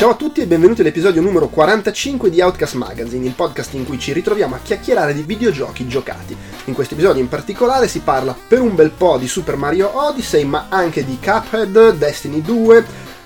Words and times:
Ciao 0.00 0.12
a 0.12 0.14
tutti 0.14 0.40
e 0.40 0.46
benvenuti 0.46 0.80
all'episodio 0.80 1.20
numero 1.20 1.48
45 1.48 2.30
di 2.30 2.40
Outcast 2.40 2.72
Magazine, 2.72 3.26
il 3.26 3.34
podcast 3.34 3.74
in 3.74 3.84
cui 3.84 3.98
ci 3.98 4.14
ritroviamo 4.14 4.54
a 4.54 4.60
chiacchierare 4.62 5.12
di 5.12 5.20
videogiochi 5.20 5.86
giocati. 5.86 6.34
In 6.64 6.72
questo 6.72 6.94
episodio 6.94 7.20
in 7.20 7.28
particolare 7.28 7.86
si 7.86 8.00
parla 8.00 8.34
per 8.48 8.62
un 8.62 8.74
bel 8.74 8.92
po' 8.92 9.18
di 9.18 9.28
Super 9.28 9.56
Mario 9.56 9.90
Odyssey, 9.92 10.44
ma 10.44 10.68
anche 10.70 11.04
di 11.04 11.18
Cuphead, 11.22 11.98
Destiny 11.98 12.40
2, 12.40 12.84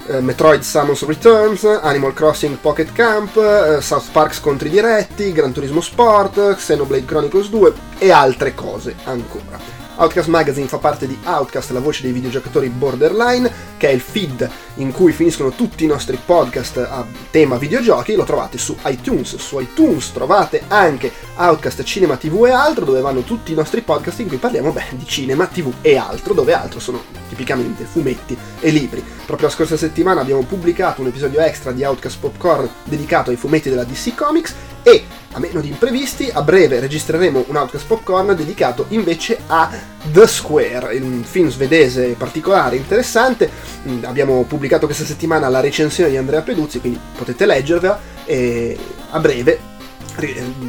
eh, 0.09 0.21
Metroid 0.21 0.63
Samus 0.63 1.07
Returns, 1.07 1.63
Animal 1.63 2.13
Crossing 2.13 2.57
Pocket 2.57 2.91
Camp, 2.91 3.37
eh, 3.37 3.81
South 3.81 4.11
Park 4.11 4.35
scontri 4.35 4.69
diretti, 4.69 5.31
Gran 5.31 5.53
Turismo 5.53 5.81
Sport, 5.81 6.57
Xenoblade 6.57 7.05
Chronicles 7.05 7.51
2 7.51 7.73
e 7.99 8.11
altre 8.11 8.53
cose 8.53 8.97
ancora. 9.05 9.84
Outcast 9.97 10.29
Magazine 10.29 10.67
fa 10.67 10.79
parte 10.79 11.07
di 11.07 11.17
Outcast, 11.25 11.71
la 11.71 11.81
voce 11.81 12.03
dei 12.03 12.13
videogiocatori 12.13 12.69
borderline, 12.69 13.51
che 13.77 13.89
è 13.89 13.93
il 13.93 14.01
feed 14.01 14.49
in 14.77 14.91
cui 14.91 15.13
finiscono 15.13 15.51
tutti 15.51 15.85
i 15.85 15.87
nostri 15.87 16.19
podcast 16.25 16.79
a 16.79 17.07
tema 17.31 17.57
videogiochi. 17.59 18.15
Lo 18.15 18.25
trovate 18.25 18.59
su 18.59 18.77
iTunes. 18.87 19.37
Su 19.37 19.61
iTunes 19.61 20.13
trovate 20.13 20.63
anche 20.69 21.13
Outcast 21.37 21.83
Cinema 21.85 22.17
TV 22.17 22.45
e 22.47 22.51
altro, 22.51 22.85
dove 22.85 23.01
vanno 23.01 23.23
tutti 23.23 23.53
i 23.53 23.55
nostri 23.55 23.83
podcast 23.83 24.19
in 24.21 24.29
cui 24.29 24.39
parliamo 24.39 24.73
beh, 24.73 24.97
di 24.97 25.07
cinema, 25.07 25.47
TV 25.47 25.73
e 25.81 25.97
altro, 25.97 26.35
dove 26.35 26.53
altro 26.53 26.81
sono 26.81 27.03
tipicamente 27.29 27.85
fumetti 27.85 28.37
e 28.61 28.71
libri. 28.71 29.05
Proprio 29.27 29.49
la 29.49 29.55
scorsa 29.55 29.77
settimana 29.77 30.21
abbiamo 30.21 30.43
pubblicato 30.43 31.01
un 31.03 31.09
episodio 31.09 31.41
extra 31.41 31.73
di 31.73 31.85
Outcast 31.85 32.19
Popcorn 32.19 32.69
dedicato 32.85 33.31
ai 33.31 33.37
fumetti 33.37 33.69
della 33.69 33.85
DC 33.85 34.15
Comics 34.15 34.55
e 34.85 35.03
a 35.33 35.41
meno 35.41 35.61
di 35.61 35.69
imprevisti, 35.69 36.31
a 36.33 36.43
breve 36.43 36.79
registreremo 36.79 37.47
un 37.49 37.57
Outcast 37.57 37.87
Popcorn 37.87 38.37
dedicato 38.37 38.85
invece 38.91 39.41
a 39.49 39.69
The 40.13 40.27
Square, 40.29 40.97
un 40.99 41.25
film 41.25 41.49
svedese 41.49 42.15
particolare, 42.17 42.77
interessante. 42.77 43.51
Mm, 43.89 44.05
abbiamo 44.05 44.45
pubblicato 44.45 44.87
questa 44.87 45.05
settimana 45.05 45.49
la 45.49 45.61
recensione 45.61 46.11
di 46.11 46.19
Andrea 46.19 46.43
Peduzzi, 46.43 46.81
quindi 46.81 47.01
potete 47.17 47.47
leggerla 47.47 47.99
e 48.27 48.79
a 49.11 49.19
breve 49.19 49.73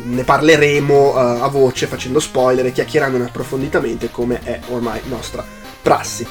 ne 0.06 0.24
parleremo 0.24 1.10
uh, 1.10 1.44
a 1.44 1.48
voce 1.50 1.86
facendo 1.86 2.20
spoiler 2.20 2.66
e 2.66 2.72
chiacchierandone 2.72 3.26
approfonditamente 3.26 4.10
come 4.10 4.40
è 4.42 4.60
ormai 4.70 5.02
nostra 5.06 5.46
prassi. 5.82 6.26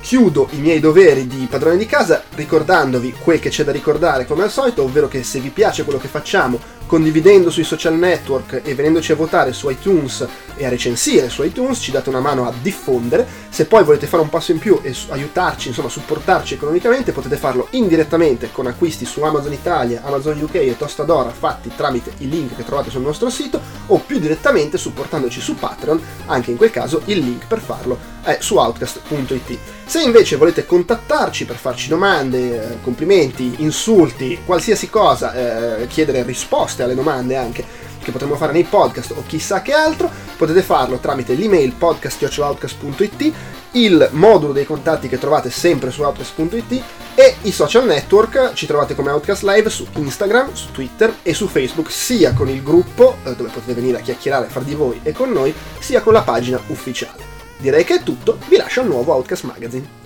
Chiudo 0.00 0.48
i 0.52 0.58
miei 0.58 0.80
doveri 0.80 1.26
di 1.26 1.46
padrone 1.50 1.76
di 1.76 1.86
casa 1.86 2.22
ricordandovi 2.34 3.12
quel 3.12 3.40
che 3.40 3.50
c'è 3.50 3.64
da 3.64 3.72
ricordare 3.72 4.24
come 4.24 4.44
al 4.44 4.50
solito, 4.50 4.82
ovvero 4.82 5.08
che 5.08 5.22
se 5.22 5.38
vi 5.40 5.50
piace 5.50 5.84
quello 5.84 5.98
che 5.98 6.08
facciamo 6.08 6.58
condividendo 6.86 7.50
sui 7.50 7.64
social 7.64 7.94
network 7.94 8.62
e 8.64 8.74
venendoci 8.74 9.12
a 9.12 9.16
votare 9.16 9.52
su 9.52 9.68
iTunes 9.68 10.26
e 10.56 10.64
a 10.64 10.68
recensire 10.68 11.28
su 11.28 11.42
iTunes, 11.42 11.78
ci 11.78 11.90
date 11.90 12.08
una 12.08 12.20
mano 12.20 12.46
a 12.46 12.52
diffondere. 12.60 13.26
Se 13.48 13.66
poi 13.66 13.84
volete 13.84 14.06
fare 14.06 14.22
un 14.22 14.28
passo 14.28 14.52
in 14.52 14.58
più 14.58 14.78
e 14.82 14.94
aiutarci, 15.08 15.68
insomma, 15.68 15.88
supportarci 15.88 16.54
economicamente, 16.54 17.12
potete 17.12 17.36
farlo 17.36 17.68
indirettamente 17.70 18.50
con 18.52 18.66
acquisti 18.66 19.04
su 19.04 19.22
Amazon 19.22 19.52
Italia, 19.52 20.02
Amazon 20.04 20.40
UK 20.40 20.54
e 20.54 20.76
Tostadora 20.76 21.30
fatti 21.30 21.70
tramite 21.74 22.12
i 22.18 22.28
link 22.28 22.56
che 22.56 22.64
trovate 22.64 22.90
sul 22.90 23.02
nostro 23.02 23.30
sito 23.30 23.60
o 23.86 23.98
più 23.98 24.18
direttamente 24.18 24.78
supportandoci 24.78 25.40
su 25.40 25.54
Patreon, 25.54 26.00
anche 26.26 26.50
in 26.50 26.56
quel 26.56 26.70
caso 26.70 27.02
il 27.06 27.18
link 27.18 27.46
per 27.46 27.60
farlo 27.60 28.14
è 28.22 28.38
su 28.40 28.56
outcast.it. 28.56 29.58
Se 29.86 30.02
invece 30.02 30.34
volete 30.34 30.66
contattarci 30.66 31.44
per 31.44 31.54
farci 31.54 31.88
domande, 31.88 32.72
eh, 32.72 32.82
complimenti, 32.82 33.54
insulti, 33.58 34.40
qualsiasi 34.44 34.90
cosa, 34.90 35.78
eh, 35.78 35.86
chiedere 35.86 36.24
risposte 36.24 36.75
alle 36.82 36.94
domande 36.94 37.36
anche 37.36 37.64
che 38.06 38.12
potremmo 38.12 38.36
fare 38.36 38.52
nei 38.52 38.62
podcast 38.62 39.10
o 39.16 39.24
chissà 39.26 39.62
che 39.62 39.72
altro, 39.72 40.08
potete 40.36 40.62
farlo 40.62 40.98
tramite 40.98 41.34
l'email 41.34 41.72
podcast.outcast.it, 41.72 43.32
il 43.72 44.08
modulo 44.12 44.52
dei 44.52 44.64
contatti 44.64 45.08
che 45.08 45.18
trovate 45.18 45.50
sempre 45.50 45.90
su 45.90 46.02
outcast.it 46.02 46.82
e 47.16 47.34
i 47.42 47.50
social 47.50 47.84
network 47.84 48.52
ci 48.52 48.66
trovate 48.66 48.94
come 48.94 49.10
Outcast 49.10 49.42
Live 49.42 49.70
su 49.70 49.88
Instagram, 49.92 50.52
su 50.52 50.70
Twitter 50.70 51.16
e 51.22 51.34
su 51.34 51.48
Facebook, 51.48 51.90
sia 51.90 52.32
con 52.32 52.48
il 52.48 52.62
gruppo 52.62 53.16
eh, 53.24 53.34
dove 53.34 53.50
potete 53.52 53.74
venire 53.74 53.98
a 53.98 54.02
chiacchierare 54.02 54.46
fra 54.46 54.60
di 54.60 54.74
voi 54.74 55.00
e 55.02 55.10
con 55.10 55.32
noi, 55.32 55.52
sia 55.80 56.00
con 56.00 56.12
la 56.12 56.22
pagina 56.22 56.60
ufficiale. 56.68 57.24
Direi 57.58 57.82
che 57.82 57.96
è 57.96 58.02
tutto, 58.04 58.38
vi 58.46 58.56
lascio 58.56 58.82
al 58.82 58.86
nuovo 58.86 59.14
Outcast 59.14 59.42
Magazine. 59.42 60.05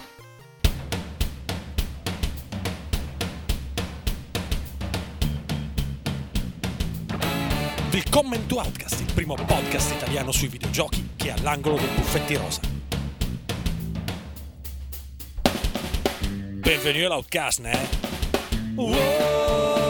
Welcome 7.93 8.47
to 8.47 8.59
Outcast, 8.59 9.01
il 9.01 9.13
primo 9.13 9.35
podcast 9.35 9.93
italiano 9.93 10.31
sui 10.31 10.47
videogiochi 10.47 11.11
che 11.17 11.31
è 11.31 11.33
all'angolo 11.33 11.77
dei 11.77 11.89
buffetti 11.89 12.37
rosa. 12.37 12.61
Benvenuti 16.23 17.05
all'Outcast, 17.05 17.59
né? 17.59 17.89
Wow! 18.77 19.90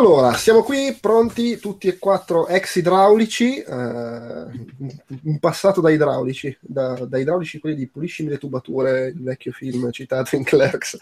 Allora, 0.00 0.32
siamo 0.32 0.62
qui 0.62 0.96
pronti 0.98 1.58
tutti 1.58 1.86
e 1.86 1.98
quattro 1.98 2.48
ex 2.48 2.76
idraulici, 2.76 3.58
eh, 3.58 3.74
un 3.74 5.38
passato 5.38 5.82
da 5.82 5.90
idraulici, 5.90 6.56
da, 6.58 6.94
da, 7.06 7.18
idraulici 7.18 7.58
quelli 7.58 7.76
di 7.76 7.86
Puliscimi 7.86 8.30
le 8.30 8.38
tubature, 8.38 9.08
il 9.08 9.22
vecchio 9.22 9.52
film 9.52 9.90
citato 9.90 10.36
in 10.36 10.44
Clerks. 10.44 10.96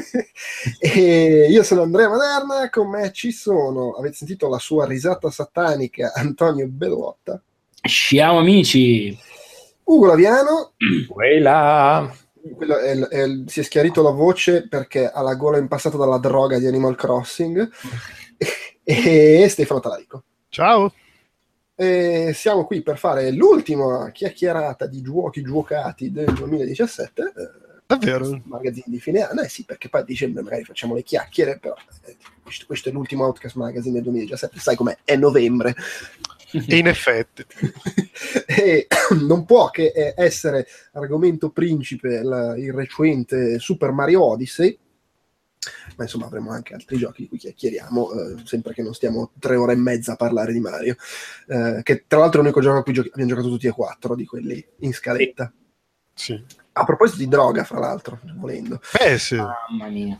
e 0.80 1.46
io 1.50 1.62
sono 1.62 1.82
Andrea 1.82 2.08
Maderna, 2.08 2.70
con 2.70 2.88
me 2.88 3.12
ci 3.12 3.32
sono, 3.32 3.90
avete 3.90 4.14
sentito 4.14 4.48
la 4.48 4.58
sua 4.58 4.86
risata 4.86 5.30
satanica, 5.30 6.12
Antonio 6.14 6.66
Bellotta. 6.66 7.38
Ciao 7.82 8.38
amici! 8.38 9.14
Ugo 9.82 10.06
Laviano. 10.06 10.72
Quella 11.06 12.10
quello 12.54 12.78
è, 12.78 12.98
è, 12.98 13.26
si 13.46 13.60
è 13.60 13.62
schiarito 13.62 14.02
la 14.02 14.10
voce 14.10 14.68
perché 14.68 15.08
ha 15.08 15.22
la 15.22 15.34
gola 15.34 15.58
impastata 15.58 15.96
dalla 15.96 16.18
droga 16.18 16.58
di 16.58 16.66
Animal 16.66 16.96
Crossing. 16.96 17.70
e 18.84 19.46
Stefano 19.48 19.80
Talarico. 19.80 20.22
Ciao. 20.48 20.92
E 21.74 22.32
siamo 22.34 22.66
qui 22.66 22.82
per 22.82 22.98
fare 22.98 23.32
l'ultima 23.32 24.10
chiacchierata 24.12 24.86
di 24.86 25.02
giochi 25.02 25.42
giocati 25.42 26.12
del 26.12 26.32
2017. 26.32 27.22
Eh, 27.22 27.62
Davvero? 27.86 28.40
Magazine 28.44 28.84
di 28.86 29.00
fine 29.00 29.22
anno, 29.22 29.42
eh 29.42 29.48
sì, 29.48 29.64
perché 29.64 29.88
poi 29.88 30.02
a 30.02 30.04
dicembre 30.04 30.42
magari 30.42 30.64
facciamo 30.64 30.94
le 30.94 31.02
chiacchiere, 31.02 31.58
però 31.58 31.74
eh, 32.04 32.16
questo 32.66 32.88
è 32.88 32.92
l'ultimo 32.92 33.24
Outcast 33.24 33.56
Magazine 33.56 33.94
del 33.94 34.02
2017, 34.04 34.58
sai 34.58 34.76
com'è? 34.76 34.96
È 35.04 35.16
novembre. 35.16 35.74
E 36.66 36.76
in 36.76 36.86
effetti. 36.86 37.44
e 38.46 38.86
non 39.26 39.44
può 39.44 39.70
che 39.70 39.92
eh, 39.94 40.14
essere 40.16 40.66
argomento 40.92 41.50
principe 41.50 42.22
la, 42.22 42.56
il 42.56 42.72
recente 42.72 43.58
Super 43.58 43.90
Mario 43.90 44.22
Odyssey, 44.22 44.78
ma 45.96 46.04
insomma 46.04 46.26
avremo 46.26 46.50
anche 46.50 46.74
altri 46.74 46.96
giochi 46.96 47.22
di 47.22 47.28
cui 47.28 47.38
chiacchieriamo, 47.38 48.12
eh, 48.12 48.42
sempre 48.44 48.72
che 48.72 48.82
non 48.82 48.94
stiamo 48.94 49.32
tre 49.38 49.56
ore 49.56 49.72
e 49.72 49.76
mezza 49.76 50.12
a 50.12 50.16
parlare 50.16 50.52
di 50.52 50.60
Mario, 50.60 50.96
eh, 51.48 51.80
che 51.82 52.04
tra 52.06 52.20
l'altro 52.20 52.40
è 52.40 52.42
l'unico 52.42 52.60
gioco 52.60 52.78
a 52.78 52.82
cui 52.82 52.92
giochi- 52.92 53.10
abbiamo 53.12 53.30
giocato 53.30 53.48
tutti 53.48 53.66
e 53.66 53.72
quattro 53.72 54.14
di 54.14 54.24
quelli 54.24 54.64
in 54.80 54.92
scaletta. 54.92 55.52
Sì. 56.12 56.62
A 56.76 56.84
proposito 56.84 57.18
di 57.18 57.28
droga, 57.28 57.62
fra 57.62 57.78
l'altro, 57.78 58.18
volendo. 58.36 58.80
Eh 59.00 59.16
sì. 59.16 59.36
Mamma 59.36 59.88
mia. 59.88 60.18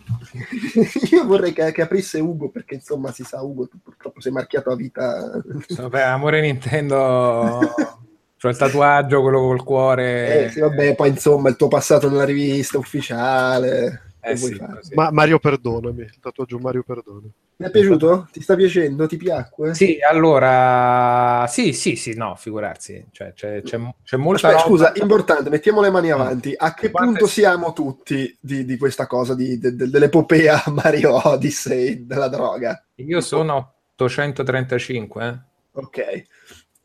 Io 1.10 1.26
vorrei 1.26 1.52
che, 1.52 1.72
che, 1.72 1.82
aprisse 1.82 2.20
Ugo, 2.20 2.48
perché 2.48 2.74
insomma 2.74 3.10
si 3.10 3.24
sa, 3.24 3.42
Ugo, 3.42 3.66
tu 3.66 3.78
purtroppo 3.82 4.20
sei 4.20 4.30
marchiato 4.30 4.70
a 4.70 4.76
vita. 4.76 5.42
Vabbè, 5.68 6.02
amore 6.02 6.40
Nintendo... 6.40 7.58
C'ho 8.44 8.50
il 8.50 8.58
tatuaggio, 8.58 9.22
quello 9.22 9.40
col 9.40 9.64
cuore. 9.64 10.44
Eh, 10.44 10.50
sì, 10.50 10.60
vabbè, 10.60 10.94
poi 10.94 11.08
insomma 11.08 11.48
il 11.48 11.56
tuo 11.56 11.68
passato 11.68 12.10
nella 12.10 12.26
rivista 12.26 12.76
ufficiale. 12.76 14.13
Eh 14.26 14.36
sì, 14.36 14.58
Ma 14.94 15.10
Mario 15.10 15.38
perdonami, 15.38 16.02
il 16.02 16.18
tatuaggio 16.18 16.58
Mario 16.58 16.82
perdonami. 16.82 17.30
Ti 17.56 17.64
è 17.64 17.70
piaciuto? 17.70 18.28
Ti 18.32 18.40
sta 18.40 18.56
piacendo? 18.56 19.06
Ti 19.06 19.16
piacque? 19.16 19.74
Sì, 19.74 19.98
allora, 20.00 21.46
sì, 21.46 21.72
sì, 21.74 21.94
sì, 21.94 22.14
no, 22.14 22.34
figurarsi, 22.34 23.06
cioè, 23.12 23.32
c'è, 23.34 23.62
c'è, 23.62 23.78
c'è 24.02 24.16
molta 24.16 24.48
Aspetta, 24.48 24.66
scusa, 24.66 24.92
importante, 24.96 25.50
mettiamo 25.50 25.82
le 25.82 25.90
mani 25.90 26.10
avanti. 26.10 26.54
A 26.56 26.72
che 26.72 26.90
Quante... 26.90 27.10
punto 27.10 27.26
siamo 27.26 27.72
tutti 27.74 28.34
di, 28.40 28.64
di 28.64 28.76
questa 28.78 29.06
cosa, 29.06 29.34
di, 29.34 29.58
de, 29.58 29.76
de, 29.76 29.88
dell'epopea 29.88 30.64
Mario 30.72 31.20
Odyssey, 31.28 32.06
della 32.06 32.28
droga? 32.28 32.82
Io 32.96 33.20
sono 33.20 33.74
835. 33.94 35.26
Eh? 35.26 35.38
Ok. 35.72 36.24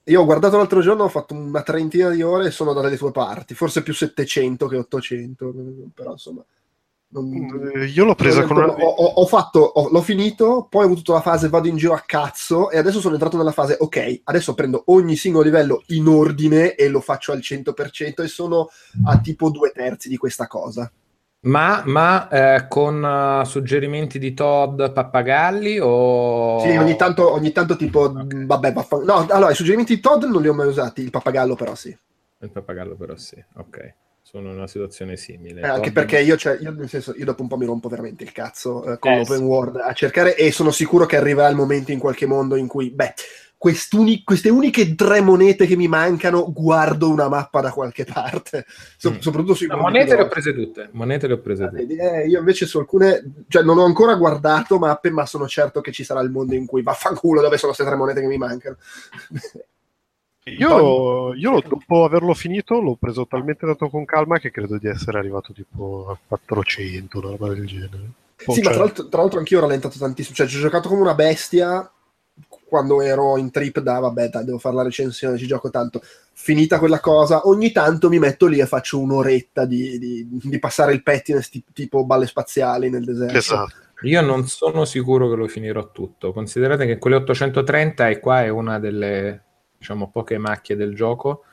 Io 0.03 0.21
ho 0.21 0.25
guardato 0.25 0.57
l'altro 0.57 0.81
giorno, 0.81 1.03
ho 1.03 1.09
fatto 1.09 1.33
una 1.33 1.61
trentina 1.61 2.09
di 2.09 2.21
ore 2.21 2.47
e 2.47 2.51
sono 2.51 2.73
dalle 2.73 2.97
tue 2.97 3.11
parti, 3.11 3.53
forse 3.53 3.81
più 3.81 3.93
700 3.93 4.67
che 4.67 4.77
800, 4.77 5.53
però 5.93 6.11
insomma... 6.11 6.43
non- 7.11 7.71
Eh, 7.75 7.85
Io 7.85 8.05
l'ho 8.05 8.15
presa 8.15 8.43
con 8.43 8.57
una... 8.57 8.67
ho, 8.71 9.03
ho- 9.05 9.25
fatto, 9.25 9.59
ho- 9.59 9.89
l'ho 9.89 10.01
finito, 10.01 10.67
poi 10.69 10.83
ho 10.83 10.85
avuto 10.87 11.13
la 11.13 11.21
fase 11.21 11.49
vado 11.49 11.67
in 11.67 11.75
giro 11.77 11.93
a 11.93 12.03
cazzo 12.05 12.69
e 12.69 12.77
adesso 12.77 12.99
sono 12.99 13.13
entrato 13.15 13.37
nella 13.37 13.51
fase 13.51 13.75
ok, 13.79 14.21
adesso 14.25 14.53
prendo 14.53 14.83
ogni 14.87 15.15
singolo 15.15 15.43
livello 15.43 15.83
in 15.87 16.07
ordine 16.07 16.75
e 16.75 16.87
lo 16.87 16.99
faccio 17.01 17.31
al 17.31 17.39
100% 17.39 18.21
e 18.23 18.27
sono 18.27 18.69
a 19.05 19.17
tipo 19.19 19.49
due 19.49 19.71
terzi 19.71 20.07
di 20.09 20.17
questa 20.17 20.47
cosa. 20.47 20.91
Ma, 21.41 21.83
ma, 21.85 22.27
eh, 22.27 22.67
con 22.67 23.01
eh, 23.03 23.45
suggerimenti 23.45 24.19
di 24.19 24.33
Todd 24.33 24.89
Pappagalli 24.91 25.79
o... 25.81 26.59
Sì, 26.59 26.75
ogni 26.75 26.97
tanto, 26.97 27.31
ogni 27.31 27.53
tanto 27.53 27.77
tipo, 27.77 28.11
mh, 28.11 28.45
vabbè, 28.45 28.73
vaffan- 28.73 29.05
no, 29.05 29.25
allora 29.29 29.49
i 29.51 29.55
suggerimenti 29.55 29.95
di 29.95 30.01
Todd 30.01 30.25
non 30.25 30.41
li 30.41 30.49
ho 30.49 30.53
mai 30.53 30.67
usati, 30.67 31.01
il 31.01 31.11
pappagallo 31.11 31.55
però 31.55 31.75
sì. 31.75 31.97
Il 32.41 32.51
pappagallo 32.51 32.95
però 32.95 33.15
sì, 33.15 33.41
ok. 33.55 33.95
Sono 34.21 34.49
in 34.49 34.57
una 34.57 34.67
situazione 34.67 35.17
simile. 35.17 35.61
Eh, 35.61 35.67
anche 35.67 35.91
perché 35.91 36.19
io, 36.19 36.37
cioè, 36.37 36.57
io, 36.61 36.71
nel 36.71 36.87
senso, 36.87 37.13
io 37.15 37.25
dopo 37.25 37.41
un 37.41 37.47
po' 37.47 37.57
mi 37.57 37.65
rompo 37.65 37.89
veramente 37.89 38.23
il 38.23 38.31
cazzo 38.31 38.83
eh, 38.93 38.99
con 38.99 39.13
Eh, 39.13 39.17
l'open 39.17 39.37
sì. 39.37 39.43
world 39.43 39.77
a 39.77 39.91
cercare 39.93 40.35
e 40.35 40.51
sono 40.51 40.69
sicuro 40.71 41.05
che 41.07 41.17
arriverà 41.17 41.47
il 41.47 41.55
momento 41.55 41.91
in 41.91 41.97
qualche 41.99 42.27
mondo 42.27 42.55
in 42.55 42.67
cui, 42.67 42.91
beh, 42.91 43.13
quest'uni- 43.57 44.23
queste 44.23 44.49
uniche 44.49 44.93
tre 44.95 45.19
monete 45.21 45.65
che 45.65 45.75
mi 45.75 45.87
mancano, 45.87 46.51
guardo 46.53 47.09
una 47.09 47.27
mappa 47.27 47.59
da 47.59 47.71
qualche 47.71 48.05
parte, 48.05 48.65
So- 48.97 49.11
Mm. 49.13 49.17
soprattutto 49.19 49.53
sui 49.55 49.67
No, 49.67 49.77
monete 49.77 50.15
le 50.15 50.21
ho 50.21 50.27
prese 50.27 50.53
tutte. 50.53 50.89
Monete 50.91 51.25
le 51.27 51.33
ho 51.33 51.39
prese 51.39 51.65
tutte. 51.65 51.77
Vedi, 51.77 51.95
eh, 51.97 52.27
io 52.27 52.39
invece 52.39 52.67
su 52.67 52.77
alcune, 52.77 53.23
cioè 53.47 53.63
non 53.63 53.79
ho 53.79 53.83
ancora 53.83 54.13
guardato 54.15 54.77
mappe, 54.77 55.09
ma 55.09 55.25
sono 55.25 55.47
certo 55.47 55.81
che 55.81 55.91
ci 55.91 56.03
sarà 56.03 56.21
il 56.21 56.29
mondo 56.29 56.53
in 56.53 56.67
cui 56.67 56.83
vaffanculo 56.83 57.41
dove 57.41 57.57
sono 57.57 57.73
queste 57.73 57.89
tre 57.89 57.99
monete 57.99 58.21
che 58.21 58.27
mi 58.27 58.37
mancano. 58.37 58.77
Io, 60.45 61.33
io 61.35 61.61
dopo 61.67 62.05
averlo 62.05 62.33
finito 62.33 62.79
l'ho 62.79 62.95
preso 62.95 63.27
talmente 63.27 63.65
tanto 63.65 63.89
con 63.89 64.05
calma 64.05 64.39
che 64.39 64.51
credo 64.51 64.77
di 64.77 64.87
essere 64.87 65.19
arrivato 65.19 65.53
tipo 65.53 66.07
a 66.09 66.17
400, 66.27 67.19
una 67.19 67.29
roba 67.29 67.49
del 67.49 67.67
genere. 67.67 68.09
Poi, 68.43 68.55
Sì, 68.55 68.61
ma 68.61 68.67
cioè, 68.67 68.73
tra 68.73 68.83
l'altro, 68.83 69.09
tra 69.09 69.21
l'altro 69.21 69.39
anch'io 69.39 69.57
ho 69.57 69.61
rallentato 69.61 69.97
tantissimo. 69.97 70.35
Cioè, 70.35 70.47
ci 70.47 70.57
ho 70.57 70.61
giocato 70.61 70.87
come 70.89 71.01
una 71.01 71.13
bestia 71.13 71.91
quando 72.65 73.01
ero 73.01 73.37
in 73.37 73.51
trip 73.51 73.79
da 73.79 73.99
vabbè, 73.99 74.29
dai, 74.29 74.45
devo 74.45 74.59
fare 74.59 74.75
la 74.75 74.83
recensione, 74.83 75.37
ci 75.37 75.45
gioco 75.45 75.69
tanto. 75.69 76.01
Finita 76.31 76.79
quella 76.79 76.99
cosa, 76.99 77.47
ogni 77.47 77.71
tanto 77.71 78.07
mi 78.09 78.17
metto 78.17 78.47
lì 78.47 78.59
e 78.59 78.65
faccio 78.65 78.99
un'oretta 78.99 79.65
di, 79.65 79.99
di- 79.99 80.27
di 80.29 80.59
passare 80.59 80.93
il 80.93 81.03
pettiness 81.03 81.49
ti- 81.49 81.63
tipo 81.73 82.05
balle 82.05 82.27
spaziali 82.27 82.89
nel 82.89 83.03
deserto. 83.03 83.37
Esatto. 83.37 83.73
Io 84.03 84.21
non 84.21 84.47
sono 84.47 84.85
sicuro 84.85 85.29
che 85.29 85.35
lo 85.35 85.47
finirò 85.47 85.91
tutto. 85.91 86.31
Considerate 86.31 86.85
che 86.85 86.97
quelle 86.97 87.17
830 87.17 88.07
e 88.07 88.19
qua 88.19 88.43
è 88.43 88.47
una 88.47 88.79
delle 88.79 89.43
diciamo 89.79 90.09
poche 90.09 90.37
macchie 90.37 90.75
del 90.75 90.93
gioco. 90.93 91.43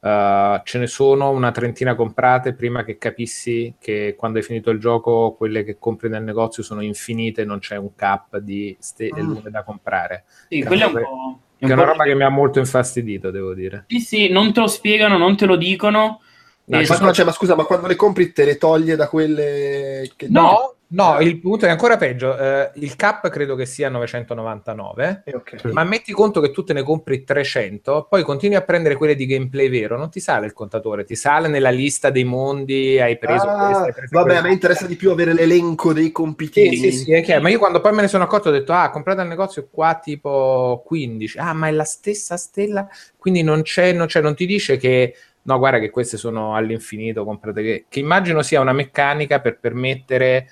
Uh, 0.00 0.60
ce 0.64 0.78
ne 0.78 0.88
sono 0.88 1.30
una 1.30 1.52
trentina 1.52 1.94
comprate 1.94 2.54
prima 2.54 2.82
che 2.82 2.98
capissi 2.98 3.74
che 3.78 4.16
quando 4.18 4.38
hai 4.38 4.44
finito 4.44 4.70
il 4.70 4.80
gioco 4.80 5.34
quelle 5.36 5.62
che 5.62 5.78
compri 5.78 6.08
nel 6.08 6.24
negozio 6.24 6.64
sono 6.64 6.80
infinite, 6.82 7.44
non 7.44 7.60
c'è 7.60 7.76
un 7.76 7.94
cap 7.94 8.38
di 8.38 8.76
ste- 8.80 9.10
Mm. 9.14 9.18
lune 9.28 9.50
da 9.50 9.62
comprare. 9.62 10.24
Sì, 10.48 10.60
Che 10.60 10.64
quella 10.66 10.84
è 10.84 10.86
un 10.88 10.92
po'... 10.94 11.40
Che 11.58 11.68
è 11.68 11.72
una 11.74 11.84
roba 11.84 12.02
che 12.02 12.14
mi 12.16 12.24
ha 12.24 12.28
molto 12.28 12.58
infastidito, 12.58 13.30
devo 13.30 13.54
dire. 13.54 13.84
Sì, 13.86 14.00
sì, 14.00 14.28
non 14.28 14.52
te 14.52 14.58
lo 14.58 14.66
spiegano, 14.66 15.16
non 15.16 15.36
te 15.36 15.46
lo 15.46 15.54
dicono. 15.54 16.20
No, 16.64 16.78
e 16.78 16.86
ma- 16.88 17.12
cioè, 17.12 17.24
ma 17.24 17.32
scusa, 17.32 17.56
ma 17.56 17.64
quando 17.64 17.88
le 17.88 17.96
compri 17.96 18.32
te 18.32 18.44
le 18.44 18.56
toglie 18.56 18.94
da 18.94 19.08
quelle 19.08 20.08
che... 20.14 20.28
No, 20.30 20.76
no, 20.88 21.18
il 21.20 21.40
punto 21.40 21.66
è 21.66 21.68
ancora 21.68 21.96
peggio. 21.96 22.38
Eh, 22.38 22.70
il 22.74 22.94
cap 22.94 23.28
credo 23.30 23.56
che 23.56 23.66
sia 23.66 23.88
999. 23.88 25.22
Eh, 25.26 25.34
ok. 25.34 25.64
Ma 25.72 25.82
metti 25.82 26.12
conto 26.12 26.40
che 26.40 26.52
tu 26.52 26.62
te 26.62 26.72
ne 26.72 26.84
compri 26.84 27.24
300, 27.24 28.06
poi 28.08 28.22
continui 28.22 28.54
a 28.54 28.62
prendere 28.62 28.94
quelle 28.94 29.16
di 29.16 29.26
gameplay 29.26 29.68
vero, 29.68 29.98
non 29.98 30.08
ti 30.08 30.20
sale 30.20 30.46
il 30.46 30.52
contatore, 30.52 31.02
ti 31.02 31.16
sale 31.16 31.48
nella 31.48 31.70
lista 31.70 32.10
dei 32.10 32.24
mondi, 32.24 33.00
hai 33.00 33.18
preso 33.18 33.48
Ah, 33.48 33.64
questa, 33.64 33.82
hai 33.82 33.92
preso 33.92 34.14
vabbè, 34.14 34.36
a 34.36 34.42
me 34.42 34.52
interessa 34.52 34.86
di 34.86 34.94
più 34.94 35.10
avere 35.10 35.34
l'elenco 35.34 35.92
dei 35.92 36.12
compitini. 36.12 36.76
Sì, 36.76 36.92
sì, 36.92 37.22
sì. 37.24 37.38
Ma 37.40 37.48
io 37.48 37.58
quando 37.58 37.80
poi 37.80 37.92
me 37.92 38.02
ne 38.02 38.08
sono 38.08 38.22
accorto 38.22 38.50
ho 38.50 38.52
detto, 38.52 38.72
ah, 38.72 38.88
comprate 38.90 39.20
al 39.20 39.26
negozio 39.26 39.66
qua 39.68 39.98
tipo 40.00 40.80
15. 40.86 41.38
Ah, 41.38 41.54
ma 41.54 41.66
è 41.66 41.72
la 41.72 41.84
stessa 41.84 42.36
stella? 42.36 42.88
Quindi 43.18 43.42
non 43.42 43.62
c'è, 43.62 43.92
non 43.92 44.06
c'è, 44.06 44.20
non 44.20 44.36
ti 44.36 44.46
dice 44.46 44.76
che... 44.76 45.16
No, 45.44 45.58
guarda 45.58 45.78
che 45.78 45.90
queste 45.90 46.16
sono 46.16 46.54
all'infinito, 46.54 47.24
comprate 47.24 47.62
che... 47.62 47.84
Che 47.88 47.98
immagino 47.98 48.42
sia 48.42 48.60
una 48.60 48.72
meccanica 48.72 49.40
per 49.40 49.58
permettere 49.58 50.46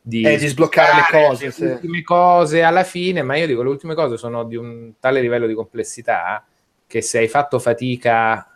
di, 0.00 0.22
Eh, 0.22 0.36
di 0.36 0.46
sbloccare 0.46 0.94
le 0.94 1.26
cose, 1.26 1.44
Le 1.46 1.50
sì. 1.52 1.64
ultime 1.64 2.02
cose 2.02 2.62
alla 2.62 2.84
fine, 2.84 3.22
ma 3.22 3.36
io 3.36 3.46
dico, 3.46 3.62
le 3.62 3.70
ultime 3.70 3.94
cose 3.94 4.16
sono 4.16 4.44
di 4.44 4.56
un 4.56 4.92
tale 5.00 5.20
livello 5.20 5.46
di 5.46 5.54
complessità 5.54 6.44
che 6.86 7.00
se 7.00 7.18
hai 7.18 7.28
fatto 7.28 7.58
fatica 7.58 8.55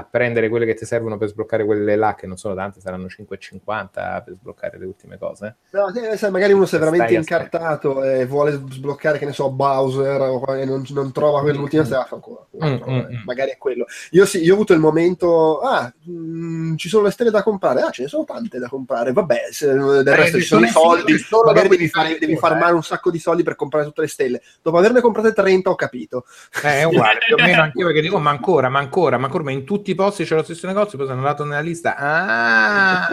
a 0.00 0.06
prendere 0.10 0.48
quelle 0.48 0.66
che 0.66 0.74
ti 0.74 0.84
servono 0.84 1.16
per 1.16 1.28
sbloccare 1.28 1.64
quelle 1.64 1.94
là, 1.96 2.14
che 2.14 2.26
non 2.26 2.36
sono 2.36 2.54
tante, 2.54 2.80
saranno 2.80 3.06
5,50 3.06 4.22
per 4.24 4.34
sbloccare 4.38 4.78
le 4.78 4.86
ultime 4.86 5.18
cose. 5.18 5.56
No, 5.70 5.92
sì, 5.92 6.16
sai, 6.16 6.30
magari 6.30 6.52
uno 6.52 6.66
si 6.66 6.76
è 6.76 6.78
veramente 6.78 7.14
incartato 7.14 8.02
e 8.02 8.26
vuole 8.26 8.52
sbloccare, 8.52 9.18
che 9.18 9.26
ne 9.26 9.32
so, 9.32 9.50
Bowser 9.50 10.20
o- 10.20 10.56
e 10.56 10.64
non, 10.64 10.84
non 10.90 11.12
trova 11.12 11.40
quell'ultima 11.40 11.82
Mm. 11.82 11.84
stella, 11.86 12.04
fa 12.04 12.14
ancora. 12.14 12.46
Mm, 12.64 12.66
mm, 12.66 12.98
mm. 12.98 13.22
Magari 13.24 13.50
è 13.50 13.56
quello. 13.58 13.84
Io 14.10 14.24
sì, 14.26 14.42
io 14.42 14.52
ho 14.52 14.54
avuto 14.54 14.72
il 14.72 14.80
momento, 14.80 15.60
ah, 15.60 15.92
mm, 16.08 16.76
ci 16.76 16.88
sono 16.88 17.04
le 17.04 17.10
stelle 17.10 17.30
da 17.30 17.42
comprare, 17.42 17.82
ah, 17.82 17.90
ce 17.90 18.02
ne 18.02 18.08
sono 18.08 18.24
tante 18.24 18.58
da 18.58 18.68
comprare, 18.68 19.12
vabbè, 19.12 19.48
se, 19.50 19.66
del 19.72 20.04
resto 20.04 20.38
ci 20.38 20.44
sono 20.44 20.64
i 20.64 20.68
soldi, 20.68 21.18
solo 21.18 21.46
magari 21.46 21.68
devi, 21.68 21.88
fare, 21.88 22.18
devi 22.18 22.36
farmare 22.36 22.72
eh. 22.72 22.74
un 22.74 22.82
sacco 22.82 23.10
di 23.10 23.18
soldi 23.18 23.42
per 23.42 23.54
comprare 23.56 23.84
tutte 23.84 24.00
le 24.00 24.08
stelle. 24.08 24.42
Dopo 24.62 24.78
averne 24.78 25.00
comprate 25.00 25.32
30 25.32 25.70
ho 25.70 25.74
capito. 25.74 26.24
Eh, 26.62 26.80
è 26.80 26.84
uguale, 26.84 27.18
più 27.26 27.36
o 27.36 27.42
meno 27.42 27.62
anch'io 27.62 27.86
perché 27.86 28.00
dico, 28.00 28.18
ma 28.18 28.30
ancora, 28.30 28.68
ma 28.68 28.78
ancora, 28.78 29.18
ma 29.18 29.26
ancora, 29.26 29.44
ma 29.44 29.50
in 29.50 29.64
tutti 29.64 29.89
i 29.90 29.94
posti 29.94 30.24
c'è 30.24 30.34
lo 30.34 30.42
stesso 30.42 30.66
negozio, 30.66 30.98
poi 30.98 31.06
sono 31.06 31.18
andato 31.18 31.44
nella 31.44 31.60
lista. 31.60 31.96
Ah! 31.96 33.06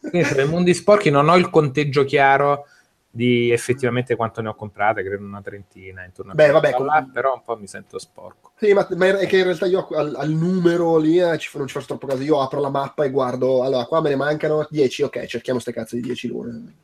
Quindi 0.00 0.28
per 0.28 0.44
i 0.44 0.48
mondi 0.48 0.74
sporchi 0.74 1.10
non 1.10 1.28
ho 1.28 1.36
il 1.36 1.50
conteggio 1.50 2.04
chiaro 2.04 2.66
di 3.14 3.52
effettivamente 3.52 4.16
quanto 4.16 4.42
ne 4.42 4.48
ho 4.48 4.54
comprate, 4.54 5.04
credo 5.04 5.24
una 5.24 5.40
trentina, 5.40 6.04
intorno 6.04 6.32
a 6.32 6.34
Beh, 6.34 6.50
vabbè, 6.50 6.70
là, 6.70 6.76
com- 6.76 7.12
però 7.12 7.34
un 7.34 7.42
po' 7.44 7.56
mi 7.56 7.68
sento 7.68 7.98
sporco. 7.98 8.50
Sì, 8.56 8.72
ma, 8.72 8.86
ma 8.96 9.18
è 9.18 9.26
che 9.26 9.38
in 9.38 9.44
realtà 9.44 9.66
io 9.66 9.86
al, 9.88 10.14
al 10.16 10.30
numero 10.30 10.96
lì 10.96 11.20
eh, 11.20 11.38
ci, 11.38 11.48
non 11.56 11.68
ci 11.68 11.74
faccio 11.74 11.86
troppo 11.86 12.08
caso. 12.08 12.22
Io 12.22 12.40
apro 12.40 12.60
la 12.60 12.70
mappa 12.70 13.04
e 13.04 13.10
guardo, 13.10 13.62
allora 13.62 13.84
qua 13.84 14.00
me 14.00 14.08
ne 14.08 14.16
mancano 14.16 14.66
10, 14.68 15.02
ok, 15.04 15.26
cerchiamo 15.26 15.60
ste 15.60 15.72
cazzo 15.72 15.94
di 15.94 16.02
10 16.02 16.26
lune. 16.26 16.74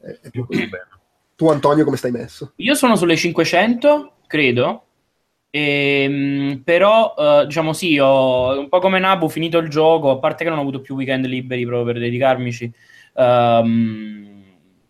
È, 0.00 0.18
è 0.22 0.30
più 0.30 0.46
così. 0.46 0.68
Tu 1.34 1.48
Antonio 1.48 1.84
come 1.84 1.96
stai 1.96 2.12
messo? 2.12 2.52
Io 2.56 2.74
sono 2.74 2.94
sulle 2.94 3.16
500, 3.16 4.12
credo. 4.28 4.84
Ehm, 5.52 6.62
però, 6.64 7.14
eh, 7.18 7.46
diciamo 7.46 7.72
sì, 7.72 7.98
ho 7.98 8.58
un 8.58 8.68
po' 8.68 8.78
come 8.78 9.00
Nabu 9.00 9.28
finito 9.28 9.58
il 9.58 9.68
gioco, 9.68 10.10
a 10.10 10.18
parte 10.18 10.44
che 10.44 10.50
non 10.50 10.58
ho 10.58 10.62
avuto 10.62 10.80
più 10.80 10.94
weekend 10.94 11.26
liberi 11.26 11.64
proprio 11.64 11.84
per 11.92 12.00
dedicarmici. 12.00 12.72
ehm, 13.12 14.28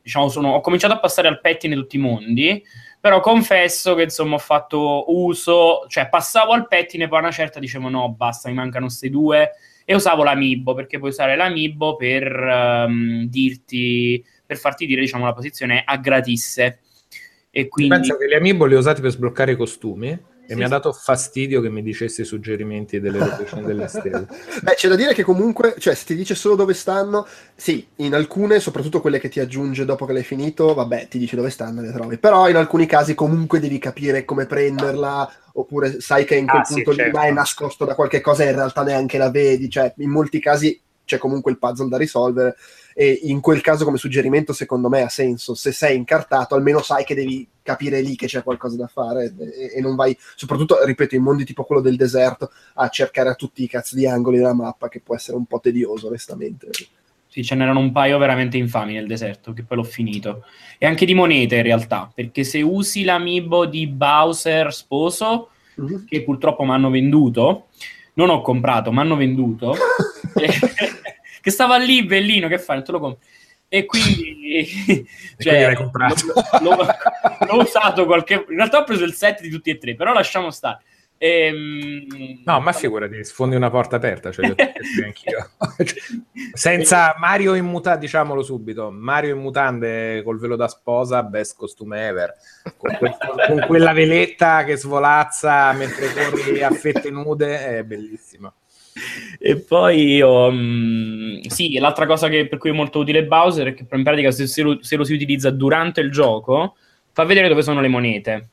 diciamo, 0.03 0.29
sono- 0.29 0.53
ho 0.53 0.61
cominciato 0.61 0.93
a 0.93 0.99
passare 0.99 1.27
al 1.29 1.41
pettine 1.41 1.75
tutti 1.75 1.97
i 1.97 1.99
mondi, 1.99 2.63
però 3.01 3.21
confesso 3.21 3.95
che 3.95 4.03
insomma 4.05 4.35
ho 4.35 4.39
fatto 4.39 5.05
uso, 5.09 5.87
cioè 5.89 6.09
passavo 6.09 6.53
al 6.53 6.69
pettine, 6.69 7.09
poi 7.09 7.19
a 7.19 7.23
una 7.23 7.31
certa 7.31 7.59
dicevo 7.59 7.89
no, 7.89 8.11
basta, 8.13 8.49
mi 8.51 8.55
mancano 8.55 8.87
queste 8.87 9.09
due, 9.09 9.53
e 9.85 9.95
usavo 9.95 10.23
l'amiibo, 10.23 10.75
perché 10.75 10.99
puoi 10.99 11.11
usare 11.11 11.35
l'amiibo 11.35 11.97
per 11.97 12.25
ehm, 12.25 13.25
dirti, 13.25 14.23
per 14.45 14.59
farti 14.59 14.87
dire, 14.87 15.01
diciamo, 15.01 15.25
la 15.25 15.33
posizione 15.33 15.83
a 15.85 15.97
gratisse. 15.97 16.81
E 17.51 17.69
quindi... 17.69 17.95
Penso 17.95 18.17
che 18.17 18.29
gli 18.29 18.35
amiibo 18.35 18.67
li 18.67 18.75
ho 18.75 18.79
usati 18.79 19.01
per 19.01 19.11
sbloccare 19.11 19.53
i 19.53 19.57
costumi 19.57 20.19
e 20.51 20.55
Sì, 20.55 20.57
mi 20.57 20.65
ha 20.65 20.69
sì. 20.69 20.69
dato 20.69 20.93
fastidio 20.93 21.61
che 21.61 21.71
mi 21.71 21.83
dicesse 21.83 22.23
i 22.23 22.25
suggerimenti 22.25 23.01
delle 23.01 23.21
location 23.21 23.65
delle 23.65 23.87
stelle. 23.89 24.27
Beh, 24.63 24.75
c'è 24.75 24.89
da 24.89 24.97
dire 24.97 25.15
che 25.15 25.23
comunque, 25.23 25.75
cioè, 25.79 25.95
se 25.95 26.05
ti 26.07 26.15
dice 26.15 26.35
solo 26.35 26.57
dove 26.57 26.75
stanno, 26.75 27.27
sì, 27.55 27.87
in 27.97 28.15
alcune, 28.15 28.59
soprattutto 28.61 29.01
quelle 29.01 29.21
che 29.21 29.29
ti 29.29 29.39
aggiunge 29.41 29.85
dopo 29.85 30.07
che 30.07 30.13
l'hai 30.13 30.25
finito, 30.25 30.75
vabbè, 30.75 31.09
ti 31.09 31.19
dice 31.19 31.37
dove 31.37 31.51
stanno 31.51 31.81
e 31.81 31.85
le 31.87 31.93
trovi. 31.93 32.19
Però 32.19 32.49
in 32.49 32.57
alcuni 32.57 32.87
casi 32.87 33.15
comunque 33.15 33.61
devi 33.61 33.79
capire 33.79 34.25
come 34.25 34.47
prenderla, 34.47 35.31
oppure 35.55 36.01
sai 36.01 36.25
che 36.25 36.35
in 36.37 36.47
quel 36.49 36.63
Ah, 36.63 36.65
sì, 36.65 36.75
punto 36.75 36.91
lì 36.91 36.97
certo. 36.97 37.17
là 37.17 37.25
è 37.25 37.31
nascosto 37.33 37.85
da 37.85 37.95
qualche 37.95 38.21
cosa 38.21 38.45
e 38.45 38.49
in 38.49 38.55
realtà 38.57 38.83
neanche 38.83 39.19
la 39.19 39.31
vedi. 39.31 39.69
Cioè, 39.71 39.95
in 39.99 40.11
molti 40.11 40.41
casi 40.41 40.81
c'è 41.05 41.19
comunque 41.19 41.51
il 41.53 41.59
puzzle 41.59 41.89
da 41.89 41.97
risolvere 41.97 42.57
e 43.01 43.19
in 43.23 43.41
quel 43.41 43.63
caso 43.63 43.87
come 43.87 43.97
suggerimento 43.97 44.53
secondo 44.53 44.91
me 44.91 45.01
ha 45.01 45.09
senso. 45.09 45.55
Se 45.55 45.73
sei 45.73 45.97
incartato, 45.97 46.55
almeno 46.55 46.83
sai 46.83 47.03
che 47.05 47.15
devi 47.15 47.49
capire 47.63 48.03
lì 48.03 48.15
che 48.15 48.27
c'è 48.27 48.43
qualcosa 48.43 48.77
da 48.77 48.89
fare 48.89 49.33
e, 49.39 49.73
e 49.77 49.81
non 49.81 49.95
vai, 49.97 50.15
soprattutto, 50.37 50.85
ripeto, 50.85 51.15
in 51.15 51.23
mondi 51.23 51.45
tipo 51.47 51.65
quello 51.65 51.81
del 51.81 51.97
deserto, 51.97 52.51
a 52.75 52.89
cercare 52.91 53.31
a 53.31 53.35
tutti 53.35 53.63
i 53.63 53.69
cazzo 53.69 53.97
di 53.97 54.07
angoli 54.07 54.37
della 54.37 54.53
mappa, 54.53 54.91
che 54.91 55.01
può 55.01 55.15
essere 55.15 55.39
un 55.39 55.47
po' 55.47 55.61
tedioso, 55.61 56.09
onestamente. 56.09 56.69
Sì, 57.27 57.43
ce 57.43 57.55
n'erano 57.55 57.79
un 57.81 57.91
paio 57.91 58.19
veramente 58.19 58.59
infami 58.59 58.93
nel 58.93 59.07
deserto, 59.07 59.55
che 59.55 59.63
poi 59.63 59.79
l'ho 59.79 59.85
finito. 59.85 60.45
E 60.77 60.85
anche 60.85 61.07
di 61.07 61.15
monete 61.15 61.57
in 61.57 61.63
realtà, 61.63 62.11
perché 62.15 62.45
se 62.45 62.61
usi 62.61 63.05
l'amiibo 63.05 63.65
di 63.65 63.87
Bowser 63.87 64.75
sposo, 64.75 65.49
Mhm. 65.77 66.05
che 66.07 66.23
purtroppo 66.23 66.65
mi 66.65 66.73
hanno 66.73 66.91
venduto, 66.91 67.69
non 68.15 68.29
ho 68.29 68.43
comprato, 68.43 68.93
mi 68.93 68.99
hanno 68.99 69.17
venduto, 69.17 69.75
che 71.43 71.51
stava 71.51 71.77
lì 71.79 72.05
bellino, 72.05 72.49
che 72.49 72.59
fai, 72.59 72.77
non 72.77 72.85
te 72.85 72.93
lo 72.93 73.01
compri. 73.01 73.27
E 73.69 73.85
quindi, 73.87 74.67
cioè, 75.39 75.75
quindi 75.75 75.93
l'ho, 76.61 76.75
l'ho- 76.77 76.87
l'ho 77.49 77.61
usato 77.63 78.05
qualche... 78.05 78.35
In 78.49 78.57
realtà 78.57 78.79
ho 78.79 78.85
preso 78.85 79.05
il 79.05 79.15
set 79.15 79.41
di 79.41 79.49
tutti 79.51 79.71
e 79.71 79.79
tre, 79.79 79.95
però 79.95 80.13
lasciamo 80.13 80.51
stare. 80.51 80.83
Ehm, 81.23 82.41
No, 82.47 82.61
ma 82.61 82.73
figurati, 82.73 83.23
sfondi 83.25 83.55
una 83.55 83.69
porta 83.69 83.97
aperta, 83.97 84.33
cioè, 84.33 84.55
anch'io. 85.05 85.51
Senza 86.55 87.15
Mario 87.19 87.55
in 87.55 87.67
mutande, 87.67 88.01
diciamolo 88.01 88.43
subito, 88.43 88.91
Mario 88.91 89.35
in 89.35 89.41
mutande 89.41 90.23
col 90.25 90.39
velo 90.39 90.57
da 90.57 90.67
sposa, 90.67 91.23
best 91.23 91.57
costume 91.57 92.07
ever, 92.09 92.35
con, 92.79 92.97
quel- 92.97 93.17
con 93.47 93.65
quella 93.67 93.93
veletta 93.93 94.65
che 94.65 94.77
svolazza 94.77 95.71
mentre 95.73 96.13
corri 96.13 96.63
a 96.63 96.71
fette 96.71 97.11
nude, 97.11 97.67
è 97.79 97.85
bellissima. 97.85 98.53
E 99.43 99.57
poi 99.57 100.17
io, 100.17 100.51
mm, 100.53 101.41
sì, 101.47 101.79
l'altra 101.79 102.07
cosa 102.07 102.29
che- 102.29 102.47
per 102.47 102.59
cui 102.59 102.71
è 102.71 102.73
molto 102.75 102.99
utile 102.99 103.25
Bowser 103.25 103.69
è 103.69 103.75
che 103.75 103.87
in 103.91 104.03
pratica 104.03 104.31
se, 104.31 104.47
se 104.47 104.63
lo, 104.63 104.83
se 104.83 104.97
lo 104.97 105.05
si 105.05 105.15
utilizza 105.15 105.51
durante 105.51 106.01
il 106.03 106.11
gioco 106.11 106.77
fa 107.13 107.25
vedere 107.25 107.49
dove 107.49 107.63
sono 107.63 107.81
le 107.81 107.89
monete, 107.89 108.49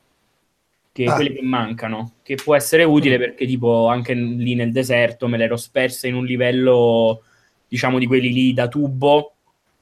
che 0.92 1.06
Ah. 1.06 1.16
quelle 1.16 1.34
che 1.34 1.42
mancano, 1.42 2.14
che 2.24 2.36
può 2.36 2.56
essere 2.56 2.84
utile 2.84 3.18
perché 3.18 3.46
tipo 3.46 3.88
anche 3.88 4.14
lì 4.14 4.56
nel 4.56 4.72
deserto 4.72 5.28
me 5.28 5.38
l'ero 5.38 5.58
spersa 5.58 6.08
in 6.08 6.16
un 6.16 6.26
livello, 6.26 7.24
diciamo, 7.68 8.00
di 8.00 8.06
quelli 8.08 8.32
lì 8.34 8.54
da 8.54 8.68
tubo, 8.68 9.34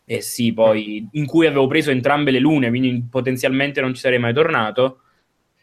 e 0.06 0.22
sì, 0.22 0.54
poi 0.54 1.08
in 1.14 1.26
cui 1.26 1.48
avevo 1.48 1.68
preso 1.68 1.90
entrambe 1.92 2.32
le 2.32 2.40
lune, 2.40 2.70
quindi 2.70 3.04
potenzialmente 3.10 3.82
non 3.82 3.94
ci 3.94 4.02
sarei 4.02 4.20
mai 4.20 4.34
tornato. 4.34 5.00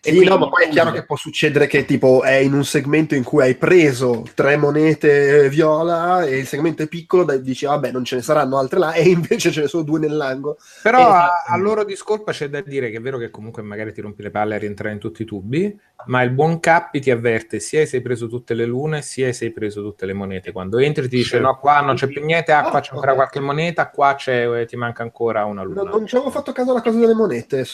E 0.04 0.08
Sì, 0.08 0.16
quindi 0.16 0.30
no, 0.30 0.38
ma 0.38 0.48
poi 0.48 0.64
è 0.64 0.68
chiaro 0.68 0.90
che 0.90 1.04
può 1.04 1.14
succedere 1.14 1.68
che 1.68 1.84
tipo 1.84 2.22
è 2.24 2.34
in 2.34 2.54
un 2.54 2.64
segmento 2.64 3.14
in 3.14 3.22
cui 3.22 3.42
hai 3.42 3.54
preso 3.54 4.26
tre 4.34 4.56
monete 4.56 5.48
viola 5.48 6.24
e 6.24 6.38
il 6.38 6.46
segmento 6.48 6.82
è 6.82 6.88
piccolo, 6.88 7.22
dai, 7.22 7.40
dici 7.40 7.66
vabbè 7.66 7.92
non 7.92 8.04
ce 8.04 8.16
ne 8.16 8.22
saranno 8.22 8.58
altre 8.58 8.80
là 8.80 8.92
e 8.98 9.08
invece 9.08 9.52
ce 9.52 9.60
ne 9.60 9.68
sono 9.68 9.84
due 9.84 10.00
nell'angolo. 10.00 10.58
Però 10.82 10.98
Esatto. 10.98 11.50
a, 11.50 11.54
a 11.54 11.56
loro 11.56 11.84
discolpa 11.84 12.32
c'è 12.32 12.48
da 12.48 12.60
dire 12.62 12.90
che 12.90 12.96
è 12.96 13.00
vero 13.00 13.16
che 13.16 13.30
comunque 13.30 13.62
magari 13.62 13.92
ti 13.92 14.00
rompi 14.00 14.22
le 14.22 14.32
palle 14.32 14.56
a 14.56 14.58
rientrare 14.58 14.92
in 14.92 14.98
tutti 14.98 15.22
i 15.22 15.24
tubi, 15.24 15.78
ma 16.06 16.22
il 16.22 16.30
buon 16.30 16.60
Cappi 16.60 17.00
ti 17.00 17.10
avverte 17.10 17.60
sia 17.60 17.84
se 17.86 17.96
hai 17.96 18.02
preso 18.02 18.26
tutte 18.28 18.54
le 18.54 18.64
lune, 18.64 19.02
sia 19.02 19.32
se 19.32 19.46
hai 19.46 19.50
preso 19.52 19.82
tutte 19.82 20.06
le 20.06 20.12
monete. 20.12 20.52
Quando 20.52 20.78
entri 20.78 21.08
ti 21.08 21.16
dice 21.16 21.38
no, 21.38 21.56
qua 21.58 21.80
non 21.80 21.94
c'è 21.96 22.06
più 22.06 22.24
niente, 22.24 22.52
ah, 22.52 22.62
qua 22.62 22.78
Ah, 22.78 22.80
c'è 22.80 22.92
ancora 22.92 23.14
qualche 23.14 23.40
moneta, 23.40 23.88
qua 23.90 24.14
c'è, 24.14 24.64
ti 24.66 24.76
manca 24.76 25.02
ancora 25.02 25.44
una 25.44 25.62
luna. 25.62 25.82
No, 25.82 25.90
non 25.90 26.06
ci 26.06 26.16
avevo 26.16 26.30
fatto 26.30 26.52
caso 26.52 26.70
alla 26.70 26.82
cosa 26.82 26.98
delle 26.98 27.14
monete, 27.14 27.64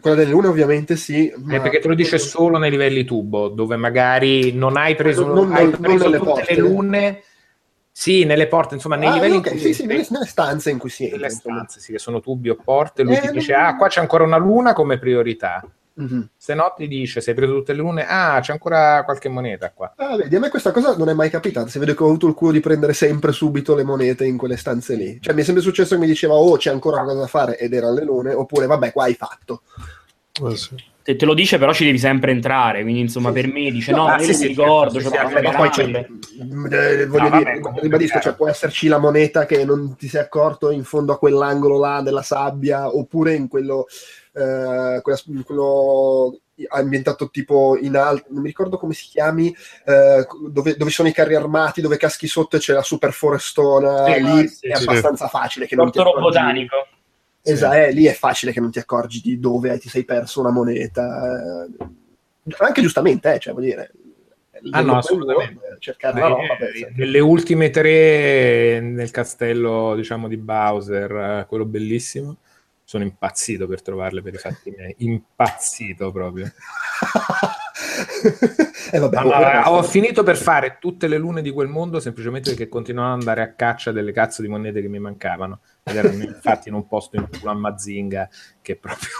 quella 0.00 0.16
delle 0.16 0.30
lune 0.30 0.48
ovviamente 0.48 0.96
sì. 0.96 1.32
ma- 1.36 1.56
Eh, 1.56 1.60
perché 1.60 1.78
te 1.78 1.88
lo 1.88 1.94
dice 1.94 2.18
solo 2.18 2.58
nei 2.58 2.70
livelli 2.70 3.04
tubo, 3.04 3.48
dove 3.48 3.76
magari 3.76 4.52
non 4.52 4.76
hai 4.76 4.94
preso, 4.94 5.24
Non- 5.26 5.34
non- 5.48 5.52
hai 5.52 5.64
non 5.70 5.80
preso 5.80 6.04
tutte 6.10 6.24
porte. 6.24 6.54
le 6.54 6.60
lune. 6.60 7.22
Sì, 7.92 8.24
nelle 8.24 8.46
porte, 8.46 8.74
insomma, 8.74 8.96
nei 8.96 9.08
Ah, 9.08 9.14
livelli 9.14 9.36
ok, 9.36 9.46
in 9.46 9.52
cui 9.52 9.60
sì, 9.60 9.74
sì, 9.74 9.84
nelle, 9.86 10.06
nelle 10.10 10.24
stanze 10.24 10.70
in 10.70 10.78
cui 10.78 10.88
si 10.88 11.04
entra. 11.04 11.18
nelle 11.18 11.30
stanze, 11.30 11.80
sì, 11.80 11.92
che 11.92 11.98
sono 11.98 12.20
tubi 12.20 12.48
o 12.48 12.56
porte, 12.56 13.02
lui 13.02 13.16
Eh, 13.16 13.20
ti 13.20 13.30
dice, 13.30 13.52
ah, 13.52 13.76
qua 13.76 13.88
c'è 13.88 14.00
ancora 14.00 14.24
una 14.24 14.38
luna 14.38 14.72
come 14.72 14.98
priorità. 14.98 15.62
Mhm. 16.00 16.28
Se 16.36 16.54
no 16.54 16.72
ti 16.76 16.88
dice, 16.88 17.20
se 17.20 17.30
hai 17.30 17.36
preso 17.36 17.52
tutte 17.52 17.72
le 17.74 17.78
lune, 17.80 18.06
ah, 18.08 18.40
c'è 18.40 18.52
ancora 18.52 19.04
qualche 19.04 19.28
moneta 19.28 19.70
qua. 19.70 19.92
Ah, 19.96 20.16
vedi, 20.16 20.34
a 20.34 20.40
me 20.40 20.48
questa 20.48 20.70
cosa 20.72 20.96
non 20.96 21.10
è 21.10 21.12
mai 21.12 21.28
capitata. 21.28 21.68
Se 21.68 21.78
vedo 21.78 21.94
che 21.94 22.02
ho 22.02 22.06
avuto 22.06 22.26
il 22.26 22.34
culo 22.34 22.52
di 22.52 22.60
prendere 22.60 22.94
sempre 22.94 23.32
subito 23.32 23.74
le 23.74 23.84
monete 23.84 24.24
in 24.24 24.38
quelle 24.38 24.56
stanze 24.56 24.94
lì. 24.94 25.18
Cioè, 25.20 25.34
mi 25.34 25.42
è 25.42 25.44
sempre 25.44 25.62
successo 25.62 25.94
che 25.94 26.00
mi 26.00 26.06
diceva, 26.06 26.34
oh, 26.34 26.56
c'è 26.56 26.70
ancora 26.70 26.96
qualcosa 27.02 27.20
da 27.20 27.26
fare, 27.26 27.58
ed 27.58 27.74
erano 27.74 27.94
le 27.94 28.04
lune, 28.04 28.32
oppure, 28.32 28.66
vabbè, 28.66 28.92
qua 28.92 29.04
hai 29.04 29.14
fatto. 29.14 29.62
Eh, 30.42 30.56
sì. 30.56 30.74
te, 31.02 31.16
te 31.16 31.24
lo 31.26 31.34
dice, 31.34 31.58
però 31.58 31.72
ci 31.74 31.84
devi 31.84 31.98
sempre 31.98 32.30
entrare. 32.30 32.80
Quindi, 32.82 33.00
insomma, 33.00 33.28
Sì, 33.28 33.34
per 33.34 33.46
me 33.52 33.70
dice: 33.70 33.92
No, 33.92 34.06
No, 34.08 34.16
io 34.16 34.32
sì, 34.32 34.40
mi 34.40 34.46
ricordo. 34.48 34.98
roba 35.00 35.40
ma 35.42 35.50
poi 35.52 35.68
c'è, 35.68 35.84
eh, 35.84 37.06
voglio 37.06 37.28
No, 37.28 37.38
dire, 37.38 37.60
vabbè, 37.60 37.80
ribadisco, 37.80 38.20
cioè, 38.20 38.34
può 38.34 38.48
esserci 38.48 38.88
la 38.88 38.98
moneta 38.98 39.44
che 39.44 39.64
non 39.66 39.96
ti 39.96 40.08
sei 40.08 40.22
accorto 40.22 40.70
in 40.70 40.84
fondo 40.84 41.12
a 41.12 41.18
quell'angolo 41.18 41.78
là 41.78 42.00
della 42.02 42.22
sabbia, 42.22 42.88
oppure 42.96 43.34
in 43.34 43.48
quello, 43.48 43.86
eh, 44.32 45.00
quella- 45.02 45.18
quello 45.44 46.38
ambientato 46.68 47.30
tipo 47.30 47.78
in 47.80 47.96
alto, 47.96 48.26
non 48.30 48.42
mi 48.42 48.48
ricordo 48.48 48.76
come 48.76 48.92
si 48.92 49.06
chiami, 49.06 49.54
eh, 49.86 50.26
dove, 50.50 50.76
dove 50.76 50.90
sono 50.90 51.08
i 51.08 51.12
carri 51.12 51.34
armati, 51.34 51.80
dove 51.80 51.96
caschi 51.96 52.26
sotto 52.26 52.56
e 52.56 52.58
c'è 52.58 52.74
la 52.74 52.82
super 52.82 53.12
forestona, 53.12 54.12
Sì, 54.12 54.22
lì 54.22 54.48
sì, 54.48 54.68
è 54.68 54.76
sì. 54.76 54.82
abbastanza 54.82 55.28
facile 55.28 55.66
che 55.66 55.74
non 55.76 55.90
ti 55.90 55.98
accorgi. 55.98 56.20
botanico. 56.20 56.76
Esatto, 57.42 57.74
eh, 57.76 57.92
lì 57.92 58.04
è 58.04 58.12
facile 58.12 58.52
che 58.52 58.60
non 58.60 58.70
ti 58.70 58.78
accorgi 58.78 59.22
di 59.22 59.38
dove 59.40 59.78
ti 59.78 59.88
sei 59.88 60.04
perso 60.04 60.40
una 60.40 60.50
moneta. 60.50 61.66
eh. 61.78 61.86
Anche 62.58 62.82
giustamente, 62.82 63.32
eh, 63.34 63.38
cioè, 63.38 63.52
vuol 63.54 63.64
dire. 63.64 63.90
Ah, 64.72 64.82
no, 64.82 64.98
assolutamente. 64.98 65.64
eh, 65.66 65.76
Cercare 65.78 66.20
la 66.20 66.26
Eh, 66.26 66.28
roba. 66.28 66.42
sì. 66.74 66.86
nelle 66.96 67.20
ultime 67.20 67.70
tre 67.70 68.80
nel 68.80 69.10
castello, 69.10 69.94
diciamo, 69.94 70.28
di 70.28 70.36
Bowser, 70.36 71.10
eh, 71.10 71.46
quello 71.48 71.64
bellissimo, 71.64 72.36
sono 72.90 73.04
impazzito 73.04 73.68
per 73.68 73.82
trovarle 73.82 74.20
per 74.20 74.34
i 74.34 74.38
fatti 74.38 74.74
miei. 74.76 74.92
Impazzito 74.98 76.10
proprio. 76.10 76.50
eh, 78.90 78.98
vabbè, 78.98 79.16
però- 79.16 79.62
ho 79.66 79.80
finito 79.84 80.24
per 80.24 80.36
fare 80.36 80.78
tutte 80.80 81.06
le 81.06 81.16
lune 81.16 81.40
di 81.40 81.52
quel 81.52 81.68
mondo 81.68 82.00
semplicemente 82.00 82.50
perché 82.50 82.68
continuavano 82.68 83.14
ad 83.14 83.20
andare 83.20 83.42
a 83.42 83.52
caccia 83.52 83.92
delle 83.92 84.10
cazzo 84.10 84.42
di 84.42 84.48
monete 84.48 84.80
che 84.80 84.88
mi 84.88 84.98
mancavano. 84.98 85.60
Ed 85.84 85.94
erano 85.94 86.18
infatti 86.24 86.68
in 86.68 86.74
un 86.74 86.88
posto 86.88 87.14
in 87.14 87.28
culo 87.30 87.52
a 87.52 87.54
Mazinga 87.54 88.28
che 88.60 88.74
proprio... 88.74 89.10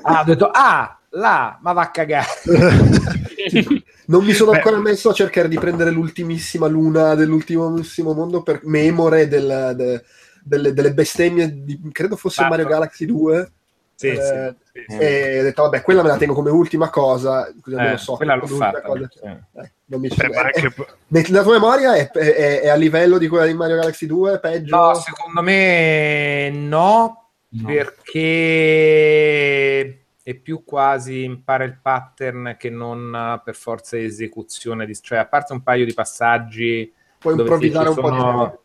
ah, 0.00 0.22
ho 0.22 0.24
detto, 0.24 0.48
ah, 0.50 0.98
là, 1.10 1.58
ma 1.60 1.72
va 1.74 1.82
a 1.82 1.90
cagare. 1.90 2.28
Non 4.06 4.24
mi 4.24 4.32
sono 4.32 4.52
Beh. 4.52 4.56
ancora 4.56 4.78
messo 4.78 5.10
a 5.10 5.12
cercare 5.12 5.48
di 5.48 5.58
prendere 5.58 5.90
l'ultimissima 5.90 6.66
luna 6.66 7.14
dell'ultimissimo 7.14 8.14
mondo 8.14 8.42
per 8.42 8.62
memore 8.64 9.28
del- 9.28 9.74
de- 9.76 10.02
delle, 10.42 10.72
delle 10.72 10.92
bestemmie 10.94 11.62
di, 11.64 11.80
credo 11.92 12.16
fosse. 12.16 12.46
Mario 12.46 12.66
Galaxy 12.66 13.06
2 13.06 13.52
Sì, 13.94 14.06
Eh, 14.08 14.14
sì, 14.16 14.54
sì, 14.72 14.84
sì. 14.88 14.98
e 14.98 15.40
ho 15.40 15.42
detto 15.42 15.62
vabbè 15.62 15.82
quella 15.82 16.02
me 16.02 16.08
la 16.08 16.16
tengo 16.16 16.32
come 16.32 16.48
ultima 16.50 16.88
cosa 16.88 17.52
così 17.60 17.76
almeno 17.76 17.94
Eh, 17.96 17.98
so 17.98 18.14
quella 18.16 18.34
l'ho 18.34 18.46
fatta. 18.46 18.80
cosa- 18.80 19.08
sì. 19.10 19.18
eh, 19.26 19.72
non 19.84 20.00
mi 20.00 20.08
anche- 20.08 20.68
è- 20.68 20.72
nella 21.08 21.42
tua 21.42 21.52
memoria 21.52 21.94
è, 21.96 22.10
è- 22.10 22.60
è 22.62 22.68
a 22.68 22.74
livello 22.76 23.18
di 23.18 23.28
quella 23.28 23.44
di 23.44 23.52
Mario 23.52 23.76
Galaxy 23.76 24.06
2 24.06 24.38
peggio 24.40 24.74
No, 24.74 24.94
secondo 24.94 25.42
me 25.42 26.48
no, 26.50 27.28
No. 27.52 27.66
perché 28.70 30.04
è 30.22 30.34
più 30.34 30.62
quasi 30.64 31.24
impara 31.24 31.64
il 31.64 31.78
pattern 31.80 32.54
che 32.58 32.70
non 32.70 33.12
eh, 33.14 33.40
per 33.44 33.54
forza 33.56 33.98
esecuzione 33.98 34.86
di... 34.86 34.94
cioè 35.00 35.18
a 35.18 35.26
parte 35.26 35.52
un 35.52 35.62
paio 35.62 35.84
di 35.84 35.92
passaggi 35.94 36.92
puoi 37.18 37.34
improvvisare 37.38 37.88
un 37.88 37.94
ci 37.96 38.00
po' 38.00 38.10
di 38.10 38.16
sono- 38.18 38.58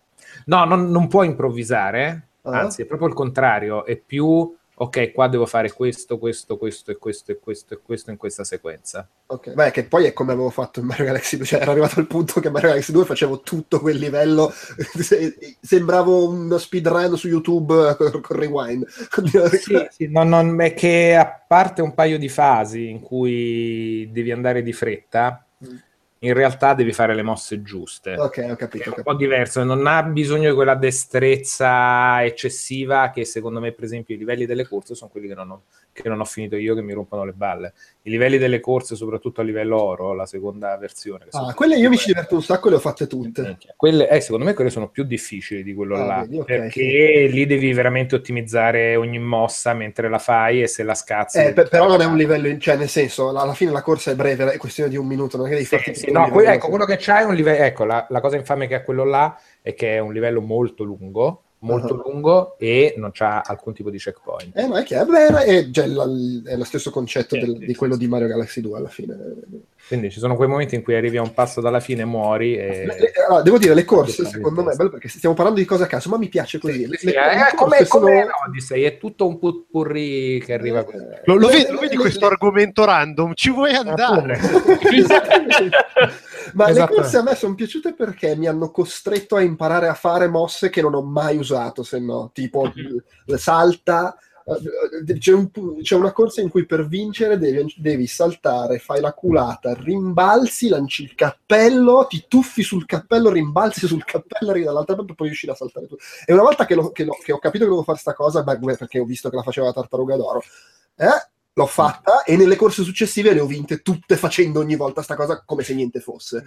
no 0.45 0.65
non, 0.65 0.89
non 0.89 1.07
puoi 1.07 1.27
improvvisare 1.27 2.27
Ah. 2.47 2.59
anzi 2.59 2.83
è 2.83 2.85
proprio 2.85 3.07
il 3.07 3.15
contrario 3.15 3.85
è 3.85 3.95
più 3.97 4.55
ok 4.77 5.11
qua 5.13 5.27
devo 5.27 5.47
fare 5.47 5.71
questo 5.71 6.19
questo 6.19 6.57
questo 6.57 6.91
e 6.91 6.97
questo 6.97 7.31
e 7.31 7.39
questo 7.39 7.73
e 7.73 7.79
questo 7.81 8.11
in 8.11 8.17
questa 8.17 8.43
sequenza 8.43 9.07
Ok, 9.27 9.53
Beh, 9.53 9.71
che 9.71 9.85
poi 9.85 10.05
è 10.05 10.13
come 10.13 10.33
avevo 10.33 10.51
fatto 10.51 10.79
in 10.79 10.85
Mario 10.85 11.05
Galaxy 11.05 11.37
2, 11.37 11.45
cioè 11.47 11.61
ero 11.61 11.71
arrivato 11.71 11.99
al 11.99 12.05
punto 12.05 12.39
che 12.39 12.45
in 12.45 12.53
Mario 12.53 12.69
Galaxy 12.69 12.91
2 12.91 13.05
facevo 13.05 13.39
tutto 13.41 13.79
quel 13.79 13.97
livello, 13.97 14.51
se- 14.77 15.35
sembravo 15.59 16.29
uno 16.29 16.57
speedrun 16.59 17.17
su 17.17 17.27
YouTube 17.29 17.95
con, 17.97 18.21
con 18.21 18.37
Rewind. 18.37 18.85
Sì, 18.87 19.87
sì, 19.89 20.07
no, 20.13 20.21
non- 20.21 20.61
è 20.61 20.75
che 20.75 21.15
a 21.15 21.25
parte 21.47 21.81
un 21.81 21.95
paio 21.95 22.19
di 22.19 22.29
fasi 22.29 22.87
in 22.89 22.99
cui 22.99 24.07
devi 24.11 24.31
andare 24.31 24.61
di 24.61 24.73
fretta, 24.73 25.39
Mm. 25.65 25.75
In 26.19 26.33
realtà 26.33 26.73
devi 26.73 26.93
fare 26.93 27.13
le 27.13 27.23
mosse 27.23 27.61
giuste. 27.61 28.15
Ok, 28.15 28.47
ho 28.49 28.55
capito. 28.55 28.85
È 28.85 28.87
un 28.87 28.93
capito. 28.93 29.03
po' 29.03 29.15
diverso, 29.15 29.63
non 29.63 29.85
ha 29.85 30.01
bisogno 30.03 30.49
di 30.49 30.55
quella 30.55 30.75
destrezza 30.75 32.23
eccessiva 32.23 33.11
che 33.11 33.25
secondo 33.25 33.59
me, 33.59 33.71
per 33.71 33.83
esempio, 33.83 34.15
i 34.15 34.17
livelli 34.17 34.45
delle 34.45 34.67
corse 34.67 34.95
sono 34.95 35.09
quelli 35.09 35.27
che 35.27 35.35
non 35.35 35.51
ho, 35.51 35.63
che 36.01 36.09
non 36.09 36.19
ho 36.19 36.25
finito 36.25 36.57
io, 36.57 36.75
che 36.75 36.81
mi 36.81 36.91
rompono 36.93 37.23
le 37.23 37.31
balle. 37.31 37.73
I 38.03 38.09
livelli 38.09 38.37
delle 38.37 38.59
corse, 38.59 38.95
soprattutto 38.95 39.39
a 39.41 39.43
livello 39.43 39.81
oro, 39.81 40.13
la 40.13 40.25
seconda 40.25 40.77
versione. 40.77 41.25
Ah, 41.31 41.53
quelle 41.53 41.77
io 41.77 41.89
mi 41.89 41.97
ci 41.97 42.07
diverto 42.07 42.35
un 42.35 42.43
sacco 42.43 42.67
e 42.67 42.71
le 42.71 42.75
ho 42.75 42.79
fatte 42.79 43.07
tutte. 43.07 43.57
Quelle, 43.75 44.09
eh, 44.09 44.19
secondo 44.19 44.45
me 44.45 44.53
quelle 44.53 44.69
sono 44.69 44.89
più 44.89 45.03
difficili 45.05 45.63
di 45.63 45.73
quello 45.73 45.95
Ah, 45.95 46.05
là, 46.05 46.21
vedi, 46.21 46.37
ok, 46.39 46.45
perché 46.45 47.27
lì 47.31 47.45
devi 47.45 47.71
veramente 47.73 48.15
ottimizzare 48.15 48.95
ogni 48.95 49.19
mossa 49.19 49.73
mentre 49.73 50.09
la 50.09 50.19
fai 50.19 50.61
e 50.61 50.67
se 50.67 50.83
la 50.83 50.93
scazzi... 50.93 51.39
Eh, 51.39 51.53
per- 51.53 51.69
però 51.69 51.87
non 51.87 52.01
è 52.01 52.05
un 52.05 52.17
livello, 52.17 52.57
cioè 52.57 52.75
nel 52.75 52.89
senso, 52.89 53.29
alla 53.29 53.53
fine 53.53 53.71
la 53.71 53.81
corsa 53.81 54.11
è 54.11 54.15
breve, 54.15 54.51
è 54.51 54.57
questione 54.57 54.89
di 54.89 54.97
un 54.97 55.07
minuto, 55.07 55.37
non 55.37 55.45
è 55.47 55.49
che 55.49 55.55
devi 55.55 55.67
Sì, 55.67 55.75
farti 55.75 55.95
sì, 55.95 56.11
no, 56.11 56.23
un 56.25 56.31
que- 56.31 56.41
livello. 56.41 56.55
ecco, 56.57 56.69
quello 56.69 56.85
che 56.85 56.97
c'hai 56.99 57.23
è 57.23 57.25
un 57.25 57.35
livello... 57.35 57.63
Ecco, 57.63 57.85
la, 57.85 58.05
la 58.09 58.19
cosa 58.19 58.35
infame 58.35 58.67
che 58.67 58.75
ha 58.75 58.81
quello 58.83 59.05
là 59.05 59.39
è 59.61 59.73
che 59.73 59.95
è 59.95 59.99
un 59.99 60.13
livello 60.13 60.41
molto 60.41 60.83
lungo, 60.83 61.44
molto 61.65 61.93
Uh-huh. 61.95 62.11
lungo 62.11 62.55
e 62.57 62.93
non 62.97 63.11
c'ha 63.11 63.41
alcun 63.45 63.73
tipo 63.73 63.89
di 63.89 63.97
checkpoint. 63.97 64.55
Eh, 64.57 64.67
no, 64.67 64.75
è 64.77 64.83
chiaro, 64.83 65.11
beh, 65.11 65.27
è, 65.43 65.69
già 65.69 65.83
il- 65.83 66.43
è 66.45 66.55
lo 66.55 66.63
stesso 66.63 66.91
concetto 66.91 67.35
Sì, 67.35 67.41
del- 67.41 67.57
sì, 67.59 67.65
di 67.65 67.75
quello 67.75 67.93
sì. 67.93 67.99
di 67.99 68.07
Mario 68.07 68.27
Galaxy 68.27 68.61
2 68.61 68.77
alla 68.77 68.87
fine. 68.89 69.15
Quindi 69.87 70.09
ci 70.09 70.17
sono 70.19 70.35
quei 70.35 70.47
momenti 70.47 70.73
in 70.73 70.81
cui 70.81 70.95
arrivi 70.95 71.17
a 71.17 71.21
un 71.21 71.33
passo 71.33 71.61
dalla 71.61 71.79
fine 71.79 72.01
e 72.01 72.05
muori 72.05 72.55
e... 72.57 72.85
Le- 72.87 72.99
le- 72.99 73.11
allora, 73.27 73.43
devo 73.43 73.57
dire, 73.59 73.75
le 73.75 73.85
corse, 73.85 74.25
secondo 74.25 74.63
me, 74.63 74.73
bello 74.73 74.89
perché 74.89 75.07
stiamo 75.09 75.35
parlando 75.35 75.59
di 75.59 75.65
cose 75.67 75.83
a 75.83 75.87
caso, 75.87 76.09
ma 76.09 76.17
mi 76.17 76.27
piace 76.27 76.57
così. 76.57 76.73
Sì, 76.83 76.87
Le- 76.87 76.97
sì, 76.97 77.05
le- 77.07 77.11
eh, 77.13 77.35
le 77.35 77.51
come, 77.55 77.85
sono- 77.85 78.07
Odyssey, 78.47 78.81
è 78.83 78.97
tutto 78.97 79.27
un 79.27 79.37
putpurri 79.37 80.41
che 80.43 80.53
arriva 80.53 80.83
così. 80.83 80.97
Eh, 80.97 81.21
Lo, 81.25 81.35
lo 81.35 81.47
vedi, 81.49 81.71
lo 81.71 81.79
vedi 81.79 81.95
le- 81.95 82.01
questo 82.01 82.21
le- 82.27 82.31
argomento 82.33 82.83
random? 82.83 83.33
Ci 83.35 83.51
vuoi 83.51 83.73
andare? 83.75 84.39
Ma 86.55 86.69
le 86.71 86.85
corse 86.85 87.17
a 87.17 87.23
me 87.23 87.35
sono 87.35 87.55
piaciute 87.55 87.93
perché 87.93 88.35
mi 88.35 88.47
hanno 88.47 88.71
costretto 88.71 89.35
a 89.35 89.41
imparare 89.41 89.87
a 89.87 89.93
fare 89.93 90.27
mosse 90.27 90.69
che 90.69 90.81
non 90.81 90.93
ho 90.93 91.01
mai 91.01 91.37
usato, 91.37 91.83
se 91.83 91.99
no, 91.99 92.29
tipo 92.33 92.63
Mhm. 92.75 93.03
l- 93.25 93.35
salta, 93.35 94.17
Eh, 94.47 95.17
C'è, 95.17 95.33
un 95.33 95.49
c'è 95.81 95.95
una 95.95 96.11
corsa 96.11 96.39
in 96.39 96.49
cui 96.49 96.67
per 96.67 96.87
vincere 96.87 97.39
devi, 97.39 97.73
devi 97.77 98.05
saltare, 98.05 98.77
fai 98.77 99.01
la 99.01 99.11
culata, 99.11 99.73
rimbalzi, 99.73 100.67
lanci 100.69 101.01
il 101.01 101.15
cappello, 101.15 102.05
ti 102.07 102.25
tuffi 102.27 102.61
sul 102.61 102.85
cappello, 102.85 103.31
rimbalzi 103.31 103.87
sul 103.87 104.03
cappello, 104.05 104.51
arrivi 104.51 104.65
dall'altra 104.65 104.93
parte 104.95 105.13
e 105.13 105.15
poi 105.15 105.27
riuscire 105.29 105.51
a 105.51 105.55
saltare 105.55 105.87
tu. 105.87 105.95
E 106.27 106.31
una 106.33 106.43
volta 106.43 106.67
che, 106.67 106.75
lo- 106.75 106.91
che 106.91 107.05
lo- 107.05 107.17
che 107.23 107.31
ho 107.31 107.39
capito 107.39 107.63
che 107.63 107.69
dovevo 107.71 107.83
fare 107.85 107.97
sta 107.97 108.13
cosa, 108.13 108.43
beh, 108.43 108.59
perché 108.77 108.99
ho 108.99 109.05
visto 109.05 109.29
che 109.31 109.35
la 109.35 109.41
faceva 109.41 109.65
la 109.65 109.73
tartaruga 109.73 110.15
d'oro, 110.15 110.43
eh, 110.97 111.27
l'ho 111.57 111.65
fatta 111.67 112.23
e 112.23 112.35
nelle 112.35 112.57
corse 112.57 112.83
successive 112.83 113.33
le 113.33 113.39
ho 113.39 113.45
vinte 113.45 113.81
tutte 113.81 114.17
facendo 114.17 114.59
ogni 114.59 114.75
volta 114.75 115.01
sta 115.01 115.15
cosa 115.15 115.41
come 115.45 115.63
se 115.63 115.73
niente 115.73 116.01
fosse. 116.01 116.43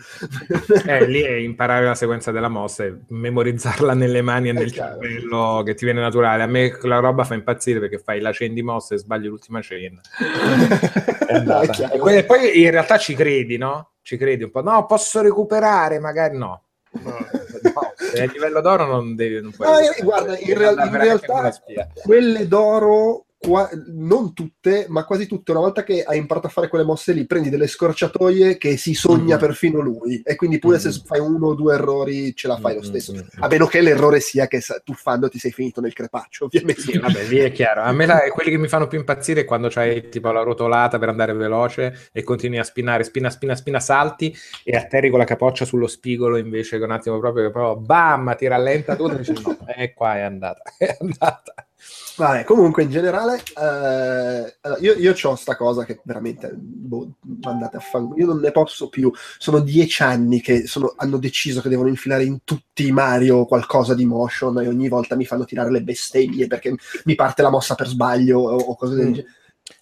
Eh, 0.87 1.07
lì 1.07 1.23
è 1.23 1.33
imparare 1.33 1.87
la 1.87 1.95
sequenza 1.95 2.31
della 2.31 2.49
mossa 2.49 2.85
e 2.85 2.95
memorizzarla 3.09 3.95
nelle 3.95 4.21
mani 4.21 4.51
e 4.51 4.53
nel 4.53 4.71
chiaro. 4.71 5.01
cervello 5.01 5.63
che 5.65 5.75
ti 5.75 5.87
viene 5.87 6.01
naturale. 6.01 6.43
A 6.43 6.47
me 6.47 6.77
quella 6.77 6.99
roba 6.99 7.25
fa 7.25 7.35
impazzire 7.35 7.81
perché 7.81 7.99
fai 7.99 8.21
la 8.21 8.33
chain 8.33 8.53
di 8.53 8.63
mossa 8.63 8.95
e 8.95 8.99
sbagli 8.99 9.27
l'ultima 9.29 9.61
chain. 9.63 9.99
È 11.27 11.33
andata. 11.35 11.63
È 11.63 11.69
chiaro. 11.71 12.07
E 12.09 12.25
poi, 12.25 12.61
in 12.61 12.71
realtà 12.71 12.99
ci 12.99 13.15
credi, 13.15 13.57
no? 13.57 13.93
Ci 14.03 14.19
credi 14.19 14.45
un 14.45 14.51
po'. 14.51 14.63
No, 14.63 14.85
posso 14.85 15.23
recuperare, 15.23 15.99
magari 15.99 16.37
no. 16.37 16.65
No. 16.91 17.17
No, 17.63 17.93
è 18.15 18.23
a 18.23 18.31
livello 18.33 18.61
d'oro 18.63 18.87
non 18.87 19.15
devi 19.15 19.41
non 19.43 19.53
puoi 19.53 19.69
No, 19.69 19.79
eh, 19.79 20.03
guarda, 20.03 20.39
in 20.39 20.57
real- 20.57 20.79
in 20.87 20.97
realtà- 20.97 21.43
la 21.43 21.89
quelle 22.03 22.49
d'oro, 22.49 23.27
qua- 23.41 23.71
non 23.87 24.35
tutte, 24.35 24.87
ma 24.89 25.05
quasi 25.05 25.27
tutte, 25.27 25.53
una 25.53 25.61
volta 25.61 25.85
che 25.85 26.03
hai 26.03 26.19
imparato 26.19 26.49
a 26.49 26.51
fare 26.51 26.69
quelle 26.69 26.85
mosse 26.85 27.13
lì, 27.13 27.25
prendi 27.25 27.49
delle 27.51 27.69
scorciatoie 27.69 28.59
che 28.59 28.77
si 28.77 28.95
sogna 28.95 29.37
Mm. 29.37 29.39
perfino 29.39 29.81
lui. 29.81 30.21
E 30.25 30.35
quindi 30.35 30.59
pure 30.59 30.79
se 30.81 30.89
Mm. 30.89 31.05
fai 31.05 31.21
uno 31.21 31.47
o 31.49 31.55
due 31.55 31.75
errori 31.75 32.35
ce 32.35 32.49
la 32.49 32.57
fai 32.59 32.75
lo 32.75 32.81
Mm, 32.81 32.85
stesso. 32.85 33.13
mm, 33.13 33.17
mm. 33.17 33.23
A 33.43 33.47
meno 33.49 33.67
che 33.67 33.81
l'errore 33.81 34.19
sia 34.21 34.47
che 34.49 34.61
tuffando 34.85 35.29
ti 35.29 35.39
sei 35.39 35.53
finito 35.53 35.81
nel 35.81 35.93
crepaccio, 35.93 36.47
ovviamente. 36.47 36.81
Sì, 36.81 36.99
vabbè, 36.99 37.25
lì 37.29 37.39
è 37.39 37.53
chiaro. 37.53 37.83
A 37.83 37.93
me 37.93 38.07
la- 38.07 38.21
quelli 38.33 38.51
che 38.51 38.59
mi 38.59 38.69
fanno 38.69 38.89
più 38.89 38.99
impazzire 38.99 39.43
è 39.43 39.45
quando 39.45 39.69
c'hai 39.69 40.09
tipo 40.09 40.31
la 40.33 40.43
rotolata 40.43 40.99
per 40.99 41.09
andare 41.09 41.33
veloce 41.33 42.09
e 42.13 42.23
continui 42.25 42.59
a 42.59 42.65
spinare, 42.65 43.05
spina, 43.05 43.31
spina, 43.31 43.55
spina, 43.55 43.79
salti 43.81 44.35
e 44.65 44.77
atterri 44.77 45.11
con 45.11 45.19
la 45.21 45.25
capoccia 45.25 45.65
sullo 45.65 45.87
spigolo 45.87 46.37
invece 46.37 46.79
che 46.79 46.85
un 46.85 46.91
attimo 46.91 47.19
proprio 47.21 47.51
proprio 47.51 47.77
bam, 47.81 48.35
ti 48.37 48.47
rallenta 48.49 48.97
tutto 48.97 49.15
e 49.15 49.19
dici 49.19 49.33
no, 49.41 49.57
e 49.77 49.93
qua 49.95 50.17
è 50.17 50.21
andata, 50.23 50.63
è 50.77 50.97
andata. 51.01 51.68
Vabbè, 52.17 52.43
comunque 52.43 52.83
in 52.83 52.91
generale, 52.91 53.37
eh, 53.57 54.57
io, 54.81 54.95
io 54.95 55.15
ho 55.23 55.35
sta 55.37 55.55
cosa 55.57 55.85
che 55.85 56.01
veramente 56.03 56.51
boh, 56.53 57.13
andate 57.43 57.77
a 57.77 57.81
fare. 57.81 58.07
Io 58.17 58.27
non 58.27 58.41
ne 58.41 58.51
posso 58.51 58.89
più. 58.89 59.13
Sono 59.39 59.61
dieci 59.61 60.03
anni 60.03 60.41
che 60.41 60.67
sono- 60.67 60.95
hanno 60.97 61.19
deciso 61.19 61.61
che 61.61 61.69
devono 61.69 61.89
infilare 61.89 62.25
in 62.25 62.39
tutti 62.43 62.87
i 62.89 62.93
Mario 62.93 63.45
qualcosa 63.47 63.95
di 63.95 64.05
motion 64.05 64.61
e 64.61 64.67
ogni 64.67 64.89
volta 64.89 65.15
mi 65.15 65.27
fanno 65.27 65.45
tirare 65.45 65.71
le 65.71 65.83
bestemmie 65.83 66.49
perché 66.49 66.75
mi 67.05 67.15
parte 67.15 67.43
la 67.43 67.51
mossa 67.51 67.77
per 67.77 67.87
sbaglio 67.87 68.41
o, 68.41 68.57
o 68.57 68.77
cose 68.77 68.95
del 68.97 69.07
Mm. 69.09 69.13
genere. 69.13 69.33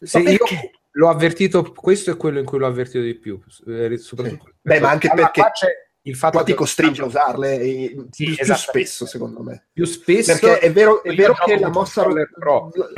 Sì, 0.02 0.18
io 0.18 0.38
l'ho 0.92 1.08
avvertito, 1.08 1.72
questo 1.72 2.10
è 2.10 2.16
quello 2.18 2.38
in 2.38 2.44
cui 2.44 2.58
l'ho 2.58 2.66
avvertito 2.66 3.02
di 3.02 3.14
più. 3.14 3.40
eh, 3.66 3.96
soprattutto- 3.96 4.50
Beh, 4.60 4.80
ma 4.80 4.90
anche 4.90 5.08
perché 5.14 5.42
il 6.06 6.14
fatto 6.16 6.36
Qua 6.36 6.44
ti 6.44 6.54
costringe 6.54 7.02
a 7.02 7.06
usarle 7.06 7.58
e- 7.58 8.06
Sì, 8.10 8.24
più, 8.24 8.34
più 8.34 8.42
esattamente. 8.42 8.56
spesso, 8.56 9.06
secondo 9.06 9.42
me. 9.42 9.66
più 9.72 9.84
spesso 9.84 10.32
Perché 10.32 10.58
è 10.60 10.72
vero, 10.72 11.02
è 11.02 11.12
vero 11.14 11.34
che 11.34 11.58
la 11.58 11.68
mossa 11.68 12.04
pro. 12.04 12.68
Puoi 12.70 12.94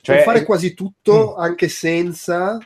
Cioè, 0.00 0.22
fare 0.22 0.44
quasi 0.44 0.74
tutto 0.74 1.34
Mm. 1.36 1.40
anche 1.40 1.68
senza 1.68 2.58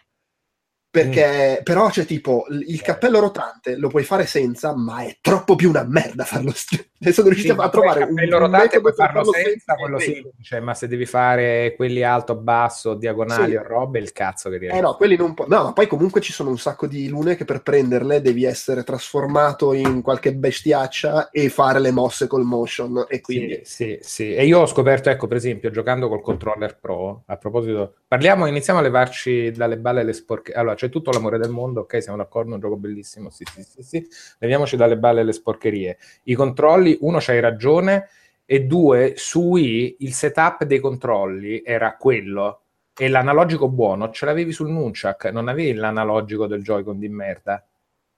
perché 1.04 1.60
però 1.62 1.88
c'è 1.88 2.04
tipo 2.06 2.46
l- 2.48 2.62
il 2.66 2.80
cappello 2.80 3.18
rotante 3.20 3.76
lo 3.76 3.88
puoi 3.88 4.02
fare 4.04 4.24
senza 4.26 4.74
ma 4.74 5.00
è 5.04 5.16
troppo 5.20 5.54
più 5.56 5.68
una 5.68 5.84
merda 5.84 6.24
farlo 6.24 6.52
st- 6.52 6.88
adesso 7.00 7.20
non 7.22 7.30
riuscite 7.30 7.52
Sì, 7.54 7.58
a 7.58 7.62
ma 7.62 7.68
trovare 7.68 8.00
il 8.00 8.06
cappello 8.06 8.36
un 8.36 8.42
rotante 8.42 8.80
puoi 8.80 8.94
per 8.94 9.06
farlo 9.06 9.32
senza 9.32 9.74
che 9.74 9.80
quello 9.80 9.98
cioè, 10.42 10.60
ma 10.60 10.74
se 10.74 10.88
devi 10.88 11.06
fare 11.06 11.74
quelli 11.76 12.02
alto, 12.02 12.36
basso, 12.36 12.94
diagonali 12.94 13.50
Sì. 13.52 13.56
o 13.56 13.62
robe, 13.62 13.98
il 13.98 14.12
cazzo 14.12 14.48
che 14.48 14.58
riesci. 14.58 14.76
eh 14.78 14.80
no, 14.80 14.94
quelli 14.94 15.16
non 15.16 15.34
può. 15.34 15.46
No, 15.48 15.64
ma 15.64 15.72
poi 15.72 15.86
comunque 15.86 16.20
ci 16.20 16.32
sono 16.32 16.50
un 16.50 16.58
sacco 16.58 16.86
di 16.86 17.08
lune 17.08 17.34
che 17.36 17.44
per 17.44 17.62
prenderle 17.62 18.20
devi 18.20 18.44
essere 18.44 18.84
trasformato 18.84 19.72
in 19.72 20.02
qualche 20.02 20.34
bestiaccia 20.34 21.30
e 21.30 21.48
fare 21.48 21.80
le 21.80 21.90
mosse 21.90 22.26
col 22.26 22.44
motion. 22.44 23.04
E 23.08 23.20
quindi 23.20 23.60
Sì, 23.64 23.98
sì, 23.98 23.98
sì. 24.00 24.34
E 24.34 24.46
io 24.46 24.60
ho 24.60 24.66
scoperto, 24.66 25.10
ecco, 25.10 25.26
per 25.26 25.36
esempio, 25.36 25.70
giocando 25.70 26.08
col 26.08 26.22
controller 26.22 26.78
pro, 26.78 27.22
a 27.26 27.36
proposito, 27.36 27.96
parliamo, 28.06 28.46
iniziamo 28.46 28.78
a 28.78 28.82
levarci 28.82 29.50
dalle 29.50 29.78
balle 29.78 30.04
le 30.04 30.12
sporche. 30.12 30.52
Allora, 30.52 30.74
c'è 30.86 30.88
tutto 30.92 31.10
l'amore 31.10 31.38
del 31.38 31.50
mondo, 31.50 31.80
ok, 31.80 32.02
siamo 32.02 32.18
d'accordo, 32.18 32.54
un 32.54 32.60
gioco 32.60 32.76
bellissimo, 32.76 33.30
sì, 33.30 33.44
sì, 33.44 33.62
sì, 33.62 33.82
sì. 33.82 34.06
Leviamoci 34.38 34.76
dalle 34.76 34.96
balle 34.96 35.24
le 35.24 35.32
sporcherie. 35.32 35.98
I 36.24 36.34
controlli, 36.34 36.96
uno, 37.00 37.18
c'hai 37.20 37.40
ragione, 37.40 38.08
e 38.44 38.64
due, 38.64 39.14
su 39.16 39.40
Wii 39.40 39.96
il 40.00 40.12
setup 40.12 40.64
dei 40.64 40.78
controlli 40.78 41.62
era 41.64 41.96
quello, 41.96 42.60
e 42.98 43.08
l'analogico 43.08 43.68
buono 43.68 44.10
ce 44.10 44.24
l'avevi 44.24 44.52
sul 44.52 44.70
Nunchak, 44.70 45.26
non 45.26 45.48
avevi 45.48 45.74
l'analogico 45.74 46.46
del 46.46 46.62
Joy-Con 46.62 46.98
di 46.98 47.08
merda. 47.08 47.62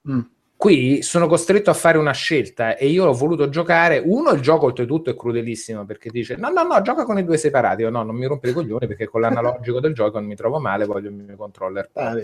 Mm. 0.09 0.21
Qui 0.57 1.03
sono 1.03 1.29
costretto 1.29 1.71
a 1.71 1.75
fare 1.75 1.99
una 1.99 2.13
scelta 2.13 2.77
e 2.77 2.89
io 2.89 3.07
ho 3.07 3.13
voluto 3.13 3.49
giocare. 3.49 4.03
Uno, 4.05 4.33
il 4.33 4.41
gioco 4.41 4.67
oltretutto 4.67 5.09
è 5.09 5.15
crudelissimo 5.15 5.85
perché 5.85 6.11
dice: 6.11 6.35
No, 6.35 6.49
no, 6.49 6.65
no, 6.65 6.83
gioca 6.83 7.05
con 7.05 7.17
i 7.17 7.25
due 7.25 7.37
separati. 7.37 7.83
Io 7.83 7.91
no, 7.91 8.03
non 8.03 8.17
mi 8.17 8.27
rompere 8.27 8.51
i 8.51 8.55
coglioni 8.57 8.89
perché 8.89 9.07
con 9.07 9.21
l'analogico 9.21 9.79
del 9.79 9.95
gioco 9.95 10.19
mi 10.21 10.35
trovo 10.35 10.59
male. 10.59 10.85
Voglio 10.85 11.11
il 11.11 11.15
mio 11.15 11.37
controller. 11.37 11.91
Ah. 11.93 12.17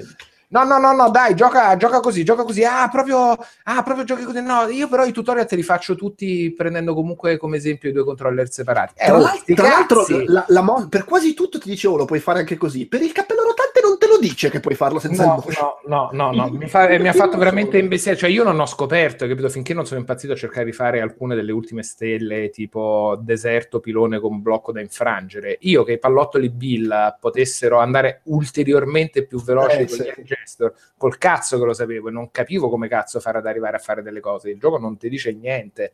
No, 0.55 0.63
no, 0.63 0.79
no, 0.79 0.93
no, 0.93 1.11
dai, 1.11 1.35
gioca, 1.35 1.77
gioca 1.77 1.99
così, 1.99 2.23
gioca 2.23 2.45
così. 2.45 2.63
Ah, 2.63 2.89
proprio, 2.89 3.37
ah, 3.65 3.83
proprio 3.83 4.05
giochi 4.05 4.23
così. 4.23 4.41
No, 4.41 4.69
io 4.69 4.87
però 4.87 5.05
i 5.05 5.11
tutorial 5.11 5.47
te 5.47 5.57
li 5.57 5.65
faccio 5.65 5.97
tutti 5.97 6.55
prendendo 6.57 6.95
comunque 6.95 7.37
come 7.39 7.57
esempio 7.57 7.89
i 7.89 7.93
due 7.93 8.05
controller 8.05 8.49
separati. 8.49 8.95
Eh, 8.97 9.07
Tra, 9.07 9.17
oh, 9.17 9.69
l'altro, 9.69 10.07
la- 10.27 10.45
la 10.47 10.63
mo- 10.63 10.87
per 10.89 11.05
quasi 11.05 11.35
tutto 11.35 11.59
ti 11.59 11.69
dicevo 11.69 11.97
lo 11.97 12.05
puoi 12.05 12.21
fare 12.21 12.39
anche 12.39 12.57
così. 12.57 12.87
Per 12.87 13.03
il 13.03 13.11
cappello 13.11 13.43
rotante 13.43 13.74
non 13.85 13.99
te 13.99 14.07
lo 14.07 14.19
dice 14.19 14.51
che 14.51 14.61
puoi 14.61 14.75
farlo 14.75 14.99
senza 14.99 15.23
il 15.23 15.29
No, 15.29 15.35
motion. 15.37 15.55
no, 15.87 16.11
no, 16.13 16.31
no, 16.33 16.47
no, 16.47 16.51
mi, 16.51 16.67
fa- 16.69 16.89
eh, 16.89 16.99
mi 16.99 17.09
ha 17.09 17.13
fatto 17.13 17.37
veramente 17.39 17.79
imbestiare. 17.79 18.17
Cioè, 18.19 18.31
io 18.31 18.43
non 18.45 18.59
ho 18.59 18.67
scoperto, 18.67 19.27
capito? 19.27 19.49
Finché 19.49 19.75
non 19.75 19.87
sono 19.87 20.01
impazzito 20.01 20.33
a 20.33 20.37
cercare 20.37 20.65
di 20.65 20.73
fare 20.73 21.01
alcune 21.01 21.35
delle 21.35 21.53
ultime 21.53 21.83
stelle, 21.83 22.51
tipo 22.51 23.19
deserto, 23.21 23.81
pilone 23.81 24.19
con 24.21 24.43
blocco 24.43 24.73
da 24.73 24.81
infrangere. 24.81 25.59
Io 25.61 25.85
che 25.85 25.93
i 25.93 25.99
pallottoli 25.99 26.51
Bill 26.51 27.17
potessero 27.21 27.79
andare 27.79 28.21
ulteriormente 28.25 29.25
più 29.27 29.43
veloci 29.43 29.77
Eh, 29.77 29.87
con 29.87 29.97
sì. 29.97 30.03
gli 30.17 30.23
gesture, 30.25 30.75
col 30.97 31.19
cazzo 31.19 31.59
che 31.59 31.65
lo 31.65 31.73
sapevo 31.73 32.09
e 32.09 32.13
non 32.13 32.31
capivo 32.31 32.69
come 32.69 32.89
cazzo 32.89 33.21
fare 33.21 33.39
ad 33.39 33.47
arrivare 33.47 33.77
a 33.77 33.81
fare 33.81 34.03
delle 34.03 34.21
cose. 34.21 34.51
Il 34.51 34.59
gioco 34.59 34.79
non 34.79 34.97
ti 34.97 35.09
dice 35.09 35.33
niente. 35.33 35.93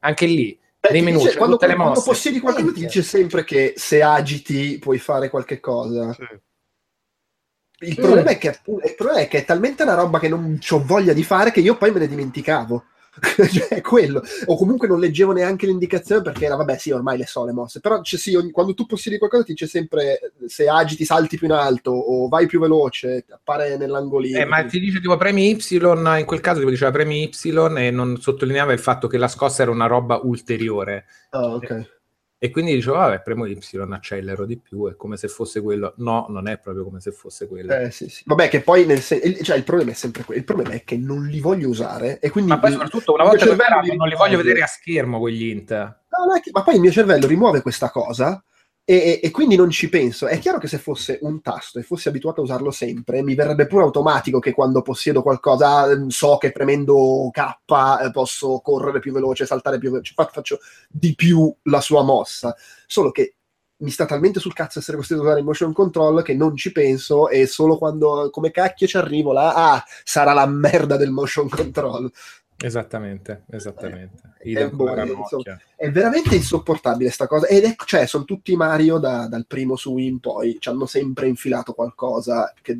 Anche 0.00 0.26
lì, 0.26 0.58
Beh, 0.80 0.92
nei 0.92 1.02
menu, 1.02 1.18
dice- 1.18 1.36
quando, 1.36 1.58
le 1.60 1.66
quando 1.74 1.84
mosse. 1.90 2.08
possiedi 2.08 2.40
qualcosa 2.40 2.72
ti 2.72 2.80
dice 2.80 3.02
sempre 3.02 3.44
che 3.44 3.74
se 3.76 4.02
agiti 4.02 4.78
puoi 4.80 4.98
fare 4.98 5.28
qualche 5.28 5.60
cosa. 5.60 6.12
Sì. 6.14 6.24
Il 7.82 7.96
Mm. 7.98 8.02
problema, 8.02 8.30
è 8.30 8.38
che, 8.38 8.48
il 8.48 8.94
problema 8.94 9.20
è 9.20 9.28
che 9.28 9.38
è 9.38 9.44
talmente 9.44 9.82
una 9.84 9.94
roba 9.94 10.18
che 10.18 10.28
non 10.28 10.58
ho 10.68 10.84
voglia 10.84 11.12
di 11.14 11.22
fare 11.22 11.50
che 11.50 11.60
io 11.60 11.76
poi 11.76 11.90
me 11.92 12.00
ne 12.00 12.08
dimenticavo. 12.08 12.84
cioè, 13.50 13.68
è 13.68 13.80
quello. 13.80 14.22
O 14.46 14.56
comunque 14.56 14.86
non 14.86 15.00
leggevo 15.00 15.32
neanche 15.32 15.66
l'indicazione 15.66 16.22
perché 16.22 16.44
era, 16.44 16.54
vabbè, 16.56 16.78
sì, 16.78 16.90
ormai 16.90 17.18
le 17.18 17.26
so 17.26 17.44
le 17.44 17.52
mosse. 17.52 17.80
Però 17.80 18.00
c'è, 18.00 18.16
sì, 18.16 18.34
ogni- 18.34 18.50
quando 18.52 18.72
tu 18.74 18.86
possiedi 18.86 19.18
qualcosa 19.18 19.42
ti 19.44 19.52
dice 19.52 19.66
sempre 19.66 20.32
se 20.46 20.68
agiti, 20.68 21.04
salti 21.04 21.36
più 21.36 21.46
in 21.46 21.52
alto 21.52 21.90
o 21.90 22.28
vai 22.28 22.46
più 22.46 22.60
veloce, 22.60 23.24
appare 23.30 23.76
nell'angolino. 23.76 24.38
Eh, 24.38 24.44
ma 24.44 24.64
ti 24.64 24.78
dice 24.78 25.00
tipo 25.00 25.16
premi 25.16 25.50
Y, 25.50 25.58
in 26.18 26.24
quel 26.24 26.40
caso 26.40 26.58
tipo 26.58 26.70
diceva 26.70 26.90
premi 26.92 27.24
Y 27.32 27.76
e 27.78 27.90
non 27.90 28.18
sottolineava 28.20 28.72
il 28.72 28.78
fatto 28.78 29.08
che 29.08 29.18
la 29.18 29.28
scossa 29.28 29.62
era 29.62 29.70
una 29.70 29.86
roba 29.86 30.20
ulteriore. 30.22 31.06
Ah, 31.30 31.54
ok. 31.54 31.98
E 32.42 32.48
quindi 32.48 32.72
dicevo, 32.72 32.96
vabbè, 32.96 33.20
premo 33.20 33.44
Y, 33.44 33.58
accelero 33.90 34.46
di 34.46 34.58
più, 34.58 34.88
è 34.88 34.96
come 34.96 35.18
se 35.18 35.28
fosse 35.28 35.60
quello. 35.60 35.92
No, 35.98 36.24
non 36.30 36.48
è 36.48 36.58
proprio 36.58 36.84
come 36.84 36.98
se 36.98 37.12
fosse 37.12 37.46
quello. 37.46 37.74
Eh, 37.74 37.90
sì, 37.90 38.08
sì. 38.08 38.22
Vabbè, 38.24 38.48
che 38.48 38.62
poi 38.62 38.86
nel 38.86 39.00
sen- 39.00 39.20
il, 39.22 39.42
cioè, 39.42 39.58
il 39.58 39.62
problema 39.62 39.90
è 39.90 39.94
sempre 39.94 40.24
quello. 40.24 40.40
Il 40.40 40.46
problema 40.46 40.70
è 40.70 40.82
che 40.82 40.96
non 40.96 41.26
li 41.26 41.38
voglio 41.38 41.68
usare 41.68 42.18
e 42.18 42.30
quindi 42.30 42.50
Ma 42.50 42.58
poi 42.58 42.72
soprattutto 42.72 43.12
una 43.12 43.24
volta 43.24 43.44
che 43.44 43.50
cervello 43.50 43.94
non 43.94 44.08
li 44.08 44.14
voglio 44.14 44.38
vedere 44.38 44.62
a 44.62 44.66
schermo 44.66 45.18
quegli 45.18 45.48
int. 45.48 45.70
No, 45.70 46.40
che- 46.42 46.50
ma 46.50 46.62
poi 46.62 46.76
il 46.76 46.80
mio 46.80 46.90
cervello 46.90 47.26
rimuove 47.26 47.60
questa 47.60 47.90
cosa 47.90 48.42
e, 48.84 49.20
e- 49.22 49.30
quindi 49.30 49.56
non 49.56 49.70
ci 49.70 49.88
penso. 49.88 50.26
È 50.26 50.38
chiaro 50.38 50.58
che 50.58 50.66
se 50.66 50.78
fosse 50.78 51.18
un 51.22 51.40
tasto 51.42 51.78
e 51.78 51.82
fossi 51.82 52.08
abituato 52.08 52.40
a 52.40 52.44
usarlo 52.44 52.70
sempre, 52.70 53.22
mi 53.22 53.34
verrebbe 53.34 53.66
pure 53.66 53.84
automatico 53.84 54.38
che 54.40 54.52
quando 54.52 54.82
possiedo 54.82 55.22
qualcosa 55.22 55.90
eh, 55.90 56.04
so 56.08 56.36
che 56.38 56.50
premendo 56.50 57.30
K 57.32 57.56
eh, 58.04 58.10
posso 58.10 58.60
correre 58.60 58.98
più 58.98 59.12
veloce, 59.12 59.46
saltare 59.46 59.78
più 59.78 59.90
veloce, 59.90 60.12
fa- 60.14 60.26
faccio 60.32 60.58
di 60.88 61.14
più 61.14 61.54
la 61.64 61.80
sua 61.80 62.02
mossa. 62.02 62.54
Solo 62.86 63.10
che 63.12 63.36
mi 63.80 63.90
sta 63.90 64.04
talmente 64.06 64.40
sul 64.40 64.52
cazzo 64.52 64.78
essere 64.78 64.96
costretto 64.96 65.22
a 65.22 65.24
usare 65.24 65.40
il 65.40 65.46
motion 65.46 65.72
control 65.72 66.22
che 66.22 66.34
non 66.34 66.54
ci 66.56 66.70
penso 66.72 67.28
e 67.28 67.46
solo 67.46 67.78
quando 67.78 68.28
come 68.30 68.50
cacchio 68.50 68.86
ci 68.86 68.96
arrivo 68.96 69.32
là, 69.32 69.54
ah, 69.54 69.84
sarà 70.04 70.32
la 70.32 70.46
merda 70.46 70.96
del 70.96 71.10
motion 71.10 71.48
control. 71.48 72.10
Esattamente, 72.62 73.44
esattamente. 73.50 74.34
Eh, 74.40 74.50
Idem 74.50 74.78
eh, 74.80 74.82
eh, 74.90 74.94
ranocchia. 74.94 75.36
insomma, 75.38 75.60
È 75.76 75.90
veramente 75.90 76.34
insopportabile 76.34 77.10
sta 77.10 77.26
cosa. 77.26 77.46
Ed 77.46 77.64
ecco, 77.64 77.84
cioè, 77.86 78.06
sono 78.06 78.24
tutti 78.24 78.54
Mario 78.56 78.98
da- 78.98 79.26
dal 79.28 79.46
primo 79.46 79.76
su 79.76 79.96
in 79.96 80.20
poi. 80.20 80.56
Ci 80.60 80.68
hanno 80.68 80.86
sempre 80.86 81.26
infilato 81.28 81.72
qualcosa 81.72 82.52
che- 82.60 82.78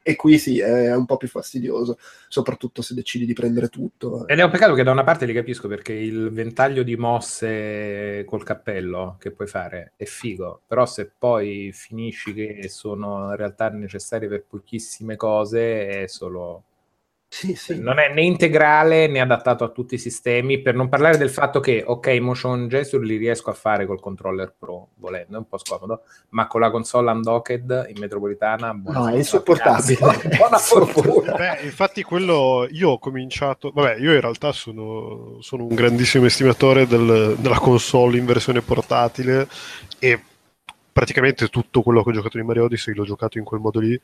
e 0.00 0.16
qui 0.16 0.38
sì, 0.38 0.58
è 0.58 0.94
un 0.94 1.04
po' 1.04 1.18
più 1.18 1.28
fastidioso, 1.28 1.98
soprattutto 2.28 2.80
se 2.80 2.94
decidi 2.94 3.26
di 3.26 3.34
prendere 3.34 3.68
tutto. 3.68 4.26
Ed 4.26 4.38
è 4.38 4.42
un 4.42 4.50
peccato 4.50 4.72
che 4.72 4.82
da 4.82 4.90
una 4.92 5.04
parte 5.04 5.26
li 5.26 5.34
capisco 5.34 5.68
perché 5.68 5.92
il 5.92 6.30
ventaglio 6.30 6.82
di 6.82 6.96
mosse 6.96 8.24
col 8.24 8.42
cappello 8.42 9.16
che 9.18 9.32
puoi 9.32 9.48
fare 9.48 9.92
è 9.96 10.04
figo, 10.04 10.62
però 10.66 10.86
se 10.86 11.10
poi 11.18 11.72
finisci 11.74 12.32
che 12.32 12.68
sono 12.70 13.28
in 13.30 13.36
realtà 13.36 13.68
necessarie 13.68 14.28
per 14.28 14.44
pochissime 14.48 15.16
cose 15.16 15.88
è 16.04 16.06
solo 16.06 16.62
sì, 17.30 17.54
sì. 17.54 17.78
Non 17.78 17.98
è 17.98 18.12
né 18.12 18.22
integrale 18.22 19.06
né 19.06 19.20
adattato 19.20 19.62
a 19.62 19.68
tutti 19.68 19.96
i 19.96 19.98
sistemi, 19.98 20.60
per 20.60 20.74
non 20.74 20.88
parlare 20.88 21.18
del 21.18 21.28
fatto 21.28 21.60
che, 21.60 21.84
ok, 21.86 22.08
motion 22.20 22.68
gesture 22.68 23.04
li 23.04 23.16
riesco 23.16 23.50
a 23.50 23.52
fare 23.52 23.84
col 23.84 24.00
controller 24.00 24.54
Pro, 24.58 24.88
volendo, 24.94 25.34
è 25.34 25.38
un 25.38 25.46
po' 25.46 25.58
scomodo, 25.58 26.02
ma 26.30 26.46
con 26.46 26.62
la 26.62 26.70
console 26.70 27.10
undocked 27.10 27.86
in 27.94 28.00
metropolitana... 28.00 28.80
No, 28.82 29.08
è 29.08 29.16
insopportabile. 29.16 29.98
Buona 30.36 30.56
fortuna. 30.56 31.34
Beh, 31.34 31.60
infatti 31.64 32.02
quello, 32.02 32.66
io 32.70 32.90
ho 32.90 32.98
cominciato, 32.98 33.72
vabbè, 33.74 33.96
io 33.96 34.14
in 34.14 34.20
realtà 34.20 34.50
sono, 34.52 35.36
sono 35.40 35.64
un 35.64 35.74
grandissimo 35.74 36.24
estimatore 36.24 36.86
del, 36.86 37.36
della 37.38 37.58
console 37.58 38.16
in 38.16 38.24
versione 38.24 38.62
portatile 38.62 39.46
e 39.98 40.18
praticamente 40.90 41.48
tutto 41.48 41.82
quello 41.82 42.02
che 42.02 42.08
ho 42.08 42.12
giocato 42.14 42.38
in 42.38 42.46
Mario 42.46 42.64
Odyssey 42.64 42.94
l'ho 42.94 43.04
giocato 43.04 43.38
in 43.38 43.44
quel 43.44 43.60
modo 43.60 43.78
lì 43.78 44.00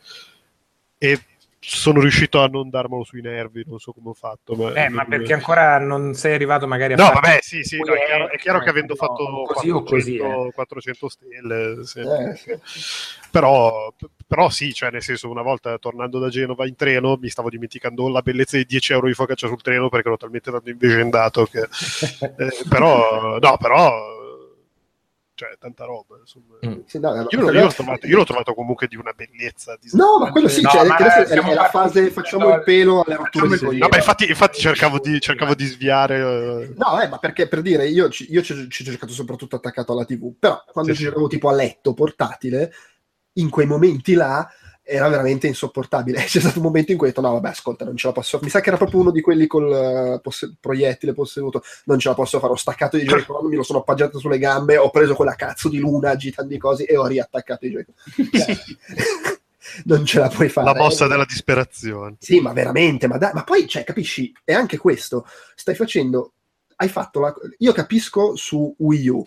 e 0.98 1.20
sono 1.66 2.00
riuscito 2.00 2.42
a 2.42 2.46
non 2.46 2.68
darmelo 2.68 3.04
sui 3.04 3.22
nervi, 3.22 3.64
non 3.66 3.78
so 3.78 3.92
come 3.92 4.10
ho 4.10 4.14
fatto. 4.14 4.54
Ma, 4.54 4.74
eh, 4.74 4.90
ma 4.90 5.06
perché 5.06 5.32
ancora 5.32 5.78
non 5.78 6.12
sei 6.12 6.34
arrivato 6.34 6.66
magari 6.66 6.92
a 6.92 6.96
No, 6.96 7.10
vabbè, 7.10 7.38
sì, 7.40 7.62
sì, 7.62 7.78
no, 7.78 7.94
è, 7.94 8.04
chiaro, 8.04 8.30
è, 8.30 8.36
chiaro, 8.36 8.58
che 8.60 8.68
avendo 8.68 8.94
no, 8.98 9.06
fatto 9.06 9.42
così 9.46 9.70
400, 9.70 10.24
così, 10.24 10.46
eh. 10.48 10.52
400 10.52 11.08
stelle, 11.08 11.84
sì. 11.84 12.00
eh, 12.00 12.60
Però, 13.30 13.92
però, 14.26 14.50
sì, 14.50 14.74
cioè 14.74 14.90
nel 14.90 15.02
senso 15.02 15.30
una 15.30 15.42
volta 15.42 15.78
tornando 15.78 16.18
da 16.18 16.28
Genova 16.28 16.66
in 16.66 16.76
treno 16.76 17.16
mi 17.20 17.28
stavo 17.28 17.48
dimenticando 17.48 18.08
la 18.08 18.20
bellezza 18.20 18.56
dei 18.56 18.66
10 18.66 18.92
euro 18.92 19.06
di 19.06 19.14
focaccia 19.14 19.48
sul 19.48 19.62
treno 19.62 19.88
perché 19.88 20.08
ero 20.08 20.16
talmente 20.16 20.50
tanto 20.50 20.70
invegendato 20.70 21.46
che... 21.46 21.60
eh, 21.60 22.52
però, 22.68 23.38
no, 23.38 23.56
però 23.56 24.13
cioè 25.34 25.56
tanta 25.58 25.84
roba. 25.84 26.16
Mm. 26.66 26.80
Sì, 26.86 26.98
no, 26.98 27.14
io, 27.14 27.26
io, 27.30 27.50
l'ho 27.50 27.68
trovato, 27.68 28.06
io, 28.06 28.16
l'ho 28.16 28.24
trovato, 28.24 28.54
comunque 28.54 28.86
di 28.86 28.96
una 28.96 29.12
bellezza. 29.12 29.76
Di 29.80 29.90
no, 29.92 30.18
ma 30.18 30.30
quello 30.30 30.48
sì, 30.48 30.62
no, 30.62 30.70
cioè, 30.70 30.86
ma 30.86 30.96
è, 30.96 31.24
è, 31.24 31.40
è 31.40 31.54
la 31.54 31.68
fase 31.68 32.10
facciamo 32.10 32.54
il 32.54 32.62
pelo 32.62 33.02
alle 33.02 33.16
rotture 33.16 33.48
di. 33.48 33.78
No, 33.78 33.88
ma 33.88 33.96
infatti, 33.96 34.28
infatti 34.28 34.60
cercavo, 34.60 34.98
di, 34.98 35.20
cercavo 35.20 35.54
di 35.54 35.66
sviare. 35.66 36.22
Uh... 36.22 36.74
No, 36.76 37.00
eh, 37.00 37.08
ma 37.08 37.18
perché 37.18 37.48
per 37.48 37.62
dire, 37.62 37.88
io, 37.88 38.08
io 38.28 38.42
ci, 38.42 38.54
ho 38.62 38.66
giocato 38.68 39.12
soprattutto 39.12 39.56
attaccato 39.56 39.92
alla 39.92 40.04
TV, 40.04 40.34
però 40.38 40.62
quando 40.70 40.92
sì, 40.92 40.98
ci 40.98 41.04
giocavo 41.04 41.26
tipo 41.26 41.48
a 41.48 41.52
letto 41.52 41.94
portatile, 41.94 42.72
in 43.34 43.50
quei 43.50 43.66
momenti 43.66 44.14
là 44.14 44.48
era 44.86 45.08
veramente 45.08 45.46
insopportabile. 45.46 46.22
C'è 46.24 46.40
stato 46.40 46.58
un 46.58 46.64
momento 46.66 46.92
in 46.92 46.98
cui 46.98 47.06
ho 47.06 47.10
detto: 47.10 47.22
No, 47.22 47.32
vabbè, 47.32 47.48
ascolta, 47.48 47.84
non 47.84 47.96
ce 47.96 48.06
la 48.06 48.12
posso. 48.12 48.38
Mi 48.42 48.50
sa 48.50 48.60
che 48.60 48.68
era 48.68 48.76
proprio 48.76 49.00
uno 49.00 49.10
di 49.10 49.22
quelli 49.22 49.46
col 49.46 50.20
uh, 50.22 50.54
proiettile 50.60 51.14
posseduto. 51.14 51.62
Non 51.86 51.98
ce 51.98 52.10
la 52.10 52.14
posso 52.14 52.38
fare. 52.38 52.52
Ho 52.52 52.56
staccato 52.56 52.96
i 52.96 53.04
Joy-Con, 53.04 53.46
mi 53.48 53.56
lo 53.56 53.62
sono 53.62 53.80
appoggiato 53.80 54.18
sulle 54.18 54.38
gambe, 54.38 54.76
ho 54.76 54.90
preso 54.90 55.14
quella 55.14 55.34
cazzo 55.34 55.68
di 55.68 55.78
luna 55.78 56.10
agitando 56.10 56.54
i 56.54 56.58
cosi 56.58 56.84
e 56.84 56.96
ho 56.96 57.06
riattaccato 57.06 57.66
i 57.66 57.70
Joy-Con. 57.70 57.94
Cioè, 59.74 59.82
non 59.86 60.04
ce 60.04 60.20
la 60.20 60.28
puoi 60.28 60.50
fare. 60.50 60.66
La 60.66 60.76
mossa 60.76 61.06
della 61.06 61.24
disperazione. 61.24 62.16
Sì, 62.20 62.38
ma 62.38 62.52
veramente, 62.52 63.08
ma, 63.08 63.16
da- 63.16 63.32
ma 63.32 63.44
poi, 63.44 63.66
cioè, 63.66 63.82
capisci? 63.82 64.32
È 64.44 64.52
anche 64.52 64.76
questo. 64.76 65.26
Stai 65.54 65.74
facendo. 65.74 66.34
Hai 66.76 66.88
fatto 66.88 67.20
la. 67.20 67.34
Io 67.58 67.72
capisco 67.72 68.36
su 68.36 68.72
Wii 68.76 69.08
U 69.08 69.26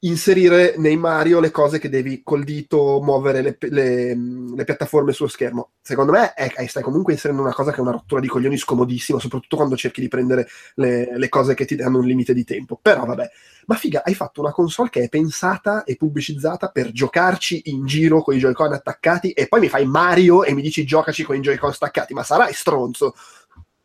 inserire 0.00 0.74
nei 0.76 0.96
Mario 0.96 1.40
le 1.40 1.50
cose 1.50 1.80
che 1.80 1.88
devi 1.88 2.22
col 2.22 2.44
dito 2.44 3.00
muovere 3.02 3.42
le, 3.42 3.56
le, 3.58 4.14
le 4.54 4.64
piattaforme 4.64 5.12
sullo 5.12 5.28
schermo. 5.28 5.70
Secondo 5.80 6.12
me 6.12 6.34
è, 6.34 6.52
stai 6.68 6.82
comunque 6.82 7.14
inserendo 7.14 7.42
una 7.42 7.52
cosa 7.52 7.72
che 7.72 7.78
è 7.78 7.80
una 7.80 7.90
rottura 7.90 8.20
di 8.20 8.28
coglioni 8.28 8.56
scomodissima, 8.56 9.18
soprattutto 9.18 9.56
quando 9.56 9.76
cerchi 9.76 10.00
di 10.00 10.08
prendere 10.08 10.46
le, 10.74 11.18
le 11.18 11.28
cose 11.28 11.54
che 11.54 11.64
ti 11.64 11.74
danno 11.74 11.98
un 11.98 12.04
limite 12.04 12.32
di 12.32 12.44
tempo. 12.44 12.78
Però 12.80 13.04
vabbè, 13.04 13.30
ma 13.66 13.74
figa, 13.74 14.02
hai 14.04 14.14
fatto 14.14 14.40
una 14.40 14.52
console 14.52 14.90
che 14.90 15.02
è 15.02 15.08
pensata 15.08 15.82
e 15.82 15.96
pubblicizzata 15.96 16.68
per 16.68 16.92
giocarci 16.92 17.62
in 17.66 17.84
giro 17.84 18.22
con 18.22 18.36
i 18.36 18.38
Joy-Con 18.38 18.72
attaccati 18.72 19.32
e 19.32 19.48
poi 19.48 19.60
mi 19.60 19.68
fai 19.68 19.84
Mario 19.84 20.44
e 20.44 20.54
mi 20.54 20.62
dici 20.62 20.84
giocaci 20.84 21.24
con 21.24 21.34
i 21.34 21.40
Joy-Con 21.40 21.72
staccati, 21.72 22.14
ma 22.14 22.22
sarai 22.22 22.52
stronzo. 22.52 23.14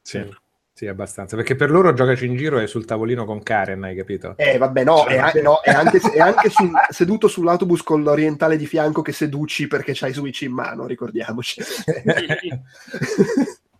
Sì. 0.02 0.42
Sì, 0.84 0.90
abbastanza, 0.90 1.38
perché 1.38 1.56
per 1.56 1.72
loro 1.72 1.94
giocaci 1.94 2.26
in 2.26 2.36
giro 2.36 2.60
è 2.60 2.68
sul 2.68 2.84
tavolino 2.84 3.24
con 3.24 3.42
Karen, 3.42 3.86
hai 3.86 3.96
capito? 3.96 4.34
Eh, 4.36 4.58
vabbè, 4.58 4.84
no, 4.84 4.98
cioè, 4.98 5.32
è, 5.32 5.42
no, 5.42 5.62
è 5.62 5.72
anche, 5.72 6.02
è 6.12 6.20
anche 6.20 6.50
sul, 6.50 6.72
seduto 6.90 7.30
sull'autobus 7.30 7.82
con 7.84 8.04
l'orientale 8.04 8.58
di 8.58 8.66
fianco 8.66 9.02
che 9.02 9.14
seduci 9.14 9.68
perché 9.68 9.94
c'hai 9.96 10.12
Switch 10.12 10.42
in 10.42 10.52
mano, 10.52 10.86
ricordiamoci. 10.86 11.64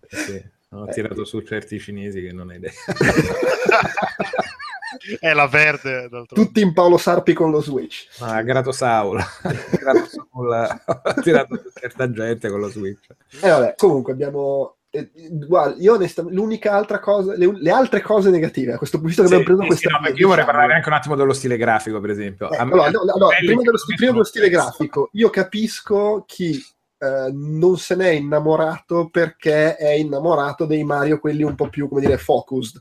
sì, 0.08 0.42
ho 0.70 0.88
tirato 0.88 1.24
eh. 1.24 1.26
su 1.26 1.42
certi 1.42 1.78
cinesi 1.78 2.22
che 2.22 2.32
non 2.32 2.52
hai 2.52 2.56
idea. 2.56 2.72
è 5.20 5.34
la 5.34 5.48
verde. 5.48 6.08
Tutti 6.26 6.62
in 6.62 6.72
Paolo 6.72 6.98
Sarpi 6.98 7.34
con 7.34 7.52
lo 7.52 7.60
Switch. 7.60 8.08
Ah, 8.20 8.42
grato 8.44 8.72
Saul. 8.72 9.20
grato 9.78 10.08
Saul. 10.08 10.80
ho 10.86 11.14
tirato 11.22 11.58
su 11.58 11.70
certa 11.78 12.10
gente 12.10 12.50
con 12.50 12.62
lo 12.62 12.70
Switch. 12.70 13.10
E 13.10 13.46
eh, 13.46 13.50
vabbè, 13.50 13.74
comunque 13.76 14.14
abbiamo 14.14 14.78
eh, 14.96 15.10
guarda, 15.48 15.82
io 15.82 15.96
onestamente, 15.96 16.38
l'unica 16.40 16.74
altra 16.74 17.00
cosa, 17.00 17.36
le, 17.36 17.52
le, 17.52 17.72
altre 17.72 18.00
cose 18.00 18.30
negative 18.30 18.74
a 18.74 18.78
questo 18.78 19.00
punto 19.00 19.24
che 19.24 19.28
sì, 19.28 19.34
abbiamo 19.34 19.44
preso 19.44 19.62
sì, 19.62 19.68
questa. 19.68 20.00
No, 20.00 20.16
io 20.16 20.28
vorrei 20.28 20.46
parlare 20.46 20.74
anche 20.76 20.88
un 20.88 20.94
attimo 20.94 21.16
dello 21.16 21.34
stile 21.34 21.58
grafico, 21.58 22.00
per 22.00 22.12
esempio. 22.12 22.52
Eh, 22.52 22.58
allora, 22.58 22.92
no, 22.92 23.02
no, 23.04 23.28
prima, 23.30 23.62
dello, 23.64 23.78
prima 23.96 24.12
dello 24.12 24.24
stile 24.24 24.50
grafico, 24.50 25.10
io 25.14 25.32
capisco 25.32 26.26
chi 26.28 26.64
eh, 27.04 27.32
non 27.34 27.78
se 27.78 27.96
n'è 27.96 28.12
innamorato 28.12 29.10
perché 29.10 29.76
è 29.76 29.92
innamorato 29.92 30.66
dei 30.66 30.86
Mario, 30.86 31.20
quelli 31.20 31.44
un 31.44 31.54
po' 31.54 31.68
più, 31.68 31.90
come 31.90 32.00
dire, 32.00 32.18
focused, 32.18 32.80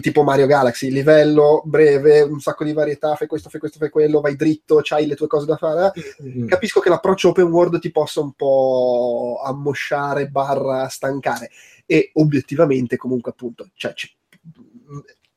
tipo 0.00 0.22
Mario 0.22 0.46
Galaxy, 0.46 0.90
livello 0.90 1.60
breve, 1.66 2.22
un 2.22 2.40
sacco 2.40 2.64
di 2.64 2.72
varietà, 2.72 3.16
fai 3.16 3.26
questo, 3.26 3.50
fai 3.50 3.60
questo, 3.60 3.78
fai 3.78 3.90
quello, 3.90 4.22
vai 4.22 4.34
dritto, 4.34 4.80
c'hai 4.82 5.06
le 5.06 5.14
tue 5.14 5.26
cose 5.26 5.44
da 5.44 5.58
fare. 5.58 5.92
Mm-hmm. 6.22 6.46
Capisco 6.46 6.80
che 6.80 6.88
l'approccio 6.88 7.28
open 7.28 7.48
world 7.48 7.78
ti 7.80 7.90
possa 7.90 8.20
un 8.20 8.32
po' 8.32 9.42
ammosciare, 9.44 10.28
barra 10.28 10.88
stancare. 10.88 11.50
E 11.84 12.12
obiettivamente, 12.14 12.96
comunque, 12.96 13.32
appunto, 13.32 13.68
cioè, 13.74 13.92
c- 13.92 14.14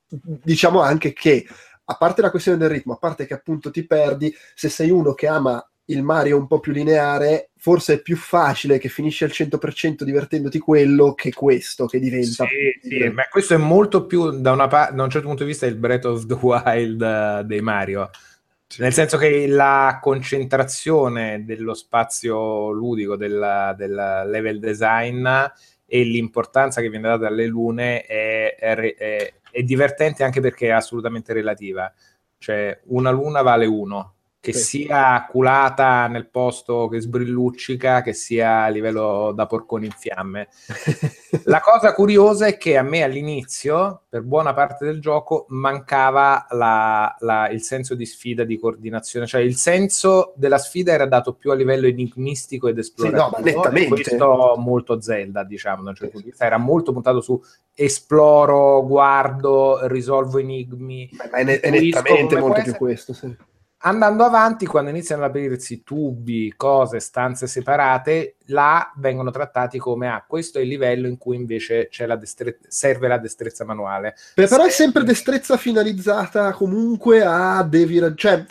diciamo 0.08 0.80
anche 0.80 1.12
che 1.12 1.46
a 1.86 1.96
parte 1.96 2.22
la 2.22 2.32
questione 2.32 2.58
del 2.58 2.70
ritmo, 2.70 2.94
a 2.94 2.98
parte 2.98 3.26
che 3.26 3.34
appunto 3.34 3.70
ti 3.70 3.86
perdi, 3.86 4.34
se 4.56 4.70
sei 4.70 4.92
uno 4.92 5.14
che 5.14 5.28
ama 5.28 5.62
il 5.86 6.02
Mario 6.02 6.38
un 6.38 6.48
po' 6.48 6.60
più 6.60 6.72
lineare, 6.72 7.50
forse 7.58 7.96
è 7.96 8.02
più 8.02 8.15
facile 8.15 8.78
che 8.78 8.88
finisci 8.88 9.24
al 9.24 9.32
100% 9.32 10.04
divertendoti 10.04 10.60
quello 10.60 11.13
che 11.13 11.34
questo, 11.34 11.86
che 11.88 12.00
diventa... 12.00 12.46
Sì, 12.46 12.89
sì, 12.89 13.10
ma 13.10 13.24
questo 13.30 13.56
è 13.56 13.58
molto 13.58 14.06
più, 14.06 14.39
da, 14.39 14.52
una 14.52 14.67
pa- 14.67 14.91
da 14.91 15.04
un 15.04 15.10
certo 15.10 15.28
punto 15.28 15.43
di 15.43 15.50
vista, 15.50 15.65
il 15.65 15.76
Breath 15.76 16.06
of 16.06 16.26
the 16.26 16.38
Wild 16.39 17.02
uh, 17.02 17.46
dei 17.46 17.62
Mario. 17.62 18.10
Sì. 18.67 18.82
Nel 18.82 18.93
senso 18.93 19.17
che 19.17 19.46
la 19.48 20.00
concentrazione 20.02 21.43
dello 21.46 21.74
spazio 21.74 22.72
ludico, 22.72 23.15
del, 23.15 23.76
del 23.78 24.24
level 24.26 24.60
design 24.60 25.28
e 25.86 26.04
l'importanza 26.04 26.82
che 26.82 26.89
viene 26.89 27.08
data 27.08 27.28
alle 27.28 27.46
lune 27.46 28.02
è, 28.02 28.56
è, 28.56 28.76
è, 28.76 29.34
è 29.52 29.62
divertente 29.62 30.24
anche 30.24 30.41
perché 30.41 30.67
è 30.67 30.72
assolutamente 30.72 31.34
relativa. 31.34 31.93
Cioè, 32.39 32.80
una 32.86 33.12
luna 33.12 33.41
vale 33.41 33.67
uno, 33.67 34.12
che 34.43 34.51
sì. 34.51 34.84
sia 34.84 35.25
culata 35.29 36.08
nel 36.08 36.27
posto 36.27 36.89
che 36.89 36.99
sbrilluccica, 36.99 38.01
che 38.01 38.12
sia 38.12 38.63
a 38.63 38.67
livello 38.67 39.32
da 39.34 39.45
porcone 39.45 39.86
in 39.86 39.93
fiamme. 39.97 40.49
la 41.45 41.62
cosa 41.62 41.93
curiosa 41.93 42.47
è 42.47 42.58
che 42.58 42.75
a 42.75 42.82
me 42.82 43.03
all'inizio, 43.03 44.01
per 44.10 44.21
buona 44.21 44.53
parte 44.53 44.84
del 44.84 44.99
gioco, 44.99 45.45
mancava 45.47 46.45
la, 46.49 47.15
la, 47.19 47.47
il 47.51 47.62
senso 47.62 47.95
di 47.95 48.06
sfida, 48.06 48.43
di 48.43 48.60
coordinazione, 48.60 49.27
cioè 49.27 49.39
il 49.39 49.56
senso 49.56 50.34
della 50.36 50.58
sfida 50.58 50.91
era 50.91 51.06
dato 51.06 51.36
più 51.36 51.51
a 51.51 51.56
livello 51.56 51.88
enigmistico 51.88 52.67
ed 52.67 52.79
esplorativo. 52.79 53.38
Sì, 53.38 53.53
no, 53.53 53.60
nettamente. 53.62 54.03
Questo 54.03 54.56
molto 54.58 54.99
Zelda, 54.99 55.45
diciamo, 55.45 55.93
certo 55.93 56.17
di 56.17 56.23
vista, 56.25 56.43
era 56.43 56.58
molto 56.58 56.91
puntato 56.91 57.21
su 57.21 57.41
esploro, 57.73 58.86
guardo, 58.86 59.88
risolvo 59.88 60.38
enigmi. 60.38 61.10
Ma 61.13 61.29
è, 61.29 61.62
è 61.62 61.69
nettamente 61.69 62.38
molto 62.38 62.62
più 62.62 62.75
questo, 62.75 63.13
sì 63.13 63.51
Andando 63.86 64.24
avanti, 64.24 64.65
quando 64.65 64.91
iniziano 64.91 65.24
ad 65.24 65.30
aprirsi 65.30 65.84
tubi, 65.84 66.54
cose, 66.56 67.02
stanze 67.02 67.48
separate, 67.48 68.36
là 68.48 68.93
vengono 68.96 69.30
trattati 69.30 69.78
come 69.78 70.08
ah, 70.08 70.24
questo 70.26 70.58
è 70.58 70.62
il 70.62 70.69
livello 70.69 71.06
in 71.08 71.17
cui 71.17 71.36
invece 71.36 71.89
la 72.06 72.15
destre- 72.15 72.60
serve 72.65 73.10
la 73.10 73.17
destrezza 73.17 73.65
manuale. 73.65 74.15
Beh, 74.36 74.48
però 74.48 74.63
è 74.63 74.69
sempre 74.69 75.04
destrezza 75.04 75.58
finalizzata 75.58 76.54
comunque 76.54 77.26
a 77.26 77.62
devi 77.63 78.00
cioè 78.15 78.46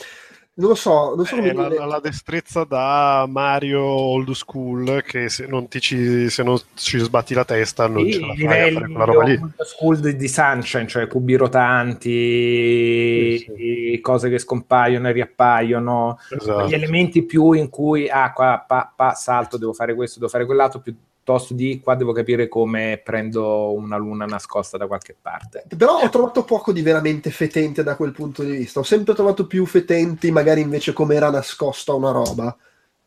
non 0.54 0.68
lo 0.70 0.74
so, 0.74 1.14
non 1.14 1.26
so 1.26 1.36
come 1.36 1.50
È 1.50 1.52
la, 1.52 1.68
dire. 1.68 1.76
la 1.86 1.98
destrezza 2.00 2.64
da 2.64 3.26
Mario 3.28 3.80
old 3.82 4.30
school 4.32 5.02
che 5.02 5.28
se 5.28 5.46
non, 5.46 5.66
ti 5.68 5.80
ci, 5.80 6.28
se 6.30 6.42
non 6.42 6.58
ci 6.74 6.98
sbatti 6.98 7.34
la 7.34 7.44
testa 7.44 7.86
non 7.88 8.08
Sì, 8.08 8.10
ce 8.10 8.24
la 8.26 8.34
fai 8.36 8.60
a 8.60 8.68
fare 8.68 8.88
quella 8.88 9.04
roba 9.06 9.22
lì. 9.22 9.40
old 9.40 9.62
school 9.64 10.00
di, 10.00 10.16
di 10.16 10.28
Sunshine, 10.28 10.86
cioè 10.88 11.06
cubi 11.06 11.34
rotanti, 11.36 12.10
Sì, 13.54 13.98
cose 14.00 14.30
che 14.30 14.38
scompaiono 14.38 15.08
e 15.08 15.12
riappaiono, 15.12 16.18
Esatto. 16.28 16.66
gli 16.66 16.72
elementi 16.72 17.24
più 17.26 17.52
in 17.52 17.68
cui, 17.68 18.08
ah, 18.08 18.32
qua 18.32 18.64
pa, 18.66 18.90
pa, 18.96 19.12
salto, 19.14 19.58
devo 19.58 19.74
fare 19.74 19.94
questo, 19.94 20.18
devo 20.18 20.30
fare 20.30 20.46
quell'altro, 20.46 20.80
piuttosto 21.22 21.54
di 21.54 21.80
qua 21.80 21.94
devo 21.94 22.12
capire 22.12 22.48
come 22.48 23.00
prendo 23.02 23.72
una 23.72 23.96
luna 23.96 24.26
nascosta 24.26 24.76
da 24.76 24.88
qualche 24.88 25.16
parte. 25.20 25.64
Però 25.76 26.00
ho 26.00 26.08
trovato 26.08 26.44
poco 26.44 26.72
di 26.72 26.82
veramente 26.82 27.30
fetente 27.30 27.84
da 27.84 27.94
quel 27.94 28.10
punto 28.10 28.42
di 28.42 28.50
vista. 28.50 28.80
Ho 28.80 28.84
sempre 28.84 29.14
trovato 29.14 29.46
più 29.46 29.64
fetenti, 29.64 30.32
magari 30.32 30.60
invece 30.60 30.92
come 30.92 31.14
era 31.14 31.30
nascosta 31.30 31.94
una 31.94 32.10
roba 32.10 32.56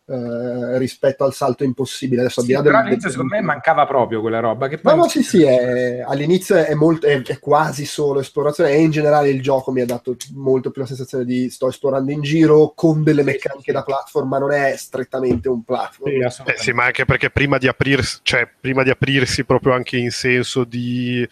eh, 0.08 0.78
rispetto 0.78 1.24
al 1.24 1.34
salto 1.34 1.64
impossibile. 1.64 2.22
Adesso 2.22 2.42
al 2.42 2.46
Sì, 2.46 2.54
però 2.62 2.80
all'inizio 2.80 3.10
secondo 3.10 3.36
me 3.36 3.42
mancava 3.42 3.86
proprio 3.86 4.22
quella 4.22 4.40
roba. 4.40 4.68
Che 4.68 4.78
poi 4.78 4.94
No, 4.94 5.02
no, 5.04 5.08
sì, 5.10 5.24
sì, 5.24 5.42
è- 5.44 6.02
all'inizio 6.06 6.56
è, 6.58 6.74
molto, 6.76 7.08
è, 7.08 7.22
è 7.24 7.40
quasi 7.40 7.86
solo 7.86 8.20
esplorazione 8.20 8.72
e 8.72 8.82
in 8.82 8.92
generale 8.92 9.30
il 9.30 9.42
gioco 9.42 9.72
mi 9.72 9.82
ha 9.82 9.86
dato 9.86 10.16
molto 10.36 10.70
più 10.70 10.82
la 10.82 10.88
sensazione 10.88 11.26
di 11.26 11.50
sto 11.50 11.70
esplorando 11.70 12.12
in 12.12 12.22
giro 12.22 12.74
con 12.76 13.04
delle 13.04 13.22
Sì, 13.22 13.28
meccaniche 13.32 13.64
sì, 13.66 13.72
da 13.72 13.84
platform, 13.84 14.28
ma 14.28 14.38
non 14.38 14.52
è 14.52 14.76
strettamente 14.78 15.50
un 15.50 15.64
platform. 15.64 16.28
Sì, 16.28 16.42
Eh 16.52 16.58
sì, 16.58 16.72
ma 16.72 16.86
anche 16.86 17.06
perché 17.06 17.32
prima 17.32 17.58
di 17.58 17.68
aprirsi, 17.68 18.20
cioè 18.22 18.48
prima 18.60 18.84
di 18.84 18.92
aprirsi 18.92 19.44
proprio 19.44 19.74
anche 19.74 19.98
in 19.98 20.12
senso 20.12 20.64
di 20.66 21.28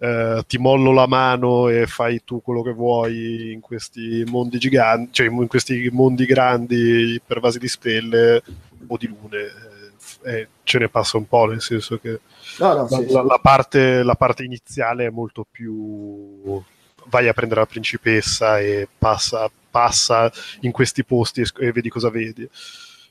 eh, 0.00 0.42
ti 0.46 0.56
mollo 0.58 0.92
la 0.92 1.06
mano 1.06 1.68
e 1.68 1.86
fai 1.86 2.22
tu 2.24 2.40
quello 2.42 2.62
che 2.62 2.72
vuoi 2.72 3.52
in 3.52 3.60
questi 3.60 4.24
mondi 4.26 4.58
giganti, 4.58 5.12
cioè 5.12 5.28
in 5.28 5.46
questi 5.46 5.88
mondi 5.92 6.24
grandi 6.24 7.20
pervasi 7.24 7.58
di 7.58 7.68
stelle 7.68 8.42
o 8.86 8.96
di 8.96 9.06
lune, 9.06 9.38
eh, 10.24 10.32
eh, 10.40 10.48
ce 10.64 10.78
ne 10.78 10.88
passa 10.88 11.18
un 11.18 11.28
po', 11.28 11.44
nel 11.46 11.60
senso 11.60 11.98
che 11.98 12.20
No, 12.58 12.74
no, 12.74 12.88
la, 12.90 12.96
sì, 12.96 13.10
la- 13.12 13.22
la 13.22 13.38
parte, 13.40 14.02
la 14.02 14.14
parte 14.14 14.42
iniziale 14.42 15.06
è 15.06 15.10
molto 15.10 15.46
più 15.48 16.62
vai 17.06 17.28
a 17.28 17.32
prendere 17.32 17.60
la 17.60 17.66
principessa 17.66 18.58
e 18.58 18.88
passa, 18.98 19.50
passa 19.70 20.30
in 20.60 20.70
questi 20.70 21.04
posti 21.04 21.40
e, 21.40 21.46
e 21.58 21.72
vedi 21.72 21.88
cosa 21.88 22.10
vedi 22.10 22.48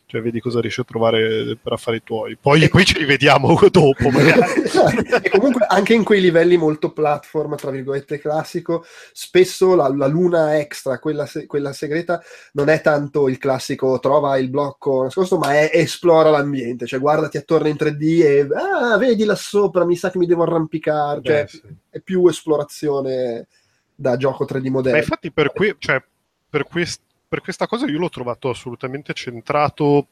cioè 0.10 0.24
vedi 0.24 0.40
cosa 0.40 0.60
riesci 0.60 0.82
a 0.82 0.86
trovare 0.86 1.56
per 1.62 1.74
affari 1.74 2.02
tuoi 2.02 2.36
poi, 2.36 2.68
poi 2.68 2.84
ci 2.84 2.98
rivediamo 2.98 3.56
dopo 3.70 4.10
magari. 4.10 4.64
e 5.22 5.30
comunque 5.30 5.68
anche 5.68 5.94
in 5.94 6.04
quei 6.04 6.20
livelli 6.20 6.58
molto 6.58 6.92
platform, 6.92 7.56
tra 7.56 7.70
virgolette, 7.70 8.18
classico, 8.18 8.84
spesso 9.14 9.76
la, 9.76 9.88
la 9.88 10.08
luna 10.08 10.58
extra, 10.58 10.98
quella, 10.98 11.28
se- 11.28 11.46
quella 11.46 11.74
segreta, 11.74 12.20
non 12.54 12.70
è 12.70 12.82
tanto 12.82 13.30
il 13.30 13.38
classico 13.38 14.00
trova 14.00 14.36
il 14.40 14.50
blocco 14.50 15.04
nascosto, 15.04 15.38
ma 15.38 15.54
è 15.54 15.70
esplora 15.74 16.32
l'ambiente, 16.32 16.88
cioè 16.88 17.00
guardati 17.00 17.38
attorno 17.38 17.68
in 17.68 17.76
3D 17.80 18.24
e 18.24 18.48
ah, 18.52 18.98
vedi 18.98 19.26
là 19.26 19.36
sopra, 19.36 19.86
mi 19.86 19.96
sa 19.96 20.10
che 20.10 20.18
mi 20.18 20.26
devo 20.26 20.42
arrampicare, 20.42 21.22
cioè 21.22 21.44
Beh, 21.44 21.48
sì. 21.50 21.62
è 21.92 22.00
più 22.00 22.26
esplorazione 22.26 23.46
da 23.94 24.18
gioco 24.18 24.44
3D 24.44 24.64
Ma 24.64 24.70
moderno. 24.72 24.98
infatti 24.98 25.32
per, 25.32 25.54
que- 25.54 25.76
cioè, 25.78 26.02
per, 26.50 26.64
quest- 26.64 27.04
per 27.30 27.42
questa 27.42 27.68
cosa 27.68 27.86
io 27.86 28.00
l'ho 28.00 28.10
trovato 28.10 28.50
assolutamente 28.50 29.14
centrato 29.14 30.08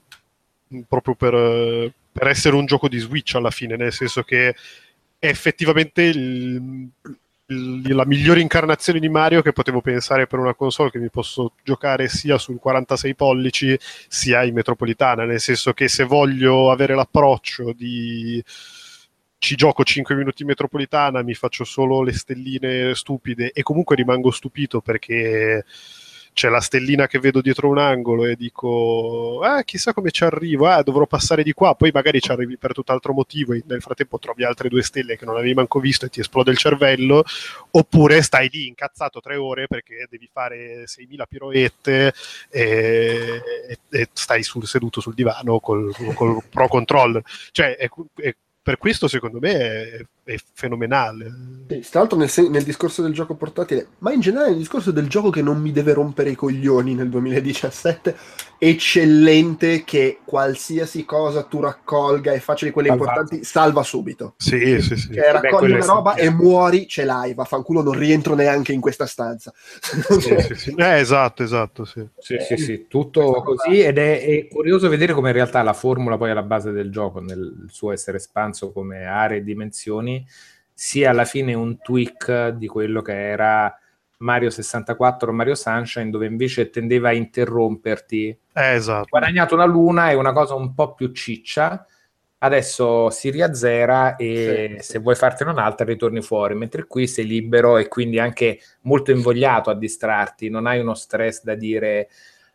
proprio 0.87 1.15
per, 1.15 1.33
eh, 1.33 1.93
per 2.11 2.27
essere 2.27 2.55
un 2.55 2.65
gioco 2.65 2.87
di 2.87 2.99
Switch 2.99 3.35
alla 3.35 3.51
fine, 3.51 3.75
nel 3.75 3.91
senso 3.91 4.23
che 4.23 4.49
è 5.19 5.27
effettivamente 5.27 6.03
il- 6.03 6.87
il- 7.49 7.95
la 7.95 8.05
migliore 8.05 8.41
incarnazione 8.41 8.99
di 8.99 9.07
Mario 9.09 9.41
che 9.41 9.53
potevo 9.53 9.81
pensare 9.81 10.27
per 10.27 10.37
una 10.39 10.53
console 10.53 10.91
che 10.91 10.99
mi 10.99 11.09
posso 11.09 11.53
giocare 11.63 12.09
sia 12.09 12.37
sul 12.37 12.59
46 12.59 13.15
pollici 13.15 13.77
sia 14.07 14.43
in 14.43 14.53
metropolitana, 14.53 15.23
nel 15.25 15.39
senso 15.39 15.73
che 15.73 15.87
se 15.87 16.03
voglio 16.03 16.69
avere 16.71 16.93
l'approccio 16.95 17.71
di 17.73 18.43
ci 19.39 19.55
gioco 19.55 19.83
5 19.83 20.15
minuti 20.15 20.41
in 20.41 20.47
metropolitana, 20.49 21.21
mi 21.21 21.33
faccio 21.35 21.63
solo 21.63 22.01
le 22.01 22.11
stelline 22.11 22.93
stupide 22.95 23.51
e 23.51 23.61
comunque 23.63 23.95
rimango 23.95 24.31
stupito 24.31 24.81
perché 24.81 25.63
c'è 26.37 26.49
la 26.49 26.59
stellina 26.61 27.07
che 27.07 27.17
vedo 27.17 27.41
dietro 27.41 27.67
un 27.67 27.79
angolo 27.79 28.23
e 28.25 28.35
dico, 28.35 29.39
ah, 29.41 29.63
chissà 29.63 29.91
come 29.91 30.11
ci 30.11 30.23
arrivo, 30.23 30.67
ah, 30.67 30.83
dovrò 30.83 31.07
passare 31.07 31.41
di 31.41 31.51
qua, 31.51 31.73
poi 31.73 31.89
magari 31.91 32.19
ci 32.21 32.29
arrivi 32.29 32.57
per 32.59 32.73
tutt'altro 32.73 33.11
motivo 33.11 33.53
e 33.53 33.63
nel 33.65 33.81
frattempo 33.81 34.19
trovi 34.19 34.43
altre 34.43 34.69
due 34.69 34.83
stelle 34.83 35.17
che 35.17 35.25
non 35.25 35.35
avevi 35.35 35.55
manco 35.55 35.79
visto 35.79 36.05
e 36.05 36.09
ti 36.09 36.19
esplode 36.19 36.51
il 36.51 36.57
cervello, 36.57 37.23
oppure 37.71 38.21
stai 38.21 38.49
lì 38.51 38.67
incazzato 38.67 39.19
tre 39.19 39.35
ore 39.35 39.65
perché 39.65 40.05
devi 40.07 40.29
fare 40.31 40.85
6.000 40.85 41.25
piroette 41.25 42.13
e, 42.51 43.41
e- 43.69 43.79
e 43.89 44.09
stai 44.13 44.43
sul- 44.43 44.67
seduto 44.67 45.01
sul 45.01 45.15
divano 45.15 45.59
col, 45.59 45.91
col 46.13 46.43
Pro 46.47 46.67
Controller. 46.67 47.23
Cioè, 47.51 47.77
è- 47.77 47.89
è- 48.21 48.35
per 48.61 48.77
questo 48.77 49.07
secondo 49.07 49.39
me 49.39 49.53
è, 49.53 50.05
è 50.27 50.35
fenomenale. 50.53 51.31
Sì, 51.69 51.79
tra 51.89 51.99
l'altro 51.99 52.17
nel, 52.17 52.29
sen- 52.29 52.51
nel 52.51 52.63
discorso 52.63 53.01
del 53.01 53.13
gioco 53.13 53.35
portatile, 53.35 53.87
ma 53.99 54.11
in 54.11 54.19
generale 54.19 54.49
nel 54.49 54.57
discorso 54.57 54.91
del 54.91 55.07
gioco 55.07 55.29
che 55.29 55.41
non 55.41 55.59
mi 55.59 55.71
deve 55.71 55.93
rompere 55.93 56.29
i 56.31 56.35
coglioni 56.35 56.93
nel 56.93 57.09
2017, 57.09 58.15
eccellente 58.57 59.83
che 59.83 60.19
qualsiasi 60.25 61.05
cosa 61.05 61.43
tu 61.43 61.61
raccolga 61.61 62.33
e 62.33 62.39
faccia 62.39 62.65
di 62.65 62.71
quelle 62.71 62.89
Salva. 62.89 63.03
importanti, 63.05 63.43
salva 63.43 63.83
subito. 63.83 64.33
Sì, 64.37 64.81
sì, 64.81 64.95
sì. 64.95 65.13
Cioè, 65.13 65.31
Beh, 65.31 65.31
raccogli 65.31 65.57
quello 65.57 65.75
una 65.75 65.85
roba 65.85 66.15
e 66.15 66.29
muori, 66.29 66.87
ce 66.87 67.05
l'hai, 67.05 67.33
vaffanculo, 67.33 67.81
non 67.81 67.97
rientro 67.97 68.35
neanche 68.35 68.73
in 68.73 68.81
questa 68.81 69.05
stanza. 69.05 69.53
Sì, 70.19 70.37
sì, 70.39 70.55
sì. 70.55 70.75
Eh, 70.87 70.99
esatto, 70.99 71.43
esatto, 71.43 71.85
sì. 71.85 72.05
Sì, 72.17 72.37
sì, 72.39 72.57
sì, 72.57 72.85
tutto 72.87 73.41
così 73.43 73.81
ed 73.81 73.97
è, 73.97 74.23
è 74.25 74.47
curioso 74.47 74.89
vedere 74.89 75.13
come 75.13 75.29
in 75.29 75.35
realtà 75.35 75.61
la 75.63 75.73
formula 75.73 76.17
poi 76.17 76.31
alla 76.31 76.43
base 76.43 76.71
del 76.71 76.91
gioco, 76.91 77.19
nel 77.19 77.65
suo 77.67 77.91
essere 77.91 78.17
espanso 78.17 78.71
come 78.71 79.05
aree 79.05 79.39
e 79.39 79.43
dimensioni, 79.43 80.16
sia 80.73 81.09
alla 81.09 81.25
fine 81.25 81.53
un 81.53 81.79
tweak 81.79 82.49
di 82.49 82.67
quello 82.67 83.01
che 83.01 83.29
era 83.29 83.75
Mario 84.17 84.49
64 84.49 85.29
o 85.29 85.33
Mario 85.33 85.55
Sunshine, 85.55 86.09
dove 86.09 86.25
invece 86.25 86.69
tendeva 86.69 87.09
a 87.09 87.13
interromperti. 87.13 88.27
Eh, 88.53 88.73
esatto. 88.73 89.07
Guadagnato 89.09 89.55
una 89.55 89.65
luna 89.65 90.09
è 90.09 90.13
una 90.13 90.33
cosa 90.33 90.55
un 90.55 90.73
po' 90.73 90.93
più 90.93 91.11
ciccia, 91.11 91.85
adesso 92.39 93.09
si 93.09 93.29
riazzera 93.29 94.15
e 94.15 94.77
sì. 94.79 94.91
se 94.91 94.99
vuoi 94.99 95.15
fartene 95.15 95.51
un'altra 95.51 95.85
ritorni 95.85 96.21
fuori, 96.21 96.55
mentre 96.55 96.85
qui 96.85 97.07
sei 97.07 97.25
libero 97.25 97.77
e 97.77 97.87
quindi 97.87 98.19
anche 98.19 98.59
molto 98.81 99.11
invogliato 99.11 99.69
a 99.69 99.75
distrarti, 99.75 100.49
non 100.49 100.67
hai 100.67 100.79
uno 100.79 100.93
stress 100.93 101.43
da 101.43 101.55
dire 101.55 102.09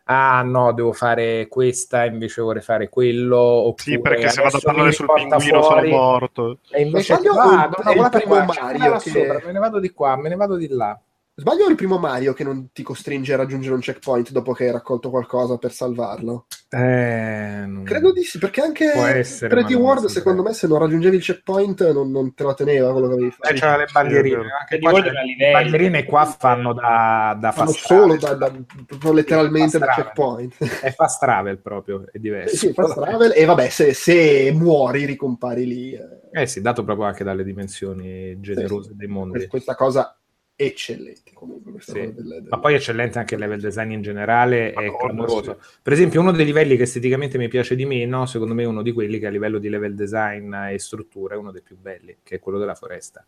ah 0.05 0.41
no, 0.43 0.73
devo 0.73 0.93
fare 0.93 1.47
questa 1.47 2.05
invece 2.05 2.41
vorrei 2.41 2.61
fare 2.61 2.89
quello, 2.89 3.37
oppure 3.39 3.83
Sì, 3.91 3.99
perché 3.99 4.29
se 4.29 4.41
vado 4.41 4.57
a 4.57 4.61
parlare 4.61 4.91
sul 4.91 5.05
pinguino 5.13 5.61
fuori, 5.63 5.89
sono 5.89 6.01
morto. 6.01 6.57
E 6.69 6.81
invece 6.81 7.15
sbaglio, 7.15 7.39
ah, 7.39 7.69
primo 7.69 8.09
qua, 8.09 8.45
c'è 8.45 8.61
Mario 8.61 8.97
che- 8.97 9.09
sopra, 9.09 9.41
me 9.45 9.51
ne 9.51 9.59
vado 9.59 9.79
di 9.79 9.89
qua, 9.91 10.15
me 10.17 10.29
ne 10.29 10.35
vado 10.35 10.55
di 10.55 10.67
là. 10.67 10.99
Sbaglio 11.35 11.67
il 11.67 11.75
primo 11.75 11.97
Mario 11.97 12.33
che 12.33 12.43
non 12.43 12.71
ti 12.71 12.83
costringe 12.83 13.33
a 13.33 13.37
raggiungere 13.37 13.73
un 13.73 13.79
checkpoint 13.81 14.29
dopo 14.29 14.53
che 14.53 14.65
hai 14.65 14.71
raccolto 14.71 15.09
qualcosa 15.09 15.57
per 15.57 15.71
salvarlo? 15.73 16.45
Eh, 16.69 17.63
non- 17.65 17.83
Credo 17.83 18.11
di 18.11 18.21
sì, 18.21 18.37
perché 18.37 18.61
anche 18.61 18.91
Può 18.93 19.03
essere, 19.05 19.49
3D 19.49 19.71
ma 19.71 19.77
non 19.79 19.81
World, 19.81 20.05
secondo 20.05 20.43
me, 20.43 20.53
se 20.53 20.67
non 20.67 20.77
raggiungevi 20.77 21.15
il 21.15 21.23
checkpoint 21.23 21.91
non, 21.91 22.11
non 22.11 22.35
te 22.35 22.43
lo 22.43 22.53
teneva 22.53 22.91
quello 22.91 23.07
che 23.07 23.13
avevi 23.13 23.31
fatto. 23.31 23.49
Eh, 23.49 23.53
c'erano 23.55 23.77
le 23.77 23.87
bandierine, 23.91 24.47
anche 24.59 24.77
Di 24.77 24.83
qua 24.83 24.99
le 24.99 25.51
bandierine 25.51 26.03
qua 26.05 26.25
fanno 26.25 26.71
da, 26.73 27.35
da 27.39 27.51
Fanno 27.51 27.71
fast 27.71 27.85
solo 27.85 28.15
travel. 28.17 28.37
da, 28.37 28.49
da- 28.49 28.63
proprio 28.85 29.13
letteralmente 29.13 29.79
da 29.79 29.87
checkpoint. 29.87 30.57
È 30.81 30.91
fast 30.91 31.19
travel 31.19 31.57
proprio, 31.59 32.05
è 32.11 32.19
diverso. 32.19 32.55
sì, 32.57 32.73
fast 32.73 32.93
travel 32.93 33.33
e 33.35 33.45
vabbè, 33.45 33.69
se, 33.69 33.93
se 33.95 34.51
muori 34.53 35.05
ricompari 35.05 35.65
lì. 35.65 35.93
eh, 35.93 36.41
Eh 36.41 36.45
sì, 36.45 36.61
dato 36.61 36.83
proprio 36.83 37.07
anche 37.07 37.23
dalle 37.23 37.43
dimensioni 37.43 38.39
generose 38.39 38.89
sì. 38.91 38.95
dei 38.97 39.07
mondi. 39.07 39.47
Questa 39.47 39.73
cosa 39.75 40.15
eccellente 40.55 41.31
comunque. 41.33 41.73
Sì. 41.81 41.93
del- 41.93 42.13
del- 42.13 42.45
Ma 42.49 42.59
poi 42.59 42.73
è 42.73 42.77
eccellente 42.77 43.19
anche 43.19 43.33
il 43.35 43.39
level 43.39 43.59
design 43.59 43.91
in 43.91 44.01
generale, 44.01 44.71
è 44.71 44.85
Madonna, 44.85 44.97
clamoroso. 44.97 45.61
Per 45.81 45.93
esempio, 45.93 46.21
uno 46.21 46.31
dei 46.31 46.45
livelli 46.45 46.75
che 46.77 46.83
esteticamente 46.83 47.37
mi 47.37 47.47
piace 47.47 47.75
di 47.75 47.85
meno, 47.85 48.25
secondo 48.25 48.53
me 48.53 48.63
è 48.63 48.67
uno 48.67 48.81
di 48.81 48.91
quelli 48.91 49.19
che 49.19 49.27
a 49.27 49.29
livello 49.29 49.57
di 49.57 49.69
level 49.69 49.95
design 49.95 50.53
e 50.53 50.79
struttura 50.79 51.35
è 51.35 51.37
uno 51.37 51.51
dei 51.51 51.61
più 51.61 51.77
belli, 51.77 52.17
che 52.23 52.35
è 52.35 52.39
quello 52.39 52.59
della 52.59 52.75
foresta. 52.75 53.25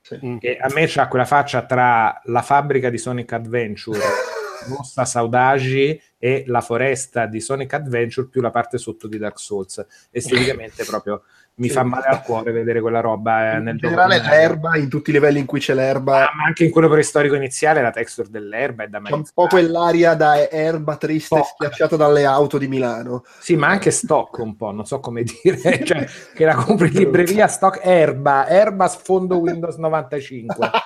sì. 0.00 0.18
Mm. 0.24 0.38
Che 0.38 0.56
a 0.56 0.68
me 0.74 0.84
c'ha 0.88 1.06
quella 1.08 1.24
faccia 1.24 1.64
tra 1.64 2.20
la 2.24 2.42
fabbrica 2.42 2.90
di 2.90 2.98
Sonic 2.98 3.32
Adventure, 3.32 3.98
Mossa 4.68 5.04
Saudagi 5.04 6.00
e 6.18 6.44
la 6.46 6.60
foresta 6.60 7.26
di 7.26 7.40
Sonic 7.40 7.72
Adventure 7.74 8.28
più 8.28 8.40
la 8.40 8.50
parte 8.50 8.78
sotto 8.78 9.06
di 9.08 9.18
Dark 9.18 9.38
Souls. 9.38 9.84
Esteticamente 10.10 10.84
proprio 10.84 11.22
mi 11.54 11.68
Sì. 11.68 11.74
fa 11.74 11.82
male 11.82 12.06
al 12.06 12.22
cuore 12.22 12.50
vedere 12.50 12.80
quella 12.80 13.00
roba 13.00 13.52
eh, 13.52 13.56
In 13.58 13.76
generale 13.78 14.20
l'erba, 14.20 14.76
in 14.76 14.88
tutti 14.88 15.10
i 15.10 15.12
livelli 15.12 15.38
in 15.38 15.46
cui 15.46 15.60
c'è 15.60 15.74
l'erba, 15.74 16.28
Ah, 16.30 16.32
ma 16.34 16.44
anche 16.44 16.64
in 16.64 16.70
quello 16.70 16.88
preistorico 16.88 17.34
iniziale 17.34 17.82
la 17.82 17.90
texture 17.90 18.28
dell'erba 18.30 18.84
è 18.84 18.88
da 18.88 19.00
c'è 19.02 19.12
un 19.12 19.24
po' 19.34 19.46
quell'aria 19.46 20.14
da 20.14 20.48
erba 20.48 20.96
triste 20.96 21.36
Poca. 21.36 21.48
schiacciata 21.48 21.96
dalle 21.96 22.24
auto 22.24 22.58
di 22.58 22.68
Milano. 22.68 23.24
Sì, 23.38 23.54
ma 23.56 23.68
anche 23.68 23.90
stock 23.90 24.38
un 24.38 24.56
po', 24.56 24.70
non 24.72 24.86
so 24.86 24.98
come 25.00 25.22
dire, 25.42 25.84
cioè 25.84 26.06
che 26.34 26.44
la 26.44 26.54
compri 26.54 26.88
in 26.88 26.94
libreria 26.94 27.46
stock 27.48 27.80
erba, 27.82 28.48
erba 28.48 28.88
sfondo 28.88 29.38
Windows 29.38 29.76
95. 29.76 30.70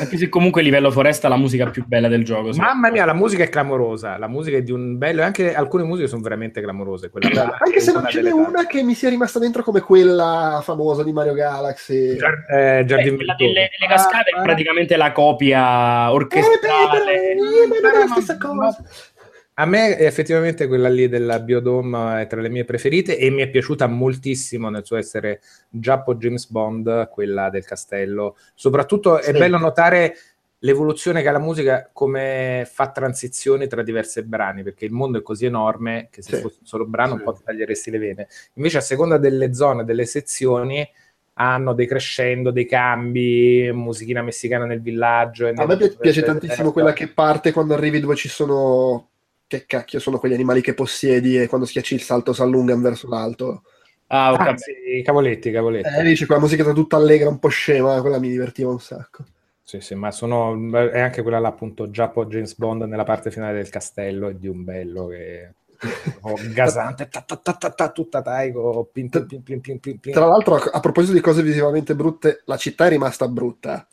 Anche 0.00 0.16
se 0.18 0.28
comunque 0.28 0.60
a 0.60 0.64
livello 0.64 0.90
foresta 0.90 1.28
la 1.28 1.36
musica 1.36 1.68
più 1.70 1.84
bella 1.86 2.08
del 2.08 2.24
gioco. 2.24 2.50
Mamma 2.56 2.90
mia, 2.90 3.04
la 3.04 3.14
musica 3.14 3.42
è 3.44 3.48
clamorosa. 3.48 4.18
La 4.18 4.28
musica 4.28 4.56
è 4.56 4.62
di 4.62 4.72
un 4.72 4.98
bello. 4.98 5.20
E 5.22 5.24
anche 5.24 5.54
alcune 5.54 5.84
musiche 5.84 6.08
sono 6.08 6.22
veramente 6.22 6.60
clamorose. 6.60 7.10
Quella 7.10 7.28
bella 7.28 7.58
Anche 7.60 7.76
è 7.76 7.80
se 7.80 7.92
non 7.92 8.00
una 8.02 8.10
ce 8.10 8.22
n'è 8.22 8.30
tante. 8.30 8.48
una 8.48 8.66
che 8.66 8.82
mi 8.82 8.94
sia 8.94 9.08
rimasta 9.08 9.38
dentro 9.38 9.62
come 9.62 9.80
quella 9.80 10.60
famosa 10.62 11.02
di 11.04 11.12
Mario 11.12 11.34
Galaxy. 11.34 12.16
Giar- 12.16 12.44
eh, 12.50 12.78
Eh, 12.80 12.84
Giardin 12.84 13.14
quella 13.16 13.34
Ventoso. 13.36 13.52
delle, 13.54 13.70
delle 13.78 13.92
cascate 13.92 14.30
è 14.30 14.42
praticamente 14.42 14.96
la 14.96 15.12
copia 15.12 16.06
Eh, 16.06 16.08
beh, 16.08 16.14
orchestrale. 16.14 17.30
eh, 17.32 17.36
ma 17.68 17.76
non 17.90 17.94
è 17.94 17.98
la 18.06 18.06
stessa 18.12 18.36
cosa. 18.38 18.76
A 19.58 19.64
me 19.64 19.96
effettivamente 19.98 20.66
quella 20.66 20.90
lì 20.90 21.08
della 21.08 21.40
Biodome 21.40 22.20
è 22.20 22.26
tra 22.26 22.42
le 22.42 22.50
mie 22.50 22.66
preferite 22.66 23.16
e 23.16 23.30
mi 23.30 23.40
è 23.40 23.48
piaciuta 23.48 23.86
moltissimo 23.86 24.68
nel 24.68 24.84
suo 24.84 24.98
essere 24.98 25.40
Giappo 25.70 26.16
James 26.16 26.50
Bond, 26.50 27.08
quella 27.08 27.48
del 27.48 27.64
castello. 27.64 28.36
Soprattutto 28.54 29.18
è 29.18 29.32
Sì. 29.32 29.38
bello 29.38 29.56
notare 29.56 30.14
l'evoluzione 30.58 31.22
che 31.22 31.28
ha 31.28 31.32
la 31.32 31.38
musica 31.38 31.88
come 31.90 32.68
fa 32.70 32.90
transizioni 32.90 33.66
tra 33.66 33.82
diversi 33.82 34.22
brani, 34.24 34.62
perché 34.62 34.84
il 34.84 34.92
mondo 34.92 35.18
è 35.18 35.22
così 35.22 35.46
enorme 35.46 36.08
che 36.10 36.20
se 36.20 36.34
Sì. 36.36 36.42
fosse 36.42 36.58
un 36.60 36.66
solo 36.66 36.84
brano 36.84 37.14
un 37.14 37.22
po' 37.22 37.32
ti 37.32 37.40
taglieresti 37.42 37.90
le 37.90 37.98
vene. 37.98 38.28
Invece 38.54 38.76
a 38.76 38.82
seconda 38.82 39.16
delle 39.16 39.54
zone, 39.54 39.84
delle 39.84 40.04
sezioni 40.04 40.86
hanno 41.38 41.72
dei 41.72 41.86
crescendo, 41.86 42.50
dei 42.50 42.66
cambi, 42.66 43.70
musichina 43.72 44.20
messicana 44.20 44.66
nel 44.66 44.82
villaggio. 44.82 45.46
A 45.46 45.64
me 45.64 45.76
pi- 45.78 45.96
piace 45.98 46.22
tantissimo 46.22 46.72
quella 46.72 46.92
che 46.92 47.08
parte 47.08 47.52
quando 47.52 47.72
arrivi 47.72 48.00
dove 48.00 48.16
ci 48.16 48.28
sono. 48.28 49.08
Che 49.46 49.64
cacchio 49.66 50.00
sono 50.00 50.18
quegli 50.18 50.34
animali 50.34 50.60
che 50.60 50.74
possiedi 50.74 51.40
e 51.40 51.46
quando 51.46 51.66
schiacci 51.66 51.94
il 51.94 52.02
salto 52.02 52.32
si 52.32 52.42
allungano 52.42 52.80
verso 52.80 53.08
l'alto. 53.08 53.62
Ah, 54.08 54.32
ok. 54.32 54.40
Ah, 54.40 54.56
sì, 54.56 55.02
cavoletti, 55.04 55.50
cavoletti. 55.50 55.88
Eh, 55.88 56.14
c'è 56.14 56.26
quella 56.26 56.40
musichetta 56.40 56.72
tutta 56.72 56.96
allegra, 56.96 57.28
un 57.28 57.38
po' 57.38 57.48
scema, 57.48 58.00
quella 58.00 58.18
mi 58.18 58.28
divertiva 58.28 58.70
un 58.70 58.80
sacco. 58.80 59.24
Sì, 59.62 59.80
sì, 59.80 59.94
ma 59.94 60.12
sono, 60.12 60.54
è 60.90 61.00
anche 61.00 61.22
quella 61.22 61.40
là, 61.40 61.48
appunto, 61.48 61.90
Giappo 61.90 62.26
James 62.26 62.56
Bond 62.56 62.82
nella 62.82 63.02
parte 63.02 63.32
finale 63.32 63.54
del 63.54 63.68
castello 63.68 64.28
e 64.28 64.38
di 64.38 64.46
un 64.46 64.62
bello 64.62 65.08
che 65.08 65.54
oh, 66.22 66.34
gasante, 66.52 67.08
ta, 67.08 67.20
ta, 67.20 67.36
ta, 67.36 67.52
ta, 67.52 67.70
ta, 67.70 67.90
tutta 67.90 68.22
taigo, 68.22 68.88
pin, 68.92 69.08
pin, 69.08 69.26
pin, 69.26 69.42
pin, 69.42 69.60
pin, 69.60 69.80
pin, 69.80 69.98
pin. 69.98 70.12
Tra 70.12 70.26
l'altro, 70.26 70.54
a 70.54 70.80
proposito 70.80 71.12
di 71.12 71.20
cose 71.20 71.42
visivamente 71.42 71.94
brutte, 71.94 72.42
la 72.46 72.56
città 72.56 72.86
è 72.86 72.90
rimasta 72.90 73.28
brutta. 73.28 73.86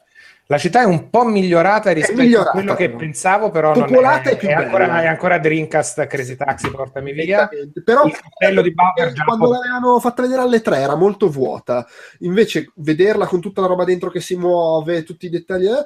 La 0.47 0.57
città 0.57 0.81
è 0.81 0.85
un 0.85 1.09
po' 1.09 1.23
migliorata 1.23 1.91
rispetto 1.91 2.21
migliorata, 2.21 2.49
a 2.49 2.51
quello 2.51 2.75
che 2.75 2.87
però. 2.87 2.97
pensavo, 2.97 3.49
però 3.49 3.73
non 3.73 3.85
Popolata 3.85 4.29
è, 4.29 4.33
e 4.33 4.35
più 4.35 4.49
è 4.49 4.53
ancora, 4.53 5.01
è 5.01 5.07
ancora 5.07 5.37
Dreamcast, 5.39 6.05
Crazy 6.05 6.35
Taxi, 6.35 6.69
portami 6.69 7.13
via. 7.13 7.49
Però 7.83 8.03
Il 8.05 8.11
castello 8.11 8.61
di 8.61 8.73
Bowser 8.73 9.13
quando 9.23 9.49
l'avevano 9.49 9.99
fatta 9.99 10.21
vedere 10.21 10.41
alle 10.41 10.61
tre 10.61 10.79
era 10.79 10.95
molto 10.95 11.29
vuota. 11.29 11.87
Invece, 12.19 12.71
vederla 12.75 13.25
con 13.25 13.39
tutta 13.39 13.61
la 13.61 13.67
roba 13.67 13.85
dentro 13.85 14.09
che 14.09 14.19
si 14.19 14.35
muove, 14.35 15.03
tutti 15.03 15.27
i 15.27 15.29
dettagli, 15.29 15.67
eh, 15.67 15.85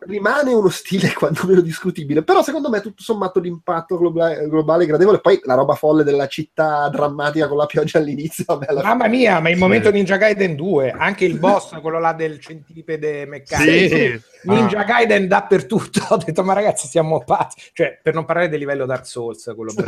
rimane 0.00 0.52
uno 0.52 0.68
stile 0.68 1.12
quantomeno 1.16 1.60
discutibile. 1.60 2.22
Però, 2.22 2.42
secondo 2.42 2.68
me, 2.70 2.80
tutto 2.80 3.02
sommato 3.02 3.40
l'impatto 3.40 3.98
globa- 3.98 4.34
globale 4.46 4.84
è 4.84 4.86
gradevole. 4.86 5.20
Poi 5.20 5.40
la 5.44 5.54
roba 5.54 5.74
folle 5.74 6.04
della 6.04 6.26
città 6.26 6.88
drammatica 6.88 7.48
con 7.48 7.56
la 7.56 7.66
pioggia 7.66 7.98
all'inizio, 7.98 8.44
Mamma 8.82 9.08
mia, 9.08 9.40
ma 9.40 9.50
il 9.50 9.58
momento 9.58 9.90
Ninja 9.90 10.16
Gaiden 10.16 10.54
2, 10.56 10.90
anche 10.90 11.24
il 11.24 11.38
boss, 11.38 11.78
quello 11.80 11.98
là 11.98 12.12
del 12.12 12.38
centipede 12.40 13.26
meccanico. 13.26 13.96
Sì. 13.96 14.20
Ninja 14.42 14.78
Ah. 14.80 14.84
Gaiden 14.84 15.26
dappertutto. 15.28 16.00
Ho 16.14 16.16
detto, 16.16 16.42
ma 16.44 16.52
ragazzi, 16.52 16.86
siamo 16.86 17.22
pazzi. 17.24 17.70
Cioè, 17.72 17.98
per 18.02 18.14
non 18.14 18.24
parlare 18.24 18.48
del 18.48 18.58
livello 18.60 18.86
Dark 18.86 19.06
Souls, 19.06 19.52
quello 19.54 19.70
Sì. 19.70 19.82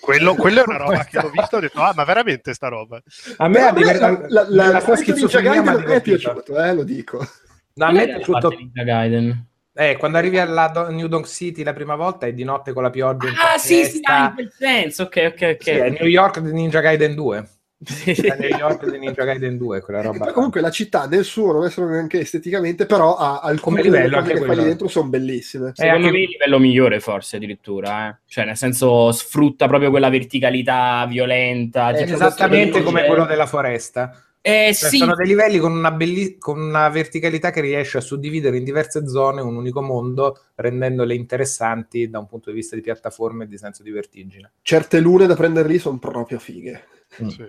Quello, 0.00 0.34
quello 0.34 0.60
è 0.60 0.64
una 0.66 0.76
roba 0.76 1.04
che 1.04 1.18
ho 1.18 1.28
visto 1.30 1.56
ho 1.56 1.60
detto, 1.60 1.80
ah, 1.80 1.92
ma 1.94 2.04
veramente 2.04 2.54
sta 2.54 2.68
roba? 2.68 3.02
A 3.38 3.48
me 3.48 3.54
Però 3.54 3.66
ha 3.66 3.68
a 3.68 3.72
me 3.72 3.78
diver- 3.80 4.00
la, 4.00 4.08
la, 4.10 4.46
la, 4.48 4.66
la 4.72 4.80
sua 4.80 4.94
la 4.94 4.98
Ninja 5.00 5.12
schizofrenia 5.12 5.62
mi 5.62 5.82
è 5.84 6.00
piaciuto, 6.00 6.62
eh, 6.62 6.74
lo 6.74 6.82
dico. 6.84 7.26
No, 7.74 7.84
a 7.84 7.90
me 7.92 8.02
è 8.04 8.06
piaciuto. 8.14 8.48
Ninja 8.50 8.82
Gaiden. 8.84 9.46
Eh, 9.78 9.96
quando 9.98 10.16
arrivi 10.16 10.38
alla 10.38 10.68
Do- 10.68 10.90
New 10.90 11.06
Donk 11.06 11.26
City 11.28 11.62
la 11.62 11.74
prima 11.74 11.96
volta 11.96 12.26
è 12.26 12.32
di 12.32 12.44
notte 12.44 12.72
con 12.72 12.82
la 12.82 12.90
pioggia 12.90 13.28
Ah, 13.28 13.58
sì, 13.58 13.84
sì, 13.84 14.00
ah, 14.04 14.28
in 14.28 14.34
quel 14.34 14.52
senso. 14.56 15.02
Ok, 15.02 15.32
ok, 15.34 15.50
ok. 15.56 15.62
Sì, 15.62 15.70
è 15.70 15.90
New 15.90 16.06
York 16.08 16.40
di 16.40 16.52
Ninja 16.52 16.80
Gaiden 16.80 17.14
2. 17.14 17.48
Sì. 17.84 18.12
È 18.12 18.34
New 18.38 18.56
York 18.58 18.88
di 18.90 18.98
Ninja 18.98 19.22
Gaiden 19.24 19.58
2, 19.58 19.82
quella 19.82 20.00
E 20.00 20.02
roba. 20.04 20.24
poi 20.24 20.32
comunque 20.32 20.62
la 20.62 20.70
città 20.70 21.04
nel 21.06 21.24
suo 21.24 21.52
non 21.52 21.66
è 21.66 21.70
solo 21.70 21.88
neanche 21.90 22.20
esteticamente, 22.20 22.86
però 22.86 23.16
ha 23.16 23.40
alcune 23.40 23.82
Come 23.82 23.82
livello, 23.82 24.16
anche 24.16 24.32
che 24.32 24.54
lì 24.54 24.64
dentro 24.64 24.88
sono 24.88 25.10
bellissime. 25.10 25.68
Eh, 25.68 25.72
Secondo 25.74 26.06
anche- 26.06 26.10
me 26.18 26.22
il 26.24 26.30
livello 26.30 26.58
migliore 26.58 27.00
forse 27.00 27.36
addirittura, 27.36 28.08
eh. 28.08 28.16
cioè 28.26 28.46
nel 28.46 28.56
senso 28.56 29.12
sfrutta 29.12 29.66
proprio 29.68 29.90
quella 29.90 30.08
verticalità 30.08 31.04
violenta. 31.06 31.90
Eh, 31.90 32.04
tipo- 32.04 32.14
Esattamente 32.14 32.82
come 32.82 33.04
quello 33.04 33.26
della 33.26 33.46
foresta. 33.46 34.22
Eh 34.48 34.72
Cioè, 34.72 34.90
sì, 34.90 34.98
Sono 34.98 35.16
dei 35.16 35.26
livelli 35.26 35.58
con 35.58 35.72
una, 35.72 35.90
belli- 35.90 36.38
con 36.38 36.60
una 36.60 36.88
verticalità 36.88 37.50
che 37.50 37.60
riesce 37.60 37.98
a 37.98 38.00
suddividere 38.00 38.56
in 38.56 38.62
diverse 38.62 39.08
zone 39.08 39.40
un 39.40 39.56
unico 39.56 39.82
mondo, 39.82 40.38
rendendole 40.54 41.16
interessanti 41.16 42.08
da 42.08 42.20
un 42.20 42.28
punto 42.28 42.50
di 42.50 42.56
vista 42.56 42.76
di 42.76 42.80
piattaforma 42.80 43.42
e 43.42 43.48
di 43.48 43.58
senso 43.58 43.82
di 43.82 43.90
vertigine. 43.90 44.52
Certe 44.62 45.00
lune 45.00 45.26
da 45.26 45.34
prendere 45.34 45.66
lì 45.66 45.80
sono 45.80 45.98
proprio 45.98 46.38
fighe. 46.38 46.84
Sì. 47.26 47.44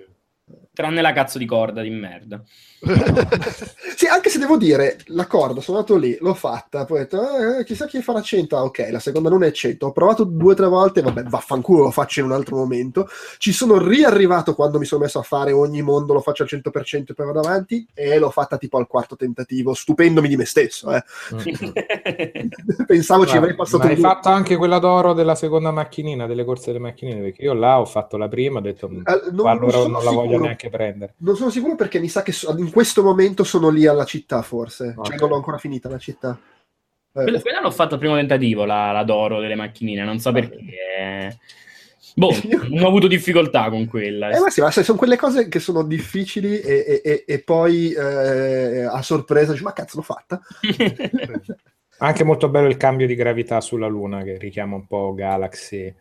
Tranne 0.77 1.01
la 1.01 1.11
cazzo 1.11 1.39
di 1.39 1.45
corda 1.47 1.81
di 1.81 1.89
merda. 1.89 2.39
Sì, 3.97 4.05
anche 4.05 4.29
se 4.29 4.37
devo 4.37 4.57
dire, 4.57 4.99
la 5.07 5.25
corda, 5.25 5.59
sono 5.59 5.79
andato 5.79 5.97
lì, 5.97 6.15
l'ho 6.21 6.35
fatta, 6.35 6.85
poi 6.85 6.99
ho 6.99 7.01
detto, 7.01 7.57
eh, 7.57 7.63
chissà 7.63 7.87
chi 7.87 7.99
farà 8.03 8.21
100, 8.21 8.55
Ah, 8.55 8.63
ok, 8.63 8.89
la 8.91 8.99
seconda 8.99 9.27
non 9.27 9.41
è 9.43 9.51
100, 9.51 9.87
ho 9.87 9.91
provato 9.91 10.23
due 10.23 10.51
o 10.51 10.55
tre 10.55 10.67
volte, 10.67 11.01
vabbè, 11.01 11.23
vaffanculo, 11.23 11.81
lo 11.85 11.89
faccio 11.89 12.19
in 12.19 12.27
un 12.27 12.33
altro 12.33 12.57
momento, 12.57 13.07
ci 13.39 13.51
sono 13.51 13.79
riarrivato 13.79 14.53
quando 14.53 14.77
mi 14.77 14.85
sono 14.85 15.01
messo 15.01 15.17
a 15.17 15.23
fare 15.23 15.51
ogni 15.51 15.81
mondo, 15.81 16.13
lo 16.13 16.19
faccio 16.19 16.43
al 16.43 16.49
100% 16.49 17.09
e 17.09 17.13
poi 17.15 17.25
vado 17.25 17.39
avanti, 17.39 17.87
e 17.95 18.19
l'ho 18.19 18.29
fatta 18.29 18.59
tipo 18.59 18.77
al 18.77 18.85
quarto 18.85 19.15
tentativo, 19.15 19.73
stupendomi 19.73 20.27
di 20.27 20.35
me 20.37 20.45
stesso, 20.45 20.93
eh. 20.93 21.03
pensavo 22.85 23.25
ci 23.25 23.35
avrei 23.37 23.55
passato 23.55 23.83
Ma 23.83 23.89
hai 23.89 23.95
due. 23.95 24.03
fatto 24.03 24.29
anche 24.29 24.55
quella 24.57 24.77
d'oro 24.77 25.13
della 25.13 25.33
seconda 25.35 25.71
macchinina, 25.71 26.27
delle 26.27 26.45
corse 26.45 26.67
delle 26.67 26.79
macchinine, 26.83 27.21
perché 27.21 27.41
io 27.41 27.53
là 27.53 27.79
ho 27.79 27.85
fatto 27.85 28.17
la 28.17 28.27
prima, 28.27 28.59
ho 28.59 28.61
detto, 28.61 28.87
"Mm, 28.87 28.97
Eh, 29.07 29.21
non- 29.31 29.35
non 29.35 29.47
allora 29.47 29.71
sono 29.71 29.93
non 29.93 30.03
la 30.03 30.11
voglio 30.11 30.29
sicuro. 30.33 30.47
Neanche 30.69 30.77
prendere. 30.77 31.13
Non 31.17 31.35
sono 31.35 31.49
sicuro 31.49 31.75
perché 31.75 31.99
mi 31.99 32.07
sa 32.09 32.21
che 32.23 32.31
so- 32.31 32.55
in 32.57 32.71
questo 32.71 33.03
momento 33.03 33.43
sono 33.43 33.69
lì 33.69 33.85
alla 33.87 34.05
città, 34.05 34.41
forse. 34.41 34.93
Ok. 34.95 35.07
Cioè, 35.07 35.17
non 35.19 35.29
l'ho 35.29 35.35
ancora 35.35 35.57
finita 35.57 35.89
la 35.89 35.97
città. 35.97 36.39
Eh, 37.13 37.23
Quella, 37.23 37.41
quella 37.41 37.61
l'ho 37.61 37.71
fatto 37.71 37.95
al 37.95 37.99
primo 37.99 38.15
tentativo, 38.15 38.65
la, 38.65 38.91
la 38.91 39.03
d'oro 39.03 39.39
delle 39.39 39.55
macchinine, 39.55 40.03
non 40.03 40.19
so 40.19 40.29
Ah, 40.29 40.33
perché. 40.33 41.39
Boh, 42.15 42.31
non 42.69 42.83
ho 42.83 42.87
avuto 42.87 43.07
difficoltà 43.07 43.69
con 43.69 43.85
quella. 43.87 44.29
Eh, 44.29 44.39
ma 44.39 44.49
sì, 44.49 44.61
ma 44.61 44.71
sai, 44.71 44.83
sono 44.83 44.97
quelle 44.97 45.17
cose 45.17 45.47
che 45.47 45.59
sono 45.59 45.83
difficili 45.83 46.59
e, 46.59 46.85
e- 46.87 47.01
e- 47.03 47.23
e 47.27 47.39
poi 47.43 47.91
eh, 47.91 48.83
a 48.83 49.01
sorpresa 49.01 49.51
dici, 49.51 49.63
ma 49.63 49.73
cazzo 49.73 49.97
l'ho 49.97 50.03
fatta? 50.03 50.41
Anche 51.99 52.23
molto 52.23 52.49
bello 52.49 52.67
il 52.67 52.77
cambio 52.77 53.07
di 53.07 53.15
gravità 53.15 53.59
sulla 53.59 53.87
Luna, 53.87 54.21
che 54.21 54.37
richiama 54.37 54.75
un 54.75 54.85
po' 54.85 55.13
Galaxy. 55.15 55.93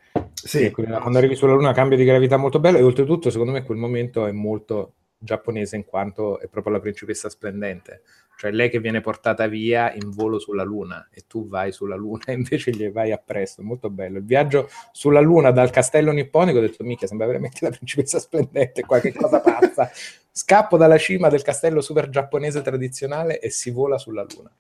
Sì, 0.47 0.71
quando 0.71 1.19
arrivi 1.19 1.35
sulla 1.35 1.55
Luna 1.55 1.73
cambio 1.73 1.97
di 1.97 2.05
gravità 2.05 2.37
molto 2.37 2.61
bello 2.61 2.79
e 2.79 2.83
oltretutto 2.83 3.31
secondo 3.31 3.53
me 3.53 3.65
quel 3.65 3.79
momento 3.79 4.27
è 4.27 4.33
molto 4.33 4.95
giapponese 5.19 5.77
in 5.77 5.85
quanto 5.85 6.39
è 6.39 6.47
proprio 6.47 6.75
la 6.75 6.81
principessa 6.81 7.29
splendente. 7.29 8.03
Cioè 8.37 8.51
lei 8.51 8.69
che 8.69 8.81
viene 8.81 9.01
portata 9.01 9.47
via 9.47 9.93
in 9.95 10.11
volo 10.11 10.39
sulla 10.39 10.63
Luna 10.63 11.09
e 11.11 11.25
tu 11.27 11.49
vai 11.49 11.73
sulla 11.73 11.97
Luna 11.97 12.25
e 12.27 12.33
invece 12.35 12.71
gli 12.71 12.91
vai 12.91 13.11
appresso, 13.11 13.63
molto 13.63 13.91
bello. 13.91 14.19
Il 14.19 14.25
viaggio 14.25 14.69
sulla 14.93 15.21
Luna 15.21 15.51
dal 15.51 15.71
castello 15.71 16.13
nipponico 16.13 16.59
ho 16.59 16.61
detto 16.61 16.85
mica 16.85 17.07
sembra 17.07 17.27
veramente 17.27 17.59
la 17.63 17.71
principessa 17.71 18.19
splendente 18.19 18.83
qua 18.83 19.01
che 19.01 19.13
cosa 19.13 19.41
pazza. 19.41 19.91
Scappo 20.31 20.77
dalla 20.77 20.99
cima 20.99 21.29
del 21.29 21.43
castello 21.43 21.81
super 21.81 22.11
giapponese 22.11 22.61
tradizionale 22.61 23.41
e 23.41 23.51
si 23.51 23.71
vola 23.71 23.97
sulla 23.97 24.27
Luna. 24.35 24.55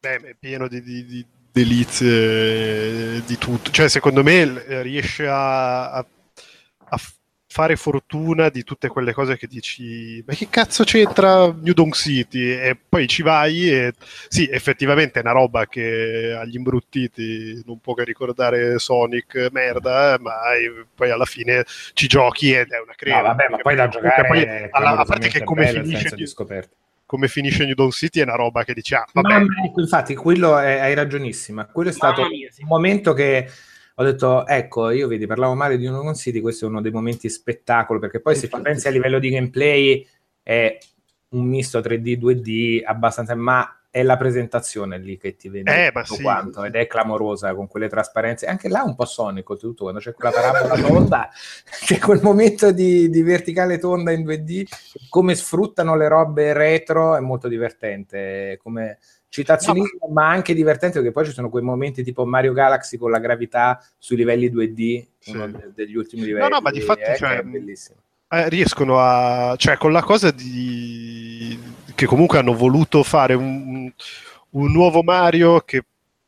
Beh, 0.00 0.20
è 0.20 0.36
pieno 0.38 0.68
di, 0.68 0.80
di- 0.80 1.04
di 1.04 1.26
delizie 1.50 3.22
di 3.24 3.38
tutto. 3.38 3.70
Cioè, 3.70 3.88
secondo 3.88 4.22
me 4.22 4.44
l- 4.44 4.64
riesce 4.82 5.26
a, 5.26 5.90
a- 5.92 6.06
a 6.90 6.98
fare 7.50 7.76
fortuna 7.76 8.50
di 8.50 8.62
tutte 8.62 8.88
quelle 8.88 9.12
cose 9.12 9.36
che 9.38 9.46
dici, 9.46 10.22
ma 10.26 10.34
che 10.34 10.48
cazzo 10.50 10.84
c'entra 10.84 11.46
New 11.46 11.72
Donk 11.72 11.96
City? 11.96 12.50
E 12.50 12.76
poi 12.88 13.06
ci 13.08 13.22
vai 13.22 13.70
e 13.70 13.92
sì, 14.28 14.46
effettivamente 14.50 15.18
è 15.18 15.22
una 15.22 15.32
roba 15.32 15.66
che 15.66 16.36
agli 16.38 16.56
imbruttiti 16.56 17.60
non 17.66 17.80
può 17.80 17.94
che 17.94 18.04
ricordare 18.04 18.78
Sonic 18.78 19.48
merda, 19.50 20.14
eh, 20.14 20.18
ma 20.20 20.52
eh, 20.54 20.84
poi 20.94 21.10
alla 21.10 21.24
fine 21.24 21.64
ci 21.94 22.06
giochi 22.06 22.52
ed 22.52 22.70
è 22.70 22.80
una 22.80 22.94
crema. 22.94 23.16
No, 23.18 23.22
vabbè, 23.28 23.46
ma 23.50 23.56
poi 23.56 23.74
da 23.74 23.88
giocare 23.88 24.28
poi, 24.28 24.68
alla- 24.70 24.96
a 24.98 25.04
parte 25.04 25.28
che 25.28 25.42
come 25.42 25.66
finisce 25.68 26.14
di 26.14 26.26
scoperta 26.26 26.74
come 27.08 27.26
finisce 27.26 27.64
New 27.64 27.72
Donk 27.72 27.94
City 27.94 28.20
è 28.20 28.24
una 28.24 28.34
roba 28.34 28.64
che 28.64 28.74
dici, 28.74 28.94
ah, 28.94 29.06
vabbè, 29.10 29.42
ecco, 29.64 29.80
infatti, 29.80 30.14
quello 30.14 30.58
è- 30.58 30.78
hai 30.78 30.92
ragionissima. 30.92 31.64
Quello 31.64 31.88
è 31.88 31.92
stato 31.92 32.28
mia, 32.28 32.50
sì. 32.50 32.60
un 32.60 32.68
momento 32.68 33.14
che 33.14 33.48
ho 33.94 34.04
detto, 34.04 34.46
ecco, 34.46 34.90
io 34.90 35.08
vedi, 35.08 35.26
parlavo 35.26 35.54
male 35.54 35.78
di 35.78 35.86
Union 35.86 36.14
City, 36.14 36.40
questo 36.40 36.66
è 36.66 36.68
uno 36.68 36.82
dei 36.82 36.90
momenti 36.90 37.30
spettacolo, 37.30 37.98
perché 37.98 38.20
poi 38.20 38.36
se 38.36 38.48
pensi 38.48 38.88
a 38.88 38.90
livello 38.90 39.18
di 39.18 39.30
gameplay 39.30 40.06
è 40.42 40.76
un 41.30 41.46
misto 41.46 41.78
3D, 41.78 42.18
2D 42.18 42.82
abbastanza, 42.84 43.34
ma 43.34 43.77
è 43.90 44.02
la 44.02 44.16
presentazione 44.16 44.98
lì 44.98 45.16
che 45.16 45.36
ti 45.36 45.48
vende 45.48 45.86
eh, 45.86 45.92
tutto 45.92 46.14
sì. 46.14 46.22
quanto 46.22 46.62
ed 46.62 46.74
è 46.74 46.86
clamorosa 46.86 47.54
con 47.54 47.66
quelle 47.66 47.88
trasparenze 47.88 48.46
anche 48.46 48.68
là 48.68 48.82
un 48.82 48.94
po' 48.94 49.06
sonico 49.06 49.56
tutto 49.56 49.84
quando 49.84 50.00
c'è 50.00 50.12
quella 50.12 50.30
parabola 50.30 50.76
tonda 50.86 51.30
c'è 51.84 51.98
quel 51.98 52.20
momento 52.22 52.70
di, 52.70 53.08
di, 53.08 53.22
verticale 53.22 53.78
tonda 53.78 54.12
in 54.12 54.26
2D 54.26 54.64
come 55.08 55.34
sfruttano 55.34 55.96
le 55.96 56.06
robe 56.06 56.52
retro 56.52 57.16
è 57.16 57.20
molto 57.20 57.48
divertente 57.48 58.58
come 58.62 58.98
citazionismo 59.30 60.06
no, 60.06 60.12
ma... 60.12 60.22
ma... 60.22 60.30
anche 60.30 60.52
divertente 60.52 60.98
perché 60.98 61.12
poi 61.12 61.24
ci 61.24 61.32
sono 61.32 61.48
quei 61.48 61.62
momenti 61.62 62.02
tipo 62.02 62.26
Mario 62.26 62.52
Galaxy 62.52 62.98
con 62.98 63.10
la 63.10 63.18
gravità 63.18 63.82
sui 63.96 64.16
livelli 64.16 64.50
2D 64.50 65.06
sì. 65.18 65.30
uno 65.30 65.48
de- 65.48 65.72
degli 65.74 65.96
ultimi 65.96 66.24
livelli 66.24 66.48
no 66.48 66.56
no 66.56 66.60
ma 66.60 66.70
di 66.70 66.82
fatto 66.82 67.00
eh, 67.00 67.16
cioè, 67.16 67.38
è 67.38 67.42
bellissimo 67.42 68.00
eh, 68.28 68.50
riescono 68.50 68.98
a 69.00 69.54
cioè 69.56 69.78
con 69.78 69.92
la 69.92 70.02
cosa 70.02 70.30
di 70.30 71.76
che 71.98 72.06
comunque 72.06 72.38
hanno 72.38 72.54
voluto 72.54 73.02
fare 73.02 73.34
un, 73.34 73.92
un 74.50 74.70
nuovo 74.70 75.02
Mario 75.02 75.62
che 75.62 75.84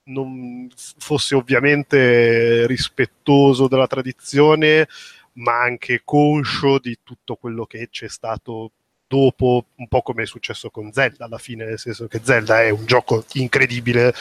non 0.06 0.68
fosse 0.98 1.36
ovviamente 1.36 2.66
rispettoso 2.66 3.68
della 3.68 3.86
tradizione 3.86 4.88
ma 5.34 5.60
anche 5.60 6.02
conscio 6.04 6.80
di 6.80 6.98
tutto 7.04 7.36
quello 7.36 7.66
che 7.66 7.88
c'è 7.88 8.08
stato 8.08 8.72
dopo, 9.06 9.66
un 9.76 9.86
po' 9.86 10.02
come 10.02 10.24
è 10.24 10.26
successo 10.26 10.70
con 10.70 10.92
Zelda 10.92 11.26
alla 11.26 11.38
fine, 11.38 11.64
nel 11.64 11.78
senso 11.78 12.08
che 12.08 12.18
Zelda 12.20 12.62
è 12.64 12.70
un 12.70 12.84
gioco 12.84 13.24
incredibile, 13.34 14.12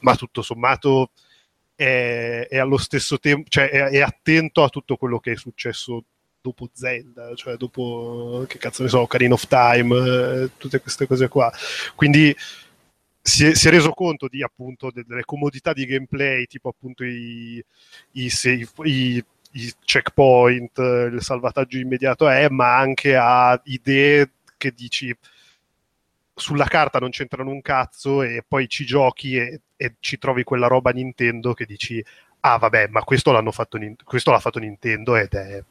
ma 0.00 0.16
tutto 0.16 0.42
sommato 0.42 1.10
è, 1.76 2.48
è 2.50 2.58
allo 2.58 2.78
stesso 2.78 3.20
tempo, 3.20 3.48
cioè 3.48 3.68
è, 3.70 3.90
è, 3.90 4.00
attento 4.00 4.64
a 4.64 4.68
tutto 4.70 4.96
quello 4.96 5.20
che 5.20 5.32
è 5.32 5.36
successo 5.36 6.02
dopo 6.46 6.68
Zelda, 6.72 7.34
cioè 7.34 7.56
dopo, 7.56 8.44
che 8.46 8.58
cazzo 8.58 8.84
ne 8.84 8.88
so, 8.88 9.00
Ocarina 9.00 9.34
of 9.34 9.46
Time, 9.48 9.96
eh, 9.96 10.50
tutte 10.56 10.80
queste 10.80 11.06
cose 11.06 11.26
qua. 11.28 11.52
Quindi 11.96 12.34
si 13.20 13.46
è, 13.46 13.54
si 13.54 13.66
è, 13.66 13.70
reso 13.72 13.90
conto 13.90 14.28
di 14.28 14.42
appunto 14.44 14.92
delle 14.92 15.24
comodità 15.24 15.72
di 15.72 15.84
gameplay, 15.86 16.46
tipo 16.46 16.68
appunto 16.68 17.02
i, 17.02 17.62
i, 18.12 18.32
i, 18.84 19.24
i 19.52 19.74
checkpoint, 19.84 20.78
il 20.78 21.18
salvataggio 21.20 21.78
immediato 21.78 22.28
è, 22.28 22.48
ma 22.48 22.78
anche 22.78 23.16
a 23.16 23.60
idee 23.64 24.30
che 24.56 24.70
dici 24.70 25.14
sulla 26.38 26.66
carta 26.66 26.98
non 26.98 27.10
c'entrano 27.10 27.50
un 27.50 27.62
cazzo 27.62 28.22
e 28.22 28.44
poi 28.46 28.68
ci 28.68 28.84
giochi 28.84 29.36
e, 29.36 29.62
e 29.74 29.94
ci 30.00 30.18
trovi 30.18 30.44
quella 30.44 30.66
roba 30.68 30.90
Nintendo 30.90 31.54
che 31.54 31.64
dici 31.64 32.04
ah 32.46 32.58
vabbè, 32.58 32.88
ma 32.88 33.02
questo, 33.02 33.32
l'hanno 33.32 33.50
fatto, 33.50 33.78
questo 34.04 34.30
l'ha 34.30 34.38
fatto 34.38 34.60
Nintendo 34.60 35.16
ed 35.16 35.34
è, 35.34 35.62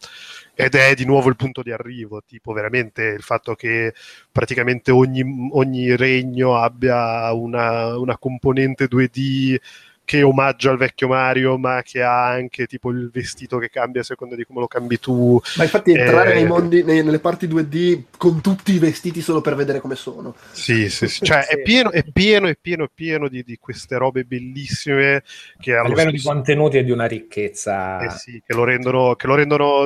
ed 0.53 0.75
è, 0.75 0.93
di 0.93 1.05
nuovo 1.05 1.29
il 1.29 1.37
punto 1.37 1.61
di 1.61 1.71
arrivo, 1.71 2.21
tipo 2.25 2.51
veramente 2.51 3.03
il 3.03 3.21
fatto 3.21 3.55
che 3.55 3.93
praticamente 4.31 4.91
ogni, 4.91 5.49
ogni 5.51 5.95
regno 5.95 6.57
abbia 6.57 7.31
una, 7.33 7.97
una 7.97 8.17
componente 8.17 8.87
2D 8.87 9.57
che 10.05 10.21
omaggia 10.21 10.71
il 10.71 10.77
vecchio 10.77 11.07
Mario, 11.07 11.57
ma 11.57 11.81
che 11.81 12.01
ha 12.03 12.27
anche 12.27 12.67
tipo 12.67 12.91
il 12.91 13.09
vestito 13.11 13.57
che 13.57 13.69
cambia 13.69 14.01
a 14.01 14.03
seconda 14.03 14.35
di 14.35 14.45
come 14.45 14.59
lo 14.59 14.67
cambi 14.67 14.99
tu. 14.99 15.41
Ma 15.57 15.63
infatti 15.63 15.91
entrare 15.91 16.31
eh... 16.31 16.35
nei 16.35 16.45
mondi, 16.45 16.83
nei, 16.83 17.03
nelle 17.03 17.19
parti 17.19 17.47
2D 17.47 18.03
con 18.17 18.39
tutti 18.39 18.73
i 18.73 18.79
vestiti 18.79 19.19
solo 19.21 19.41
per 19.41 19.55
vedere 19.55 19.79
come 19.81 19.95
sono. 19.95 20.35
Sì, 20.51 20.89
sì, 20.89 21.07
sì. 21.07 21.25
cioè 21.25 21.41
sì. 21.41 21.55
è 21.55 21.61
pieno, 21.63 21.91
è 21.91 22.03
pieno, 22.03 22.47
è 22.47 22.55
pieno, 22.59 22.85
è 22.85 22.89
pieno 22.93 23.27
di, 23.27 23.43
di 23.43 23.57
queste 23.57 23.97
robe 23.97 24.23
bellissime 24.23 25.23
che 25.59 25.75
a 25.75 25.81
livello 25.81 26.09
stesso... 26.11 26.29
di 26.29 26.35
contenuti 26.35 26.77
e 26.77 26.83
di 26.83 26.91
una 26.91 27.07
ricchezza. 27.07 27.99
Eh 27.99 28.11
sì, 28.11 28.41
che 28.45 28.53
lo 28.53 28.63
rendono, 28.63 29.15
che 29.15 29.27
lo 29.27 29.35
rendono 29.35 29.83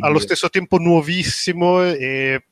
allo 0.00 0.18
stesso 0.18 0.50
tempo 0.50 0.78
nuovissimo 0.78 1.82
e 1.84 2.44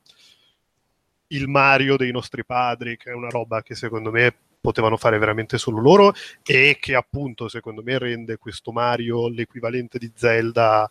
il 1.28 1.48
Mario 1.48 1.96
dei 1.96 2.12
nostri 2.12 2.44
padri, 2.44 2.96
che 2.96 3.10
è 3.10 3.14
una 3.14 3.28
roba 3.28 3.62
che 3.62 3.74
secondo 3.74 4.10
me 4.10 4.34
potevano 4.60 4.96
fare 4.96 5.18
veramente 5.18 5.58
solo 5.58 5.80
loro 5.80 6.12
e 6.44 6.78
che 6.80 6.94
appunto 6.94 7.48
secondo 7.48 7.82
me 7.82 7.98
rende 7.98 8.38
questo 8.38 8.72
Mario 8.72 9.28
l'equivalente 9.28 9.98
di 9.98 10.10
Zelda 10.14 10.88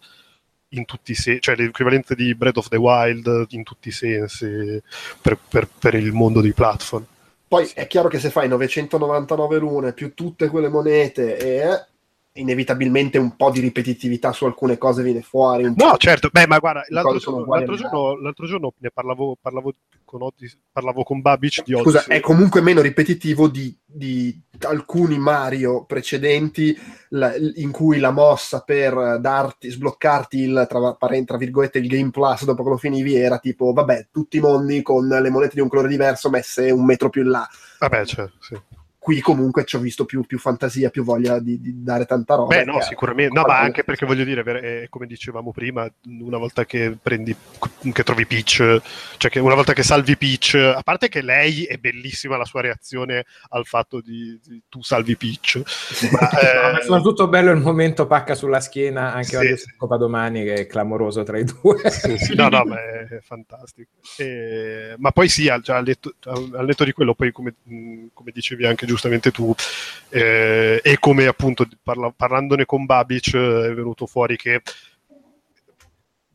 in 0.69 0.85
tutti 0.85 1.11
i 1.11 1.15
sensi, 1.15 1.41
cioè 1.41 1.55
l'equivalente 1.55 2.15
di 2.15 2.35
Breath 2.35 2.57
of 2.57 2.67
the 2.69 2.77
Wild 2.77 3.47
in 3.49 3.63
tutti 3.63 3.89
i 3.89 3.91
sensi 3.91 4.81
per, 5.21 5.37
per, 5.47 5.67
per 5.79 5.93
il 5.95 6.11
mondo 6.11 6.41
dei 6.41 6.53
platform. 6.53 7.05
Poi 7.47 7.69
è 7.73 7.87
chiaro 7.87 8.09
che 8.09 8.19
se 8.19 8.29
fai 8.29 8.49
999 8.49 9.57
lune 9.57 9.93
più 9.93 10.13
tutte 10.13 10.49
quelle 10.49 10.67
monete 10.67 11.37
e 11.37 11.85
inevitabilmente 12.39 13.17
un 13.17 13.35
po' 13.35 13.51
di 13.51 13.59
ripetitività 13.59 14.31
su 14.31 14.45
alcune 14.45 14.77
cose 14.77 15.03
viene 15.03 15.21
fuori. 15.21 15.71
no, 15.75 15.97
certo, 15.97 16.29
beh, 16.31 16.47
ma 16.47 16.59
guarda, 16.59 16.83
l'altro 16.89 17.17
giorno, 17.17 17.45
l'altro, 17.53 17.75
giorno, 17.75 18.19
l'altro 18.19 18.45
giorno, 18.45 18.73
ne 18.77 18.91
parlavo, 18.91 19.37
parlavo 19.39 19.73
con, 20.05 20.21
Odyssey, 20.21 20.59
parlavo 20.71 21.03
con 21.03 21.21
Babic 21.21 21.63
di 21.63 21.73
Scusa, 21.73 21.99
Odyssey. 21.99 22.17
è 22.17 22.19
comunque 22.19 22.61
meno 22.61 22.81
ripetitivo 22.81 23.47
di, 23.47 23.75
di 23.85 24.39
alcuni 24.61 25.17
Mario 25.17 25.85
precedenti 25.85 26.77
la, 27.09 27.35
in 27.55 27.71
cui 27.71 27.99
la 27.99 28.11
mossa 28.11 28.61
per 28.61 29.19
darti, 29.19 29.69
sbloccarti 29.69 30.39
il, 30.39 30.65
tra, 30.69 30.95
tra, 30.97 31.37
virgolette, 31.37 31.79
il 31.79 31.87
Game 31.87 32.11
Plus 32.11 32.45
dopo 32.45 32.63
che 32.63 32.69
lo 32.69 32.77
finivi 32.77 33.15
era 33.15 33.39
tipo, 33.39 33.73
vabbè, 33.73 34.07
tutti 34.11 34.37
i 34.37 34.41
mondi 34.41 34.81
con 34.81 35.07
le 35.07 35.29
monete 35.29 35.55
di 35.55 35.61
un 35.61 35.67
colore 35.67 35.87
diverso 35.87 36.29
messe 36.29 36.71
un 36.71 36.85
metro 36.85 37.09
più 37.09 37.23
in 37.23 37.29
là. 37.29 37.47
Vabbè, 37.79 38.05
cioè, 38.05 38.29
sì 38.39 38.57
qui 39.07 39.21
comunque 39.21 39.63
ci 39.63 39.77
ho 39.77 39.79
visto 39.79 40.03
più, 40.03 40.25
più 40.25 40.37
fantasia, 40.37 40.89
più 40.89 41.01
voglia 41.01 41.39
di, 41.39 41.61
di, 41.61 41.81
dare 41.81 42.03
tanta 42.03 42.35
roba. 42.35 42.57
Beh, 42.57 42.65
no, 42.65 42.81
sicuramente, 42.81 43.33
no, 43.33 43.45
ma 43.47 43.57
anche 43.57 43.85
perché 43.85 44.05
voglio 44.05 44.25
dire, 44.25 44.43
eh, 44.61 44.87
come 44.89 45.07
dicevamo 45.07 45.53
prima, 45.53 45.89
una 46.19 46.37
volta 46.37 46.65
che 46.65 46.97
prendi, 47.01 47.33
che 47.93 48.03
trovi 48.03 48.25
Peach, 48.25 48.81
cioè 49.15 49.31
che 49.31 49.39
una 49.39 49.55
volta 49.55 49.71
che 49.71 49.81
salvi 49.81 50.17
Peach, 50.17 50.55
a 50.55 50.81
parte 50.83 51.07
che 51.07 51.21
lei 51.21 51.63
è 51.63 51.77
bellissima 51.77 52.35
la 52.35 52.43
sua 52.43 52.59
reazione 52.59 53.23
al 53.51 53.65
fatto 53.65 54.01
di, 54.01 54.37
di 54.43 54.63
tu 54.67 54.83
salvi 54.83 55.15
Peach, 55.15 55.61
ma, 56.11 56.29
eh... 56.31 56.71
no, 56.73 56.81
soprattutto 56.81 57.29
bello 57.29 57.51
il 57.51 57.61
momento 57.61 58.07
pacca 58.07 58.35
sulla 58.35 58.59
schiena, 58.59 59.13
anche 59.13 59.27
sì, 59.27 59.35
oggi 59.37 59.57
sì. 59.57 59.75
Coppa 59.77 59.95
domani, 59.95 60.43
che 60.43 60.53
è 60.53 60.67
clamoroso 60.67 61.23
tra 61.23 61.39
i 61.39 61.45
due. 61.45 61.89
Sì, 61.89 62.17
sì, 62.17 62.35
no, 62.35 62.49
no, 62.49 62.65
ma 62.65 62.75
è 62.75 63.19
fantastico. 63.21 63.91
E, 64.17 64.95
ma 64.97 65.11
poi 65.11 65.29
sì, 65.29 65.47
al, 65.47 65.63
cioè, 65.63 65.77
al, 65.77 65.85
letto, 65.85 66.13
al 66.25 66.65
letto 66.65 66.83
di 66.83 66.91
quello, 66.91 67.13
poi 67.13 67.31
come, 67.31 67.53
come 68.13 68.31
dicevi 68.33 68.65
anche 68.65 68.85
giustamente, 68.85 68.95
giustamente 68.97 69.31
tu, 69.31 69.53
eh, 70.09 70.81
e 70.83 70.97
come 70.99 71.27
appunto 71.27 71.67
parla, 71.81 72.11
parlandone 72.11 72.65
con 72.65 72.85
Babic 72.85 73.35
è 73.35 73.73
venuto 73.73 74.07
fuori 74.07 74.35
che 74.35 74.61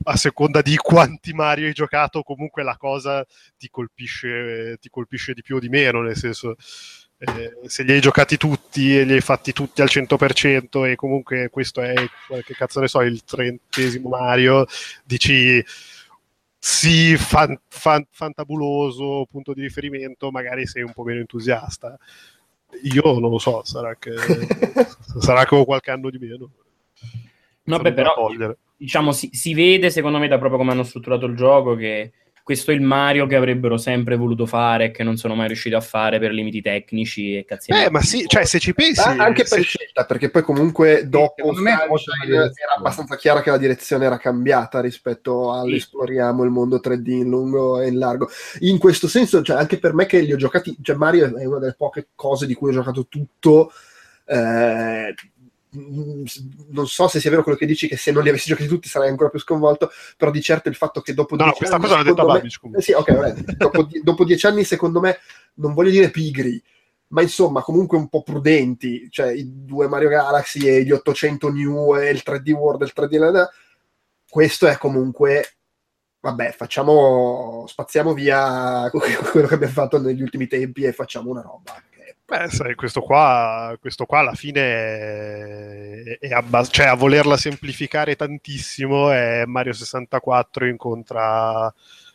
a 0.05 0.17
seconda 0.17 0.63
di 0.63 0.77
quanti 0.77 1.33
Mario 1.33 1.67
hai 1.67 1.73
giocato, 1.73 2.23
comunque 2.23 2.63
la 2.63 2.77
cosa 2.77 3.25
ti 3.57 3.69
colpisce, 3.69 4.77
ti 4.81 4.89
colpisce 4.89 5.33
di 5.35 5.43
più 5.43 5.57
o 5.57 5.61
di 5.61 5.69
meno, 5.69 6.03
nel 6.03 6.17
senso 6.17 6.57
eh, 7.19 7.57
se 7.67 7.83
li 7.85 7.93
hai 7.93 8.01
giocati 8.01 8.37
tutti 8.37 8.99
e 8.99 9.05
li 9.05 9.13
hai 9.13 9.21
fatti 9.21 9.53
tutti 9.53 9.81
al 9.81 9.89
100% 9.89 10.91
e 10.91 10.97
comunque 10.97 11.51
questo 11.51 11.81
è, 11.81 11.95
che 12.43 12.55
cazzo 12.55 12.81
ne 12.81 12.89
so, 12.89 13.01
il 13.03 13.23
trentesimo 13.25 14.09
Mario, 14.09 14.67
dici 15.05 15.65
sì, 16.65 17.17
fan, 17.17 17.59
fan, 17.69 18.07
fantabuloso, 18.09 19.27
punto 19.29 19.53
di 19.53 19.63
riferimento, 19.63 20.31
magari 20.31 20.65
sei 20.65 20.83
un 20.83 20.93
po' 20.93 21.03
meno 21.03 21.19
entusiasta. 21.19 21.99
Io 22.83 23.19
non 23.19 23.31
lo 23.31 23.39
so, 23.39 23.63
sarà 23.65 23.97
che, 23.97 24.13
sarà 25.21 25.45
che 25.45 25.55
ho 25.55 25.65
qualche 25.65 25.91
anno 25.91 26.11
di 26.11 26.19
meno. 26.19 26.51
No, 27.65 27.79
beh, 27.79 27.93
però 27.93 28.29
diciamo 28.77 29.13
si, 29.13 29.31
si, 29.33 29.55
vede 29.55 29.91
secondo 29.91 30.19
me 30.19 30.27
da 30.27 30.39
proprio 30.39 30.59
come 30.59 30.73
hanno 30.73 30.83
strutturato 30.83 31.27
il 31.27 31.37
gioco 31.37 31.77
che 31.77 32.13
questo 32.43 32.73
è 32.73 32.75
il 32.75 32.81
Mario 32.81 33.27
che 33.27 33.37
avrebbero 33.37 33.77
sempre 33.77 34.17
voluto 34.17 34.47
fare 34.47 34.87
e 34.87 34.91
che 34.91 35.05
non 35.05 35.17
sono 35.17 35.35
mai 35.35 35.47
riusciti 35.47 35.75
a 35.75 35.81
fare 35.81 36.19
per 36.19 36.33
limiti 36.33 36.61
tecnici 36.61 37.37
e 37.37 37.45
cazzi. 37.45 37.71
Eh, 37.71 37.89
ma 37.91 38.01
sì, 38.01 38.25
cioè 38.27 38.45
se 38.45 38.59
ci 38.59 38.75
pensi... 38.75 39.01
Ah, 39.01 39.17
anche 39.25 39.45
per 39.45 39.63
scelta, 39.63 40.05
perché 40.05 40.29
poi 40.29 40.43
comunque 40.43 41.09
dopo 41.09 41.53
me 41.53 41.71
era 41.71 42.75
abbastanza 42.77 43.17
chiara 43.17 43.43
che 43.43 43.51
la 43.51 43.59
direzione 43.59 44.07
era 44.07 44.19
cambiata 44.19 44.81
rispetto 44.81 45.53
all'esploriamo 45.53 46.43
il 46.43 46.51
mondo 46.51 46.81
3D 46.83 47.11
in 47.11 47.29
lungo 47.29 47.81
e 47.81 47.87
in 47.89 47.99
largo. 47.99 48.29
In 48.61 48.79
questo 48.79 49.07
senso, 49.07 49.43
cioè, 49.43 49.57
anche 49.57 49.79
per 49.79 49.95
me 49.95 50.07
che 50.07 50.21
li 50.21 50.33
ho 50.33 50.37
giocati, 50.37 50.77
cioè 50.83 50.97
Mario 50.97 51.37
è 51.37 51.45
una 51.45 51.59
delle 51.59 51.75
poche 51.77 52.09
cose 52.15 52.47
di 52.47 52.55
cui 52.55 52.71
ho 52.71 52.75
giocato 52.75 53.07
tutto, 53.07 53.73
eh, 54.27 55.15
non 55.75 56.87
so 56.87 57.09
se 57.09 57.19
sia 57.19 57.31
vero 57.31 57.43
quello 57.43 57.57
che 57.57 57.67
dici 57.67 57.89
che 57.89 57.97
se 57.97 58.13
non 58.13 58.23
li 58.23 58.29
avessi 58.29 58.49
giocati 58.49 58.69
tutti 58.69 58.89
sarei 58.89 59.09
ancora 59.09 59.31
più 59.31 59.39
sconvolto 59.39 59.91
però 60.17 60.31
di 60.31 60.43
certo 60.43 60.69
il 60.69 60.75
fatto 60.75 61.01
che 61.01 61.15
dopo 61.15 61.35
no, 61.35 61.45
dieci 61.45 61.59
questa 61.59 61.77
anni 61.77 61.85
cosa 61.85 61.97
l'ha 61.97 62.03
detta 62.03 62.25
Babic 62.25 62.61
eh, 62.75 62.83
sì, 62.83 62.93
ok, 62.93 63.13
vabbè, 63.15 63.33
dopo, 63.57 63.89
dopo, 64.03 64.25
dieci 64.25 64.47
anni 64.47 64.65
secondo 64.65 65.01
me 65.01 65.19
non 65.55 65.73
voglio 65.73 65.91
dire 65.91 66.11
pigri 66.11 66.63
ma 67.09 67.23
insomma 67.23 67.63
comunque 67.63 67.97
un 67.97 68.09
po' 68.09 68.23
prudenti 68.23 69.09
cioè 69.11 69.33
i 69.33 69.65
due 69.65 69.89
Mario 69.89 70.11
Galaxy 70.11 70.67
e 70.67 70.85
gli 70.85 70.93
800 70.93 71.51
New 71.51 71.97
e 71.97 72.11
il 72.11 72.23
3D 72.25 72.51
World 72.51 72.83
e 72.83 72.85
il 72.85 72.93
3D 72.95 73.49
questo 74.29 74.67
è 74.67 74.77
comunque 74.77 75.57
vabbè 76.21 76.53
facciamo 76.53 77.65
spaziamo 77.67 78.13
via 78.13 78.91
quello 78.93 79.47
che 79.47 79.55
abbiamo 79.55 79.73
fatto 79.73 79.99
negli 79.99 80.21
ultimi 80.21 80.47
tempi 80.47 80.83
e 80.83 80.93
facciamo 80.93 81.31
una 81.31 81.41
roba 81.43 81.83
Beh, 82.33 82.49
sai, 82.49 82.75
questo 82.75 83.03
qua, 83.03 83.77
questo 83.79 84.07
qua 84.07 84.21
alla 84.21 84.33
fine 84.33 84.61
è, 84.63 86.19
è 86.19 86.33
abbas- 86.33 86.71
cioè 86.73 86.87
a 86.87 86.95
volerla 86.95 87.37
semplificare 87.37 88.17
tantissimo 88.17 89.11
è 89.11 89.45
Mario 89.45 89.75
64 89.75 90.67
incontra 90.67 91.71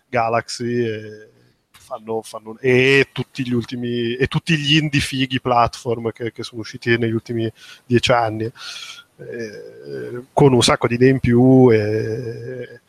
Galaxy 0.09 0.83
e 0.83 1.29
fanno, 1.69 2.23
fanno, 2.23 2.57
e 2.59 3.09
tutti 3.11 3.47
gli 3.47 3.53
ultimi 3.53 4.15
e 4.15 4.25
tutti 4.25 4.57
gli 4.57 4.77
indie 4.77 5.01
fighi 5.01 5.39
platform 5.39 6.09
che, 6.11 6.31
che 6.31 6.41
sono 6.41 6.61
usciti 6.61 6.97
negli 6.97 7.13
ultimi 7.13 7.51
dieci 7.85 8.11
anni. 8.11 8.45
Eh, 8.45 10.23
con 10.33 10.51
un 10.51 10.63
sacco 10.63 10.87
di 10.87 10.95
idee 10.95 11.11
in 11.11 11.19
più 11.19 11.71
e, 11.71 12.81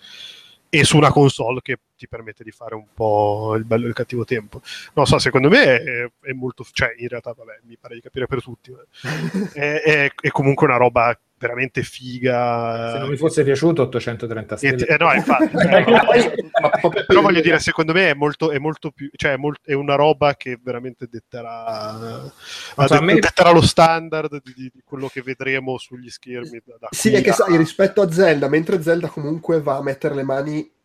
e 0.70 0.84
su 0.84 0.96
una 0.96 1.12
console 1.12 1.60
che 1.60 1.78
ti 1.98 2.08
permette 2.08 2.44
di 2.44 2.52
fare 2.52 2.76
un 2.76 2.86
po' 2.94 3.54
il 3.56 3.64
bello 3.64 3.84
e 3.84 3.88
il 3.88 3.94
cattivo 3.94 4.24
tempo. 4.24 4.62
Non 4.94 5.04
so, 5.04 5.18
secondo 5.18 5.48
me 5.48 5.82
è, 5.82 6.10
è 6.22 6.32
molto, 6.32 6.64
cioè 6.72 6.94
in 6.96 7.08
realtà, 7.08 7.34
vabbè, 7.36 7.60
mi 7.64 7.76
pare 7.76 7.96
di 7.96 8.00
capire 8.00 8.26
per 8.26 8.40
tutti, 8.40 8.72
è, 9.52 9.82
è, 9.82 10.12
è, 10.14 10.28
comunque 10.30 10.66
una 10.66 10.76
roba 10.76 11.18
veramente 11.38 11.82
figa. 11.82 12.92
Se 12.92 12.98
non 12.98 13.08
mi 13.08 13.16
fosse 13.16 13.44
piaciuto 13.44 13.82
830 13.82 14.56
stelle. 14.56 14.86
Eh, 14.86 14.96
no, 14.98 15.12
infatti, 15.14 15.56
cioè, 15.56 17.04
però 17.06 17.20
voglio 17.20 17.40
dire, 17.40 17.58
secondo 17.58 17.92
me 17.92 18.10
è 18.10 18.14
molto, 18.14 18.50
è 18.50 18.58
molto 18.58 18.90
più, 18.90 19.08
cioè 19.14 19.32
è, 19.32 19.36
molto, 19.36 19.60
è 19.64 19.72
una 19.72 19.94
roba 19.94 20.34
che 20.34 20.58
veramente 20.62 21.08
detterà, 21.10 22.30
so, 22.86 23.02
me... 23.02 23.14
detterà 23.14 23.50
lo 23.50 23.62
standard 23.62 24.40
di, 24.42 24.52
di, 24.54 24.82
quello 24.84 25.08
che 25.08 25.22
vedremo 25.22 25.78
sugli 25.78 26.10
schermi. 26.10 26.60
Da, 26.64 26.76
da 26.78 26.88
sì, 26.90 27.12
è 27.12 27.22
che 27.22 27.32
sai, 27.32 27.56
rispetto 27.56 28.02
a 28.02 28.10
Zelda, 28.10 28.48
mentre 28.48 28.82
Zelda 28.82 29.08
comunque 29.08 29.60
va 29.60 29.76
a 29.76 29.82
mettere 29.82 30.14
le 30.14 30.24
mani 30.24 30.76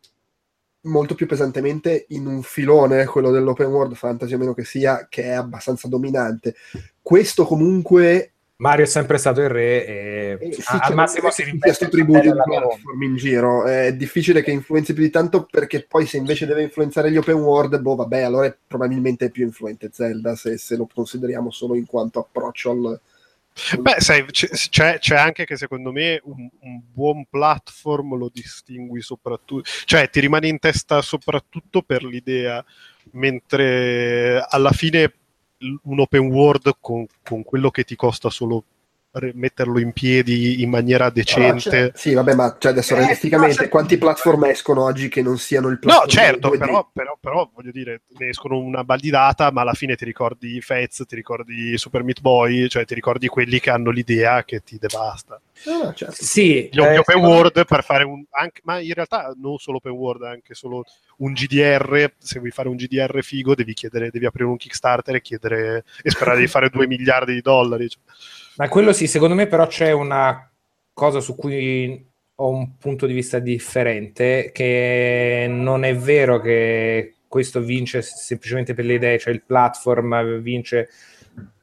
molto 0.83 1.15
più 1.15 1.27
pesantemente 1.27 2.05
in 2.09 2.25
un 2.25 2.41
filone, 2.41 3.05
quello 3.05 3.31
dell'open 3.31 3.67
world 3.67 3.95
fantasy, 3.95 4.33
a 4.33 4.37
meno 4.37 4.53
che 4.53 4.63
sia, 4.63 5.07
che 5.09 5.23
è 5.23 5.31
abbastanza 5.31 5.87
dominante. 5.87 6.55
Questo 7.01 7.45
comunque 7.45 8.33
Mario 8.63 8.85
è 8.85 8.87
sempre 8.87 9.17
stato 9.17 9.41
il 9.41 9.49
re 9.49 9.85
e 9.85 10.37
eh, 10.39 10.53
sì, 10.53 10.63
al 10.67 10.81
cioè, 10.83 10.95
massimo 10.95 11.29
si 11.31 11.43
ripete 11.43 11.89
tributi 11.89 12.21
di 12.21 12.31
platform 12.31 13.01
in 13.01 13.15
giro. 13.17 13.65
È 13.65 13.93
difficile 13.93 14.41
che 14.41 14.51
influenzi 14.51 14.93
più 14.93 15.03
di 15.03 15.09
tanto 15.09 15.45
perché 15.49 15.85
poi 15.85 16.05
se 16.05 16.17
invece 16.17 16.45
deve 16.45 16.63
influenzare 16.63 17.11
gli 17.11 17.17
open 17.17 17.35
world, 17.35 17.77
boh 17.79 17.95
vabbè, 17.95 18.21
allora 18.21 18.45
è 18.45 18.55
probabilmente 18.65 19.29
più 19.31 19.43
influente 19.43 19.89
Zelda 19.91 20.35
se, 20.35 20.57
se 20.57 20.77
lo 20.77 20.87
consideriamo 20.91 21.51
solo 21.51 21.75
in 21.75 21.85
quanto 21.85 22.19
approccio 22.19 22.71
al... 22.71 22.99
Beh, 23.79 23.99
sai, 23.99 24.25
c'è, 24.25 24.97
c'è, 24.97 25.15
anche 25.15 25.45
che 25.45 25.57
secondo 25.57 25.91
me 25.91 26.19
un, 26.23 26.49
un, 26.61 26.81
buon 26.91 27.25
platform 27.29 28.17
lo 28.17 28.29
distingui 28.33 29.01
soprattutto, 29.01 29.69
cioè 29.85 30.09
ti 30.09 30.19
rimane 30.19 30.47
in 30.47 30.57
testa 30.57 31.01
soprattutto 31.03 31.83
per 31.83 32.03
l'idea, 32.03 32.63
mentre 33.11 34.43
alla 34.49 34.71
fine 34.71 35.13
un 35.83 35.99
open 35.99 36.25
world 36.31 36.77
con, 36.79 37.05
con 37.23 37.43
quello 37.43 37.69
che 37.69 37.83
ti 37.83 37.95
costa 37.95 38.29
solo 38.29 38.65
metterlo 39.33 39.79
in 39.79 39.91
piedi 39.91 40.61
in 40.61 40.69
maniera 40.69 41.09
decente. 41.09 41.77
Allora, 41.77 41.91
sì, 41.95 42.13
vabbè, 42.13 42.33
ma 42.33 42.55
cioè 42.57 42.71
adesso 42.71 42.95
eh, 42.95 42.99
realisticamente 42.99 43.63
no, 43.63 43.69
quanti 43.69 43.97
platform 43.97 44.45
escono 44.45 44.83
oggi 44.83 45.07
che 45.07 45.21
non 45.21 45.37
siano 45.37 45.67
il 45.67 45.79
platform? 45.79 46.05
No, 46.05 46.11
certo, 46.11 46.49
però, 46.49 46.89
però, 46.91 47.17
però, 47.19 47.49
voglio 47.53 47.71
dire, 47.71 48.01
ne 48.17 48.29
escono 48.29 48.57
una 48.57 48.83
baldidata, 48.83 49.51
ma 49.51 49.61
alla 49.61 49.73
fine 49.73 49.95
ti 49.95 50.05
ricordi 50.05 50.59
Fez, 50.61 51.03
ti 51.07 51.15
ricordi 51.15 51.77
Super 51.77 52.03
Meat 52.03 52.21
Boy, 52.21 52.67
cioè 52.67 52.85
ti 52.85 52.95
ricordi 52.95 53.27
quelli 53.27 53.59
che 53.59 53.69
hanno 53.69 53.91
l'idea 53.91 54.43
che 54.43 54.63
ti 54.63 54.77
devasta. 54.79 55.39
Ah, 55.65 55.93
certo. 55.93 56.15
Sì, 56.17 56.69
gli 56.71 56.79
eh, 56.79 56.97
open 56.97 57.23
world 57.23 57.65
per 57.65 57.83
fare 57.83 58.03
un 58.03 58.23
anche, 58.31 58.61
ma 58.63 58.79
in 58.79 58.93
realtà 58.93 59.33
non 59.37 59.57
solo 59.57 59.77
open 59.77 59.91
world, 59.91 60.23
anche 60.23 60.55
solo 60.55 60.83
un 61.17 61.33
GDR. 61.33 62.13
Se 62.17 62.39
vuoi 62.39 62.51
fare 62.51 62.67
un 62.67 62.75
GDR 62.75 63.21
figo, 63.21 63.53
devi 63.53 63.73
chiedere, 63.73 64.09
devi 64.09 64.25
aprire 64.25 64.49
un 64.49 64.57
Kickstarter 64.57 65.15
e 65.15 65.21
chiedere 65.21 65.83
e 66.01 66.09
sperare 66.09 66.39
di 66.39 66.47
fare 66.47 66.69
2 66.69 66.87
miliardi 66.87 67.33
di 67.33 67.41
dollari. 67.41 67.87
Cioè. 67.87 68.01
Ma 68.57 68.69
quello 68.69 68.93
sì, 68.93 69.07
secondo 69.07 69.35
me 69.35 69.47
però 69.47 69.67
c'è 69.67 69.91
una 69.91 70.51
cosa 70.93 71.19
su 71.19 71.35
cui 71.35 72.11
ho 72.35 72.49
un 72.49 72.77
punto 72.77 73.05
di 73.05 73.13
vista 73.13 73.39
differente, 73.39 74.51
che 74.53 75.45
non 75.49 75.83
è 75.83 75.95
vero 75.95 76.39
che 76.39 77.15
questo 77.27 77.61
vince 77.61 78.01
semplicemente 78.01 78.73
per 78.73 78.85
le 78.85 78.93
idee, 78.93 79.19
cioè 79.19 79.33
il 79.33 79.43
platform 79.43 80.39
vince, 80.41 80.89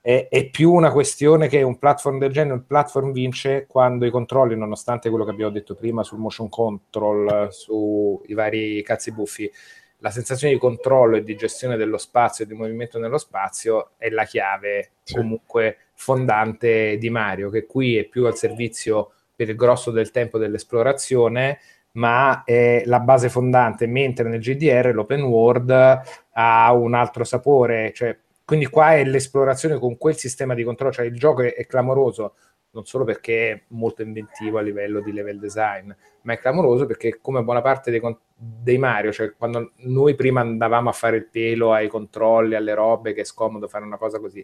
è, 0.00 0.26
è 0.28 0.48
più 0.48 0.72
una 0.72 0.90
questione 0.90 1.48
che 1.48 1.62
un 1.62 1.78
platform 1.78 2.18
del 2.18 2.32
genere, 2.32 2.56
il 2.56 2.64
platform 2.64 3.12
vince 3.12 3.66
quando 3.68 4.06
i 4.06 4.10
controlli, 4.10 4.56
nonostante 4.56 5.10
quello 5.10 5.24
che 5.24 5.30
abbiamo 5.30 5.52
detto 5.52 5.74
prima 5.74 6.02
sul 6.02 6.18
motion 6.18 6.48
control, 6.48 7.48
sui 7.52 8.34
vari 8.34 8.82
cazzi 8.82 9.12
buffi, 9.12 9.50
la 9.98 10.10
sensazione 10.10 10.54
di 10.54 10.58
controllo 10.58 11.16
e 11.16 11.22
di 11.22 11.36
gestione 11.36 11.76
dello 11.76 11.98
spazio 11.98 12.44
e 12.44 12.48
di 12.48 12.54
movimento 12.54 12.98
nello 12.98 13.18
spazio 13.18 13.90
è 13.98 14.08
la 14.08 14.24
chiave 14.24 14.92
sì. 15.02 15.14
comunque 15.14 15.76
fondante 16.00 16.96
di 16.96 17.10
Mario, 17.10 17.50
che 17.50 17.66
qui 17.66 17.98
è 17.98 18.04
più 18.04 18.24
al 18.24 18.34
servizio 18.34 19.12
per 19.36 19.50
il 19.50 19.54
grosso 19.54 19.90
del 19.90 20.10
tempo 20.10 20.38
dell'esplorazione, 20.38 21.58
ma 21.92 22.42
è 22.42 22.82
la 22.86 23.00
base 23.00 23.28
fondante, 23.28 23.86
mentre 23.86 24.26
nel 24.26 24.40
GDR 24.40 24.92
l'open 24.94 25.22
world 25.24 26.00
ha 26.32 26.72
un 26.72 26.94
altro 26.94 27.24
sapore, 27.24 27.92
cioè, 27.92 28.18
quindi 28.46 28.66
qua 28.66 28.94
è 28.94 29.04
l'esplorazione 29.04 29.78
con 29.78 29.98
quel 29.98 30.16
sistema 30.16 30.54
di 30.54 30.64
controllo, 30.64 30.90
cioè 30.90 31.04
il 31.04 31.18
gioco 31.18 31.42
è, 31.42 31.52
è 31.52 31.66
clamoroso, 31.66 32.34
non 32.70 32.86
solo 32.86 33.04
perché 33.04 33.50
è 33.50 33.62
molto 33.68 34.00
inventivo 34.00 34.56
a 34.56 34.62
livello 34.62 35.00
di 35.00 35.12
level 35.12 35.38
design, 35.38 35.92
ma 36.22 36.32
è 36.32 36.38
clamoroso 36.38 36.86
perché 36.86 37.18
come 37.20 37.42
buona 37.42 37.60
parte 37.60 37.90
dei, 37.90 38.00
dei, 38.34 38.78
Mario, 38.78 39.12
cioè 39.12 39.34
quando 39.36 39.72
noi 39.80 40.14
prima 40.14 40.40
andavamo 40.40 40.88
a 40.88 40.92
fare 40.92 41.16
il 41.18 41.26
pelo 41.26 41.74
ai 41.74 41.88
controlli, 41.88 42.54
alle 42.54 42.72
robe, 42.72 43.12
che 43.12 43.20
è 43.20 43.24
scomodo 43.24 43.68
fare 43.68 43.84
una 43.84 43.98
cosa 43.98 44.18
così, 44.18 44.42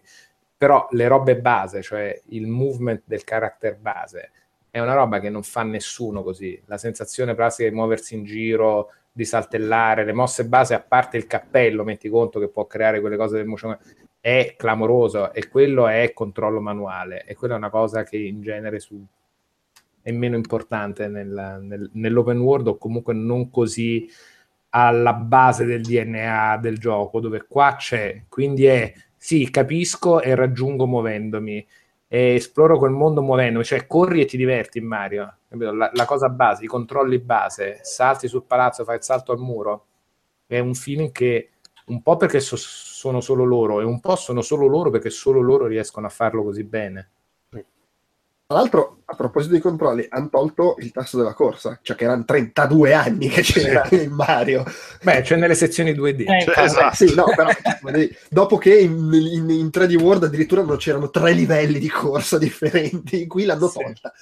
però 0.57 0.87
le 0.91 1.07
robe 1.07 1.37
base, 1.39 1.81
cioè 1.81 2.19
il 2.29 2.47
movement 2.47 3.03
del 3.05 3.23
character 3.23 3.77
base, 3.77 4.31
è 4.69 4.79
una 4.79 4.93
roba 4.93 5.19
che 5.19 5.29
non 5.29 5.43
fa 5.43 5.63
nessuno 5.63 6.23
così. 6.23 6.59
La 6.65 6.77
sensazione 6.77 7.35
pratica 7.35 7.69
di 7.69 7.75
muoversi 7.75 8.15
in 8.15 8.23
giro, 8.23 8.91
di 9.11 9.25
saltellare, 9.25 10.03
le 10.03 10.13
mosse 10.13 10.45
base, 10.45 10.73
a 10.73 10.79
parte 10.79 11.17
il 11.17 11.27
cappello, 11.27 11.83
metti 11.83 12.09
conto 12.09 12.39
che 12.39 12.49
può 12.49 12.65
creare 12.65 12.99
quelle 12.99 13.17
cose 13.17 13.37
del 13.37 13.45
motion, 13.45 13.77
è 14.19 14.55
clamoroso 14.57 15.31
e 15.33 15.47
quello 15.47 15.87
è 15.87 16.11
controllo 16.13 16.59
manuale 16.59 17.23
e 17.25 17.35
quella 17.35 17.53
è 17.53 17.57
una 17.57 17.69
cosa 17.69 18.03
che 18.03 18.17
in 18.17 18.41
genere 18.41 18.79
su, 18.79 19.03
è 20.01 20.11
meno 20.11 20.35
importante 20.35 21.07
nel, 21.07 21.59
nel, 21.61 21.89
nell'open 21.93 22.39
world 22.39 22.67
o 22.67 22.77
comunque 22.77 23.13
non 23.13 23.49
così 23.49 24.09
alla 24.69 25.13
base 25.13 25.65
del 25.65 25.81
DNA 25.81 26.57
del 26.57 26.77
gioco, 26.77 27.19
dove 27.19 27.45
qua 27.47 27.75
c'è, 27.77 28.23
quindi 28.27 28.65
è 28.65 28.93
sì, 29.27 29.49
capisco 29.51 30.21
e 30.21 30.35
raggiungo 30.35 30.87
muovendomi. 30.87 31.67
E 32.07 32.35
esploro 32.35 32.77
quel 32.77 32.91
mondo 32.91 33.21
muovendomi, 33.21 33.65
cioè 33.65 33.85
corri 33.85 34.21
e 34.21 34.25
ti 34.25 34.37
diverti 34.37 34.77
in 34.77 34.85
Mario, 34.85 35.39
la, 35.49 35.91
la, 35.93 36.05
cosa 36.05 36.29
base, 36.29 36.63
i 36.63 36.67
controlli 36.67 37.19
base, 37.19 37.79
salti 37.81 38.29
sul 38.29 38.45
palazzo, 38.45 38.85
fai 38.85 38.95
il 38.95 39.03
salto 39.03 39.33
al 39.33 39.39
muro, 39.39 39.87
è 40.45 40.59
un 40.59 40.73
feeling 40.73 41.11
che 41.11 41.49
un 41.87 42.01
po' 42.01 42.15
perché 42.15 42.39
so, 42.39 42.55
sono 42.55 43.19
solo 43.19 43.43
loro 43.43 43.81
e 43.81 43.83
un 43.83 43.99
po' 43.99 44.15
sono 44.15 44.41
solo 44.41 44.65
loro 44.65 44.91
perché 44.91 45.09
solo 45.09 45.41
loro 45.41 45.67
riescono 45.67 46.05
a 46.05 46.09
farlo 46.09 46.41
così 46.43 46.63
bene. 46.63 47.09
Tra 48.49 48.59
l'altro, 48.59 49.01
a 49.03 49.13
proposito 49.13 49.51
dei 49.51 49.59
controlli, 49.59 50.05
hanno 50.07 50.29
tolto 50.29 50.77
il 50.79 50.93
tasto 50.93 51.17
della 51.17 51.33
corsa, 51.33 51.79
cioè 51.81 51.97
che 51.97 52.05
erano 52.05 52.23
32 52.23 52.93
anni 52.93 53.27
che 53.27 53.41
c'era 53.41 53.85
in 53.91 54.11
Mario. 54.11 54.63
Beh, 55.03 55.19
c'è 55.19 55.35
nelle 55.35 55.53
sezioni 55.53 55.91
2D. 55.91 56.23
Eh, 56.25 56.43
cioè, 56.43 56.59
esatto. 56.63 56.95
Sì, 56.95 57.13
no, 57.13 57.25
però, 57.35 57.49
dopo 58.29 58.57
che 58.57 58.73
in, 58.79 59.11
in, 59.11 59.49
in, 59.49 59.65
3D 59.65 60.01
World 60.01 60.23
addirittura 60.23 60.61
non 60.61 60.77
c'erano 60.77 61.09
tre 61.09 61.33
livelli 61.33 61.77
di 61.77 61.89
corsa 61.89 62.37
differenti, 62.39 63.27
qui 63.27 63.43
l'hanno 63.43 63.69
tolta. 63.69 64.13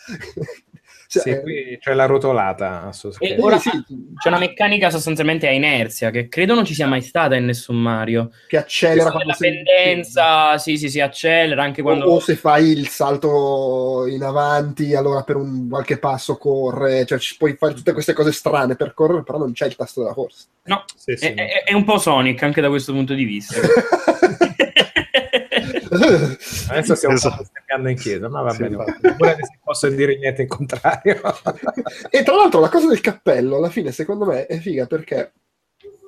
Cioè, 1.07 1.21
sì, 1.21 1.41
qui 1.41 1.77
c'è 1.79 1.93
la 1.93 2.05
rotolata. 2.05 2.91
E 3.19 3.37
ora 3.39 3.57
sì. 3.57 3.69
c'è 4.17 4.29
una 4.29 4.39
meccanica 4.39 4.89
sostanzialmente 4.89 5.47
a 5.47 5.51
inerzia 5.51 6.09
che 6.09 6.27
credo 6.27 6.55
non 6.55 6.65
ci 6.65 6.73
sia 6.73 6.87
mai 6.87 7.01
stata 7.01 7.35
in 7.35 7.45
nessun 7.45 7.77
Mario. 7.77 8.31
Che 8.47 8.57
accelera 8.57 9.11
quando 9.11 9.29
la 9.29 9.35
pendenza, 9.37 10.57
sì, 10.57 10.77
sì, 10.77 10.89
si 10.89 10.99
accelera 10.99 11.63
anche 11.63 11.81
quando... 11.81 12.05
O, 12.05 12.15
o, 12.15 12.19
se 12.19 12.35
fai 12.35 12.69
il 12.69 12.87
salto 12.87 14.05
in 14.07 14.23
avanti, 14.23 14.95
allora 14.95 15.23
per 15.23 15.35
un 15.35 15.69
qualche 15.69 15.97
passo 15.97 16.37
corre, 16.37 17.05
cioè 17.05 17.19
ci 17.19 17.37
puoi 17.37 17.55
fare 17.55 17.73
tutte 17.73 17.93
queste 17.93 18.13
cose 18.13 18.31
strane 18.31 18.75
per 18.75 18.93
correre, 18.93 19.23
però 19.23 19.37
non 19.37 19.53
c'è 19.53 19.67
il 19.67 19.75
tasto 19.75 20.01
della 20.01 20.13
corsa. 20.13 20.45
No, 20.63 20.83
sì, 20.95 21.15
sì, 21.15 21.27
è, 21.27 21.33
no. 21.33 21.43
È, 21.43 21.63
è 21.65 21.73
un 21.73 21.83
po' 21.83 21.97
Sonic 21.97 22.41
anche 22.43 22.61
da 22.61 22.69
questo 22.69 22.93
punto 22.93 23.13
di 23.13 23.23
vista. 23.23 23.59
Adesso 26.69 26.95
stiamo 26.95 27.15
esatto. 27.15 27.47
Cercando 27.65 27.89
in 27.89 27.97
chiesa, 27.97 28.29
ma 28.29 28.41
va 28.41 28.51
sì, 28.51 28.63
bene. 28.63 28.75
Non 28.75 29.35
posso 29.63 29.89
dire 29.89 30.17
niente 30.17 30.43
in 30.43 30.47
contrario. 30.47 31.21
e 32.09 32.23
tra 32.23 32.35
l'altro 32.35 32.59
la 32.59 32.69
cosa 32.69 32.87
del 32.87 33.01
cappello, 33.01 33.57
alla 33.57 33.69
fine, 33.69 33.91
secondo 33.91 34.25
me, 34.25 34.45
è 34.45 34.57
figa 34.59 34.85
perché, 34.85 35.33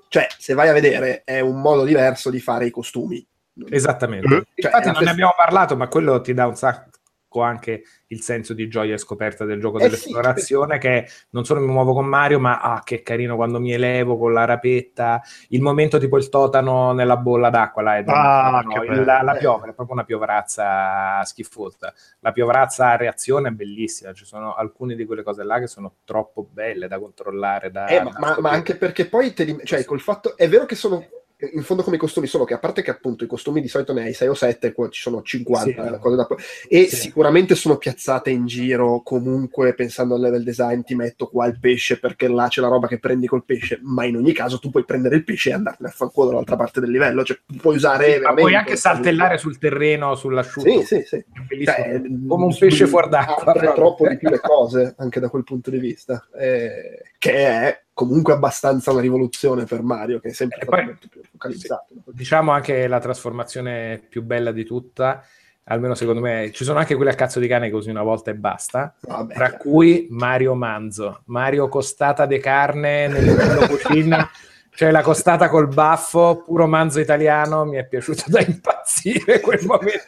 cioè, 0.07 0.27
se 0.37 0.53
vai 0.53 0.69
a 0.69 0.73
vedere, 0.73 1.23
è 1.25 1.39
un 1.39 1.59
modo 1.59 1.83
diverso 1.83 2.29
di 2.29 2.39
fare 2.39 2.67
i 2.67 2.71
costumi. 2.71 3.25
Esattamente. 3.69 4.27
Cioè, 4.27 4.71
Infatti 4.71 4.91
non 4.91 5.03
ne 5.03 5.09
abbiamo 5.09 5.33
parlato, 5.35 5.75
ma 5.75 5.87
quello 5.87 6.21
ti 6.21 6.33
dà 6.33 6.45
un 6.45 6.55
sacco 6.55 6.96
anche 7.41 7.83
il 8.07 8.21
senso 8.21 8.53
di 8.53 8.67
gioia 8.67 8.93
e 8.93 8.97
scoperta 8.97 9.45
del 9.45 9.59
gioco 9.59 9.77
eh 9.79 9.83
dell'esplorazione 9.83 10.75
sì, 10.75 10.79
che 10.79 11.07
non 11.31 11.43
solo 11.45 11.59
mi 11.59 11.67
muovo 11.67 11.93
con 11.93 12.05
Mario 12.05 12.39
ma 12.39 12.59
ah 12.59 12.81
che 12.83 13.01
carino 13.01 13.35
quando 13.35 13.59
mi 13.59 13.73
elevo 13.73 14.17
con 14.17 14.33
la 14.33 14.45
rapetta 14.45 15.21
il 15.49 15.61
momento 15.61 15.97
tipo 15.97 16.17
il 16.17 16.29
totano 16.29 16.93
nella 16.93 17.17
bolla 17.17 17.49
d'acqua 17.49 17.81
là, 17.81 18.03
ah, 18.05 18.61
no, 18.61 18.83
il, 18.83 19.03
la, 19.03 19.21
la 19.21 19.35
piovra 19.35 19.71
è 19.71 19.73
proprio 19.73 19.95
una 19.95 20.05
piovrazza 20.05 21.23
schifosa. 21.23 21.93
La 22.19 22.31
piovrazza 22.31 22.91
a 22.91 22.95
reazione 22.95 23.49
è 23.49 23.51
bellissima 23.51 24.13
ci 24.13 24.25
sono 24.25 24.55
alcune 24.55 24.95
di 24.95 25.05
quelle 25.05 25.23
cose 25.23 25.43
là 25.43 25.59
che 25.59 25.67
sono 25.67 25.95
troppo 26.03 26.47
belle 26.49 26.87
da 26.87 26.99
controllare 26.99 27.71
da, 27.71 27.87
eh, 27.87 28.01
ma, 28.01 28.13
ma, 28.17 28.37
ma, 28.39 28.49
anche 28.51 28.75
perché 28.75 29.07
poi 29.07 29.33
li, 29.35 29.59
cioè, 29.63 29.83
col 29.85 29.99
fatto 29.99 30.37
è 30.37 30.47
vero 30.47 30.65
che 30.65 30.75
sono 30.75 31.05
in 31.53 31.61
fondo 31.61 31.83
come 31.83 31.97
i 31.97 31.99
costumi, 31.99 32.25
solo 32.25 32.45
che 32.45 32.55
a 32.55 32.57
parte 32.57 32.81
che 32.81 32.89
appunto 32.89 33.23
i 33.23 33.27
costumi 33.27 33.61
di 33.61 33.67
solito 33.67 33.93
ne 33.93 34.03
hai 34.03 34.13
6 34.13 34.27
o 34.29 34.33
7, 34.33 34.71
qua 34.73 34.89
ci 34.89 35.01
sono 35.01 35.21
50 35.21 35.83
Sì. 35.83 36.15
da- 36.15 36.27
e 36.67 36.87
Sì. 36.87 36.95
sicuramente 36.95 37.53
sono 37.53 37.77
piazzate 37.77 38.31
in 38.31 38.47
giro 38.47 39.01
comunque 39.03 39.75
pensando 39.75 40.15
al 40.15 40.21
level 40.21 40.43
design 40.43 40.81
ti 40.81 40.95
metto 40.95 41.27
qua 41.27 41.45
il 41.45 41.59
pesce 41.59 41.99
perché 41.99 42.27
là 42.27 42.47
c'è 42.47 42.59
la 42.61 42.69
roba 42.69 42.87
che 42.87 42.97
prendi 42.97 43.27
col 43.27 43.45
pesce, 43.45 43.79
ma 43.83 44.03
in 44.05 44.15
ogni 44.15 44.33
caso 44.33 44.57
tu 44.57 44.71
puoi 44.71 44.83
prendere 44.83 45.15
il 45.15 45.23
pesce 45.23 45.49
e 45.49 45.53
andartene 45.53 45.89
a 45.89 45.91
fanculo 45.91 46.29
dall'altra 46.29 46.55
parte 46.55 46.79
del 46.79 46.89
livello, 46.89 47.23
cioè 47.23 47.37
puoi 47.61 47.75
usare 47.75 48.15
Sì, 48.15 48.19
ma 48.21 48.33
puoi 48.33 48.55
anche 48.55 48.75
saltellare 48.75 49.37
sul 49.37 49.59
terreno, 49.59 50.15
sull'asciutto. 50.15 50.81
Sì, 50.81 50.83
sì, 50.83 51.03
sì. 51.05 51.23
Bellissimo. 51.47 51.75
Cioè, 51.77 52.01
come 52.27 52.45
un 52.45 52.55
pesce 52.57 52.87
fuor 52.87 53.09
d'acqua. 53.09 53.53
apre 53.53 53.73
troppo 53.73 54.07
di 54.07 54.17
più 54.17 54.29
le 54.29 54.39
cose 54.39 54.95
anche 54.97 55.19
da 55.19 55.29
quel 55.29 55.43
punto 55.43 55.69
di 55.69 55.77
vista 55.77 56.27
eh, 56.35 57.01
che 57.17 57.31
è 57.33 57.81
comunque 57.93 58.33
abbastanza 58.33 58.91
una 58.91 59.01
rivoluzione 59.01 59.65
per 59.65 59.81
Mario 59.81 60.19
che 60.19 60.29
è 60.29 60.31
sempre 60.33 60.59
E 60.59 60.63
stato 60.63 60.75
poi- 60.77 60.85
molto 60.85 61.07
più 61.09 61.21
focalizzato 61.29 61.93
Diciamo 62.07 62.51
anche 62.51 62.87
la 62.87 62.99
trasformazione 62.99 63.99
più 64.07 64.21
bella 64.23 64.51
di 64.51 64.63
tutta, 64.65 65.23
almeno 65.65 65.95
secondo 65.95 66.21
me, 66.21 66.51
ci 66.53 66.63
sono 66.63 66.79
anche 66.79 66.95
quelle 66.95 67.11
a 67.11 67.15
cazzo 67.15 67.39
di 67.39 67.47
cane 67.47 67.69
che 67.69 67.75
usi 67.75 67.89
una 67.89 68.03
volta 68.03 68.31
e 68.31 68.35
basta, 68.35 68.95
Vabbè, 69.01 69.33
tra 69.33 69.47
chiaro. 69.49 69.63
cui 69.63 70.07
Mario 70.11 70.53
Manzo, 70.53 71.21
Mario 71.25 71.67
costata 71.69 72.25
de 72.25 72.39
carne 72.39 73.07
nel 73.07 73.25
mondo 73.35 73.67
cucina, 73.67 74.29
cioè 74.73 74.91
la 74.91 75.01
costata 75.01 75.49
col 75.49 75.67
baffo, 75.67 76.43
puro 76.45 76.67
manzo 76.67 76.99
italiano, 76.99 77.65
mi 77.65 77.77
è 77.77 77.87
piaciuto 77.87 78.25
da 78.27 78.39
impazzire 78.41 79.39
quel 79.41 79.65
momento. 79.65 80.05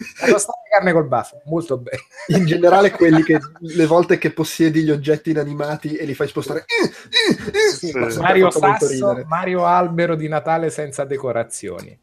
Di 0.00 0.32
carne 0.70 0.92
col 0.92 1.06
baffo, 1.06 1.42
molto 1.44 1.76
bene. 1.76 1.98
in 2.28 2.46
generale 2.46 2.90
quelli 2.90 3.22
che 3.22 3.38
le 3.60 3.86
volte 3.86 4.16
che 4.16 4.32
possiedi 4.32 4.82
gli 4.82 4.90
oggetti 4.90 5.30
inanimati 5.30 5.94
e 5.94 6.04
li 6.06 6.14
fai 6.14 6.28
spostare 6.28 6.64
eh, 6.66 6.84
eh, 6.84 7.58
eh, 7.58 7.70
Sì. 7.70 7.92
Mario 8.18 8.50
Sasso. 8.50 9.24
Mario 9.26 9.66
Albero 9.66 10.14
di 10.14 10.28
Natale 10.28 10.70
senza 10.70 11.04
decorazioni. 11.04 11.98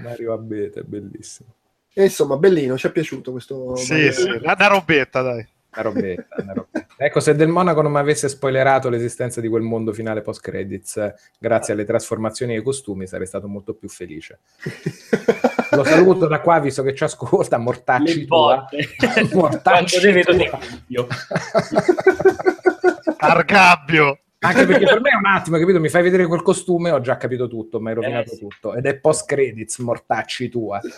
Mario 0.00 0.32
Abete, 0.34 0.82
bellissimo. 0.82 1.48
E 1.94 2.04
insomma 2.04 2.36
bellino 2.36 2.76
ci 2.76 2.88
è 2.88 2.92
piaciuto 2.92 3.30
questo 3.30 3.76
Sì, 3.76 4.12
sì, 4.12 4.28
una 4.28 4.66
robetta, 4.66 5.22
dai. 5.22 5.46
Una 5.74 5.82
robetta, 5.82 6.36
una 6.38 6.52
robetta. 6.52 6.86
Ecco, 6.96 7.20
se 7.20 7.34
Del 7.34 7.48
Monaco 7.48 7.82
non 7.82 7.90
mi 7.92 7.98
avesse 7.98 8.28
spoilerato 8.28 8.88
l'esistenza 8.88 9.40
di 9.40 9.48
quel 9.48 9.62
mondo 9.62 9.92
finale 9.92 10.22
post 10.22 10.40
credits, 10.40 10.96
eh, 10.96 11.14
grazie 11.38 11.72
alle 11.74 11.84
trasformazioni 11.84 12.54
e 12.54 12.58
ai 12.58 12.62
costumi, 12.62 13.06
sarei 13.06 13.26
stato 13.26 13.48
molto 13.48 13.74
più 13.74 13.88
felice. 13.88 14.38
Lo 15.72 15.82
saluto 15.82 16.26
da 16.26 16.40
qua, 16.40 16.60
visto 16.60 16.82
che 16.82 16.94
ci 16.94 17.02
ascolta, 17.04 17.58
mortacci 17.58 18.20
Le 18.20 18.26
tua. 18.26 18.68
Mortacci 19.34 20.22
tua. 20.22 20.58
Argabbio. 23.18 24.18
Anche 24.38 24.66
perché 24.66 24.84
per 24.84 25.00
me 25.00 25.10
è 25.10 25.16
un 25.16 25.26
attimo, 25.26 25.56
capito? 25.58 25.80
Mi 25.80 25.88
fai 25.88 26.02
vedere 26.02 26.26
quel 26.26 26.42
costume, 26.42 26.90
ho 26.90 27.00
già 27.00 27.16
capito 27.16 27.48
tutto, 27.48 27.80
mi 27.80 27.88
hai 27.88 27.94
rovinato 27.94 28.30
Eh, 28.32 28.34
sì. 28.34 28.38
tutto. 28.40 28.74
Ed 28.74 28.84
è 28.84 28.96
post 28.96 29.26
credits, 29.26 29.78
mortacci 29.78 30.48
tua. 30.50 30.80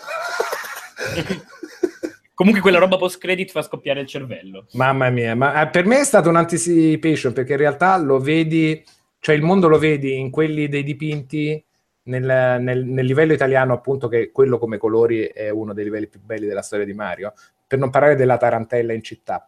Comunque 2.37 2.61
quella 2.61 2.77
roba 2.77 2.97
post 2.97 3.17
credit 3.17 3.49
fa 3.49 3.63
scoppiare 3.63 4.01
il 4.01 4.05
cervello. 4.05 4.67
Mamma 4.73 5.09
mia, 5.09 5.33
ma 5.33 5.59
eh, 5.59 5.69
per 5.69 5.87
me 5.87 6.01
è 6.01 6.03
stato 6.03 6.29
un 6.29 6.35
anticipation 6.35 7.33
perché 7.33 7.53
in 7.53 7.57
realtà 7.57 7.97
lo 7.97 8.19
vedi, 8.19 8.83
cioè 9.17 9.33
il 9.33 9.41
mondo 9.41 9.67
lo 9.67 9.79
vedi 9.79 10.19
in 10.19 10.29
quelli 10.29 10.67
dei 10.67 10.83
dipinti 10.83 11.65
nel, 12.03 12.61
nel- 12.61 12.85
nel 12.85 13.05
livello 13.07 13.33
italiano, 13.33 13.73
appunto, 13.73 14.07
che 14.07 14.29
quello 14.31 14.59
come 14.59 14.77
colori 14.77 15.21
è 15.23 15.49
uno 15.49 15.73
dei 15.73 15.85
livelli 15.85 16.05
più 16.05 16.19
belli 16.19 16.45
della 16.45 16.61
storia 16.61 16.85
di 16.85 16.93
Mario. 16.93 17.33
Per 17.67 17.77
non 17.77 17.89
parlare 17.89 18.15
della 18.15 18.37
tarantella 18.37 18.93
in 18.93 19.03
città. 19.03 19.45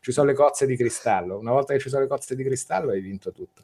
Ci 0.00 0.10
sono 0.10 0.26
le 0.26 0.34
cozze 0.34 0.66
di 0.66 0.76
cristallo. 0.76 1.38
Una 1.38 1.52
volta 1.52 1.74
che 1.74 1.78
ci 1.78 1.88
sono 1.88 2.02
le 2.02 2.08
cozze 2.08 2.34
di 2.34 2.42
cristallo 2.42 2.90
hai 2.90 3.00
vinto 3.00 3.30
tutto. 3.30 3.62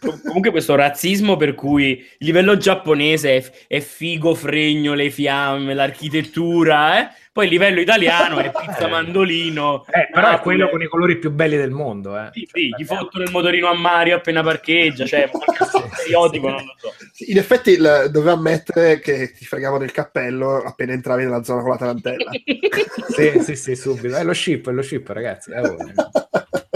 Com- 0.00 0.22
Comunque 0.22 0.52
questo 0.52 0.76
razzismo 0.76 1.36
per 1.36 1.54
cui 1.54 1.98
il 1.98 2.26
livello 2.26 2.56
giapponese 2.56 3.36
è, 3.36 3.52
è 3.66 3.80
figo, 3.80 4.34
fregno, 4.34 4.94
le 4.94 5.10
fiamme, 5.10 5.74
l'architettura, 5.74 7.00
eh? 7.00 7.08
Poi 7.34 7.46
il 7.46 7.50
livello 7.50 7.80
italiano 7.80 8.38
è 8.38 8.52
pizza 8.52 8.86
Eh. 8.86 8.90
mandolino. 8.90 9.84
Eh, 9.90 10.08
però 10.12 10.30
è 10.30 10.38
quello 10.38 10.68
con 10.68 10.80
i 10.80 10.86
colori 10.86 11.18
più 11.18 11.32
belli 11.32 11.56
del 11.56 11.72
mondo. 11.72 12.16
Eh. 12.16 12.28
Sì, 12.32 12.46
Cioè, 12.46 12.60
sì, 12.60 12.70
gli 12.78 12.84
fottono 12.84 13.24
il 13.24 13.32
motorino 13.32 13.66
a 13.68 13.74
Mario 13.74 14.14
appena 14.14 14.40
parcheggia, 14.44 15.04
cioè 15.04 15.28
stereotipo, 15.98 16.48
non 16.50 16.64
lo 16.64 16.74
so. 16.76 16.92
in 17.26 17.36
effetti 17.38 17.70
il- 17.72 18.08
dovevo 18.12 18.34
ammettere 18.36 19.00
che 19.00 19.32
ti 19.32 19.44
fregavano 19.44 19.82
il 19.82 19.90
cappello 19.90 20.58
appena 20.62 20.92
entravi 20.92 21.24
nella 21.24 21.42
zona 21.42 21.62
con 21.62 21.70
la 21.70 21.76
tarantella 21.76 22.30
Sì, 23.10 23.40
sì, 23.42 23.56
sì, 23.56 23.74
subito. 23.74 24.14
È 24.14 24.22
lo 24.22 24.32
ship, 24.32 24.68
è 24.68 24.72
lo 24.72 24.82
ship, 24.82 25.08
ragazzi. 25.08 25.50
Eh, 25.50 25.76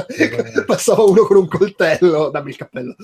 passava 0.67 1.03
uno 1.05 1.23
con 1.23 1.37
un 1.37 1.47
coltello 1.47 2.31
dammi 2.31 2.51
il 2.51 2.57
cappello 2.57 2.97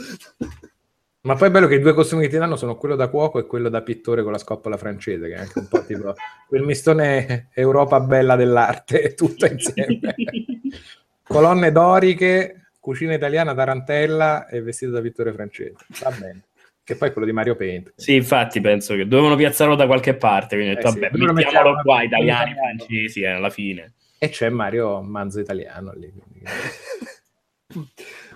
Ma 1.24 1.36
poi 1.36 1.48
è 1.48 1.50
bello 1.50 1.66
che 1.66 1.76
i 1.76 1.80
due 1.80 1.94
costumi 1.94 2.22
che 2.22 2.28
ti 2.28 2.36
danno 2.36 2.54
sono 2.56 2.76
quello 2.76 2.96
da 2.96 3.08
cuoco 3.08 3.38
e 3.38 3.46
quello 3.46 3.70
da 3.70 3.80
pittore 3.80 4.22
con 4.22 4.30
la 4.32 4.36
scoppola 4.38 4.76
francese, 4.76 5.26
che 5.26 5.34
è 5.34 5.38
anche 5.38 5.58
un 5.58 5.68
po' 5.68 5.82
tipo 5.82 6.14
quel 6.46 6.62
mistone 6.64 7.48
Europa 7.54 7.98
bella 8.00 8.36
dell'arte, 8.36 9.14
tutto 9.16 9.46
insieme. 9.46 10.00
Colonne 11.26 11.72
doriche, 11.72 12.66
cucina 12.78 13.14
italiana, 13.14 13.54
tarantella 13.54 14.46
e 14.48 14.60
vestito 14.60 14.92
da 14.92 15.00
pittore 15.00 15.32
francese. 15.32 15.76
Va 16.02 16.10
bene. 16.10 16.42
Che 16.84 16.96
poi 16.96 17.08
è 17.08 17.12
quello 17.12 17.26
di 17.26 17.32
Mario 17.32 17.56
Paint. 17.56 17.94
Sì, 17.96 18.14
infatti 18.14 18.60
penso 18.60 18.94
che 18.94 19.08
dovevano 19.08 19.36
piazzarlo 19.36 19.74
da 19.74 19.86
qualche 19.86 20.16
parte, 20.16 20.56
quindi 20.56 20.72
ho 20.72 20.74
detto, 20.74 20.88
Eh 20.88 20.90
sì, 20.90 20.98
vabbè, 20.98 21.16
mettiamolo 21.16 21.32
mettiamo? 21.32 21.80
qua, 21.82 22.02
italiani, 22.02 22.50
Italiano. 22.50 22.76
francesi, 22.76 23.20
eh, 23.22 23.28
alla 23.28 23.48
fine. 23.48 23.92
E 24.18 24.28
c'è 24.28 24.50
Mario 24.50 25.00
Manzo 25.00 25.40
italiano 25.40 25.92
lì. 25.94 26.12
quindi- 26.12 26.42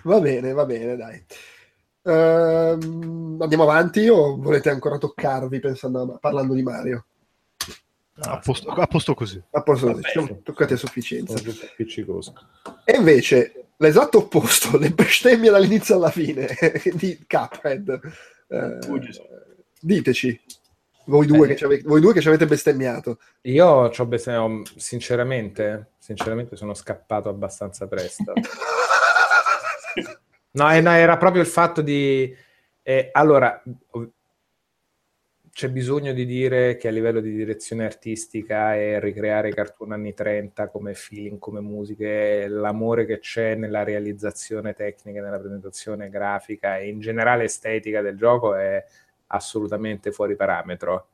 va 0.05 0.21
bene 0.21 0.53
va 0.53 0.65
bene 0.65 0.97
dai 0.97 1.23
Ehm, 2.09 3.37
andiamo 3.41 3.65
avanti 3.65 4.09
o 4.09 4.37
volete 4.37 4.71
ancora 4.71 4.97
toccarvi 4.97 5.61
pensando 5.61 6.01
a- 6.15 6.19
parlando 6.19 6.55
di 6.55 6.63
Mario 6.63 7.05
A 8.21 8.39
posto, 8.39 8.71
a 8.71 8.87
posto 8.87 9.15
così. 9.15 9.41
a 9.51 9.63
posto 9.63 9.87
Vabbè. 9.89 10.03
ci 10.03 10.11
siamo 10.13 10.41
toccati 10.43 10.73
a 10.73 10.77
sufficienza. 10.77 11.35
E 12.85 12.97
invece 12.97 13.67
l'esatto 13.77 14.19
opposto, 14.19 14.79
le 14.79 14.91
bestemmie 14.91 15.51
dall'inizio 15.51 15.97
alla 15.97 16.11
fine 16.11 16.49
di 16.95 17.25
Cuphead. 17.29 18.01
Uh, 18.49 18.99
diteci, 19.81 20.41
voi 21.05 21.27
due, 21.27 21.45
Eh. 21.47 21.51
che 21.51 21.57
ci 21.57 21.65
avete, 21.65 21.83
voi 21.87 22.01
due 22.01 22.13
che 22.15 22.21
ci 22.23 22.29
avete 22.29 22.47
bestemmiato. 22.47 23.19
Io 23.43 23.91
ci 23.91 24.01
ho 24.01 24.07
bestemmiato, 24.07 24.63
sinceramente, 24.77 25.91
sinceramente 25.99 26.57
sono 26.57 26.73
scappato 26.75 27.29
abbastanza 27.29 27.87
presto. 27.87 28.33
No, 30.53 30.73
eh, 30.73 30.81
no, 30.81 30.91
era 30.91 31.17
proprio 31.17 31.43
il 31.43 31.49
fatto 31.49 31.83
di... 31.83 32.35
eh, 32.83 33.09
allora, 33.13 33.63
c'è 35.51 35.71
bisogno 35.71 36.13
di 36.13 36.25
dire 36.25 36.77
che 36.77 36.87
a 36.87 36.91
livello 36.93 37.21
di 37.21 37.33
direzione 37.35 37.85
artistica 37.85 38.77
e 38.77 39.01
ricreare 39.01 39.49
i 39.49 39.53
cartoon 39.55 39.91
anni 39.93 40.15
30 40.15 40.69
come 40.69 40.95
feeling, 40.95 41.39
come 41.39 41.61
musiche, 41.61 42.47
l'amore 42.47 43.05
che 43.07 43.19
c'è 43.19 43.57
nella 43.57 43.83
realizzazione 43.83 44.75
tecnica, 44.75 45.21
nella 45.21 45.39
presentazione 45.41 46.11
grafica 46.11 46.79
e 46.79 46.89
in 46.89 47.01
generale 47.01 47.45
estetica 47.45 48.01
del 48.03 48.17
gioco 48.17 48.55
è 48.55 48.85
assolutamente 49.29 50.13
fuori 50.13 50.37
parametro. 50.37 51.09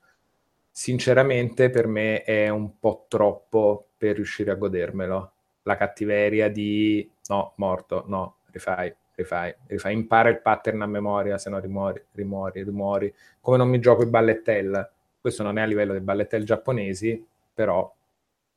Sinceramente, 0.70 1.70
per 1.70 1.86
me 1.86 2.22
è 2.22 2.48
un 2.50 2.78
po' 2.78 3.06
troppo 3.08 3.88
per 3.96 4.16
riuscire 4.16 4.50
a 4.50 4.54
godermelo. 4.56 5.32
La 5.62 5.76
cattiveria 5.76 6.50
di 6.50 7.10
no, 7.28 7.54
morto, 7.56 8.04
no, 8.08 8.38
rifai, 8.50 8.94
rifai, 9.14 9.54
rifai, 9.66 9.94
impara 9.94 10.28
il 10.28 10.40
pattern 10.40 10.82
a 10.82 10.86
memoria, 10.86 11.38
se 11.38 11.50
no 11.50 11.58
rimuori, 11.58 12.02
rimuori, 12.12 12.62
rimuori. 12.62 13.14
Come 13.40 13.56
non 13.56 13.68
mi 13.68 13.80
gioco 13.80 14.02
i 14.02 14.06
ballettel. 14.06 14.90
Questo 15.20 15.42
non 15.42 15.58
è 15.58 15.62
a 15.62 15.66
livello 15.66 15.92
dei 15.92 16.00
ballettel 16.00 16.44
giapponesi, 16.44 17.24
però 17.52 17.92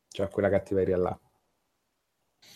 c'è 0.10 0.28
quella 0.30 0.50
cattiveria 0.50 0.98
là. 0.98 1.20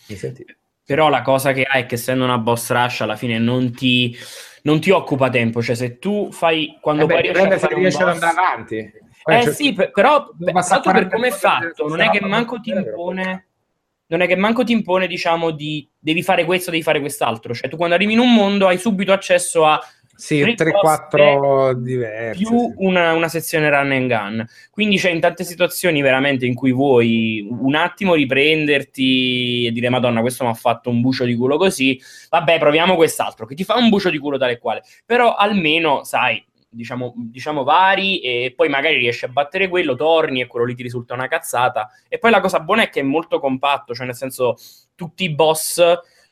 Mi 0.08 0.16
senti? 0.16 0.44
Però 0.84 1.08
la 1.08 1.22
cosa 1.22 1.52
che 1.52 1.62
ha 1.62 1.74
è 1.74 1.86
che 1.86 1.94
essendo 1.94 2.24
una 2.24 2.38
boss 2.38 2.70
rush 2.70 3.02
alla 3.02 3.16
fine 3.16 3.38
non 3.38 3.72
ti, 3.72 4.14
non 4.62 4.80
ti 4.80 4.90
occupa 4.90 5.30
tempo, 5.30 5.62
cioè 5.62 5.76
se 5.76 5.98
tu 5.98 6.30
fai 6.32 6.78
quando 6.80 7.04
Eh 7.04 7.06
beh, 7.06 7.12
poi 7.14 7.22
riesci 7.22 7.52
a 7.52 7.58
fare 7.58 7.74
riesci 7.76 8.02
ad 8.02 8.08
boss- 8.08 8.22
andare 8.22 8.36
avanti. 8.36 8.76
Eh 9.24 9.42
cioè, 9.42 9.52
sì, 9.52 9.72
per- 9.72 9.92
però 9.92 10.28
per, 10.36 10.52
passare 10.52 10.82
dato 10.82 10.98
per 10.98 11.08
40 11.08 11.14
come 11.14 11.28
è 11.28 11.30
fatto, 11.30 11.88
non 11.88 12.00
è 12.00 12.10
che 12.10 12.20
manco 12.20 12.60
ti 12.60 12.70
impone 12.70 13.51
non 14.16 14.22
è 14.22 14.28
che 14.28 14.36
manco 14.36 14.62
ti 14.64 14.72
impone, 14.72 15.06
diciamo, 15.06 15.50
di 15.50 15.88
devi 15.98 16.22
fare 16.22 16.44
questo, 16.44 16.70
devi 16.70 16.82
fare 16.82 17.00
quest'altro. 17.00 17.54
Cioè, 17.54 17.68
tu 17.68 17.76
quando 17.76 17.94
arrivi 17.94 18.12
in 18.12 18.18
un 18.18 18.32
mondo 18.32 18.66
hai 18.66 18.78
subito 18.78 19.12
accesso 19.12 19.64
a 19.64 19.80
Sì, 20.14 20.40
tre 20.54 20.70
3-4 20.72 21.72
diverse. 21.72 22.38
più 22.38 22.48
sì. 22.48 22.72
una, 22.76 23.12
una 23.14 23.28
sezione 23.28 23.70
run 23.70 23.90
and 23.92 24.08
gun. 24.08 24.46
Quindi 24.70 24.96
c'è 24.98 25.10
in 25.10 25.20
tante 25.20 25.44
situazioni 25.44 26.00
veramente 26.02 26.46
in 26.46 26.54
cui 26.54 26.72
vuoi 26.72 27.46
un 27.50 27.74
attimo 27.74 28.14
riprenderti 28.14 29.66
e 29.66 29.72
dire 29.72 29.88
Madonna, 29.88 30.20
questo 30.20 30.44
mi 30.44 30.50
ha 30.50 30.54
fatto 30.54 30.90
un 30.90 31.00
bucio 31.00 31.24
di 31.24 31.34
culo 31.34 31.56
così. 31.56 32.00
Vabbè, 32.30 32.58
proviamo 32.58 32.94
quest'altro 32.94 33.46
che 33.46 33.54
ti 33.54 33.64
fa 33.64 33.76
un 33.76 33.88
bucio 33.88 34.10
di 34.10 34.18
culo 34.18 34.38
tale 34.38 34.52
e 34.52 34.58
quale. 34.58 34.82
Però 35.06 35.34
almeno, 35.34 36.04
sai, 36.04 36.44
diciamo, 36.72 37.12
diciamo 37.16 37.62
vari 37.62 38.20
e 38.20 38.52
poi 38.56 38.68
magari 38.68 38.96
riesci 38.96 39.24
a 39.24 39.28
battere 39.28 39.68
quello, 39.68 39.94
torni 39.94 40.40
e 40.40 40.46
quello 40.46 40.64
lì 40.64 40.74
ti 40.74 40.82
risulta 40.82 41.14
una 41.14 41.28
cazzata. 41.28 41.90
E 42.08 42.18
poi 42.18 42.30
la 42.30 42.40
cosa 42.40 42.60
buona 42.60 42.82
è 42.82 42.88
che 42.88 43.00
è 43.00 43.04
molto 43.04 43.38
compatto, 43.38 43.94
cioè 43.94 44.06
nel 44.06 44.14
senso 44.14 44.56
tutti 44.94 45.24
i 45.24 45.34
boss, 45.34 45.78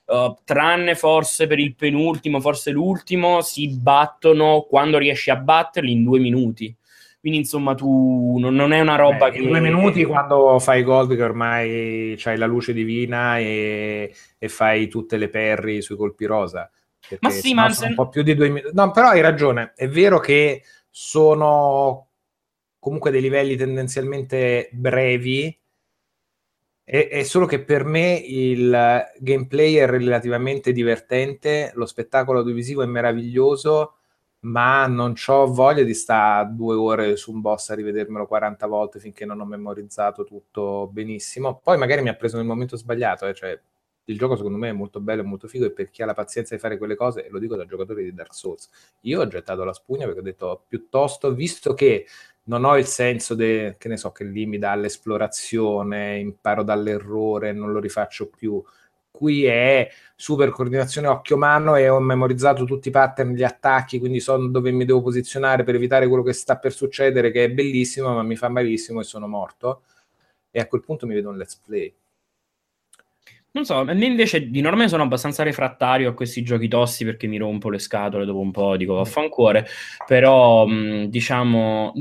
uh, 0.06 0.36
tranne 0.44 0.94
forse 0.94 1.46
per 1.46 1.58
il 1.58 1.74
penultimo, 1.74 2.40
forse 2.40 2.70
l'ultimo, 2.70 3.42
si 3.42 3.68
battono 3.68 4.66
quando 4.68 4.98
riesci 4.98 5.30
a 5.30 5.36
batterli 5.36 5.92
in 5.92 6.04
due 6.04 6.18
minuti. 6.18 6.74
Quindi 7.20 7.40
insomma 7.40 7.74
tu 7.74 8.38
non, 8.38 8.54
non 8.54 8.72
è 8.72 8.80
una 8.80 8.96
roba 8.96 9.26
Beh, 9.26 9.32
che... 9.32 9.38
In 9.42 9.48
due 9.48 9.60
minuti 9.60 10.04
quando 10.04 10.58
fai 10.58 10.82
gold 10.82 11.14
che 11.14 11.22
ormai 11.22 12.14
c'hai 12.16 12.38
la 12.38 12.46
luce 12.46 12.72
divina 12.72 13.38
e, 13.38 14.14
e 14.38 14.48
fai 14.48 14.88
tutte 14.88 15.18
le 15.18 15.28
perri 15.28 15.82
sui 15.82 15.96
colpi 15.96 16.24
rosa. 16.24 16.70
Ma 17.20 17.30
sì, 17.30 17.54
ma 17.54 17.70
se... 17.70 17.86
un 17.86 17.94
po' 17.94 18.08
più 18.08 18.22
di 18.22 18.34
due 18.34 18.48
minuti. 18.48 18.74
No, 18.74 18.90
però 18.90 19.08
hai 19.08 19.20
ragione. 19.20 19.72
È 19.74 19.88
vero 19.88 20.18
che 20.18 20.62
sono 20.88 22.08
comunque 22.78 23.10
dei 23.10 23.20
livelli 23.20 23.56
tendenzialmente 23.56 24.68
brevi. 24.72 25.56
È, 26.84 27.08
è 27.08 27.22
solo 27.22 27.46
che 27.46 27.62
per 27.62 27.84
me 27.84 28.14
il 28.14 29.04
gameplay 29.18 29.74
è 29.74 29.86
relativamente 29.86 30.72
divertente, 30.72 31.72
lo 31.74 31.86
spettacolo 31.86 32.38
audiovisivo 32.40 32.82
è 32.82 32.86
meraviglioso 32.86 33.94
ma 34.40 34.86
non 34.86 35.14
ho 35.26 35.46
voglia 35.52 35.82
di 35.82 35.92
stare 35.94 36.48
due 36.52 36.74
ore 36.74 37.16
su 37.16 37.32
un 37.32 37.40
boss 37.40 37.70
a 37.70 37.74
rivedermelo 37.74 38.26
40 38.26 38.66
volte 38.66 38.98
finché 38.98 39.26
non 39.26 39.40
ho 39.40 39.44
memorizzato 39.44 40.24
tutto 40.24 40.88
benissimo. 40.90 41.60
Poi 41.62 41.76
magari 41.76 42.02
mi 42.02 42.08
ha 42.08 42.14
preso 42.14 42.36
nel 42.36 42.46
momento 42.46 42.76
sbagliato, 42.76 43.26
eh, 43.26 43.34
cioè 43.34 43.60
il 44.04 44.18
gioco 44.18 44.36
secondo 44.36 44.58
me 44.58 44.70
è 44.70 44.72
molto 44.72 45.00
bello 45.00 45.22
e 45.22 45.24
molto 45.24 45.46
figo 45.46 45.66
e 45.66 45.72
per 45.72 45.90
chi 45.90 46.02
ha 46.02 46.06
la 46.06 46.14
pazienza 46.14 46.54
di 46.54 46.60
fare 46.60 46.78
quelle 46.78 46.96
cose, 46.96 47.26
e 47.26 47.30
lo 47.30 47.38
dico 47.38 47.56
da 47.56 47.64
giocatore 47.66 48.02
di 48.02 48.12
Dark 48.12 48.34
Souls, 48.34 48.68
io 49.02 49.20
ho 49.20 49.26
gettato 49.26 49.64
la 49.64 49.72
spugna 49.72 50.04
perché 50.06 50.20
ho 50.20 50.22
detto 50.24 50.64
piuttosto, 50.66 51.32
visto 51.34 51.74
che 51.74 52.06
non 52.44 52.64
ho 52.64 52.76
il 52.76 52.86
senso 52.86 53.34
de, 53.34 53.76
che 53.78 53.88
ne 53.88 53.96
so, 53.96 54.10
che 54.12 54.24
lì 54.24 54.46
mi 54.46 54.58
imparo 56.20 56.62
dall'errore, 56.62 57.52
non 57.52 57.72
lo 57.72 57.78
rifaccio 57.78 58.28
più, 58.28 58.62
qui 59.10 59.44
è 59.44 59.90
super 60.16 60.50
coordinazione 60.50 61.06
occhio-mano 61.08 61.76
e 61.76 61.88
ho 61.88 62.00
memorizzato 62.00 62.64
tutti 62.64 62.88
i 62.88 62.90
pattern, 62.90 63.34
gli 63.34 63.42
attacchi, 63.42 63.98
quindi 63.98 64.20
so 64.20 64.36
dove 64.48 64.70
mi 64.70 64.84
devo 64.84 65.02
posizionare 65.02 65.62
per 65.62 65.74
evitare 65.74 66.08
quello 66.08 66.22
che 66.22 66.32
sta 66.32 66.56
per 66.58 66.72
succedere, 66.72 67.30
che 67.30 67.44
è 67.44 67.50
bellissimo, 67.50 68.14
ma 68.14 68.22
mi 68.22 68.36
fa 68.36 68.48
malissimo 68.48 69.00
e 69.00 69.04
sono 69.04 69.26
morto. 69.28 69.82
E 70.50 70.60
a 70.60 70.66
quel 70.66 70.82
punto 70.82 71.06
mi 71.06 71.14
vedo 71.14 71.28
un 71.28 71.36
let's 71.36 71.56
play. 71.56 71.94
Non 73.52 73.64
so, 73.64 73.78
a 73.78 73.84
me 73.84 74.04
invece 74.04 74.48
di 74.48 74.60
norma 74.60 74.86
sono 74.86 75.02
abbastanza 75.02 75.42
refrattario 75.42 76.10
a 76.10 76.14
questi 76.14 76.44
giochi 76.44 76.68
tossi 76.68 77.04
perché 77.04 77.26
mi 77.26 77.36
rompo 77.36 77.68
le 77.68 77.80
scatole 77.80 78.24
dopo 78.24 78.38
un 78.38 78.52
po', 78.52 78.76
dico 78.76 78.94
vaffancuore, 78.94 79.66
però 80.06 80.66
mh, 80.66 81.06
diciamo, 81.06 81.92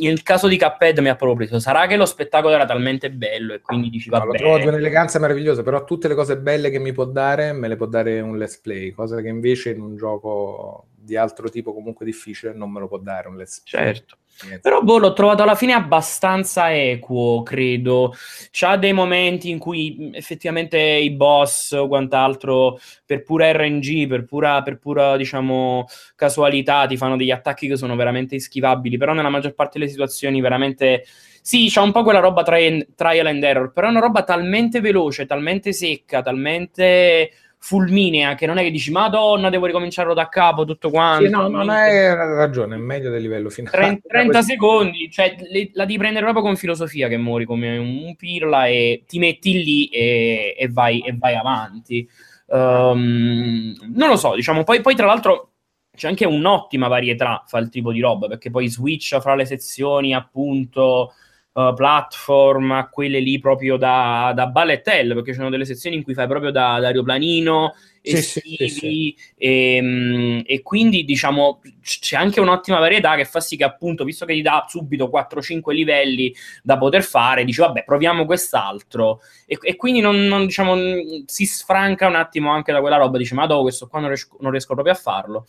nel 0.00 0.22
caso 0.22 0.48
di 0.48 0.56
Cuphead 0.56 0.98
mi 1.00 1.10
ha 1.10 1.14
proprio 1.16 1.36
preso, 1.36 1.58
sarà 1.58 1.86
che 1.86 1.96
lo 1.96 2.06
spettacolo 2.06 2.54
era 2.54 2.64
talmente 2.64 3.10
bello 3.10 3.52
e 3.52 3.60
quindi 3.60 3.90
dici 3.90 4.08
va 4.08 4.20
no. 4.20 4.24
Lo 4.24 4.32
trovo 4.32 4.56
di 4.56 4.66
un'eleganza 4.68 5.18
meravigliosa, 5.18 5.62
però 5.62 5.84
tutte 5.84 6.08
le 6.08 6.14
cose 6.14 6.38
belle 6.38 6.70
che 6.70 6.78
mi 6.78 6.92
può 6.92 7.04
dare 7.04 7.52
me 7.52 7.68
le 7.68 7.76
può 7.76 7.84
dare 7.86 8.20
un 8.20 8.38
let's 8.38 8.58
play, 8.58 8.92
cosa 8.92 9.20
che 9.20 9.28
invece 9.28 9.72
in 9.72 9.82
un 9.82 9.96
gioco 9.96 10.86
di 10.94 11.14
altro 11.14 11.50
tipo 11.50 11.74
comunque 11.74 12.06
difficile 12.06 12.54
non 12.54 12.72
me 12.72 12.80
lo 12.80 12.88
può 12.88 12.96
dare 12.98 13.28
un 13.28 13.36
let's 13.36 13.62
play. 13.68 13.84
Certo. 13.84 14.16
Però 14.60 14.82
boh, 14.82 14.98
l'ho 14.98 15.12
trovato 15.12 15.42
alla 15.42 15.54
fine 15.54 15.72
abbastanza 15.72 16.74
equo, 16.74 17.42
credo. 17.42 18.14
C'ha 18.50 18.76
dei 18.76 18.92
momenti 18.92 19.48
in 19.50 19.58
cui 19.58 20.10
effettivamente 20.12 20.78
i 20.78 21.10
boss 21.10 21.72
o 21.72 21.88
quant'altro, 21.88 22.78
per 23.04 23.22
pura 23.22 23.50
RNG, 23.52 24.06
per 24.06 24.24
pura, 24.24 24.62
per 24.62 24.78
pura, 24.78 25.16
diciamo, 25.16 25.86
casualità, 26.14 26.86
ti 26.86 26.96
fanno 26.96 27.16
degli 27.16 27.30
attacchi 27.30 27.66
che 27.66 27.76
sono 27.76 27.96
veramente 27.96 28.34
ischivabili. 28.34 28.96
Però 28.98 29.12
nella 29.12 29.30
maggior 29.30 29.54
parte 29.54 29.78
delle 29.78 29.90
situazioni 29.90 30.40
veramente... 30.40 31.04
Sì, 31.46 31.68
c'ha 31.70 31.80
un 31.80 31.92
po' 31.92 32.02
quella 32.02 32.18
roba 32.18 32.42
tri- 32.42 32.88
trial 32.96 33.26
and 33.28 33.42
error, 33.44 33.72
però 33.72 33.86
è 33.86 33.90
una 33.90 34.00
roba 34.00 34.24
talmente 34.24 34.80
veloce, 34.80 35.26
talmente 35.26 35.72
secca, 35.72 36.20
talmente 36.20 37.30
fulminea 37.66 38.36
che 38.36 38.46
non 38.46 38.58
è 38.58 38.62
che 38.62 38.70
dici 38.70 38.92
madonna 38.92 39.50
devo 39.50 39.66
ricominciarlo 39.66 40.14
da 40.14 40.28
capo 40.28 40.64
tutto 40.64 40.88
quanto. 40.88 41.24
Sì, 41.24 41.30
no, 41.30 41.48
non 41.48 41.68
hai 41.68 42.14
ragione 42.14 42.76
è 42.76 42.78
meglio 42.78 43.10
del 43.10 43.20
livello 43.20 43.50
finale. 43.50 43.76
30, 43.76 44.06
30 44.06 44.42
secondi 44.42 45.10
cioè 45.10 45.34
le, 45.50 45.70
la 45.72 45.84
devi 45.84 45.98
prendere 45.98 46.22
proprio 46.22 46.44
con 46.44 46.54
filosofia 46.54 47.08
che 47.08 47.16
muori 47.16 47.44
come 47.44 47.76
un 47.76 48.14
pirla 48.14 48.66
e 48.66 49.02
ti 49.08 49.18
metti 49.18 49.64
lì 49.64 49.86
e, 49.86 50.54
e, 50.56 50.68
vai, 50.68 51.00
e 51.00 51.16
vai, 51.18 51.34
avanti. 51.34 52.08
Um, 52.46 53.74
non 53.96 54.10
lo 54.10 54.16
so 54.16 54.36
diciamo 54.36 54.62
poi, 54.62 54.80
poi 54.80 54.94
tra 54.94 55.06
l'altro 55.06 55.50
c'è 55.96 56.06
anche 56.06 56.24
un'ottima 56.24 56.86
varietà 56.86 57.42
fa 57.48 57.58
il 57.58 57.68
tipo 57.68 57.90
di 57.90 57.98
roba 57.98 58.28
perché 58.28 58.50
poi 58.50 58.68
switch 58.68 59.18
fra 59.18 59.34
le 59.34 59.44
sezioni 59.44 60.14
appunto 60.14 61.14
uh, 61.56 61.72
platform 61.74 62.70
a 62.72 62.88
quelle 62.88 63.18
lì 63.18 63.38
proprio 63.38 63.76
da, 63.76 64.32
da 64.34 64.46
ballet 64.46 64.86
hell, 64.86 65.14
perché 65.14 65.30
ci 65.30 65.38
sono 65.38 65.48
delle 65.48 65.64
sezioni 65.64 65.96
in 65.96 66.02
cui 66.02 66.14
fai 66.14 66.26
proprio 66.26 66.50
da, 66.50 66.78
da 66.78 66.88
aeroplanino, 66.88 67.74
sì, 68.02 68.14
estivi, 68.14 68.68
sì, 68.68 68.68
sì, 68.68 69.16
e, 69.36 69.78
um, 69.80 70.42
e, 70.46 70.62
quindi 70.62 71.04
diciamo 71.04 71.60
c'è 71.82 72.16
anche 72.16 72.40
un'ottima 72.40 72.78
varietà 72.78 73.16
che 73.16 73.24
fa 73.24 73.40
sì 73.40 73.56
che 73.56 73.64
appunto, 73.64 74.04
visto 74.04 74.26
che 74.26 74.34
ti 74.34 74.42
dà 74.42 74.64
subito 74.68 75.10
4-5 75.10 75.72
livelli 75.72 76.32
da 76.62 76.76
poter 76.76 77.02
fare, 77.02 77.44
dici 77.44 77.60
vabbè 77.60 77.84
proviamo 77.84 78.26
quest'altro. 78.26 79.20
E, 79.46 79.58
e 79.60 79.76
quindi 79.76 80.00
non, 80.00 80.26
non, 80.26 80.44
diciamo, 80.44 80.76
si 81.24 81.46
sfranca 81.46 82.06
un 82.06 82.16
attimo 82.16 82.50
anche 82.50 82.72
da 82.72 82.80
quella 82.80 82.96
roba, 82.96 83.18
dice 83.18 83.34
ma 83.34 83.46
dopo 83.46 83.62
questo 83.62 83.88
qua 83.88 83.98
non 84.00 84.08
riesco, 84.08 84.36
non 84.40 84.50
riesco 84.50 84.74
proprio 84.74 84.94
a 84.94 84.98
farlo 84.98 85.46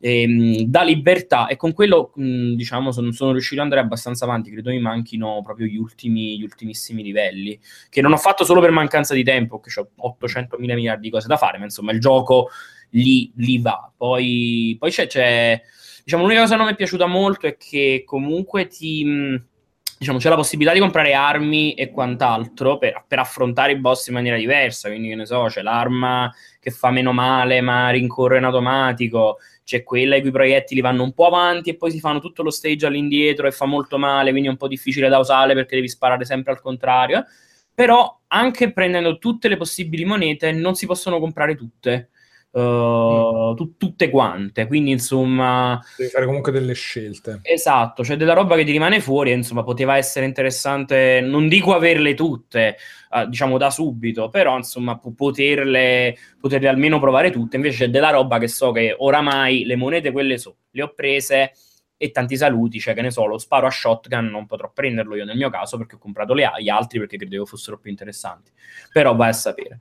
ehm, 0.00 0.62
dà 0.62 0.82
libertà 0.82 1.46
e 1.46 1.56
con 1.56 1.72
quello 1.72 2.12
mh, 2.14 2.54
diciamo 2.54 2.92
sono, 2.92 3.12
sono, 3.12 3.32
riuscito 3.32 3.60
ad 3.60 3.66
andare 3.66 3.82
abbastanza 3.82 4.24
avanti 4.24 4.50
credo 4.50 4.70
mi 4.70 4.80
manchino 4.80 5.40
proprio 5.42 5.66
gli, 5.66 5.76
ultimi, 5.76 6.38
gli 6.38 6.42
ultimissimi 6.42 7.02
livelli 7.02 7.58
che 7.88 8.00
non 8.00 8.12
ho 8.12 8.16
fatto 8.16 8.44
solo 8.44 8.60
per 8.60 8.70
mancanza 8.70 9.14
di 9.14 9.24
tempo 9.24 9.60
che 9.60 9.70
ho 9.80 9.88
800 9.96 10.58
mila 10.58 10.74
miliardi 10.74 11.02
di 11.02 11.10
cose 11.10 11.26
da 11.26 11.36
fare 11.36 11.58
ma 11.58 11.64
insomma 11.64 11.92
il 11.92 12.00
gioco 12.00 12.48
lì, 12.90 13.32
lì 13.36 13.58
va 13.58 13.90
poi, 13.96 14.76
poi 14.78 14.90
c'è, 14.90 15.06
c'è 15.06 15.60
diciamo 16.04 16.22
l'unica 16.22 16.42
cosa 16.42 16.52
che 16.52 16.58
non 16.58 16.66
mi 16.68 16.72
è 16.72 16.76
piaciuta 16.76 17.06
molto 17.06 17.46
è 17.46 17.56
che 17.56 18.02
comunque 18.04 18.66
ti 18.66 19.04
mh, 19.04 19.44
diciamo, 19.98 20.18
c'è 20.18 20.28
la 20.28 20.36
possibilità 20.36 20.74
di 20.74 20.80
comprare 20.80 21.14
armi 21.14 21.74
e 21.74 21.90
quant'altro 21.90 22.78
per, 22.78 23.04
per, 23.06 23.18
affrontare 23.18 23.72
i 23.72 23.78
boss 23.78 24.08
in 24.08 24.14
maniera 24.14 24.36
diversa. 24.36 24.88
Quindi, 24.88 25.08
che 25.08 25.14
ne 25.14 25.26
so, 25.26 25.44
c'è 25.48 25.62
l'arma 25.62 26.32
che 26.60 26.70
fa 26.70 26.90
meno 26.90 27.12
male, 27.12 27.60
ma 27.60 27.90
rincorre 27.90 28.38
in 28.38 28.44
automatico. 28.44 29.38
C'è 29.66 29.82
quella 29.82 30.14
i 30.14 30.20
cui 30.20 30.30
proiettili 30.30 30.80
vanno 30.80 31.02
un 31.02 31.12
po' 31.12 31.26
avanti 31.26 31.70
e 31.70 31.76
poi 31.76 31.90
si 31.90 31.98
fanno 31.98 32.20
tutto 32.20 32.44
lo 32.44 32.50
stage 32.50 32.86
all'indietro 32.86 33.48
e 33.48 33.50
fa 33.50 33.64
molto 33.66 33.98
male, 33.98 34.30
quindi 34.30 34.46
è 34.46 34.52
un 34.52 34.56
po' 34.56 34.68
difficile 34.68 35.08
da 35.08 35.18
usare 35.18 35.54
perché 35.54 35.74
devi 35.74 35.88
sparare 35.88 36.24
sempre 36.24 36.52
al 36.52 36.60
contrario. 36.60 37.24
Però 37.74 38.20
anche 38.28 38.72
prendendo 38.72 39.18
tutte 39.18 39.48
le 39.48 39.56
possibili 39.56 40.04
monete 40.04 40.52
non 40.52 40.76
si 40.76 40.86
possono 40.86 41.18
comprare 41.18 41.56
tutte 41.56 42.10
uh, 42.60 43.54
tu, 43.54 43.76
tutte 43.76 44.08
quante. 44.10 44.66
Quindi, 44.66 44.90
insomma, 44.90 45.80
devi 45.96 46.10
fare 46.10 46.26
comunque 46.26 46.52
delle 46.52 46.74
scelte. 46.74 47.40
Esatto, 47.42 48.02
c'è 48.02 48.16
della 48.16 48.32
roba 48.32 48.56
che 48.56 48.64
ti 48.64 48.72
rimane 48.72 49.00
fuori. 49.00 49.32
insomma, 49.32 49.62
poteva 49.62 49.96
essere 49.96 50.26
interessante. 50.26 51.20
Non 51.20 51.48
dico 51.48 51.74
averle 51.74 52.14
tutte, 52.14 52.76
uh, 53.10 53.26
diciamo 53.26 53.58
da 53.58 53.70
subito, 53.70 54.28
però 54.28 54.56
insomma, 54.56 54.98
poterle, 54.98 56.16
poterle 56.40 56.68
almeno 56.68 56.98
provare 56.98 57.30
tutte. 57.30 57.56
Invece, 57.56 57.84
c'è 57.84 57.90
della 57.90 58.10
roba 58.10 58.38
che 58.38 58.48
so 58.48 58.72
che 58.72 58.94
oramai 58.96 59.64
le 59.64 59.76
monete, 59.76 60.10
quelle 60.12 60.38
so, 60.38 60.56
le 60.70 60.82
ho 60.82 60.92
prese 60.94 61.52
e 61.98 62.10
tanti 62.10 62.36
saluti, 62.36 62.78
cioè 62.78 62.92
che 62.92 63.00
ne 63.00 63.10
so, 63.10 63.24
lo 63.24 63.38
sparo 63.38 63.66
a 63.66 63.70
shotgun 63.70 64.26
non 64.26 64.44
potrò 64.44 64.70
prenderlo 64.70 65.16
io 65.16 65.24
nel 65.24 65.36
mio 65.36 65.48
caso 65.48 65.78
perché 65.78 65.94
ho 65.94 65.98
comprato 65.98 66.34
le, 66.34 66.46
gli 66.58 66.68
altri 66.68 66.98
perché 66.98 67.16
credevo 67.16 67.46
fossero 67.46 67.78
più 67.78 67.90
interessanti. 67.90 68.50
Però 68.92 69.14
vai 69.16 69.30
a 69.30 69.32
sapere. 69.32 69.80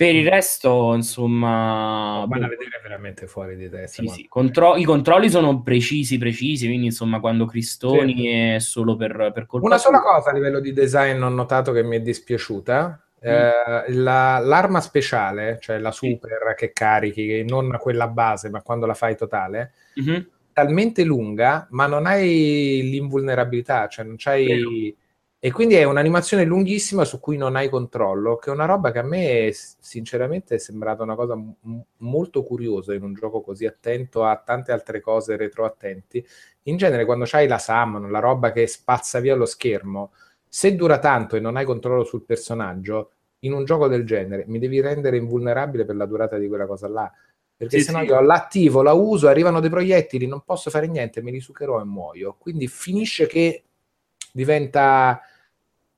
Per 0.00 0.14
il 0.14 0.26
resto, 0.26 0.94
insomma... 0.94 2.24
Vanno 2.26 2.46
a 2.46 2.48
vedere 2.48 2.80
veramente 2.82 3.26
fuori 3.26 3.54
di 3.54 3.68
testa. 3.68 4.00
Sì, 4.00 4.08
sì. 4.08 4.26
Contro- 4.28 4.76
I 4.76 4.84
controlli 4.84 5.28
sono 5.28 5.60
precisi, 5.60 6.16
precisi, 6.16 6.68
quindi 6.68 6.86
insomma 6.86 7.20
quando 7.20 7.44
Cristoni 7.44 8.14
sì. 8.16 8.28
è 8.28 8.58
solo 8.60 8.96
per, 8.96 9.30
per 9.34 9.44
colpa 9.44 9.66
Una 9.66 9.76
sola 9.76 9.98
sua. 9.98 10.14
cosa 10.14 10.30
a 10.30 10.32
livello 10.32 10.58
di 10.58 10.72
design 10.72 11.20
ho 11.20 11.28
notato 11.28 11.72
che 11.72 11.82
mi 11.82 11.96
è 11.96 12.00
dispiaciuta. 12.00 13.04
Mm. 13.22 13.28
Eh, 13.28 13.92
la, 13.92 14.38
l'arma 14.38 14.80
speciale, 14.80 15.58
cioè 15.60 15.76
la 15.76 15.92
super 15.92 16.54
che 16.56 16.72
carichi, 16.72 17.44
non 17.46 17.76
quella 17.78 18.08
base, 18.08 18.48
ma 18.48 18.62
quando 18.62 18.86
la 18.86 18.94
fai 18.94 19.14
totale, 19.18 19.74
mm-hmm. 20.00 20.20
talmente 20.54 21.04
lunga, 21.04 21.66
ma 21.72 21.86
non 21.86 22.06
hai 22.06 22.80
l'invulnerabilità, 22.84 23.86
cioè 23.88 24.06
non 24.06 24.14
c'hai... 24.16 24.46
Vero 24.46 24.70
e 25.42 25.50
quindi 25.52 25.74
è 25.74 25.84
un'animazione 25.84 26.44
lunghissima 26.44 27.04
su 27.06 27.18
cui 27.18 27.36
non 27.38 27.56
hai 27.56 27.70
controllo, 27.70 28.36
che 28.36 28.50
è 28.50 28.52
una 28.52 28.66
roba 28.66 28.92
che 28.92 28.98
a 28.98 29.02
me 29.02 29.50
sinceramente 29.54 30.56
è 30.56 30.58
sembrata 30.58 31.02
una 31.02 31.14
cosa 31.14 31.34
m- 31.34 31.54
molto 31.98 32.42
curiosa 32.42 32.92
in 32.94 33.02
un 33.02 33.14
gioco 33.14 33.40
così 33.40 33.64
attento 33.66 34.24
a 34.24 34.36
tante 34.36 34.70
altre 34.72 35.00
cose 35.00 35.36
retroattenti. 35.36 36.24
In 36.64 36.76
genere 36.76 37.06
quando 37.06 37.24
c'hai 37.26 37.48
la 37.48 37.58
summon, 37.58 38.10
la 38.10 38.18
roba 38.20 38.52
che 38.52 38.66
spazza 38.66 39.18
via 39.20 39.34
lo 39.34 39.46
schermo, 39.46 40.12
se 40.46 40.74
dura 40.76 40.98
tanto 40.98 41.36
e 41.36 41.40
non 41.40 41.56
hai 41.56 41.64
controllo 41.64 42.04
sul 42.04 42.22
personaggio, 42.24 43.12
in 43.40 43.52
un 43.54 43.64
gioco 43.64 43.88
del 43.88 44.04
genere 44.04 44.44
mi 44.46 44.58
devi 44.58 44.80
rendere 44.82 45.16
invulnerabile 45.16 45.86
per 45.86 45.96
la 45.96 46.04
durata 46.04 46.36
di 46.36 46.48
quella 46.48 46.66
cosa 46.66 46.88
là. 46.88 47.10
perché 47.56 47.78
Sì, 47.78 47.84
se 47.84 47.92
no 47.92 48.00
sì. 48.00 48.04
io 48.04 48.20
l'attivo, 48.20 48.82
la 48.82 48.92
uso, 48.92 49.28
arrivano 49.28 49.60
dei 49.60 49.70
proiettili, 49.70 50.26
non 50.26 50.42
posso 50.44 50.68
fare 50.70 50.86
niente, 50.86 51.22
me 51.22 51.30
li 51.30 51.40
succherò 51.40 51.80
e 51.80 51.84
muoio. 51.84 52.36
Quindi 52.38 52.68
finisce 52.68 53.26
che 53.26 53.64
diventa 54.32 55.20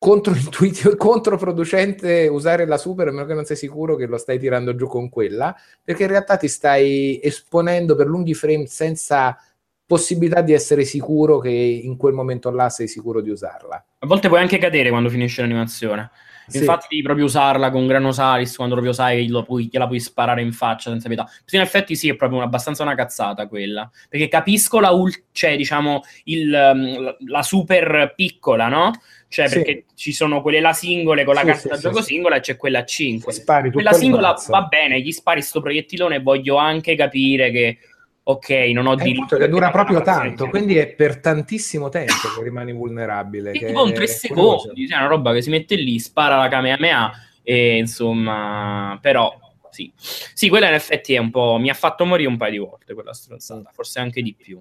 controintuitivo, 0.02 0.96
controproducente 0.98 2.26
usare 2.26 2.66
la 2.66 2.76
super 2.76 3.06
a 3.06 3.12
meno 3.12 3.24
che 3.24 3.34
non 3.34 3.44
sei 3.44 3.54
sicuro 3.54 3.94
che 3.94 4.06
lo 4.06 4.18
stai 4.18 4.36
tirando 4.36 4.74
giù 4.74 4.88
con 4.88 5.08
quella, 5.08 5.54
perché 5.80 6.02
in 6.02 6.08
realtà 6.08 6.36
ti 6.36 6.48
stai 6.48 7.20
esponendo 7.22 7.94
per 7.94 8.08
lunghi 8.08 8.34
frame 8.34 8.66
senza 8.66 9.38
possibilità 9.86 10.40
di 10.40 10.52
essere 10.52 10.84
sicuro 10.84 11.38
che 11.38 11.50
in 11.50 11.96
quel 11.96 12.14
momento 12.14 12.50
là 12.50 12.68
sei 12.68 12.88
sicuro 12.88 13.20
di 13.20 13.30
usarla. 13.30 13.84
A 14.00 14.06
volte 14.06 14.26
puoi 14.26 14.40
anche 14.40 14.58
cadere 14.58 14.90
quando 14.90 15.08
finisce 15.08 15.40
l'animazione. 15.40 16.10
Sì. 16.46 16.58
Infatti 16.58 16.86
devi 16.90 17.02
proprio 17.02 17.24
usarla 17.24 17.70
con 17.70 17.86
Granosalis 17.86 18.56
quando 18.56 18.74
proprio 18.74 18.92
sai 18.92 19.26
che 19.26 19.42
puoi- 19.44 19.68
gliela 19.70 19.86
puoi 19.86 20.00
sparare 20.00 20.42
in 20.42 20.52
faccia 20.52 20.90
senza 20.90 21.08
pietà. 21.08 21.28
In 21.50 21.60
effetti 21.60 21.94
sì, 21.96 22.08
è 22.08 22.14
proprio 22.16 22.38
una- 22.38 22.46
abbastanza 22.46 22.82
una 22.82 22.94
cazzata 22.94 23.46
quella. 23.46 23.90
Perché 24.08 24.28
capisco 24.28 24.80
la 24.80 24.90
ul- 24.90 25.24
cioè, 25.32 25.56
diciamo, 25.56 26.02
il, 26.24 26.48
um, 26.52 27.00
la- 27.02 27.16
la 27.26 27.42
super 27.42 28.12
piccola, 28.16 28.68
no? 28.68 28.90
Cioè, 29.28 29.48
Sì. 29.48 29.54
perché 29.54 29.84
ci 29.94 30.12
sono 30.12 30.42
quelle 30.42 30.60
là 30.60 30.72
singole 30.74 31.24
con 31.24 31.32
la 31.34 31.40
Sì, 31.40 31.46
carta 31.46 31.68
da 31.68 31.78
gioco 31.78 32.02
singola 32.02 32.36
e 32.36 32.40
c'è 32.40 32.56
quella 32.56 32.80
a 32.80 32.84
5. 32.84 33.32
Spari 33.32 33.62
tutto 33.70 33.74
Quella 33.82 33.92
singola 33.94 34.36
va 34.48 34.62
bene, 34.62 35.00
gli 35.00 35.10
spari 35.10 35.40
sto 35.40 35.60
proiettilone 35.62 36.16
e 36.16 36.20
voglio 36.20 36.56
anche 36.56 36.94
capire 36.96 37.50
che, 37.50 37.78
ok, 38.24 38.48
non 38.72 38.86
ho 38.86 38.92
il 38.92 39.02
diritto. 39.02 39.36
che 39.36 39.48
dura 39.48 39.70
proprio 39.70 40.00
tanto, 40.02 40.48
quindi 40.48 40.76
è 40.76 40.88
per 40.88 41.20
tantissimo 41.20 41.88
tempo 41.88 42.28
che 42.36 42.42
rimani 42.42 42.72
vulnerabile. 42.72 43.52
Che 43.52 43.66
tipo 43.66 43.82
un 43.82 43.92
3 43.92 44.04
è 44.04 44.28
curioso. 44.28 44.58
secondi, 44.58 44.88
cioè 44.88 44.98
una 44.98 45.08
roba 45.08 45.32
che 45.32 45.42
si 45.42 45.50
mette 45.50 45.74
lì, 45.76 45.98
spara 45.98 46.36
la 46.36 46.48
Kamehameha 46.48 47.12
e 47.42 47.76
insomma, 47.78 48.98
però 49.00 49.36
sì. 49.72 49.90
Sì, 49.96 50.48
quella 50.48 50.68
in 50.68 50.74
effetti 50.74 51.14
è 51.14 51.18
un 51.18 51.30
po', 51.30 51.56
mi 51.58 51.70
ha 51.70 51.74
fatto 51.74 52.04
morire 52.04 52.28
un 52.28 52.36
paio 52.36 52.50
di 52.52 52.58
volte 52.58 52.94
quella 52.94 53.14
stronzata, 53.14 53.70
forse 53.72 53.98
anche 54.00 54.22
di 54.22 54.34
più. 54.34 54.60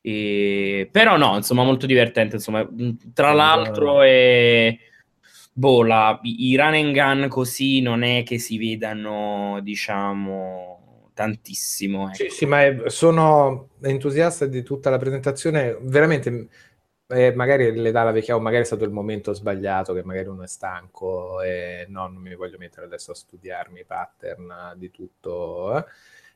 E- 0.00 0.88
Però 0.90 1.16
no, 1.16 1.36
insomma, 1.36 1.64
molto 1.64 1.86
divertente, 1.86 2.36
insomma, 2.36 2.66
tra 3.12 3.32
l'altro 3.32 4.02
è... 4.02 4.76
Boh, 5.54 5.82
la- 5.82 6.18
i 6.22 6.56
run 6.56 6.74
and 6.74 6.92
gun 6.92 7.28
così 7.28 7.80
non 7.82 8.02
è 8.02 8.22
che 8.22 8.38
si 8.38 8.56
vedano, 8.56 9.58
diciamo, 9.62 10.71
tantissimo. 11.14 12.10
ecco. 12.10 12.14
Sì, 12.14 12.28
sì, 12.28 12.46
ma 12.46 12.62
è- 12.64 12.88
sono 12.90 13.70
entusiasta 13.80 14.44
di 14.46 14.62
tutta 14.62 14.90
la 14.90 14.98
presentazione, 14.98 15.76
veramente 15.80 16.48
eh, 17.06 17.32
magari 17.34 17.74
le 17.74 17.90
dà 17.90 18.02
la 18.04 18.10
vecchia 18.12 18.36
o 18.36 18.40
magari 18.40 18.62
è 18.62 18.66
stato 18.66 18.84
il 18.84 18.90
momento 18.90 19.32
sbagliato, 19.32 19.92
che 19.94 20.04
magari 20.04 20.28
uno 20.28 20.42
è 20.42 20.46
stanco 20.46 21.40
e 21.42 21.86
no, 21.88 22.06
non 22.08 22.20
mi 22.22 22.34
voglio 22.34 22.58
mettere 22.58 22.86
adesso 22.86 23.12
a 23.12 23.14
studiarmi 23.14 23.80
i 23.80 23.84
pattern 23.84 24.74
di 24.76 24.90
tutto. 24.90 25.76
eh. 25.78 25.84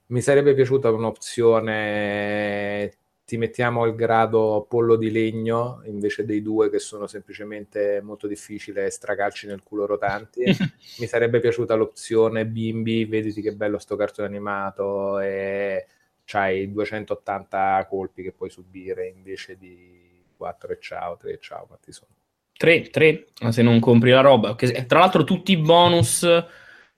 Mi 0.09 0.21
sarebbe 0.23 0.55
piaciuta 0.55 0.91
un'opzione, 0.91 2.93
ti 3.27 3.39
mettiamo 3.39 3.87
il 3.87 3.97
grado 3.97 4.65
pollo 4.69 4.95
di 4.95 5.11
legno 5.11 5.83
invece 5.87 6.25
dei 6.25 6.43
due 6.43 6.71
che 6.71 6.79
sono 6.79 7.09
semplicemente 7.09 8.01
molto 8.01 8.29
difficile 8.29 8.87
e 8.87 8.91
stracalci 8.91 9.49
nel 9.49 9.65
culo 9.65 9.85
rotanti. 9.85 10.45
Mi 11.01 11.07
sarebbe 11.09 11.41
piaciuta 11.41 11.75
l'opzione 11.75 12.47
bimbi, 12.47 13.05
vediti 13.05 13.43
che 13.43 13.53
bello 13.53 13.79
sto 13.79 13.97
cartone 13.97 14.29
animato 14.29 15.19
e 15.19 15.87
c'hai 16.25 16.71
280 16.71 17.85
colpi 17.91 18.23
che 18.23 18.31
puoi 18.31 18.49
subire 18.49 19.09
invece 19.09 19.59
di 19.59 20.23
4 20.37 20.73
e 20.73 20.79
ciao, 20.81 21.17
3 21.17 21.33
e 21.33 21.39
ciao, 21.41 21.67
quanti 21.67 21.91
sono? 21.91 22.13
3, 22.57 22.91
3, 22.91 23.27
se 23.49 23.63
non 23.63 23.81
compri 23.81 24.11
la 24.11 24.21
roba. 24.21 24.55
Tra 24.55 25.01
l'altro 25.01 25.25
tutti 25.25 25.51
i 25.51 25.57
bonus, 25.57 26.21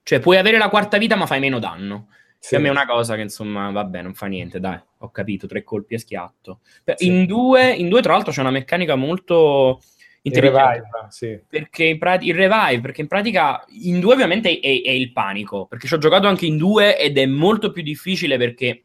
cioè 0.02 0.20
puoi 0.20 0.36
avere 0.36 0.58
la 0.58 0.68
quarta 0.68 0.98
vita 0.98 1.16
ma 1.16 1.24
fai 1.24 1.40
meno 1.40 1.58
danno. 1.58 2.08
Sì. 2.40 2.54
A 2.54 2.60
me 2.60 2.68
è 2.68 2.70
una 2.70 2.86
cosa 2.86 3.14
che 3.16 3.22
insomma, 3.22 3.70
vabbè, 3.70 4.00
non 4.02 4.14
fa 4.14 4.26
niente, 4.26 4.60
dai, 4.60 4.78
ho 4.98 5.10
capito, 5.10 5.46
tre 5.46 5.64
colpi 5.64 5.94
e 5.94 5.98
schiatto. 5.98 6.60
Per- 6.84 6.96
Sì. 6.98 7.06
In, 7.06 7.26
due, 7.26 7.72
in 7.72 7.88
due, 7.88 8.00
tra 8.00 8.12
l'altro, 8.12 8.32
c'è 8.32 8.40
una 8.40 8.50
meccanica 8.50 8.94
molto 8.94 9.80
Il 10.22 10.32
intelligente. 10.32 10.62
revive, 10.70 10.88
sì. 11.10 11.40
Perché 11.48 11.84
in 11.84 11.98
prati- 11.98 12.26
il 12.28 12.34
revive, 12.34 12.80
perché 12.80 13.00
in 13.00 13.08
pratica 13.08 13.64
in 13.82 13.98
due 14.00 14.12
ovviamente 14.14 14.60
è, 14.60 14.82
è 14.82 14.90
il 14.90 15.12
panico, 15.12 15.66
perché 15.66 15.86
ci 15.88 15.94
ho 15.94 15.98
giocato 15.98 16.26
anche 16.28 16.46
in 16.46 16.56
due 16.56 16.98
ed 16.98 17.18
è 17.18 17.26
molto 17.26 17.70
più 17.72 17.82
difficile 17.82 18.36
perché 18.38 18.84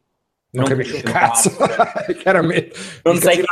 Non, 0.54 0.64
Non 0.68 0.76
capisci 0.76 0.94
un 0.94 1.02
cazzo, 1.02 1.50
chiaramente. 2.18 2.76
Non 3.02 3.16
sai 3.16 3.36
chi 3.36 3.44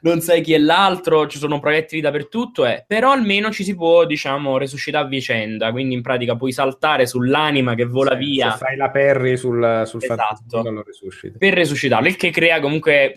non 0.00 0.20
sai 0.20 0.40
chi 0.40 0.52
è 0.52 0.58
l'altro, 0.58 1.28
ci 1.28 1.38
sono 1.38 1.60
proiettili 1.60 2.00
dappertutto, 2.00 2.66
eh, 2.66 2.84
però 2.86 3.12
almeno 3.12 3.50
ci 3.52 3.62
si 3.62 3.76
può, 3.76 4.04
diciamo, 4.04 4.58
resuscitare 4.58 5.04
a 5.04 5.08
vicenda, 5.08 5.70
quindi 5.70 5.94
in 5.94 6.02
pratica 6.02 6.34
puoi 6.34 6.50
saltare 6.50 7.06
sull'anima 7.06 7.74
che 7.74 7.84
vola 7.84 8.12
Sì, 8.12 8.18
via. 8.18 8.50
Se 8.52 8.58
fai 8.58 8.76
la 8.76 8.90
Perry 8.90 9.36
sul, 9.36 9.82
sul 9.86 10.02
Esatto. 10.02 10.22
fantasma 10.48 10.70
lo 10.70 10.82
resusciti. 10.82 11.38
per 11.38 11.54
resuscitarlo, 11.54 12.08
il 12.08 12.16
che 12.16 12.30
crea 12.30 12.58
comunque... 12.60 13.14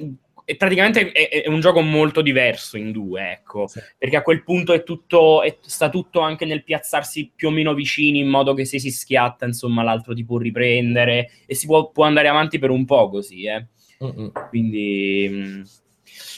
è 0.52 0.56
praticamente 0.56 1.12
è, 1.12 1.44
è 1.44 1.48
un 1.48 1.60
gioco 1.60 1.82
molto 1.82 2.22
diverso 2.22 2.78
in 2.78 2.92
due, 2.92 3.32
ecco, 3.32 3.68
Sì. 3.68 3.80
perché 3.98 4.18
a 4.18 4.22
quel 4.22 4.44
punto 4.44 4.74
è 4.74 4.84
tutto, 4.84 5.42
è- 5.44 5.58
sta 5.62 5.90
tutto 5.90 6.20
anche 6.20 6.46
nel 6.46 6.64
piazzarsi 6.64 7.32
più 7.36 7.48
o 7.48 7.52
meno 7.52 7.74
vicini, 7.74 8.20
in 8.20 8.28
modo 8.28 8.54
che 8.54 8.66
se 8.66 8.80
si 8.80 8.92
schiatta, 8.92 9.46
insomma, 9.46 9.84
l'altro 9.84 10.14
ti 10.14 10.26
può 10.26 10.38
riprendere 10.38 11.30
e 11.46 11.56
si 11.56 11.66
può, 11.66 11.90
può 11.92 12.04
andare 12.06 12.28
avanti 12.28 12.60
per 12.60 12.70
un 12.70 12.86
po' 12.86 13.10
così, 13.10 13.46
eh. 13.46 13.66
Mm-mm. 14.04 14.32
Quindi, 14.50 15.30
mh, 15.30 15.64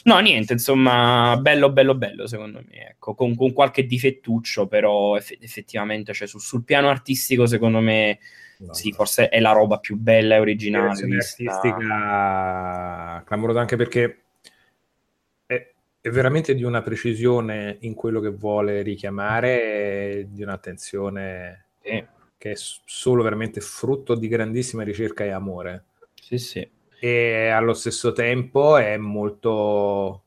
no, 0.04 0.18
niente, 0.20 0.52
insomma, 0.54 1.36
bello, 1.40 1.70
bello, 1.72 1.94
bello, 1.94 2.26
secondo 2.26 2.62
me. 2.68 2.88
Ecco, 2.90 3.14
con, 3.14 3.34
con 3.36 3.52
qualche 3.52 3.86
difettuccio, 3.86 4.66
però 4.66 5.16
eff- 5.16 5.36
effettivamente, 5.40 6.12
cioè, 6.12 6.26
sul, 6.28 6.40
sul 6.40 6.64
piano 6.64 6.88
artistico, 6.88 7.46
secondo 7.46 7.80
me, 7.80 8.18
No, 8.58 8.72
sì, 8.72 8.90
no. 8.90 8.96
forse 8.96 9.28
è 9.28 9.40
la 9.40 9.52
roba 9.52 9.78
più 9.78 9.96
bella 9.96 10.36
e 10.36 10.38
originale. 10.38 11.06
vista. 11.06 11.42
artistica 11.42 13.22
clamorosa 13.24 13.60
anche 13.60 13.76
perché 13.76 14.24
è, 15.46 15.72
è 16.00 16.10
veramente 16.10 16.54
di 16.54 16.64
una 16.64 16.82
precisione 16.82 17.78
in 17.80 17.94
quello 17.94 18.20
che 18.20 18.28
vuole 18.30 18.82
richiamare 18.82 20.26
di 20.30 20.42
un'attenzione 20.42 21.66
Sì, 21.82 22.04
che 22.36 22.52
è 22.52 22.54
solo 22.56 23.22
veramente 23.22 23.60
frutto 23.60 24.14
di 24.14 24.28
grandissima 24.28 24.82
ricerca 24.82 25.24
e 25.24 25.30
amore 25.30 25.84
sì, 26.14 26.38
sì. 26.38 26.68
E 27.00 27.48
allo 27.48 27.74
stesso 27.74 28.12
tempo 28.12 28.76
è 28.76 28.96
molto 28.96 30.24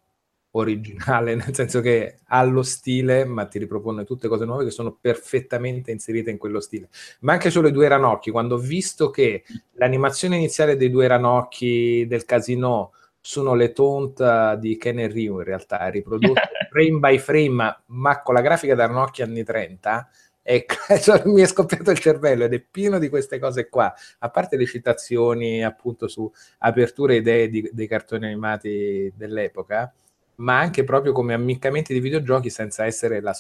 originale, 0.52 1.36
nel 1.36 1.54
senso 1.54 1.82
che 1.82 2.20
ha 2.26 2.44
lo 2.44 2.64
stile, 2.64 3.26
ma 3.26 3.46
ti 3.46 3.60
ripropone 3.60 4.04
tutte 4.04 4.28
cose 4.28 4.46
nuove 4.46 4.66
che 4.66 4.72
sono 4.72 4.98
perfettamente 5.00 5.92
inserite 5.92 6.32
in 6.32 6.38
quello 6.38 6.60
stile. 6.60 6.90
Ma 7.22 7.34
anche 7.34 7.50
solo 7.50 7.68
i 7.68 7.72
due 7.72 7.88
ranocchi, 7.88 8.32
quando 8.32 8.56
ho 8.56 8.60
visto 8.60 9.10
che 9.10 9.44
l'animazione 9.74 10.36
iniziale 10.38 10.76
dei 10.76 10.90
due 10.90 11.08
ranocchi 11.08 12.06
del 12.08 12.26
casino 12.26 12.92
sono 13.20 13.56
le 13.56 13.74
taunt 13.74 14.22
eh, 14.22 14.56
di 14.58 14.78
Ken 14.78 15.06
Ryu 15.12 15.40
in 15.40 15.44
realtà, 15.44 15.88
riprodotte 15.90 16.50
frame 16.72 17.00
by 17.00 17.18
frame, 17.18 17.50
ma, 17.50 17.84
ma 17.88 18.22
con 18.22 18.34
la 18.34 18.42
grafica 18.42 18.74
da 18.74 18.86
ranocchi 18.86 19.22
anni 19.22 19.44
30, 19.44 20.10
e 20.50 20.66
cioè, 21.02 21.24
mi 21.26 21.42
è 21.42 21.46
scoppiato 21.46 21.92
il 21.92 22.00
cervello 22.00 22.46
ed 22.46 22.54
è 22.54 22.62
pieno 22.62 23.00
di 23.00 23.10
queste 23.10 23.38
cose 23.38 23.68
qua, 23.68 23.94
a 24.20 24.30
parte 24.30 24.56
le 24.56 24.66
citazioni 24.66 25.62
appunto 25.62 26.08
su 26.08 26.32
aperture 26.60 27.16
e 27.16 27.18
idee 27.18 27.50
di- 27.50 27.70
dei 27.74 27.86
cartoni 27.86 28.28
animati 28.28 29.12
dell'epoca, 29.14 29.94
ma 30.36 30.58
anche 30.58 30.86
proprio 30.86 31.12
come 31.12 31.34
ammiccamenti 31.34 31.92
di 31.92 32.00
videogiochi 32.00 32.50
senza 32.50 32.86
essere 32.86 33.20
la- 33.20 33.36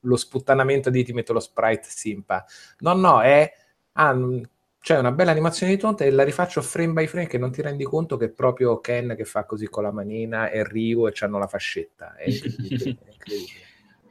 lo 0.00 0.16
sputtanamento 0.16 0.90
di 0.90 1.04
ti 1.04 1.12
metto 1.12 1.32
lo 1.32 1.38
sprite 1.38 1.86
simpa. 1.88 2.44
No, 2.80 2.92
no, 2.94 3.22
è... 3.22 3.52
ah, 3.92 4.16
c'è 4.80 4.98
una 4.98 5.12
bella 5.12 5.30
animazione 5.30 5.72
di 5.72 5.78
tonta 5.78 6.04
e 6.04 6.10
la 6.10 6.24
rifaccio 6.24 6.60
frame 6.60 6.92
by 6.92 7.06
frame 7.06 7.26
che 7.28 7.38
non 7.38 7.52
ti 7.52 7.62
rendi 7.62 7.84
conto 7.84 8.16
che 8.16 8.26
è 8.26 8.30
proprio 8.30 8.80
Ken 8.80 9.14
che 9.16 9.24
fa 9.24 9.44
così 9.44 9.68
con 9.68 9.84
la 9.84 9.92
manina 9.92 10.50
e 10.50 10.64
Ryu 10.64 11.06
e 11.06 11.12
c'hanno 11.14 11.38
la 11.38 11.46
fascetta. 11.46 12.16
È 12.16 12.24
incredibile. 12.24 13.67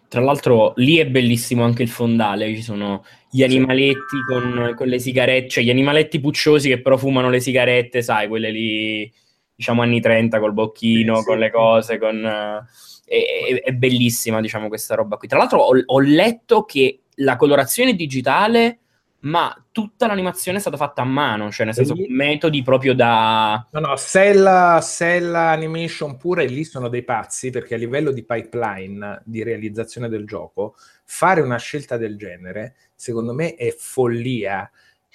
Tra 0.09 0.21
l'altro, 0.21 0.73
lì 0.77 0.97
è 0.97 1.05
bellissimo 1.05 1.63
anche 1.63 1.83
il 1.83 1.89
fondale. 1.89 2.55
Ci 2.55 2.61
sono 2.61 3.03
gli 3.29 3.43
animaletti 3.43 4.17
con, 4.29 4.73
con 4.75 4.87
le 4.87 4.99
sigarette, 4.99 5.49
cioè 5.49 5.63
gli 5.63 5.69
animaletti 5.69 6.19
pucciosi 6.19 6.69
che 6.69 6.81
però 6.81 6.95
fumano 6.97 7.29
le 7.29 7.39
sigarette, 7.41 8.01
sai, 8.01 8.27
quelle 8.29 8.49
lì, 8.51 9.11
diciamo, 9.53 9.81
anni 9.81 9.99
30 9.99 10.39
col 10.39 10.53
bocchino, 10.53 11.17
Sì, 11.17 11.23
con 11.25 11.37
le 11.39 11.51
cose, 11.51 11.97
con. 11.97 12.25
eh, 12.25 12.63
è, 13.05 13.53
è- 13.53 13.61
è 13.63 13.71
bellissima, 13.73 14.39
diciamo, 14.41 14.69
questa 14.69 14.95
roba 14.95 15.17
qui. 15.17 15.27
Tra 15.27 15.37
l'altro, 15.39 15.59
ho, 15.59 15.73
ho 15.85 15.99
letto 15.99 16.63
che 16.63 17.01
la 17.15 17.35
colorazione 17.35 17.93
digitale, 17.93 18.79
ma 19.19 19.65
tutta 19.71 20.07
l'animazione 20.07 20.57
è 20.57 20.61
stata 20.61 20.77
fatta 20.77 21.01
a 21.01 21.05
mano, 21.05 21.51
cioè 21.51 21.65
nel 21.65 21.73
senso 21.73 21.95
con 21.95 22.05
metodi 22.09 22.61
proprio 22.61 22.93
da. 22.93 23.67
No, 23.71 23.79
no, 23.79 23.97
Cell, 23.97 24.79
Cell 24.81 25.33
Animation 25.33 26.17
pure 26.17 26.45
lì 26.45 26.63
sono 26.63 26.87
dei 26.87 27.03
pazzi 27.03 27.49
perché 27.49 27.75
a 27.75 27.77
livello 27.77 28.11
di 28.11 28.23
pipeline 28.23 29.21
di 29.25 29.43
realizzazione 29.43 30.09
del 30.09 30.25
gioco, 30.25 30.75
fare 31.03 31.41
una 31.41 31.57
scelta 31.57 31.97
del 31.97 32.17
genere, 32.17 32.75
secondo 32.95 33.33
me, 33.33 33.55
è 33.55 33.71
follia 33.71 34.69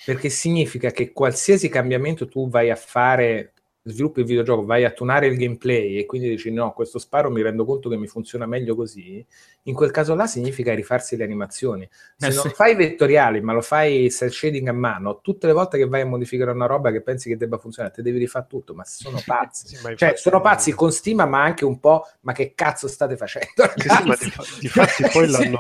perché 0.05 0.29
significa 0.31 0.91
che 0.91 1.13
qualsiasi 1.13 1.69
cambiamento 1.69 2.27
tu 2.27 2.49
vai 2.49 2.71
a 2.71 2.77
fare 2.77 3.53
sviluppi 3.85 4.21
il 4.21 4.27
videogioco, 4.27 4.65
vai 4.65 4.85
a 4.85 4.91
tunare 4.91 5.27
il 5.27 5.37
gameplay 5.37 5.99
e 5.99 6.07
quindi 6.07 6.29
dici 6.29 6.53
no, 6.53 6.73
questo 6.73 6.99
sparo 6.99 7.31
mi 7.31 7.43
rendo 7.43 7.65
conto 7.65 7.89
che 7.89 7.97
mi 7.97 8.07
funziona 8.07 8.47
meglio 8.47 8.77
così, 8.77 9.25
in 9.63 9.75
quel 9.75 9.91
caso 9.91 10.15
là 10.15 10.27
significa 10.27 10.73
rifarsi 10.75 11.17
le 11.17 11.25
animazioni. 11.25 11.89
Se 12.17 12.29
eh 12.29 12.35
non 12.35 12.45
sì. 12.45 12.49
fai 12.51 12.77
vettoriali, 12.77 13.41
ma 13.41 13.53
lo 13.53 13.61
fai 13.61 14.11
cel 14.11 14.31
shading 14.31 14.69
a 14.69 14.73
mano, 14.73 15.21
tutte 15.21 15.49
le 15.49 15.53
volte 15.53 15.79
che 15.79 15.87
vai 15.87 16.03
a 16.03 16.07
modificare 16.07 16.53
una 16.53 16.67
roba 16.67 16.93
che 16.93 17.03
pensi 17.03 17.29
che 17.29 17.37
debba 17.37 17.59
funzionare, 17.59 17.95
te 17.95 18.03
devi 18.03 18.19
rifare 18.19 18.47
tutto, 18.49 18.75
ma 18.75 18.85
sono 18.85 19.21
pazzi. 19.27 19.75
sì, 19.75 19.83
ma 19.83 19.95
cioè, 19.97 20.15
sono 20.17 20.41
pazzi 20.41 20.73
con 20.73 20.93
stima, 20.93 21.27
ma 21.27 21.43
anche 21.43 21.65
un 21.65 21.81
po', 21.81 22.07
ma 22.21 22.33
che 22.33 22.53
cazzo 22.55 22.87
state 22.87 23.17
facendo? 23.17 23.69
Sì, 23.77 23.89
sì, 23.89 24.07
ma 24.07 24.17
di, 24.17 24.33
difatti 24.61 25.05
poi 25.13 25.27
l'hanno... 25.31 25.59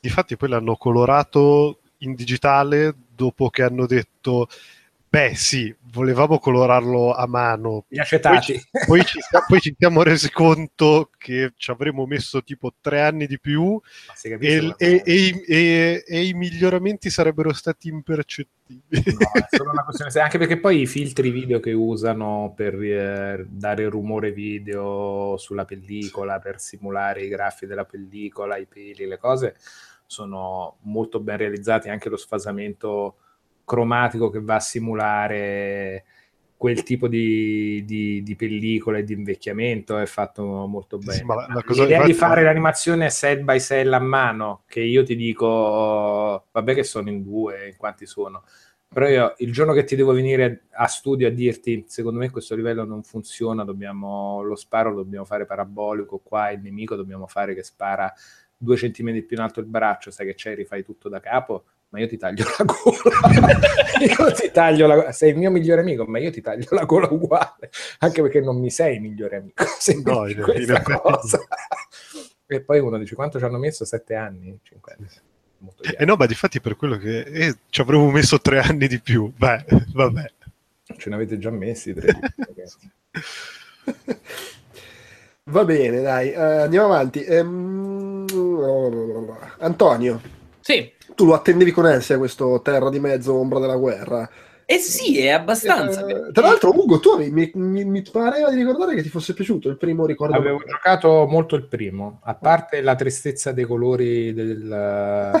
Difatti 0.00 0.36
poi 0.36 0.48
l'hanno 0.50 0.76
colorato 0.76 1.80
in 1.98 2.14
digitale 2.14 2.94
dopo 3.08 3.48
che 3.50 3.62
hanno 3.62 3.86
detto 3.86 4.46
Beh, 5.08 5.34
sì, 5.34 5.74
volevamo 5.92 6.38
colorarlo 6.38 7.14
a 7.14 7.26
mano. 7.26 7.84
Gli 7.88 7.98
acetati. 7.98 8.60
Poi, 8.70 8.84
poi, 8.86 9.04
ci, 9.04 9.18
poi, 9.46 9.60
ci, 9.60 9.74
siamo 9.78 10.02
resi 10.02 10.30
conto 10.30 11.10
che 11.16 11.52
ci 11.56 11.70
avremmo 11.70 12.06
messo 12.06 12.42
tipo 12.42 12.74
tre 12.80 13.00
anni 13.00 13.26
di 13.26 13.38
più 13.38 13.80
e, 14.22 14.74
e, 14.76 15.02
e, 15.46 16.04
e, 16.06 16.24
i 16.26 16.34
miglioramenti 16.34 17.08
sarebbero 17.08 17.52
stati 17.52 17.88
impercettibili. 17.88 19.14
No, 19.18 19.30
è 19.32 19.56
solo 19.56 19.70
una 19.70 19.84
questione, 19.84 20.10
anche 20.20 20.38
perché 20.38 20.58
poi 20.58 20.82
i 20.82 20.86
filtri 20.86 21.30
video 21.30 21.60
che 21.60 21.72
usano 21.72 22.52
per 22.54 22.74
eh, 22.74 23.46
dare 23.48 23.88
rumore 23.88 24.32
video 24.32 25.36
sulla 25.38 25.64
pellicola, 25.64 26.40
per 26.40 26.60
simulare 26.60 27.22
i 27.22 27.28
graffi 27.28 27.66
della 27.66 27.84
pellicola, 27.84 28.56
i 28.56 28.66
peli, 28.66 29.06
le 29.06 29.18
cose, 29.18 29.56
sono 30.04 30.78
molto 30.82 31.20
ben 31.20 31.36
realizzati, 31.36 31.88
anche 31.88 32.08
lo 32.08 32.16
sfasamento 32.16 33.18
cromatico 33.66 34.30
che 34.30 34.40
va 34.40 34.54
a 34.54 34.60
simulare 34.60 36.04
quel 36.56 36.82
tipo 36.84 37.06
di, 37.06 37.84
di, 37.84 38.22
di 38.22 38.34
pellicola 38.34 38.98
e 38.98 39.04
di 39.04 39.12
invecchiamento 39.12 39.98
è 39.98 40.06
fatto 40.06 40.66
molto 40.66 40.96
bene. 40.96 41.24
Sì, 41.68 41.80
L'idea 41.80 42.04
di 42.04 42.14
fare 42.14 42.42
l'animazione 42.42 43.10
set 43.10 43.40
by 43.40 43.60
cell 43.60 43.92
a 43.92 43.98
mano, 43.98 44.62
che 44.66 44.80
io 44.80 45.02
ti 45.02 45.16
dico, 45.16 46.46
vabbè 46.50 46.74
che 46.74 46.84
sono 46.84 47.10
in 47.10 47.22
due, 47.22 47.68
in 47.68 47.76
quanti 47.76 48.06
sono, 48.06 48.44
però 48.88 49.08
io 49.08 49.34
il 49.38 49.52
giorno 49.52 49.74
che 49.74 49.84
ti 49.84 49.96
devo 49.96 50.12
venire 50.12 50.62
a 50.70 50.86
studio 50.86 51.26
a 51.26 51.30
dirti, 51.30 51.84
secondo 51.88 52.20
me 52.20 52.30
questo 52.30 52.54
livello 52.54 52.84
non 52.84 53.02
funziona, 53.02 53.64
dobbiamo, 53.64 54.40
lo 54.42 54.56
sparo 54.56 54.90
lo 54.90 55.02
dobbiamo 55.02 55.26
fare 55.26 55.44
parabolico, 55.44 56.22
qua 56.24 56.50
il 56.50 56.60
nemico 56.62 56.96
dobbiamo 56.96 57.26
fare 57.26 57.54
che 57.54 57.62
spara 57.62 58.10
due 58.56 58.76
centimetri 58.76 59.22
più 59.22 59.36
in 59.36 59.42
alto 59.42 59.60
il 59.60 59.66
braccio, 59.66 60.10
sai 60.10 60.26
che 60.26 60.34
c'è, 60.34 60.54
rifai 60.54 60.82
tutto 60.82 61.10
da 61.10 61.20
capo, 61.20 61.64
ma 61.88 62.00
io 62.00 62.08
ti 62.08 62.16
taglio 62.16 62.44
la 62.58 62.64
gola. 62.64 63.60
io 64.00 64.32
ti 64.32 64.50
taglio 64.50 64.86
la 64.86 65.12
Sei 65.12 65.30
il 65.30 65.36
mio 65.36 65.50
migliore 65.50 65.82
amico, 65.82 66.04
ma 66.04 66.18
io 66.18 66.30
ti 66.30 66.40
taglio 66.40 66.66
la 66.70 66.84
gola 66.84 67.06
uguale. 67.10 67.70
Anche 67.98 68.22
perché 68.22 68.40
non 68.40 68.58
mi 68.58 68.70
sei 68.70 68.96
il 68.96 69.02
migliore 69.02 69.36
amico. 69.36 69.64
Sei 69.78 70.02
no, 70.02 70.26
in, 70.28 70.38
in 70.38 70.82
cosa. 70.82 71.40
e 72.46 72.62
poi 72.62 72.80
uno 72.80 72.98
dice 72.98 73.14
quanto 73.14 73.38
ci 73.38 73.44
hanno 73.44 73.58
messo? 73.58 73.84
Sette 73.84 74.14
anni? 74.14 74.58
Cinque 74.62 74.96
anni. 74.98 75.08
Eh 75.96 76.04
no, 76.04 76.16
ma 76.16 76.26
difatti 76.26 76.60
per 76.60 76.76
quello 76.76 76.98
che 76.98 77.20
eh, 77.20 77.56
ci 77.70 77.80
avremmo 77.80 78.10
messo 78.10 78.40
tre 78.40 78.58
anni 78.58 78.88
di 78.88 79.00
più. 79.00 79.32
Beh, 79.34 79.64
vabbè. 79.94 80.32
Ce 80.96 81.08
ne 81.08 81.14
avete 81.14 81.38
già 81.38 81.50
messi 81.50 81.94
tre. 81.94 82.18
Va 85.48 85.64
bene, 85.64 86.00
dai, 86.00 86.34
uh, 86.34 86.64
andiamo 86.64 86.86
avanti. 86.86 87.24
Um, 87.28 88.26
Antonio. 89.58 90.20
Sì 90.60 90.92
tu 91.16 91.24
lo 91.24 91.34
attendevi 91.34 91.72
con 91.72 91.86
ansia 91.86 92.18
questo 92.18 92.60
Terra 92.62 92.90
di 92.90 93.00
Mezzo, 93.00 93.34
Ombra 93.34 93.58
della 93.58 93.76
Guerra. 93.76 94.30
Eh 94.68 94.78
sì, 94.78 95.18
è 95.18 95.30
abbastanza. 95.30 96.04
Eh, 96.06 96.32
tra 96.32 96.48
l'altro, 96.48 96.70
Ugo, 96.76 97.00
tu 97.00 97.16
mi, 97.16 97.30
mi, 97.54 97.84
mi, 97.84 98.02
pareva 98.02 98.50
di 98.50 98.56
ricordare 98.56 98.94
che 98.94 99.02
ti 99.02 99.08
fosse 99.08 99.32
piaciuto 99.32 99.68
il 99.68 99.76
primo 99.76 100.06
ricordo. 100.06 100.36
Avevo 100.36 100.60
giocato 100.66 101.26
molto 101.28 101.56
il 101.56 101.66
primo, 101.66 102.20
a 102.24 102.34
parte 102.34 102.80
la 102.80 102.96
tristezza 102.96 103.52
dei 103.52 103.64
colori 103.64 104.34
del, 104.34 105.40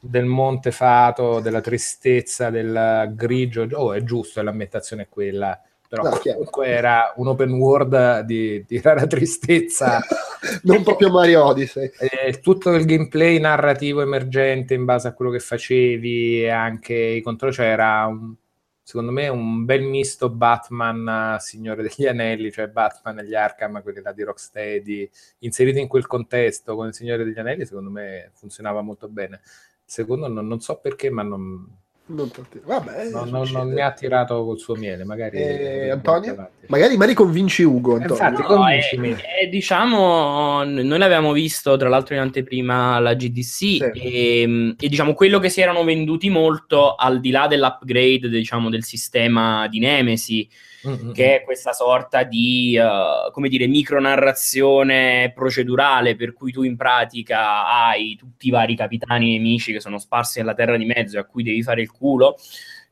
del 0.00 0.24
Monte 0.24 0.70
Fato, 0.70 1.40
della 1.40 1.60
tristezza 1.60 2.48
del 2.50 3.12
grigio. 3.14 3.66
Oh, 3.72 3.92
è 3.92 4.02
giusto, 4.04 4.40
l'ambientazione 4.40 5.02
è 5.02 5.08
quella 5.08 5.60
però 5.88 6.02
no, 6.02 6.18
comunque 6.22 6.66
era 6.66 7.14
un 7.16 7.28
open 7.28 7.52
world 7.52 8.20
di, 8.20 8.62
di 8.66 8.78
rara 8.80 9.06
tristezza. 9.06 10.00
non 10.64 10.82
proprio 10.82 11.10
Mario 11.10 11.46
Odyssey. 11.46 11.90
Eh, 11.98 12.40
tutto 12.40 12.74
il 12.74 12.84
gameplay 12.84 13.40
narrativo 13.40 14.02
emergente 14.02 14.74
in 14.74 14.84
base 14.84 15.08
a 15.08 15.14
quello 15.14 15.30
che 15.30 15.40
facevi 15.40 16.42
e 16.42 16.50
anche 16.50 16.94
i 16.94 17.22
controlli, 17.22 17.54
cioè 17.54 17.66
era 17.66 18.04
un, 18.04 18.34
secondo 18.82 19.12
me 19.12 19.28
un 19.28 19.64
bel 19.64 19.80
misto 19.80 20.28
Batman 20.28 21.38
Signore 21.40 21.82
degli 21.82 22.06
Anelli, 22.06 22.52
cioè 22.52 22.68
Batman 22.68 23.20
e 23.20 23.24
gli 23.24 23.34
Arkham, 23.34 23.82
quelli 23.82 24.02
là 24.02 24.12
di 24.12 24.24
Rocksteady, 24.24 25.10
inseriti 25.38 25.80
in 25.80 25.88
quel 25.88 26.06
contesto 26.06 26.76
con 26.76 26.88
il 26.88 26.94
Signore 26.94 27.24
degli 27.24 27.38
Anelli, 27.38 27.64
secondo 27.64 27.88
me 27.88 28.30
funzionava 28.34 28.82
molto 28.82 29.08
bene. 29.08 29.40
Secondo 29.86 30.28
non, 30.28 30.46
non 30.46 30.60
so 30.60 30.76
perché, 30.76 31.08
ma 31.08 31.22
non 31.22 31.66
non, 32.08 32.30
Vabbè, 32.64 33.10
no, 33.10 33.24
non, 33.24 33.48
non, 33.50 33.72
mi 33.72 33.80
ha 33.80 33.92
tirato 33.92 34.44
col 34.44 34.58
suo 34.58 34.74
miele, 34.74 35.04
magari 35.04 35.36
eh, 35.36 35.90
Antonio? 35.90 36.50
Magari, 36.68 36.96
magari 36.96 37.14
convinci 37.14 37.62
Ugo. 37.62 37.94
Antonio. 37.94 38.14
Infatti, 38.14 38.42
no, 38.42 38.48
convincimi. 38.48 39.10
È, 39.12 39.44
è, 39.44 39.48
diciamo, 39.48 40.64
noi 40.64 40.98
l'abbiamo 40.98 41.32
visto 41.32 41.76
tra 41.76 41.88
l'altro 41.88 42.14
in 42.14 42.20
anteprima 42.20 42.94
alla 42.94 43.14
GDC 43.14 43.42
sì. 43.44 43.78
e, 43.78 44.74
e, 44.78 44.88
diciamo 44.88 45.12
quello 45.12 45.38
che 45.38 45.50
si 45.50 45.60
erano 45.60 45.84
venduti 45.84 46.30
molto 46.30 46.94
al 46.94 47.20
di 47.20 47.30
là 47.30 47.46
dell'upgrade 47.46 48.28
diciamo, 48.28 48.70
del 48.70 48.84
sistema 48.84 49.68
di 49.68 49.78
Nemesi 49.78 50.48
mm-hmm. 50.86 51.12
che 51.12 51.40
è 51.40 51.44
questa 51.44 51.72
sorta 51.72 52.22
di, 52.22 52.78
uh, 52.78 53.30
come 53.32 53.48
dire, 53.48 53.66
micronarrazione 53.66 55.32
procedurale 55.34 56.16
per 56.16 56.32
cui 56.32 56.52
tu 56.52 56.62
in 56.62 56.76
pratica 56.76 57.66
hai 57.66 58.16
tutti 58.16 58.48
i 58.48 58.50
vari 58.50 58.76
capitani 58.76 59.32
nemici 59.32 59.72
che 59.72 59.80
sono 59.80 59.98
sparsi 59.98 60.38
nella 60.38 60.54
terra 60.54 60.76
di 60.76 60.84
mezzo 60.84 61.16
e 61.16 61.20
a 61.20 61.24
cui 61.24 61.42
devi 61.42 61.62
fare 61.62 61.80
il 61.80 61.90
culo 61.90 62.36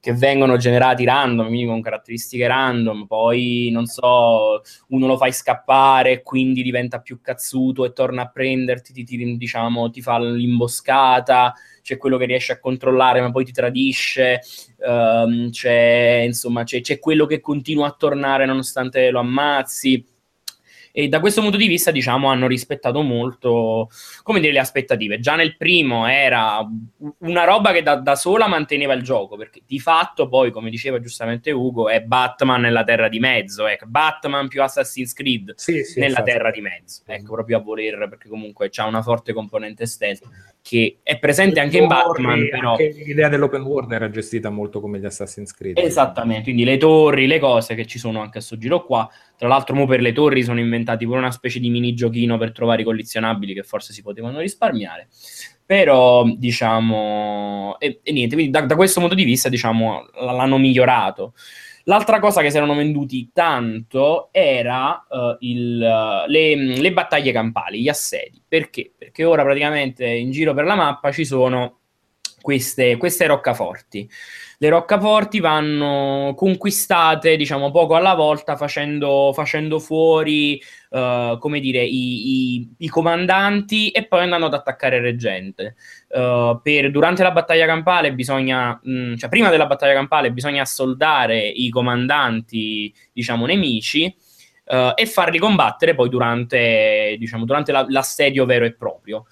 che 0.06 0.12
vengono 0.12 0.56
generati 0.56 1.04
random, 1.04 1.48
quindi 1.48 1.66
con 1.66 1.80
caratteristiche 1.82 2.46
random, 2.46 3.06
poi 3.06 3.70
non 3.72 3.86
so, 3.86 4.62
uno 4.90 5.06
lo 5.08 5.16
fai 5.16 5.32
scappare, 5.32 6.22
quindi 6.22 6.62
diventa 6.62 7.00
più 7.00 7.20
cazzuto 7.20 7.84
e 7.84 7.92
torna 7.92 8.22
a 8.22 8.28
prenderti, 8.28 8.92
ti, 8.92 9.02
ti, 9.02 9.36
diciamo, 9.36 9.90
ti 9.90 10.00
fa 10.00 10.20
l'imboscata, 10.20 11.54
c'è 11.82 11.96
quello 11.96 12.18
che 12.18 12.26
riesce 12.26 12.52
a 12.52 12.60
controllare 12.60 13.20
ma 13.20 13.32
poi 13.32 13.46
ti 13.46 13.50
tradisce, 13.50 14.42
um, 14.76 15.50
c'è, 15.50 16.22
insomma, 16.24 16.62
c'è, 16.62 16.80
c'è 16.82 17.00
quello 17.00 17.26
che 17.26 17.40
continua 17.40 17.88
a 17.88 17.96
tornare 17.98 18.46
nonostante 18.46 19.10
lo 19.10 19.18
ammazzi 19.18 20.04
e 20.98 21.08
da 21.08 21.20
questo 21.20 21.42
punto 21.42 21.58
di 21.58 21.66
vista 21.66 21.90
diciamo 21.90 22.30
hanno 22.30 22.46
rispettato 22.46 23.02
molto 23.02 23.90
come 24.22 24.40
dire 24.40 24.54
le 24.54 24.60
aspettative. 24.60 25.20
Già 25.20 25.34
nel 25.34 25.58
primo 25.58 26.06
era 26.06 26.66
una 27.18 27.44
roba 27.44 27.72
che 27.72 27.82
da, 27.82 27.96
da, 27.96 28.14
sola 28.14 28.46
manteneva 28.46 28.94
il 28.94 29.02
gioco 29.02 29.36
perché 29.36 29.60
di 29.66 29.78
fatto 29.78 30.26
poi 30.26 30.50
come 30.50 30.70
diceva 30.70 30.98
giustamente 30.98 31.50
Ugo 31.50 31.90
è 31.90 32.00
Batman 32.00 32.62
nella 32.62 32.82
terra 32.82 33.10
di 33.10 33.18
mezzo 33.18 33.66
ecco, 33.66 33.84
Batman 33.86 34.48
più 34.48 34.62
Assassin's 34.62 35.12
Creed 35.12 35.52
sì, 35.56 35.84
sì, 35.84 36.00
nella 36.00 36.20
infatti. 36.20 36.30
terra 36.30 36.50
di 36.50 36.60
mezzo. 36.62 37.02
Ecco 37.04 37.34
proprio 37.34 37.58
a 37.58 37.60
voler 37.60 38.08
perché 38.08 38.30
comunque 38.30 38.70
c'ha 38.70 38.86
una 38.86 39.02
forte 39.02 39.34
componente 39.34 39.84
stealth 39.84 40.22
che 40.68 40.98
è 41.02 41.18
presente 41.18 41.60
anche 41.60 41.78
in 41.78 41.86
Batman 41.86 42.48
però 42.48 42.70
anche 42.70 42.88
l'idea 42.88 43.28
dell'open 43.28 43.62
world 43.62 43.92
era 43.92 44.10
gestita 44.10 44.50
molto 44.50 44.80
come 44.80 44.98
gli 44.98 45.04
Assassin's 45.04 45.52
Creed 45.52 45.78
esattamente 45.78 46.42
quindi 46.42 46.64
le 46.64 46.76
torri 46.76 47.28
le 47.28 47.38
cose 47.38 47.76
che 47.76 47.86
ci 47.86 48.00
sono 48.00 48.20
anche 48.20 48.38
a 48.38 48.40
sto 48.40 48.58
giro 48.58 48.84
qua 48.84 49.08
tra 49.36 49.48
l'altro, 49.48 49.74
mo 49.74 49.86
per 49.86 50.00
le 50.00 50.12
torri 50.12 50.42
sono 50.42 50.60
inventati 50.60 51.04
pure 51.04 51.18
una 51.18 51.30
specie 51.30 51.60
di 51.60 51.68
mini 51.68 51.92
giochino 51.94 52.38
per 52.38 52.52
trovare 52.52 52.80
i 52.80 52.84
collezionabili 52.84 53.52
che 53.52 53.62
forse 53.62 53.92
si 53.92 54.00
potevano 54.00 54.40
risparmiare. 54.40 55.08
Però, 55.66 56.24
diciamo, 56.24 57.76
e, 57.78 58.00
e 58.02 58.12
niente, 58.12 58.34
quindi 58.34 58.52
da, 58.52 58.62
da, 58.62 58.76
questo 58.76 59.00
punto 59.00 59.14
di 59.14 59.24
vista, 59.24 59.50
diciamo, 59.50 60.06
l'hanno 60.20 60.56
migliorato. 60.56 61.34
L'altra 61.88 62.18
cosa 62.18 62.42
che 62.42 62.50
si 62.50 62.56
erano 62.56 62.74
venduti 62.74 63.30
tanto 63.32 64.30
era 64.32 65.06
uh, 65.08 65.36
il, 65.40 65.80
uh, 65.80 66.28
le, 66.28 66.56
le, 66.56 66.92
battaglie 66.92 67.30
campali, 67.30 67.80
gli 67.80 67.88
assedi. 67.88 68.42
Perché? 68.46 68.92
Perché 68.96 69.24
ora 69.24 69.44
praticamente 69.44 70.04
in 70.04 70.32
giro 70.32 70.52
per 70.52 70.64
la 70.64 70.74
mappa 70.74 71.12
ci 71.12 71.24
sono 71.24 71.78
queste, 72.40 72.96
queste 72.96 73.26
roccaforti 73.26 74.08
le 74.58 74.68
roccaforti 74.68 75.40
vanno 75.40 76.34
conquistate, 76.34 77.36
diciamo, 77.36 77.70
poco 77.70 77.94
alla 77.94 78.14
volta, 78.14 78.56
facendo, 78.56 79.32
facendo 79.34 79.78
fuori, 79.78 80.60
uh, 80.90 81.38
come 81.38 81.60
dire, 81.60 81.82
i, 81.82 82.56
i, 82.56 82.74
i, 82.78 82.88
comandanti 82.88 83.90
e 83.90 84.06
poi 84.06 84.22
andando 84.22 84.46
ad 84.46 84.54
attaccare 84.54 84.96
il 84.96 85.02
reggente. 85.02 85.76
Uh, 86.08 86.58
per, 86.62 86.90
durante 86.90 87.22
la 87.22 87.32
battaglia 87.32 87.66
campale 87.66 88.14
bisogna, 88.14 88.78
mh, 88.82 88.90
mm, 88.90 89.14
cioè 89.16 89.28
prima 89.28 89.50
della 89.50 89.66
battaglia 89.66 89.94
campale 89.94 90.32
bisogna 90.32 90.62
assoldare 90.62 91.46
i 91.46 91.68
comandanti, 91.68 92.92
diciamo, 93.12 93.46
nemici. 93.46 94.14
Uh, 94.68 94.90
e 94.96 95.06
farli 95.06 95.38
combattere 95.38 95.94
poi 95.94 96.08
durante, 96.08 97.14
diciamo, 97.20 97.44
durante 97.44 97.70
la, 97.70 97.86
l'assedio 97.88 98.44
vero 98.46 98.64
e 98.64 98.72
proprio 98.72 99.24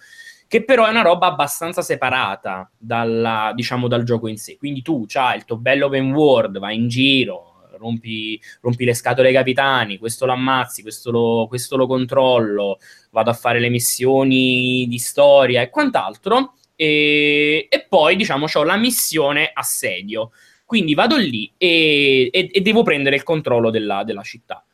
che 0.47 0.65
però 0.65 0.87
è 0.87 0.91
una 0.91 1.03
roba 1.03 1.27
abbastanza 1.27 1.83
separata 1.83 2.71
dalla, 2.77 3.53
diciamo, 3.55 3.89
dal 3.89 4.05
gioco 4.05 4.29
in 4.29 4.37
sé. 4.37 4.57
Quindi 4.57 4.83
tu 4.83 5.07
hai 5.15 5.37
il 5.37 5.45
tuo 5.45 5.57
bello 5.57 5.87
open 5.87 6.13
world, 6.13 6.59
vai 6.59 6.77
in 6.77 6.89
giro, 6.89 7.55
rompi, 7.79 8.41
rompi, 8.61 8.85
le 8.85 8.95
scatole 8.95 9.29
ai 9.29 9.35
capitani, 9.35 9.99
questo 9.99 10.27
lo 10.27 10.33
ammazzi, 10.33 10.83
questo 10.83 11.11
lo, 11.11 11.47
questo 11.49 11.77
lo 11.77 11.87
controllo, 11.87 12.79
vado 13.11 13.31
a 13.31 13.35
fare 13.35 13.61
le 13.61 13.69
missioni 13.69 14.87
di 14.89 14.99
storia 14.99 15.63
e 15.63 15.71
quant'altro. 15.71 16.55
E, 16.77 17.67
e 17.69 17.87
poi, 17.89 18.17
diciamo, 18.17 18.47
ho 18.53 18.63
la 18.63 18.77
missione 18.77 19.51
assedio. 19.53 20.31
Quindi 20.65 20.95
vado 20.95 21.17
lì 21.17 21.53
e, 21.57 22.31
e, 22.33 22.49
e 22.51 22.61
devo 22.61 22.83
prendere 22.83 23.17
il 23.17 23.23
controllo 23.23 23.71
della, 23.71 24.03
della, 24.03 24.23
città. 24.23 24.65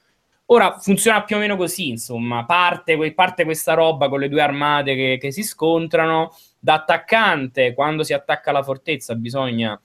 Ora 0.52 0.78
funziona 0.80 1.22
più 1.22 1.36
o 1.36 1.38
meno 1.38 1.56
così, 1.56 1.88
insomma, 1.88 2.44
parte, 2.44 3.12
parte 3.12 3.44
questa 3.44 3.74
roba 3.74 4.08
con 4.08 4.18
le 4.18 4.28
due 4.28 4.42
armate 4.42 4.96
che, 4.96 5.18
che 5.20 5.30
si 5.30 5.44
scontrano. 5.44 6.32
Da 6.58 6.74
attaccante, 6.74 7.72
quando 7.72 8.02
si 8.02 8.12
attacca 8.12 8.50
la 8.52 8.62
fortezza, 8.62 9.14
bisogna 9.14 9.80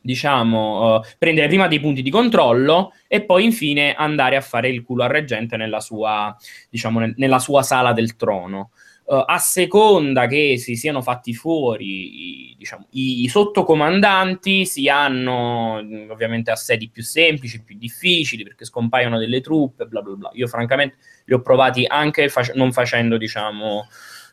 diciamo, 0.00 0.94
uh, 0.94 1.02
prendere 1.18 1.48
prima 1.48 1.66
dei 1.66 1.80
punti 1.80 2.00
di 2.02 2.10
controllo 2.10 2.92
e 3.08 3.24
poi 3.24 3.42
infine 3.44 3.94
andare 3.94 4.36
a 4.36 4.40
fare 4.40 4.68
il 4.68 4.84
culo 4.84 5.02
al 5.02 5.10
reggente 5.10 5.56
nella 5.56 5.80
sua, 5.80 6.34
diciamo, 6.70 7.00
nel, 7.00 7.14
nella 7.16 7.40
sua 7.40 7.62
sala 7.62 7.92
del 7.92 8.14
trono. 8.14 8.70
Uh, 9.08 9.22
a 9.24 9.38
seconda 9.38 10.26
che 10.26 10.58
si 10.58 10.74
siano 10.74 11.00
fatti 11.00 11.32
fuori 11.32 12.50
i, 12.50 12.56
diciamo, 12.58 12.88
i 12.90 13.28
sottocomandanti, 13.28 14.66
si 14.66 14.88
hanno 14.88 15.80
mm, 15.80 16.10
ovviamente 16.10 16.50
assedi 16.50 16.88
più 16.88 17.04
semplici, 17.04 17.62
più 17.62 17.78
difficili, 17.78 18.42
perché 18.42 18.64
scompaiono 18.64 19.16
delle 19.16 19.40
truppe, 19.40 19.86
bla 19.86 20.02
bla 20.02 20.14
bla. 20.16 20.30
Io 20.32 20.48
francamente 20.48 20.96
li 21.26 21.34
ho 21.34 21.40
provati 21.40 21.84
anche 21.86 22.28
fac- 22.28 22.54
non 22.56 22.72
facendo, 22.72 23.16
diciamo, 23.16 23.86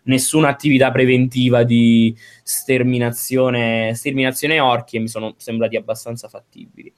nessuna 0.05 0.49
attività 0.49 0.89
preventiva 0.89 1.63
di 1.63 2.17
sterminazione, 2.41 3.93
sterminazione 3.93 4.59
orchi 4.59 4.97
e 4.97 5.01
mi 5.01 5.07
sono 5.07 5.35
sembrati 5.37 5.75
abbastanza 5.75 6.27
fattibili. 6.27 6.91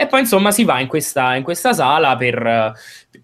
E 0.00 0.06
poi 0.06 0.20
insomma 0.20 0.52
si 0.52 0.62
va 0.62 0.78
in 0.78 0.86
questa, 0.86 1.34
in 1.34 1.42
questa 1.42 1.72
sala 1.72 2.14
per, 2.14 2.72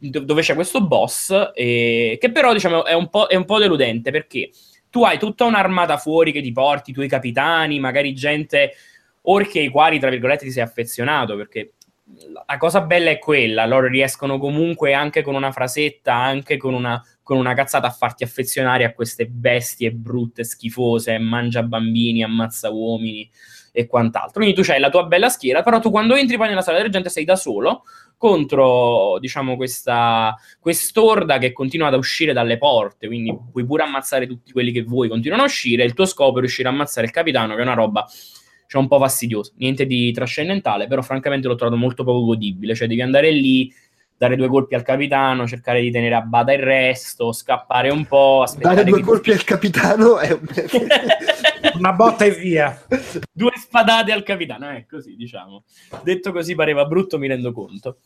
dove 0.01 0.43
c'è 0.43 0.57
questo 0.57 0.85
boss 0.85 1.53
e, 1.55 2.19
che 2.21 2.33
però 2.33 2.53
diciamo 2.53 2.85
è 2.85 2.95
un, 2.95 3.09
è 3.29 3.37
un 3.37 3.45
po' 3.45 3.59
deludente 3.61 4.11
perché 4.11 4.51
tu 4.91 5.05
hai 5.05 5.17
tutta 5.17 5.45
un'armata 5.45 5.99
fuori 5.99 6.33
che 6.33 6.43
ti 6.43 6.51
porti, 6.51 6.91
i 6.91 6.93
tuoi 6.93 7.07
capitani, 7.07 7.79
magari 7.79 8.13
gente 8.13 8.73
orchi 9.23 9.61
ai 9.61 9.69
quali 9.69 10.01
tra 10.01 10.11
virgolette 10.11 10.47
ti 10.47 10.51
sei 10.51 10.65
affezionato 10.65 11.37
perché 11.37 11.75
la 12.45 12.57
cosa 12.57 12.81
bella 12.81 13.11
è 13.11 13.21
quella, 13.21 13.67
loro 13.67 13.87
riescono 13.87 14.39
comunque 14.39 14.95
anche 14.95 15.23
con 15.23 15.37
una 15.37 15.53
frasetta, 15.53 16.13
anche 16.13 16.57
con 16.57 16.75
una, 16.75 17.01
con 17.23 17.39
una 17.39 17.55
cazzata 17.55 17.87
a 17.87 17.93
farti 17.93 18.25
affezionare 18.25 18.83
a 18.83 18.93
queste 18.93 19.27
bestie 19.27 19.93
brutte, 19.93 20.43
schifose, 20.43 21.19
mangia 21.19 21.63
bambini, 21.63 22.25
ammazza 22.25 22.71
uomini 22.71 23.31
e 23.77 23.89
quant'altro. 23.89 24.35
Quindi 24.35 24.55
tu 24.55 24.63
c'hai 24.63 24.79
la 24.79 24.89
tua 24.89 25.05
bella 25.05 25.29
schiera, 25.29 25.63
però 25.63 25.81
tu 25.81 25.91
quando 25.91 26.15
entri 26.15 26.37
poi 26.37 26.47
nella 26.47 26.63
sala 26.63 26.81
del 26.81 26.91
gente 26.91 27.09
sei 27.09 27.25
da 27.25 27.35
solo 27.35 27.83
contro, 28.17 29.19
diciamo, 29.19 29.57
questa 29.57 30.33
quest'orda 30.61 31.39
che 31.39 31.53
continua 31.53 31.89
ad 31.89 31.95
uscire 31.95 32.33
dalle 32.33 32.57
porte, 32.57 33.09
quindi 33.09 33.37
puoi 33.51 33.67
pure 33.67 33.83
ammazzare 33.83 34.29
tutti 34.29 34.53
quelli 34.53 34.71
che 34.71 34.85
vuoi, 34.85 35.09
continuano 35.09 35.43
a 35.43 35.47
uscire, 35.47 35.83
il 35.83 35.93
tuo 35.93 36.07
scopo 36.07 36.37
è 36.37 36.41
riuscire 36.41 36.69
a 36.69 36.71
ammazzare 36.71 37.09
il 37.09 37.13
capitano, 37.13 37.55
che 37.55 37.61
è 37.61 37.65
una 37.65 37.75
roba 37.75 38.07
cioè 38.67 38.81
un 38.81 38.89
po' 38.89 38.99
fastidioso, 38.99 39.53
niente 39.57 39.87
di 39.87 40.13
trascendentale, 40.13 40.87
però 40.87 41.03
francamente 41.03 41.49
l'ho 41.49 41.57
trovato 41.57 41.79
molto 41.79 42.05
poco 42.05 42.25
godibile, 42.25 42.75
cioè 42.75 42.87
devi 42.87 43.03
andare 43.03 43.31
lì, 43.31 43.71
dare 44.17 44.37
due 44.37 44.49
colpi 44.49 44.77
al 44.77 44.83
capitano, 44.83 45.49
cercare 45.49 45.81
di 45.81 45.91
tenere 45.91 46.15
a 46.15 46.21
bada 46.23 46.53
il 46.53 46.63
resto, 46.63 47.33
scappare 47.33 47.91
un 47.91 48.07
po', 48.07 48.45
Dare 48.57 48.85
due 48.85 49.01
colpi 49.01 49.33
al 49.33 49.45
capitano 49.45 50.19
è 50.19 50.33
un... 50.33 50.41
una 51.75 51.93
botta 51.93 52.25
e 52.25 52.31
via. 52.33 52.87
Due 53.33 53.53
spadate 53.57 54.13
al 54.13 54.23
capitano, 54.23 54.69
è 54.71 54.87
così 54.89 55.17
diciamo. 55.17 55.65
Detto 56.03 56.33
così 56.33 56.55
pareva 56.55 56.85
brutto, 56.85 57.19
mi 57.19 57.29
rendo 57.29 57.53
conto. 57.53 57.99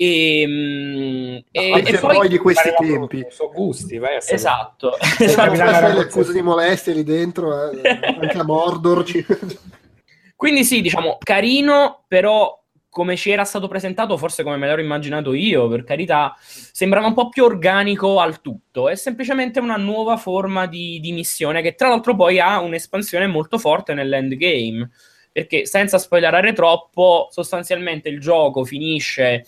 E, 0.00 0.44
mm, 0.46 1.36
e, 1.50 1.82
e 1.84 1.98
poi, 1.98 2.16
poi, 2.16 2.28
di 2.28 2.38
questi 2.38 2.72
tempi 2.78 3.26
sono 3.30 3.50
gusti 3.50 3.98
vai 3.98 4.14
a 4.14 4.18
esatto, 4.24 4.92
esatto. 5.18 5.52
le 5.52 6.00
accuse 6.02 6.32
di 6.32 6.40
molestie 6.40 6.94
lì 6.94 7.02
dentro 7.02 7.68
eh, 7.68 7.98
anche 8.20 8.38
a 8.38 8.44
Mordor 8.44 9.02
quindi 10.38 10.62
sì, 10.62 10.80
diciamo, 10.82 11.18
carino, 11.18 12.04
però 12.06 12.56
come 12.98 13.14
ci 13.14 13.30
era 13.30 13.44
stato 13.44 13.68
presentato, 13.68 14.16
forse 14.16 14.42
come 14.42 14.56
me 14.56 14.66
l'ero 14.66 14.80
immaginato 14.80 15.32
io, 15.32 15.68
per 15.68 15.84
carità, 15.84 16.34
sembrava 16.40 17.06
un 17.06 17.14
po' 17.14 17.28
più 17.28 17.44
organico 17.44 18.18
al 18.18 18.40
tutto. 18.40 18.88
È 18.88 18.96
semplicemente 18.96 19.60
una 19.60 19.76
nuova 19.76 20.16
forma 20.16 20.66
di, 20.66 20.98
di 20.98 21.12
missione 21.12 21.62
che 21.62 21.76
tra 21.76 21.88
l'altro 21.88 22.16
poi 22.16 22.40
ha 22.40 22.58
un'espansione 22.58 23.28
molto 23.28 23.56
forte 23.56 23.94
nell'endgame. 23.94 24.90
Perché 25.30 25.64
senza 25.64 25.98
spoilerare 25.98 26.52
troppo, 26.52 27.28
sostanzialmente 27.30 28.08
il 28.08 28.18
gioco 28.18 28.64
finisce, 28.64 29.46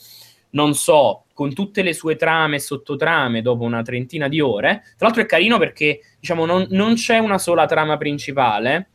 non 0.51 0.75
so, 0.75 1.25
con 1.35 1.53
tutte 1.53 1.83
le 1.83 1.93
sue 1.93 2.15
trame 2.15 2.57
e 2.57 2.61
sottotrame 2.61 3.43
dopo 3.43 3.65
una 3.65 3.83
trentina 3.83 4.29
di 4.29 4.41
ore. 4.41 4.83
Tra 4.97 5.07
l'altro 5.07 5.23
è 5.23 5.27
carino 5.27 5.59
perché, 5.59 5.99
diciamo, 6.21 6.47
non, 6.47 6.69
non 6.71 6.95
c'è 6.95 7.19
una 7.19 7.39
sola 7.39 7.67
trama 7.67 7.97
principale, 7.97 8.91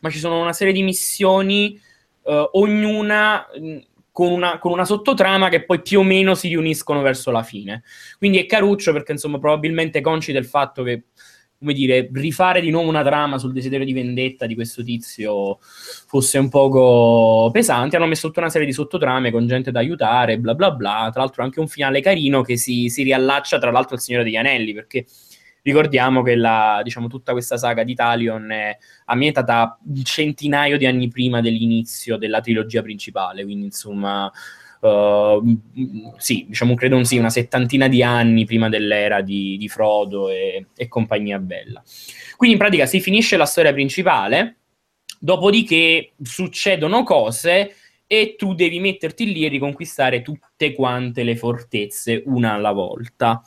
ma 0.00 0.10
ci 0.10 0.18
sono 0.18 0.40
una 0.40 0.52
serie 0.52 0.72
di 0.72 0.82
missioni, 0.82 1.80
eh, 2.24 2.48
ognuna 2.52 3.46
con 4.12 4.30
una, 4.30 4.58
con 4.58 4.70
una, 4.72 4.84
sottotrama 4.84 5.48
che 5.48 5.64
poi 5.64 5.80
più 5.80 6.00
o 6.00 6.02
meno 6.02 6.34
si 6.34 6.48
riuniscono 6.48 7.00
verso 7.00 7.30
la 7.30 7.42
fine. 7.42 7.82
Quindi 8.18 8.38
è 8.38 8.46
caruccio 8.46 8.92
perché, 8.92 9.12
insomma, 9.12 9.38
probabilmente 9.38 10.02
consci 10.02 10.32
del 10.32 10.44
fatto 10.44 10.82
che, 10.82 11.04
come 11.58 11.72
dire, 11.72 12.10
rifare 12.12 12.60
di 12.60 12.70
nuovo 12.70 12.88
una 12.88 13.02
trama 13.02 13.38
sul 13.38 13.52
desiderio 13.52 13.86
di 13.86 13.94
vendetta 13.94 14.46
di 14.46 14.54
questo 14.54 14.84
tizio 14.84 15.58
fosse 15.60 16.36
un 16.36 16.50
poco 16.50 17.50
pesante, 17.52 17.96
hanno 17.96 18.06
messo 18.06 18.26
tutta 18.26 18.40
una 18.40 18.50
serie 18.50 18.66
di 18.66 18.74
sottotrame 18.74 19.30
con 19.30 19.46
gente 19.46 19.70
da 19.70 19.78
aiutare, 19.78 20.38
bla 20.38 20.54
bla 20.54 20.70
bla. 20.72 21.08
Tra 21.10 21.22
l'altro 21.22 21.42
anche 21.42 21.60
un 21.60 21.68
finale 21.68 22.02
carino 22.02 22.42
che 22.42 22.58
si, 22.58 22.90
si 22.90 23.02
riallaccia, 23.02 23.58
tra 23.58 23.70
l'altro, 23.70 23.94
al 23.94 24.02
Signore 24.02 24.24
degli 24.24 24.36
Anelli, 24.36 24.74
perché 24.74 25.06
Ricordiamo 25.62 26.22
che 26.22 26.34
la, 26.34 26.80
diciamo, 26.82 27.06
tutta 27.06 27.32
questa 27.32 27.56
saga 27.56 27.84
di 27.84 27.94
Talion 27.94 28.50
è 28.50 28.76
ambientata 29.06 29.78
un 29.86 30.02
centinaio 30.02 30.76
di 30.76 30.86
anni 30.86 31.08
prima 31.08 31.40
dell'inizio 31.40 32.16
della 32.16 32.40
trilogia 32.40 32.82
principale, 32.82 33.44
quindi 33.44 33.66
insomma... 33.66 34.30
Uh, 34.82 35.60
sì, 36.16 36.46
diciamo 36.48 36.74
credo 36.74 36.96
un, 36.96 37.04
sì, 37.04 37.16
una 37.16 37.30
settantina 37.30 37.86
di 37.86 38.02
anni 38.02 38.44
prima 38.44 38.68
dell'era 38.68 39.20
di, 39.20 39.56
di 39.56 39.68
Frodo 39.68 40.28
e, 40.28 40.66
e, 40.74 40.88
compagnia 40.88 41.38
bella. 41.38 41.80
Quindi 42.36 42.56
in 42.56 42.60
pratica 42.60 42.86
si 42.86 43.00
finisce 43.00 43.36
la 43.36 43.46
storia 43.46 43.72
principale, 43.72 44.56
dopodiché 45.20 46.14
succedono 46.20 47.04
cose 47.04 47.76
e 48.12 48.34
tu 48.36 48.54
devi 48.54 48.78
metterti 48.78 49.32
lì 49.32 49.46
e 49.46 49.48
riconquistare 49.48 50.20
tutte 50.20 50.74
quante 50.74 51.22
le 51.22 51.34
fortezze 51.34 52.22
una 52.26 52.52
alla 52.52 52.72
volta, 52.72 53.40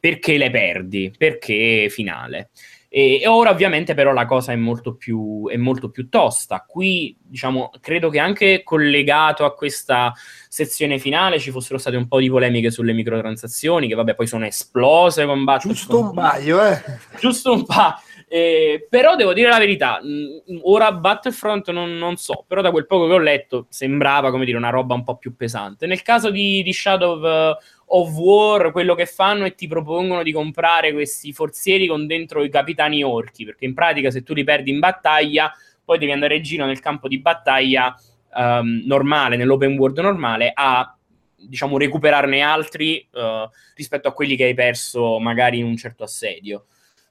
perché 0.00 0.38
le 0.38 0.50
perdi, 0.50 1.12
perché 1.16 1.88
finale. 1.90 2.50
E, 2.92 3.20
e 3.20 3.28
ora 3.28 3.50
ovviamente 3.50 3.94
però 3.94 4.12
la 4.12 4.26
cosa 4.26 4.50
è 4.50 4.56
molto, 4.56 4.96
più, 4.96 5.48
è 5.48 5.56
molto 5.56 5.90
più 5.90 6.08
tosta. 6.08 6.64
Qui, 6.66 7.16
diciamo, 7.22 7.70
credo 7.80 8.08
che 8.08 8.18
anche 8.18 8.62
collegato 8.64 9.44
a 9.44 9.54
questa 9.54 10.12
sezione 10.48 10.98
finale 10.98 11.38
ci 11.38 11.52
fossero 11.52 11.78
state 11.78 11.96
un 11.96 12.08
po' 12.08 12.18
di 12.18 12.28
polemiche 12.28 12.72
sulle 12.72 12.92
microtransazioni, 12.92 13.86
che 13.86 13.94
vabbè 13.94 14.16
poi 14.16 14.26
sono 14.26 14.44
esplose 14.44 15.24
con 15.24 15.44
Battlefront. 15.44 15.78
Giusto 15.78 16.00
un 16.00 16.14
paio, 16.14 16.64
eh. 16.64 16.82
Giusto 17.20 17.52
un 17.52 17.64
paio. 17.64 17.94
Eh, 18.32 18.86
però 18.88 19.16
devo 19.16 19.32
dire 19.32 19.48
la 19.48 19.58
verità, 19.58 19.98
mh, 20.00 20.60
ora 20.62 20.92
Battlefront 20.92 21.72
non, 21.72 21.98
non, 21.98 22.16
so, 22.16 22.44
però 22.46 22.60
da 22.60 22.70
quel 22.70 22.86
poco 22.86 23.08
che 23.08 23.14
ho 23.14 23.18
letto 23.18 23.66
sembrava 23.70 24.30
come 24.30 24.44
dire 24.44 24.56
una 24.56 24.70
roba 24.70 24.94
un 24.94 25.02
po' 25.02 25.16
più 25.16 25.34
pesante. 25.34 25.88
Nel 25.88 26.02
caso 26.02 26.30
di, 26.30 26.62
di 26.62 26.72
Shadow 26.72 27.16
of, 27.16 27.56
uh, 27.56 27.98
of, 27.98 28.14
War, 28.16 28.70
quello 28.70 28.94
che 28.94 29.06
fanno 29.06 29.46
è 29.46 29.54
ti 29.56 29.66
propongono 29.66 30.22
di 30.22 30.30
comprare 30.30 30.92
questi 30.92 31.32
forzieri 31.32 31.88
con 31.88 32.06
dentro 32.06 32.44
i 32.44 32.48
capitani 32.48 33.02
orchi, 33.02 33.44
perché 33.44 33.64
in 33.64 33.74
pratica 33.74 34.12
se 34.12 34.22
tu 34.22 34.32
li 34.32 34.44
perdi 34.44 34.70
in 34.70 34.78
battaglia, 34.78 35.52
poi 35.84 35.98
devi 35.98 36.12
andare 36.12 36.36
in 36.36 36.42
giro 36.44 36.66
nel 36.66 36.78
campo 36.78 37.08
di 37.08 37.18
battaglia 37.18 37.92
um, 38.32 38.84
normale, 38.86 39.34
nell'open 39.34 39.76
world 39.76 39.98
normale, 39.98 40.52
a 40.54 40.96
diciamo 41.34 41.76
recuperarne 41.76 42.42
altri 42.42 43.04
uh, 43.10 43.50
rispetto 43.74 44.06
a 44.06 44.12
quelli 44.12 44.36
che 44.36 44.44
hai 44.44 44.54
perso 44.54 45.18
magari 45.18 45.58
in 45.58 45.64
un 45.64 45.76
certo 45.76 46.04
assedio. 46.04 46.66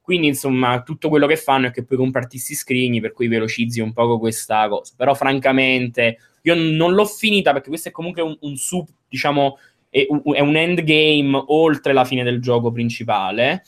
Quindi, 0.10 0.26
insomma, 0.26 0.82
tutto 0.82 1.08
quello 1.08 1.28
che 1.28 1.36
fanno 1.36 1.68
è 1.68 1.72
che 1.72 1.84
puoi 1.84 2.00
comprarti 2.00 2.38
questi 2.38 2.56
scrigni, 2.56 3.00
per 3.00 3.12
cui 3.12 3.28
velocizzi 3.28 3.80
un 3.80 3.94
poco 3.94 4.18
questa 4.18 4.68
cosa. 4.68 4.96
Però, 4.98 5.14
francamente, 5.14 6.18
io 6.42 6.56
non 6.56 6.94
l'ho 6.94 7.06
finita 7.06 7.54
perché 7.54 7.70
questo 7.70 7.90
è 7.90 7.92
comunque 7.92 8.24
un, 8.24 8.36
un 8.42 8.56
sub, 8.56 8.88
diciamo, 9.08 9.60
è 9.88 10.08
un, 10.10 10.34
è 10.34 10.40
un 10.40 10.56
endgame 10.56 11.44
oltre 11.50 11.94
la 11.94 12.06
fine 12.06 12.24
del 12.24 12.42
gioco 12.42 12.72
principale 12.72 13.64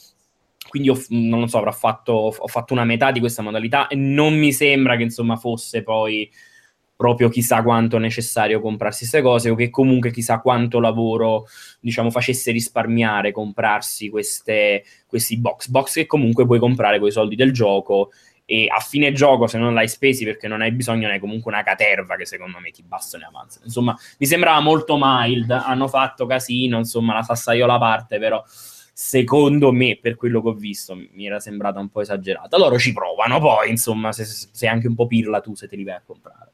quindi 0.68 0.90
ho, 0.90 1.00
non 1.10 1.42
lo 1.42 1.48
so, 1.48 1.60
avrò 1.60 1.72
fatto, 1.72 2.14
ho 2.36 2.48
fatto 2.48 2.74
una 2.74 2.86
metà 2.86 3.12
di 3.12 3.20
questa 3.20 3.44
modalità 3.44 3.88
e 3.88 3.96
non 3.96 4.36
mi 4.36 4.52
sembra 4.52 4.96
che 4.96 5.04
insomma 5.04 5.36
fosse 5.36 5.84
poi 5.84 6.28
proprio 7.02 7.30
chissà 7.30 7.64
quanto 7.64 7.98
necessario 7.98 8.62
comprarsi 8.62 9.00
queste 9.00 9.22
cose 9.24 9.50
o 9.50 9.56
che 9.56 9.72
comunque 9.72 10.12
chissà 10.12 10.40
quanto 10.40 10.80
lavoro 10.80 11.48
diciamo 11.80 12.12
facesse 12.12 12.52
risparmiare 12.52 13.32
comprarsi 13.32 14.08
queste, 14.10 14.84
questi 15.08 15.40
box 15.40 15.68
box 15.68 15.94
che 15.96 16.06
comunque 16.06 16.46
puoi 16.46 16.60
comprare 16.60 17.00
con 17.00 17.08
i 17.08 17.12
soldi 17.12 17.36
del 17.36 17.54
gioco 17.54 18.12
e 18.46 18.68
a 18.70 18.80
fine 18.80 19.14
gioco 19.14 19.48
se 19.48 19.58
non 19.58 19.74
l'hai 19.74 19.88
spesi 19.88 20.26
perché 20.26 20.48
non 20.48 20.62
hai 20.62 20.72
bisogno 20.72 21.08
ne 21.08 21.14
hai 21.14 21.20
comunque 21.20 21.52
una 21.52 21.64
caterva 21.64 22.16
che 22.18 22.28
secondo 22.28 22.60
me 22.60 22.70
ti 22.70 22.84
bastano 22.84 23.24
e 23.24 23.28
avanzano. 23.28 23.66
Insomma, 23.66 23.98
mi 24.20 24.26
sembrava 24.28 24.60
molto 24.60 24.96
mild, 25.00 25.50
hanno 25.50 25.88
fatto 25.88 26.28
casino, 26.28 26.78
insomma, 26.78 27.16
la 27.16 27.24
sassaiola 27.24 27.80
parte, 27.80 28.20
però 28.20 28.44
secondo 28.94 29.72
me, 29.72 29.98
per 30.00 30.16
quello 30.16 30.42
che 30.42 30.50
ho 30.50 30.54
visto, 30.54 30.96
mi 30.96 31.26
era 31.26 31.40
sembrata 31.40 31.80
un 31.80 31.90
po' 31.90 32.02
esagerata. 32.02 32.58
Loro 32.58 32.78
ci 32.78 32.94
provano, 32.94 33.40
poi, 33.40 33.70
insomma, 33.70 34.12
se, 34.12 34.26
se 34.26 34.68
anche 34.68 34.88
un 34.88 34.96
po' 34.96 35.08
pirla 35.08 35.40
tu 35.40 35.56
se 35.56 35.68
te 35.68 35.76
li 35.76 35.84
vai 35.84 35.96
a 35.96 36.04
comprare. 36.06 36.51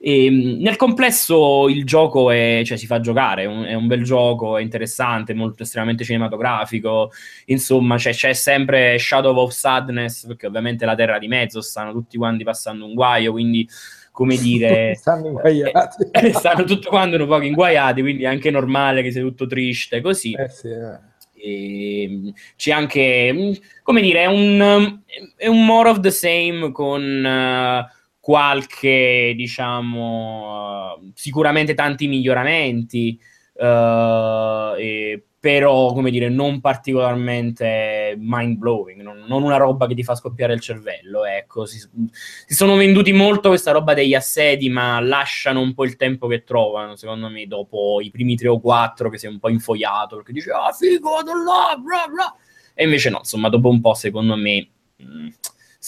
E, 0.00 0.26
ehm, 0.26 0.60
nel 0.60 0.76
complesso 0.76 1.68
il 1.68 1.84
gioco 1.84 2.30
è, 2.30 2.62
cioè, 2.64 2.76
si 2.76 2.86
fa 2.86 3.00
giocare, 3.00 3.42
è 3.42 3.46
un, 3.46 3.64
è 3.64 3.74
un, 3.74 3.86
bel 3.86 4.02
gioco, 4.04 4.56
è 4.56 4.62
interessante, 4.62 5.34
molto 5.34 5.64
estremamente 5.64 6.04
cinematografico. 6.04 7.10
Insomma, 7.46 7.96
c'è, 7.96 8.12
c'è, 8.12 8.32
sempre 8.32 8.98
Shadow 8.98 9.36
of 9.36 9.50
Sadness, 9.52 10.26
perché 10.26 10.46
ovviamente 10.46 10.84
la 10.84 10.94
terra 10.94 11.18
di 11.18 11.28
mezzo 11.28 11.60
stanno 11.60 11.92
tutti 11.92 12.16
quanti 12.16 12.44
passando 12.44 12.84
un 12.84 12.94
guaio, 12.94 13.32
quindi 13.32 13.68
come 14.12 14.36
dire, 14.36 14.94
stanno 14.98 15.26
inguaiati. 15.26 16.08
Eh, 16.10 16.32
stanno 16.32 16.64
tutti 16.64 16.86
quanti 16.86 17.16
un 17.16 17.26
po' 17.26 17.42
inguaiati, 17.42 18.00
quindi 18.00 18.24
è 18.24 18.26
anche 18.26 18.50
normale 18.50 19.02
che 19.02 19.12
sia 19.12 19.22
tutto 19.22 19.46
triste 19.46 20.00
così. 20.00 20.32
Eh 20.32 20.48
sì, 20.48 20.68
eh. 20.68 21.06
E, 21.40 22.02
ehm, 22.02 22.32
c'è 22.56 22.72
anche, 22.72 23.60
come 23.82 24.00
dire, 24.00 24.22
è 24.22 24.26
un, 24.26 25.00
è 25.36 25.46
un 25.46 25.64
more 25.64 25.88
of 25.90 26.00
the 26.00 26.10
same 26.10 26.72
con 26.72 27.02
uh, 27.24 27.97
qualche, 28.28 29.32
diciamo, 29.34 30.96
uh, 30.98 31.10
sicuramente 31.14 31.72
tanti 31.72 32.08
miglioramenti, 32.08 33.18
uh, 33.54 34.74
e, 34.76 35.22
però, 35.40 35.94
come 35.94 36.10
dire, 36.10 36.28
non 36.28 36.60
particolarmente 36.60 38.16
mind 38.18 38.58
blowing, 38.58 39.00
non, 39.00 39.24
non, 39.26 39.44
una 39.44 39.56
roba 39.56 39.86
che 39.86 39.94
ti 39.94 40.04
fa 40.04 40.14
scoppiare 40.14 40.52
il 40.52 40.60
cervello. 40.60 41.24
Ecco, 41.24 41.64
si, 41.64 41.78
si, 41.78 42.54
sono 42.54 42.76
venduti 42.76 43.12
molto 43.14 43.48
questa 43.48 43.70
roba 43.70 43.94
degli 43.94 44.12
assedi, 44.12 44.68
ma 44.68 45.00
lasciano 45.00 45.62
un 45.62 45.72
po' 45.72 45.84
il 45.84 45.96
tempo 45.96 46.26
che 46.26 46.44
trovano, 46.44 46.96
secondo 46.96 47.30
me, 47.30 47.46
dopo 47.46 47.98
i 48.02 48.10
primi 48.10 48.36
tre 48.36 48.48
o 48.48 48.60
quattro 48.60 49.08
che 49.08 49.16
sei 49.16 49.30
un 49.30 49.38
po' 49.38 49.48
infogliato 49.48 50.16
perché 50.16 50.32
dici, 50.32 50.50
ah, 50.50 50.70
figo, 50.70 51.22
là, 51.24 51.78
bla 51.78 52.06
bla. 52.12 52.36
E 52.74 52.84
invece 52.84 53.08
no, 53.08 53.20
insomma, 53.20 53.48
dopo 53.48 53.70
un 53.70 53.80
po', 53.80 53.94
secondo 53.94 54.36
me. 54.36 54.68
Mh, 54.96 55.18
mm, 55.18 55.28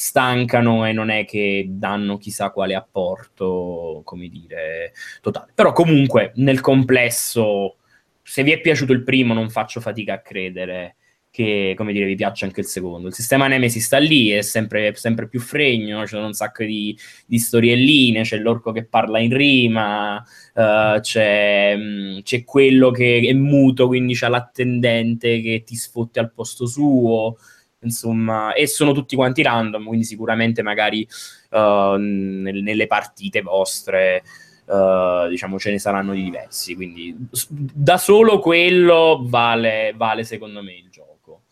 stancano 0.00 0.86
e 0.86 0.92
non 0.92 1.10
è 1.10 1.26
che 1.26 1.66
danno 1.68 2.16
chissà 2.16 2.50
quale 2.50 2.74
apporto, 2.74 4.00
come 4.02 4.28
dire, 4.28 4.94
totale. 5.20 5.52
Però 5.54 5.72
comunque 5.72 6.32
nel 6.36 6.60
complesso, 6.60 7.76
se 8.22 8.42
vi 8.42 8.50
è 8.50 8.60
piaciuto 8.60 8.94
il 8.94 9.04
primo, 9.04 9.34
non 9.34 9.50
faccio 9.50 9.78
fatica 9.80 10.14
a 10.14 10.20
credere 10.20 10.96
che, 11.30 11.74
come 11.76 11.92
dire, 11.92 12.06
vi 12.06 12.14
piaccia 12.16 12.46
anche 12.46 12.60
il 12.60 12.66
secondo. 12.66 13.08
Il 13.08 13.14
sistema 13.14 13.46
Nemesis 13.46 13.84
sta 13.84 13.98
lì, 13.98 14.30
è 14.30 14.40
sempre, 14.40 14.94
sempre 14.94 15.28
più 15.28 15.38
fregno, 15.38 16.02
c'è 16.04 16.18
un 16.18 16.32
sacco 16.32 16.64
di, 16.64 16.96
di, 17.26 17.38
storielline, 17.38 18.22
c'è 18.22 18.38
l'orco 18.38 18.72
che 18.72 18.86
parla 18.86 19.18
in 19.20 19.36
rima, 19.36 20.16
uh, 20.16 20.98
c'è, 20.98 21.76
mh, 21.76 22.22
c'è, 22.22 22.42
quello 22.44 22.90
che 22.90 23.20
è 23.22 23.32
muto, 23.34 23.86
quindi 23.86 24.14
c'è 24.14 24.28
l'attendente 24.28 25.42
che 25.42 25.62
ti 25.64 25.76
sfotte 25.76 26.20
al 26.20 26.32
posto 26.32 26.66
suo 26.66 27.36
insomma, 27.80 28.52
e 28.52 28.66
sono 28.66 28.92
tutti 28.92 29.16
quanti 29.16 29.42
random, 29.42 29.86
quindi 29.86 30.04
sicuramente 30.04 30.62
magari 30.62 31.06
uh, 31.50 31.94
nel, 31.96 32.62
nelle 32.62 32.86
partite 32.86 33.42
vostre, 33.42 34.22
uh, 34.66 35.28
diciamo, 35.28 35.58
ce 35.58 35.70
ne 35.70 35.78
saranno 35.78 36.12
di 36.12 36.22
diversi, 36.22 36.74
quindi 36.74 37.14
da 37.48 37.98
solo 37.98 38.38
quello 38.38 39.24
vale, 39.26 39.94
vale 39.96 40.24
secondo 40.24 40.62
me 40.62 40.74
il 40.74 40.88
gioco. 40.90 41.42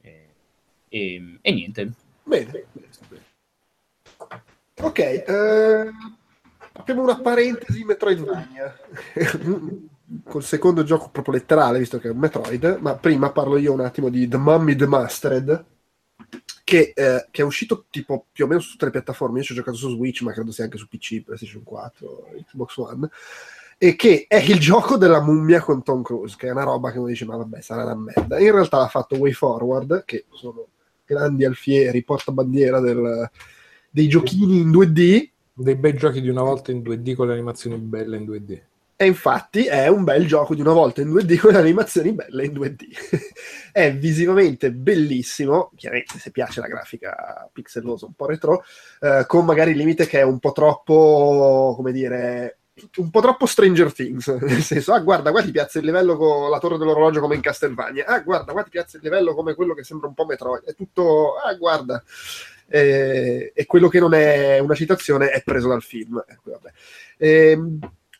E, 0.00 0.28
e, 0.88 1.38
e 1.40 1.52
niente. 1.52 1.92
Bene. 2.22 2.64
Ok, 4.78 4.98
eh, 4.98 5.90
apriamo 6.72 7.02
una 7.02 7.18
parentesi 7.18 7.84
Metroidvania. 7.84 8.76
col 10.24 10.44
secondo 10.44 10.84
gioco 10.84 11.08
proprio 11.10 11.34
letterale, 11.34 11.78
visto 11.78 11.98
che 11.98 12.08
è 12.08 12.10
un 12.10 12.18
Metroid, 12.18 12.78
ma 12.80 12.94
prima 12.94 13.32
parlo 13.32 13.56
io 13.56 13.72
un 13.72 13.80
attimo 13.80 14.08
di 14.08 14.28
The 14.28 14.36
Mummy 14.36 14.76
The 14.76 14.86
Mastered, 14.86 15.64
che, 16.64 16.92
eh, 16.94 17.26
che, 17.30 17.42
è 17.42 17.44
uscito 17.44 17.86
tipo 17.90 18.26
più 18.32 18.44
o 18.44 18.48
meno 18.48 18.60
su 18.60 18.72
tutte 18.72 18.86
le 18.86 18.90
piattaforme. 18.90 19.38
Io 19.38 19.44
ci 19.44 19.52
ho 19.52 19.54
giocato 19.54 19.76
su 19.76 19.90
Switch, 19.90 20.22
ma 20.22 20.32
credo 20.32 20.50
sia 20.50 20.64
anche 20.64 20.78
su 20.78 20.88
PC, 20.88 21.22
PlayStation 21.22 21.62
4, 21.62 22.28
Xbox 22.44 22.76
One. 22.76 23.08
E 23.78 23.94
che 23.94 24.24
è 24.26 24.36
il 24.36 24.58
gioco 24.60 24.96
della 24.96 25.20
mummia 25.20 25.60
con 25.60 25.82
Tom 25.82 26.02
Cruise, 26.02 26.36
che 26.36 26.48
è 26.48 26.50
una 26.50 26.64
roba 26.64 26.90
che 26.90 26.98
uno 26.98 27.06
dice, 27.06 27.24
ma 27.24 27.36
vabbè, 27.36 27.60
sarà 27.60 27.84
una 27.84 27.94
merda. 27.94 28.38
In 28.38 28.50
realtà 28.50 28.78
l'ha 28.78 28.88
fatto 28.88 29.16
Way 29.16 29.32
Forward, 29.32 30.04
che 30.04 30.24
sono 30.32 30.66
grandi 31.04 31.44
alfieri, 31.44 32.02
portabandiera 32.02 32.80
del, 32.80 33.30
dei 33.90 34.08
giochini 34.08 34.58
in 34.58 34.70
2D. 34.70 35.30
Dei 35.58 35.76
bei 35.76 35.96
giochi 35.96 36.20
di 36.20 36.28
una 36.28 36.42
volta 36.42 36.70
in 36.70 36.80
2D 36.80 37.14
con 37.14 37.28
le 37.28 37.32
animazioni 37.32 37.76
belle 37.76 38.16
in 38.16 38.24
2D. 38.24 38.60
E 38.98 39.04
infatti 39.04 39.66
è 39.66 39.88
un 39.88 40.04
bel 40.04 40.26
gioco 40.26 40.54
di 40.54 40.62
una 40.62 40.72
volta 40.72 41.02
in 41.02 41.12
2D 41.12 41.38
con 41.38 41.54
animazioni 41.54 42.12
belle 42.12 42.46
in 42.46 42.52
2D. 42.54 42.84
è 43.70 43.94
visivamente 43.94 44.72
bellissimo, 44.72 45.70
chiaramente 45.76 46.18
se 46.18 46.30
piace 46.30 46.60
la 46.60 46.66
grafica 46.66 47.46
pixelosa, 47.52 48.06
un 48.06 48.14
po' 48.14 48.24
retro, 48.24 48.64
eh, 49.00 49.24
con 49.26 49.44
magari 49.44 49.72
il 49.72 49.76
limite 49.76 50.06
che 50.06 50.20
è 50.20 50.22
un 50.22 50.38
po' 50.38 50.52
troppo, 50.52 51.74
come 51.76 51.92
dire, 51.92 52.60
un 52.96 53.10
po' 53.10 53.20
troppo 53.20 53.44
Stranger 53.44 53.92
Things, 53.92 54.28
nel 54.40 54.62
senso, 54.62 54.94
ah 54.94 55.00
guarda, 55.00 55.30
qua 55.30 55.42
ti 55.42 55.50
piazza 55.50 55.78
il 55.78 55.84
livello 55.84 56.16
con 56.16 56.48
la 56.48 56.58
torre 56.58 56.78
dell'orologio 56.78 57.20
come 57.20 57.34
in 57.34 57.42
Castlevania, 57.42 58.06
ah 58.06 58.20
guarda, 58.20 58.52
qua 58.52 58.62
ti 58.62 58.70
piazza 58.70 58.96
il 58.96 59.02
livello 59.02 59.34
come 59.34 59.54
quello 59.54 59.74
che 59.74 59.84
sembra 59.84 60.08
un 60.08 60.14
po' 60.14 60.24
Metroid, 60.24 60.64
è 60.64 60.74
tutto, 60.74 61.34
ah 61.34 61.52
guarda, 61.52 62.02
e, 62.66 63.52
e 63.54 63.66
quello 63.66 63.88
che 63.88 64.00
non 64.00 64.14
è 64.14 64.58
una 64.58 64.74
citazione 64.74 65.28
è 65.28 65.42
preso 65.42 65.68
dal 65.68 65.82
film. 65.82 66.22
Ecco, 66.26 66.50
vabbè. 66.52 66.72
E, 67.18 67.50
ehm, 67.50 67.78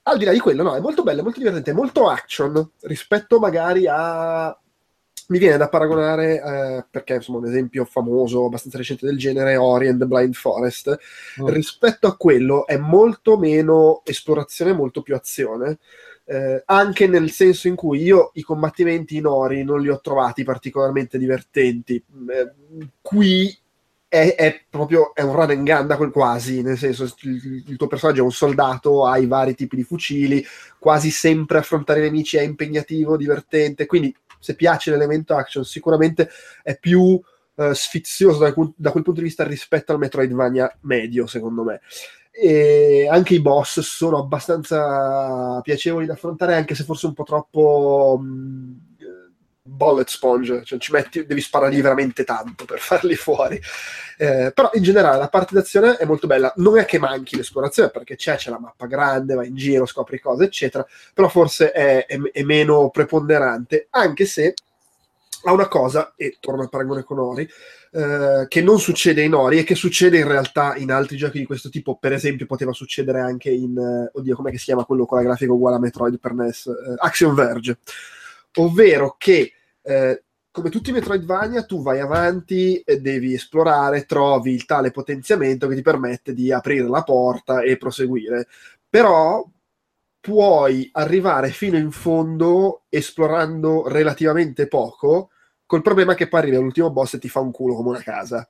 al 0.08 0.18
di 0.18 0.24
là 0.24 0.32
di 0.32 0.38
quello, 0.38 0.62
no, 0.62 0.76
è 0.76 0.80
molto 0.80 1.02
bello, 1.02 1.20
è 1.20 1.22
molto 1.22 1.38
divertente, 1.38 1.70
è 1.72 1.74
molto 1.74 2.08
action 2.08 2.70
rispetto 2.82 3.38
magari 3.38 3.86
a. 3.88 4.56
Mi 5.28 5.38
viene 5.38 5.56
da 5.56 5.68
paragonare, 5.68 6.40
eh, 6.40 6.86
perché 6.88 7.14
insomma 7.14 7.38
un 7.38 7.46
esempio 7.46 7.84
famoso, 7.84 8.44
abbastanza 8.44 8.78
recente 8.78 9.06
del 9.06 9.18
genere, 9.18 9.56
Ori 9.56 9.88
and 9.88 9.98
the 9.98 10.06
Blind 10.06 10.34
Forest. 10.34 10.96
Mm. 11.40 11.46
Rispetto 11.48 12.06
a 12.06 12.16
quello 12.16 12.64
è 12.64 12.76
molto 12.76 13.36
meno 13.36 14.02
esplorazione, 14.04 14.72
molto 14.72 15.02
più 15.02 15.16
azione. 15.16 15.78
Eh, 16.24 16.62
anche 16.66 17.08
nel 17.08 17.30
senso 17.32 17.66
in 17.66 17.74
cui 17.74 18.02
io 18.02 18.30
i 18.34 18.42
combattimenti 18.42 19.16
in 19.16 19.26
Ori 19.26 19.64
non 19.64 19.80
li 19.80 19.88
ho 19.88 20.00
trovati 20.00 20.44
particolarmente 20.44 21.18
divertenti. 21.18 21.96
Eh, 21.96 22.52
qui 23.00 23.58
è, 24.16 24.34
è, 24.34 24.64
proprio 24.68 25.14
è 25.14 25.20
un 25.20 25.34
gun 25.64 25.86
da 25.86 25.96
quel 25.96 26.10
quasi, 26.10 26.62
nel 26.62 26.78
senso 26.78 27.04
il, 27.04 27.64
il, 27.66 27.76
tuo 27.76 27.86
personaggio 27.86 28.20
è 28.20 28.24
un 28.24 28.32
soldato, 28.32 29.06
hai 29.06 29.26
vari 29.26 29.54
tipi 29.54 29.76
di 29.76 29.82
fucili, 29.82 30.44
quasi 30.78 31.10
sempre 31.10 31.58
affrontare 31.58 32.00
i 32.00 32.02
nemici 32.02 32.36
è 32.36 32.42
impegnativo, 32.42 33.16
divertente, 33.16 33.86
quindi 33.86 34.14
se 34.38 34.54
piace 34.54 34.90
l'elemento 34.90 35.34
action 35.34 35.64
sicuramente 35.64 36.30
è 36.62 36.78
più 36.78 37.00
uh, 37.00 37.72
sfizioso 37.72 38.38
da, 38.38 38.54
da, 38.76 38.90
quel 38.90 39.02
punto 39.02 39.20
di 39.20 39.26
vista 39.26 39.44
rispetto 39.44 39.92
al 39.92 39.98
Metroidvania 39.98 40.74
medio, 40.82 41.26
secondo 41.26 41.62
me. 41.62 41.80
E 42.30 43.08
anche 43.10 43.34
i 43.34 43.40
boss 43.40 43.80
sono 43.80 44.18
abbastanza 44.18 45.60
piacevoli 45.62 46.06
da 46.06 46.12
affrontare, 46.14 46.54
anche 46.54 46.74
se 46.74 46.84
forse 46.84 47.06
un 47.06 47.14
po' 47.14 47.24
troppo... 47.24 48.18
Mh, 48.22 48.94
bullet 49.66 50.08
sponge, 50.08 50.64
cioè 50.64 50.78
ci 50.78 50.92
metti, 50.92 51.26
devi 51.26 51.40
sparargli 51.40 51.82
veramente 51.82 52.24
tanto 52.24 52.64
per 52.64 52.78
farli 52.80 53.14
fuori. 53.14 53.60
Eh, 54.18 54.52
però 54.54 54.70
in 54.74 54.82
generale 54.82 55.18
la 55.18 55.28
parte 55.28 55.54
d'azione 55.54 55.96
è 55.96 56.04
molto 56.04 56.26
bella. 56.26 56.52
Non 56.56 56.78
è 56.78 56.84
che 56.84 56.98
manchi 56.98 57.36
l'esplorazione, 57.36 57.90
perché 57.90 58.16
c'è, 58.16 58.36
c'è 58.36 58.50
la 58.50 58.58
mappa 58.58 58.86
grande, 58.86 59.34
vai 59.34 59.48
in 59.48 59.56
giro, 59.56 59.86
scopri 59.86 60.20
cose, 60.20 60.44
eccetera, 60.44 60.86
però 61.12 61.28
forse 61.28 61.72
è, 61.72 62.06
è, 62.06 62.18
è 62.32 62.42
meno 62.42 62.90
preponderante, 62.90 63.88
anche 63.90 64.24
se 64.24 64.54
ha 65.44 65.52
una 65.52 65.68
cosa, 65.68 66.14
e 66.16 66.38
torno 66.40 66.62
al 66.62 66.68
paragone 66.68 67.04
con 67.04 67.18
Ori, 67.18 67.48
eh, 67.92 68.46
che 68.48 68.62
non 68.62 68.80
succede 68.80 69.22
in 69.22 69.32
Ori 69.32 69.58
e 69.58 69.64
che 69.64 69.76
succede 69.76 70.18
in 70.18 70.26
realtà 70.26 70.74
in 70.76 70.90
altri 70.90 71.16
giochi 71.16 71.38
di 71.38 71.46
questo 71.46 71.68
tipo, 71.68 71.96
per 71.96 72.12
esempio 72.12 72.46
poteva 72.46 72.72
succedere 72.72 73.20
anche 73.20 73.50
in, 73.50 73.78
eh, 73.78 74.10
oddio, 74.12 74.34
com'è 74.34 74.50
che 74.50 74.58
si 74.58 74.64
chiama 74.64 74.84
quello 74.84 75.06
con 75.06 75.18
la 75.18 75.24
grafica 75.24 75.52
uguale 75.52 75.76
a 75.76 75.78
Metroid 75.78 76.18
per 76.18 76.32
NES? 76.32 76.66
Eh, 76.66 76.94
Action 76.96 77.34
Verge 77.34 77.78
ovvero 78.56 79.16
che 79.18 79.52
eh, 79.86 80.24
come 80.50 80.70
tutti 80.70 80.90
i 80.90 80.92
Metroidvania, 80.92 81.64
tu 81.64 81.82
vai 81.82 82.00
avanti 82.00 82.82
devi 83.00 83.34
esplorare, 83.34 84.06
trovi 84.06 84.52
il 84.52 84.64
tale 84.64 84.90
potenziamento 84.90 85.68
che 85.68 85.74
ti 85.74 85.82
permette 85.82 86.32
di 86.32 86.50
aprire 86.50 86.88
la 86.88 87.02
porta 87.02 87.60
e 87.60 87.76
proseguire. 87.76 88.48
Però 88.88 89.46
puoi 90.18 90.88
arrivare 90.92 91.50
fino 91.50 91.76
in 91.76 91.90
fondo 91.90 92.84
esplorando 92.88 93.86
relativamente 93.86 94.66
poco, 94.66 95.30
col 95.66 95.82
problema 95.82 96.14
che 96.14 96.26
poi 96.26 96.40
arrivi 96.40 96.56
all'ultimo 96.56 96.90
boss 96.90 97.14
e 97.14 97.18
ti 97.18 97.28
fa 97.28 97.40
un 97.40 97.52
culo 97.52 97.74
come 97.74 97.90
una 97.90 98.02
casa. 98.02 98.48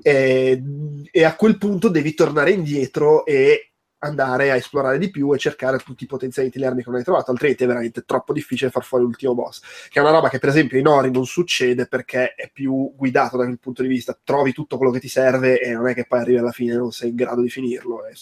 E, 0.00 0.62
e 1.10 1.24
a 1.24 1.36
quel 1.36 1.58
punto 1.58 1.88
devi 1.88 2.14
tornare 2.14 2.52
indietro 2.52 3.24
e 3.26 3.71
andare 4.02 4.50
a 4.50 4.56
esplorare 4.56 4.98
di 4.98 5.10
più 5.10 5.32
e 5.32 5.38
cercare 5.38 5.78
tutti 5.78 6.04
i 6.04 6.06
potenziamenti 6.08 6.58
le 6.58 6.66
armi 6.66 6.82
che 6.82 6.90
non 6.90 6.98
hai 6.98 7.04
trovato, 7.04 7.30
altrimenti 7.30 7.64
è 7.64 7.66
veramente 7.66 8.02
troppo 8.04 8.32
difficile 8.32 8.70
far 8.70 8.84
fuori 8.84 9.04
l'ultimo 9.04 9.34
boss, 9.34 9.60
che 9.88 9.98
è 9.98 10.02
una 10.02 10.10
roba 10.10 10.28
che 10.28 10.38
per 10.38 10.48
esempio 10.48 10.78
in 10.78 10.86
Ori 10.86 11.10
non 11.10 11.24
succede 11.24 11.86
perché 11.86 12.34
è 12.34 12.50
più 12.52 12.92
guidato 12.96 13.36
da 13.36 13.44
quel 13.44 13.58
punto 13.58 13.82
di 13.82 13.88
vista, 13.88 14.18
trovi 14.22 14.52
tutto 14.52 14.76
quello 14.76 14.92
che 14.92 15.00
ti 15.00 15.08
serve 15.08 15.60
e 15.60 15.72
non 15.72 15.88
è 15.88 15.94
che 15.94 16.04
poi 16.06 16.20
arrivi 16.20 16.38
alla 16.38 16.52
fine 16.52 16.72
e 16.72 16.76
non 16.76 16.92
sei 16.92 17.10
in 17.10 17.16
grado 17.16 17.42
di 17.42 17.50
finirlo. 17.50 18.06
E, 18.06 18.14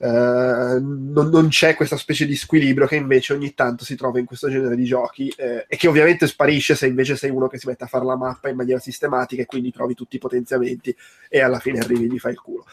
Uh, 0.00 0.80
non, 0.80 1.28
non, 1.28 1.48
c'è 1.48 1.74
questa 1.74 1.98
specie 1.98 2.24
di 2.24 2.34
squilibrio 2.34 2.86
che 2.86 2.96
invece 2.96 3.34
ogni 3.34 3.52
tanto 3.52 3.84
si 3.84 3.96
trova 3.96 4.18
in 4.18 4.24
questo 4.24 4.48
genere 4.48 4.74
di 4.74 4.84
giochi 4.84 5.28
eh, 5.36 5.66
e 5.68 5.76
che 5.76 5.88
ovviamente 5.88 6.26
sparisce 6.26 6.74
se 6.74 6.86
invece 6.86 7.16
sei 7.16 7.28
uno 7.28 7.48
che 7.48 7.58
si 7.58 7.66
mette 7.66 7.84
a 7.84 7.86
fare 7.86 8.06
la 8.06 8.16
mappa 8.16 8.48
in 8.48 8.56
maniera 8.56 8.80
sistematica 8.80 9.42
e 9.42 9.46
quindi 9.46 9.70
trovi 9.70 9.92
tutti 9.92 10.16
i 10.16 10.18
potenziamenti 10.18 10.96
e 11.28 11.40
alla 11.42 11.58
fine 11.58 11.80
arrivi 11.80 12.04
e 12.04 12.06
gli 12.06 12.18
fai 12.18 12.32
il 12.32 12.40
culo. 12.40 12.64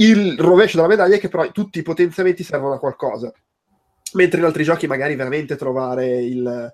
Il 0.00 0.38
rovescio 0.38 0.76
della 0.76 0.88
medaglia 0.88 1.16
è 1.16 1.18
che 1.18 1.28
però 1.28 1.50
tutti 1.50 1.80
i 1.80 1.82
potenziamenti 1.82 2.44
servono 2.44 2.74
a 2.74 2.78
qualcosa, 2.78 3.32
mentre 4.12 4.38
in 4.38 4.44
altri 4.44 4.62
giochi 4.62 4.86
magari 4.86 5.16
veramente 5.16 5.56
trovare 5.56 6.22
il, 6.22 6.72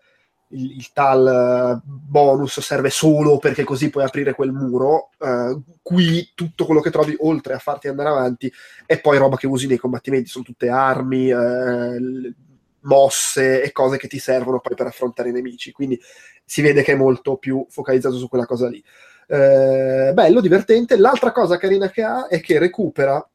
il, 0.48 0.70
il, 0.76 0.92
tal 0.92 1.80
bonus 1.82 2.60
serve 2.60 2.90
solo 2.90 3.38
perché 3.38 3.64
così 3.64 3.88
puoi 3.88 4.04
aprire 4.04 4.34
quel 4.34 4.52
muro. 4.52 5.08
Uh, 5.16 5.62
qui 5.80 6.32
tutto 6.34 6.66
quello 6.66 6.82
che 6.82 6.90
trovi 6.90 7.16
oltre 7.20 7.54
a 7.54 7.58
farti 7.58 7.88
andare 7.88 8.10
avanti 8.10 8.52
è 8.84 9.00
poi 9.00 9.16
roba 9.16 9.38
che 9.38 9.46
usi 9.46 9.68
nei 9.68 9.78
combattimenti, 9.78 10.28
sono 10.28 10.44
tutte 10.44 10.68
armi, 10.68 11.30
uh, 11.30 12.34
mosse 12.80 13.62
e 13.62 13.72
cose 13.72 13.96
che 13.96 14.06
ti 14.06 14.18
servono 14.18 14.60
poi 14.60 14.74
per 14.74 14.88
affrontare 14.88 15.30
i 15.30 15.32
nemici. 15.32 15.72
Quindi 15.72 15.98
si 16.44 16.60
vede 16.60 16.82
che 16.82 16.92
è 16.92 16.96
molto 16.96 17.38
più 17.38 17.64
focalizzato 17.70 18.18
su 18.18 18.28
quella 18.28 18.44
cosa 18.44 18.68
lì. 18.68 18.84
Uh, 19.26 20.12
bello, 20.12 20.40
divertente. 20.40 20.96
L'altra 20.96 21.32
cosa 21.32 21.56
carina 21.56 21.90
che 21.90 22.02
ha 22.02 22.26
è 22.28 22.40
che 22.40 22.58
recupera 22.58 23.26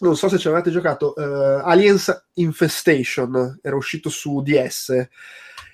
non 0.00 0.16
so 0.16 0.28
se 0.28 0.38
ci 0.38 0.46
avete 0.46 0.70
giocato, 0.70 1.14
uh, 1.16 1.60
Aliens 1.64 2.26
Infestation, 2.34 3.58
era 3.60 3.74
uscito 3.74 4.08
su 4.10 4.42
DS 4.42 5.08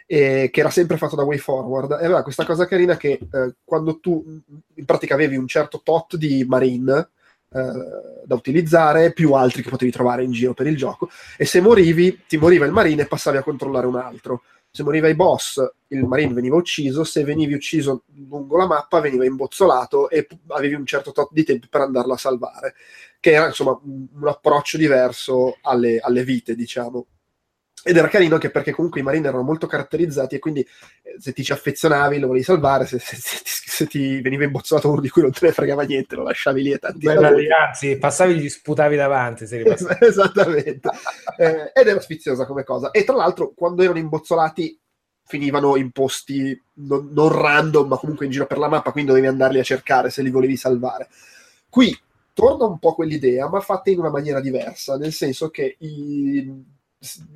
eh, 0.07 0.51
che 0.53 0.61
era 0.61 0.71
sempre 0.71 0.97
fatto 0.97 1.17
da 1.17 1.25
Way 1.25 1.39
Forward, 1.39 1.93
e 1.93 2.05
aveva 2.05 2.23
questa 2.23 2.45
cosa 2.45 2.67
carina 2.67 2.97
che 2.97 3.19
eh, 3.21 3.55
quando 3.65 3.99
tu 4.01 4.41
in 4.75 4.85
pratica 4.85 5.15
avevi 5.15 5.37
un 5.37 5.47
certo 5.47 5.81
tot 5.83 6.17
di 6.17 6.45
marine 6.47 7.09
eh, 7.51 7.73
da 8.25 8.35
utilizzare, 8.35 9.13
più 9.13 9.33
altri 9.33 9.63
che 9.63 9.71
potevi 9.71 9.91
trovare 9.91 10.25
in 10.25 10.33
giro 10.33 10.55
per 10.55 10.67
il 10.67 10.77
gioco, 10.77 11.09
e 11.37 11.45
se 11.45 11.61
morivi, 11.61 12.23
ti 12.27 12.37
moriva 12.37 12.67
il 12.67 12.73
marine 12.73 13.03
e 13.03 13.07
passavi 13.07 13.39
a 13.39 13.43
controllare 13.43 13.87
un 13.87 13.97
altro. 13.97 14.43
Se 14.77 14.83
moriva 14.83 15.07
i 15.09 15.15
boss, 15.15 15.65
il 15.91 16.05
marine 16.05 16.33
veniva 16.33 16.57
ucciso, 16.57 17.05
se 17.05 17.23
venivi 17.23 17.55
ucciso 17.55 18.03
lungo 18.27 18.57
la 18.57 18.67
mappa 18.67 18.99
veniva 18.99 19.25
imbozzolato 19.25 20.11
e 20.11 20.27
avevi 20.49 20.75
un 20.75 20.85
certo 20.85 21.13
tot 21.13 21.31
di 21.33 21.45
tempo 21.45 21.69
per 21.71 21.83
andarlo 21.83 22.15
a 22.15 22.17
salvare, 22.17 22.75
che 23.21 23.31
era 23.31 23.47
insomma 23.47 23.79
un, 23.85 24.09
approccio 24.27 24.77
diverso 24.77 25.59
alle, 25.63 26.01
alle 26.01 26.25
vite, 26.25 26.57
diciamo. 26.57 27.07
Ed 27.87 27.99
era 27.99 28.09
carino 28.09 28.35
anche 28.35 28.51
perché 28.51 28.73
comunque 28.73 29.01
i 29.01 29.03
marini 29.03 29.27
erano 29.27 29.43
molto 29.43 29.67
caratterizzati 29.67 30.37
e 30.37 30.39
quindi 30.39 30.61
eh, 30.61 31.17
se 31.19 31.35
ti 31.35 31.45
ci 31.45 31.53
affezionavi 31.53 32.19
lo 32.19 32.29
volevi 32.29 32.45
salvare, 32.45 32.87
se, 32.87 32.99
se, 32.99 33.17
se, 33.17 33.43
se, 33.45 33.87
ti 33.87 34.23
veniva 34.23 34.45
imbozzolato 34.45 34.91
uno 34.91 35.03
di 35.03 35.11
cui 35.11 35.21
non 35.21 35.33
te 35.33 35.47
ne 35.47 35.53
frega 35.53 35.81
niente, 35.83 36.17
lo 36.17 36.23
lasciavi 36.23 36.63
lì 36.63 36.73
e 36.73 36.79
tanti 36.79 37.07
altri. 37.09 37.53
Anzi, 37.53 37.99
passavi 37.99 38.33
e 38.33 38.37
gli 38.37 38.49
sputavi 38.49 38.97
davanti. 38.97 39.45
Esattamente. 40.01 40.89
eh, 41.37 41.73
ed 41.75 41.87
era 41.87 42.01
sfiziosa 42.01 42.47
come 42.47 42.65
cosa. 42.65 42.91
E 42.91 43.05
tra 43.05 43.17
l'altro 43.17 43.53
quando 43.55 43.83
erano 43.83 43.99
imbozzolati 43.99 44.79
finivano 45.27 45.77
in 45.77 45.91
posti 45.91 46.59
non, 46.75 47.11
non 47.13 47.29
random, 47.29 47.89
ma 47.89 47.97
comunque 47.99 48.25
in 48.25 48.33
giro 48.33 48.47
per 48.47 48.59
la 48.59 48.69
mappa, 48.69 48.93
quindi 48.93 49.11
dovevi 49.11 49.29
andarli 49.29 49.59
a 49.59 49.63
cercare 49.63 50.09
se 50.09 50.23
li 50.23 50.31
volevi 50.31 50.57
salvare. 50.57 51.09
Qui 51.69 51.99
torna 52.33 52.65
un 52.65 52.79
po' 52.79 52.95
quell'idea, 52.95 53.49
ma 53.49 53.61
fatta 53.61 53.91
in 53.91 53.99
una 53.99 54.11
maniera 54.11 54.41
diversa, 54.41 54.97
nel 54.97 55.13
senso 55.13 55.51
che 55.51 55.77
i 55.79 56.73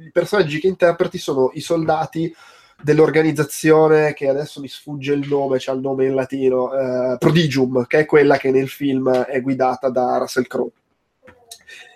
i 0.00 0.10
personaggi 0.10 0.60
che 0.60 0.66
interpreti 0.66 1.18
sono 1.18 1.50
i 1.54 1.60
soldati 1.60 2.34
dell'organizzazione 2.80 4.14
che 4.14 4.28
adesso 4.28 4.60
mi 4.60 4.68
sfugge 4.68 5.12
il 5.12 5.26
nome, 5.28 5.58
c'è 5.58 5.72
il 5.72 5.80
nome 5.80 6.06
in 6.06 6.14
latino, 6.14 6.72
eh, 6.72 7.18
Prodigium, 7.18 7.86
che 7.86 8.00
è 8.00 8.04
quella 8.04 8.36
che 8.36 8.50
nel 8.50 8.68
film 8.68 9.10
è 9.10 9.40
guidata 9.40 9.88
da 9.88 10.18
Russell 10.18 10.46
Crowe. 10.46 10.70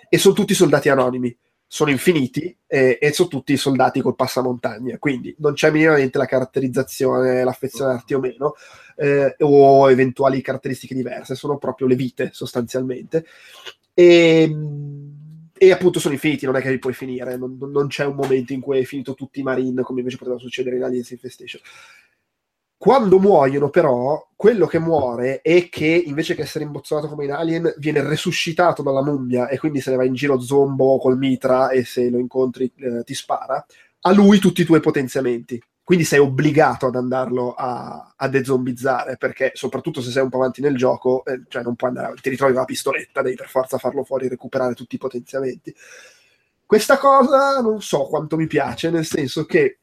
E 0.09 0.17
sono 0.17 0.33
tutti 0.33 0.53
soldati 0.53 0.89
anonimi, 0.89 1.35
sono 1.65 1.89
infiniti 1.89 2.55
e, 2.67 2.99
e 3.01 3.13
sono 3.13 3.29
tutti 3.29 3.57
soldati 3.57 4.01
col 4.01 4.15
passamontagna, 4.15 4.97
quindi 4.99 5.33
non 5.39 5.53
c'è 5.53 5.71
minimamente 5.71 6.17
la 6.17 6.25
caratterizzazione, 6.25 7.43
l'affezionarti 7.43 8.13
o 8.13 8.19
meno, 8.19 8.53
eh, 8.95 9.35
o 9.39 9.89
eventuali 9.89 10.41
caratteristiche 10.41 10.93
diverse, 10.93 11.33
sono 11.33 11.57
proprio 11.57 11.87
le 11.87 11.95
vite 11.95 12.29
sostanzialmente. 12.31 13.25
E 13.95 14.51
e 15.67 15.71
appunto 15.71 15.99
sono 15.99 16.13
infiniti, 16.13 16.45
non 16.45 16.55
è 16.55 16.61
che 16.61 16.69
li 16.69 16.79
puoi 16.79 16.93
finire, 16.93 17.37
non, 17.37 17.57
non, 17.57 17.87
c'è 17.87 18.05
un 18.05 18.15
momento 18.15 18.51
in 18.51 18.59
cui 18.59 18.77
hai 18.77 18.85
finito 18.85 19.13
tutti 19.13 19.39
i 19.39 19.43
Marine 19.43 19.81
come 19.81 19.99
invece 19.99 20.17
poteva 20.17 20.37
succedere 20.37 20.75
in 20.75 20.83
Aliens 20.83 21.11
Infestation. 21.11 21.61
Quando 22.77 23.17
muoiono, 23.17 23.69
però, 23.69 24.29
quello 24.35 24.65
che 24.65 24.77
muore 24.77 25.39
è 25.41 25.69
che 25.69 25.85
invece 25.85 26.35
che 26.35 26.41
essere 26.41 26.65
imbozzolato 26.65 27.07
come 27.07 27.23
in 27.23 27.31
Alien, 27.31 27.73
viene 27.77 28.03
resuscitato 28.03 28.83
dalla 28.83 29.01
mummia 29.01 29.47
e 29.47 29.57
quindi 29.57 29.79
se 29.79 29.91
ne 29.91 29.95
va 29.95 30.03
in 30.03 30.13
giro 30.13 30.37
zombo 30.41 30.97
col 30.97 31.17
mitra 31.17 31.69
e 31.69 31.85
se 31.85 32.09
lo 32.09 32.17
incontri 32.17 32.69
eh, 32.75 33.03
ti 33.05 33.13
spara. 33.13 33.65
A 34.01 34.11
lui 34.11 34.39
tutti 34.39 34.61
i 34.61 34.65
tuoi 34.65 34.81
potenziamenti 34.81 35.61
quindi 35.83 36.05
sei 36.05 36.19
obbligato 36.19 36.87
ad 36.87 36.95
andarlo 36.95 37.53
a, 37.53 38.13
a 38.15 38.27
dezombizzare 38.29 39.17
perché 39.17 39.51
soprattutto 39.53 40.01
se 40.01 40.11
sei 40.11 40.23
un 40.23 40.29
po' 40.29 40.37
avanti 40.37 40.61
nel 40.61 40.77
gioco 40.77 41.25
eh, 41.25 41.41
cioè 41.49 41.61
non 41.61 41.75
puoi 41.75 41.89
andare 41.89 42.15
ti 42.21 42.29
ritrovi 42.29 42.53
la 42.53 42.63
pistoletta 42.63 43.21
devi 43.21 43.35
per 43.35 43.49
forza 43.49 43.77
farlo 43.77 44.03
fuori 44.05 44.25
e 44.25 44.29
recuperare 44.29 44.75
tutti 44.75 44.95
i 44.95 44.99
potenziamenti. 44.99 45.75
Questa 46.65 46.97
cosa 46.97 47.59
non 47.59 47.81
so 47.81 48.05
quanto 48.05 48.37
mi 48.37 48.47
piace 48.47 48.89
nel 48.89 49.05
senso 49.05 49.45
che 49.45 49.79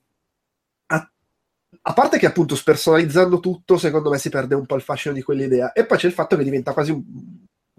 a, 0.86 1.10
a 1.82 1.92
parte 1.92 2.18
che 2.18 2.26
appunto 2.26 2.56
spersonalizzando 2.56 3.38
tutto 3.38 3.76
secondo 3.76 4.08
me 4.10 4.18
si 4.18 4.30
perde 4.30 4.54
un 4.54 4.64
po' 4.66 4.76
il 4.76 4.82
fascino 4.82 5.14
di 5.14 5.22
quell'idea. 5.22 5.72
E 5.72 5.84
poi 5.84 5.98
c'è 5.98 6.06
il 6.06 6.14
fatto 6.14 6.36
che 6.36 6.44
diventa 6.44 6.72
quasi 6.72 6.92
un 6.92 7.04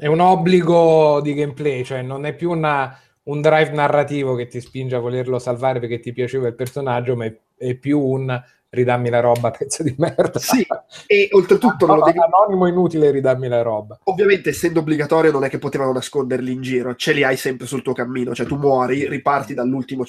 è 0.02 0.08
un 0.08 0.20
obbligo 0.20 1.22
di 1.22 1.36
gameplay 1.36 1.84
cioè 1.84 2.02
non 2.02 2.26
è 2.26 2.34
più 2.34 2.50
una 2.50 2.98
un 3.24 3.42
drive 3.42 3.72
narrativo 3.72 4.36
che 4.36 4.48
ti 4.48 4.60
spinge 4.60 4.96
a 4.96 5.00
volerlo 5.00 5.40
salvare 5.40 5.80
perché 5.80 6.00
ti 6.00 6.12
piaceva 6.12 6.48
il 6.48 6.56
personaggio, 6.56 7.16
ma 7.16 7.26
è, 7.26 7.38
è 7.58 7.76
più 7.76 8.00
un 8.00 8.42
ridammi 8.72 9.10
la 9.10 9.20
roba, 9.20 9.52
pezzo 9.58 9.84
di 9.84 9.94
merda. 9.98 10.40
Sì, 10.40 10.66
e 11.06 11.30
oltretutto 11.32 11.86
lo 11.86 12.02
devi... 12.04 12.18
Anonimo 12.20 12.68
inutile, 12.68 13.12
ridammi 13.12 13.48
la 13.48 13.62
roba. 13.62 14.00
Ovviamente, 14.06 14.50
essendo 14.50 14.80
obbligatorio, 14.80 15.32
non 15.32 15.44
è 15.44 15.50
che 15.50 15.60
potevano 15.60 15.92
nasconderli 15.92 16.52
in 16.52 16.62
giro, 16.62 16.96
ce 16.96 17.14
li 17.14 17.24
hai 17.24 17.38
sempre 17.38 17.68
sul 17.68 17.82
tuo 17.82 17.94
cammino, 17.94 18.34
cioè 18.34 18.46
tu 18.46 18.56
muori, 18.56 19.08
riparti 19.08 19.54
dall'ultimo 19.54 20.04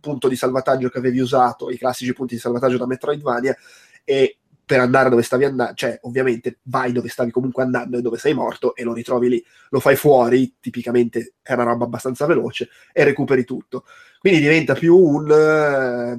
punto 0.00 0.28
di 0.28 0.36
salvataggio 0.36 0.88
che 0.88 0.98
avevi 0.98 1.18
usato, 1.18 1.70
i 1.70 1.78
classici 1.78 2.12
punti 2.12 2.34
di 2.34 2.40
salvataggio 2.40 2.78
da 2.78 2.86
Metroidvania, 2.86 3.56
e 4.04 4.36
per 4.66 4.80
andare 4.80 5.10
dove 5.10 5.22
stavi 5.22 5.44
andando, 5.44 5.74
cioè 5.74 5.98
ovviamente 6.02 6.58
vai 6.62 6.92
dove 6.92 7.08
stavi 7.08 7.30
comunque 7.30 7.62
andando 7.62 7.98
e 7.98 8.02
dove 8.02 8.18
sei 8.18 8.34
morto 8.34 8.74
e 8.74 8.84
lo 8.84 8.92
ritrovi 8.92 9.28
lì, 9.28 9.44
lo 9.70 9.80
fai 9.80 9.96
fuori, 9.96 10.56
tipicamente 10.60 11.34
è 11.42 11.52
una 11.52 11.64
roba 11.64 11.84
abbastanza 11.84 12.26
veloce 12.26 12.68
e 12.92 13.04
recuperi 13.04 13.44
tutto. 13.44 13.84
Quindi 14.18 14.40
diventa 14.40 14.74
più 14.74 14.96
un, 14.96 15.30
eh, 15.30 16.18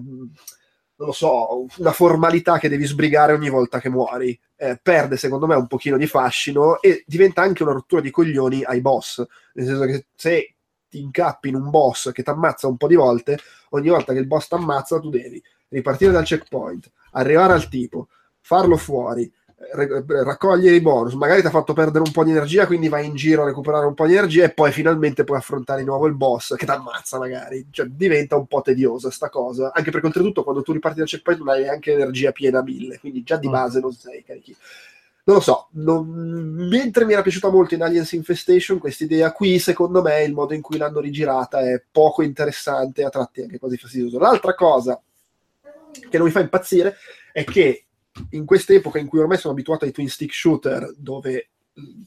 non 0.98 1.08
lo 1.08 1.12
so, 1.12 1.66
una 1.78 1.92
formalità 1.92 2.58
che 2.60 2.70
devi 2.70 2.86
sbrigare 2.86 3.34
ogni 3.34 3.50
volta 3.50 3.80
che 3.80 3.90
muori. 3.90 4.40
Eh, 4.58 4.80
perde 4.82 5.18
secondo 5.18 5.48
me 5.48 5.56
un 5.56 5.68
pochino 5.68 5.98
di 5.98 6.08
fascino 6.08 6.82
e 6.82 7.04
diventa 7.06 7.42
anche 7.42 7.64
una 7.64 7.74
rottura 7.74 8.02
di 8.02 8.12
coglioni 8.12 8.64
ai 8.64 8.80
boss, 8.80 9.26
nel 9.54 9.66
senso 9.66 9.86
che 9.86 10.06
se 10.16 10.56
ti 10.88 11.02
incappi 11.02 11.50
in 11.50 11.56
un 11.56 11.70
boss 11.70 12.12
che 12.12 12.24
ti 12.24 12.30
ammazza 12.30 12.68
un 12.68 12.78
po' 12.78 12.88
di 12.88 12.96
volte, 12.96 13.38
ogni 13.72 13.90
volta 13.90 14.14
che 14.14 14.20
il 14.20 14.28
boss 14.28 14.48
ti 14.48 14.54
ammazza 14.54 15.00
tu 15.00 15.10
devi 15.10 15.42
ripartire 15.70 16.12
dal 16.12 16.24
checkpoint, 16.24 16.90
arrivare 17.12 17.54
al 17.54 17.68
tipo, 17.68 18.08
farlo 18.46 18.78
fuori, 18.78 19.32
raccogliere 20.06 20.76
i 20.76 20.82
bonus, 20.82 21.14
magari 21.14 21.42
ti 21.42 21.48
ha 21.48 21.50
fatto 21.50 21.74
perdere 21.74 22.04
un 22.06 22.12
po' 22.12 22.24
di 22.24 22.30
energia, 22.30 22.68
quindi 22.68 22.90
vai 22.90 23.08
in 23.08 23.16
giro 23.16 23.42
a 23.42 23.46
recuperare 23.46 23.88
un 23.88 23.96
po' 23.96 24.06
di 24.06 24.14
energia 24.14 24.44
e 24.44 24.54
poi 24.54 24.72
finalmente 24.72 25.24
puoi 25.24 25.40
affrontare 25.40 25.80
di 25.80 25.88
nuovo 25.88 26.06
il 26.06 26.14
boss 26.14 26.54
che 26.56 26.66
ti 26.68 26.72
ammazza 26.72 27.18
magari, 27.18 27.66
cioè 27.72 27.88
diventa 27.88 28.36
un 28.36 28.46
po' 28.46 28.62
tediosa 28.62 29.10
sta 29.10 29.30
cosa, 29.30 29.72
anche 29.74 29.90
perché 29.90 30.06
oltretutto 30.06 30.44
quando 30.44 30.62
tu 30.62 30.74
riparti 30.74 31.00
dal 31.00 31.08
checkpoint 31.08 31.40
non 31.40 31.50
hai 31.50 31.68
anche 31.68 31.94
energia 31.94 32.32
piena 32.32 32.60
a 32.60 32.64
mille, 32.64 33.00
quindi 33.00 33.24
già 33.24 33.38
di 33.38 33.48
mm. 33.48 33.52
base 33.52 33.80
non 33.80 33.94
sei 33.94 34.24
carichi. 34.24 34.56
Non 35.24 35.38
lo 35.38 35.42
so, 35.42 35.70
non... 35.72 36.08
mentre 36.70 37.04
mi 37.04 37.14
era 37.14 37.24
piaciuta 37.24 37.50
molto 37.50 37.74
in 37.74 37.82
Aliens 37.82 38.12
Infestation, 38.12 38.78
questa 38.78 39.06
idea 39.06 39.32
qui, 39.32 39.58
secondo 39.58 40.04
me, 40.04 40.22
il 40.22 40.34
modo 40.34 40.54
in 40.54 40.62
cui 40.62 40.78
l'hanno 40.78 41.00
rigirata 41.00 41.62
è 41.62 41.82
poco 41.92 42.22
interessante, 42.22 43.04
a 43.04 43.10
tratti 43.10 43.42
anche 43.42 43.58
quasi 43.58 43.76
fastidioso. 43.76 44.20
L'altra 44.20 44.54
cosa 44.54 45.02
che 45.92 46.18
non 46.18 46.28
mi 46.28 46.32
fa 46.32 46.42
impazzire 46.42 46.98
è 47.34 47.44
che 47.44 47.85
in 48.32 48.46
quest'epoca 48.46 49.00
in 49.00 49.08
cui 49.08 49.20
ormai 49.20 49.38
sono 49.38 49.54
abituato 49.54 49.86
ai 49.86 49.92
twin 49.92 50.10
stick 50.10 50.34
shooter 50.34 50.94
dove 50.98 51.50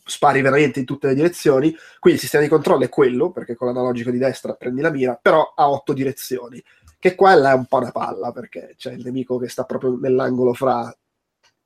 spari 0.05 0.41
veramente 0.41 0.79
in 0.81 0.87
tutte 0.87 1.09
le 1.09 1.15
direzioni, 1.15 1.75
qui 1.99 2.13
il 2.13 2.19
sistema 2.19 2.43
di 2.43 2.49
controllo 2.49 2.85
è 2.85 2.89
quello, 2.89 3.31
perché 3.31 3.55
con 3.55 3.67
l'analogico 3.69 4.11
di 4.11 4.19
destra 4.19 4.55
prendi 4.55 4.81
la 4.81 4.91
mira, 4.91 5.19
però 5.21 5.53
ha 5.55 5.69
otto 5.69 5.93
direzioni, 5.93 6.63
che 6.99 7.15
quella 7.15 7.51
è 7.51 7.55
un 7.55 7.67
po' 7.67 7.79
una 7.79 7.93
palla, 7.93 8.33
perché 8.33 8.75
c'è 8.77 8.93
il 8.93 9.05
nemico 9.05 9.37
che 9.37 9.49
sta 9.49 9.65
proprio 9.65 9.99
nell'angolo 10.01 10.55
fra 10.55 10.95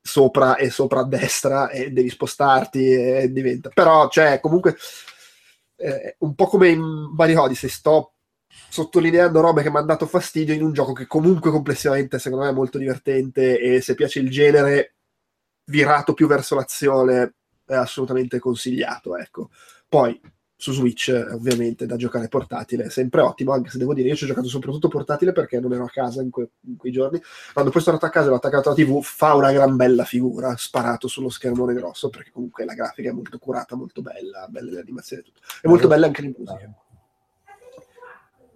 sopra 0.05 0.57
e 0.57 0.69
sopra 0.69 1.01
a 1.01 1.07
destra 1.07 1.71
e 1.71 1.93
devi 1.93 2.09
spostarti 2.09 2.91
e 2.91 3.31
diventa... 3.31 3.71
Però, 3.73 4.09
cioè, 4.09 4.41
comunque 4.41 4.77
eh, 5.77 6.17
un 6.19 6.35
po' 6.35 6.47
come 6.47 6.69
in 6.69 6.83
Mario 7.15 7.43
Odyssey, 7.43 7.71
sto 7.71 8.15
sottolineando 8.73 9.43
robe 9.43 9.63
che 9.63 9.71
mi 9.71 9.77
hanno 9.77 9.85
dato 9.85 10.07
fastidio 10.07 10.55
in 10.55 10.63
un 10.63 10.73
gioco 10.73 10.95
che 10.95 11.07
comunque 11.07 11.51
complessivamente 11.51 12.19
secondo 12.19 12.47
me 12.47 12.53
è 12.53 12.55
molto 12.55 12.79
divertente 12.79 13.61
e 13.61 13.83
se 13.83 13.95
piace 13.95 14.19
il 14.19 14.31
genere 14.31 14.95
virato 15.65 16.15
più 16.15 16.27
verso 16.27 16.55
l'azione 16.55 17.35
è 17.67 17.75
assolutamente 17.75 18.39
consigliato 18.39 19.15
ecco. 19.19 19.51
Poi 19.87 20.19
su 20.57 20.73
Switch 20.73 21.13
ovviamente 21.33 21.85
da 21.85 21.97
giocare 21.97 22.29
portatile 22.29 22.85
è 22.85 22.89
sempre 22.89 23.21
ottimo 23.21 23.53
anche 23.53 23.69
se 23.69 23.77
devo 23.77 23.93
dire 23.93 24.09
io 24.09 24.15
ci 24.15 24.25
ho 24.25 24.29
giocato 24.29 24.49
soprattutto 24.49 24.89
portatile 24.89 25.33
perché 25.33 25.61
non 25.61 25.75
ero 25.75 25.85
a 25.85 25.91
casa 25.91 26.23
in, 26.23 26.31
que- 26.31 26.53
in 26.61 26.77
quei 26.79 26.93
giorni. 26.93 27.21
Quando 27.53 27.71
poi 27.71 27.83
sono 27.83 27.97
andato 27.97 28.11
a 28.11 28.15
casa 28.15 28.29
e 28.29 28.31
l'ho 28.31 28.37
attaccato 28.37 28.71
alla 28.71 28.79
tv 28.79 29.03
fa 29.03 29.35
una 29.35 29.53
gran 29.53 29.77
bella 29.77 30.05
figura 30.05 30.57
sparato 30.57 31.09
sullo 31.09 31.29
schermone 31.29 31.75
grosso 31.75 32.09
perché 32.09 32.31
comunque 32.31 32.65
la 32.65 32.73
grafica 32.73 33.11
è 33.11 33.13
molto 33.13 33.39
curata 33.39 33.77
molto 33.77 34.01
bella 34.01 34.47
belle 34.49 34.71
le 34.71 34.81
animazioni 34.81 35.23
tutto. 35.23 35.41
È 35.61 35.69
molto 35.69 35.89
bella 35.89 36.07
anche 36.07 36.23
musiche 36.23 36.71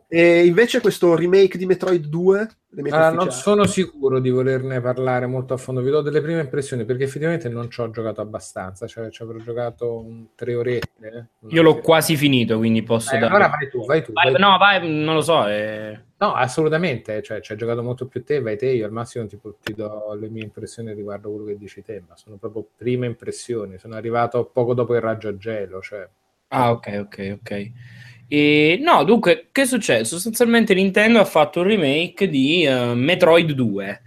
e 0.08 0.46
invece 0.46 0.80
questo 0.80 1.14
remake 1.14 1.58
di 1.58 1.66
Metroid 1.66 2.06
2 2.06 2.48
allora, 2.78 3.10
non 3.10 3.30
sono 3.30 3.64
sicuro 3.64 4.20
di 4.20 4.28
volerne 4.28 4.80
parlare 4.82 5.26
molto 5.26 5.54
a 5.54 5.56
fondo, 5.56 5.80
vi 5.80 5.88
do 5.88 6.02
delle 6.02 6.20
prime 6.20 6.40
impressioni 6.40 6.84
perché 6.84 7.04
effettivamente 7.04 7.48
non 7.48 7.70
ci 7.70 7.80
ho 7.80 7.90
giocato 7.90 8.20
abbastanza, 8.20 8.86
cioè 8.86 9.08
ci 9.08 9.22
avrò 9.22 9.38
giocato 9.38 9.98
un, 9.98 10.26
tre 10.34 10.54
orette. 10.54 10.88
Eh? 11.00 11.48
Io 11.54 11.62
l'ho 11.62 11.78
quasi 11.78 12.16
finito, 12.16 12.58
quindi 12.58 12.82
posso 12.82 13.14
eh, 13.14 13.18
dare... 13.18 13.34
Allora 13.34 13.48
vai 13.48 13.70
tu, 13.70 13.84
vai 13.86 14.02
tu. 14.02 14.12
Vai, 14.12 14.30
vai 14.30 14.40
no, 14.40 14.58
vai, 14.58 15.04
non 15.04 15.14
lo 15.14 15.22
so. 15.22 15.46
Eh... 15.46 15.98
No, 16.18 16.34
assolutamente, 16.34 17.22
cioè 17.22 17.40
ci 17.40 17.52
hai 17.52 17.58
giocato 17.58 17.82
molto 17.82 18.06
più 18.06 18.22
te, 18.22 18.40
vai 18.40 18.58
te, 18.58 18.66
io 18.66 18.84
al 18.84 18.92
massimo 18.92 19.26
ti, 19.26 19.38
ti 19.62 19.72
do 19.72 20.14
le 20.18 20.28
mie 20.28 20.44
impressioni 20.44 20.92
riguardo 20.92 21.30
quello 21.30 21.46
che 21.46 21.56
dici 21.56 21.82
te, 21.82 22.02
ma 22.06 22.14
sono 22.14 22.36
proprio 22.36 22.66
prime 22.76 23.06
impressioni, 23.06 23.78
sono 23.78 23.94
arrivato 23.94 24.44
poco 24.52 24.74
dopo 24.74 24.94
il 24.94 25.00
raggio 25.00 25.28
a 25.28 25.36
gelo, 25.36 25.80
cioè... 25.80 26.06
Ah, 26.48 26.70
ok, 26.72 26.98
ok, 27.06 27.38
ok. 27.40 27.70
E, 28.28 28.78
no, 28.82 29.04
dunque, 29.04 29.48
che 29.52 29.62
è 29.62 29.66
successo? 29.66 30.14
Sostanzialmente 30.14 30.74
Nintendo 30.74 31.20
ha 31.20 31.24
fatto 31.24 31.60
un 31.60 31.66
remake 31.66 32.28
di 32.28 32.66
uh, 32.66 32.94
Metroid 32.94 33.52
2. 33.52 34.02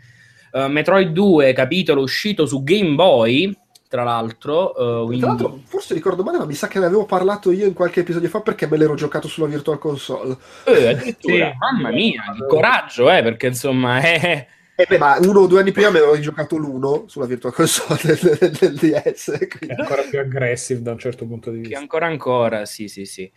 Uh, 0.51 0.67
Metroid 0.67 1.11
2, 1.11 1.53
capitolo 1.53 2.01
uscito 2.01 2.45
su 2.45 2.63
Game 2.63 2.95
Boy, 2.95 3.55
tra 3.87 4.03
l'altro. 4.03 5.03
Uh, 5.03 5.17
tra 5.17 5.27
l'altro, 5.27 5.61
forse 5.65 5.93
ricordo 5.93 6.23
male, 6.23 6.37
ma 6.37 6.45
mi 6.45 6.53
sa 6.53 6.67
che 6.67 6.79
ne 6.79 6.85
avevo 6.85 7.05
parlato 7.05 7.51
io 7.51 7.65
in 7.65 7.73
qualche 7.73 8.01
episodio 8.01 8.29
fa 8.29 8.41
perché 8.41 8.67
me 8.67 8.77
l'ero 8.77 8.95
giocato 8.95 9.27
sulla 9.27 9.47
Virtual 9.47 9.79
Console. 9.79 10.37
Eh, 10.65 10.87
addirittura, 10.87 11.51
sì. 11.51 11.57
mamma 11.57 11.89
mia, 11.89 12.35
che 12.37 12.45
coraggio, 12.45 13.09
eh, 13.09 13.23
perché 13.23 13.47
insomma 13.47 13.99
è... 13.99 14.47
Eh 14.75 14.85
beh, 14.87 14.97
ma 14.97 15.17
uno 15.19 15.41
o 15.41 15.47
due 15.47 15.59
anni 15.59 15.73
prima 15.73 15.89
mi 15.89 15.97
avevo 15.97 16.17
giocato 16.19 16.55
l'uno 16.55 17.03
sulla 17.07 17.25
Virtual 17.25 17.53
Console 17.53 17.99
del, 18.01 18.37
del, 18.39 18.51
del 18.51 18.75
DS. 18.75 19.25
Quindi... 19.25 19.75
È 19.75 19.79
ancora 19.79 20.03
più 20.03 20.19
aggressive 20.19 20.81
da 20.81 20.91
un 20.91 20.99
certo 20.99 21.25
punto 21.25 21.51
di 21.51 21.57
vista. 21.57 21.75
Che 21.75 21.81
ancora 21.81 22.05
ancora, 22.05 22.65
sì, 22.65 22.87
sì, 22.87 23.03
sì. 23.03 23.29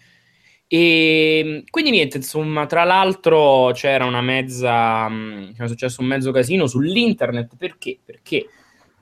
E 0.75 1.39
ehm, 1.39 1.63
quindi 1.69 1.91
niente, 1.91 2.17
insomma, 2.17 2.65
tra 2.65 2.85
l'altro 2.85 3.73
c'era 3.75 4.07
una 4.07 4.23
mezza, 4.23 5.07
mh, 5.07 5.57
è 5.59 5.67
successo 5.67 6.01
un 6.01 6.07
mezzo 6.07 6.31
casino 6.31 6.67
sull'internet 6.67 7.57
perché? 7.59 7.99
Perché 8.03 8.47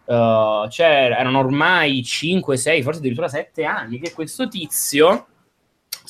uh, 0.06 0.68
erano 0.76 1.38
ormai 1.38 2.02
5, 2.02 2.56
6, 2.56 2.82
forse 2.82 2.98
addirittura 2.98 3.28
7 3.28 3.62
anni 3.62 4.00
che 4.00 4.12
questo 4.12 4.48
tizio 4.48 5.26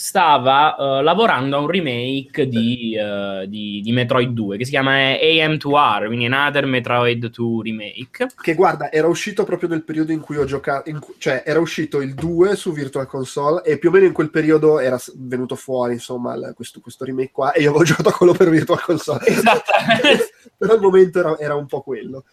stava 0.00 0.76
uh, 0.78 1.02
lavorando 1.02 1.58
a 1.58 1.60
un 1.60 1.66
remake 1.66 2.48
di, 2.48 2.96
uh, 2.98 3.46
di, 3.46 3.82
di, 3.82 3.92
Metroid 3.92 4.30
2 4.30 4.56
che 4.56 4.64
si 4.64 4.70
chiama 4.70 4.92
AM2R, 4.96 6.06
quindi 6.06 6.24
Another 6.24 6.64
Metroid 6.64 7.28
2 7.28 7.62
Remake. 7.62 8.28
Che 8.40 8.54
guarda, 8.54 8.90
era 8.90 9.08
uscito 9.08 9.44
proprio 9.44 9.68
nel 9.68 9.84
periodo 9.84 10.12
in 10.12 10.20
cui 10.20 10.38
ho 10.38 10.46
giocato, 10.46 10.90
cu- 10.98 11.16
cioè 11.18 11.42
era 11.44 11.60
uscito 11.60 12.00
il 12.00 12.14
2 12.14 12.56
su 12.56 12.72
Virtual 12.72 13.06
Console 13.06 13.62
e 13.62 13.76
più 13.76 13.90
o 13.90 13.92
meno 13.92 14.06
in 14.06 14.14
quel 14.14 14.30
periodo 14.30 14.78
era 14.78 14.98
venuto 15.16 15.54
fuori 15.54 15.92
insomma 15.92 16.34
l- 16.34 16.54
questo, 16.54 16.80
questo, 16.80 17.04
remake 17.04 17.30
qua 17.30 17.52
e 17.52 17.60
io 17.60 17.68
avevo 17.68 17.84
giocato 17.92 18.10
quello 18.10 18.32
per 18.32 18.48
Virtual 18.48 18.80
Console. 18.80 19.26
Esattamente. 19.26 20.30
Però 20.56 20.72
al 20.72 20.80
momento 20.80 21.18
era, 21.18 21.38
era 21.38 21.54
un 21.56 21.66
po' 21.66 21.82
quello. 21.82 22.24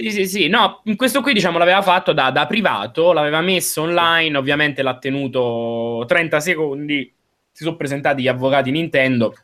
Sì, 0.00 0.10
sì, 0.10 0.26
sì. 0.26 0.48
No, 0.48 0.82
questo 0.96 1.20
qui 1.20 1.34
diciamo 1.34 1.58
l'aveva 1.58 1.82
fatto 1.82 2.14
da, 2.14 2.30
da, 2.30 2.46
privato, 2.46 3.12
l'aveva 3.12 3.42
messo 3.42 3.82
online, 3.82 4.38
ovviamente 4.38 4.82
l'ha 4.82 4.96
tenuto 4.96 6.04
30 6.06 6.40
secondi, 6.40 7.12
si 7.52 7.64
sono 7.64 7.76
presentati 7.76 8.22
gli 8.22 8.28
avvocati 8.28 8.70
Nintendo, 8.70 9.34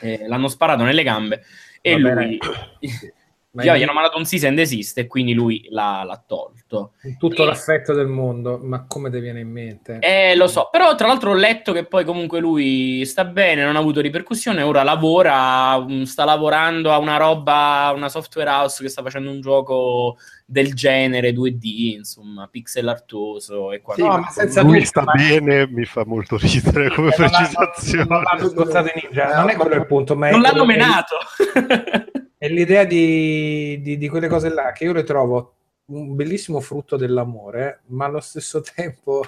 eh, 0.00 0.26
l'hanno 0.26 0.48
sparato 0.48 0.82
nelle 0.82 1.04
gambe 1.04 1.44
e 1.80 2.00
Va 2.00 2.12
lui... 2.12 2.38
Gli 3.62 3.68
hanno 3.68 3.92
mandato 3.92 4.18
un 4.18 4.24
cease 4.24 4.48
and 4.48 4.56
desist 4.56 4.98
e 4.98 5.06
quindi 5.06 5.32
lui 5.32 5.66
l'ha, 5.70 6.02
l'ha 6.04 6.22
tolto. 6.26 6.94
Tutto 7.18 7.42
e... 7.42 7.46
l'affetto 7.46 7.92
del 7.92 8.08
mondo, 8.08 8.58
ma 8.60 8.84
come 8.86 9.10
ti 9.10 9.20
viene 9.20 9.40
in 9.40 9.50
mente? 9.50 9.98
Eh, 10.00 10.34
lo 10.34 10.48
so, 10.48 10.68
però 10.72 10.96
tra 10.96 11.06
l'altro 11.06 11.30
ho 11.30 11.34
letto 11.34 11.72
che 11.72 11.84
poi 11.84 12.04
comunque 12.04 12.40
lui 12.40 13.04
sta 13.04 13.24
bene, 13.24 13.62
non 13.62 13.76
ha 13.76 13.78
avuto 13.78 14.00
ripercussione, 14.00 14.62
ora 14.62 14.82
lavora, 14.82 15.78
mm, 15.78 16.02
sta 16.02 16.24
lavorando 16.24 16.90
a 16.90 16.98
una 16.98 17.16
roba, 17.16 17.92
una 17.94 18.08
software 18.08 18.50
house 18.50 18.82
che 18.82 18.88
sta 18.88 19.02
facendo 19.02 19.30
un 19.30 19.40
gioco 19.40 20.16
del 20.46 20.74
genere 20.74 21.30
2D, 21.30 21.94
insomma, 21.96 22.48
pixel 22.48 22.88
artoso 22.88 23.70
e 23.70 23.80
qua. 23.80 23.94
Sì, 23.94 24.02
no, 24.02 24.18
ma 24.18 24.28
senza 24.30 24.62
lui 24.62 24.84
sta 24.84 25.02
ma... 25.02 25.12
bene, 25.12 25.68
mi 25.68 25.84
fa 25.84 26.04
molto 26.04 26.36
ridere 26.36 26.90
come 26.90 27.10
eh, 27.10 27.14
precisazione. 27.14 28.06
Non, 28.08 28.22
l'hanno 28.22 28.48
spostato 28.48 28.90
in 28.94 29.02
ninja, 29.02 29.36
non 29.36 29.50
è 29.50 29.54
quello 29.54 29.76
il 29.76 29.86
punto, 29.86 30.16
ma 30.16 30.30
non 30.30 30.40
l'hanno 30.40 30.64
menato. 30.64 31.16
È 32.44 32.48
l'idea 32.50 32.84
di, 32.84 33.80
di, 33.80 33.96
di, 33.96 34.06
quelle 34.06 34.28
cose 34.28 34.52
là 34.52 34.72
che 34.72 34.84
io 34.84 34.92
le 34.92 35.02
trovo 35.02 35.54
un 35.86 36.14
bellissimo 36.14 36.60
frutto 36.60 36.98
dell'amore, 36.98 37.80
ma 37.86 38.04
allo 38.04 38.20
stesso 38.20 38.60
tempo 38.76 39.26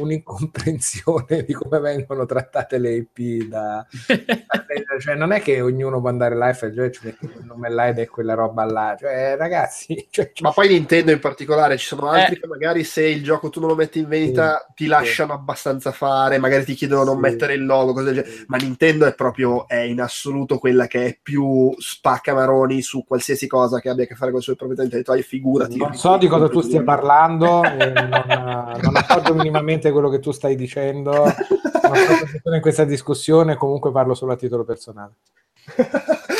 un'incomprensione 0.00 1.44
di 1.44 1.52
come 1.52 1.78
vengono 1.78 2.24
trattate 2.24 2.78
le 2.78 2.92
IP 2.92 3.48
da, 3.48 3.86
da 4.06 4.16
cioè 5.00 5.14
non 5.14 5.32
è 5.32 5.42
che 5.42 5.60
ognuno 5.60 6.00
può 6.00 6.08
andare 6.08 6.34
là 6.34 6.56
e 6.56 6.72
già 6.72 6.90
ci 6.90 7.00
mette 7.04 7.26
il 7.26 7.44
nome 7.44 7.68
là 7.68 7.88
ed 7.88 7.98
è 7.98 8.06
quella 8.06 8.34
roba 8.34 8.64
là 8.64 8.96
cioè 8.98 9.36
ragazzi 9.36 10.06
cioè, 10.10 10.32
ma 10.40 10.50
poi 10.50 10.68
Nintendo 10.68 11.10
in 11.10 11.18
particolare 11.18 11.76
ci 11.76 11.86
sono 11.86 12.08
altri 12.08 12.36
eh. 12.36 12.40
che 12.40 12.46
magari 12.46 12.84
se 12.84 13.04
il 13.04 13.22
gioco 13.22 13.50
tu 13.50 13.60
non 13.60 13.68
lo 13.70 13.74
metti 13.74 13.98
in 13.98 14.08
vendita 14.08 14.64
sì, 14.68 14.74
ti 14.76 14.86
lasciano 14.86 15.34
sì. 15.34 15.38
abbastanza 15.38 15.92
fare 15.92 16.38
magari 16.38 16.64
ti 16.64 16.74
chiedono 16.74 17.02
sì. 17.02 17.08
non 17.08 17.18
mettere 17.18 17.54
il 17.54 17.64
logo 17.64 17.92
cose 17.92 18.12
del 18.12 18.22
genere 18.22 18.44
ma 18.46 18.56
Nintendo 18.56 19.06
è 19.06 19.14
proprio 19.14 19.68
è 19.68 19.80
in 19.80 20.00
assoluto 20.00 20.58
quella 20.58 20.86
che 20.86 21.06
è 21.06 21.18
più 21.20 21.74
spaccamaroni 21.76 22.80
su 22.80 23.04
qualsiasi 23.04 23.46
cosa 23.46 23.78
che 23.80 23.88
abbia 23.88 24.04
a 24.04 24.06
che 24.06 24.14
fare 24.14 24.30
con 24.30 24.38
le 24.38 24.44
sue 24.44 24.56
proprietà 24.56 24.84
intellettuali 24.84 25.22
figurati 25.22 25.76
non 25.76 25.94
so 25.94 26.16
di 26.16 26.28
cosa 26.28 26.48
tu 26.48 26.60
stia 26.60 26.82
parlando 26.84 27.62
e 27.64 27.92
non, 27.92 28.78
non 28.80 28.96
appoggio 28.96 29.34
minimamente 29.34 29.81
esattamente 29.82 29.90
quello 29.90 30.08
che 30.08 30.20
tu 30.20 30.30
stai 30.30 30.54
dicendo, 30.54 31.24
ma 32.44 32.54
in 32.54 32.60
questa 32.60 32.84
discussione 32.84 33.56
comunque 33.56 33.90
parlo 33.90 34.14
solo 34.14 34.32
a 34.32 34.36
titolo 34.36 34.64
personale. 34.64 35.14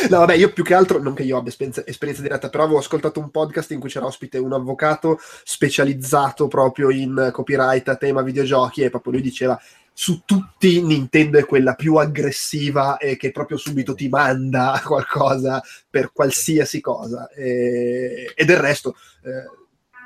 no, 0.09 0.19
vabbè, 0.19 0.35
io 0.35 0.53
più 0.53 0.65
che 0.65 0.75
altro, 0.75 1.01
non 1.01 1.15
che 1.15 1.23
io 1.23 1.37
abbia 1.37 1.51
esperienza, 1.51 1.83
esperienza, 1.87 2.23
diretta, 2.23 2.49
però 2.49 2.65
avevo 2.65 2.79
ascoltato 2.79 3.21
un 3.21 3.31
podcast 3.31 3.73
in 3.73 3.81
cui 3.81 3.89
c'era 3.89 4.07
ospite 4.07 4.39
un 4.39 4.53
avvocato 4.53 5.19
specializzato 5.45 6.49
proprio 6.49 6.91
in 6.91 7.31
copyright 7.33 7.89
a 7.89 7.97
tema 7.97 8.23
videogiochi 8.23 8.83
e 8.83 8.91
proprio 8.91 9.13
lui 9.13 9.23
diceva 9.23 9.61
su 9.95 10.23
tutti 10.25 10.83
Nintendo 10.83 11.39
è 11.39 11.45
quella 11.45 11.75
più 11.75 11.97
aggressiva 11.97 12.97
e 12.97 13.17
che 13.17 13.31
proprio 13.31 13.59
subito 13.59 13.95
ti 13.95 14.09
manda 14.09 14.81
qualcosa 14.85 15.63
per 15.89 16.13
qualsiasi 16.13 16.81
cosa 16.81 17.29
e, 17.31 18.33
e 18.35 18.45
del 18.45 18.59
resto... 18.59 18.97
Eh, 19.23 19.61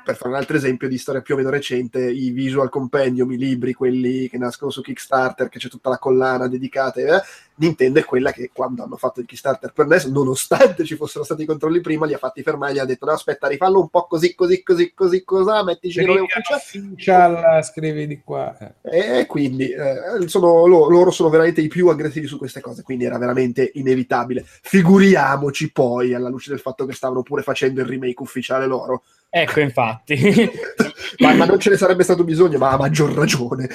per 0.07 0.15
fare 0.15 0.29
un 0.29 0.35
altro 0.35 0.55
esempio 0.55 0.87
di 0.87 0.97
storia 0.97 1.19
più 1.19 1.33
o 1.33 1.37
meno 1.37 1.49
recente, 1.49 2.09
i 2.09 2.29
visual 2.29 2.69
compendium, 2.69 3.29
i 3.33 3.37
libri, 3.37 3.73
quelli 3.73 4.29
che 4.29 4.37
nascono 4.37 4.71
su 4.71 4.81
Kickstarter, 4.81 5.49
che 5.49 5.59
c'è 5.59 5.67
tutta 5.67 5.89
la 5.89 5.97
collana 5.97 6.47
dedicata, 6.47 7.01
eh, 7.01 7.21
Nintendo 7.55 7.99
è 7.99 8.05
quella 8.05 8.31
che 8.31 8.51
quando 8.53 8.83
hanno 8.83 8.95
fatto 8.95 9.19
il 9.19 9.25
Kickstarter 9.25 9.73
per 9.73 9.85
NES, 9.87 10.05
nonostante 10.05 10.85
ci 10.85 10.95
fossero 10.95 11.25
stati 11.25 11.41
i 11.41 11.45
controlli 11.45 11.81
prima, 11.81 12.05
li 12.05 12.13
ha 12.13 12.17
fatti 12.17 12.41
fermare 12.41 12.73
gli 12.73 12.79
ha 12.79 12.85
detto 12.85 13.05
no 13.05 13.11
aspetta, 13.11 13.49
rifallo 13.49 13.81
un 13.81 13.89
po' 13.89 14.05
così, 14.05 14.33
così, 14.33 14.63
così, 14.63 14.93
così, 14.93 15.25
cosa, 15.25 15.61
mettici 15.63 16.01
scrivi 16.01 16.19
ufficial, 16.19 17.63
scrivi 17.65 18.07
di 18.07 18.21
qua. 18.23 18.57
Eh. 18.81 19.19
E 19.19 19.25
quindi 19.25 19.69
eh, 19.71 20.27
sono, 20.27 20.65
loro, 20.67 20.89
loro 20.89 21.11
sono 21.11 21.29
veramente 21.29 21.59
i 21.59 21.67
più 21.67 21.89
aggressivi 21.89 22.27
su 22.27 22.37
queste 22.37 22.61
cose, 22.61 22.83
quindi 22.83 23.03
era 23.03 23.17
veramente 23.17 23.71
inevitabile. 23.73 24.45
Figuriamoci 24.45 25.71
poi, 25.73 26.13
alla 26.13 26.29
luce 26.29 26.51
del 26.51 26.59
fatto 26.61 26.85
che 26.85 26.93
stavano 26.93 27.23
pure 27.23 27.41
facendo 27.41 27.81
il 27.81 27.87
remake 27.87 28.21
ufficiale 28.21 28.67
loro, 28.67 29.03
Ecco, 29.29 29.59
infatti. 29.59 30.15
ma, 31.19 31.33
ma, 31.33 31.45
non 31.45 31.59
ce 31.59 31.69
ne 31.71 31.77
sarebbe 31.77 32.03
stato 32.03 32.23
bisogno, 32.23 32.57
ma 32.57 32.71
a 32.71 32.77
maggior 32.77 33.13
ragione. 33.13 33.67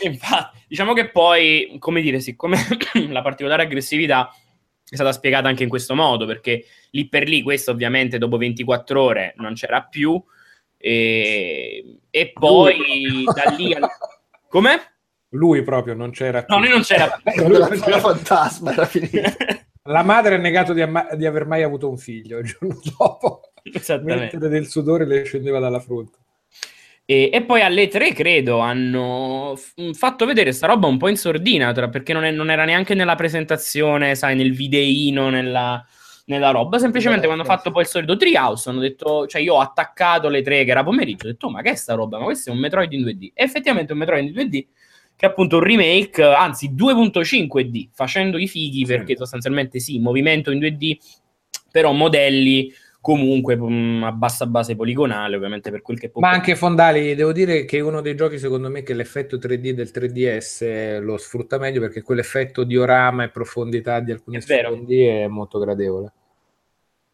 Infatti, 0.00 0.64
diciamo 0.68 0.92
che 0.92 1.10
poi, 1.10 1.76
come 1.78 2.00
dire, 2.00 2.20
siccome 2.20 2.58
la 3.08 3.22
particolare 3.22 3.62
aggressività 3.62 4.30
è 4.88 4.94
stata 4.94 5.12
spiegata 5.12 5.48
anche 5.48 5.62
in 5.62 5.68
questo 5.68 5.94
modo, 5.94 6.26
perché 6.26 6.64
lì 6.90 7.08
per 7.08 7.28
lì, 7.28 7.42
questo 7.42 7.70
ovviamente 7.70 8.18
dopo 8.18 8.36
24 8.36 9.02
ore 9.02 9.34
non 9.36 9.54
c'era 9.54 9.82
più, 9.82 10.22
e, 10.76 11.98
e 12.10 12.32
poi 12.32 13.24
da 13.24 13.54
lì... 13.56 13.72
Al... 13.74 13.88
Come? 14.48 14.92
Lui 15.30 15.62
proprio 15.62 15.94
non 15.94 16.10
c'era 16.10 16.44
più. 16.44 16.54
No, 16.54 16.60
lui 16.60 16.70
non 16.70 16.82
c'era 16.82 17.18
più. 17.22 17.48
la, 17.48 17.68
la 17.68 18.00
fantasma 18.00 18.72
era 18.72 18.86
finita. 18.86 19.34
La 19.82 20.02
madre 20.02 20.34
ha 20.34 20.38
negato 20.38 20.72
di, 20.72 20.82
amma- 20.82 21.14
di 21.14 21.26
aver 21.26 21.46
mai 21.46 21.62
avuto 21.62 21.88
un 21.88 21.96
figlio 21.96 22.38
il 22.38 22.46
giorno 22.46 22.80
dopo 22.96 23.40
mentre 24.02 24.48
del 24.48 24.66
sudore 24.66 25.06
le 25.06 25.24
scendeva 25.24 25.58
dalla 25.58 25.80
fronte. 25.80 26.18
E, 27.08 27.30
e, 27.32 27.42
poi 27.42 27.62
alle 27.62 27.86
tre, 27.86 28.12
credo, 28.12 28.58
hanno 28.58 29.54
f- 29.56 29.96
fatto 29.96 30.26
vedere 30.26 30.50
sta 30.50 30.66
roba 30.66 30.88
un 30.88 30.98
po' 30.98 31.08
in 31.08 31.16
sordina, 31.16 31.72
tra, 31.72 31.88
perché 31.88 32.12
non, 32.12 32.24
è, 32.24 32.32
non, 32.32 32.50
era 32.50 32.64
neanche 32.64 32.94
nella 32.94 33.14
presentazione, 33.14 34.16
sai, 34.16 34.34
nel 34.34 34.52
videino, 34.52 35.30
nella, 35.30 35.86
nella 36.24 36.50
roba. 36.50 36.80
Semplicemente 36.80 37.26
quando 37.26 37.44
hanno 37.44 37.52
fatto 37.52 37.70
poi 37.70 37.82
il 37.82 37.88
solito 37.88 38.16
treehouse, 38.16 38.70
hanno 38.70 38.80
detto, 38.80 39.28
cioè 39.28 39.40
io 39.40 39.54
ho 39.54 39.60
attaccato 39.60 40.28
le 40.28 40.42
tre 40.42 40.64
che 40.64 40.70
era 40.72 40.82
pomeriggio, 40.82 41.26
ho 41.26 41.30
detto, 41.30 41.46
oh, 41.46 41.50
ma 41.50 41.62
che 41.62 41.70
è 41.70 41.74
sta 41.76 41.94
roba? 41.94 42.18
Ma 42.18 42.24
questo 42.24 42.50
è 42.50 42.52
un 42.52 42.58
Metroid 42.58 42.92
in 42.92 43.04
2D. 43.04 43.30
E 43.34 43.44
effettivamente 43.44 43.92
un 43.92 43.98
Metroid 43.98 44.26
in 44.26 44.32
2D 44.32 44.66
che 45.16 45.24
è 45.24 45.28
appunto 45.30 45.56
un 45.56 45.62
remake, 45.62 46.22
anzi 46.22 46.74
2.5D, 46.74 47.88
facendo 47.92 48.36
i 48.36 48.46
fighi 48.46 48.84
perché 48.84 49.16
sostanzialmente 49.16 49.78
sì, 49.78 49.98
movimento 49.98 50.50
in 50.50 50.58
2D, 50.58 50.96
però 51.70 51.92
modelli 51.92 52.70
comunque 53.06 53.54
mh, 53.54 53.72
mm, 53.72 54.02
a 54.02 54.10
bassa 54.10 54.46
base 54.46 54.74
poligonale, 54.74 55.36
ovviamente 55.36 55.70
per 55.70 55.80
quel 55.80 55.96
che 55.96 56.08
può. 56.08 56.20
Ma 56.20 56.30
anche 56.30 56.56
Fondali, 56.56 57.14
devo 57.14 57.30
dire 57.30 57.64
che 57.64 57.78
uno 57.78 58.00
dei 58.00 58.16
giochi 58.16 58.36
secondo 58.36 58.68
me 58.68 58.82
che 58.82 58.94
l'effetto 58.94 59.36
3D 59.36 59.70
del 59.70 59.92
3DS 59.94 60.98
lo 61.02 61.16
sfrutta 61.16 61.56
meglio 61.56 61.78
perché 61.78 62.02
quell'effetto 62.02 62.64
diorama 62.64 63.22
e 63.22 63.28
profondità 63.28 64.00
di 64.00 64.10
alcuni 64.10 64.38
è 64.38 64.40
sfondi 64.40 65.04
è 65.04 65.28
molto 65.28 65.60
gradevole. 65.60 66.12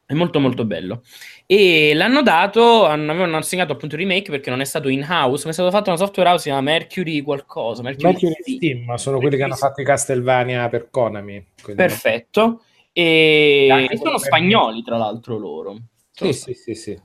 È 0.07 0.15
molto 0.15 0.41
molto 0.41 0.65
bello. 0.65 1.03
E 1.45 1.93
l'hanno 1.95 2.23
dato, 2.23 2.87
hanno, 2.87 3.11
avevano 3.11 3.37
assegnato 3.37 3.73
appunto 3.73 3.95
il 3.95 4.01
remake 4.01 4.31
perché 4.31 4.49
non 4.49 4.63
è 4.63 4.65
stato 4.65 4.89
in 4.89 5.07
house, 5.07 5.45
ma 5.45 5.51
è 5.51 5.53
stato 5.53 5.71
fatto 5.71 5.91
una 5.91 5.99
software 5.99 6.31
house, 6.31 6.45
si 6.45 6.49
chiama 6.49 6.63
Mercury 6.63 7.21
qualcosa. 7.21 7.83
Mercury, 7.83 8.13
Mercury 8.13 8.35
Steam, 8.41 8.95
sono 8.95 9.19
quelli 9.19 9.37
che 9.37 9.43
hanno 9.43 9.57
fatto 9.57 9.83
i 9.83 9.85
Castlevania 9.85 10.71
per 10.71 10.89
Konami. 10.89 11.49
Perfetto. 11.75 12.47
No? 12.47 12.63
E, 12.93 13.89
e 13.91 13.97
sono 13.97 14.19
spagnoli, 14.19 14.83
tra 14.83 14.97
l'alro, 14.97 15.39
loro. 15.39 15.77
Sì, 16.11 16.33
sì, 16.33 16.55
sì, 16.55 16.75
sì. 16.75 17.01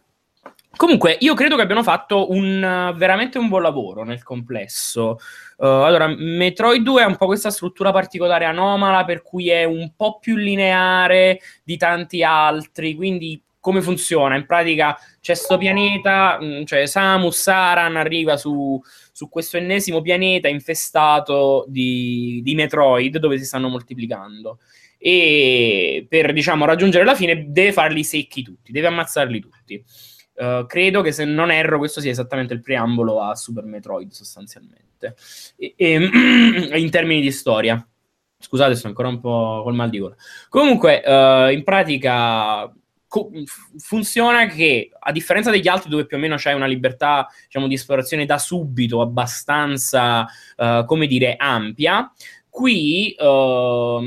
Comunque, 0.77 1.17
io 1.21 1.33
credo 1.33 1.55
che 1.55 1.63
abbiano 1.63 1.81
fatto 1.81 2.29
un, 2.31 2.93
veramente 2.95 3.39
un 3.39 3.47
buon 3.47 3.63
lavoro 3.63 4.03
nel 4.03 4.21
complesso. 4.21 5.17
Uh, 5.57 5.65
allora, 5.65 6.07
Metroid 6.07 6.83
2 6.83 7.01
ha 7.01 7.07
un 7.07 7.15
po' 7.15 7.25
questa 7.25 7.49
struttura 7.49 7.91
particolare 7.91 8.45
anomala, 8.45 9.03
per 9.03 9.23
cui 9.23 9.49
è 9.49 9.63
un 9.63 9.93
po' 9.95 10.19
più 10.19 10.35
lineare 10.35 11.39
di 11.63 11.77
tanti 11.77 12.21
altri. 12.21 12.93
Quindi, 12.93 13.41
come 13.59 13.81
funziona? 13.81 14.35
In 14.35 14.45
pratica 14.45 14.95
c'è 15.19 15.33
questo 15.33 15.57
pianeta, 15.57 16.37
mm, 16.39 16.63
cioè 16.65 16.85
Samus 16.85 17.47
Aran 17.47 17.95
arriva 17.95 18.37
su, 18.37 18.79
su 19.11 19.29
questo 19.29 19.57
ennesimo 19.57 20.01
pianeta 20.01 20.47
infestato 20.47 21.65
di, 21.67 22.39
di 22.43 22.53
Metroid 22.53 23.17
dove 23.17 23.39
si 23.39 23.45
stanno 23.45 23.67
moltiplicando 23.67 24.59
e 24.97 26.05
per 26.09 26.33
diciamo 26.33 26.65
raggiungere 26.65 27.05
la 27.05 27.15
fine 27.15 27.45
deve 27.49 27.71
farli 27.71 28.03
secchi 28.03 28.43
tutti, 28.43 28.71
deve 28.71 28.87
ammazzarli 28.87 29.39
tutti. 29.39 29.83
Uh, 30.33 30.67
credo 30.67 31.01
che 31.01 31.11
se 31.11 31.25
non 31.25 31.49
erro 31.49 31.79
questo 31.79 31.99
sia 31.99 32.11
esattamente 32.11 32.53
il 32.53 32.61
preambolo 32.61 33.21
a 33.21 33.35
Super 33.35 33.63
Metroid 33.63 34.11
sostanzialmente. 34.11 35.15
E, 35.55 35.73
e, 35.75 35.93
in 36.79 36.89
termini 36.89 37.21
di 37.21 37.31
storia. 37.31 37.85
Scusate 38.39 38.75
sto 38.75 38.87
ancora 38.87 39.07
un 39.07 39.19
po' 39.19 39.61
col 39.63 39.73
mal 39.73 39.89
di 39.89 39.97
gola. 39.97 40.15
Comunque 40.49 41.01
uh, 41.03 41.51
in 41.51 41.63
pratica 41.63 42.71
co- 43.07 43.31
funziona 43.77 44.45
che 44.47 44.91
a 44.99 45.11
differenza 45.11 45.49
degli 45.49 45.67
altri 45.67 45.89
dove 45.89 46.05
più 46.05 46.17
o 46.17 46.19
meno 46.19 46.35
c'è 46.35 46.53
una 46.53 46.65
libertà 46.65 47.27
diciamo 47.45 47.67
di 47.67 47.73
esplorazione 47.73 48.25
da 48.25 48.37
subito 48.37 49.01
abbastanza 49.01 50.27
uh, 50.57 50.85
come 50.85 51.07
dire 51.07 51.35
ampia 51.37 52.11
Qui 52.57 53.15
uh, 53.19 54.01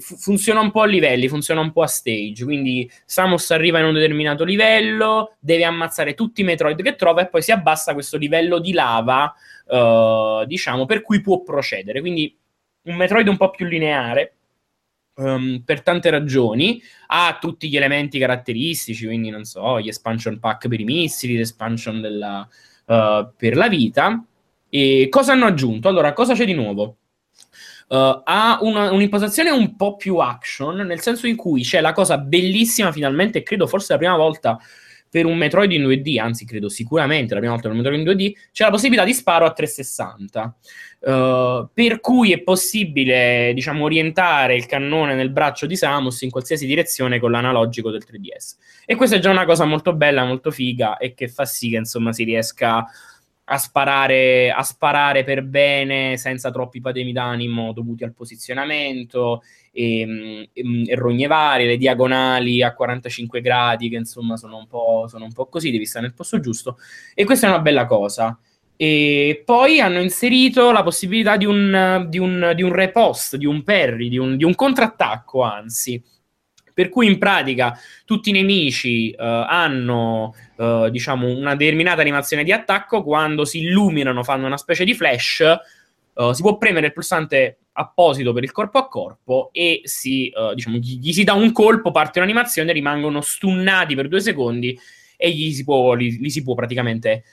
funziona 0.00 0.58
un 0.58 0.72
po' 0.72 0.80
a 0.80 0.86
livelli, 0.86 1.28
funziona 1.28 1.60
un 1.60 1.70
po' 1.70 1.82
a 1.82 1.86
stage, 1.86 2.42
quindi 2.42 2.90
Samus 3.04 3.52
arriva 3.52 3.78
in 3.78 3.84
un 3.84 3.92
determinato 3.92 4.42
livello, 4.42 5.36
deve 5.38 5.62
ammazzare 5.62 6.14
tutti 6.14 6.40
i 6.40 6.44
Metroid 6.44 6.82
che 6.82 6.96
trova 6.96 7.20
e 7.20 7.28
poi 7.28 7.42
si 7.42 7.52
abbassa 7.52 7.92
questo 7.92 8.16
livello 8.16 8.58
di 8.58 8.72
lava, 8.72 9.32
uh, 9.66 10.44
diciamo, 10.46 10.84
per 10.84 11.02
cui 11.02 11.20
può 11.20 11.44
procedere. 11.44 12.00
Quindi 12.00 12.36
un 12.86 12.96
Metroid 12.96 13.28
un 13.28 13.36
po' 13.36 13.50
più 13.50 13.66
lineare, 13.66 14.34
um, 15.18 15.62
per 15.64 15.82
tante 15.82 16.10
ragioni, 16.10 16.82
ha 17.06 17.38
tutti 17.40 17.68
gli 17.68 17.76
elementi 17.76 18.18
caratteristici, 18.18 19.06
quindi 19.06 19.30
non 19.30 19.44
so, 19.44 19.80
gli 19.80 19.86
expansion 19.86 20.40
pack 20.40 20.66
per 20.66 20.80
i 20.80 20.84
missili, 20.84 21.36
l'espansion 21.36 22.00
della, 22.00 22.48
uh, 22.86 23.28
per 23.36 23.54
la 23.54 23.68
vita. 23.68 24.24
E 24.68 25.06
cosa 25.08 25.34
hanno 25.34 25.46
aggiunto? 25.46 25.86
Allora, 25.86 26.12
cosa 26.12 26.34
c'è 26.34 26.44
di 26.44 26.54
nuovo? 26.54 26.96
Uh, 27.92 28.22
ha 28.24 28.58
una, 28.62 28.90
un'impostazione 28.90 29.50
un 29.50 29.76
po' 29.76 29.96
più 29.96 30.16
action, 30.16 30.76
nel 30.76 31.00
senso 31.00 31.26
in 31.26 31.36
cui 31.36 31.60
c'è 31.60 31.82
la 31.82 31.92
cosa 31.92 32.16
bellissima 32.16 32.90
finalmente, 32.90 33.42
credo 33.42 33.66
forse 33.66 33.92
la 33.92 33.98
prima 33.98 34.16
volta 34.16 34.58
per 35.10 35.26
un 35.26 35.36
Metroid 35.36 35.70
in 35.72 35.82
2D, 35.82 36.18
anzi 36.18 36.46
credo 36.46 36.70
sicuramente 36.70 37.34
la 37.34 37.40
prima 37.40 37.52
volta 37.52 37.68
per 37.68 37.76
un 37.76 37.82
Metroid 37.84 38.00
in 38.00 38.14
2D, 38.14 38.32
c'è 38.50 38.64
la 38.64 38.70
possibilità 38.70 39.04
di 39.04 39.12
sparo 39.12 39.44
a 39.44 39.52
360, 39.52 40.56
uh, 41.00 41.68
per 41.70 42.00
cui 42.00 42.32
è 42.32 42.40
possibile, 42.40 43.52
diciamo, 43.54 43.84
orientare 43.84 44.56
il 44.56 44.64
cannone 44.64 45.14
nel 45.14 45.28
braccio 45.28 45.66
di 45.66 45.76
Samus 45.76 46.22
in 46.22 46.30
qualsiasi 46.30 46.64
direzione 46.64 47.20
con 47.20 47.30
l'analogico 47.30 47.90
del 47.90 48.06
3DS. 48.10 48.56
E 48.86 48.94
questa 48.94 49.16
è 49.16 49.18
già 49.18 49.28
una 49.28 49.44
cosa 49.44 49.66
molto 49.66 49.92
bella, 49.92 50.24
molto 50.24 50.50
figa 50.50 50.96
e 50.96 51.12
che 51.12 51.28
fa 51.28 51.44
sì 51.44 51.68
che, 51.68 51.76
insomma, 51.76 52.14
si 52.14 52.24
riesca 52.24 52.76
a 52.76 52.86
sparare, 53.58 54.50
a 54.50 54.62
sparare 54.62 55.24
per 55.24 55.42
bene 55.42 56.16
senza 56.16 56.50
troppi 56.50 56.80
patemi 56.80 57.12
d'animo 57.12 57.72
dovuti 57.72 58.04
al 58.04 58.12
posizionamento 58.12 59.42
e, 59.72 60.04
mm, 60.06 60.42
e, 60.52 60.64
mm, 60.64 60.82
e, 60.86 60.94
rogne 60.94 61.26
varie, 61.26 61.66
le 61.66 61.76
diagonali 61.76 62.62
a 62.62 62.74
45 62.74 63.40
gradi 63.40 63.88
che 63.88 63.96
insomma 63.96 64.36
sono 64.36 64.56
un, 64.56 64.66
po', 64.66 65.06
sono 65.08 65.24
un 65.24 65.32
po' 65.32 65.46
così, 65.46 65.70
devi 65.70 65.86
stare 65.86 66.06
nel 66.06 66.14
posto 66.14 66.40
giusto 66.40 66.78
e 67.14 67.24
questa 67.24 67.46
è 67.46 67.50
una 67.50 67.60
bella 67.60 67.86
cosa. 67.86 68.38
E 68.76 69.42
poi 69.44 69.80
hanno 69.80 70.00
inserito 70.00 70.72
la 70.72 70.82
possibilità 70.82 71.36
di 71.36 71.44
un, 71.44 72.06
di 72.08 72.18
un, 72.18 72.52
di 72.54 72.62
un 72.62 72.72
repost, 72.72 73.36
di 73.36 73.46
un 73.46 73.62
parry, 73.62 74.08
di 74.08 74.18
un, 74.18 74.36
di 74.36 74.44
un 74.44 74.54
contrattacco 74.54 75.42
anzi, 75.42 76.02
per 76.72 76.88
cui 76.88 77.06
in 77.06 77.18
pratica 77.18 77.78
tutti 78.04 78.30
i 78.30 78.32
nemici 78.32 79.14
uh, 79.16 79.22
hanno 79.22 80.34
uh, 80.56 80.88
diciamo 80.88 81.28
una 81.28 81.54
determinata 81.54 82.00
animazione 82.00 82.44
di 82.44 82.52
attacco, 82.52 83.02
quando 83.02 83.44
si 83.44 83.60
illuminano 83.60 84.22
fanno 84.22 84.46
una 84.46 84.56
specie 84.56 84.84
di 84.84 84.94
flash, 84.94 85.44
uh, 86.14 86.32
si 86.32 86.42
può 86.42 86.56
premere 86.58 86.86
il 86.86 86.92
pulsante 86.92 87.58
apposito 87.72 88.32
per 88.32 88.42
il 88.42 88.52
corpo 88.52 88.78
a 88.78 88.86
corpo 88.86 89.48
e 89.52 89.80
si, 89.84 90.30
diciamo, 90.54 90.76
gli, 90.76 90.98
gli, 90.98 91.12
si 91.12 91.24
dà 91.24 91.32
un 91.32 91.52
colpo, 91.52 91.90
parte 91.90 92.18
un'animazione, 92.18 92.70
rimangono 92.70 93.22
stunnati 93.22 93.94
per 93.94 94.08
due 94.08 94.20
secondi 94.20 94.78
e 95.16 95.30
gli 95.30 95.52
si 95.52 95.64
può, 95.64 95.94
li, 95.94 96.18
li 96.18 96.28
si 96.28 96.42
può 96.42 96.54
praticamente 96.54 97.24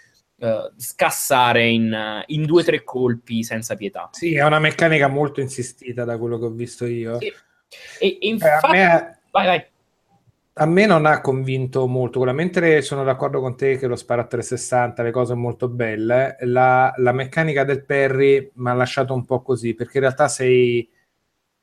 scassare 0.78 1.68
in, 1.68 2.24
in 2.28 2.46
due 2.46 2.62
o 2.62 2.64
tre 2.64 2.86
colpi 2.86 3.44
senza 3.44 3.76
pietà. 3.76 4.08
Sì, 4.14 4.36
è 4.36 4.46
una 4.46 4.60
meccanica 4.60 5.10
molto 5.10 5.42
insistita 5.42 6.06
da 6.06 6.18
quello 6.18 6.40
che 6.40 6.46
ho 6.46 6.52
visto 6.52 6.86
io. 6.86 7.20
Sì. 7.20 7.34
E, 8.00 8.18
infatti... 8.22 8.76
Eh, 8.76 8.82
a 8.82 8.98
me 8.98 9.19
Vai, 9.32 9.46
vai. 9.48 9.66
A 10.62 10.66
me 10.66 10.86
non 10.86 11.06
ha 11.06 11.22
convinto 11.22 11.88
molto, 11.88 12.22
mentre 12.34 12.82
sono 12.82 13.04
d'accordo 13.06 13.40
con 13.40 13.56
te 13.56 13.78
che 13.78 13.88
lo 13.88 13.96
spara 13.96 14.24
a 14.24 14.26
360, 14.26 15.04
le 15.04 15.12
cose 15.12 15.34
molto 15.34 15.70
belle, 15.70 16.36
la, 16.42 16.94
la 16.98 17.14
meccanica 17.14 17.64
del 17.64 17.86
Perry 17.86 18.52
mi 18.56 18.70
ha 18.70 18.74
lasciato 18.74 19.14
un 19.14 19.24
po' 19.24 19.42
così, 19.42 19.74
perché 19.74 19.98
in 19.98 20.04
realtà 20.04 20.28
sei 20.28 20.90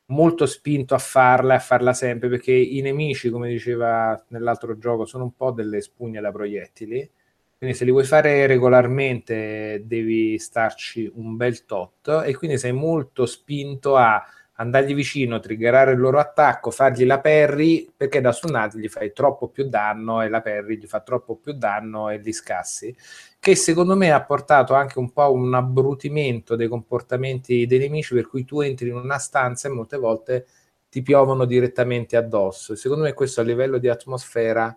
molto 0.06 0.46
spinto 0.46 0.94
a 0.94 0.98
farla 0.98 1.54
e 1.54 1.56
a 1.56 1.60
farla 1.60 1.92
sempre, 1.92 2.28
perché 2.30 2.52
i 2.52 2.80
nemici, 2.80 3.28
come 3.28 3.48
diceva 3.48 4.24
nell'altro 4.28 4.78
gioco, 4.78 5.04
sono 5.04 5.24
un 5.24 5.34
po' 5.36 5.50
delle 5.50 5.82
spugne 5.82 6.20
da 6.22 6.32
proiettili, 6.32 7.10
quindi 7.58 7.76
se 7.76 7.84
li 7.84 7.90
vuoi 7.90 8.04
fare 8.04 8.46
regolarmente 8.46 9.82
devi 9.84 10.38
starci 10.38 11.10
un 11.14 11.36
bel 11.36 11.64
tot. 11.66 12.22
E 12.24 12.34
quindi 12.36 12.58
sei 12.58 12.72
molto 12.72 13.26
spinto 13.26 13.96
a 13.96 14.22
andargli 14.56 14.94
vicino, 14.94 15.38
triggerare 15.40 15.92
il 15.92 15.98
loro 15.98 16.18
attacco, 16.18 16.70
fargli 16.70 17.04
la 17.04 17.20
parry, 17.20 17.90
perché 17.94 18.20
da 18.20 18.32
stunnati 18.32 18.78
gli 18.78 18.88
fai 18.88 19.12
troppo 19.12 19.48
più 19.48 19.68
danno 19.68 20.22
e 20.22 20.28
la 20.28 20.40
parry 20.40 20.78
gli 20.78 20.86
fa 20.86 21.00
troppo 21.00 21.36
più 21.36 21.52
danno 21.52 22.08
e 22.08 22.18
li 22.18 22.32
scassi, 22.32 22.94
che 23.38 23.54
secondo 23.54 23.96
me 23.96 24.12
ha 24.12 24.22
portato 24.22 24.74
anche 24.74 24.98
un 24.98 25.12
po' 25.12 25.22
a 25.22 25.28
un 25.28 25.54
abbrutimento 25.54 26.56
dei 26.56 26.68
comportamenti 26.68 27.66
dei 27.66 27.78
nemici, 27.78 28.14
per 28.14 28.28
cui 28.28 28.44
tu 28.44 28.60
entri 28.60 28.88
in 28.88 28.96
una 28.96 29.18
stanza 29.18 29.68
e 29.68 29.72
molte 29.72 29.96
volte 29.98 30.46
ti 30.88 31.02
piovono 31.02 31.44
direttamente 31.44 32.16
addosso. 32.16 32.74
Secondo 32.74 33.04
me 33.04 33.12
questo 33.12 33.40
a 33.40 33.44
livello 33.44 33.78
di 33.78 33.88
atmosfera 33.88 34.74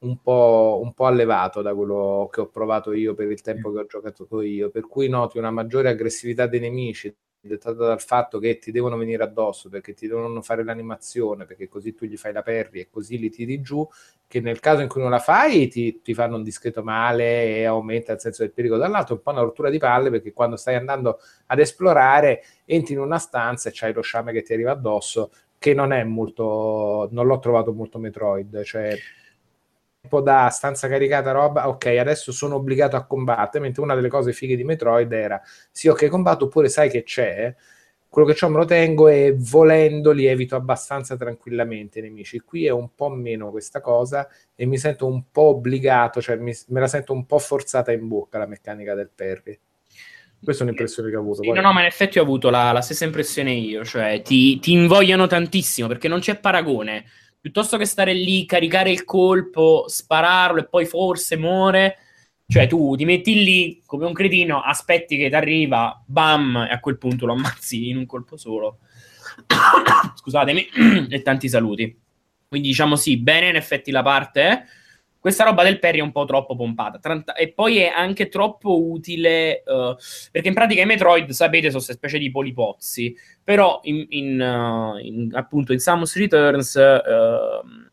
un 0.00 0.20
po', 0.20 0.80
un 0.82 0.92
po' 0.94 1.06
allevato 1.06 1.62
da 1.62 1.74
quello 1.74 2.28
che 2.32 2.40
ho 2.40 2.48
provato 2.48 2.92
io 2.92 3.14
per 3.14 3.30
il 3.30 3.40
tempo 3.40 3.72
che 3.72 3.78
ho 3.78 3.86
giocato 3.86 4.26
io, 4.42 4.70
per 4.70 4.88
cui 4.88 5.08
noti 5.08 5.38
una 5.38 5.52
maggiore 5.52 5.90
aggressività 5.90 6.46
dei 6.46 6.58
nemici, 6.60 7.14
dettata 7.48 7.76
dal 7.76 8.00
fatto 8.00 8.38
che 8.38 8.58
ti 8.58 8.70
devono 8.70 8.96
venire 8.96 9.22
addosso 9.24 9.68
perché 9.68 9.94
ti 9.94 10.06
devono 10.06 10.40
fare 10.42 10.62
l'animazione 10.62 11.44
perché 11.44 11.68
così 11.68 11.92
tu 11.92 12.06
gli 12.06 12.16
fai 12.16 12.32
la 12.32 12.42
perri 12.42 12.80
e 12.80 12.88
così 12.88 13.18
li 13.18 13.30
tiri 13.30 13.60
giù 13.60 13.86
che 14.28 14.40
nel 14.40 14.60
caso 14.60 14.80
in 14.80 14.88
cui 14.88 15.02
non 15.02 15.10
la 15.10 15.18
fai 15.18 15.68
ti, 15.68 16.00
ti 16.00 16.14
fanno 16.14 16.36
un 16.36 16.42
discreto 16.42 16.82
male 16.82 17.56
e 17.56 17.64
aumenta 17.64 18.12
il 18.12 18.20
senso 18.20 18.42
del 18.42 18.52
pericolo. 18.52 18.80
Dall'altro 18.80 19.14
è 19.14 19.16
un 19.18 19.22
po' 19.22 19.30
una 19.30 19.42
rottura 19.42 19.68
di 19.70 19.78
palle 19.78 20.08
perché 20.08 20.32
quando 20.32 20.56
stai 20.56 20.76
andando 20.76 21.18
ad 21.46 21.58
esplorare 21.58 22.42
entri 22.64 22.94
in 22.94 23.00
una 23.00 23.18
stanza 23.18 23.68
e 23.68 23.72
c'hai 23.74 23.92
lo 23.92 24.00
sciame 24.00 24.32
che 24.32 24.42
ti 24.42 24.52
arriva 24.52 24.70
addosso 24.70 25.32
che 25.58 25.74
non 25.74 25.92
è 25.92 26.02
molto 26.04 27.08
non 27.12 27.26
l'ho 27.26 27.38
trovato 27.38 27.72
molto 27.72 27.98
Metroid 27.98 28.62
cioè 28.62 28.96
da 30.20 30.48
stanza 30.48 30.88
caricata 30.88 31.30
roba, 31.30 31.68
ok, 31.68 31.86
adesso 31.86 32.32
sono 32.32 32.56
obbligato 32.56 32.96
a 32.96 33.04
combattere, 33.04 33.62
mentre 33.62 33.82
una 33.82 33.94
delle 33.94 34.08
cose 34.08 34.32
fighe 34.32 34.56
di 34.56 34.64
Metroid 34.64 35.12
era 35.12 35.40
sì, 35.70 35.88
ok, 35.88 36.08
combatto, 36.08 36.46
oppure 36.46 36.68
sai 36.68 36.90
che 36.90 37.04
c'è, 37.04 37.54
quello 38.08 38.28
che 38.28 38.34
c'ho 38.34 38.48
me 38.48 38.58
lo 38.58 38.64
tengo 38.64 39.08
e 39.08 39.34
volendo 39.38 40.10
li 40.10 40.26
evito 40.26 40.56
abbastanza 40.56 41.16
tranquillamente 41.16 42.00
i 42.00 42.02
nemici. 42.02 42.40
Qui 42.40 42.66
è 42.66 42.70
un 42.70 42.94
po' 42.94 43.08
meno 43.08 43.50
questa 43.50 43.80
cosa 43.80 44.28
e 44.54 44.66
mi 44.66 44.76
sento 44.76 45.06
un 45.06 45.30
po' 45.30 45.48
obbligato, 45.48 46.20
cioè 46.20 46.36
mi, 46.36 46.52
me 46.68 46.80
la 46.80 46.88
sento 46.88 47.12
un 47.12 47.24
po' 47.24 47.38
forzata 47.38 47.92
in 47.92 48.08
bocca 48.08 48.38
la 48.38 48.46
meccanica 48.46 48.94
del 48.94 49.08
parry. 49.14 49.58
Questa 50.42 50.62
è 50.62 50.66
un'impressione 50.66 51.08
che 51.08 51.16
ho 51.16 51.20
avuto. 51.20 51.42
Sì, 51.42 51.50
no, 51.52 51.60
no, 51.60 51.72
ma 51.72 51.80
in 51.80 51.86
effetti 51.86 52.18
ho 52.18 52.22
avuto 52.22 52.50
la, 52.50 52.72
la 52.72 52.80
stessa 52.80 53.04
impressione 53.04 53.52
io, 53.52 53.84
cioè 53.84 54.20
ti, 54.22 54.58
ti 54.58 54.72
invogliano 54.72 55.28
tantissimo 55.28 55.86
perché 55.86 56.08
non 56.08 56.18
c'è 56.18 56.36
paragone. 56.36 57.04
Piuttosto 57.42 57.76
che 57.76 57.84
stare 57.84 58.14
lì, 58.14 58.46
caricare 58.46 58.90
il 58.90 59.04
colpo, 59.04 59.84
spararlo 59.88 60.60
e 60.60 60.68
poi 60.68 60.86
forse 60.86 61.36
muore, 61.36 61.96
cioè, 62.46 62.66
tu 62.66 62.94
ti 62.96 63.04
metti 63.04 63.42
lì 63.42 63.82
come 63.86 64.04
un 64.04 64.12
cretino, 64.12 64.60
aspetti 64.60 65.16
che 65.16 65.28
ti 65.28 65.34
arriva, 65.34 66.02
bam, 66.06 66.66
e 66.68 66.72
a 66.72 66.80
quel 66.80 66.98
punto 66.98 67.26
lo 67.26 67.32
ammazzi 67.32 67.88
in 67.88 67.96
un 67.96 68.06
colpo 68.06 68.36
solo. 68.36 68.78
Scusatemi, 70.14 70.68
e 71.08 71.22
tanti 71.22 71.48
saluti. 71.48 71.98
Quindi 72.46 72.68
diciamo 72.68 72.94
sì, 72.94 73.16
bene 73.16 73.48
in 73.48 73.56
effetti 73.56 73.90
la 73.90 74.02
parte. 74.02 74.48
Eh? 74.48 74.62
Questa 75.22 75.44
roba 75.44 75.62
del 75.62 75.78
Perry 75.78 75.98
è 75.98 76.02
un 76.02 76.10
po' 76.10 76.24
troppo 76.24 76.56
pompata. 76.56 76.98
E 77.36 77.52
poi 77.52 77.78
è 77.78 77.86
anche 77.86 78.28
troppo 78.28 78.90
utile, 78.90 79.62
uh, 79.64 79.94
perché 80.32 80.48
in 80.48 80.54
pratica 80.54 80.82
i 80.82 80.84
Metroid, 80.84 81.30
sapete, 81.30 81.68
sono 81.68 81.74
queste 81.74 81.92
specie 81.92 82.18
di 82.18 82.32
polipozzi. 82.32 83.16
Però 83.44 83.78
in, 83.84 84.04
in, 84.08 84.40
uh, 84.40 84.98
in 84.98 85.30
appunto 85.32 85.72
in 85.72 85.78
Samus 85.78 86.16
Returns... 86.16 86.74
Uh, 86.74 87.90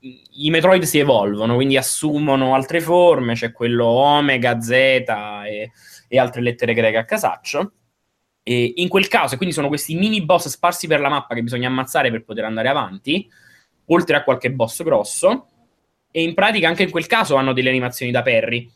i, 0.00 0.22
i, 0.46 0.50
Metroid 0.50 0.82
si 0.82 0.98
evolvono, 0.98 1.54
quindi 1.54 1.78
assumono 1.78 2.54
altre 2.54 2.82
forme, 2.82 3.34
c'è 3.34 3.52
quello 3.52 3.86
Omega, 3.86 4.60
Z 4.60 4.70
e, 4.70 5.70
e 6.08 6.18
altre 6.18 6.42
lettere 6.42 6.74
greche 6.74 6.98
a 6.98 7.04
casaccio. 7.06 7.72
E 8.42 8.72
in 8.76 8.88
quel 8.88 9.08
caso, 9.08 9.36
quindi 9.36 9.54
sono 9.54 9.68
questi 9.68 9.94
mini 9.94 10.22
boss 10.22 10.48
sparsi 10.48 10.86
per 10.86 11.00
la 11.00 11.08
mappa 11.08 11.34
che 11.34 11.42
bisogna 11.42 11.68
ammazzare 11.68 12.10
per 12.10 12.24
poter 12.24 12.44
andare 12.44 12.68
avanti, 12.68 13.26
oltre 13.86 14.16
a 14.16 14.24
qualche 14.24 14.52
boss 14.52 14.82
grosso. 14.82 15.49
E 16.10 16.22
in 16.22 16.34
pratica 16.34 16.68
anche 16.68 16.82
in 16.84 16.90
quel 16.90 17.06
caso 17.06 17.36
hanno 17.36 17.52
delle 17.52 17.68
animazioni 17.68 18.10
da 18.10 18.22
Perry. 18.22 18.70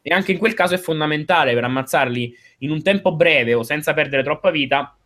E 0.00 0.12
anche 0.12 0.32
in 0.32 0.38
quel 0.38 0.54
caso 0.54 0.74
è 0.74 0.78
fondamentale 0.78 1.54
per 1.54 1.64
ammazzarli 1.64 2.36
in 2.58 2.70
un 2.70 2.82
tempo 2.82 3.14
breve 3.14 3.54
o 3.54 3.62
senza 3.62 3.94
perdere 3.94 4.22
troppa 4.22 4.50
vita. 4.50 4.96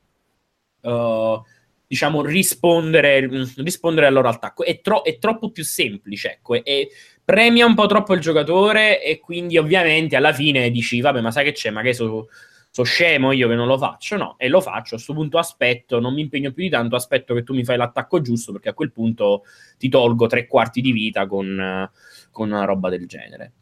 Uh, 0.81 1.43
diciamo, 1.87 2.23
rispondere, 2.23 3.29
rispondere 3.57 4.07
al 4.07 4.13
loro 4.13 4.29
attacco. 4.29 4.65
È, 4.65 4.81
tro- 4.81 5.03
è, 5.03 5.19
troppo 5.19 5.51
più 5.51 5.65
semplice, 5.65 6.33
ecco, 6.33 6.63
e, 6.63 6.89
premia 7.25 7.67
un 7.67 7.75
po' 7.75 7.87
troppo 7.87 8.15
il 8.15 8.21
giocatore 8.21 9.03
e 9.03 9.19
quindi 9.19 9.57
ovviamente 9.59 10.17
alla 10.17 10.33
fine 10.33 10.71
dici, 10.71 11.01
vabbè, 11.01 11.21
ma 11.21 11.31
sai 11.31 11.45
che 11.45 11.53
c'è, 11.53 11.71
ma 11.71 11.83
che 11.83 11.93
so, 11.93 12.29
so 12.77 12.83
scemo 12.83 13.33
io 13.33 13.49
che 13.49 13.55
non 13.55 13.67
lo 13.67 13.79
faccio? 13.79 14.19
No, 14.19 14.35
e 14.37 14.49
lo 14.49 14.61
faccio, 14.61 14.95
a 14.95 14.97
questo 14.97 15.15
punto 15.15 15.39
aspetto, 15.39 15.99
non 15.99 16.13
mi 16.13 16.21
impegno 16.21 16.53
più 16.53 16.63
di 16.63 16.69
tanto, 16.69 16.95
aspetto 16.95 17.33
che 17.33 17.43
tu 17.43 17.55
mi 17.55 17.65
fai 17.65 17.79
l'attacco 17.79 18.21
giusto, 18.21 18.53
perché 18.53 18.69
a 18.69 18.75
quel 18.75 18.93
punto 18.93 19.45
ti 19.79 19.89
tolgo 19.89 20.27
tre 20.27 20.47
quarti 20.47 20.83
di 20.83 20.93
vita 20.93 21.27
con, 21.27 21.91
con 22.31 22.51
una 22.51 22.65
roba 22.65 22.91
del 22.91 23.07
genere. 23.07 23.53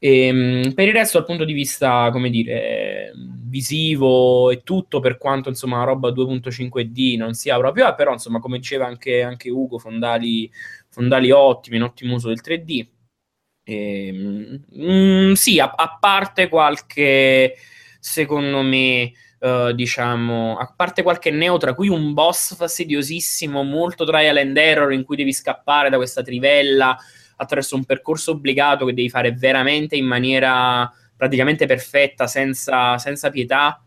E, 0.00 0.26
ehm, 0.26 0.74
per 0.74 0.88
il 0.88 0.94
resto, 0.94 1.18
dal 1.18 1.28
punto 1.28 1.44
di 1.44 1.52
vista, 1.52 2.10
come 2.10 2.28
dire, 2.28 3.12
visivo 3.14 4.50
e 4.50 4.64
tutto, 4.64 4.98
per 4.98 5.16
quanto 5.16 5.48
insomma 5.48 5.78
la 5.78 5.84
roba 5.84 6.10
2.5D 6.10 7.16
non 7.18 7.34
sia 7.34 7.56
proprio, 7.58 7.86
ah, 7.86 7.94
però 7.94 8.10
insomma, 8.14 8.40
come 8.40 8.58
diceva 8.58 8.86
anche, 8.86 9.22
anche 9.22 9.48
Ugo, 9.48 9.78
fondali, 9.78 10.50
fondali 10.88 11.30
ottimi, 11.30 11.76
un 11.76 11.82
ottimo 11.84 12.14
uso 12.14 12.28
del 12.28 12.40
3D. 12.42 12.84
E, 13.62 14.12
mm, 14.76 15.32
sì, 15.34 15.60
a, 15.60 15.72
a, 15.76 15.98
parte 16.00 16.48
qualche, 16.48 17.54
secondo 18.06 18.62
me, 18.62 19.10
uh, 19.40 19.72
diciamo, 19.72 20.56
a 20.56 20.72
parte 20.74 21.02
qualche 21.02 21.32
neo, 21.32 21.56
tra 21.56 21.74
cui 21.74 21.88
un 21.88 22.14
boss 22.14 22.54
fastidiosissimo, 22.54 23.64
molto 23.64 24.04
trial 24.04 24.36
and 24.36 24.56
error, 24.56 24.92
in 24.92 25.02
cui 25.02 25.16
devi 25.16 25.32
scappare 25.32 25.90
da 25.90 25.96
questa 25.96 26.22
trivella 26.22 26.96
attraverso 27.38 27.74
un 27.74 27.84
percorso 27.84 28.30
obbligato 28.30 28.86
che 28.86 28.94
devi 28.94 29.10
fare 29.10 29.32
veramente 29.32 29.96
in 29.96 30.06
maniera 30.06 30.90
praticamente 31.16 31.66
perfetta, 31.66 32.28
senza, 32.28 32.96
senza 32.98 33.30
pietà. 33.30 33.80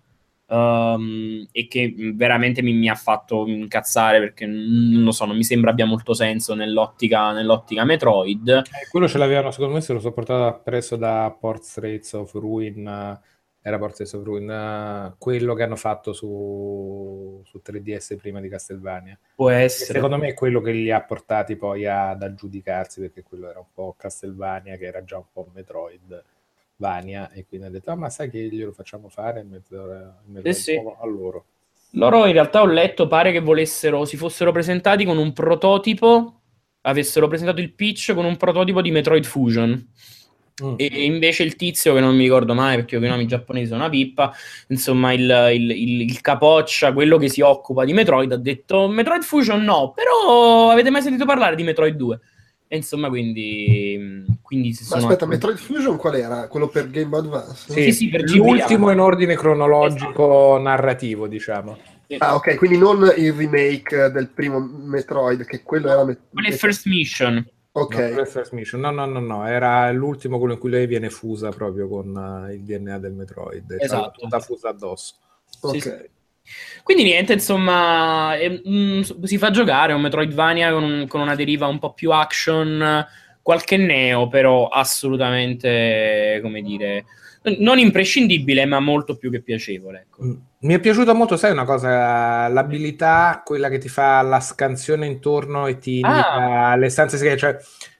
Um, 0.52 1.48
e 1.52 1.68
che 1.68 1.94
veramente 2.16 2.64
mi, 2.64 2.74
mi, 2.74 2.90
ha 2.90 2.96
fatto 2.96 3.46
incazzare 3.46 4.18
perché 4.18 4.48
non 4.48 5.04
lo 5.04 5.12
so, 5.12 5.26
non 5.26 5.38
mi 5.38 5.44
sembra 5.44 5.70
abbia 5.70 5.86
molto 5.86 6.16
senso 6.16 6.56
nell'ottica, 6.56 7.32
nell'ottica 7.34 7.86
Metroid. 7.86 8.48
Eh, 8.50 8.88
quello 8.90 9.08
ce 9.08 9.20
l'avevano, 9.20 9.52
secondo 9.52 9.76
me, 9.76 9.82
se 9.82 9.94
lo 9.94 10.00
so 10.00 10.12
portato 10.12 10.62
preso 10.64 10.96
da 10.96 11.38
Portraits 11.40 12.14
of 12.14 12.34
Ruin 12.34 13.20
era 13.62 13.78
Portraits 13.78 14.14
of 14.14 14.24
Ruin, 14.24 14.50
uh, 14.50 15.16
quello 15.18 15.54
che 15.54 15.64
hanno 15.64 15.76
fatto 15.76 16.14
su, 16.14 17.42
su 17.46 17.62
3DS 17.64 18.18
prima 18.18 18.40
di 18.40 18.50
Castlevania. 18.50 19.18
Può 19.36 19.50
essere. 19.50 19.92
E 19.92 20.02
secondo 20.02 20.18
me 20.18 20.30
è 20.30 20.34
quello 20.34 20.62
che 20.62 20.72
li 20.72 20.92
ha 20.92 21.02
portati 21.02 21.56
poi 21.56 21.86
ad 21.86 22.24
aggiudicarsi, 22.24 23.02
perché 23.02 23.24
quello 23.24 23.50
era 23.50 23.60
un 23.60 23.68
po' 23.74 23.96
Castlevania, 23.98 24.78
che 24.78 24.86
era 24.86 25.04
già 25.04 25.18
un 25.18 25.26
po' 25.32 25.50
Metroid. 25.54 26.24
Vania 26.80 27.30
e 27.32 27.46
quindi 27.46 27.68
ha 27.68 27.70
detto 27.70 27.92
ah, 27.92 27.96
ma 27.96 28.10
sai 28.10 28.30
che 28.30 28.40
glielo 28.40 28.72
facciamo 28.72 29.10
fare 29.10 29.42
in 29.42 29.50
mezz'ora 29.50 30.22
eh 30.42 30.54
sì. 30.54 30.76
a 30.76 31.06
loro 31.06 31.46
loro 31.92 32.26
in 32.26 32.32
realtà 32.32 32.62
ho 32.62 32.66
letto 32.68 33.08
pare 33.08 33.34
che 33.34 33.42
volessero 33.42 34.06
si 34.06 34.16
fossero 34.16 34.54
presentati 34.54 35.04
con 35.04 35.18
un 35.18 35.34
prototipo 35.34 36.40
avessero 36.84 37.28
presentato 37.28 37.60
il 37.60 37.74
pitch 37.74 38.14
con 38.14 38.24
un 38.24 38.38
prototipo 38.38 38.82
di 38.82 38.92
Metroid 38.92 39.26
Fusion 39.26 39.92
Mm. 40.64 40.74
E 40.78 41.06
invece 41.06 41.44
il 41.44 41.56
tizio, 41.56 41.94
che 41.94 42.00
non 42.00 42.16
mi 42.16 42.24
ricordo 42.24 42.54
mai 42.54 42.76
perché 42.76 42.96
io 42.96 43.06
i 43.06 43.10
nomi 43.10 43.28
giapponesi 43.28 43.68
sono 43.68 43.82
una 43.82 43.90
pippa, 43.90 44.34
insomma, 44.68 45.14
il, 45.14 45.52
il, 45.54 45.72
il, 45.72 46.02
il, 46.02 46.22
capoccia, 46.22 46.94
quello 46.94 47.18
che 47.18 47.30
si 47.30 47.42
occupa 47.42 47.86
di 47.86 47.94
Metroid, 47.94 48.32
ha 48.32 48.38
detto 48.38 48.88
Metroid 48.88 49.24
Fusion 49.24 49.64
no, 49.64 49.94
però 49.94 50.70
avete 50.72 50.90
mai 50.90 51.02
sentito 51.02 51.26
parlare 51.26 51.56
di 51.56 51.64
Metroid 51.64 51.96
2? 51.96 52.20
E 52.72 52.76
insomma, 52.76 53.10
quindi, 53.10 54.24
quindi 54.44 54.74
si 54.74 54.84
sono. 54.84 55.02
aspetta, 55.02 55.26
Metroid 55.26 55.58
Fusion 55.58 55.98
qual 55.98 56.16
era? 56.16 56.48
Quello 56.48 56.68
per 56.68 56.92
Game 56.92 57.08
Boy 57.08 57.22
Advance? 57.22 57.72
Sì, 57.72 57.82
sì, 57.86 57.92
sì 57.92 58.10
per 58.10 58.30
l'ultimo 58.30 58.92
in 58.92 59.00
ordine 59.00 59.36
cronologico 59.36 60.52
esatto. 60.52 60.62
narrativo, 60.62 61.28
diciamo. 61.28 61.78
Ah, 62.20 62.36
ok, 62.36 62.58
quindi 62.58 62.78
non 62.78 63.12
il 63.18 63.34
remake 63.34 64.10
del 64.12 64.30
primo 64.30 64.60
Metroid, 64.60 65.46
che 65.46 65.64
quello 65.64 65.90
era. 65.90 66.06
Met- 66.06 66.22
quello 66.32 66.48
è 66.48 66.52
First 66.52 66.86
Mission. 66.86 67.44
Ok. 67.82 68.74
No, 68.74 68.92
no, 68.92 69.06
no, 69.06 69.20
no, 69.20 69.48
era 69.48 69.92
l'ultimo 69.92 70.38
quello 70.38 70.54
in 70.54 70.60
cui 70.60 70.70
lei 70.70 70.88
viene 70.88 71.10
fusa 71.10 71.50
proprio 71.50 71.88
con 71.88 72.16
uh, 72.16 72.52
il 72.52 72.62
DNA 72.62 72.98
del 73.00 73.14
Metroid. 73.14 73.68
Cioè 73.68 73.84
esatto. 73.84 74.20
Tutta 74.22 74.40
fusa 74.40 74.70
addosso. 74.70 75.16
Ok. 75.62 75.74
Sì, 75.74 75.80
sì. 75.82 76.10
Quindi 76.84 77.04
niente, 77.04 77.34
insomma, 77.34 78.36
è, 78.38 78.62
mm, 78.68 79.02
si 79.02 79.38
fa 79.38 79.52
giocare 79.52 79.94
un 79.94 80.02
Metroidvania 80.02 80.72
con, 80.72 80.84
un, 80.84 81.08
con, 81.08 81.22
una 81.22 81.36
deriva 81.36 81.68
un 81.68 81.78
po' 81.78 81.94
più 81.94 82.12
action, 82.12 83.06
qualche 83.42 83.78
neo, 83.78 84.28
però 84.28 84.68
assolutamente, 84.68 86.40
come 86.42 86.62
dire, 86.62 87.06
non 87.60 87.80
imprescindibile, 87.80 88.66
ma 88.66 88.80
molto 88.80 89.16
più 89.18 89.32
che 89.32 89.42
piacevole. 89.42 90.08
Ecco. 90.08 90.24
Mm. 90.24 90.34
Mi 90.60 90.74
è 90.74 90.80
piaciuta 90.80 91.14
molto, 91.14 91.38
sai 91.38 91.52
una 91.52 91.64
cosa, 91.64 92.48
l'abilità, 92.50 93.42
quella 93.46 93.70
che 93.70 93.78
ti 93.78 93.88
fa 93.88 94.22
la 94.22 94.42
scansione 94.42 95.06
intorno 95.06 95.68
e 95.68 95.78
ti 95.78 95.96
indica 95.96 96.34
ah. 96.34 96.76
le 96.76 96.90
stanze 96.90 97.18
segrete, 97.18 97.38
cioè, 97.38 97.58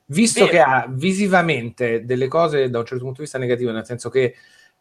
visto 0.08 0.46
Vero. 0.46 0.52
che 0.52 0.60
ha 0.60 0.86
visivamente 0.90 2.04
delle 2.04 2.28
cose 2.28 2.70
da 2.70 2.80
un 2.80 2.86
certo 2.86 3.04
punto 3.04 3.20
di 3.20 3.24
vista 3.24 3.38
negative, 3.38 3.72
nel 3.72 3.86
senso 3.86 4.10
che 4.10 4.36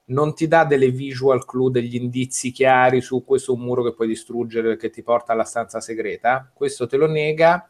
non 0.07 0.35
ti 0.35 0.49
dà 0.49 0.65
delle 0.65 0.91
visual 0.91 1.45
clue, 1.45 1.71
degli 1.71 1.95
indizi 1.95 2.51
chiari 2.51 3.01
su 3.01 3.25
questo 3.25 3.57
muro 3.57 3.85
che 3.85 3.95
puoi 3.95 4.09
distruggere 4.09 4.77
che 4.77 4.91
ti 4.91 5.03
porta 5.03 5.33
alla 5.33 5.45
stanza 5.45 5.81
segreta, 5.81 6.51
questo 6.53 6.87
te 6.87 6.97
lo 6.97 7.07
nega 7.07 7.69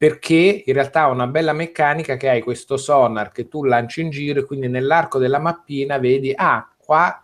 perché 0.00 0.62
in 0.64 0.72
realtà 0.72 1.02
ha 1.02 1.08
una 1.08 1.26
bella 1.26 1.52
meccanica 1.52 2.16
che 2.16 2.30
hai 2.30 2.40
questo 2.40 2.78
sonar 2.78 3.32
che 3.32 3.48
tu 3.48 3.64
lanci 3.64 4.00
in 4.00 4.08
giro 4.08 4.40
e 4.40 4.44
quindi 4.46 4.66
nell'arco 4.66 5.18
della 5.18 5.38
mappina 5.38 5.98
vedi, 5.98 6.32
ah, 6.34 6.66
qua, 6.78 7.22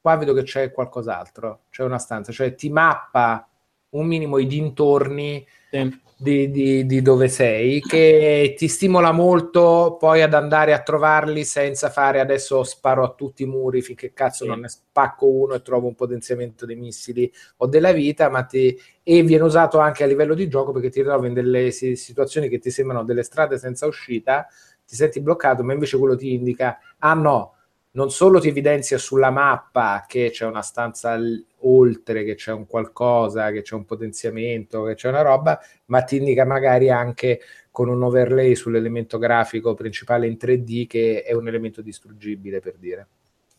qua 0.00 0.16
vedo 0.16 0.32
che 0.32 0.42
c'è 0.42 0.72
qualcos'altro, 0.72 1.64
c'è 1.68 1.82
una 1.82 1.98
stanza, 1.98 2.32
cioè 2.32 2.54
ti 2.54 2.70
mappa 2.70 3.46
un 3.90 4.06
minimo 4.06 4.38
i 4.38 4.46
dintorni 4.46 5.46
sì 5.70 6.00
di, 6.24 6.50
di, 6.50 6.86
di, 6.86 7.02
dove 7.02 7.28
sei, 7.28 7.80
che 7.82 8.54
ti 8.56 8.66
stimola 8.66 9.12
molto 9.12 9.96
poi 10.00 10.22
ad 10.22 10.32
andare 10.32 10.72
a 10.72 10.80
trovarli 10.80 11.44
senza 11.44 11.90
fare 11.90 12.18
adesso 12.18 12.64
sparo 12.64 13.04
a 13.04 13.12
tutti 13.12 13.42
i 13.42 13.46
muri 13.46 13.82
finché 13.82 14.14
cazzo 14.14 14.44
sì. 14.44 14.48
non 14.48 14.60
ne 14.60 14.68
spacco 14.68 15.28
uno 15.28 15.52
e 15.52 15.60
trovo 15.60 15.86
un 15.86 15.94
potenziamento 15.94 16.64
dei 16.64 16.76
missili 16.76 17.30
o 17.58 17.66
della 17.66 17.92
vita, 17.92 18.30
ma 18.30 18.42
ti, 18.44 18.74
e 19.02 19.22
viene 19.22 19.44
usato 19.44 19.78
anche 19.78 20.02
a 20.02 20.06
livello 20.06 20.32
di 20.32 20.48
gioco 20.48 20.72
perché 20.72 20.88
ti 20.88 21.02
trovi 21.02 21.28
in 21.28 21.34
delle 21.34 21.70
situazioni 21.70 22.48
che 22.48 22.58
ti 22.58 22.70
sembrano 22.70 23.04
delle 23.04 23.22
strade 23.22 23.58
senza 23.58 23.84
uscita, 23.84 24.46
ti 24.86 24.96
senti 24.96 25.20
bloccato, 25.20 25.62
ma 25.62 25.74
invece 25.74 25.98
quello 25.98 26.16
ti 26.16 26.32
indica, 26.32 26.78
ah 27.00 27.12
no, 27.12 27.53
non 27.94 28.10
solo 28.10 28.40
ti 28.40 28.48
evidenzia 28.48 28.98
sulla 28.98 29.30
mappa 29.30 30.04
che 30.06 30.30
c'è 30.30 30.44
una 30.46 30.62
stanza 30.62 31.16
oltre, 31.60 32.24
che 32.24 32.34
c'è 32.34 32.52
un 32.52 32.66
qualcosa, 32.66 33.50
che 33.52 33.62
c'è 33.62 33.74
un 33.74 33.84
potenziamento, 33.84 34.82
che 34.82 34.94
c'è 34.94 35.08
una 35.08 35.22
roba, 35.22 35.60
ma 35.86 36.02
ti 36.02 36.16
indica 36.16 36.44
magari 36.44 36.90
anche 36.90 37.40
con 37.70 37.88
un 37.88 38.02
overlay 38.02 38.54
sull'elemento 38.56 39.18
grafico 39.18 39.74
principale 39.74 40.26
in 40.26 40.36
3D 40.40 40.86
che 40.86 41.22
è 41.22 41.32
un 41.34 41.46
elemento 41.46 41.82
distruggibile 41.82 42.60
per 42.60 42.76
dire. 42.78 43.06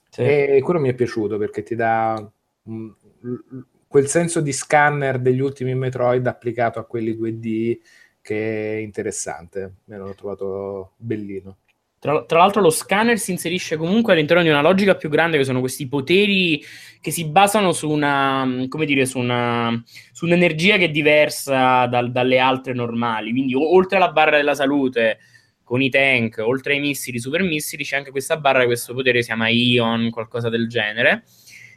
Sì. 0.10 0.22
E 0.22 0.62
quello 0.64 0.80
mi 0.80 0.90
è 0.90 0.94
piaciuto 0.94 1.38
perché 1.38 1.64
ti 1.64 1.76
dà 1.76 2.32
um, 2.64 2.96
quel 3.88 4.08
senso 4.08 4.42
di 4.42 4.52
scanner 4.52 5.20
degli 5.20 5.40
ultimi 5.40 5.76
Metroid 5.76 6.28
applicato 6.28 6.80
a 6.80 6.86
quelli 6.86 7.14
2D 7.14 7.80
che 8.22 8.74
è 8.74 8.78
interessante. 8.78 9.76
Me 9.86 9.98
l'ho 9.98 10.14
trovato 10.14 10.92
bellino. 10.98 11.58
Tra, 12.06 12.24
tra, 12.26 12.38
l'altro 12.38 12.62
lo 12.62 12.70
scanner 12.70 13.18
si 13.18 13.32
inserisce 13.32 13.78
comunque 13.78 14.14
all'interno 14.14 14.44
di 14.44 14.50
una 14.50 14.62
logica 14.62 14.94
più 14.94 15.10
grande 15.10 15.40
che 15.40 15.44
sono 15.44 15.60
questi 15.60 15.88
poteri 15.88 16.64
che 17.02 17.10
si 17.10 17.26
basano 17.26 17.72
su 17.72 17.90
una, 17.90 18.48
come 18.70 18.86
dire, 18.86 19.08
su, 19.08 19.18
una, 19.18 19.84
su 20.12 20.26
un'energia 20.26 20.78
che 20.78 20.86
è 20.86 20.90
diversa 20.90 21.88
dal, 21.88 22.12
dalle 22.12 22.38
altre 22.38 22.74
normali. 22.74 23.32
Quindi 23.32 23.56
oltre 23.56 23.98
alla 23.98 24.12
barra 24.12 24.38
della 24.38 24.54
salute 24.54 25.18
con 25.64 25.82
i 25.82 25.90
tank, 25.90 26.44
oltre 26.46 26.74
ai 26.74 26.80
missili, 26.80 27.18
super 27.18 27.42
missili, 27.42 27.84
c'è 27.84 27.98
anche 27.98 28.12
questa 28.12 28.38
barra, 28.38 28.66
questo 28.66 28.94
potere 28.94 29.22
si 29.22 29.30
chiama 29.30 29.48
Ion, 29.48 30.12
qualcosa 30.12 30.50
del 30.50 30.68
genere 30.68 31.24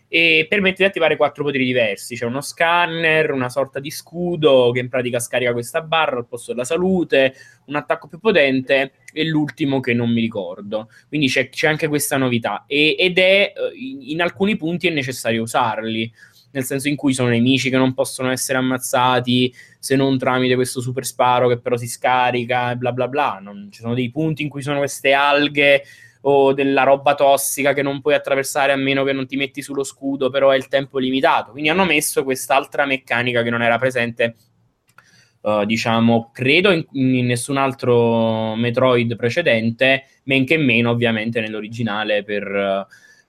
e 0.09 0.47
permette 0.49 0.77
di 0.79 0.85
attivare 0.85 1.17
quattro 1.17 1.45
poteri 1.45 1.67
diversi. 1.67 2.17
C'è 2.17 2.25
uno 2.25 2.41
scanner, 2.41 3.31
una 3.31 3.51
sorta 3.51 3.79
di 3.79 3.91
scudo 3.91 4.71
che 4.73 4.81
in 4.81 4.89
pratica 4.89 5.21
scarica 5.21 5.53
questa 5.53 5.83
barra 5.83 6.17
al 6.17 6.27
posto 6.27 6.53
della 6.53 6.65
salute, 6.65 7.35
un 7.67 7.77
attacco 7.77 8.09
più 8.09 8.19
potente 8.19 8.93
e 9.13 9.25
l'ultimo 9.25 9.81
che 9.81 9.93
non 9.93 10.11
mi 10.11 10.23
ricordo. 10.23 10.89
Quindi 11.09 11.29
c'è, 11.29 11.51
c'è 11.51 11.69
anche 11.69 11.89
questa 11.89 12.17
novità 12.17 12.65
e, 12.67 12.97
ed 12.99 13.19
è 13.19 13.53
eh, 13.55 14.11
in, 14.11 14.23
alcuni 14.23 14.57
punti 14.57 14.89
è 14.89 14.91
necessario 14.91 15.43
usarli. 15.43 16.11
Nel 16.51 16.65
senso 16.65 16.89
in 16.89 16.97
cui 16.97 17.13
sono 17.13 17.29
nemici 17.29 17.69
che 17.69 17.77
non 17.77 17.93
possono 17.93 18.31
essere 18.31 18.57
ammazzati 18.57 19.55
se 19.79 19.97
non 19.97 20.17
tramite 20.17 20.55
questo 20.55 20.81
super 20.81 21.05
sparo 21.05 21.47
che 21.47 21.59
però 21.59 21.77
si 21.77 21.87
scarica 21.87 22.71
e 22.71 22.77
bla 22.77 22.93
bla 22.93 23.07
bla. 23.07 23.39
Non, 23.43 23.69
ci 23.71 23.81
sono 23.81 23.93
dei 23.93 24.11
punti 24.11 24.43
in 24.45 24.49
cui 24.49 24.63
sono 24.63 24.79
queste 24.79 25.13
alghe 25.13 25.83
o 26.31 26.53
della 26.53 26.83
roba 26.83 27.15
tossica 27.15 27.73
che 27.73 27.83
non 27.83 28.03
puoi 28.03 28.15
attraversare 28.15 28.73
a 28.73 28.77
meno 28.77 29.03
che 29.03 29.13
non 29.13 29.27
ti 29.27 29.37
metti 29.37 29.63
sullo 29.63 29.83
scudo, 29.83 30.29
però 30.29 30.51
è 30.51 30.57
il 30.57 30.69
tempo 30.69 30.99
limitato. 30.99 31.53
Quindi 31.53 31.71
hanno 31.71 31.85
messo 31.85 32.23
quest'altra 32.23 32.85
meccanica 32.85 33.43
che 33.43 33.49
non 33.49 33.63
era 33.63 33.79
presente, 33.79 34.37
uh, 35.41 35.65
diciamo, 35.65 36.31
credo 36.33 36.71
in, 36.71 36.85
in, 36.93 37.25
nessun 37.25 37.57
altro 37.57 38.55
Metroid 38.57 39.17
precedente, 39.17 40.05
men 40.25 40.45
che 40.45 40.59
meno 40.59 40.91
ovviamente 40.91 41.41
nell'originale 41.41 42.23
per, 42.25 42.87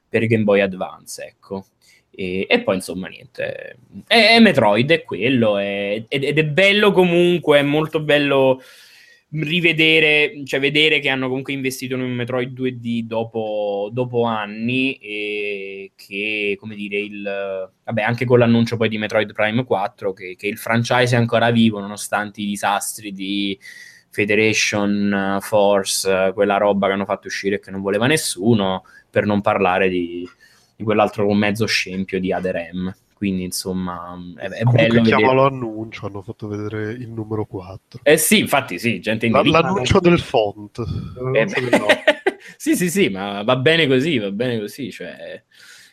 per 0.10 0.26
Game 0.26 0.44
Boy 0.44 0.60
Advance, 0.60 1.24
ecco. 1.24 1.68
E, 2.12 2.48
e, 2.50 2.62
poi 2.64 2.76
insomma 2.76 3.08
niente, 3.08 3.78
è, 4.08 4.36
è 4.36 4.40
Metroid, 4.40 4.92
è 4.92 5.04
quello, 5.04 5.58
è, 5.58 6.04
ed 6.10 6.38
è 6.38 6.46
bello 6.46 6.92
comunque, 6.92 7.60
è 7.60 7.64
molto 7.64 8.02
bello 8.02 8.62
rivedere, 9.32 10.42
cioè 10.46 10.60
vedere 10.60 11.00
che 11.00 11.10
hanno 11.10 11.28
comunque 11.28 11.54
investito 11.54 11.96
in 11.96 12.02
un 12.02 12.12
Metroid 12.12 12.52
2D 12.58 13.02
dopo, 13.02 13.90
dopo 13.92 14.24
anni 14.24 14.96
e 14.96 15.92
che, 15.96 16.58
come 16.60 16.76
dire, 16.76 16.98
il, 16.98 17.72
vabbè, 17.84 18.02
anche 18.02 18.26
con 18.26 18.40
l'annuncio 18.40 18.78
poi 18.78 18.90
di 18.90 18.98
Metroid 18.98 19.32
Prime 19.34 19.64
4, 19.64 20.14
che, 20.14 20.36
che 20.36 20.48
il 20.48 20.58
franchise 20.58 21.16
è 21.16 21.20
ancora 21.20 21.52
vivo 21.52 21.80
nonostante 21.80 22.42
i 22.42 22.46
disastri 22.46 23.12
di 23.12 23.58
Federation 24.10 25.38
Force, 25.42 26.32
quella 26.34 26.58
roba 26.58 26.88
che 26.88 26.94
hanno 26.94 27.06
fatto 27.06 27.28
uscire 27.28 27.58
e 27.58 27.60
che 27.60 27.70
non 27.70 27.82
voleva 27.82 28.08
nessuno, 28.08 28.84
per 29.10 29.26
non 29.26 29.42
parlare 29.42 29.90
di, 29.90 30.28
di 30.76 30.84
quell'altro 30.84 31.32
mezzo 31.34 31.68
scempio 31.68 32.20
di 32.20 32.34
Aderem 32.34 32.96
quindi 33.20 33.44
insomma 33.44 34.18
è, 34.38 34.48
è 34.48 34.64
bello 34.64 35.02
chiamalo 35.02 35.44
vedere... 35.44 35.56
annuncio 35.56 36.06
hanno 36.06 36.22
fatto 36.22 36.48
vedere 36.48 36.94
il 36.94 37.10
numero 37.10 37.44
4 37.44 38.00
eh 38.02 38.16
sì 38.16 38.40
infatti 38.40 38.80
sì 38.80 39.02
gente 39.02 39.26
in 39.26 39.34
l'annuncio 39.34 40.00
del 40.00 40.20
font. 40.20 40.82
Eh, 41.34 41.46
sì 42.56 42.78
sì 42.78 42.90
sì 42.90 43.10
ma 43.10 43.44
va 43.44 43.58
bene 43.58 43.88
così 43.88 44.18
va 44.20 44.32
bene 44.32 44.58
così 44.58 44.90
cioè 44.90 45.44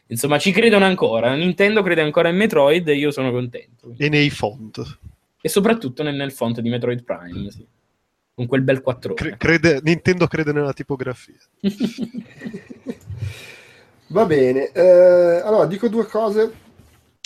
insomma 0.07 0.39
ci 0.39 0.53
credono 0.53 0.85
ancora. 0.85 1.35
Nintendo 1.35 1.83
crede 1.83 2.03
ancora 2.03 2.29
in 2.29 2.37
Metroid 2.37 2.87
e 2.87 2.95
io 2.95 3.11
sono 3.11 3.33
contento. 3.33 3.93
E 3.97 4.09
nei 4.09 4.31
font. 4.31 4.99
E 5.41 5.49
soprattutto 5.49 6.05
nel, 6.05 6.15
nel 6.15 6.31
font 6.31 6.61
di 6.61 6.69
Metroid 6.69 7.03
Prime 7.03 7.51
sì. 7.51 7.67
con 8.35 8.47
quel 8.47 8.63
bel 8.63 8.83
4 8.83 9.15
Cre- 9.15 9.81
Nintendo 9.83 10.29
crede 10.29 10.53
nella 10.53 10.73
tipografia. 10.73 11.35
Va 14.11 14.25
bene, 14.25 14.71
eh, 14.71 15.41
allora 15.45 15.67
dico 15.67 15.89
due 15.89 16.07
cose 16.07 16.65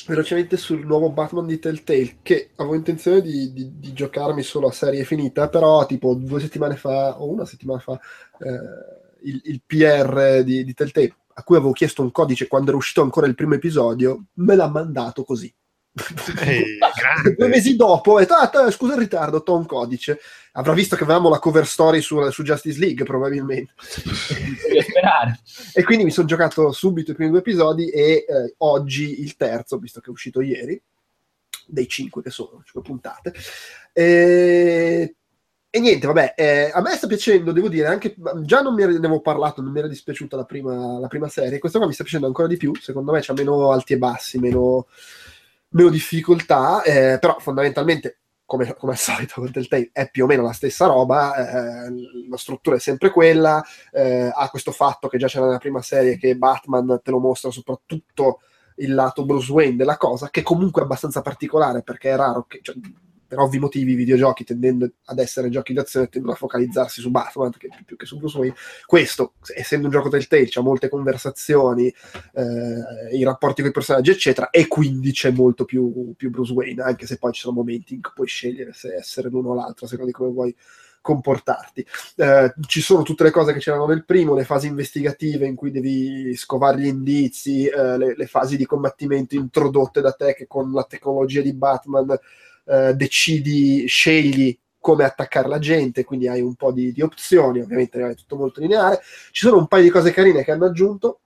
velocemente 0.07 0.57
sul 0.57 0.85
nuovo 0.85 1.11
Batman 1.11 1.47
di 1.47 1.59
Telltale 1.59 2.19
che 2.23 2.51
avevo 2.57 2.75
intenzione 2.75 3.21
di, 3.21 3.53
di, 3.53 3.79
di, 3.79 3.93
giocarmi 3.93 4.43
solo 4.43 4.69
a 4.69 4.73
serie 4.73 5.05
finita 5.05 5.49
però 5.49 5.85
tipo 5.87 6.15
due 6.15 6.41
settimane 6.41 6.77
fa 6.77 7.21
o 7.21 7.29
una 7.29 7.45
settimana 7.45 7.81
fa 7.81 7.99
eh, 8.39 9.29
il, 9.29 9.41
il, 9.45 9.63
PR 9.65 10.43
di, 10.43 10.65
di 10.65 10.75
Telltale 10.75 11.15
a 11.35 11.43
cui 11.43 11.57
avevo 11.57 11.73
chiesto 11.73 12.03
un 12.03 12.11
codice 12.11 12.49
quando 12.49 12.71
era 12.71 12.79
uscito 12.79 13.03
ancora 13.03 13.27
il 13.27 13.35
primo 13.35 13.55
episodio 13.55 14.27
me 14.35 14.55
l'ha 14.55 14.69
mandato 14.69 15.25
così 15.25 15.53
Ehi, 16.41 16.79
due 17.37 17.49
mesi 17.49 17.75
dopo 17.75 18.12
ho 18.12 18.19
detto 18.21 18.35
ah, 18.35 18.71
scusa 18.71 18.95
il 18.95 19.01
ritardo 19.01 19.43
ho 19.45 19.57
un 19.57 19.67
codice. 19.67 20.21
Avrà 20.53 20.73
visto 20.73 20.97
che 20.97 21.05
avevamo 21.05 21.29
la 21.29 21.39
cover 21.39 21.67
story 21.67 22.01
su, 22.01 22.31
su 22.31 22.43
Justice 22.43 22.79
League 22.79 23.05
probabilmente. 23.05 23.73
E 25.75 25.85
quindi 25.85 26.05
mi 26.05 26.11
sono 26.11 26.27
giocato 26.27 26.73
subito 26.73 27.11
i 27.11 27.15
primi 27.15 27.31
due 27.31 27.41
episodi 27.41 27.91
e 27.91 28.25
eh, 28.29 28.55
oggi 28.59 29.21
il 29.21 29.37
terzo 29.37 29.79
visto 29.79 30.01
che 30.01 30.07
è 30.07 30.11
uscito 30.11 30.41
ieri 30.41 30.81
dei 31.67 31.89
cinque 31.89 32.23
che 32.23 32.31
sono, 32.31 32.62
cinque 32.65 32.83
puntate. 32.83 33.33
E, 33.93 35.15
e 35.71 35.81
niente, 35.81 36.07
vabbè, 36.07 36.35
eh, 36.37 36.71
a 36.73 36.81
me 36.81 36.95
sta 36.97 37.07
piacendo, 37.07 37.53
devo 37.53 37.69
dire, 37.69 37.87
anche 37.87 38.17
già 38.43 38.61
non 38.61 38.75
mi 38.75 38.85
ne 38.85 38.97
avevo 38.97 39.21
parlato, 39.21 39.62
non 39.62 39.73
mi 39.73 39.79
era 39.79 39.89
dispiaciuta 39.89 40.37
la 40.37 40.45
prima, 40.45 40.99
la 40.99 41.07
prima 41.07 41.29
serie, 41.29 41.59
questa 41.59 41.79
qua 41.79 41.87
mi 41.87 41.93
sta 41.93 42.03
piacendo 42.03 42.27
ancora 42.27 42.49
di 42.49 42.57
più, 42.57 42.75
secondo 42.75 43.12
me 43.12 43.21
c'ha 43.23 43.35
meno 43.35 43.71
alti 43.71 43.93
e 43.93 43.99
bassi, 43.99 44.39
meno, 44.39 44.89
meno 45.71 45.89
difficoltà, 45.89 46.83
eh, 46.83 47.19
però 47.19 47.39
fondamentalmente 47.39 48.21
come, 48.45 48.75
come, 48.75 48.93
al 48.93 48.99
solito 48.99 49.35
con 49.37 49.53
Telltale 49.53 49.91
è 49.93 50.11
più 50.11 50.25
o 50.25 50.27
meno 50.27 50.43
la 50.43 50.53
stessa 50.53 50.87
roba, 50.87 51.37
eh, 51.87 51.93
la 52.29 52.37
struttura 52.37 52.77
è 52.77 52.81
sempre 52.81 53.11
quella, 53.11 53.63
eh, 53.93 54.29
ha 54.35 54.49
questo 54.51 54.73
fatto 54.73 55.07
che 55.07 55.19
già 55.19 55.29
c'era 55.29 55.47
nella 55.47 55.59
prima 55.59 55.81
serie 55.83 56.19
che 56.19 56.37
Batman 56.37 57.01
te 57.03 57.13
lo 57.13 57.21
mostra 57.21 57.53
soprattutto 57.53 58.41
il 58.77 58.95
lato 58.95 59.25
Bruce 59.25 59.53
Wayne 59.53 59.77
della 59.77 59.97
cosa, 59.97 60.31
che 60.31 60.43
comunque 60.43 60.83
è 60.83 60.85
abbastanza 60.85 61.23
particolare 61.23 61.83
perché 61.83 62.11
è 62.11 62.17
raro 62.17 62.45
che... 62.49 62.59
Cioè, 62.63 62.75
per 63.31 63.39
ovvi 63.39 63.61
motivi 63.61 63.93
i 63.93 63.94
videogiochi 63.94 64.43
tendendo 64.43 64.90
ad 65.05 65.20
essere 65.20 65.51
giochi 65.51 65.73
d'azione 65.73 66.09
tendono 66.09 66.32
a 66.32 66.36
focalizzarsi 66.36 67.01
su 67.01 67.12
Batman 67.12 67.52
che, 67.57 67.69
più 67.86 67.97
che 67.97 68.05
su 68.05 68.19
Bruce 68.19 68.36
Wayne 68.36 68.57
questo 68.86 69.35
essendo 69.55 69.86
un 69.86 69.93
gioco 69.93 70.09
del 70.09 70.27
Tale 70.27 70.48
c'è 70.48 70.61
molte 70.61 70.89
conversazioni 70.89 71.86
eh, 71.86 73.16
i 73.16 73.23
rapporti 73.23 73.61
con 73.61 73.70
i 73.70 73.73
personaggi 73.73 74.11
eccetera 74.11 74.51
e 74.51 74.66
quindi 74.66 75.12
c'è 75.12 75.31
molto 75.31 75.65
più, 75.65 76.12
più, 76.16 76.31
Bruce 76.31 76.52
Wayne 76.52 76.82
anche 76.82 77.07
se 77.07 77.19
poi 77.19 77.32
ci 77.32 77.43
sono 77.43 77.55
momenti 77.55 77.94
in 77.94 78.02
cui 78.02 78.11
puoi 78.16 78.27
scegliere 78.27 78.73
se 78.73 78.97
essere 78.97 79.28
l'uno 79.28 79.51
o 79.51 79.55
l'altro 79.55 79.86
secondo 79.86 80.11
di 80.11 80.16
come 80.16 80.32
vuoi 80.32 80.57
comportarti. 81.01 81.86
Eh, 82.16 82.52
ci 82.66 82.81
sono 82.81 83.02
tutte 83.02 83.24
le 83.24 83.31
cose 83.31 83.52
che 83.52 83.59
c'erano 83.59 83.86
nel 83.86 84.05
primo, 84.05 84.35
le 84.35 84.44
fasi 84.44 84.66
investigative 84.66 85.47
in 85.47 85.55
cui 85.55 85.70
devi 85.70 86.35
scovare 86.36 86.78
gli 86.78 86.86
indizi, 86.86 87.66
eh, 87.66 87.97
le, 87.97 88.15
le, 88.16 88.27
fasi 88.27 88.57
di 88.57 88.66
combattimento 88.66 89.35
introdotte 89.35 90.01
da 90.01 90.12
te 90.12 90.35
che 90.35 90.47
con 90.47 90.73
la 90.73 90.85
tecnologia 90.85 91.40
di 91.40 91.55
Batman 91.55 92.19
eh, 92.66 92.95
decidi, 92.95 93.87
scegli 93.87 94.57
come 94.78 95.05
attaccare 95.05 95.49
la 95.49 95.59
gente, 95.59 96.05
quindi 96.05 96.27
hai 96.27 96.41
un 96.41 96.55
po' 96.55 96.73
di, 96.73 96.93
di 96.93 97.03
opzioni, 97.03 97.61
ovviamente 97.61 98.01
è 98.01 98.15
tutto 98.15 98.37
molto 98.37 98.61
lineare. 98.61 99.01
Ci 99.31 99.47
sono 99.47 99.59
un 99.59 99.66
paio 99.66 99.82
di 99.82 99.91
cose 99.91 100.11
carine 100.11 100.43
che 100.43 100.53
hanno 100.53 100.65
aggiunto. 100.65 101.20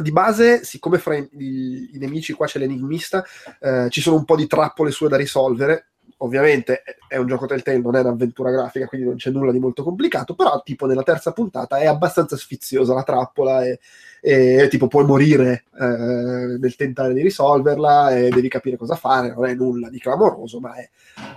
Di 0.00 0.12
base, 0.12 0.62
siccome 0.62 0.98
fra 0.98 1.16
i, 1.16 1.28
i, 1.32 1.90
i 1.94 1.98
nemici 1.98 2.32
qua 2.32 2.46
c'è 2.46 2.60
l'enigmista, 2.60 3.24
eh, 3.60 3.88
ci 3.90 4.00
sono 4.00 4.16
un 4.16 4.24
po' 4.24 4.36
di 4.36 4.46
trappole 4.46 4.92
sue 4.92 5.08
da 5.08 5.16
risolvere. 5.16 5.89
Ovviamente 6.22 6.82
è 7.08 7.16
un 7.16 7.26
gioco 7.26 7.46
Telltale, 7.46 7.78
non 7.78 7.96
è 7.96 8.00
un'avventura 8.00 8.50
grafica, 8.50 8.86
quindi 8.86 9.06
non 9.06 9.16
c'è 9.16 9.30
nulla 9.30 9.52
di 9.52 9.58
molto 9.58 9.82
complicato, 9.82 10.34
però 10.34 10.62
tipo 10.62 10.86
nella 10.86 11.02
terza 11.02 11.32
puntata 11.32 11.78
è 11.78 11.86
abbastanza 11.86 12.36
sfiziosa 12.36 12.92
la 12.92 13.02
trappola 13.02 13.64
e, 13.64 13.78
e 14.20 14.68
tipo 14.68 14.86
puoi 14.86 15.04
morire 15.04 15.64
eh, 15.80 16.58
nel 16.58 16.76
tentare 16.76 17.14
di 17.14 17.22
risolverla 17.22 18.16
e 18.16 18.28
devi 18.28 18.48
capire 18.48 18.76
cosa 18.76 18.96
fare, 18.96 19.32
non 19.32 19.46
è 19.46 19.54
nulla 19.54 19.88
di 19.88 19.98
clamoroso, 19.98 20.60
ma 20.60 20.74
è, 20.74 20.88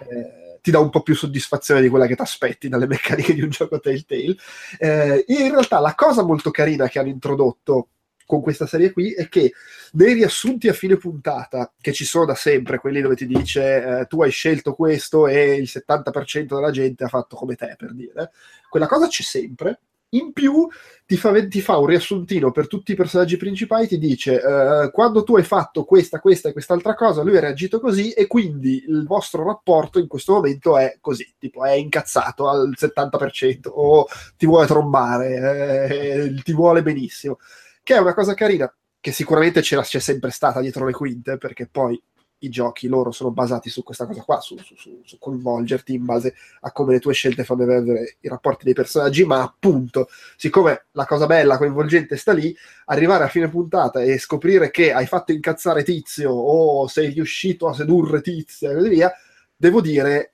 eh, 0.09 0.59
ti 0.61 0.71
dà 0.71 0.79
un 0.79 0.89
po' 0.89 1.01
più 1.01 1.15
soddisfazione 1.15 1.81
di 1.81 1.89
quella 1.89 2.05
che 2.05 2.15
ti 2.15 2.21
aspetti 2.21 2.67
dalle 2.67 2.87
meccaniche 2.87 3.33
di 3.33 3.41
un 3.41 3.49
gioco 3.49 3.79
Telltale. 3.79 4.35
Eh, 4.79 5.23
in 5.27 5.49
realtà 5.49 5.79
la 5.79 5.93
cosa 5.95 6.23
molto 6.23 6.51
carina 6.51 6.87
che 6.87 6.99
hanno 6.99 7.09
introdotto 7.09 7.87
con 8.33 8.41
questa 8.41 8.65
serie 8.65 8.91
qui 8.91 9.13
è 9.13 9.29
che 9.29 9.53
nei 9.93 10.13
riassunti 10.13 10.67
a 10.67 10.73
fine 10.73 10.97
puntata, 10.97 11.71
che 11.79 11.93
ci 11.93 12.03
sono 12.03 12.25
da 12.25 12.33
sempre, 12.33 12.79
quelli 12.79 12.99
dove 12.99 13.15
ti 13.15 13.27
dice 13.27 13.99
eh, 13.99 14.05
tu 14.07 14.23
hai 14.23 14.31
scelto 14.31 14.73
questo 14.73 15.27
e 15.27 15.53
il 15.53 15.69
70% 15.71 16.55
della 16.55 16.71
gente 16.71 17.03
ha 17.03 17.09
fatto 17.09 17.35
come 17.35 17.53
te, 17.55 17.75
per 17.77 17.93
dire, 17.93 18.31
quella 18.69 18.87
cosa 18.87 19.07
c'è 19.07 19.21
sempre, 19.21 19.81
In 20.13 20.31
più 20.31 20.67
ti 21.05 21.15
fa, 21.15 21.47
ti 21.47 21.61
fa, 21.61 21.77
un 21.77 21.87
riassuntino 21.87 22.51
per 22.51 22.67
tutti 22.67 22.91
i 22.91 22.95
personaggi 22.95 23.37
principali, 23.37 23.87
ti 23.87 23.97
dice 23.97 24.35
uh, 24.35 24.91
quando 24.91 25.23
tu 25.23 25.35
hai 25.35 25.43
fatto 25.43 25.85
questa, 25.85 26.19
questa 26.19 26.49
e 26.49 26.53
quest'altra 26.53 26.95
cosa, 26.95 27.23
lui 27.23 27.37
ha 27.37 27.39
reagito 27.39 27.79
così 27.79 28.11
e 28.11 28.27
quindi 28.27 28.83
il 28.87 29.05
vostro 29.05 29.43
rapporto 29.43 29.99
in 29.99 30.07
questo 30.07 30.33
momento 30.33 30.77
è 30.77 30.97
così, 31.01 31.33
tipo 31.37 31.63
è 31.63 31.73
incazzato 31.73 32.47
al 32.47 32.73
70% 32.75 33.69
o 33.71 34.05
ti 34.37 34.45
vuole 34.45 34.67
trombare, 34.67 35.87
eh, 35.89 36.41
ti 36.43 36.53
vuole 36.53 36.83
benissimo, 36.83 37.37
che 37.83 37.95
è 37.95 37.99
una 37.99 38.13
cosa 38.13 38.33
carina 38.33 38.73
che 38.99 39.11
sicuramente 39.11 39.61
c'è 39.61 39.83
sempre 39.83 40.31
stata 40.31 40.61
dietro 40.61 40.85
le 40.85 40.93
quinte, 40.93 41.37
perché 41.37 41.67
poi 41.67 42.01
i 42.43 42.49
giochi 42.49 42.87
loro 42.87 43.11
sono 43.11 43.31
basati 43.31 43.69
su 43.69 43.83
questa 43.83 44.05
cosa 44.05 44.21
qua, 44.21 44.39
su, 44.39 44.57
su, 44.57 44.75
su, 44.75 45.01
su, 45.03 45.17
coinvolgerti 45.17 45.93
in 45.93 46.05
base 46.05 46.35
a 46.61 46.71
come 46.71 46.93
le 46.93 46.99
tue 46.99 47.13
scelte 47.13 47.43
fanno 47.43 47.63
evolvere 47.63 48.17
i 48.19 48.27
rapporti 48.27 48.65
dei 48.65 48.73
personaggi, 48.73 49.25
ma 49.25 49.41
appunto, 49.41 50.07
siccome 50.37 50.85
la 50.91 51.05
cosa 51.05 51.25
bella, 51.25 51.57
coinvolgente 51.57 52.15
sta 52.17 52.33
lì, 52.33 52.55
arrivare 52.85 53.23
a 53.23 53.29
fine 53.29 53.49
puntata 53.49 54.01
e 54.01 54.17
scoprire 54.17 54.71
che 54.71 54.93
hai 54.93 55.05
fatto 55.05 55.31
incazzare 55.31 55.83
Tizio 55.83 56.31
o 56.31 56.87
sei 56.87 57.09
riuscito 57.09 57.67
a 57.67 57.73
sedurre 57.73 58.21
Tizio 58.21 58.71
e 58.71 58.75
così 58.75 58.89
via, 58.89 59.11
devo 59.55 59.81
dire 59.81 60.32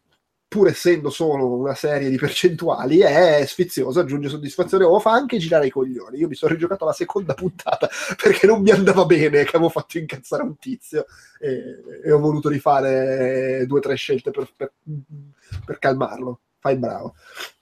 pur 0.49 0.67
essendo 0.67 1.11
solo 1.11 1.45
una 1.45 1.75
serie 1.75 2.09
di 2.09 2.17
percentuali, 2.17 3.01
è 3.01 3.45
sfizioso, 3.45 3.99
aggiunge 3.99 4.29
soddisfazione 4.29 4.83
o 4.83 4.99
fa 4.99 5.11
anche 5.11 5.37
girare 5.37 5.67
i 5.67 5.69
coglioni. 5.69 6.17
Io 6.17 6.27
mi 6.27 6.33
sono 6.33 6.53
rigiocato 6.53 6.85
la 6.85 6.91
seconda 6.91 7.35
puntata 7.35 7.87
perché 8.21 8.47
non 8.47 8.63
mi 8.63 8.71
andava 8.71 9.05
bene, 9.05 9.43
che 9.43 9.55
avevo 9.55 9.69
fatto 9.69 9.99
incazzare 9.99 10.41
un 10.41 10.57
tizio 10.57 11.05
e, 11.39 12.01
e 12.03 12.11
ho 12.11 12.17
voluto 12.17 12.49
rifare 12.49 13.63
due 13.67 13.77
o 13.77 13.81
tre 13.81 13.93
scelte 13.93 14.31
per, 14.31 14.51
per, 14.57 14.73
per, 15.63 15.77
calmarlo. 15.77 16.39
Fai 16.57 16.77
bravo. 16.77 17.13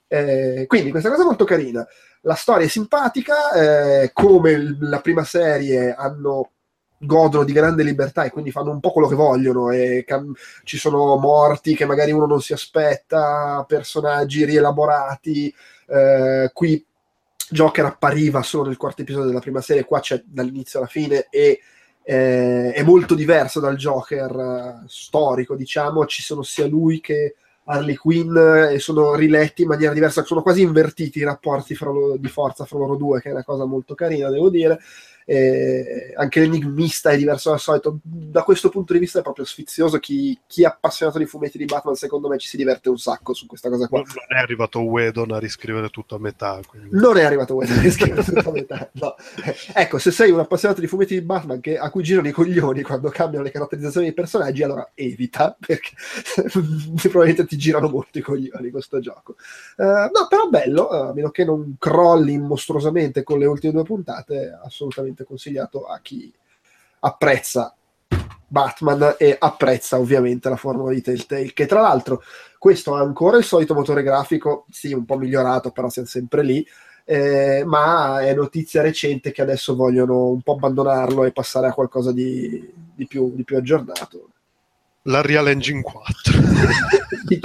Eh, 0.06 0.64
quindi 0.66 0.90
questa 0.90 1.10
cosa 1.10 1.22
è 1.22 1.26
molto 1.26 1.44
carina. 1.44 1.86
La 2.22 2.34
storia 2.34 2.64
è 2.64 2.70
simpatica, 2.70 3.52
eh, 3.52 4.12
come 4.14 4.76
la 4.80 5.00
prima 5.02 5.24
serie 5.24 5.92
hanno 5.92 6.52
godono 6.98 7.44
di 7.44 7.52
grande 7.52 7.82
libertà 7.82 8.24
e 8.24 8.30
quindi 8.30 8.50
fanno 8.50 8.70
un 8.70 8.80
po' 8.80 8.90
quello 8.90 9.08
che 9.08 9.14
vogliono 9.14 9.70
e 9.70 10.04
cam- 10.06 10.34
ci 10.64 10.76
sono 10.78 11.16
morti 11.16 11.74
che 11.74 11.84
magari 11.84 12.10
uno 12.10 12.26
non 12.26 12.40
si 12.40 12.52
aspetta, 12.52 13.64
personaggi 13.66 14.44
rielaborati, 14.44 15.54
eh, 15.86 16.50
qui 16.52 16.84
Joker 17.50 17.84
appariva 17.86 18.42
solo 18.42 18.66
nel 18.66 18.76
quarto 18.76 19.02
episodio 19.02 19.28
della 19.28 19.40
prima 19.40 19.60
serie, 19.60 19.84
qua 19.84 20.00
c'è 20.00 20.22
dall'inizio 20.26 20.80
alla 20.80 20.88
fine 20.88 21.28
e 21.30 21.60
eh, 22.02 22.72
è 22.72 22.82
molto 22.82 23.14
diverso 23.14 23.60
dal 23.60 23.76
Joker 23.76 24.30
eh, 24.30 24.84
storico, 24.86 25.54
diciamo, 25.54 26.06
ci 26.06 26.22
sono 26.22 26.42
sia 26.42 26.66
lui 26.66 27.00
che 27.00 27.36
Harley 27.64 27.96
Quinn 27.96 28.34
e 28.36 28.78
sono 28.78 29.14
riletti 29.14 29.62
in 29.62 29.68
maniera 29.68 29.92
diversa, 29.92 30.24
sono 30.24 30.42
quasi 30.42 30.62
invertiti 30.62 31.18
i 31.18 31.24
rapporti 31.24 31.76
lo, 31.80 32.16
di 32.16 32.28
forza 32.28 32.64
fra 32.64 32.78
loro 32.78 32.96
due, 32.96 33.20
che 33.20 33.28
è 33.28 33.32
una 33.32 33.44
cosa 33.44 33.66
molto 33.66 33.94
carina, 33.94 34.30
devo 34.30 34.48
dire 34.48 34.78
eh, 35.30 36.14
anche 36.16 36.40
l'enigmista 36.40 37.10
è 37.10 37.18
diverso 37.18 37.50
dal 37.50 37.60
solito. 37.60 37.98
Da 38.02 38.42
questo 38.42 38.70
punto 38.70 38.94
di 38.94 38.98
vista 38.98 39.18
è 39.18 39.22
proprio 39.22 39.44
sfizioso. 39.44 39.98
Chi, 39.98 40.40
chi, 40.46 40.62
è 40.62 40.64
appassionato 40.64 41.18
di 41.18 41.26
fumetti 41.26 41.58
di 41.58 41.66
Batman, 41.66 41.96
secondo 41.96 42.28
me, 42.28 42.38
ci 42.38 42.48
si 42.48 42.56
diverte 42.56 42.88
un 42.88 42.96
sacco 42.96 43.34
su 43.34 43.44
questa 43.44 43.68
cosa 43.68 43.88
qua. 43.88 43.98
Non 43.98 44.38
è 44.38 44.40
arrivato 44.40 44.80
Wedon 44.80 45.32
a 45.32 45.38
riscrivere 45.38 45.90
tutto 45.90 46.14
a 46.14 46.18
metà. 46.18 46.58
Quindi. 46.66 46.88
Non 46.92 47.18
è 47.18 47.24
arrivato 47.24 47.56
Wedon 47.56 47.76
a 47.76 47.82
riscrivere 47.82 48.24
tutto 48.24 48.48
a 48.48 48.52
metà. 48.52 48.88
No. 48.92 49.16
Ecco, 49.74 49.98
se 49.98 50.10
sei 50.12 50.30
un 50.30 50.38
appassionato 50.38 50.80
di 50.80 50.86
fumetti 50.86 51.12
di 51.12 51.20
Batman 51.20 51.60
che, 51.60 51.76
a 51.76 51.90
cui 51.90 52.02
girano 52.02 52.28
i 52.28 52.32
coglioni 52.32 52.80
quando 52.80 53.10
cambiano 53.10 53.44
le 53.44 53.50
caratterizzazioni 53.50 54.06
dei 54.06 54.14
personaggi, 54.14 54.62
allora 54.62 54.92
evita, 54.94 55.54
perché 55.60 55.90
probabilmente 57.02 57.44
ti 57.44 57.58
girano 57.58 57.90
molto 57.90 58.16
i 58.16 58.22
coglioni 58.22 58.70
questo 58.70 58.98
gioco. 58.98 59.36
Uh, 59.76 59.84
no, 59.84 60.26
però 60.26 60.48
bello, 60.48 60.88
a 60.88 61.12
meno 61.12 61.28
che 61.28 61.44
non 61.44 61.76
crolli 61.78 62.38
mostruosamente 62.38 63.22
con 63.22 63.38
le 63.38 63.44
ultime 63.44 63.74
due 63.74 63.82
puntate, 63.82 64.58
assolutamente 64.64 65.16
assolutamente 65.18 65.24
consigliato 65.24 65.86
a 65.86 65.98
chi 66.00 66.32
apprezza 67.00 67.74
Batman 68.50 69.16
e 69.18 69.36
apprezza 69.38 69.98
ovviamente 69.98 70.48
la 70.48 70.56
formula 70.56 70.92
di 70.92 71.02
Telltale, 71.02 71.52
che 71.52 71.66
tra 71.66 71.80
l'altro 71.80 72.22
questo 72.58 72.94
ha 72.94 73.00
ancora 73.00 73.36
il 73.36 73.44
solito 73.44 73.74
motore 73.74 74.02
grafico, 74.02 74.64
sì, 74.70 74.92
un 74.92 75.04
po' 75.04 75.18
migliorato, 75.18 75.70
però 75.70 75.90
siamo 75.90 76.08
sempre 76.08 76.42
lì, 76.42 76.66
eh, 77.04 77.62
ma 77.66 78.20
è 78.20 78.34
notizia 78.34 78.80
recente 78.80 79.32
che 79.32 79.42
adesso 79.42 79.76
vogliono 79.76 80.28
un 80.28 80.40
po' 80.40 80.54
abbandonarlo 80.54 81.24
e 81.24 81.32
passare 81.32 81.66
a 81.66 81.74
qualcosa 81.74 82.10
di, 82.10 82.72
di, 82.94 83.06
più, 83.06 83.34
di 83.34 83.44
più 83.44 83.56
aggiornato 83.58 84.30
la 85.08 85.22
Real 85.22 85.48
Engine 85.48 85.82
4. 85.82 86.32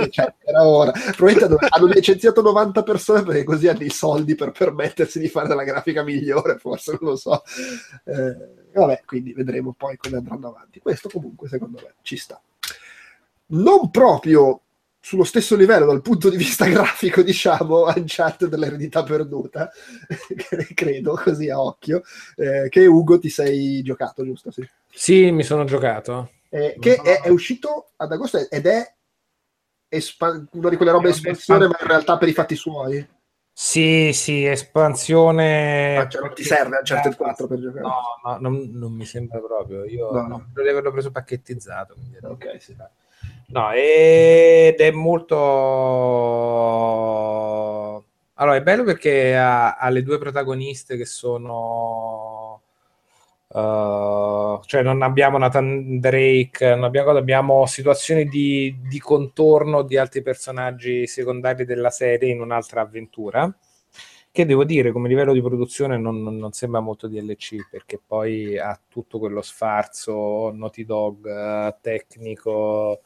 cioè, 0.10 0.34
era 0.44 0.68
ora. 0.68 0.92
Probabilmente 0.92 1.68
hanno 1.70 1.86
licenziato 1.88 2.42
90 2.42 2.84
persone 2.84 3.24
perché 3.24 3.44
così 3.44 3.68
hanno 3.68 3.84
i 3.84 3.90
soldi 3.90 4.36
per 4.36 4.52
permettersi 4.52 5.20
di 5.20 5.30
fare 5.30 5.48
della 5.48 5.64
grafica 5.64 6.04
migliore, 6.04 6.58
forse 6.58 6.98
non 7.00 7.12
lo 7.12 7.16
so. 7.16 7.42
Eh, 8.06 8.74
vabbè, 8.74 9.04
quindi 9.06 9.34
vedremo 9.34 9.74
poi 9.78 9.98
come 9.98 10.18
andranno 10.18 10.50
avanti. 10.50 10.80
Questo 10.80 11.10
comunque 11.10 11.48
secondo 11.48 11.80
me 11.82 11.96
ci 12.02 12.18
sta. 12.18 12.40
Non 13.48 13.90
proprio 13.90 14.60
sullo 15.00 15.26
stesso 15.26 15.58
livello 15.58 15.86
dal 15.86 16.02
punto 16.02 16.30
di 16.30 16.38
vista 16.38 16.66
grafico, 16.68 17.22
diciamo, 17.22 17.86
Uncharted 17.94 18.50
dell'eredità 18.50 19.04
perduta, 19.04 19.70
credo, 20.74 21.20
così 21.22 21.50
a 21.50 21.62
occhio, 21.62 22.04
eh, 22.36 22.68
che 22.70 22.86
Ugo 22.86 23.20
ti 23.20 23.30
sei 23.30 23.82
giocato, 23.84 24.24
giusto? 24.24 24.52
Sì, 24.52 24.68
sì 24.90 25.32
mi 25.32 25.44
sono 25.44 25.66
giocato 25.66 26.30
eh, 26.54 26.76
che 26.80 26.96
è, 26.98 27.22
è, 27.22 27.30
uscito 27.30 27.94
ad 27.96 28.12
agosto 28.12 28.48
ed 28.48 28.68
è 28.68 28.94
espan- 29.88 30.48
una 30.52 30.70
di 30.70 30.76
quelle 30.76 30.92
robe 30.92 31.10
espansione, 31.10 31.66
ma 31.66 31.78
in 31.82 31.88
realtà 31.88 32.16
per 32.20 32.28
i 32.28 32.34
fatti 32.34 32.56
suoi. 32.56 33.04
Sì, 33.52 34.14
sì, 34.14 34.46
espansione. 34.46 35.98
Ah, 35.98 36.08
cioè, 36.08 36.22
non 36.22 36.34
ti 36.36 36.44
serve 36.44 36.78
Uncharted 36.78 37.16
4 37.16 37.48
per 37.48 37.60
giocare? 37.60 37.82
No, 37.82 38.20
no 38.24 38.38
non, 38.40 38.70
non, 38.72 38.94
mi 38.94 39.06
sembra 39.06 39.40
proprio. 39.40 39.84
Io 39.86 40.12
no. 40.12 40.28
no, 40.28 40.50
devo 40.54 40.70
averlo 40.70 40.92
preso 40.92 41.10
pacchettizzato. 41.10 41.96
Ok, 42.22 42.62
sì. 42.62 42.76
No, 43.48 43.72
ed 43.72 44.80
è 44.80 44.92
molto. 44.92 45.36
Allora, 48.36 48.58
è 48.58 48.62
bello 48.62 48.84
perché 48.84 49.36
ha, 49.36 49.76
ha 49.76 49.90
le 49.90 50.04
due 50.04 50.20
protagoniste 50.20 50.98
che 50.98 51.06
sono 51.06 52.33
Uh, 53.54 54.60
cioè 54.66 54.82
non 54.82 55.04
abbiamo 55.04 55.38
Nathan 55.38 56.00
Drake, 56.00 56.74
non 56.74 56.86
abbiamo, 56.86 57.12
abbiamo 57.12 57.68
situazioni 57.68 58.26
di, 58.26 58.76
di, 58.90 59.00
contorno 59.00 59.84
di 59.84 59.96
altri 59.96 60.24
personaggi 60.24 61.06
secondari 61.06 61.64
della 61.64 61.92
serie 61.92 62.32
in 62.32 62.42
un'altra 62.42 62.82
avventura. 62.82 63.56
Che 64.32 64.46
devo 64.48 64.64
dire, 64.64 64.92
come 64.92 65.08
livello 65.08 65.34
di 65.34 65.42
produzione 65.42 66.00
non, 66.00 66.24
non, 66.24 66.38
non 66.38 66.52
sembra 66.54 66.80
molto 66.80 67.08
DLC, 67.08 67.68
perché 67.70 68.02
poi 68.04 68.58
ha 68.58 68.80
tutto 68.90 69.20
quello 69.20 69.44
sfarzo 69.44 70.52
Naughty 70.52 70.84
Dog 70.84 71.24
uh, 71.26 71.76
tecnico, 71.80 73.02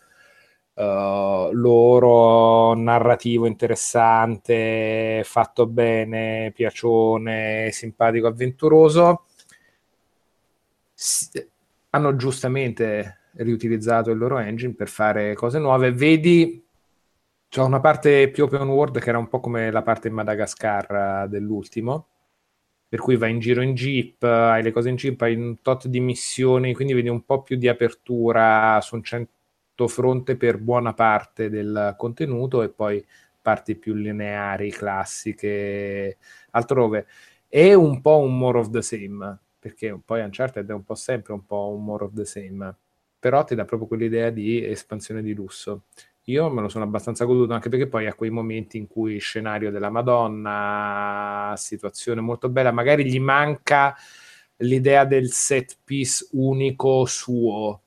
uh, 0.75 1.49
loro 1.51 2.73
narrativo 2.73 3.45
interessante, 3.47 5.23
fatto 5.25 5.67
bene, 5.67 6.53
piacione, 6.55 7.69
simpatico, 7.73 8.27
avventuroso 8.27 9.23
hanno 11.91 12.15
giustamente 12.15 13.19
riutilizzato 13.33 14.11
il 14.11 14.17
loro 14.17 14.37
engine 14.37 14.73
per 14.73 14.89
fare 14.89 15.33
cose 15.35 15.59
nuove. 15.59 15.91
Vedi, 15.91 16.63
c'è 17.49 17.61
una 17.61 17.79
parte 17.79 18.29
più 18.29 18.45
open 18.45 18.67
world 18.67 18.99
che 18.99 19.09
era 19.09 19.17
un 19.17 19.27
po' 19.27 19.39
come 19.39 19.71
la 19.71 19.81
parte 19.81 20.07
in 20.07 20.13
Madagascar 20.13 21.23
eh, 21.25 21.29
dell'ultimo, 21.29 22.07
per 22.89 22.99
cui 22.99 23.15
vai 23.17 23.31
in 23.31 23.39
giro 23.39 23.61
in 23.61 23.73
jeep, 23.73 24.23
hai 24.23 24.63
le 24.63 24.71
cose 24.71 24.89
in 24.89 24.95
jeep, 24.95 25.21
hai 25.21 25.35
un 25.35 25.61
tot 25.61 25.87
di 25.87 25.99
missioni, 25.99 26.73
quindi 26.73 26.93
vedi 26.93 27.09
un 27.09 27.23
po' 27.23 27.41
più 27.41 27.57
di 27.57 27.67
apertura 27.67 28.79
su 28.81 28.95
un 28.95 29.03
certo 29.03 29.87
fronte 29.87 30.35
per 30.35 30.57
buona 30.57 30.93
parte 30.93 31.49
del 31.49 31.95
contenuto 31.97 32.61
e 32.63 32.69
poi 32.69 33.05
parti 33.41 33.75
più 33.75 33.93
lineari, 33.93 34.71
classiche, 34.71 36.17
altrove. 36.51 37.07
È 37.47 37.73
un 37.73 38.01
po' 38.01 38.19
un 38.19 38.37
more 38.37 38.59
of 38.59 38.69
the 38.71 38.81
same 38.81 39.39
perché 39.59 39.99
poi 40.03 40.21
Uncharted 40.21 40.69
è 40.69 40.73
un 40.73 40.83
po' 40.83 40.95
sempre 40.95 41.33
un 41.33 41.45
po' 41.45 41.73
un 41.75 41.83
more 41.83 42.05
of 42.05 42.13
the 42.13 42.25
same, 42.25 42.75
però 43.19 43.43
ti 43.43 43.55
dà 43.55 43.65
proprio 43.65 43.87
quell'idea 43.87 44.29
di 44.29 44.63
espansione 44.63 45.21
di 45.21 45.33
lusso. 45.33 45.85
Io 46.25 46.49
me 46.49 46.61
lo 46.61 46.67
sono 46.67 46.83
abbastanza 46.83 47.23
goduto 47.25 47.53
anche 47.53 47.69
perché 47.69 47.87
poi 47.87 48.05
a 48.05 48.13
quei 48.13 48.29
momenti 48.29 48.77
in 48.77 48.87
cui 48.87 49.17
scenario 49.19 49.71
della 49.71 49.89
Madonna, 49.89 51.53
situazione 51.55 52.19
molto 52.19 52.49
bella, 52.49 52.71
magari 52.71 53.05
gli 53.05 53.19
manca 53.19 53.95
l'idea 54.57 55.05
del 55.05 55.31
set 55.31 55.77
piece 55.83 56.27
unico 56.31 57.05
suo, 57.05 57.83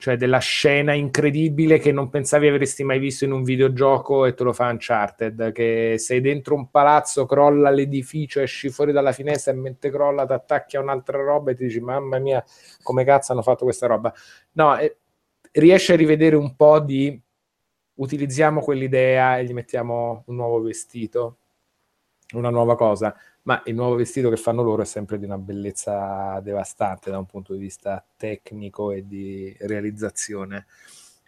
cioè 0.00 0.16
della 0.16 0.38
scena 0.38 0.94
incredibile 0.94 1.78
che 1.78 1.92
non 1.92 2.08
pensavi 2.08 2.48
avresti 2.48 2.82
mai 2.84 2.98
visto 2.98 3.26
in 3.26 3.32
un 3.32 3.42
videogioco 3.42 4.24
e 4.24 4.32
te 4.32 4.44
lo 4.44 4.54
fa 4.54 4.70
Uncharted, 4.70 5.52
che 5.52 5.96
sei 5.98 6.22
dentro 6.22 6.54
un 6.54 6.70
palazzo, 6.70 7.26
crolla 7.26 7.68
l'edificio, 7.68 8.40
esci 8.40 8.70
fuori 8.70 8.92
dalla 8.92 9.12
finestra 9.12 9.52
e 9.52 9.56
mentre 9.56 9.90
crolla 9.90 10.24
ti 10.24 10.32
attacchi 10.32 10.78
a 10.78 10.80
un'altra 10.80 11.22
roba 11.22 11.50
e 11.50 11.54
ti 11.54 11.64
dici 11.64 11.80
mamma 11.80 12.18
mia 12.18 12.42
come 12.82 13.04
cazzo 13.04 13.32
hanno 13.32 13.42
fatto 13.42 13.64
questa 13.64 13.86
roba. 13.86 14.10
No, 14.52 14.78
eh, 14.78 14.96
riesci 15.52 15.92
a 15.92 15.96
rivedere 15.96 16.34
un 16.34 16.56
po' 16.56 16.80
di 16.80 17.20
utilizziamo 17.96 18.62
quell'idea 18.62 19.36
e 19.36 19.44
gli 19.44 19.52
mettiamo 19.52 20.22
un 20.28 20.36
nuovo 20.36 20.62
vestito 20.62 21.40
una 22.32 22.50
nuova 22.50 22.76
cosa, 22.76 23.14
ma 23.42 23.62
il 23.66 23.74
nuovo 23.74 23.96
vestito 23.96 24.28
che 24.30 24.36
fanno 24.36 24.62
loro 24.62 24.82
è 24.82 24.86
sempre 24.86 25.18
di 25.18 25.24
una 25.24 25.38
bellezza 25.38 26.40
devastante 26.40 27.10
da 27.10 27.18
un 27.18 27.26
punto 27.26 27.52
di 27.52 27.58
vista 27.58 28.04
tecnico 28.16 28.90
e 28.90 29.06
di 29.06 29.56
realizzazione 29.60 30.66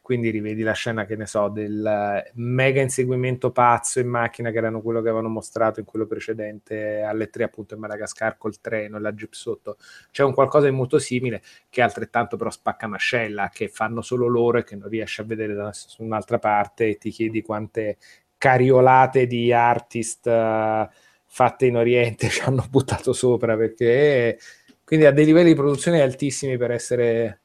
quindi 0.02 0.30
rivedi 0.30 0.62
la 0.62 0.72
scena, 0.72 1.06
che 1.06 1.14
ne 1.14 1.26
so, 1.26 1.48
del 1.48 2.30
mega 2.34 2.82
inseguimento 2.82 3.52
pazzo 3.52 4.00
in 4.00 4.08
macchina, 4.08 4.50
che 4.50 4.58
erano 4.58 4.82
quello 4.82 5.00
che 5.00 5.08
avevano 5.08 5.28
mostrato 5.28 5.78
in 5.78 5.86
quello 5.86 6.06
precedente 6.06 7.02
alle 7.02 7.30
tre 7.30 7.44
appunto 7.44 7.74
in 7.74 7.80
Madagascar 7.80 8.36
col 8.36 8.60
treno 8.60 8.96
e 8.96 9.00
la 9.00 9.12
jeep 9.12 9.32
sotto. 9.32 9.76
C'è 10.10 10.24
un 10.24 10.34
qualcosa 10.34 10.66
di 10.66 10.72
molto 10.72 10.98
simile 10.98 11.40
che 11.70 11.82
altrettanto 11.82 12.36
però 12.36 12.50
spacca 12.50 12.88
mascella, 12.88 13.48
che 13.48 13.68
fanno 13.68 14.02
solo 14.02 14.26
loro 14.26 14.58
e 14.58 14.64
che 14.64 14.74
non 14.74 14.88
riesci 14.88 15.20
a 15.20 15.24
vedere 15.24 15.54
da 15.54 15.66
nessun'altra 15.66 16.40
parte 16.40 16.88
e 16.88 16.98
ti 16.98 17.10
chiedi 17.10 17.40
quante 17.40 17.96
cariolate 18.36 19.28
di 19.28 19.52
artist 19.52 20.26
uh, 20.26 20.88
fatte 21.34 21.64
in 21.64 21.76
Oriente 21.76 22.28
ci 22.30 22.42
hanno 22.42 22.66
buttato 22.68 23.14
sopra 23.14 23.56
perché 23.56 24.38
quindi 24.84 25.06
ha 25.06 25.12
dei 25.12 25.24
livelli 25.24 25.48
di 25.48 25.54
produzione 25.54 26.02
altissimi 26.02 26.58
per 26.58 26.70
essere 26.70 27.40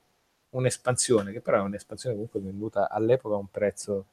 un'espansione, 0.50 1.32
che 1.32 1.40
però 1.40 1.60
è 1.60 1.62
un'espansione 1.62 2.16
comunque 2.16 2.42
venduta 2.42 2.90
all'epoca 2.90 3.36
a 3.36 3.38
un 3.38 3.50
prezzo 3.50 4.06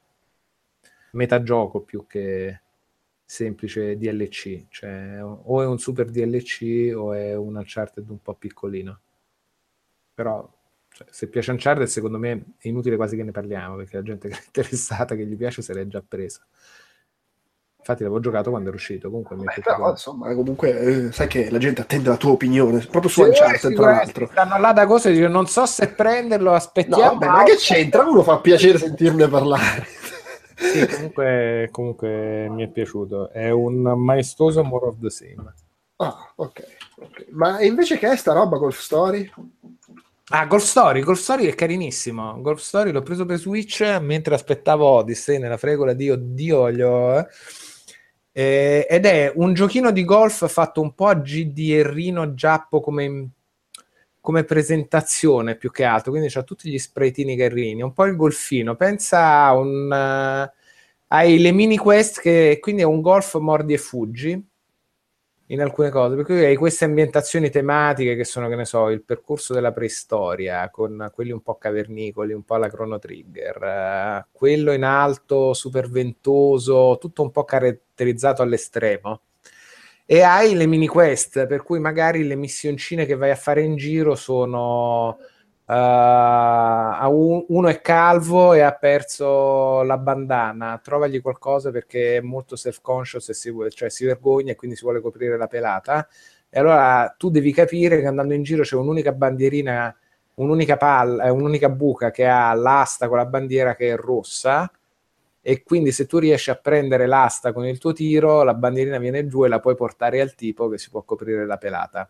metà 1.11 1.43
gioco 1.43 1.81
più 1.81 2.05
che 2.07 2.61
semplice 3.25 3.97
DLC, 3.97 4.67
cioè 4.69 5.19
o 5.21 5.61
è 5.61 5.65
un 5.65 5.79
super 5.79 6.09
DLC 6.09 6.93
o 6.95 7.11
è 7.13 7.35
un 7.35 7.55
Uncharted 7.55 8.09
un 8.09 8.21
po' 8.21 8.35
piccolino. 8.35 8.99
Però 10.13 10.49
cioè, 10.89 11.07
se 11.09 11.27
piace 11.27 11.51
Uncharted 11.51 11.87
secondo 11.87 12.17
me 12.17 12.53
è 12.59 12.67
inutile 12.69 12.95
quasi 12.95 13.17
che 13.17 13.23
ne 13.23 13.31
parliamo 13.31 13.75
perché 13.75 13.97
la 13.97 14.03
gente 14.03 14.29
che 14.29 14.35
è 14.35 14.43
interessata, 14.45 15.15
che 15.15 15.25
gli 15.25 15.35
piace 15.35 15.61
se 15.61 15.73
l'è 15.73 15.85
già 15.87 16.01
presa. 16.01 16.45
Infatti 17.87 18.01
l'avevo 18.01 18.19
giocato 18.19 18.49
quando 18.49 18.69
era 18.69 18.77
uscito. 18.77 19.09
Comunque, 19.11 19.35
Beh, 19.35 19.61
però, 19.63 19.91
insomma, 19.91 20.33
comunque, 20.33 20.79
eh, 20.79 21.11
sai 21.11 21.27
che 21.27 21.51
la 21.51 21.59
gente 21.59 21.81
attende 21.81 22.09
la 22.09 22.17
tua 22.17 22.31
opinione, 22.31 22.79
proprio 22.89 23.11
su 23.11 23.21
Uncharted, 23.21 23.75
tra 23.75 23.91
l'altro. 23.91 24.27
Stanno 24.31 24.57
là 24.57 24.73
da 24.73 24.87
cose 24.87 25.11
e 25.11 25.27
non 25.27 25.45
so 25.45 25.67
se 25.67 25.89
prenderlo, 25.89 26.51
aspettiamo. 26.51 27.11
No, 27.11 27.17
beh, 27.19 27.27
ma 27.27 27.43
che 27.43 27.57
c'entra? 27.57 28.03
Uno 28.03 28.23
fa 28.23 28.39
piacere 28.39 28.79
sentirne 28.79 29.27
parlare. 29.27 29.85
sì, 30.57 30.87
comunque, 30.87 31.69
comunque 31.71 32.47
mi 32.49 32.63
è 32.63 32.69
piaciuto. 32.69 33.29
È 33.29 33.51
un 33.51 33.81
maestoso 33.81 34.63
more 34.63 34.87
of 34.87 34.95
the 34.99 35.11
same. 35.11 35.53
Ah, 35.97 36.33
ok. 36.37 36.63
okay. 36.95 37.25
Ma 37.33 37.61
invece 37.61 37.99
che 37.99 38.09
è 38.09 38.15
sta 38.15 38.33
roba 38.33 38.57
Golf 38.57 38.79
Story? 38.79 39.31
Ah, 40.29 40.47
Golf 40.47 40.63
Story, 40.63 41.01
Golf 41.01 41.19
Story 41.19 41.45
è 41.45 41.53
carinissimo. 41.53 42.41
Golf 42.41 42.61
Story 42.61 42.89
l'ho 42.89 43.03
preso 43.03 43.27
per 43.27 43.37
Switch 43.37 43.81
mentre 44.01 44.33
aspettavo 44.33 44.87
Odyssey 44.87 45.37
nella 45.37 45.57
fregola 45.57 45.93
di 45.93 46.09
oddio, 46.09 46.57
voglio... 46.57 47.19
Eh 47.19 47.27
eh, 48.37 48.85
ed 48.89 49.05
è 49.05 49.31
un 49.33 49.53
giochino 49.53 49.91
di 49.91 50.03
golf 50.03 50.49
fatto 50.49 50.81
un 50.81 50.93
po' 50.93 51.07
a 51.07 51.15
GDRino 51.15 52.33
giappo 52.33 52.81
come, 52.81 53.29
come 54.19 54.43
presentazione 54.43 55.55
più 55.55 55.71
che 55.71 55.85
altro, 55.85 56.11
quindi 56.11 56.27
c'ha 56.29 56.43
tutti 56.43 56.69
gli 56.69 56.77
spraytini 56.77 57.37
carrini, 57.37 57.81
un 57.81 57.93
po' 57.93 58.03
il 58.03 58.17
golfino, 58.17 58.75
pensa 58.75 59.45
a 59.45 59.55
un... 59.55 60.49
Uh, 60.51 60.63
hai 61.07 61.39
le 61.39 61.51
mini 61.53 61.77
quest 61.77 62.19
che 62.19 62.57
quindi 62.59 62.81
è 62.81 62.85
un 62.85 62.99
golf 62.99 63.37
mordi 63.37 63.73
e 63.73 63.77
fuggi 63.77 64.45
in 65.47 65.61
alcune 65.61 65.89
cose, 65.89 66.15
per 66.15 66.25
cui 66.25 66.43
hai 66.43 66.55
queste 66.55 66.85
ambientazioni 66.85 67.49
tematiche 67.49 68.15
che 68.15 68.23
sono, 68.23 68.47
che 68.47 68.55
ne 68.55 68.65
so, 68.65 68.89
il 68.89 69.03
percorso 69.03 69.53
della 69.53 69.71
preistoria, 69.71 70.69
con 70.71 71.11
quelli 71.13 71.31
un 71.31 71.41
po' 71.41 71.55
cavernicoli, 71.55 72.33
un 72.33 72.43
po' 72.43 72.55
alla 72.55 72.69
Chrono 72.69 72.97
Trigger, 72.97 74.23
uh, 74.25 74.27
quello 74.31 74.71
in 74.71 74.83
alto, 74.83 75.53
super 75.53 75.89
ventoso, 75.89 76.97
tutto 76.99 77.21
un 77.21 77.31
po' 77.31 77.43
caratterizzato 77.43 78.41
all'estremo. 78.41 79.21
E 80.07 80.21
hai 80.21 80.55
le 80.55 80.67
mini 80.67 80.87
quest, 80.87 81.47
per 81.47 81.63
cui 81.63 81.79
magari 81.79 82.25
le 82.25 82.35
missioncine 82.35 83.05
che 83.05 83.15
vai 83.15 83.31
a 83.31 83.35
fare 83.35 83.61
in 83.61 83.75
giro 83.75 84.15
sono 84.15 85.17
Uh, 85.67 87.45
uno 87.47 87.67
è 87.67 87.81
calvo 87.81 88.53
e 88.53 88.59
ha 88.61 88.71
perso 88.73 89.81
la 89.81 89.97
bandana, 89.97 90.79
trovagli 90.83 91.21
qualcosa 91.21 91.71
perché 91.71 92.17
è 92.17 92.21
molto 92.21 92.55
self-conscious 92.55 93.29
e 93.29 93.33
si, 93.33 93.51
cioè 93.69 93.89
si 93.89 94.05
vergogna 94.05 94.51
e 94.51 94.55
quindi 94.55 94.75
si 94.75 94.83
vuole 94.83 95.01
coprire 95.01 95.37
la 95.37 95.47
pelata. 95.47 96.07
E 96.49 96.59
allora 96.59 97.13
tu 97.17 97.29
devi 97.31 97.51
capire 97.51 97.99
che 97.99 98.05
andando 98.05 98.33
in 98.35 98.43
giro 98.43 98.61
c'è 98.61 98.75
un'unica 98.75 99.11
bandierina, 99.11 99.95
un'unica 100.35 100.77
palla, 100.77 101.25
eh, 101.25 101.29
un'unica 101.29 101.69
buca 101.69 102.11
che 102.11 102.27
ha 102.27 102.53
l'asta 102.53 103.07
con 103.07 103.17
la 103.17 103.25
bandiera 103.25 103.75
che 103.75 103.91
è 103.91 103.95
rossa. 103.95 104.71
E 105.41 105.63
quindi 105.63 105.91
se 105.91 106.05
tu 106.05 106.19
riesci 106.19 106.49
a 106.51 106.55
prendere 106.55 107.07
l'asta 107.07 107.53
con 107.53 107.65
il 107.65 107.77
tuo 107.79 107.93
tiro, 107.93 108.43
la 108.43 108.53
bandierina 108.53 108.97
viene 108.99 109.27
giù 109.27 109.45
e 109.45 109.47
la 109.49 109.59
puoi 109.59 109.75
portare 109.75 110.21
al 110.21 110.35
tipo 110.35 110.69
che 110.69 110.77
si 110.77 110.89
può 110.89 111.03
coprire 111.03 111.45
la 111.45 111.57
pelata 111.57 112.09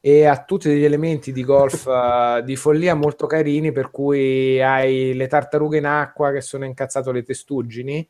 e 0.00 0.26
ha 0.26 0.44
tutti 0.44 0.68
degli 0.68 0.84
elementi 0.84 1.32
di 1.32 1.44
golf 1.44 1.86
uh, 1.86 2.40
di 2.44 2.56
follia 2.56 2.94
molto 2.94 3.26
carini 3.26 3.72
per 3.72 3.90
cui 3.90 4.62
hai 4.62 5.14
le 5.14 5.26
tartarughe 5.26 5.78
in 5.78 5.86
acqua 5.86 6.30
che 6.32 6.40
sono 6.40 6.64
incazzate 6.64 7.12
le 7.12 7.22
testuggini 7.22 8.08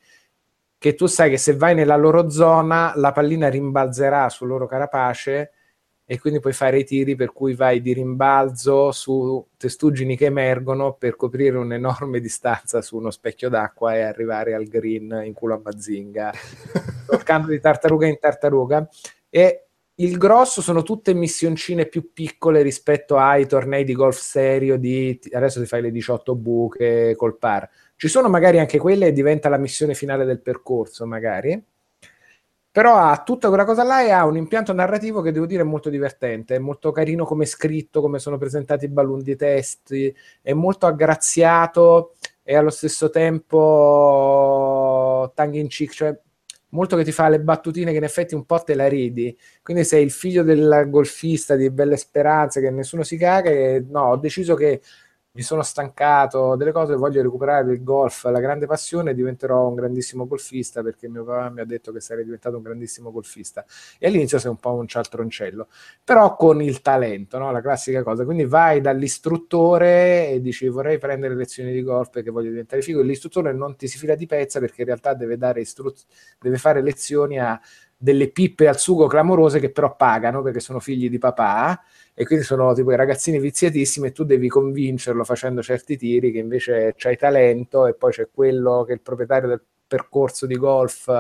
che 0.76 0.94
tu 0.94 1.06
sai 1.06 1.30
che 1.30 1.38
se 1.38 1.56
vai 1.56 1.74
nella 1.74 1.96
loro 1.96 2.30
zona 2.30 2.92
la 2.96 3.12
pallina 3.12 3.48
rimbalzerà 3.48 4.28
sul 4.28 4.48
loro 4.48 4.66
carapace 4.66 5.52
e 6.10 6.18
quindi 6.18 6.40
puoi 6.40 6.54
fare 6.54 6.78
i 6.78 6.84
tiri 6.84 7.16
per 7.16 7.32
cui 7.32 7.54
vai 7.54 7.82
di 7.82 7.92
rimbalzo 7.92 8.92
su 8.92 9.46
testuggini 9.58 10.16
che 10.16 10.24
emergono 10.26 10.94
per 10.94 11.16
coprire 11.16 11.58
un'enorme 11.58 12.18
distanza 12.20 12.80
su 12.80 12.96
uno 12.96 13.10
specchio 13.10 13.50
d'acqua 13.50 13.94
e 13.94 14.00
arrivare 14.00 14.54
al 14.54 14.64
green 14.64 15.20
in 15.24 15.34
culo 15.34 15.54
a 15.54 15.60
Mazinga 15.62 16.32
toccando 17.06 17.48
di 17.48 17.60
tartaruga 17.60 18.06
in 18.06 18.18
tartaruga. 18.18 18.88
E 19.28 19.67
il 20.00 20.16
grosso 20.16 20.62
sono 20.62 20.82
tutte 20.82 21.12
missioncine 21.14 21.86
più 21.86 22.12
piccole 22.12 22.62
rispetto 22.62 23.16
ai 23.16 23.46
tornei 23.46 23.82
di 23.84 23.94
golf 23.94 24.18
serio 24.18 24.76
di 24.78 25.18
adesso 25.32 25.60
ti 25.60 25.66
fai 25.66 25.82
le 25.82 25.90
18 25.90 26.36
buche 26.36 27.14
col 27.16 27.36
par. 27.36 27.68
Ci 27.96 28.06
sono 28.06 28.28
magari 28.28 28.60
anche 28.60 28.78
quelle 28.78 29.08
e 29.08 29.12
diventa 29.12 29.48
la 29.48 29.56
missione 29.58 29.94
finale 29.94 30.24
del 30.24 30.40
percorso, 30.40 31.04
magari. 31.06 31.60
Però 32.70 32.96
ha 32.96 33.22
tutta 33.24 33.48
quella 33.48 33.64
cosa 33.64 33.82
là 33.82 34.02
e 34.04 34.10
ha 34.10 34.24
un 34.24 34.36
impianto 34.36 34.72
narrativo 34.72 35.20
che 35.20 35.32
devo 35.32 35.46
dire 35.46 35.62
è 35.62 35.64
molto 35.64 35.90
divertente, 35.90 36.54
è 36.54 36.58
molto 36.58 36.92
carino 36.92 37.24
come 37.24 37.44
scritto, 37.44 38.00
come 38.00 38.20
sono 38.20 38.38
presentati 38.38 38.84
i 38.84 38.88
balloon 38.88 39.22
di 39.22 39.34
testi, 39.34 40.14
è 40.40 40.52
molto 40.52 40.86
aggraziato 40.86 42.14
e 42.44 42.54
allo 42.54 42.70
stesso 42.70 43.10
tempo 43.10 43.58
tongue 45.34 45.58
in 45.58 45.66
cheek, 45.66 45.90
cioè 45.90 46.16
molto 46.70 46.96
che 46.96 47.04
ti 47.04 47.12
fa 47.12 47.28
le 47.28 47.40
battutine 47.40 47.92
che 47.92 47.98
in 47.98 48.04
effetti 48.04 48.34
un 48.34 48.44
po' 48.44 48.62
te 48.62 48.74
la 48.74 48.88
ridi. 48.88 49.36
Quindi 49.62 49.84
sei 49.84 50.04
il 50.04 50.10
figlio 50.10 50.42
del 50.42 50.86
golfista 50.88 51.56
di 51.56 51.70
Belle 51.70 51.96
Speranze 51.96 52.60
che 52.60 52.70
nessuno 52.70 53.02
si 53.02 53.16
caga 53.16 53.50
e 53.50 53.84
no, 53.88 54.10
ho 54.10 54.16
deciso 54.16 54.54
che 54.54 54.80
mi 55.38 55.44
sono 55.44 55.62
stancato 55.62 56.56
delle 56.56 56.72
cose, 56.72 56.96
voglio 56.96 57.22
recuperare 57.22 57.72
il 57.72 57.84
golf, 57.84 58.24
la 58.24 58.40
grande 58.40 58.66
passione, 58.66 59.14
diventerò 59.14 59.68
un 59.68 59.76
grandissimo 59.76 60.26
golfista 60.26 60.82
perché 60.82 61.08
mio 61.08 61.22
papà 61.22 61.48
mi 61.50 61.60
ha 61.60 61.64
detto 61.64 61.92
che 61.92 62.00
sarei 62.00 62.24
diventato 62.24 62.56
un 62.56 62.62
grandissimo 62.64 63.12
golfista. 63.12 63.64
E 64.00 64.08
all'inizio 64.08 64.40
sei 64.40 64.50
un 64.50 64.56
po' 64.56 64.74
un 64.74 64.88
cialtroncello, 64.88 65.68
però 66.02 66.34
con 66.34 66.60
il 66.60 66.80
talento, 66.82 67.38
no? 67.38 67.52
la 67.52 67.60
classica 67.60 68.02
cosa. 68.02 68.24
Quindi 68.24 68.46
vai 68.46 68.80
dall'istruttore 68.80 70.30
e 70.30 70.40
dici 70.40 70.66
vorrei 70.66 70.98
prendere 70.98 71.36
lezioni 71.36 71.70
di 71.70 71.82
golf 71.84 72.10
perché 72.10 72.30
voglio 72.30 72.48
diventare 72.48 72.82
figo, 72.82 72.98
e 72.98 73.04
l'istruttore 73.04 73.52
non 73.52 73.76
ti 73.76 73.86
si 73.86 73.96
fila 73.96 74.16
di 74.16 74.26
pezza 74.26 74.58
perché 74.58 74.80
in 74.80 74.88
realtà 74.88 75.14
deve, 75.14 75.36
dare 75.36 75.60
istru- 75.60 75.94
deve 76.40 76.58
fare 76.58 76.82
lezioni 76.82 77.38
a 77.38 77.60
delle 78.00 78.30
pippe 78.30 78.68
al 78.68 78.78
sugo 78.78 79.08
clamorose 79.08 79.58
che 79.58 79.72
però 79.72 79.96
pagano 79.96 80.40
perché 80.40 80.60
sono 80.60 80.78
figli 80.78 81.10
di 81.10 81.18
papà 81.18 81.82
e 82.14 82.24
quindi 82.24 82.44
sono 82.44 82.72
tipo 82.72 82.92
i 82.92 82.96
ragazzini 82.96 83.40
viziatissimi 83.40 84.06
e 84.08 84.12
tu 84.12 84.24
devi 84.24 84.48
convincerlo 84.48 85.24
facendo 85.24 85.62
certi 85.62 85.96
tiri 85.96 86.30
che 86.30 86.38
invece 86.38 86.94
c'hai 86.96 87.16
talento 87.16 87.86
e 87.86 87.94
poi 87.94 88.12
c'è 88.12 88.28
quello 88.32 88.84
che 88.84 88.92
è 88.92 88.94
il 88.94 89.00
proprietario 89.00 89.48
del 89.48 89.62
percorso 89.88 90.46
di 90.46 90.54
golf 90.56 91.10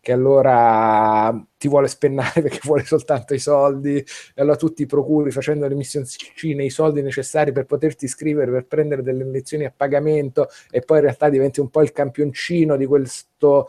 che 0.00 0.12
allora 0.12 1.34
ti 1.58 1.68
vuole 1.68 1.88
spennare 1.88 2.40
perché 2.42 2.60
vuole 2.62 2.84
soltanto 2.84 3.34
i 3.34 3.38
soldi 3.38 3.96
e 3.96 4.40
allora 4.40 4.56
tu 4.56 4.72
ti 4.72 4.86
procuri 4.86 5.30
facendo 5.30 5.66
le 5.66 5.74
missioncine 5.74 6.64
i 6.64 6.70
soldi 6.70 7.02
necessari 7.02 7.52
per 7.52 7.66
poterti 7.66 8.06
iscrivere 8.06 8.50
per 8.50 8.66
prendere 8.66 9.02
delle 9.02 9.24
lezioni 9.24 9.64
a 9.66 9.72
pagamento 9.76 10.48
e 10.70 10.80
poi 10.80 10.98
in 10.98 11.04
realtà 11.04 11.28
diventi 11.28 11.60
un 11.60 11.68
po' 11.68 11.82
il 11.82 11.92
campioncino 11.92 12.76
di 12.76 12.86
questo 12.86 13.68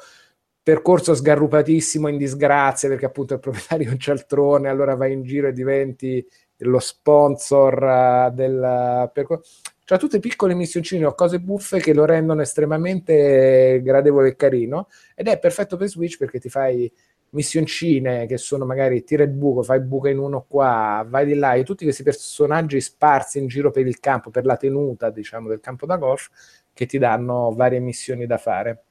percorso 0.65 1.13
sgarrupatissimo 1.13 2.07
in 2.07 2.17
disgrazia 2.17 2.89
perché 2.89 3.05
appunto 3.05 3.35
il 3.35 3.39
proprietario 3.39 3.87
è 3.87 3.91
un 3.91 3.99
cialtrone 3.99 4.67
allora 4.67 4.95
vai 4.95 5.13
in 5.13 5.21
giro 5.21 5.47
e 5.47 5.53
diventi 5.53 6.27
lo 6.59 6.79
sponsor 6.79 7.83
uh, 7.83 8.33
del 8.33 9.11
percorso. 9.13 9.61
Cioè 9.83 9.99
tutte 9.99 10.19
piccole 10.19 10.55
missioncine 10.55 11.05
o 11.05 11.13
cose 11.13 11.39
buffe 11.39 11.79
che 11.79 11.93
lo 11.93 12.05
rendono 12.05 12.41
estremamente 12.41 13.79
gradevole 13.83 14.29
e 14.29 14.35
carino 14.35 14.87
ed 15.13 15.27
è 15.27 15.37
perfetto 15.37 15.77
per 15.77 15.87
Switch 15.87 16.17
perché 16.17 16.39
ti 16.39 16.49
fai 16.49 16.91
missioncine 17.29 18.25
che 18.25 18.37
sono 18.39 18.65
magari 18.65 19.03
tira 19.03 19.21
il 19.21 19.29
buco, 19.29 19.61
fai 19.61 19.81
buca 19.81 20.09
in 20.09 20.17
uno 20.17 20.45
qua, 20.47 21.05
vai 21.07 21.27
di 21.27 21.35
là 21.35 21.53
e 21.53 21.63
tutti 21.63 21.83
questi 21.83 22.01
personaggi 22.01 22.81
sparsi 22.81 23.37
in 23.37 23.45
giro 23.45 23.69
per 23.69 23.85
il 23.85 23.99
campo, 23.99 24.31
per 24.31 24.45
la 24.45 24.57
tenuta 24.57 25.11
diciamo 25.11 25.47
del 25.47 25.59
campo 25.59 25.85
da 25.85 25.97
golf 25.97 26.31
che 26.73 26.87
ti 26.87 26.97
danno 26.97 27.53
varie 27.55 27.79
missioni 27.79 28.25
da 28.25 28.39
fare. 28.39 28.84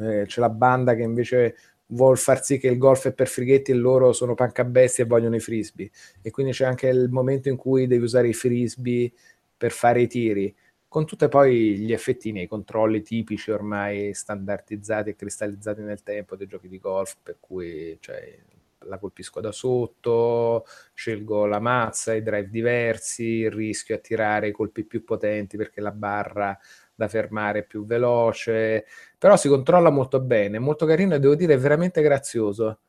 Eh, 0.00 0.24
c'è 0.26 0.40
la 0.40 0.48
banda 0.50 0.94
che 0.94 1.02
invece 1.02 1.56
vuol 1.86 2.16
far 2.18 2.44
sì 2.44 2.58
che 2.58 2.68
il 2.68 2.78
golf 2.78 3.08
è 3.08 3.12
per 3.12 3.26
frighetti 3.26 3.72
e 3.72 3.74
loro 3.74 4.12
sono 4.12 4.34
pancabestie 4.34 5.02
e 5.04 5.06
vogliono 5.08 5.34
i 5.34 5.40
frisbee. 5.40 5.90
E 6.22 6.30
quindi 6.30 6.52
c'è 6.52 6.64
anche 6.64 6.86
il 6.88 7.08
momento 7.10 7.48
in 7.48 7.56
cui 7.56 7.86
devi 7.88 8.04
usare 8.04 8.28
i 8.28 8.32
frisbee 8.34 9.10
per 9.56 9.72
fare 9.72 10.02
i 10.02 10.06
tiri, 10.06 10.54
con 10.86 11.04
tutti 11.04 11.26
poi 11.28 11.76
gli 11.78 11.92
effettini 11.92 12.42
i 12.42 12.46
controlli 12.46 13.02
tipici 13.02 13.50
ormai 13.50 14.14
standardizzati 14.14 15.10
e 15.10 15.16
cristallizzati 15.16 15.82
nel 15.82 16.02
tempo 16.04 16.36
dei 16.36 16.46
giochi 16.46 16.68
di 16.68 16.78
golf, 16.78 17.16
per 17.20 17.38
cui 17.40 17.96
cioè, 18.00 18.38
la 18.84 18.98
colpisco 18.98 19.40
da 19.40 19.50
sotto, 19.50 20.64
scelgo 20.94 21.44
la 21.46 21.58
mazza, 21.58 22.14
i 22.14 22.22
drive 22.22 22.48
diversi, 22.50 23.24
il 23.40 23.50
rischio 23.50 23.96
a 23.96 23.98
tirare 23.98 24.48
i 24.48 24.52
colpi 24.52 24.84
più 24.84 25.02
potenti 25.04 25.56
perché 25.56 25.80
la 25.80 25.90
barra 25.90 26.56
da 26.98 27.06
fermare 27.06 27.62
più 27.62 27.86
veloce, 27.86 28.84
però 29.16 29.36
si 29.36 29.48
controlla 29.48 29.90
molto 29.90 30.20
bene, 30.20 30.58
molto 30.58 30.84
carino 30.84 31.14
e 31.14 31.20
devo 31.20 31.36
dire 31.36 31.56
veramente 31.56 32.02
grazioso. 32.02 32.80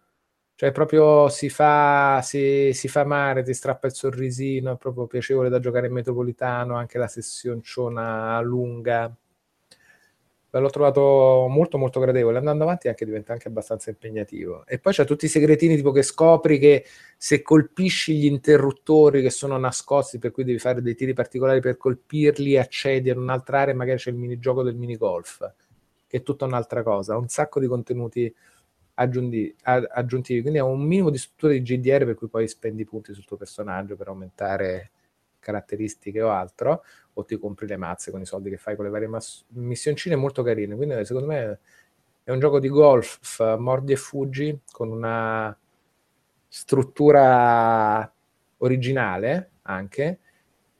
Cioè, 0.56 0.72
proprio 0.72 1.30
si 1.30 1.50
fa, 1.50 2.22
si, 2.24 2.72
si 2.74 2.88
fa 2.88 3.06
male, 3.06 3.44
ti 3.44 3.54
strappa 3.54 3.88
il 3.88 3.94
sorrisino, 3.94 4.74
è 4.74 4.78
proprio 4.78 5.08
piacevole 5.08 5.50
da 5.50 5.60
giocare 5.60 5.88
in 5.88 5.94
metropolitano, 5.94 6.76
anche 6.76 6.98
la 6.98 7.08
sessionciona 7.08 8.42
lunga 8.42 9.16
l'ho 10.52 10.70
trovato 10.70 11.48
molto 11.50 11.78
molto 11.78 12.00
gradevole. 12.00 12.38
Andando 12.40 12.64
avanti 12.64 12.88
anche 12.88 13.06
diventa 13.06 13.34
anche 13.34 13.48
abbastanza 13.48 13.90
impegnativo. 13.90 14.66
E 14.66 14.80
poi 14.80 14.94
c'è 14.94 15.06
tutti 15.06 15.26
i 15.26 15.28
segretini 15.28 15.76
tipo 15.76 15.92
che 15.92 16.02
scopri 16.02 16.58
che 16.58 16.86
se 17.18 17.42
colpisci 17.42 18.18
gli 18.18 18.26
interruttori 18.26 19.22
che 19.22 19.30
sono 19.30 19.58
nascosti 19.58 20.18
per 20.18 20.32
cui 20.32 20.44
devi 20.44 20.60
fare 20.60 20.82
dei 20.82 20.96
tiri 20.96 21.14
particolari 21.14 21.60
per 21.60 21.78
colpirli 21.78 22.58
accedi 22.58 23.10
ad 23.10 23.18
un'altra 23.18 23.62
area 23.62 23.76
magari 23.76 24.00
c'è 24.00 24.10
il 24.10 24.16
minigioco 24.16 24.64
del 24.64 24.76
minigolf 24.76 25.54
che 26.08 26.18
è 26.18 26.24
tutta 26.24 26.46
un'altra 26.46 26.82
cosa. 26.82 27.18
Un 27.18 27.28
sacco 27.28 27.60
di 27.60 27.68
contenuti 27.68 28.34
aggiunti, 28.96 29.56
aggiuntivi. 29.64 30.42
Quindi 30.42 30.60
è 30.60 30.64
un 30.64 30.82
minimo 30.82 31.10
di 31.10 31.18
struttura 31.18 31.54
di 31.54 31.62
GDR 31.62 32.06
per 32.06 32.16
cui 32.16 32.28
poi 32.28 32.48
spendi 32.48 32.86
punti 32.86 33.14
sul 33.14 33.26
tuo 33.26 33.38
personaggio 33.38 33.96
per 33.96 34.08
aumentare 34.08 34.92
caratteristiche 35.40 36.22
o 36.22 36.30
altro, 36.32 36.84
o 37.14 37.26
ti 37.26 37.38
compri 37.38 37.68
le 37.68 37.78
mazze 37.78 38.12
con 38.12 38.22
i 38.22 38.26
soldi 38.26 38.50
che 38.50 38.58
fai 38.58 38.76
con 38.76 38.86
le 38.86 38.92
varie 38.92 39.08
mas- 39.08 39.46
missioncine 39.50 40.16
molto 40.16 40.44
carine. 40.44 40.76
Quindi 40.76 41.04
secondo 41.06 41.28
me 41.28 41.60
è 42.24 42.32
un 42.32 42.40
gioco 42.40 42.60
di 42.60 42.70
golf, 42.70 43.58
mordi 43.58 43.94
e 43.94 43.96
fuggi, 43.96 44.60
con 44.72 44.90
una 44.92 45.56
struttura 46.48 48.12
originale 48.58 49.52
anche 49.64 50.20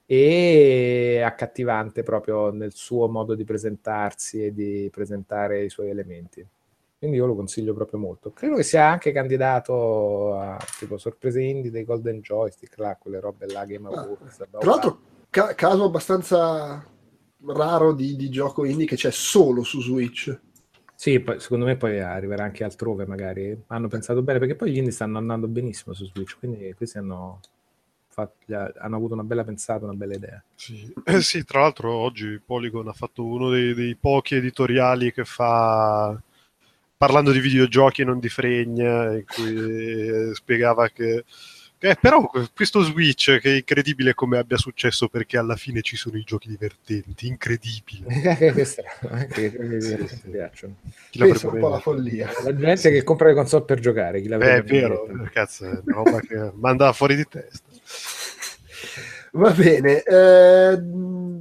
e 0.06 1.22
accattivante 1.24 2.04
proprio 2.04 2.52
nel 2.52 2.74
suo 2.74 3.08
modo 3.08 3.36
di 3.36 3.44
presentarsi 3.44 4.44
e 4.46 4.54
di 4.54 4.90
presentare 4.92 5.64
i 5.64 5.70
suoi 5.70 5.90
elementi. 5.90 6.46
Quindi 7.00 7.16
io 7.16 7.26
lo 7.26 7.36
consiglio 7.36 7.74
proprio 7.74 7.98
molto. 7.98 8.34
Credo 8.34 8.58
che 8.58 8.64
sia 8.64 8.86
anche 8.86 9.14
candidato 9.14 10.34
a 10.38 10.58
tipo 10.78 10.98
sorprese 10.98 11.42
indie 11.42 11.72
dei 11.72 11.86
Golden 11.86 12.20
Joystick, 12.20 12.78
là, 12.78 12.98
quelle 13.00 13.22
robe 13.22 13.46
là, 13.46 13.64
Game 13.64 13.88
ah, 13.88 14.02
Awards. 14.02 14.42
Ah, 14.42 14.48
tra 14.60 14.70
l'altro, 14.70 15.00
ca- 15.30 15.56
caso 15.56 15.86
abbastanza 15.86 16.86
raro 17.46 17.94
di, 17.94 18.18
di, 18.18 18.30
gioco 18.30 18.66
indie 18.66 18.86
che 18.86 18.98
c'è 18.98 19.12
solo 19.12 19.64
su 19.64 19.82
Switch. 19.82 20.38
Sì, 20.94 21.22
poi, 21.22 21.40
secondo 21.40 21.64
me 21.64 21.78
poi 21.78 22.02
arriverà 22.02 22.44
anche 22.44 22.66
altrove 22.66 23.06
magari. 23.06 23.58
Hanno 23.68 23.88
pensato 23.88 24.22
bene, 24.22 24.40
perché 24.40 24.56
poi 24.56 24.72
gli 24.72 24.78
indie 24.78 24.92
stanno 24.92 25.20
andando 25.20 25.48
benissimo 25.48 25.94
su 25.94 26.06
Switch, 26.06 26.38
quindi 26.38 26.74
questi 26.76 26.98
hanno, 26.98 27.40
fatto, 28.10 28.34
hanno 28.78 28.96
avuto 28.98 29.14
una 29.14 29.24
bella 29.24 29.46
pensata, 29.46 29.86
una 29.86 29.94
bella 29.94 30.16
idea. 30.16 30.44
Sì. 30.54 30.94
Eh 31.06 31.22
sì, 31.22 31.46
tra 31.46 31.62
l'altro 31.62 31.94
oggi 31.94 32.42
Polygon 32.46 32.90
ha 32.90 32.94
fatto 32.94 33.24
uno 33.24 33.50
dei, 33.50 33.74
dei 33.74 33.96
pochi 33.96 34.36
editoriali 34.36 35.14
che 35.14 35.24
fa 35.24 36.22
parlando 37.00 37.32
di 37.32 37.40
videogiochi 37.40 38.02
e 38.02 38.06
non 38.06 38.20
di 38.20 38.28
fregna, 38.28 39.14
in 39.14 39.24
cui 39.26 40.36
spiegava 40.36 40.90
che 40.90 41.24
eh, 41.82 41.96
però 41.96 42.30
questo 42.54 42.82
Switch 42.82 43.40
che 43.40 43.52
è 43.52 43.56
incredibile 43.56 44.14
come 44.14 44.38
abbia 44.38 44.58
successo 44.58 45.08
perché 45.08 45.38
alla 45.38 45.56
fine 45.56 45.82
ci 45.82 45.96
sono 45.96 46.18
i 46.18 46.24
giochi 46.24 46.50
divertenti, 46.50 47.28
incredibile. 47.28 48.36
che 48.36 48.66
strano, 48.66 49.16
anche 49.16 49.56
mi 49.58 50.30
piacciono. 50.30 50.76
Chi 51.10 51.20
Pensa 51.20 51.48
un 51.48 51.60
po' 51.60 51.70
la 51.70 51.80
follia. 51.80 52.30
La 52.44 52.54
gente 52.54 52.92
che 52.92 53.02
compra 53.04 53.30
le 53.30 53.36
console 53.36 53.64
per 53.64 53.80
giocare, 53.80 54.22
chi 54.22 54.28
Beh, 54.28 54.56
è 54.56 54.64
vero, 54.64 55.08
cazzo, 55.32 55.66
è 55.68 55.70
una 55.70 55.96
roba 55.96 56.20
che 56.20 56.52
manda 56.56 56.92
fuori 56.92 57.16
di 57.16 57.26
testa. 57.26 57.64
Va 59.34 59.52
bene. 59.52 60.04
Eh, 60.04 60.82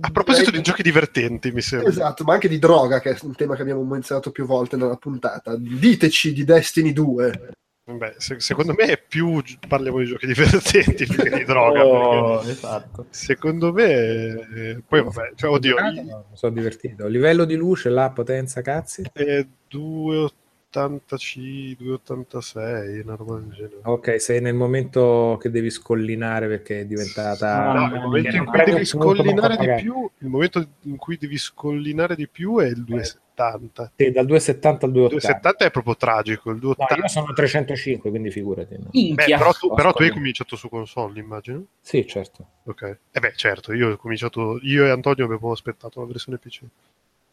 a 0.00 0.10
proposito 0.10 0.50
dai... 0.50 0.60
di 0.60 0.64
giochi 0.64 0.82
divertenti, 0.82 1.50
mi 1.52 1.60
sembra. 1.60 1.88
Esatto, 1.88 2.24
ma 2.24 2.34
anche 2.34 2.48
di 2.48 2.58
droga, 2.58 3.00
che 3.00 3.10
è 3.10 3.16
un 3.22 3.34
tema 3.34 3.54
che 3.54 3.62
abbiamo 3.62 3.82
menzionato 3.82 4.30
più 4.30 4.46
volte 4.46 4.76
nella 4.76 4.96
puntata. 4.96 5.56
Diteci 5.56 6.32
di 6.32 6.44
Destiny 6.44 6.92
2. 6.92 7.50
Beh, 7.90 8.16
se- 8.18 8.38
secondo 8.38 8.74
me 8.74 8.84
è 8.84 9.02
più 9.02 9.42
parliamo 9.66 9.98
di 9.98 10.04
giochi 10.04 10.26
divertenti 10.26 11.06
più 11.06 11.22
che 11.22 11.30
di 11.30 11.44
droga. 11.44 11.84
oh, 11.86 12.42
esatto. 12.46 13.06
Secondo 13.08 13.72
me, 13.72 13.86
eh, 13.86 14.82
poi 14.86 15.02
vabbè, 15.02 15.32
cioè, 15.34 15.50
oddio. 15.50 15.76
Mi 15.80 16.12
sono 16.34 16.52
divertito. 16.52 17.06
Livello 17.06 17.44
di 17.46 17.54
luce, 17.54 17.88
la 17.88 18.10
potenza, 18.10 18.60
cazzi? 18.60 19.04
Eh, 19.14 19.48
2,80. 19.72 20.28
82-86, 20.72 23.02
una 23.02 23.14
roba 23.14 23.38
del 23.38 23.52
genere. 23.52 23.80
Ok, 23.84 24.20
sei 24.20 24.42
nel 24.42 24.54
momento 24.54 25.38
che 25.40 25.50
devi 25.50 25.70
scollinare 25.70 26.46
perché 26.46 26.80
è 26.80 26.84
diventata... 26.84 27.72
No, 27.72 27.86
il 27.94 28.02
momento 28.02 28.36
in 28.36 28.44
cui 28.44 28.64
devi 28.64 28.84
scollinare 28.84 29.56
di 29.56 29.74
più, 29.80 30.10
il 30.18 30.28
momento 30.28 30.68
in 30.82 30.96
cui 30.96 31.16
devi 31.16 31.38
scollinare 31.38 32.14
di 32.14 32.28
più 32.28 32.58
è 32.58 32.66
il 32.66 32.84
270. 32.84 33.92
Sì, 33.96 34.10
dal 34.10 34.26
270 34.26 34.86
al 34.86 34.92
280. 34.92 34.92
270 34.92 35.64
è 35.64 35.70
proprio 35.70 35.96
tragico. 35.96 36.50
Il 36.50 36.58
280... 36.58 36.94
No, 36.94 37.00
io 37.00 37.08
sono 37.08 37.32
305, 37.32 38.10
quindi 38.10 38.30
figurati. 38.30 38.76
No. 38.76 38.90
Beh, 38.92 39.24
però, 39.24 39.52
tu, 39.52 39.72
però 39.72 39.94
tu, 39.94 40.02
hai 40.02 40.10
cominciato 40.10 40.54
su 40.56 40.68
console, 40.68 41.18
immagino? 41.18 41.64
Sì, 41.80 42.06
certo. 42.06 42.46
Ok, 42.64 42.82
e 42.82 42.98
eh 43.12 43.20
beh, 43.20 43.32
certo, 43.36 43.72
io 43.72 43.92
ho 43.92 43.96
cominciato, 43.96 44.58
io 44.62 44.84
e 44.84 44.90
Antonio 44.90 45.24
avevo 45.24 45.50
aspettato 45.50 46.00
la 46.00 46.06
versione 46.06 46.36
PC, 46.36 46.60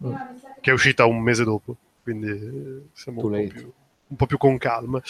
mm. 0.06 0.14
che 0.62 0.70
è 0.70 0.74
uscita 0.74 1.06
un 1.06 1.22
mese 1.22 1.44
dopo 1.44 1.76
quindi 2.06 2.30
eh, 2.30 2.82
siamo 2.94 3.26
un 3.26 3.32
po, 3.32 3.54
più, 3.54 3.74
un 4.10 4.16
po, 4.16 4.26
più, 4.28 4.38
con 4.38 4.60
calma. 4.60 5.02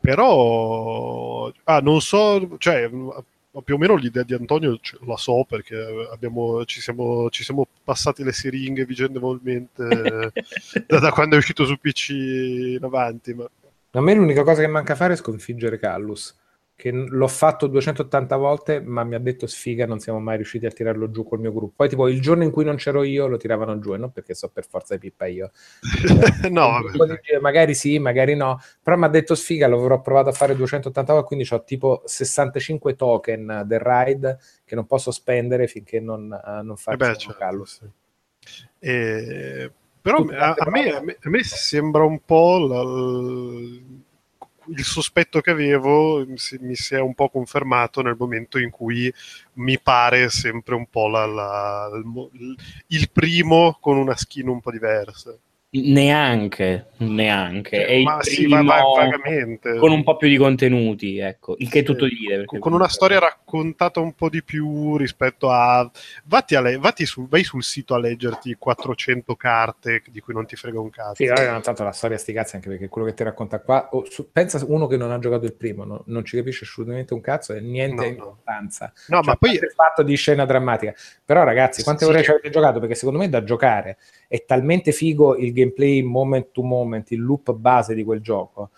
Però, 0.00 1.52
ah, 1.62 1.78
non 1.78 2.00
so, 2.00 2.56
cioè, 2.58 2.90
più 2.90 3.74
o 3.76 3.78
meno 3.78 3.94
l'idea 3.94 4.24
di 4.24 4.34
Antonio 4.34 4.80
la 5.06 5.16
so 5.16 5.44
perché 5.48 5.76
abbiamo, 6.12 6.64
ci, 6.64 6.80
siamo, 6.80 7.30
ci, 7.30 7.44
siamo, 7.44 7.68
passati 7.84 8.24
le 8.24 8.32
siringhe 8.32 8.84
vicendevolmente 8.84 10.32
da, 10.88 10.98
da, 10.98 11.12
quando 11.12 11.36
è 11.36 11.38
uscito 11.38 11.64
su 11.64 11.78
PC 11.78 12.08
in 12.08 12.80
avanti. 12.82 13.32
Ma... 13.32 13.48
A 13.92 14.00
me 14.00 14.14
l'unica 14.14 14.42
cosa 14.42 14.60
che 14.60 14.66
manca 14.66 14.96
fare 14.96 15.12
è 15.12 15.16
sconfiggere 15.16 15.78
Callus 15.78 16.36
che 16.74 16.90
l'ho 16.90 17.28
fatto 17.28 17.66
280 17.66 18.36
volte, 18.36 18.80
ma 18.80 19.04
mi 19.04 19.14
ha 19.14 19.18
detto 19.18 19.46
sfiga, 19.46 19.86
non 19.86 20.00
siamo 20.00 20.18
mai 20.18 20.36
riusciti 20.36 20.66
a 20.66 20.70
tirarlo 20.70 21.10
giù 21.10 21.24
col 21.24 21.38
mio 21.38 21.52
gruppo. 21.52 21.74
Poi, 21.76 21.88
tipo, 21.88 22.08
il 22.08 22.20
giorno 22.20 22.42
in 22.42 22.50
cui 22.50 22.64
non 22.64 22.76
c'ero 22.76 23.04
io, 23.04 23.28
lo 23.28 23.36
tiravano 23.36 23.78
giù, 23.78 23.94
e 23.94 23.98
non 23.98 24.10
perché 24.10 24.34
so 24.34 24.48
per 24.48 24.66
forza 24.66 24.94
di 24.94 25.00
pippa 25.00 25.26
io. 25.26 25.52
no, 26.50 26.82
vabbè. 26.96 27.38
Magari 27.40 27.74
sì, 27.74 27.98
magari 27.98 28.34
no, 28.34 28.60
però 28.82 28.96
mi 28.96 29.04
ha 29.04 29.08
detto 29.08 29.34
sfiga, 29.34 29.68
l'avrò 29.68 30.00
provato 30.00 30.30
a 30.30 30.32
fare 30.32 30.56
280 30.56 31.12
volte, 31.12 31.26
quindi 31.28 31.46
ho 31.50 31.62
tipo 31.62 32.02
65 32.04 32.96
token 32.96 33.62
del 33.66 33.80
ride 33.80 34.38
che 34.64 34.74
non 34.74 34.86
posso 34.86 35.10
spendere 35.10 35.68
finché 35.68 36.00
non, 36.00 36.30
uh, 36.30 36.64
non 36.64 36.76
faccio 36.76 37.04
eh 37.04 37.16
certo, 37.16 37.38
Callus. 37.38 37.80
Sì. 38.40 38.66
E... 38.80 39.72
Però 40.02 40.18
a, 40.18 40.54
a, 40.58 40.68
me, 40.68 40.90
a, 40.90 41.30
me, 41.30 41.44
sembra 41.44 42.02
un 42.02 42.24
po' 42.24 42.58
la, 42.58 42.82
il 44.68 44.84
sospetto 44.84 45.40
che 45.40 45.50
avevo 45.50 46.24
mi 46.26 46.74
si 46.74 46.94
è 46.94 47.00
un 47.00 47.14
po' 47.14 47.28
confermato 47.28 48.02
nel 48.02 48.16
momento 48.18 48.58
in 48.58 48.70
cui 48.70 49.12
mi 49.54 49.78
pare 49.80 50.28
sempre 50.30 50.74
un 50.74 50.86
po' 50.86 51.08
la, 51.08 51.26
la, 51.26 51.90
il, 52.32 52.56
il 52.88 53.10
primo 53.10 53.76
con 53.80 53.96
una 53.96 54.16
skin 54.16 54.48
un 54.48 54.60
po' 54.60 54.70
diversa. 54.70 55.36
Neanche, 55.74 56.88
neanche. 56.98 57.76
Cioè, 57.76 57.86
è 57.86 58.02
ma 58.02 58.22
sì, 58.22 58.46
va, 58.46 58.62
va, 58.62 58.82
vagamente. 58.94 59.78
Con 59.78 59.90
un 59.90 60.02
po' 60.02 60.18
più 60.18 60.28
di 60.28 60.36
contenuti, 60.36 61.16
ecco, 61.16 61.54
il 61.56 61.70
che 61.70 61.78
è 61.78 61.82
tutto 61.82 62.06
dire. 62.06 62.44
Con 62.44 62.74
una 62.74 62.88
storia 62.88 63.18
raccontata 63.18 63.98
un 63.98 64.12
po' 64.12 64.28
di 64.28 64.42
più 64.42 64.98
rispetto 64.98 65.50
a... 65.50 65.90
Vatti, 66.24 66.56
a 66.56 66.60
le... 66.60 66.76
Vatti 66.76 67.06
sul... 67.06 67.26
Vai 67.26 67.42
sul 67.42 67.62
sito 67.62 67.94
a 67.94 67.98
leggerti 67.98 68.54
400 68.58 69.34
carte 69.34 70.02
di 70.08 70.20
cui 70.20 70.34
non 70.34 70.44
ti 70.44 70.56
frega 70.56 70.78
un 70.78 70.90
cazzo. 70.90 71.14
Sì, 71.14 71.26
allora, 71.26 71.58
tanto 71.60 71.84
la 71.84 71.92
storia 71.92 72.18
sti 72.18 72.32
cazzi, 72.34 72.56
anche 72.56 72.68
perché 72.68 72.88
quello 72.88 73.06
che 73.06 73.14
ti 73.14 73.24
racconta 73.24 73.60
qua... 73.60 73.88
Oh, 73.92 74.04
su... 74.10 74.30
Pensa 74.30 74.62
uno 74.66 74.86
che 74.86 74.98
non 74.98 75.10
ha 75.10 75.18
giocato 75.18 75.46
il 75.46 75.54
primo, 75.54 75.84
no? 75.84 76.02
non 76.08 76.22
ci 76.26 76.36
capisce 76.36 76.64
assolutamente 76.64 77.14
un 77.14 77.22
cazzo 77.22 77.54
e 77.54 77.62
niente 77.62 78.02
no, 78.02 78.08
importanza. 78.08 78.92
No, 79.06 79.16
no 79.16 79.22
cioè, 79.22 79.32
ma 79.32 79.36
poi... 79.38 79.52
Il 79.52 79.72
fatto 79.74 80.02
di 80.02 80.16
scena 80.16 80.44
drammatica. 80.44 80.92
Però 81.24 81.44
ragazzi, 81.44 81.82
quante 81.82 82.04
sì, 82.04 82.10
ore 82.10 82.22
ci 82.22 82.28
avete 82.28 82.50
giocato? 82.50 82.78
Perché 82.78 82.94
secondo 82.94 83.18
me 83.18 83.24
è 83.24 83.30
da 83.30 83.42
giocare 83.42 83.96
è 84.32 84.46
talmente 84.46 84.92
figo 84.92 85.36
il 85.36 85.52
gameplay 85.52 86.00
moment 86.00 86.52
to 86.52 86.62
moment, 86.62 87.10
il 87.10 87.20
loop 87.20 87.52
base 87.52 87.94
di 87.94 88.02
quel 88.02 88.22
gioco, 88.22 88.70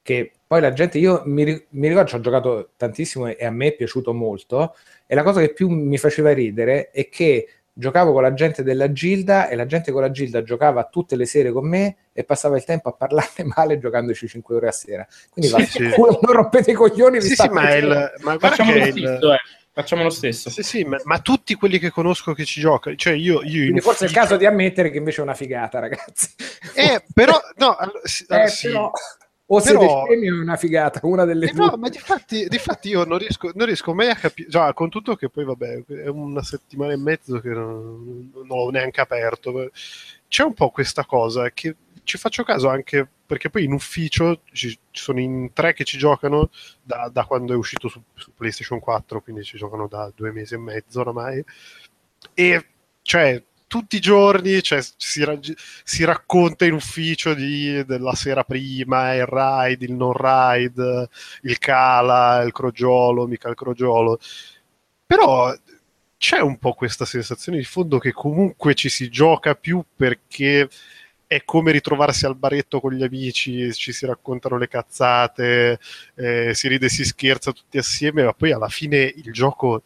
che 0.00 0.32
poi 0.46 0.62
la 0.62 0.72
gente, 0.72 0.96
io 0.96 1.20
mi, 1.26 1.44
mi 1.44 1.88
ricordo, 1.88 2.08
ci 2.08 2.14
ho 2.14 2.20
giocato 2.20 2.70
tantissimo 2.78 3.26
e 3.26 3.44
a 3.44 3.50
me 3.50 3.66
è 3.66 3.76
piaciuto 3.76 4.14
molto, 4.14 4.74
e 5.06 5.14
la 5.14 5.22
cosa 5.22 5.40
che 5.42 5.52
più 5.52 5.68
mi 5.68 5.98
faceva 5.98 6.32
ridere 6.32 6.90
è 6.90 7.10
che 7.10 7.48
giocavo 7.70 8.12
con 8.12 8.22
la 8.22 8.32
gente 8.32 8.62
della 8.62 8.92
Gilda 8.92 9.48
e 9.50 9.56
la 9.56 9.66
gente 9.66 9.92
con 9.92 10.00
la 10.00 10.10
Gilda 10.10 10.42
giocava 10.42 10.84
tutte 10.84 11.16
le 11.16 11.26
sere 11.26 11.52
con 11.52 11.68
me 11.68 11.96
e 12.14 12.24
passava 12.24 12.56
il 12.56 12.64
tempo 12.64 12.88
a 12.88 12.92
parlarne 12.92 13.44
male 13.54 13.78
giocandoci 13.78 14.26
5 14.26 14.56
ore 14.56 14.68
a 14.68 14.72
sera. 14.72 15.06
Quindi 15.28 15.50
sì, 15.50 15.66
sì. 15.66 15.90
Culo, 15.90 16.18
non 16.22 16.34
rompete 16.34 16.70
i 16.70 16.74
coglioni. 16.74 17.20
Sì, 17.20 17.34
sì, 17.34 17.48
ma, 17.50 17.74
il, 17.74 18.12
ma 18.22 18.38
facciamo 18.38 18.70
stesso, 18.70 18.96
il... 18.96 19.04
eh. 19.04 19.63
Facciamo 19.74 20.04
lo 20.04 20.10
stesso. 20.10 20.50
Sì, 20.50 20.62
sì, 20.62 20.84
ma, 20.84 20.98
ma, 21.02 21.18
tutti 21.18 21.54
quelli 21.54 21.80
che 21.80 21.90
conosco 21.90 22.32
che 22.32 22.44
ci 22.44 22.60
giocano, 22.60 22.94
cioè 22.94 23.14
io... 23.14 23.42
io 23.42 23.62
Quindi 23.62 23.80
forse 23.80 24.04
è 24.04 24.08
il 24.08 24.14
caso 24.14 24.36
di 24.36 24.46
ammettere 24.46 24.88
che 24.88 24.98
invece 24.98 25.18
è 25.18 25.24
una 25.24 25.34
figata, 25.34 25.80
ragazzi. 25.80 26.28
Eh, 26.76 27.02
però... 27.12 27.36
No, 27.56 27.74
allora, 27.76 28.00
eh, 28.04 28.48
sì. 28.48 28.68
però... 28.68 28.92
O 29.46 29.60
siete 29.60 29.78
Però... 29.78 30.06
scemi 30.06 30.30
o 30.30 30.40
una 30.40 30.56
figata, 30.56 31.00
una 31.02 31.24
delle 31.24 31.50
eh 31.50 31.52
due. 31.52 31.66
No, 31.66 31.76
ma 31.76 31.88
di 31.90 31.98
fatti, 31.98 32.46
di 32.48 32.58
fatti 32.58 32.88
io 32.88 33.04
non 33.04 33.18
riesco, 33.18 33.50
non 33.54 33.66
riesco, 33.66 33.92
mai 33.92 34.08
a 34.08 34.14
capire, 34.14 34.48
già, 34.48 34.72
con 34.72 34.88
tutto 34.88 35.16
che 35.16 35.28
poi 35.28 35.44
vabbè, 35.44 35.84
è 36.04 36.08
una 36.08 36.42
settimana 36.42 36.92
e 36.92 36.96
mezzo 36.96 37.40
che 37.40 37.50
non, 37.50 38.30
non 38.32 38.46
l'ho 38.46 38.70
neanche 38.70 39.02
aperto. 39.02 39.70
C'è 40.28 40.44
un 40.44 40.54
po' 40.54 40.70
questa 40.70 41.04
cosa 41.04 41.50
che 41.50 41.76
ci 42.04 42.16
faccio 42.16 42.42
caso 42.42 42.68
anche 42.68 43.08
perché 43.26 43.50
poi 43.50 43.64
in 43.64 43.72
ufficio 43.72 44.40
ci, 44.52 44.68
ci 44.68 44.78
sono 45.02 45.20
in 45.20 45.52
tre 45.52 45.72
che 45.72 45.84
ci 45.84 45.98
giocano 45.98 46.50
da, 46.82 47.08
da 47.12 47.24
quando 47.24 47.52
è 47.52 47.56
uscito 47.56 47.88
su, 47.88 48.02
su, 48.14 48.32
PlayStation 48.34 48.80
4, 48.80 49.20
quindi 49.22 49.44
ci 49.44 49.56
giocano 49.56 49.86
da 49.88 50.10
due 50.14 50.32
mesi 50.32 50.54
e 50.54 50.58
mezzo 50.58 51.00
oramai. 51.00 51.42
E 52.34 52.66
cioè 53.02 53.42
tutti 53.66 53.96
i 53.96 54.00
giorni 54.00 54.62
cioè, 54.62 54.80
si, 54.96 55.24
si, 55.82 56.04
racconta 56.04 56.64
in 56.64 56.74
ufficio 56.74 57.34
di, 57.34 57.84
della 57.84 58.14
sera 58.14 58.44
prima, 58.44 59.14
il 59.14 59.26
ride, 59.26 59.84
il 59.84 59.94
non 59.94 60.12
ride, 60.12 61.08
il 61.42 61.58
cala, 61.58 62.42
il 62.42 62.52
crogiolo, 62.52 63.26
mica 63.26 63.48
il 63.48 63.56
crogiolo. 63.56 64.18
Però 65.06 65.52
c'è 66.16 66.40
un 66.40 66.58
po' 66.58 66.74
questa 66.74 67.04
sensazione 67.04 67.58
di 67.58 67.64
fondo 67.64 67.98
che 67.98 68.12
comunque 68.12 68.74
ci 68.74 68.88
si 68.88 69.08
gioca 69.08 69.54
più 69.54 69.84
perché 69.96 70.68
è 71.26 71.44
come 71.44 71.72
ritrovarsi 71.72 72.26
al 72.26 72.36
baretto 72.36 72.80
con 72.80 72.92
gli 72.92 73.02
amici, 73.02 73.72
ci 73.72 73.92
si 73.92 74.06
raccontano 74.06 74.56
le 74.58 74.68
cazzate, 74.68 75.78
eh, 76.14 76.54
si 76.54 76.68
ride 76.68 76.86
e 76.86 76.90
si 76.90 77.04
scherza 77.04 77.52
tutti 77.52 77.78
assieme, 77.78 78.24
ma 78.24 78.32
poi 78.32 78.52
alla 78.52 78.68
fine 78.68 78.98
il 78.98 79.32
gioco 79.32 79.82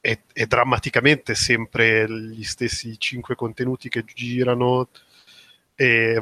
è, 0.00 0.18
è, 0.32 0.46
drammaticamente 0.46 1.34
sempre 1.34 2.08
gli 2.10 2.42
stessi 2.42 2.98
cinque 2.98 3.34
contenuti 3.34 3.88
che 3.88 4.04
girano 4.04 4.88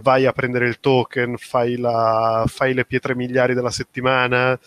vai 0.00 0.24
a 0.24 0.32
prendere 0.32 0.68
il 0.68 0.80
token, 0.80 1.36
fai, 1.36 1.76
la, 1.76 2.44
fai 2.46 2.72
le 2.72 2.86
pietre 2.86 3.14
miliari 3.14 3.52
della 3.52 3.70
settimana 3.70 4.58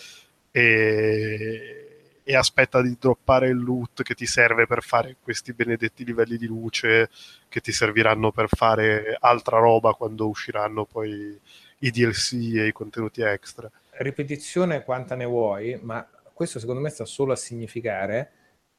e, 0.52 1.83
e, 2.24 2.36
aspetta 2.36 2.82
di 2.82 2.96
droppare 3.00 3.50
il 3.50 3.62
loot 3.62 4.04
che 4.04 4.14
ti 4.14 4.26
serve 4.26 4.66
per 4.66 4.82
fare 4.82 5.18
questi 5.22 5.54
benedetti 5.54 6.06
livelli 6.06 6.38
di 6.38 6.48
luce 6.48 7.10
che 7.50 7.60
ti 7.60 7.72
serviranno 7.72 8.32
per 8.32 8.48
fare 8.50 9.18
altra 9.20 9.60
roba 9.60 9.94
quando 9.94 10.28
usciranno 10.28 10.86
poi 10.86 11.40
i 11.80 11.92
DLC 11.92 12.34
e 12.56 12.68
i 12.68 12.72
contenuti 12.72 13.22
extra. 13.22 13.70
Ripetizione 13.98 14.84
quanta 14.84 15.16
ne 15.16 15.26
vuoi, 15.26 15.78
ma 15.82 16.08
questo 16.34 16.60
secondo 16.60 16.82
me 16.82 16.90
sta 16.90 17.06
solo 17.06 17.34
a 17.34 17.38
significare 17.38 18.32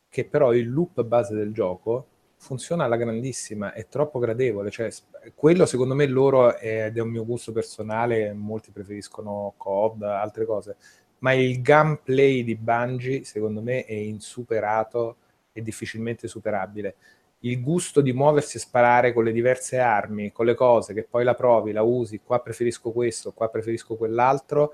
che 0.09 0.25
però 0.25 0.53
il 0.53 0.71
loop 0.71 1.03
base 1.03 1.35
del 1.35 1.53
gioco 1.53 2.09
funziona 2.37 2.85
alla 2.85 2.97
grandissima, 2.97 3.73
è 3.73 3.89
troppo 3.89 4.19
gradevole, 4.19 4.71
cioè 4.71 4.91
quello 5.35 5.65
secondo 5.65 5.95
me 5.95 6.07
loro, 6.07 6.55
è, 6.57 6.87
ed 6.87 6.99
è 6.99 7.01
un 7.01 7.09
mio 7.09 7.25
gusto 7.25 7.53
personale, 7.53 8.33
molti 8.33 8.71
preferiscono 8.71 9.55
COD, 9.57 10.03
altre 10.03 10.45
cose, 10.45 10.77
ma 11.19 11.33
il 11.33 11.63
gameplay 11.63 12.45
di 12.45 12.57
Bungie 12.57 13.25
secondo 13.25 13.61
me 13.63 13.85
è 13.85 13.95
insuperato 13.95 15.17
e 15.53 15.63
difficilmente 15.63 16.29
superabile. 16.29 16.97
Il 17.41 17.61
gusto 17.61 18.01
di 18.01 18.13
muoversi 18.13 18.57
e 18.57 18.61
sparare 18.61 19.13
con 19.13 19.25
le 19.25 19.33
diverse 19.33 19.79
armi, 19.79 20.33
con 20.33 20.47
le 20.47 20.55
cose 20.55 20.95
che 20.95 21.05
poi 21.05 21.25
la 21.25 21.35
provi, 21.35 21.73
la 21.73 21.83
usi, 21.83 22.21
qua 22.25 22.41
preferisco 22.41 22.91
questo, 22.91 23.33
qua 23.33 23.49
preferisco 23.49 23.97
quell'altro, 23.97 24.73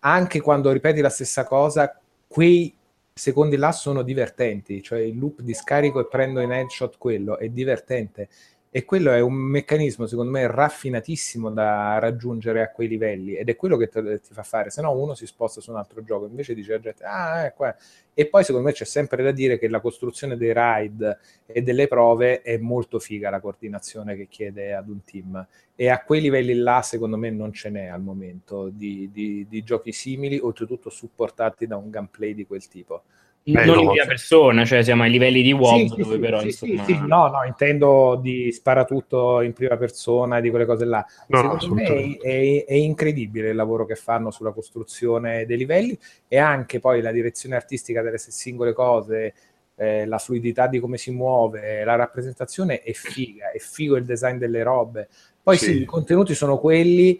anche 0.00 0.40
quando 0.40 0.70
ripeti 0.70 1.00
la 1.00 1.08
stessa 1.08 1.44
cosa, 1.44 1.98
quei 2.26 2.74
secondi 3.12 3.56
là 3.56 3.72
sono 3.72 4.02
divertenti, 4.02 4.80
cioè 4.80 5.00
il 5.00 5.18
loop 5.18 5.40
di 5.40 5.54
scarico 5.54 5.98
e 5.98 6.06
prendo 6.06 6.40
in 6.40 6.52
headshot 6.52 6.98
quello 6.98 7.36
è 7.36 7.48
divertente 7.48 8.28
e 8.70 8.84
quello 8.84 9.12
è 9.12 9.20
un 9.20 9.34
meccanismo 9.34 10.06
secondo 10.06 10.30
me 10.30 10.46
raffinatissimo 10.46 11.50
da 11.50 11.98
raggiungere 11.98 12.62
a 12.62 12.70
quei 12.70 12.86
livelli 12.86 13.34
ed 13.34 13.48
è 13.48 13.56
quello 13.56 13.76
che 13.76 13.88
ti 13.88 14.32
fa 14.32 14.42
fare, 14.42 14.70
se 14.70 14.82
no 14.82 14.92
uno 14.92 15.14
si 15.14 15.26
sposta 15.26 15.60
su 15.60 15.70
un 15.70 15.78
altro 15.78 16.02
gioco, 16.02 16.26
invece 16.26 16.54
dice 16.54 16.72
la 16.72 16.80
gente 16.80 17.04
ah 17.04 17.44
ecco 17.46 17.66
eh. 17.66 17.74
e 18.12 18.26
poi 18.26 18.44
secondo 18.44 18.66
me 18.66 18.74
c'è 18.74 18.84
sempre 18.84 19.22
da 19.22 19.30
dire 19.30 19.58
che 19.58 19.68
la 19.68 19.80
costruzione 19.80 20.36
dei 20.36 20.52
ride 20.54 21.18
e 21.46 21.62
delle 21.62 21.88
prove 21.88 22.42
è 22.42 22.58
molto 22.58 22.98
figa 22.98 23.30
la 23.30 23.40
coordinazione 23.40 24.16
che 24.16 24.28
chiede 24.28 24.74
ad 24.74 24.88
un 24.88 25.02
team 25.02 25.46
e 25.74 25.88
a 25.88 26.02
quei 26.02 26.20
livelli 26.20 26.54
là 26.54 26.82
secondo 26.82 27.16
me 27.16 27.30
non 27.30 27.52
ce 27.52 27.70
n'è 27.70 27.86
al 27.86 28.02
momento 28.02 28.68
di, 28.68 29.08
di, 29.12 29.46
di 29.48 29.62
giochi 29.62 29.92
simili, 29.92 30.36
oltretutto 30.36 30.90
supportati 30.90 31.68
da 31.68 31.76
un 31.76 31.88
gameplay 31.88 32.34
di 32.34 32.46
quel 32.46 32.66
tipo. 32.66 33.04
Beh, 33.52 33.64
non 33.64 33.78
in 33.78 33.88
prima 33.88 34.06
persona, 34.06 34.64
cioè 34.64 34.82
siamo 34.82 35.04
ai 35.04 35.10
livelli 35.10 35.42
di 35.42 35.52
WoW, 35.52 35.78
sì, 35.78 35.96
dove 35.96 36.14
sì, 36.14 36.18
però 36.18 36.40
sì, 36.40 36.46
insomma... 36.46 36.84
Sì, 36.84 36.98
no, 37.06 37.28
no, 37.28 37.44
intendo 37.46 38.18
di 38.20 38.52
sparatutto 38.52 39.40
in 39.40 39.52
prima 39.52 39.76
persona, 39.76 40.40
di 40.40 40.50
quelle 40.50 40.66
cose 40.66 40.84
là. 40.84 41.04
No, 41.28 41.58
Secondo 41.58 41.74
me 41.74 41.84
è, 41.86 42.18
è, 42.18 42.64
è, 42.66 42.74
incredibile 42.74 43.50
il 43.50 43.56
lavoro 43.56 43.86
che 43.86 43.94
fanno 43.94 44.30
sulla 44.30 44.52
costruzione 44.52 45.46
dei 45.46 45.56
livelli 45.56 45.98
e 46.28 46.38
anche 46.38 46.78
poi 46.78 47.00
la 47.00 47.12
direzione 47.12 47.56
artistica 47.56 48.02
delle 48.02 48.18
singole 48.18 48.72
cose, 48.72 49.34
eh, 49.76 50.04
la 50.06 50.18
fluidità 50.18 50.66
di 50.66 50.78
come 50.80 50.98
si 50.98 51.10
muove, 51.10 51.84
la 51.84 51.94
rappresentazione 51.94 52.82
è 52.82 52.92
figa, 52.92 53.50
è 53.50 53.58
figo 53.58 53.96
il 53.96 54.04
design 54.04 54.36
delle 54.36 54.62
robe. 54.62 55.08
Poi 55.42 55.56
sì, 55.56 55.64
sì 55.64 55.80
i 55.80 55.84
contenuti 55.84 56.34
sono 56.34 56.58
quelli 56.58 57.18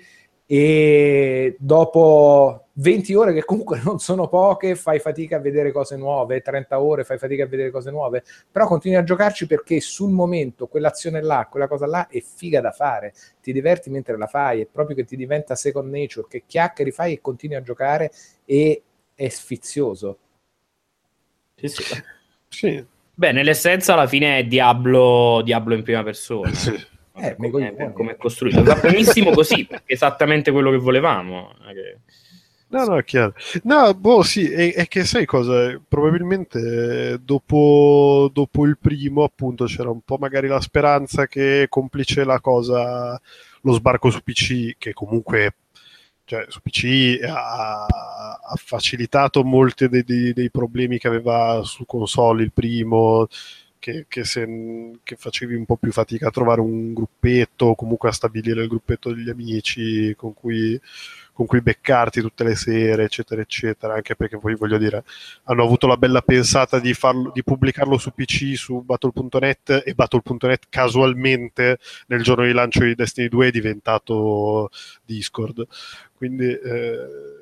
e 0.50 1.56
dopo 1.58 2.68
20 2.72 3.12
ore 3.12 3.34
che 3.34 3.44
comunque 3.44 3.80
non 3.84 3.98
sono 3.98 4.28
poche, 4.28 4.76
fai 4.76 4.98
fatica 4.98 5.36
a 5.36 5.40
vedere 5.40 5.72
cose 5.72 5.94
nuove, 5.98 6.40
30 6.40 6.80
ore 6.80 7.04
fai 7.04 7.18
fatica 7.18 7.44
a 7.44 7.46
vedere 7.46 7.70
cose 7.70 7.90
nuove, 7.90 8.24
però 8.50 8.66
continui 8.66 8.96
a 8.96 9.04
giocarci 9.04 9.46
perché 9.46 9.78
sul 9.80 10.10
momento 10.10 10.66
quell'azione 10.66 11.20
là, 11.20 11.46
quella 11.50 11.68
cosa 11.68 11.86
là 11.86 12.06
è 12.08 12.22
figa 12.22 12.62
da 12.62 12.70
fare, 12.70 13.12
ti 13.42 13.52
diverti 13.52 13.90
mentre 13.90 14.16
la 14.16 14.26
fai, 14.26 14.62
è 14.62 14.66
proprio 14.66 14.96
che 14.96 15.04
ti 15.04 15.16
diventa 15.16 15.54
second 15.54 15.92
nature, 15.92 16.26
che 16.26 16.44
chiacchieri 16.46 16.92
fai 16.92 17.12
e 17.12 17.20
continui 17.20 17.56
a 17.56 17.62
giocare 17.62 18.10
e 18.46 18.82
è 19.14 19.28
sfizioso. 19.28 20.18
Sì, 21.56 21.68
sì. 21.68 22.02
sì. 22.48 22.86
Beh, 23.12 23.32
nell'essenza 23.32 23.92
alla 23.92 24.06
fine 24.06 24.38
è 24.38 24.44
Diablo, 24.44 25.42
Diablo 25.44 25.74
in 25.74 25.82
prima 25.82 26.02
persona. 26.02 26.50
Sì. 26.54 26.96
Eh, 27.20 27.36
come, 27.36 27.92
come 27.92 28.12
è 28.12 28.16
costruito. 28.16 28.62
Va 28.62 28.74
benissimo 28.74 29.30
così, 29.30 29.64
perché 29.68 29.84
è 29.86 29.92
esattamente 29.92 30.50
quello 30.50 30.70
che 30.70 30.78
volevamo. 30.78 31.54
Che... 31.72 31.98
No, 32.68 32.84
no, 32.84 32.98
è 32.98 33.04
chiaro. 33.04 33.34
No, 33.62 33.94
boh, 33.94 34.22
sì, 34.22 34.50
è, 34.50 34.74
è 34.74 34.88
che 34.88 35.04
sai 35.04 35.24
cosa? 35.24 35.80
Probabilmente 35.88 37.18
dopo, 37.22 38.30
dopo, 38.32 38.66
il 38.66 38.78
primo, 38.78 39.24
appunto, 39.24 39.64
c'era 39.64 39.90
un 39.90 40.00
po' 40.02 40.18
magari 40.18 40.48
la 40.48 40.60
speranza 40.60 41.26
che 41.26 41.66
complice 41.68 42.24
la 42.24 42.40
cosa, 42.40 43.20
lo 43.62 43.72
sbarco 43.72 44.10
su 44.10 44.20
PC, 44.22 44.76
che 44.76 44.92
comunque 44.92 45.54
cioè, 46.28 46.44
su 46.48 46.60
PC 46.60 47.20
ha, 47.24 47.86
ha 47.86 48.54
facilitato 48.56 49.42
molti 49.44 49.88
dei, 49.88 50.04
dei, 50.04 50.34
dei 50.34 50.50
problemi 50.50 50.98
che 50.98 51.08
aveva 51.08 51.62
su 51.64 51.86
console 51.86 52.42
il 52.42 52.52
primo 52.52 53.26
che, 53.78 54.06
che, 54.08 54.24
se, 54.24 54.46
che, 55.02 55.16
facevi 55.16 55.54
un 55.54 55.64
po' 55.64 55.76
più 55.76 55.92
fatica 55.92 56.28
a 56.28 56.30
trovare 56.30 56.60
un 56.60 56.92
gruppetto 56.92 57.66
o 57.66 57.74
comunque 57.74 58.08
a 58.08 58.12
stabilire 58.12 58.62
il 58.62 58.68
gruppetto 58.68 59.12
degli 59.12 59.28
amici 59.28 60.14
con 60.16 60.34
cui, 60.34 60.80
con 61.32 61.46
cui 61.46 61.60
beccarti 61.60 62.20
tutte 62.20 62.44
le 62.44 62.54
sere, 62.56 63.04
eccetera, 63.04 63.40
eccetera, 63.40 63.94
anche 63.94 64.16
perché 64.16 64.38
poi 64.38 64.54
voglio 64.54 64.78
dire, 64.78 65.04
hanno 65.44 65.62
avuto 65.62 65.86
la 65.86 65.96
bella 65.96 66.22
pensata 66.22 66.78
di, 66.78 66.94
farlo, 66.94 67.30
di 67.32 67.42
pubblicarlo 67.42 67.98
su 67.98 68.12
PC, 68.12 68.56
su 68.56 68.80
Battle.net 68.82 69.82
e 69.84 69.94
Battle.net 69.94 70.66
casualmente 70.68 71.78
nel 72.06 72.22
giorno 72.22 72.44
di 72.44 72.52
lancio 72.52 72.84
di 72.84 72.94
Destiny 72.94 73.28
2 73.28 73.48
è 73.48 73.50
diventato 73.50 74.70
Discord. 75.04 75.66
Quindi... 76.14 76.46
Eh, 76.46 77.37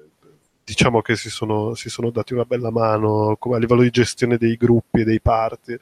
diciamo 0.67 1.01
che 1.01 1.15
si 1.15 1.31
sono, 1.31 1.75
si 1.75 1.89
sono, 1.89 2.11
dati 2.11 2.35
una 2.35 2.45
bella 2.45 2.73
mano 2.73 3.39
a 3.39 3.59
livello 3.59 3.83
di 3.83 3.91
gestione 3.91 4.37
dei 4.37 4.57
gruppi 4.57 5.03
e 5.03 5.05
dei 5.05 5.21
party. 5.21 5.77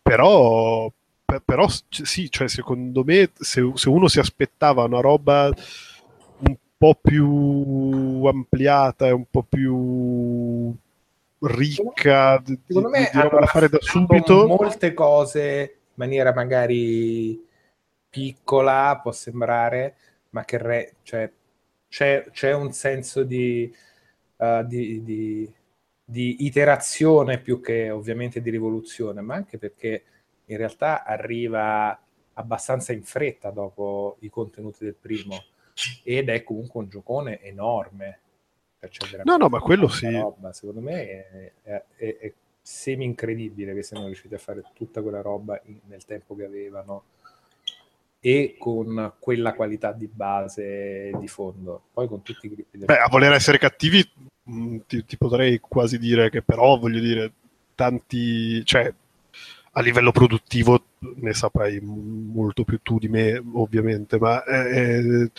Però, 0.00 0.90
però 1.44 1.68
sì, 1.90 2.30
cioè, 2.30 2.48
secondo 2.48 3.04
me 3.04 3.30
se, 3.38 3.70
se, 3.74 3.88
uno 3.90 4.08
si 4.08 4.20
aspettava 4.20 4.84
una 4.84 5.00
roba 5.00 5.52
un 6.38 6.56
po' 6.78 6.98
più 6.98 8.24
ampliata 8.24 9.06
e 9.06 9.10
un 9.10 9.26
po' 9.30 9.42
più 9.42 10.74
ricca 11.40 12.40
di, 12.42 12.58
secondo 12.66 12.88
me 12.88 13.10
di 13.12 13.18
da 13.18 13.46
fare 13.46 13.68
da 13.68 13.78
subito 13.80 14.44
molte 14.48 14.92
cose 14.92 15.78
in 15.86 15.92
maniera 15.94 16.32
magari 16.32 17.40
piccola 18.10 18.98
può 19.00 19.12
sembrare 19.12 19.94
ma 20.30 20.44
che 20.44 20.58
re, 20.58 20.94
cioè, 21.02 21.30
c'è, 21.88 22.26
c'è 22.30 22.52
un 22.52 22.72
senso 22.72 23.22
di, 23.22 23.74
uh, 24.36 24.64
di, 24.64 25.02
di, 25.02 25.52
di, 26.04 26.44
iterazione 26.46 27.40
più 27.40 27.60
che 27.60 27.90
ovviamente 27.90 28.40
di 28.40 28.50
rivoluzione, 28.50 29.20
ma 29.20 29.34
anche 29.34 29.58
perché 29.58 30.04
in 30.46 30.56
realtà 30.56 31.04
arriva 31.04 32.00
abbastanza 32.34 32.92
in 32.92 33.02
fretta 33.02 33.50
dopo 33.50 34.16
i 34.20 34.28
contenuti 34.28 34.84
del 34.84 34.94
primo 34.94 35.42
ed 36.04 36.28
è 36.28 36.42
comunque 36.42 36.80
un 36.80 36.88
giocone 36.88 37.40
enorme. 37.40 38.20
No, 39.24 39.36
no, 39.36 39.48
ma 39.48 39.58
quello 39.58 39.88
sì. 39.88 40.08
Roba. 40.08 40.52
Secondo 40.52 40.80
me 40.80 41.08
è, 41.08 41.52
è, 41.62 41.82
è, 41.96 42.16
è 42.18 42.32
semi 42.62 43.04
incredibile 43.04 43.74
che 43.74 43.82
siano 43.82 44.06
riusciti 44.06 44.34
a 44.34 44.38
fare 44.38 44.62
tutta 44.72 45.02
quella 45.02 45.20
roba 45.20 45.60
in, 45.64 45.80
nel 45.86 46.04
tempo 46.04 46.36
che 46.36 46.44
avevano 46.44 47.04
e 48.20 48.56
con 48.58 49.14
quella 49.18 49.54
qualità 49.54 49.92
di 49.92 50.08
base 50.08 51.10
di 51.18 51.28
fondo. 51.28 51.84
Poi 51.92 52.08
con 52.08 52.22
tutti 52.22 52.46
i 52.46 52.48
gruppi 52.50 52.78
Beh, 52.78 52.98
a 52.98 53.08
voler 53.08 53.32
essere 53.32 53.58
cattivi 53.58 54.06
mm, 54.50 54.78
ti, 54.86 55.04
ti, 55.04 55.16
potrei 55.16 55.58
quasi 55.60 55.98
dire 55.98 56.30
che 56.30 56.42
però 56.42 56.78
voglio 56.78 57.00
dire 57.00 57.32
tanti, 57.74 58.64
cioè 58.64 58.92
a 59.72 59.80
livello 59.80 60.10
produttivo 60.10 60.84
ne 60.98 61.32
saprai 61.32 61.78
molto 61.80 62.64
più 62.64 62.80
tu 62.82 62.98
di 62.98 63.08
me 63.08 63.40
ovviamente, 63.52 64.18
ma 64.18 64.42
eh, 64.44 65.30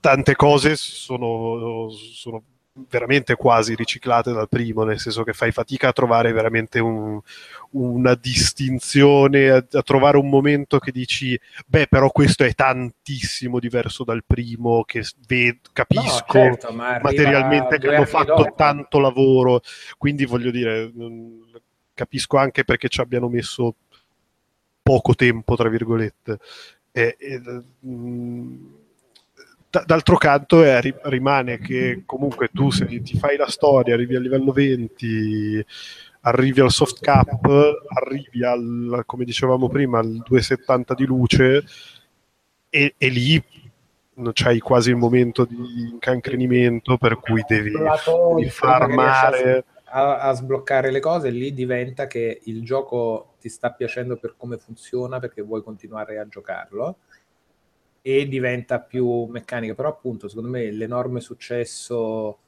tante 0.00 0.36
cose 0.36 0.76
sono, 0.76 1.90
sono 1.90 2.42
veramente 2.88 3.34
quasi 3.36 3.74
riciclate 3.74 4.32
dal 4.32 4.48
primo, 4.48 4.84
nel 4.84 4.98
senso 4.98 5.24
che 5.24 5.32
fai 5.32 5.50
fatica 5.52 5.88
a 5.88 5.92
trovare 5.92 6.32
veramente 6.32 6.78
un, 6.78 7.18
una 7.70 8.14
distinzione, 8.14 9.50
a, 9.50 9.64
a, 9.70 9.82
trovare 9.82 10.18
un 10.18 10.28
momento 10.28 10.78
che 10.78 10.92
dici, 10.92 11.38
beh, 11.66 11.86
però 11.88 12.10
questo 12.10 12.44
è 12.44 12.52
tantissimo 12.54 13.58
diverso 13.58 14.04
dal 14.04 14.24
primo, 14.26 14.84
che 14.84 15.04
ved- 15.26 15.70
capisco 15.72 16.38
no, 16.38 16.44
certo, 16.44 16.72
ma 16.72 16.98
materialmente 17.00 17.78
che 17.78 17.94
hanno 17.94 18.04
fatto 18.04 18.34
dopo. 18.34 18.54
tanto 18.54 18.98
lavoro, 18.98 19.62
quindi 19.96 20.26
voglio 20.26 20.50
dire, 20.50 20.92
capisco 21.94 22.36
anche 22.36 22.64
perché 22.64 22.88
ci 22.88 23.00
abbiano 23.00 23.28
messo 23.28 23.76
poco 24.82 25.14
tempo, 25.14 25.56
tra 25.56 25.68
virgolette. 25.68 26.38
E, 26.92 27.16
e, 27.18 27.40
mh, 27.40 27.64
mm, 27.88 28.74
d'altro 29.68 30.16
canto 30.16 30.62
è, 30.62 30.80
rimane 31.02 31.58
che 31.58 32.02
comunque 32.06 32.48
tu 32.52 32.70
se 32.70 32.86
ti 32.86 33.18
fai 33.18 33.36
la 33.36 33.48
storia, 33.48 33.94
arrivi 33.94 34.16
a 34.16 34.20
livello 34.20 34.52
20, 34.52 35.64
arrivi 36.22 36.60
al 36.60 36.70
soft 36.70 37.00
cap, 37.00 37.48
arrivi 37.94 38.44
al, 38.44 39.02
come 39.06 39.24
dicevamo 39.24 39.68
prima, 39.68 39.98
al 39.98 40.22
270 40.24 40.94
di 40.94 41.04
luce 41.04 41.64
e, 42.68 42.94
e 42.96 43.08
lì 43.08 43.42
c'hai 44.32 44.60
quasi 44.60 44.90
il 44.90 44.96
momento 44.96 45.44
di 45.44 45.56
incancrenimento 45.90 46.96
per 46.96 47.18
cui 47.18 47.44
devi, 47.46 47.70
devi 47.70 48.48
farmare 48.48 49.64
a, 49.84 50.18
a, 50.20 50.32
sbloccare 50.32 50.90
le 50.90 51.00
cose 51.00 51.30
lì 51.30 51.52
diventa 51.52 52.06
che 52.06 52.40
il 52.44 52.64
gioco 52.64 53.34
ti 53.38 53.48
sta 53.48 53.70
piacendo 53.72 54.16
per 54.16 54.34
come 54.36 54.56
funziona 54.56 55.18
perché 55.18 55.42
vuoi 55.42 55.62
continuare 55.62 56.18
a 56.18 56.26
giocarlo 56.26 56.98
e 58.08 58.28
diventa 58.28 58.78
più 58.78 59.24
meccanica. 59.24 59.74
Però 59.74 59.88
appunto, 59.88 60.28
secondo 60.28 60.48
me, 60.48 60.70
l'enorme 60.70 61.18
successo 61.18 62.38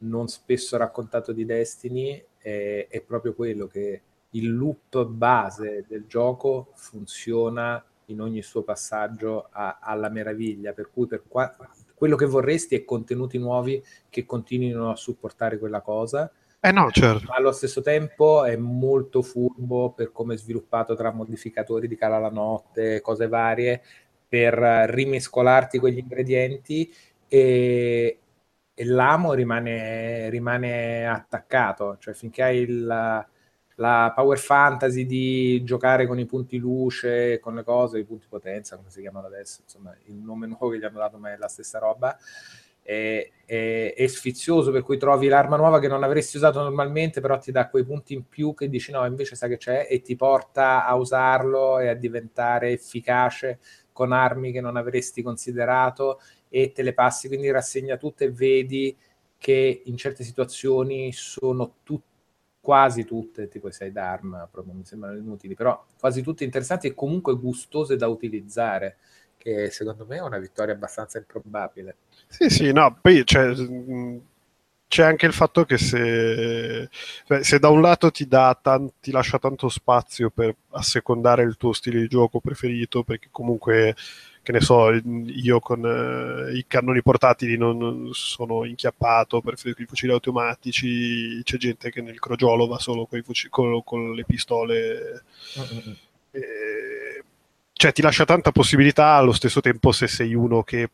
non 0.00 0.28
spesso 0.28 0.76
raccontato 0.76 1.32
di 1.32 1.46
Destiny 1.46 2.22
è, 2.36 2.88
è 2.90 3.00
proprio 3.00 3.32
quello 3.32 3.66
che 3.66 4.02
il 4.32 4.54
loop 4.54 5.06
base 5.06 5.86
del 5.88 6.04
gioco 6.06 6.72
funziona 6.74 7.82
in 8.08 8.20
ogni 8.20 8.42
suo 8.42 8.60
passaggio 8.60 9.48
a, 9.50 9.78
alla 9.80 10.10
meraviglia, 10.10 10.74
per 10.74 10.90
cui 10.92 11.06
per 11.06 11.22
qua, 11.26 11.56
quello 11.94 12.14
che 12.14 12.26
vorresti 12.26 12.74
è 12.74 12.84
contenuti 12.84 13.38
nuovi 13.38 13.82
che 14.10 14.26
continuino 14.26 14.90
a 14.90 14.96
supportare 14.96 15.56
quella 15.58 15.80
cosa. 15.80 16.30
Eh 16.60 16.72
no, 16.72 16.90
certo. 16.90 17.28
Ma 17.28 17.36
allo 17.36 17.52
stesso 17.52 17.80
tempo 17.80 18.44
è 18.44 18.56
molto 18.56 19.22
furbo 19.22 19.92
per 19.92 20.12
come 20.12 20.34
è 20.34 20.36
sviluppato 20.36 20.94
tra 20.94 21.12
modificatori 21.12 21.88
di 21.88 21.96
cala 21.96 22.18
la 22.18 22.30
notte, 22.30 23.00
cose 23.00 23.26
varie, 23.26 23.80
per 24.28 24.54
rimescolarti 24.90 25.78
quegli 25.78 25.98
ingredienti 25.98 26.92
e, 27.26 28.18
e 28.74 28.84
l'amo 28.84 29.32
rimane, 29.32 30.28
rimane, 30.30 31.06
attaccato, 31.06 31.96
cioè 31.98 32.14
finché 32.14 32.42
hai 32.42 32.58
il, 32.58 33.26
la 33.78 34.12
power 34.14 34.38
fantasy 34.38 35.06
di 35.06 35.62
giocare 35.64 36.06
con 36.06 36.18
i 36.18 36.26
punti 36.26 36.58
luce, 36.58 37.38
con 37.40 37.54
le 37.54 37.64
cose, 37.64 37.98
i 37.98 38.04
punti 38.04 38.26
potenza, 38.28 38.76
come 38.76 38.90
si 38.90 39.00
chiamano 39.00 39.26
adesso, 39.26 39.60
insomma 39.62 39.96
il 40.06 40.14
nome 40.14 40.46
nuovo 40.46 40.70
che 40.70 40.78
gli 40.78 40.84
hanno 40.84 40.98
dato 40.98 41.16
ma 41.18 41.32
è 41.32 41.36
la 41.36 41.48
stessa 41.48 41.78
roba, 41.78 42.16
è, 42.82 43.30
è, 43.44 43.94
è, 43.96 44.06
sfizioso 44.06 44.70
per 44.70 44.82
cui 44.82 44.96
trovi 44.96 45.28
l'arma 45.28 45.56
nuova 45.56 45.78
che 45.78 45.88
non 45.88 46.02
avresti 46.02 46.38
usato 46.38 46.62
normalmente, 46.62 47.20
però 47.20 47.38
ti 47.38 47.52
dà 47.52 47.68
quei 47.68 47.84
punti 47.84 48.14
in 48.14 48.26
più 48.26 48.54
che 48.54 48.68
dici 48.68 48.92
no, 48.92 49.04
invece 49.04 49.36
sa 49.36 49.46
che 49.46 49.58
c'è 49.58 49.86
e 49.90 50.00
ti 50.00 50.16
porta 50.16 50.86
a 50.86 50.94
usarlo 50.94 51.78
e 51.78 51.88
a 51.88 51.94
diventare 51.94 52.70
efficace 52.70 53.58
con 53.98 54.12
armi 54.12 54.52
che 54.52 54.60
non 54.60 54.76
avresti 54.76 55.22
considerato 55.22 56.20
e 56.48 56.70
te 56.70 56.82
le 56.82 56.94
passi, 56.94 57.26
quindi 57.26 57.50
rassegna 57.50 57.96
tutte 57.96 58.26
e 58.26 58.30
vedi 58.30 58.96
che 59.36 59.82
in 59.86 59.96
certe 59.96 60.22
situazioni 60.22 61.10
sono 61.12 61.78
tutte 61.82 62.06
quasi 62.60 63.04
tutte, 63.04 63.48
tipo 63.48 63.66
i 63.66 63.72
side 63.72 63.98
arm, 63.98 64.46
proprio 64.52 64.72
mi 64.72 64.84
sembrano 64.84 65.16
inutili, 65.16 65.54
però 65.54 65.84
quasi 65.98 66.22
tutte 66.22 66.44
interessanti 66.44 66.86
e 66.86 66.94
comunque 66.94 67.34
gustose 67.34 67.96
da 67.96 68.06
utilizzare, 68.06 68.98
che 69.36 69.70
secondo 69.70 70.06
me 70.06 70.18
è 70.18 70.22
una 70.22 70.38
vittoria 70.38 70.74
abbastanza 70.74 71.18
improbabile. 71.18 71.96
Sì, 72.28 72.48
sì, 72.48 72.72
no, 72.72 72.96
poi 73.00 73.24
cioè, 73.24 73.52
c'è 74.88 75.04
anche 75.04 75.26
il 75.26 75.34
fatto 75.34 75.66
che 75.66 75.76
se, 75.76 76.88
se 77.42 77.58
da 77.58 77.68
un 77.68 77.82
lato 77.82 78.10
ti, 78.10 78.26
tanti, 78.26 78.94
ti, 79.00 79.10
lascia 79.10 79.38
tanto 79.38 79.68
spazio 79.68 80.30
per 80.30 80.56
assecondare 80.70 81.42
il 81.42 81.58
tuo 81.58 81.74
stile 81.74 82.00
di 82.00 82.08
gioco 82.08 82.40
preferito, 82.40 83.02
perché 83.02 83.28
comunque, 83.30 83.94
che 84.42 84.50
ne 84.50 84.60
so, 84.60 84.90
io 84.90 85.60
con 85.60 85.84
eh, 85.84 86.56
i 86.56 86.64
cannoni 86.66 87.02
portatili 87.02 87.58
non, 87.58 88.08
sono 88.12 88.64
inchiappato, 88.64 89.42
preferisco 89.42 89.82
i 89.82 89.86
fucili 89.86 90.12
automatici, 90.12 91.38
c'è 91.44 91.58
gente 91.58 91.90
che 91.90 92.00
nel 92.00 92.18
crogiolo 92.18 92.66
va 92.66 92.78
solo 92.78 93.06
fucili, 93.06 93.50
con, 93.50 93.84
con, 93.84 94.14
le 94.14 94.24
pistole. 94.24 95.22
Mm-hmm. 95.58 95.92
E, 96.30 97.24
cioè 97.74 97.92
ti 97.92 98.00
lascia 98.00 98.24
tanta 98.24 98.52
possibilità 98.52 99.16
allo 99.16 99.32
stesso 99.32 99.60
tempo 99.60 99.92
se 99.92 100.08
sei 100.08 100.34
uno 100.34 100.62
che 100.62 100.88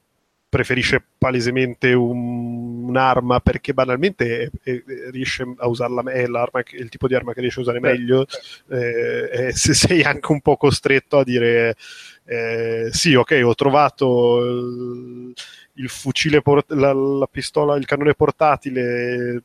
preferisce 0.54 1.04
palesemente 1.18 1.92
un, 1.94 2.84
un'arma 2.84 3.40
perché 3.40 3.74
banalmente 3.74 4.52
è, 4.62 4.70
è, 4.70 4.82
riesce 5.10 5.44
a 5.56 5.66
usarla, 5.66 6.04
è 6.12 6.20
il 6.20 6.88
tipo 6.88 7.08
di 7.08 7.16
arma 7.16 7.32
che 7.32 7.40
riesce 7.40 7.58
a 7.58 7.62
usare 7.62 7.80
meglio, 7.80 8.24
eh, 8.70 9.50
se 9.52 9.74
sei 9.74 10.02
anche 10.02 10.30
un 10.30 10.40
po' 10.40 10.56
costretto 10.56 11.18
a 11.18 11.24
dire 11.24 11.74
eh, 12.24 12.88
sì, 12.92 13.14
ok, 13.14 13.40
ho 13.42 13.54
trovato 13.56 14.38
il, 14.44 15.32
il 15.72 15.88
fucile, 15.88 16.40
port- 16.40 16.70
la, 16.70 16.92
la 16.92 17.26
pistola, 17.26 17.74
il 17.74 17.84
cannone 17.84 18.14
portatile 18.14 19.42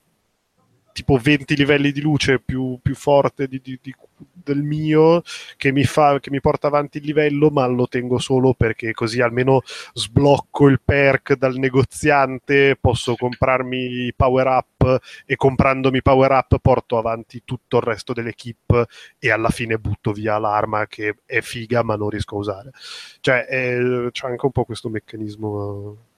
tipo 0.91 1.18
20 1.18 1.56
livelli 1.56 1.91
di 1.91 2.02
luce 2.02 2.40
più, 2.40 2.80
più 2.82 2.95
forte 2.95 3.48
di, 3.48 3.60
di, 3.61 3.80
di, 3.82 3.95
del 4.18 4.64
mio 4.64 5.22
che 5.57 5.72
mi, 5.72 5.84
fa, 5.84 6.20
che 6.20 6.30
mi 6.30 6.41
porta 6.41 6.68
avanti 6.68 6.98
il 6.98 7.06
livello 7.06 7.49
ma 7.49 7.66
lo 7.68 7.88
tengo 7.88 8.18
solo 8.20 8.53
perché 8.53 8.94
così 8.94 9.22
almeno 9.22 9.61
sblocco 9.94 10.68
il 10.68 10.82
perk 10.84 11.36
dal 11.36 11.57
negoziante 11.57 12.78
posso 12.80 13.16
comprarmi 13.16 14.14
power 14.16 14.48
up 14.48 15.02
e 15.26 15.36
comprandomi 15.36 16.02
power 16.02 16.32
up 16.32 16.57
porto 16.61 16.98
avanti 16.98 17.41
tutto 17.45 17.78
il 17.78 17.84
resto 17.84 18.14
dell'equipe 18.14 18.88
e 19.20 19.32
alla 19.32 19.49
fine 19.49 19.78
butto 19.78 20.11
via 20.11 20.38
l'arma 20.38 20.88
che 20.88 21.18
è 21.26 21.41
figa 21.41 21.84
ma 21.84 21.95
non 21.95 22.10
riesco 22.10 22.36
a 22.36 22.40
usare. 22.40 22.72
Cioè 23.20 23.45
è, 23.45 23.78
c'è 24.11 24.28
anche 24.28 24.45
un 24.45 24.52
po' 24.52 24.66
questo 24.66 24.90
meccanismo 24.90 26.09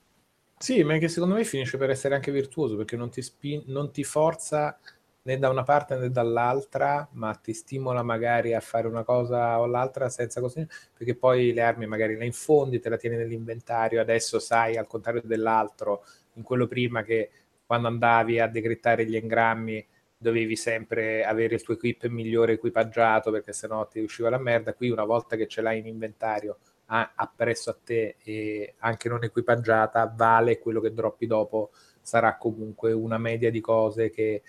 sì, 0.62 0.84
ma 0.84 0.98
che 0.98 1.08
secondo 1.08 1.36
me 1.36 1.44
finisce 1.44 1.78
per 1.78 1.90
essere 1.90 2.14
anche 2.16 2.32
virtuoso 2.32 2.76
perché 2.76 2.96
non 2.96 3.10
ti, 3.10 3.22
spin- 3.22 3.64
non 3.68 3.92
ti 3.92 4.04
forza 4.04 4.78
né 5.24 5.38
da 5.38 5.50
una 5.50 5.64
parte 5.64 5.96
né 5.98 6.10
dall'altra, 6.12 7.08
ma 7.14 7.34
ti 7.36 7.54
stimola 7.54 8.04
magari 8.04 8.54
a 8.54 8.60
fare 8.60 8.88
una 8.88 9.04
cosa 9.04 9.60
o 9.60 9.66
l'altra 9.66 10.10
senza 10.10 10.40
così, 10.42 10.66
perché 10.96 11.16
poi 11.16 11.54
le 11.54 11.62
armi 11.62 11.86
magari 11.88 12.16
le 12.16 12.26
infondi, 12.26 12.80
te 12.80 12.90
la 12.90 12.98
tieni 12.98 13.18
nell'inventario, 13.18 14.02
adesso 14.02 14.40
sai 14.40 14.78
al 14.78 14.88
contrario 14.88 15.22
dell'altro, 15.24 16.04
in 16.34 16.44
quello 16.44 16.68
prima 16.68 17.04
che 17.04 17.30
quando 17.66 17.88
andavi 17.88 18.40
a 18.40 18.48
decretare 18.48 19.06
gli 19.06 19.16
engrammi 19.16 19.86
dovevi 20.18 20.56
sempre 20.56 21.24
avere 21.24 21.56
il 21.56 21.64
tuo 21.64 21.74
equip 21.76 22.06
migliore 22.08 22.54
equipaggiato 22.54 23.32
perché 23.32 23.54
sennò 23.54 23.88
ti 23.88 24.00
usciva 24.00 24.30
la 24.30 24.38
merda, 24.38 24.74
qui 24.74 24.90
una 24.90 25.06
volta 25.06 25.36
che 25.36 25.48
ce 25.48 25.62
l'hai 25.62 25.80
in 25.80 25.88
inventario 25.88 26.58
appresso 27.16 27.70
a 27.70 27.78
te 27.82 28.18
e 28.24 28.76
anche 28.80 29.08
non 29.08 29.24
equipaggiata, 29.24 30.14
vale 30.16 30.60
quello 30.60 30.82
che 30.82 30.94
droppi 30.94 31.26
dopo 31.26 31.72
sarà 32.02 32.38
comunque 32.38 32.92
una 32.92 33.18
media 33.18 33.50
di 33.50 33.62
cose 33.62 34.10
che 34.10 34.42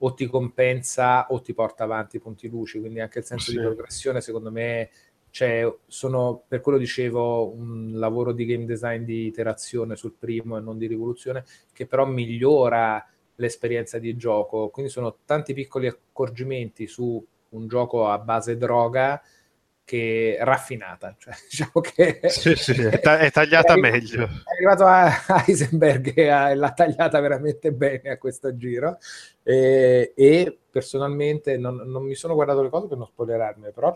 o 0.00 0.14
ti 0.14 0.26
compensa 0.26 1.26
o 1.30 1.40
ti 1.40 1.52
porta 1.54 1.84
avanti 1.84 2.16
i 2.16 2.20
punti 2.20 2.48
luci, 2.48 2.78
quindi 2.78 3.00
anche 3.00 3.18
il 3.18 3.24
senso 3.24 3.50
sì. 3.50 3.56
di 3.56 3.62
progressione 3.62 4.20
secondo 4.20 4.52
me 4.52 4.90
cioè, 5.30 5.72
sono, 5.86 6.42
per 6.48 6.60
quello 6.60 6.78
dicevo, 6.78 7.50
un 7.50 7.92
lavoro 7.94 8.32
di 8.32 8.46
game 8.46 8.64
design 8.64 9.04
di 9.04 9.26
iterazione 9.26 9.94
sul 9.94 10.14
primo 10.18 10.56
e 10.56 10.60
non 10.60 10.78
di 10.78 10.86
rivoluzione, 10.86 11.44
che 11.72 11.86
però 11.86 12.06
migliora 12.06 13.06
l'esperienza 13.36 13.98
di 13.98 14.16
gioco. 14.16 14.68
Quindi 14.70 14.90
sono 14.90 15.18
tanti 15.24 15.52
piccoli 15.52 15.86
accorgimenti 15.86 16.86
su 16.86 17.24
un 17.50 17.68
gioco 17.68 18.08
a 18.08 18.18
base 18.18 18.56
droga 18.56 19.20
che 19.88 20.36
raffinata, 20.38 21.14
cioè, 21.18 21.32
diciamo 21.48 21.80
che 21.80 22.20
sì, 22.28 22.54
sì, 22.56 22.72
è, 22.72 23.00
ta- 23.00 23.16
è, 23.16 23.30
tagliata 23.30 23.72
è 23.72 23.78
meglio. 23.78 24.24
È 24.24 24.52
arrivato 24.52 24.84
a 24.84 25.10
Heisenberg 25.46 26.12
e 26.14 26.28
ha, 26.28 26.54
l'ha 26.54 26.72
tagliata 26.72 27.18
veramente 27.20 27.72
bene 27.72 28.10
a 28.10 28.18
questo 28.18 28.54
giro 28.54 28.98
e, 29.42 30.12
e 30.14 30.58
personalmente 30.70 31.56
non, 31.56 31.76
non, 31.76 32.04
mi 32.04 32.14
sono 32.14 32.34
guardato 32.34 32.60
le 32.60 32.68
cose 32.68 32.86
per 32.86 32.98
non 32.98 33.06
spoilerarmi, 33.06 33.70
però 33.72 33.90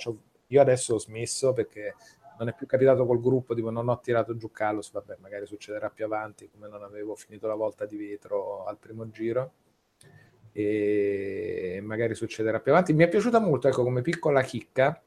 io 0.46 0.60
adesso 0.62 0.94
ho 0.94 0.98
smesso 0.98 1.52
perché 1.52 1.94
non 2.38 2.48
è 2.48 2.54
più 2.54 2.64
capitato 2.64 3.04
col 3.04 3.20
gruppo, 3.20 3.54
tipo 3.54 3.68
non 3.68 3.86
ho 3.90 4.00
tirato 4.00 4.34
giù 4.34 4.50
Kalos, 4.50 4.92
vabbè 4.92 5.18
magari 5.20 5.44
succederà 5.44 5.90
più 5.90 6.06
avanti 6.06 6.48
come 6.48 6.68
non 6.68 6.82
avevo 6.82 7.14
finito 7.16 7.46
la 7.46 7.54
volta 7.54 7.84
di 7.84 7.98
vetro 7.98 8.64
al 8.64 8.78
primo 8.78 9.10
giro 9.10 9.52
e 10.52 11.80
magari 11.82 12.14
succederà 12.14 12.60
più 12.60 12.72
avanti. 12.72 12.94
Mi 12.94 13.04
è 13.04 13.08
piaciuta 13.08 13.38
molto, 13.40 13.68
ecco, 13.68 13.82
come 13.82 14.00
piccola 14.00 14.40
chicca, 14.40 14.98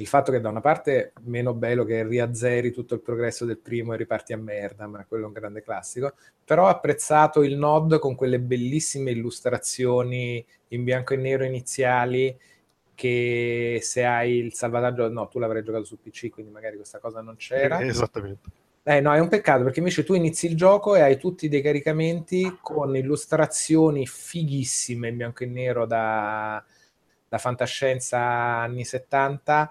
il 0.00 0.06
fatto 0.06 0.30
che 0.30 0.40
da 0.40 0.48
una 0.48 0.60
parte 0.60 1.12
meno 1.22 1.54
bello 1.54 1.84
che 1.84 2.06
riazzeri 2.06 2.70
tutto 2.70 2.94
il 2.94 3.00
progresso 3.00 3.44
del 3.44 3.58
primo 3.58 3.92
e 3.92 3.96
riparti 3.96 4.32
a 4.32 4.36
merda, 4.36 4.86
ma 4.86 5.04
quello 5.04 5.24
è 5.24 5.26
un 5.26 5.32
grande 5.32 5.60
classico, 5.60 6.14
però 6.44 6.66
ho 6.66 6.68
apprezzato 6.68 7.42
il 7.42 7.56
nod 7.56 7.98
con 7.98 8.14
quelle 8.14 8.38
bellissime 8.38 9.10
illustrazioni 9.10 10.44
in 10.68 10.84
bianco 10.84 11.14
e 11.14 11.16
nero 11.16 11.44
iniziali 11.44 12.36
che 12.94 13.80
se 13.82 14.04
hai 14.04 14.36
il 14.36 14.54
salvataggio, 14.54 15.08
no, 15.08 15.26
tu 15.28 15.40
l'avrai 15.40 15.64
giocato 15.64 15.84
su 15.84 16.00
PC, 16.00 16.30
quindi 16.30 16.52
magari 16.52 16.76
questa 16.76 16.98
cosa 16.98 17.20
non 17.20 17.34
c'era. 17.36 17.78
Eh, 17.80 17.88
esattamente. 17.88 18.50
Eh 18.84 19.00
no, 19.00 19.12
è 19.12 19.18
un 19.18 19.28
peccato 19.28 19.64
perché 19.64 19.80
invece 19.80 20.04
tu 20.04 20.14
inizi 20.14 20.46
il 20.46 20.56
gioco 20.56 20.94
e 20.94 21.00
hai 21.00 21.18
tutti 21.18 21.48
dei 21.48 21.60
caricamenti 21.60 22.58
con 22.62 22.96
illustrazioni 22.96 24.06
fighissime 24.06 25.08
in 25.08 25.16
bianco 25.16 25.42
e 25.42 25.46
nero 25.46 25.86
da, 25.86 26.64
da 27.28 27.38
fantascienza 27.38 28.18
anni 28.18 28.84
70 28.84 29.70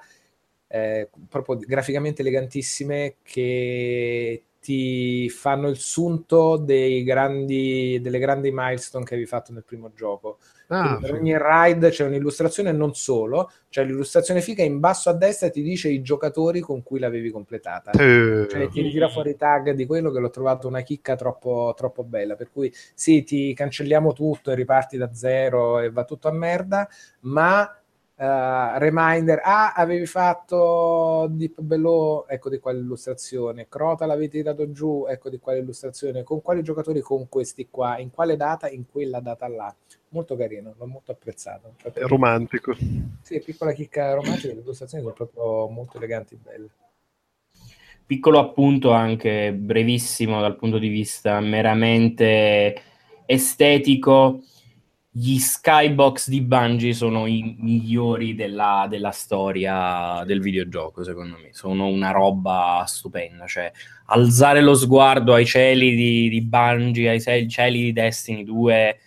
eh, 0.68 1.10
proprio 1.30 1.58
graficamente 1.58 2.22
elegantissime 2.22 3.16
che 3.24 4.44
ti 4.68 5.30
fanno 5.30 5.70
il 5.70 5.78
sunto 5.78 6.58
dei 6.58 7.04
grandi, 7.04 8.00
delle 8.02 8.20
grandi 8.20 8.52
milestone 8.52 9.06
che 9.06 9.14
avevi 9.14 9.30
fatto 9.30 9.54
nel 9.54 9.64
primo 9.64 9.94
gioco. 9.94 10.40
Ah, 10.68 10.98
per 11.00 11.14
ogni 11.14 11.34
ride 11.40 11.90
c'è 11.90 12.04
un'illustrazione, 12.04 12.74
non 12.74 12.94
solo, 12.94 13.50
c'è 13.70 13.86
l'illustrazione 13.86 14.42
figa 14.42 14.64
in 14.64 14.82
basso 14.82 15.10
a 15.10 15.14
destra 15.14 15.50
ti 15.50 15.62
dice 15.62 15.88
i 15.88 16.02
giocatori 16.02 16.60
con 16.60 16.84
cui 16.84 17.00
l'avevi 17.00 17.30
completata. 17.30 17.92
Uh. 17.92 18.48
Cioè 18.48 18.68
ti 18.68 18.82
ritira 18.82 19.08
fuori 19.08 19.30
i 19.30 19.36
tag 19.38 19.72
di 19.72 19.86
quello 19.86 20.12
che 20.12 20.20
l'ho 20.20 20.30
trovato 20.30 20.68
una 20.68 20.82
chicca 20.82 21.16
troppo, 21.16 21.74
troppo 21.78 22.04
bella. 22.04 22.36
Per 22.36 22.52
cui 22.52 22.70
sì, 22.94 23.24
ti 23.24 23.54
cancelliamo 23.54 24.12
tutto 24.12 24.52
e 24.52 24.56
riparti 24.56 24.98
da 24.98 25.14
zero 25.14 25.80
e 25.80 25.90
va 25.92 26.04
tutto 26.04 26.28
a 26.28 26.34
merda, 26.34 26.90
ma 27.22 27.74
Uh, 28.20 28.80
reminder, 28.80 29.40
ah, 29.44 29.74
avevi 29.74 30.08
fatto 30.08 31.28
Deep 31.30 31.62
Below, 31.62 32.26
ecco 32.28 32.50
di 32.50 32.58
quale 32.58 32.80
illustrazione, 32.80 33.68
Crota 33.70 34.08
l'avevi 34.08 34.30
tirato 34.30 34.72
giù, 34.72 35.06
ecco 35.08 35.30
di 35.30 35.38
quale 35.38 35.60
illustrazione, 35.60 36.24
con 36.24 36.42
quali 36.42 36.64
giocatori? 36.64 37.00
Con 37.02 37.30
questi 37.30 37.68
qua, 37.70 38.00
in 38.00 38.10
quale 38.10 38.36
data? 38.36 38.70
In 38.70 38.86
quella 38.92 39.20
data 39.20 39.48
là. 39.48 39.72
Molto 40.10 40.36
carino, 40.36 40.74
l'ho 40.76 40.88
molto 40.88 41.12
apprezzato. 41.12 41.76
È 41.94 42.02
romantico. 42.06 42.76
Sì, 43.22 43.40
piccola 43.40 43.72
chicca 43.72 44.16
romantica, 44.16 44.54
le 44.54 44.62
illustrazioni 44.62 45.04
sono 45.04 45.14
proprio 45.14 45.68
molto 45.68 45.98
eleganti 45.98 46.34
e 46.34 46.38
belle. 46.42 46.70
Piccolo 48.04 48.40
appunto 48.40 48.94
anche 48.94 49.54
brevissimo 49.54 50.42
dal 50.42 50.56
punto 50.56 50.80
di 50.80 50.88
vista 50.88 51.40
meramente 51.40 52.82
estetico 53.28 54.42
gli 55.20 55.40
skybox 55.40 56.30
di 56.30 56.42
Bungie 56.42 56.94
sono 56.94 57.26
i 57.26 57.56
migliori 57.58 58.36
della, 58.36 58.86
della, 58.88 59.10
storia 59.10 60.24
del 60.28 60.40
videogioco, 60.40 61.04
secondo 61.04 61.38
me. 61.42 61.50
Sono 61.54 61.88
una 61.88 62.12
roba 62.12 62.84
stupenda. 62.86 63.48
Cioè, 63.48 63.72
alzare 64.06 64.62
lo 64.62 64.76
sguardo 64.76 65.34
ai 65.34 65.48
cieli 65.48 65.96
di, 65.96 66.30
di 66.30 66.42
Bungie, 66.44 67.10
ai 67.10 67.50
cieli 67.50 67.82
di 67.82 67.94
Destiny 67.94 68.44
2 68.44 69.00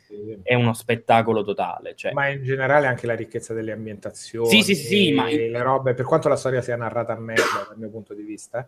è 0.42 0.54
uno 0.54 0.72
spettacolo 0.72 1.44
totale. 1.44 1.94
Cioè. 1.94 2.12
Ma 2.12 2.26
in 2.26 2.42
generale 2.42 2.88
anche 2.88 3.06
la 3.06 3.14
ricchezza 3.14 3.54
delle 3.54 3.70
ambientazioni. 3.70 4.48
Sì, 4.48 4.62
sì, 4.62 4.74
sì. 4.74 5.12
Ma... 5.12 5.26
Le 5.26 5.62
robe, 5.62 5.94
per 5.94 6.06
quanto 6.06 6.28
la 6.28 6.36
storia 6.36 6.60
sia 6.60 6.74
narrata 6.74 7.12
a 7.12 7.20
merda 7.20 7.66
dal 7.68 7.78
mio 7.78 7.88
punto 7.88 8.14
di 8.14 8.22
vista, 8.22 8.66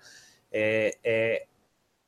è, 0.48 0.96
è 1.00 1.46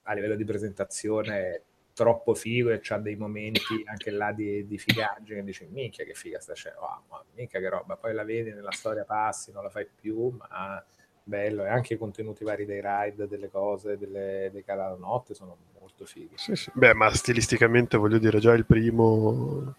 a 0.02 0.14
livello 0.14 0.36
di 0.36 0.44
presentazione 0.44 1.62
troppo 1.94 2.34
figo 2.34 2.70
e 2.70 2.80
c'ha 2.82 2.98
dei 2.98 3.16
momenti 3.16 3.82
anche 3.86 4.10
là 4.10 4.32
di, 4.32 4.66
di 4.66 4.78
figaggine 4.78 5.38
che 5.38 5.44
dici 5.44 5.66
minchia 5.70 6.04
che 6.04 6.14
figa 6.14 6.40
sta 6.40 6.54
scena, 6.54 6.76
oh, 6.80 7.02
ma 7.08 7.24
minchia 7.34 7.60
che 7.60 7.68
roba, 7.68 7.96
poi 7.96 8.12
la 8.12 8.24
vedi 8.24 8.52
nella 8.52 8.72
storia 8.72 9.04
passi, 9.04 9.52
non 9.52 9.62
la 9.62 9.70
fai 9.70 9.86
più, 9.86 10.28
ma 10.36 10.84
bello. 11.24 11.64
E 11.64 11.68
anche 11.68 11.94
i 11.94 11.98
contenuti 11.98 12.44
vari 12.44 12.66
dei 12.66 12.80
ride, 12.82 13.26
delle 13.26 13.48
cose, 13.48 13.96
delle, 13.96 14.50
dei 14.52 14.62
canali 14.62 14.98
notte 15.00 15.34
sono 15.34 15.56
molto 15.80 16.04
fighi. 16.04 16.34
Sì, 16.34 16.54
sì. 16.54 16.70
Beh, 16.74 16.94
ma 16.94 17.12
stilisticamente 17.12 17.96
voglio 17.96 18.18
dire, 18.18 18.38
già 18.38 18.52
il 18.52 18.66
primo... 18.66 19.74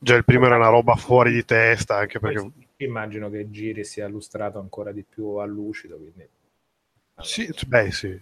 Già 0.00 0.14
il 0.14 0.24
primo 0.24 0.46
era 0.46 0.54
una 0.54 0.68
roba 0.68 0.94
fuori 0.94 1.32
di 1.32 1.44
testa, 1.44 1.96
anche 1.96 2.20
perché... 2.20 2.48
Immagino 2.76 3.28
che 3.30 3.50
Giri 3.50 3.82
sia 3.82 4.06
illustrato 4.06 4.60
ancora 4.60 4.92
di 4.92 5.02
più 5.02 5.26
a 5.36 5.44
lucido, 5.44 5.96
quindi... 5.96 6.28
Sì, 7.20 7.52
beh 7.66 7.90
sì, 7.90 8.20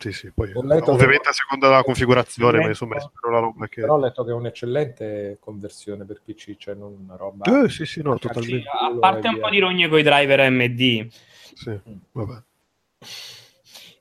sì, 0.00 0.12
sì, 0.12 0.32
poi 0.32 0.50
ovviamente 0.54 1.28
a 1.28 1.32
seconda 1.32 1.68
della 1.68 1.82
configurazione, 1.82 2.58
ma 2.58 2.68
insomma 2.68 2.96
è 2.96 3.00
la 3.30 3.38
roba 3.38 3.68
che... 3.68 3.82
Però 3.82 3.96
ho 3.96 3.98
letto 3.98 4.24
che 4.24 4.30
è 4.30 4.34
un'eccellente 4.34 5.36
conversione 5.38 6.06
per 6.06 6.22
PC, 6.24 6.56
cioè 6.56 6.74
non 6.74 6.96
una 7.04 7.16
roba... 7.16 7.64
Eh, 7.64 7.68
sì, 7.68 7.84
sì, 7.84 8.00
no, 8.00 8.18
totalmente. 8.18 8.66
A 8.66 8.96
parte 8.98 9.28
un 9.28 9.38
po' 9.38 9.50
di 9.50 9.58
rogne 9.58 9.88
con 9.88 9.98
i 9.98 10.02
driver 10.02 10.50
MD. 10.50 11.06
Sì, 11.52 11.78
vabbè. 12.12 12.42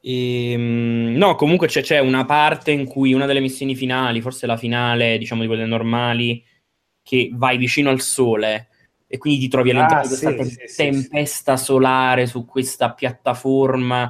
E, 0.02 0.52
ehm, 0.54 1.16
no, 1.18 1.36
comunque 1.36 1.68
c'è, 1.68 1.82
c'è, 1.82 2.00
una 2.00 2.24
parte 2.24 2.72
in 2.72 2.86
cui 2.86 3.14
una 3.14 3.26
delle 3.26 3.42
missioni 3.42 3.76
finali, 3.76 4.22
forse 4.22 4.48
la 4.48 4.56
finale, 4.56 5.18
diciamo 5.18 5.42
di 5.42 5.48
quelle 5.48 5.66
normali, 5.66 6.42
che 7.04 7.30
vai 7.34 7.58
vicino 7.58 7.90
al 7.90 8.00
sole 8.00 8.70
e 9.12 9.18
quindi 9.18 9.40
ti 9.40 9.48
trovi 9.48 9.72
all'interno 9.72 9.98
ah, 9.98 10.02
di 10.04 10.08
questa 10.08 10.30
sì, 10.30 10.36
te- 10.36 10.68
sì, 10.68 10.76
tempesta 10.76 11.58
sì, 11.58 11.64
solare 11.66 12.28
su 12.28 12.46
questa 12.46 12.94
piattaforma 12.94 14.10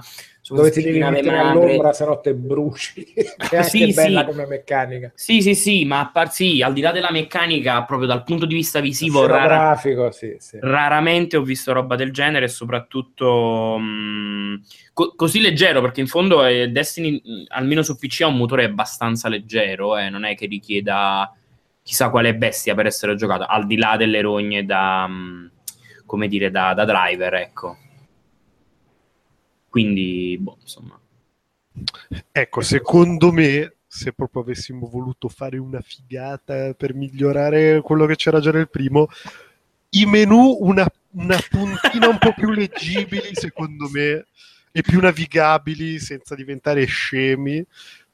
dove 0.55 0.71
ti 0.71 0.81
devi 0.81 0.99
mettere 0.99 1.37
madre. 1.37 1.49
all'ombra 1.51 1.93
se 1.93 2.05
no 2.05 2.19
te 2.19 2.33
bruci 2.33 3.03
è 3.13 3.55
anche 3.55 3.63
sì, 3.63 3.93
bella 3.93 4.19
sì. 4.21 4.25
come 4.25 4.45
meccanica 4.47 5.11
sì 5.15 5.41
sì 5.41 5.55
sì 5.55 5.85
ma 5.85 5.99
a 5.99 6.09
par- 6.09 6.31
sì, 6.31 6.61
al 6.61 6.73
di 6.73 6.81
là 6.81 6.91
della 6.91 7.11
meccanica 7.11 7.83
proprio 7.83 8.07
dal 8.07 8.23
punto 8.23 8.45
di 8.45 8.55
vista 8.55 8.79
visivo 8.79 9.25
rara- 9.25 9.75
sì, 9.75 10.57
raramente 10.59 11.37
ho 11.37 11.41
visto 11.41 11.71
roba 11.71 11.95
del 11.95 12.11
genere 12.11 12.45
e 12.45 12.49
soprattutto 12.49 13.77
mh, 13.77 14.61
co- 14.93 15.13
così 15.15 15.41
leggero 15.41 15.81
perché 15.81 16.01
in 16.01 16.07
fondo 16.07 16.45
eh, 16.45 16.67
Destiny 16.69 17.21
almeno 17.49 17.81
su 17.81 17.97
PC 17.97 18.21
ha 18.21 18.27
un 18.27 18.37
motore 18.37 18.65
abbastanza 18.65 19.29
leggero 19.29 19.97
eh, 19.97 20.09
non 20.09 20.23
è 20.25 20.35
che 20.35 20.47
richieda 20.47 21.31
chissà 21.83 22.09
quale 22.09 22.35
bestia 22.35 22.75
per 22.75 22.85
essere 22.85 23.15
giocato 23.15 23.45
al 23.45 23.65
di 23.65 23.77
là 23.77 23.95
delle 23.97 24.21
rogne 24.21 24.65
da 24.65 25.07
mh, 25.07 25.51
come 26.05 26.27
dire 26.27 26.51
da, 26.51 26.73
da 26.73 26.85
driver 26.85 27.33
ecco 27.35 27.77
quindi, 29.69 30.37
boh, 30.39 30.57
insomma. 30.61 30.99
Ecco, 32.31 32.61
secondo 32.61 33.31
me, 33.31 33.75
se 33.87 34.13
proprio 34.13 34.41
avessimo 34.41 34.87
voluto 34.87 35.29
fare 35.29 35.57
una 35.57 35.81
figata 35.81 36.73
per 36.73 36.93
migliorare 36.93 37.81
quello 37.81 38.05
che 38.05 38.15
c'era 38.15 38.39
già 38.39 38.51
nel 38.51 38.69
primo, 38.69 39.07
i 39.91 40.05
menu 40.05 40.57
una, 40.61 40.87
una 41.11 41.39
puntina 41.49 42.07
un 42.07 42.17
po' 42.17 42.33
più 42.33 42.51
leggibili, 42.51 43.29
secondo 43.33 43.89
me, 43.91 44.25
e 44.71 44.81
più 44.81 44.99
navigabili 44.99 45.99
senza 45.99 46.35
diventare 46.35 46.85
scemi, 46.85 47.65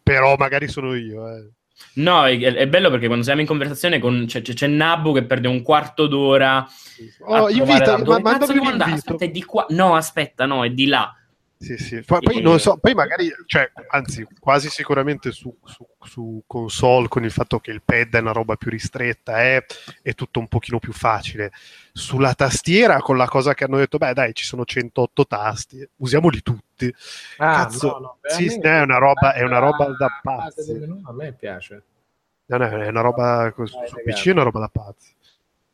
però 0.01 0.35
magari 0.37 0.67
sono 0.67 0.95
io. 0.95 1.27
Eh. 1.35 1.49
No, 1.95 2.25
è, 2.25 2.37
è, 2.39 2.67
bello 2.67 2.89
perché 2.89 3.07
quando 3.07 3.23
siamo 3.23 3.41
in 3.41 3.47
conversazione 3.47 3.99
con, 3.99 4.25
c'è, 4.27 4.41
c'è, 4.41 4.67
Nabu 4.67 5.13
che 5.13 5.23
perde 5.23 5.47
un 5.47 5.61
quarto 5.61 6.07
d'ora. 6.07 6.65
Oh, 7.19 7.49
invita, 7.49 7.97
ma, 7.97 8.19
ma 8.19 8.37
aspetta, 8.37 9.25
è 9.25 9.29
di 9.29 9.43
qua. 9.43 9.65
No, 9.69 9.95
aspetta, 9.95 10.45
no, 10.45 10.63
è 10.63 10.69
di 10.69 10.87
là. 10.87 11.13
Sì, 11.57 11.77
sì. 11.77 12.01
Poi, 12.01 12.19
poi, 12.19 12.41
non 12.41 12.59
so, 12.59 12.77
poi 12.77 12.93
magari, 12.93 13.33
cioè, 13.45 13.71
anzi, 13.87 14.27
quasi 14.39 14.69
sicuramente 14.69 15.31
su, 15.31 15.55
su, 15.63 15.87
su, 16.01 16.43
console 16.45 17.07
con 17.07 17.23
il 17.23 17.31
fatto 17.31 17.59
che 17.59 17.71
il 17.71 17.81
pad 17.81 18.13
è 18.13 18.19
una 18.19 18.33
roba 18.33 18.55
più 18.55 18.69
ristretta, 18.69 19.41
è, 19.41 19.65
è, 20.01 20.13
tutto 20.13 20.39
un 20.39 20.47
pochino 20.47 20.79
più 20.79 20.91
facile. 20.91 21.51
Sulla 21.93 22.33
tastiera, 22.33 22.99
con 22.99 23.15
la 23.15 23.27
cosa 23.27 23.53
che 23.53 23.63
hanno 23.63 23.77
detto, 23.77 23.97
beh, 23.97 24.13
dai, 24.13 24.33
ci 24.33 24.43
sono 24.43 24.65
108 24.65 25.25
tasti, 25.25 25.89
usiamoli 25.97 26.41
tutti. 26.41 26.93
Ah, 27.37 27.55
Cazzo, 27.55 27.87
no, 27.87 27.99
no, 27.99 28.17
sì, 28.21 28.47
è 28.47 28.81
una 28.81 28.97
roba, 28.97 29.33
è 29.33 29.43
una 29.43 29.59
roba 29.59 29.85
da 29.97 30.09
pazzi. 30.21 30.71
A 31.03 31.13
me 31.13 31.33
piace. 31.33 31.83
No, 32.47 32.57
no, 32.57 32.65
è 32.65 32.87
una 32.89 33.01
roba, 33.01 33.51
su 33.55 33.95
PC 34.03 34.27
è 34.27 34.31
una 34.31 34.43
roba 34.43 34.59
da 34.59 34.69
pazzi. 34.71 35.13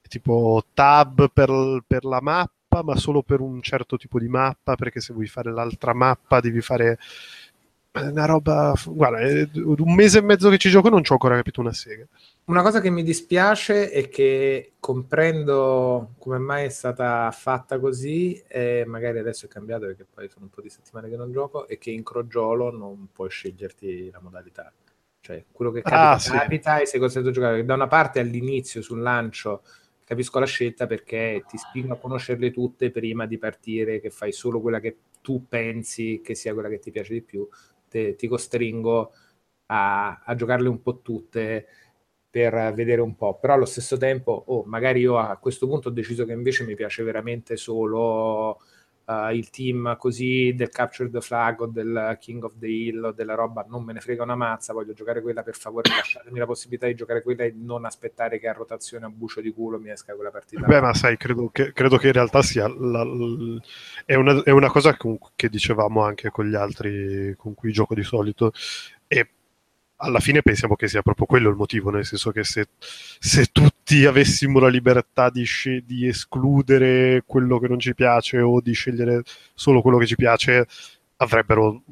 Tipo 0.07 0.63
tab 0.73 1.31
per, 1.31 1.83
per 1.87 2.03
la 2.03 2.21
mappa 2.21 2.60
mappa, 2.71 2.83
ma 2.83 2.95
solo 2.95 3.21
per 3.21 3.41
un 3.41 3.61
certo 3.61 3.97
tipo 3.97 4.17
di 4.17 4.29
mappa, 4.29 4.75
perché 4.75 5.01
se 5.01 5.13
vuoi 5.13 5.27
fare 5.27 5.51
l'altra 5.51 5.93
mappa 5.93 6.39
devi 6.39 6.61
fare 6.61 6.97
una 7.93 8.25
roba... 8.25 8.73
Guarda, 8.85 9.19
è 9.19 9.49
un 9.53 9.93
mese 9.93 10.19
e 10.19 10.21
mezzo 10.21 10.49
che 10.49 10.57
ci 10.57 10.69
gioco 10.69 10.87
e 10.87 10.91
non 10.91 11.03
ci 11.03 11.11
ho 11.11 11.15
ancora 11.15 11.35
capito 11.35 11.59
una 11.59 11.73
sega. 11.73 12.07
una 12.45 12.61
cosa 12.61 12.79
che 12.79 12.89
mi 12.89 13.03
dispiace 13.03 13.89
è 13.89 14.07
che 14.07 14.73
comprendo 14.79 16.13
come 16.17 16.37
mai 16.37 16.65
è 16.65 16.69
stata 16.69 17.29
fatta 17.31 17.79
così, 17.79 18.41
e 18.47 18.85
magari 18.87 19.19
adesso 19.19 19.45
è 19.45 19.49
cambiato 19.49 19.85
perché 19.85 20.05
poi 20.11 20.29
sono 20.29 20.45
un 20.45 20.51
po' 20.51 20.61
di 20.61 20.69
settimane 20.69 21.09
che 21.09 21.17
non 21.17 21.31
gioco, 21.31 21.67
è 21.67 21.77
che 21.77 21.91
in 21.91 22.03
crogiolo 22.03 22.71
non 22.71 23.09
puoi 23.11 23.29
sceglierti 23.29 24.09
la 24.11 24.19
modalità. 24.21 24.71
Cioè, 25.23 25.45
quello 25.51 25.69
che 25.69 25.83
capita, 25.83 26.09
ah, 26.09 26.17
sì. 26.17 26.31
capita 26.31 26.79
e 26.79 26.87
sei 26.87 26.99
costretto 26.99 27.27
a 27.27 27.31
giocare. 27.31 27.63
Da 27.63 27.75
una 27.75 27.85
parte 27.85 28.19
all'inizio, 28.19 28.81
sul 28.81 29.01
lancio, 29.01 29.61
capisco 30.11 30.39
la 30.39 30.45
scelta 30.45 30.87
perché 30.87 31.45
ti 31.47 31.57
spingo 31.57 31.93
a 31.93 31.97
conoscerle 31.97 32.51
tutte 32.51 32.91
prima 32.91 33.25
di 33.25 33.37
partire, 33.37 34.01
che 34.01 34.09
fai 34.09 34.33
solo 34.33 34.59
quella 34.59 34.81
che 34.81 34.97
tu 35.21 35.47
pensi 35.47 36.19
che 36.21 36.35
sia 36.35 36.51
quella 36.51 36.67
che 36.67 36.79
ti 36.79 36.91
piace 36.91 37.13
di 37.13 37.21
più. 37.21 37.47
Te, 37.87 38.15
ti 38.15 38.27
costringo 38.27 39.13
a, 39.67 40.21
a 40.21 40.35
giocarle 40.35 40.67
un 40.67 40.81
po' 40.81 40.99
tutte 40.99 41.65
per 42.29 42.73
vedere 42.73 42.99
un 42.99 43.15
po', 43.15 43.39
però 43.39 43.53
allo 43.53 43.63
stesso 43.63 43.95
tempo, 43.95 44.33
oh, 44.47 44.63
magari 44.65 44.99
io 44.99 45.17
a 45.17 45.37
questo 45.37 45.65
punto 45.65 45.87
ho 45.87 45.91
deciso 45.91 46.25
che 46.25 46.33
invece 46.33 46.65
mi 46.65 46.75
piace 46.75 47.03
veramente 47.03 47.55
solo 47.55 48.59
uh, 49.11 49.33
il 49.33 49.49
team 49.49 49.97
così 49.97 50.53
del 50.55 50.69
Capture 50.69 51.09
the 51.09 51.21
Flag 51.21 51.61
o 51.61 51.65
del 51.67 52.17
King 52.19 52.43
of 52.43 52.53
the 52.57 52.67
Hill 52.67 53.03
o 53.03 53.11
della 53.11 53.35
roba, 53.35 53.65
non 53.67 53.83
me 53.83 53.93
ne 53.93 53.99
frega 53.99 54.23
una 54.23 54.35
mazza, 54.35 54.73
voglio 54.73 54.93
giocare 54.93 55.21
quella 55.21 55.43
per 55.43 55.55
favore, 55.55 55.89
lasciatemi 55.95 56.39
la 56.39 56.45
possibilità 56.45 56.87
di 56.87 56.95
giocare 56.95 57.21
quella 57.21 57.43
e 57.43 57.53
non 57.55 57.85
aspettare 57.85 58.39
che 58.39 58.47
a 58.47 58.53
rotazione 58.53 59.05
a 59.05 59.09
bucio 59.09 59.41
di 59.41 59.51
culo 59.51 59.79
mi 59.79 59.89
esca 59.89 60.13
quella 60.13 60.31
partita. 60.31 60.65
Beh, 60.65 60.81
ma 60.81 60.93
sai, 60.93 61.17
credo 61.17 61.49
che, 61.51 61.73
credo 61.73 61.97
che 61.97 62.07
in 62.07 62.13
realtà 62.13 62.41
sia 62.41 62.67
la, 62.67 63.03
la, 63.03 63.61
è, 64.05 64.15
una, 64.15 64.41
è, 64.43 64.51
una, 64.51 64.69
cosa 64.69 64.95
che, 64.95 65.17
che 65.35 65.49
dicevamo 65.49 66.03
anche 66.03 66.29
con 66.29 66.47
gli 66.47 66.55
altri 66.55 67.33
con 67.37 67.53
cui 67.53 67.71
gioco 67.71 67.93
di 67.93 68.03
solito, 68.03 68.51
e 69.07 69.27
alla 70.03 70.19
fine 70.19 70.41
pensiamo 70.41 70.75
che 70.75 70.87
sia 70.87 71.01
proprio 71.01 71.25
quello 71.25 71.49
il 71.49 71.55
motivo, 71.55 71.89
nel 71.91 72.05
senso 72.05 72.31
che 72.31 72.43
se, 72.43 72.67
se 72.79 73.47
tutti 73.51 74.05
avessimo 74.05 74.59
la 74.59 74.67
libertà 74.67 75.29
di, 75.29 75.45
sc- 75.45 75.83
di, 75.85 76.07
escludere 76.07 77.23
quello 77.25 77.59
che 77.59 77.67
non 77.67 77.79
ci 77.79 77.93
piace 77.93 78.39
o 78.39 78.61
di 78.61 78.73
scegliere 78.73 79.23
solo 79.53 79.81
quello 79.81 79.97
che 79.97 80.07
ci 80.07 80.15
piace, 80.15 80.67
avrebbero 81.17 81.83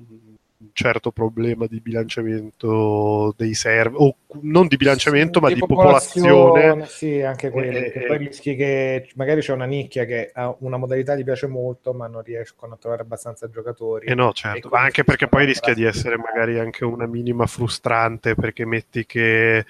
un 0.61 0.71
certo 0.73 1.11
problema 1.11 1.67
di 1.67 1.79
bilanciamento 1.79 3.33
dei 3.37 3.53
server, 3.53 4.01
o 4.01 4.15
non 4.41 4.67
di 4.67 4.75
bilanciamento, 4.75 5.39
sì, 5.39 5.45
ma 5.45 5.53
di, 5.53 5.59
popolazione. 5.59 6.29
popolazione. 6.29 6.85
Sì, 6.87 7.21
anche 7.21 7.49
quello. 7.49 7.77
Eh, 7.77 8.03
poi 8.05 8.17
rischi 8.17 8.55
che 8.57 9.09
magari 9.15 9.39
c'è 9.39 9.53
una 9.53 9.65
nicchia 9.65 10.03
che 10.03 10.31
ha 10.33 10.53
una 10.59 10.75
modalità 10.75 11.15
gli 11.15 11.23
piace 11.23 11.47
molto, 11.47 11.93
ma 11.93 12.07
non 12.07 12.23
riescono 12.23 12.73
a 12.73 12.77
trovare 12.77 13.03
abbastanza 13.03 13.49
giocatori. 13.49 14.07
Eh 14.07 14.15
no, 14.15 14.33
certo, 14.33 14.69
anche 14.71 15.05
perché 15.05 15.27
poi 15.29 15.45
rischia 15.45 15.73
di 15.73 15.85
essere 15.85 16.17
magari 16.17 16.59
anche 16.59 16.83
una 16.83 17.07
minima 17.07 17.45
frustrante, 17.45 18.35
perché 18.35 18.65
metti 18.65 19.05
che 19.05 19.65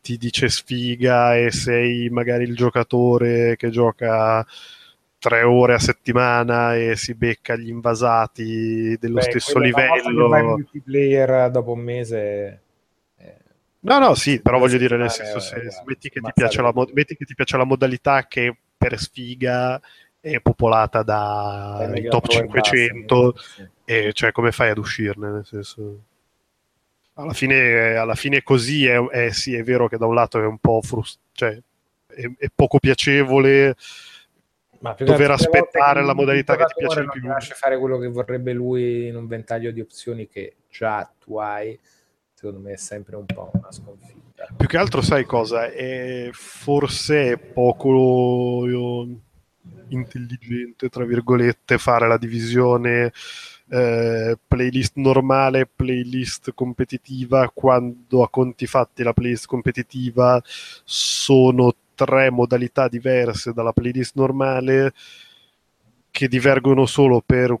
ti 0.00 0.18
dice 0.18 0.48
sfiga 0.48 1.36
e 1.36 1.52
sei 1.52 2.08
magari 2.10 2.42
il 2.42 2.56
giocatore 2.56 3.54
che 3.56 3.70
gioca 3.70 4.44
tre 5.24 5.42
ore 5.42 5.72
a 5.72 5.78
settimana 5.78 6.76
e 6.76 6.96
si 6.96 7.14
becca 7.14 7.56
gli 7.56 7.68
invasati 7.68 8.94
dello 9.00 9.14
Beh, 9.14 9.22
stesso 9.22 9.58
livello. 9.58 10.28
Vai 10.28 10.42
multiplayer 10.42 11.50
dopo 11.50 11.72
un 11.72 11.80
mese. 11.80 12.60
Eh, 13.16 13.36
no, 13.80 13.98
no, 13.98 14.14
sì, 14.14 14.42
però 14.42 14.58
voglio 14.58 14.76
dire, 14.76 14.98
nel 14.98 15.10
senso, 15.10 15.40
se, 15.40 15.70
se 15.70 15.82
metti, 15.86 16.10
che 16.10 16.20
mo- 16.20 16.30
metti, 16.92 17.16
che 17.16 17.24
ti 17.24 17.34
piace 17.34 17.56
la 17.56 17.64
modalità 17.64 18.26
che 18.26 18.54
per 18.76 18.98
sfiga 18.98 19.80
è 20.20 20.40
popolata 20.40 21.02
dai 21.02 22.06
top 22.06 22.26
500, 22.26 23.32
bassi, 23.32 23.70
e 23.86 24.12
cioè 24.12 24.30
come 24.30 24.52
fai 24.52 24.68
ad 24.68 24.78
uscirne? 24.78 25.30
Nel 25.30 25.46
senso, 25.46 26.00
alla 27.14 27.32
fine, 27.32 27.94
alla 27.96 28.14
fine 28.14 28.42
così 28.42 28.84
è, 28.84 29.02
è, 29.06 29.30
sì, 29.30 29.54
è 29.54 29.62
vero 29.62 29.88
che 29.88 29.96
da 29.96 30.04
un 30.04 30.14
lato 30.14 30.38
è 30.38 30.44
un 30.44 30.58
po' 30.58 30.82
frust- 30.82 31.20
cioè, 31.32 31.58
è, 32.08 32.30
è 32.36 32.48
poco 32.54 32.78
piacevole 32.78 33.74
ma 34.84 34.94
dover 34.98 35.30
aspettare 35.30 36.04
la 36.04 36.12
modalità 36.12 36.56
che 36.56 36.64
ti 36.66 36.74
piace 36.76 37.00
di 37.00 37.06
più. 37.10 37.20
Non 37.22 37.30
lascia 37.30 37.54
fare 37.54 37.78
quello 37.78 37.96
che 37.96 38.08
vorrebbe 38.08 38.52
lui 38.52 39.06
in 39.06 39.16
un 39.16 39.26
ventaglio 39.26 39.70
di 39.70 39.80
opzioni 39.80 40.28
che 40.28 40.56
già 40.68 41.10
tu 41.18 41.38
hai, 41.38 41.78
secondo 42.34 42.60
me 42.60 42.72
è 42.72 42.76
sempre 42.76 43.16
un 43.16 43.24
po' 43.24 43.50
una 43.54 43.72
sconfitta. 43.72 44.46
Più 44.54 44.66
che 44.66 44.76
altro 44.76 45.00
sai 45.00 45.24
cosa? 45.24 45.70
È 45.70 46.28
forse 46.32 47.38
poco 47.38 48.76
intelligente, 49.88 50.90
tra 50.90 51.04
virgolette, 51.06 51.78
fare 51.78 52.06
la 52.06 52.18
divisione 52.18 53.10
eh, 53.70 54.38
playlist 54.46 54.96
normale, 54.96 55.66
playlist 55.66 56.52
competitiva, 56.52 57.50
quando 57.54 58.22
a 58.22 58.28
conti 58.28 58.66
fatti 58.66 59.02
la 59.02 59.14
playlist 59.14 59.46
competitiva 59.46 60.42
sono 60.44 61.74
tre 61.94 62.30
modalità 62.30 62.88
diverse 62.88 63.52
dalla 63.52 63.72
playlist 63.72 64.16
normale 64.16 64.92
che 66.10 66.28
divergono 66.28 66.86
solo 66.86 67.22
per 67.24 67.58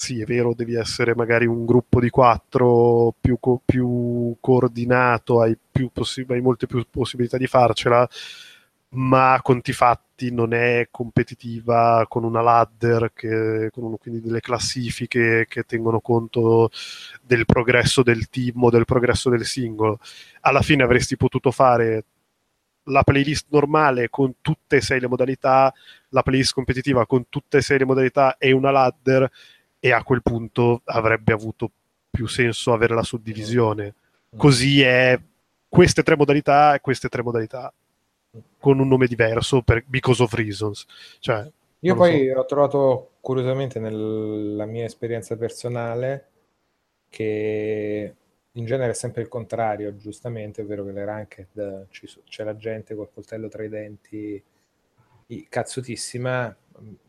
sì, 0.00 0.20
è 0.20 0.24
vero, 0.24 0.54
devi 0.54 0.74
essere 0.76 1.14
magari 1.16 1.44
un 1.46 1.66
gruppo 1.66 1.98
di 2.00 2.08
quattro 2.08 3.12
più, 3.20 3.38
co- 3.40 3.60
più 3.64 4.36
coordinato, 4.40 5.40
hai, 5.40 5.58
più 5.70 5.90
possi- 5.92 6.24
hai, 6.28 6.40
molte 6.40 6.68
più 6.68 6.84
possibilità 6.88 7.36
di 7.36 7.48
farcela, 7.48 8.08
ma 8.90 9.40
conti 9.42 9.72
fatti 9.72 10.30
non 10.32 10.54
è 10.54 10.86
competitiva 10.90 12.06
con 12.08 12.22
una 12.24 12.40
ladder, 12.40 13.10
che, 13.12 13.70
con 13.72 13.84
un, 13.84 13.98
quindi 13.98 14.20
delle 14.20 14.40
classifiche 14.40 15.46
che 15.48 15.64
tengono 15.64 16.00
conto 16.00 16.70
del 17.22 17.44
progresso 17.44 18.04
del 18.04 18.28
team 18.28 18.62
o 18.62 18.70
del 18.70 18.84
progresso 18.84 19.30
del 19.30 19.44
singolo. 19.44 19.98
Alla 20.42 20.62
fine 20.62 20.84
avresti 20.84 21.16
potuto 21.16 21.50
fare 21.50 22.04
la 22.88 23.02
playlist 23.02 23.46
normale 23.50 24.08
con 24.08 24.34
tutte 24.40 24.76
e 24.76 24.80
sei 24.80 25.00
le 25.00 25.08
modalità, 25.08 25.72
la 26.10 26.22
playlist 26.22 26.54
competitiva 26.54 27.06
con 27.06 27.28
tutte 27.28 27.58
e 27.58 27.62
sei 27.62 27.78
le 27.78 27.84
modalità 27.84 28.36
e 28.38 28.52
una 28.52 28.70
ladder 28.70 29.30
e 29.80 29.92
a 29.92 30.02
quel 30.02 30.22
punto 30.22 30.82
avrebbe 30.84 31.32
avuto 31.32 31.70
più 32.10 32.26
senso 32.26 32.72
avere 32.72 32.94
la 32.94 33.02
suddivisione. 33.02 33.94
Mm. 34.34 34.38
Così 34.38 34.82
è 34.82 35.18
queste 35.68 36.02
tre 36.02 36.16
modalità 36.16 36.74
e 36.74 36.80
queste 36.80 37.08
tre 37.08 37.22
modalità 37.22 37.72
con 38.58 38.78
un 38.78 38.88
nome 38.88 39.06
diverso 39.06 39.62
per, 39.62 39.84
because 39.86 40.22
of 40.22 40.32
reasons. 40.32 40.86
Cioè, 41.18 41.48
Io 41.80 41.94
poi 41.94 42.30
so. 42.32 42.38
ho 42.38 42.44
trovato 42.44 43.10
curiosamente 43.20 43.78
nella 43.78 44.66
mia 44.66 44.84
esperienza 44.84 45.36
personale 45.36 46.26
che 47.08 48.14
in 48.58 48.64
genere 48.64 48.90
è 48.90 48.94
sempre 48.94 49.22
il 49.22 49.28
contrario, 49.28 49.96
giustamente, 49.96 50.62
è 50.62 50.64
vero 50.64 50.84
che 50.84 50.92
le 50.92 51.04
ranked 51.04 51.86
c'è 52.24 52.44
la 52.44 52.56
gente 52.56 52.94
col 52.94 53.10
coltello 53.12 53.48
tra 53.48 53.62
i 53.62 53.68
denti 53.68 54.42
cazzutissima, 55.48 56.56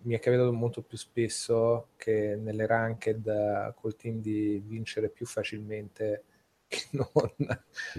mi 0.01 0.15
è 0.15 0.19
capitato 0.19 0.51
molto 0.53 0.81
più 0.81 0.97
spesso 0.97 1.89
che 1.95 2.38
nelle 2.39 2.65
ranked 2.65 3.73
col 3.76 3.95
team 3.95 4.19
di 4.19 4.61
vincere 4.63 5.09
più 5.09 5.26
facilmente 5.26 6.23
che 6.69 6.85
non 6.91 7.07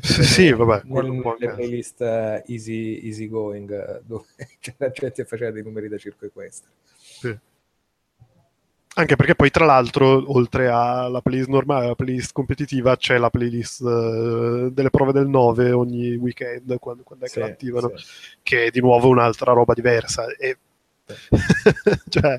sì, 0.00 0.22
sì, 0.22 0.52
vabbè, 0.52 0.82
nelle 0.84 1.54
playlist 1.54 2.00
easy, 2.46 3.04
easy 3.04 3.28
going 3.28 4.02
dove 4.02 4.26
la 4.78 4.90
gente 4.90 5.24
faceva 5.24 5.50
dei 5.50 5.64
numeri 5.64 5.88
da 5.88 5.98
circo 5.98 6.26
equestre. 6.26 6.70
Sì. 6.84 7.36
Anche 8.92 9.14
perché 9.14 9.36
poi, 9.36 9.50
tra 9.50 9.64
l'altro, 9.64 10.32
oltre 10.36 10.68
alla 10.68 11.20
playlist 11.20 11.48
normale, 11.48 11.84
alla 11.84 11.94
playlist 11.94 12.32
competitiva, 12.32 12.96
c'è 12.96 13.18
la 13.18 13.30
playlist 13.30 13.80
uh, 13.82 14.68
delle 14.70 14.90
prove 14.90 15.12
del 15.12 15.28
9 15.28 15.70
ogni 15.70 16.16
weekend, 16.16 16.76
quando, 16.80 17.04
quando 17.04 17.24
è 17.24 17.28
sì, 17.28 17.34
che 17.34 17.40
l'attivano, 17.40 17.96
sì. 17.96 18.04
che 18.42 18.64
è 18.64 18.70
di 18.70 18.80
nuovo 18.80 19.08
un'altra 19.08 19.52
roba 19.52 19.74
diversa. 19.74 20.26
E... 20.36 20.58
cioè, 22.08 22.38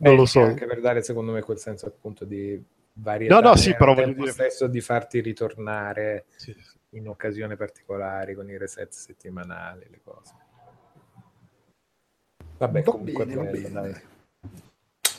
non 0.00 0.16
lo 0.16 0.26
so. 0.26 0.40
Anche 0.40 0.66
per 0.66 0.80
dare, 0.80 1.02
secondo 1.02 1.30
me, 1.30 1.40
quel 1.40 1.58
senso 1.58 1.86
appunto 1.86 2.24
di 2.24 2.60
varietà. 2.94 3.38
No, 3.38 3.50
no, 3.50 3.56
sì, 3.56 3.72
però 3.74 3.94
voglio 3.94 4.12
dire... 4.12 4.32
stesso 4.32 4.66
di 4.66 4.80
farti 4.80 5.20
ritornare 5.20 6.24
sì. 6.34 6.54
in 6.90 7.06
occasioni 7.06 7.54
particolari 7.54 8.34
con 8.34 8.50
i 8.50 8.58
reset 8.58 8.90
settimanali, 8.90 9.86
le 9.88 10.00
cose. 10.02 10.34
Vabbè, 12.58 12.82
va 12.82 12.90
comunque 12.90 13.24
bene, 13.24 13.50
bello, 13.50 13.68
dai. 13.68 13.94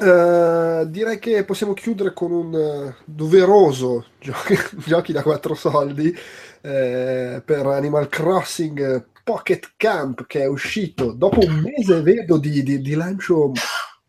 Uh, 0.01 0.83
direi 0.87 1.19
che 1.19 1.45
possiamo 1.45 1.73
chiudere 1.73 2.11
con 2.11 2.31
un 2.31 2.51
uh, 2.51 3.03
doveroso 3.05 4.07
giochi, 4.19 4.57
giochi, 4.83 5.11
da 5.11 5.21
quattro 5.21 5.53
soldi 5.53 6.07
uh, 6.07 7.41
per 7.45 7.65
Animal 7.67 8.09
Crossing 8.09 9.05
Pocket 9.23 9.73
Camp 9.77 10.25
che 10.25 10.41
è 10.41 10.47
uscito. 10.47 11.11
Dopo 11.11 11.41
un 11.41 11.61
mese 11.61 12.01
vedo 12.01 12.37
di, 12.37 12.63
di, 12.63 12.81
di 12.81 12.93
lancio 12.95 13.51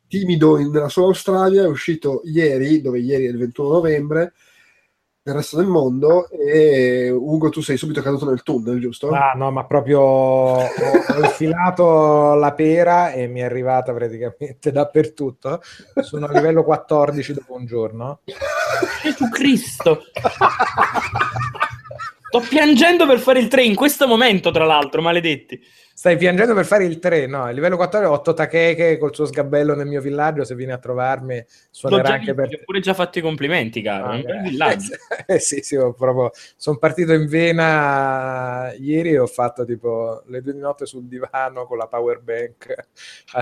timido 0.08 0.56
nella 0.56 0.88
sola 0.88 1.08
Australia 1.08 1.64
è 1.64 1.68
uscito 1.68 2.22
ieri 2.24 2.80
dove 2.80 2.98
ieri 2.98 3.26
è 3.26 3.28
il 3.28 3.36
21 3.36 3.68
novembre 3.68 4.32
nel 5.24 5.36
resto 5.36 5.56
del 5.56 5.66
mondo 5.66 6.28
e 6.30 7.10
Ugo 7.10 7.48
tu 7.48 7.60
sei 7.60 7.76
subito 7.76 8.02
caduto 8.02 8.28
nel 8.28 8.42
tunnel 8.42 8.80
giusto? 8.80 9.10
Ah 9.10 9.32
no 9.36 9.50
ma 9.52 9.64
proprio 9.64 10.00
ho, 10.00 10.56
ho 10.62 11.20
infilato 11.22 12.34
la 12.34 12.52
pera 12.52 13.12
e 13.12 13.28
mi 13.28 13.40
è 13.40 13.44
arrivata 13.44 13.92
praticamente 13.92 14.72
dappertutto 14.72 15.62
sono 16.02 16.26
a 16.26 16.32
livello 16.32 16.64
14 16.64 17.34
dopo 17.34 17.54
un 17.54 17.66
giorno 17.66 18.20
Gesù 19.02 19.28
Cristo 19.28 20.02
Sto 22.32 22.40
piangendo 22.48 23.06
per 23.06 23.18
fare 23.18 23.40
il 23.40 23.48
3 23.48 23.62
in 23.62 23.74
questo 23.74 24.08
momento, 24.08 24.50
tra 24.50 24.64
l'altro, 24.64 25.02
maledetti. 25.02 25.60
Stai 25.94 26.16
piangendo 26.16 26.54
per 26.54 26.64
fare 26.64 26.84
il 26.84 26.98
3, 26.98 27.26
no? 27.26 27.48
Il 27.48 27.54
livello 27.54 27.76
4 27.76 28.00
è 28.00 28.06
8 28.06 28.34
Takeke 28.34 28.98
col 28.98 29.14
suo 29.14 29.26
sgabello 29.26 29.74
nel 29.74 29.86
mio 29.86 30.00
villaggio. 30.00 30.42
Se 30.44 30.54
vieni 30.54 30.72
a 30.72 30.78
trovarmi, 30.78 31.44
suonerà 31.70 32.14
anche 32.14 32.34
per 32.34 32.48
te. 32.48 32.56
Ho 32.56 32.64
pure 32.64 32.80
già 32.80 32.94
fatto 32.94 33.18
i 33.18 33.22
complimenti, 33.22 33.82
caro. 33.82 34.06
Ah, 34.06 34.14
un 34.14 34.42
villaggio. 34.42 34.94
eh, 35.26 35.38
sì, 35.38 35.60
sì, 35.62 35.76
proprio... 35.76 36.30
sono 36.56 36.78
partito 36.78 37.12
in 37.12 37.26
vena 37.26 38.72
ieri 38.78 39.10
e 39.10 39.18
ho 39.18 39.26
fatto 39.26 39.64
tipo 39.64 40.22
le 40.26 40.40
due 40.40 40.54
di 40.54 40.60
notte 40.60 40.86
sul 40.86 41.04
divano 41.04 41.66
con 41.66 41.76
la 41.76 41.86
power 41.86 42.20
bank. 42.20 42.74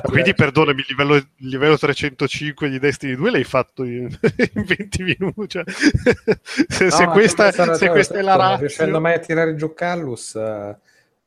Quindi, 0.02 0.35
perdonami, 0.35 0.81
il 0.81 0.86
livello, 0.89 1.14
il 1.14 1.27
livello 1.36 1.78
305 1.78 2.68
di 2.68 2.78
Destiny 2.78 3.14
2 3.14 3.31
l'hai 3.31 3.44
fatto 3.44 3.85
in, 3.85 4.09
in 4.55 4.64
20 4.64 5.02
minuti. 5.02 5.48
Cioè, 5.51 5.64
se, 6.68 6.85
no, 6.85 6.90
se 6.90 7.06
questa, 7.06 7.52
se 7.52 7.89
questa 7.89 8.18
è 8.18 8.22
la 8.22 8.36
razza. 8.36 8.48
Non 8.51 8.59
riuscendo 8.59 9.01
mai 9.01 9.14
a 9.14 9.18
tirare 9.18 9.55
giù 9.55 9.72
Callus... 9.72 10.32
Uh 10.35 10.77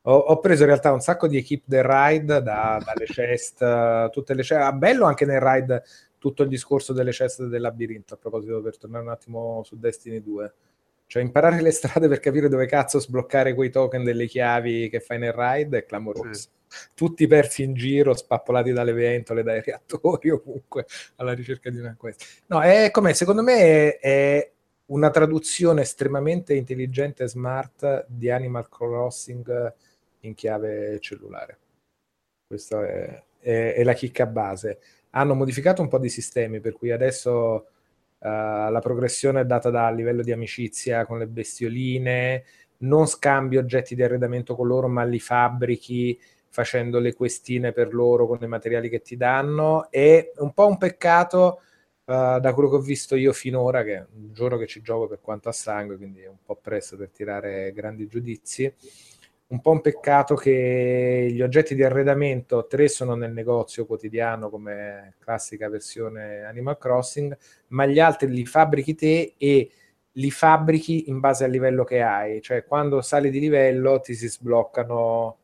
ho, 0.06 0.16
ho, 0.16 0.38
preso 0.38 0.62
in 0.62 0.68
realtà 0.68 0.92
un 0.92 1.00
sacco 1.00 1.26
di 1.26 1.38
equip 1.38 1.62
del 1.64 1.82
ride, 1.82 2.42
da, 2.42 2.82
dalle 2.84 3.06
chest, 3.06 4.10
tutte 4.10 4.34
le 4.34 4.42
chest. 4.42 4.60
Ah, 4.60 4.72
bello 4.72 5.06
anche 5.06 5.24
nel 5.24 5.40
ride 5.40 5.82
tutto 6.18 6.42
il 6.42 6.48
discorso 6.48 6.92
delle 6.92 7.10
chest 7.10 7.44
del 7.44 7.60
labirinto, 7.60 8.14
a 8.14 8.16
proposito, 8.16 8.60
per 8.60 8.76
tornare 8.76 9.04
un 9.04 9.10
attimo 9.10 9.62
su 9.64 9.78
Destiny 9.78 10.22
2. 10.22 10.54
Cioè, 11.06 11.22
imparare 11.22 11.60
le 11.60 11.70
strade 11.70 12.08
per 12.08 12.20
capire 12.20 12.48
dove 12.48 12.66
cazzo 12.66 12.98
sbloccare 12.98 13.54
quei 13.54 13.70
token 13.70 14.02
delle 14.02 14.26
chiavi 14.26 14.88
che 14.88 15.00
fai 15.00 15.18
nel 15.18 15.32
ride 15.32 15.78
è 15.78 15.84
clamoroso. 15.84 16.32
Sì. 16.32 16.48
Tutti 16.94 17.26
persi 17.26 17.62
in 17.62 17.74
giro, 17.74 18.14
spappolati 18.14 18.72
dalle 18.72 18.92
ventole, 18.92 19.42
dai 19.42 19.62
reattori, 19.62 20.28
ovunque, 20.32 20.86
alla 21.16 21.32
ricerca 21.32 21.70
di 21.70 21.78
una 21.78 21.94
quest. 21.96 22.42
No, 22.46 22.60
è 22.60 22.90
come, 22.90 23.14
secondo 23.14 23.42
me, 23.42 23.96
è, 23.96 23.98
è 24.00 24.52
una 24.86 25.10
traduzione 25.10 25.82
estremamente 25.82 26.54
intelligente 26.54 27.24
e 27.24 27.28
smart 27.28 28.06
di 28.08 28.30
Animal 28.30 28.68
Crossing 28.68 29.74
in 30.26 30.34
chiave 30.34 30.98
cellulare. 31.00 31.58
Questa 32.46 32.86
è, 32.86 33.22
è, 33.40 33.74
è, 33.74 33.82
la 33.82 33.92
chicca 33.94 34.26
base. 34.26 34.78
Hanno 35.10 35.34
modificato 35.34 35.82
un 35.82 35.88
po' 35.88 35.98
di 35.98 36.08
sistemi, 36.08 36.60
per 36.60 36.72
cui 36.72 36.90
adesso 36.90 37.66
uh, 38.18 38.18
la 38.18 38.80
progressione 38.82 39.40
è 39.40 39.46
data 39.46 39.70
dal 39.70 39.94
livello 39.94 40.22
di 40.22 40.32
amicizia 40.32 41.06
con 41.06 41.18
le 41.18 41.26
bestioline, 41.26 42.44
non 42.78 43.06
scambi 43.06 43.56
oggetti 43.56 43.94
di 43.94 44.02
arredamento 44.02 44.54
con 44.54 44.66
loro, 44.66 44.88
ma 44.88 45.04
li 45.04 45.20
fabbrichi 45.20 46.20
facendo 46.48 46.98
le 47.00 47.14
questine 47.14 47.72
per 47.72 47.94
loro 47.94 48.26
con 48.26 48.38
i 48.42 48.46
materiali 48.46 48.88
che 48.88 49.00
ti 49.00 49.16
danno. 49.16 49.90
È 49.90 50.32
un 50.38 50.52
po' 50.52 50.66
un 50.66 50.78
peccato. 50.78 51.60
Uh, 52.06 52.38
da 52.38 52.52
quello 52.52 52.68
che 52.68 52.76
ho 52.76 52.80
visto 52.80 53.16
io 53.16 53.32
finora, 53.32 53.82
che 53.82 54.04
giorno 54.12 54.58
che 54.58 54.66
ci 54.66 54.82
gioco 54.82 55.06
per 55.08 55.20
quanto 55.22 55.48
a 55.48 55.52
sangue, 55.52 55.96
quindi 55.96 56.20
è 56.20 56.28
un 56.28 56.36
po' 56.44 56.54
presto 56.54 56.98
per 56.98 57.08
tirare 57.08 57.72
grandi 57.72 58.06
giudizi 58.06 58.70
un 59.46 59.60
po' 59.60 59.70
un 59.70 59.80
peccato 59.80 60.34
che 60.34 61.28
gli 61.30 61.42
oggetti 61.42 61.74
di 61.74 61.84
arredamento, 61.84 62.66
tre 62.66 62.88
sono 62.88 63.14
nel 63.14 63.32
negozio 63.32 63.86
quotidiano 63.86 64.50
come 64.50 65.14
classica 65.18 65.68
versione 65.68 66.44
Animal 66.44 66.78
Crossing, 66.78 67.36
ma 67.68 67.86
gli 67.86 68.00
altri 68.00 68.28
li 68.30 68.46
fabbrichi 68.46 68.94
te 68.94 69.34
e 69.36 69.70
li 70.12 70.30
fabbrichi 70.30 71.08
in 71.08 71.20
base 71.20 71.44
al 71.44 71.50
livello 71.50 71.84
che 71.84 72.00
hai, 72.02 72.40
cioè 72.40 72.64
quando 72.64 73.00
sali 73.00 73.30
di 73.30 73.40
livello 73.40 74.00
ti 74.00 74.14
si 74.14 74.28
sbloccano 74.28 75.38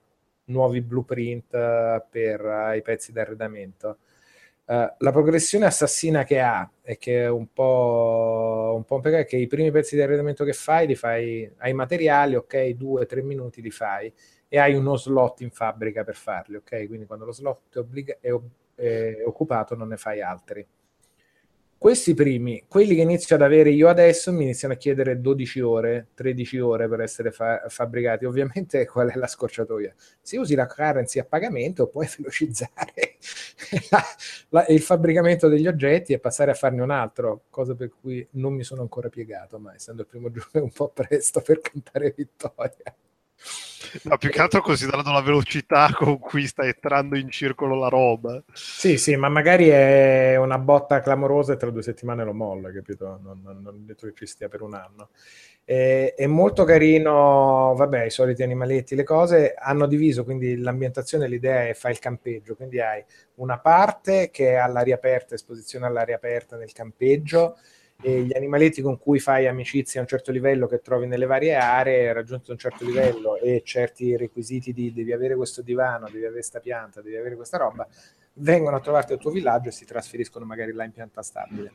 nuovi 0.50 0.80
blueprint 0.80 1.54
eh, 1.54 2.02
per 2.08 2.44
uh, 2.44 2.76
i 2.76 2.82
pezzi 2.82 3.12
di 3.12 3.18
arredamento. 3.18 3.98
Uh, 4.70 4.86
la 4.98 5.10
progressione 5.10 5.66
assassina 5.66 6.22
che 6.22 6.38
ha 6.38 6.70
e 6.80 6.96
che 6.96 7.24
è 7.24 7.28
un 7.28 7.52
po', 7.52 8.72
un 8.76 8.84
po' 8.84 9.00
che 9.00 9.36
i 9.36 9.48
primi 9.48 9.72
pezzi 9.72 9.96
di 9.96 10.00
arredamento 10.00 10.44
che 10.44 10.52
fai 10.52 10.86
li 10.86 10.94
fai 10.94 11.52
ai 11.56 11.72
materiali, 11.72 12.36
ok, 12.36 12.68
due, 12.68 13.04
tre 13.04 13.20
minuti 13.20 13.62
li 13.62 13.72
fai 13.72 14.14
e 14.46 14.58
hai 14.60 14.74
uno 14.74 14.96
slot 14.96 15.40
in 15.40 15.50
fabbrica 15.50 16.04
per 16.04 16.14
farli, 16.14 16.54
ok? 16.54 16.86
Quindi 16.86 17.06
quando 17.06 17.24
lo 17.24 17.32
slot 17.32 17.74
è, 17.74 17.78
obbliga- 17.78 18.18
è, 18.20 18.28
è 18.76 19.22
occupato 19.24 19.74
non 19.74 19.88
ne 19.88 19.96
fai 19.96 20.22
altri. 20.22 20.64
Questi 21.82 22.12
primi, 22.12 22.62
quelli 22.68 22.94
che 22.94 23.00
inizio 23.00 23.36
ad 23.36 23.40
avere 23.40 23.70
io 23.70 23.88
adesso, 23.88 24.30
mi 24.34 24.42
iniziano 24.42 24.74
a 24.74 24.76
chiedere 24.76 25.18
12 25.18 25.60
ore, 25.60 26.08
13 26.12 26.58
ore 26.58 26.86
per 26.90 27.00
essere 27.00 27.30
fa- 27.30 27.64
fabbricati. 27.68 28.26
Ovviamente 28.26 28.84
qual 28.86 29.08
è 29.08 29.16
la 29.16 29.26
scorciatoia? 29.26 29.94
Se 30.20 30.36
usi 30.36 30.54
la 30.54 30.66
currency 30.66 31.18
a 31.20 31.24
pagamento 31.24 31.86
puoi 31.86 32.06
velocizzare 32.14 33.16
la, 33.90 34.02
la, 34.50 34.66
il 34.66 34.82
fabbricamento 34.82 35.48
degli 35.48 35.66
oggetti 35.66 36.12
e 36.12 36.18
passare 36.18 36.50
a 36.50 36.54
farne 36.54 36.82
un 36.82 36.90
altro, 36.90 37.44
cosa 37.48 37.74
per 37.74 37.90
cui 37.98 38.26
non 38.32 38.52
mi 38.52 38.62
sono 38.62 38.82
ancora 38.82 39.08
piegato, 39.08 39.58
ma 39.58 39.74
essendo 39.74 40.02
il 40.02 40.08
primo 40.08 40.30
giorno 40.30 40.50
è 40.52 40.60
un 40.60 40.72
po' 40.72 40.90
presto 40.90 41.40
per 41.40 41.60
cantare 41.62 42.12
vittoria. 42.14 42.94
No, 44.02 44.18
più 44.18 44.30
che 44.30 44.40
altro 44.40 44.60
considerando 44.60 45.10
la 45.10 45.22
velocità 45.22 45.90
con 45.92 46.18
cui 46.18 46.46
sta 46.46 46.64
entrando 46.64 47.16
in 47.16 47.30
circolo 47.30 47.74
la 47.76 47.88
roba. 47.88 48.42
Sì, 48.52 48.98
sì, 48.98 49.16
ma 49.16 49.28
magari 49.28 49.68
è 49.68 50.36
una 50.36 50.58
botta 50.58 51.00
clamorosa 51.00 51.54
e 51.54 51.56
tra 51.56 51.70
due 51.70 51.82
settimane 51.82 52.24
lo 52.24 52.34
molla, 52.34 52.70
capito? 52.70 53.18
Non, 53.22 53.40
non, 53.42 53.62
non 53.62 53.86
detto 53.86 54.06
che 54.06 54.12
ci 54.14 54.26
stia 54.26 54.48
per 54.48 54.62
un 54.62 54.74
anno. 54.74 55.10
È, 55.64 56.14
è, 56.16 56.26
molto 56.26 56.64
carino, 56.64 57.74
vabbè, 57.76 58.04
i 58.04 58.10
soliti 58.10 58.42
animaletti, 58.42 58.94
le 58.94 59.04
cose 59.04 59.54
hanno 59.56 59.86
diviso, 59.86 60.24
quindi 60.24 60.56
l'ambientazione, 60.58 61.28
l'idea 61.28 61.68
è 61.68 61.74
fai 61.74 61.92
il 61.92 61.98
campeggio, 61.98 62.56
quindi 62.56 62.80
hai 62.80 63.02
una 63.36 63.58
parte 63.58 64.30
che 64.30 64.50
è 64.50 64.54
all'aria 64.56 64.96
aperta, 64.96 65.34
esposizione 65.34 65.86
all'aria 65.86 66.16
aperta 66.16 66.56
nel 66.56 66.72
campeggio, 66.72 67.56
e 68.02 68.22
gli 68.22 68.34
animaletti 68.34 68.80
con 68.80 68.98
cui 68.98 69.18
fai 69.18 69.46
amicizia 69.46 70.00
a 70.00 70.02
un 70.02 70.08
certo 70.08 70.32
livello 70.32 70.66
che 70.66 70.80
trovi 70.80 71.06
nelle 71.06 71.26
varie 71.26 71.54
aree, 71.54 72.12
raggiunto 72.12 72.52
un 72.52 72.58
certo 72.58 72.84
livello 72.84 73.36
e 73.36 73.62
certi 73.64 74.16
requisiti 74.16 74.72
di 74.72 74.92
devi 74.92 75.12
avere 75.12 75.36
questo 75.36 75.62
divano, 75.62 76.06
devi 76.06 76.18
avere 76.18 76.32
questa 76.32 76.60
pianta, 76.60 77.02
devi 77.02 77.16
avere 77.16 77.36
questa 77.36 77.58
roba, 77.58 77.86
vengono 78.34 78.76
a 78.76 78.80
trovarti 78.80 79.12
al 79.12 79.18
tuo 79.18 79.30
villaggio 79.30 79.68
e 79.68 79.72
si 79.72 79.84
trasferiscono 79.84 80.44
magari 80.44 80.72
là 80.72 80.84
in 80.84 80.92
pianta 80.92 81.22
stabile. 81.22 81.72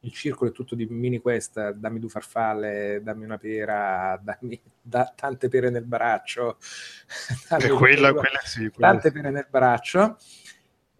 Il 0.00 0.12
circolo 0.12 0.50
è 0.50 0.52
tutto 0.52 0.74
di 0.74 0.84
mini 0.84 1.18
quest, 1.18 1.70
dammi 1.70 1.98
due 1.98 2.10
farfalle, 2.10 3.00
dammi 3.02 3.24
una 3.24 3.38
pera, 3.38 4.20
dammi 4.22 4.60
da, 4.82 5.10
tante 5.16 5.48
pere 5.48 5.70
nel 5.70 5.86
braccio. 5.86 6.58
quella, 7.78 8.12
quella 8.12 8.40
sì, 8.44 8.68
quella 8.68 8.90
tante 8.90 9.10
pere 9.10 9.30
nel 9.30 9.46
braccio 9.48 10.18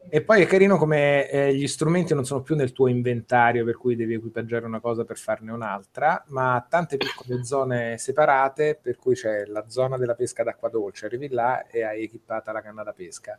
e 0.09 0.23
poi 0.23 0.43
è 0.43 0.47
carino 0.47 0.77
come 0.77 1.29
eh, 1.29 1.55
gli 1.55 1.67
strumenti 1.67 2.15
non 2.15 2.25
sono 2.25 2.43
più 2.43 2.55
nel 2.55 2.73
tuo 2.73 2.89
inventario, 2.89 3.65
per 3.65 3.77
cui 3.77 3.97
devi 3.97 4.15
equipaggiare 4.15 4.67
una 4.67 4.81
cosa 4.81 5.05
per 5.05 5.19
farne 5.19 5.53
un'altra, 5.53 6.23
ma 6.29 6.65
tante 6.69 6.97
piccole 6.97 7.45
zone 7.45 7.99
separate, 7.99 8.79
per 8.81 8.97
cui 8.97 9.15
c'è 9.15 9.45
la 9.47 9.65
zona 9.69 9.97
della 9.97 10.15
pesca 10.15 10.43
d'acqua 10.43 10.69
dolce, 10.69 11.07
arrivi 11.07 11.29
là 11.29 11.67
e 11.67 11.83
hai 11.83 12.03
equipata 12.05 12.53
la 12.53 12.63
canna 12.63 12.83
da 12.83 12.93
pesca. 12.93 13.39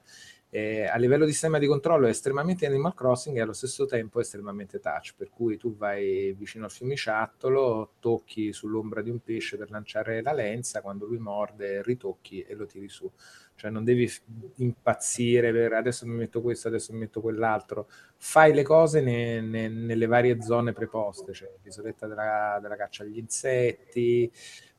E 0.55 0.85
a 0.85 0.95
livello 0.95 1.25
di 1.25 1.33
sistema 1.33 1.59
di 1.59 1.67
controllo 1.67 2.05
è 2.05 2.11
estremamente 2.11 2.65
Animal 2.65 2.93
Crossing 2.93 3.35
e 3.35 3.41
allo 3.41 3.51
stesso 3.51 3.85
tempo 3.85 4.21
estremamente 4.21 4.79
touch, 4.79 5.13
per 5.17 5.29
cui 5.29 5.57
tu 5.57 5.75
vai 5.75 6.31
vicino 6.31 6.63
al 6.63 6.71
fiumiciattolo, 6.71 7.95
tocchi 7.99 8.53
sull'ombra 8.53 9.01
di 9.01 9.09
un 9.09 9.19
pesce 9.19 9.57
per 9.57 9.69
lanciare 9.69 10.21
la 10.21 10.31
lenza, 10.31 10.79
quando 10.79 11.05
lui 11.05 11.17
morde 11.17 11.83
ritocchi 11.83 12.39
e 12.39 12.55
lo 12.55 12.65
tiri 12.65 12.87
su. 12.87 13.11
Cioè 13.55 13.69
non 13.69 13.83
devi 13.83 14.09
impazzire 14.55 15.51
per 15.51 15.73
adesso 15.73 16.07
mi 16.07 16.15
metto 16.15 16.41
questo, 16.41 16.69
adesso 16.69 16.93
mi 16.93 16.99
metto 16.99 17.19
quell'altro, 17.19 17.89
fai 18.15 18.53
le 18.53 18.63
cose 18.63 19.01
ne, 19.01 19.41
ne, 19.41 19.67
nelle 19.67 20.05
varie 20.05 20.41
zone 20.41 20.71
preposte, 20.71 21.33
cioè 21.33 21.51
l'isoletta 21.63 22.07
della, 22.07 22.59
della 22.61 22.77
caccia 22.77 23.03
agli 23.03 23.17
insetti, 23.17 24.31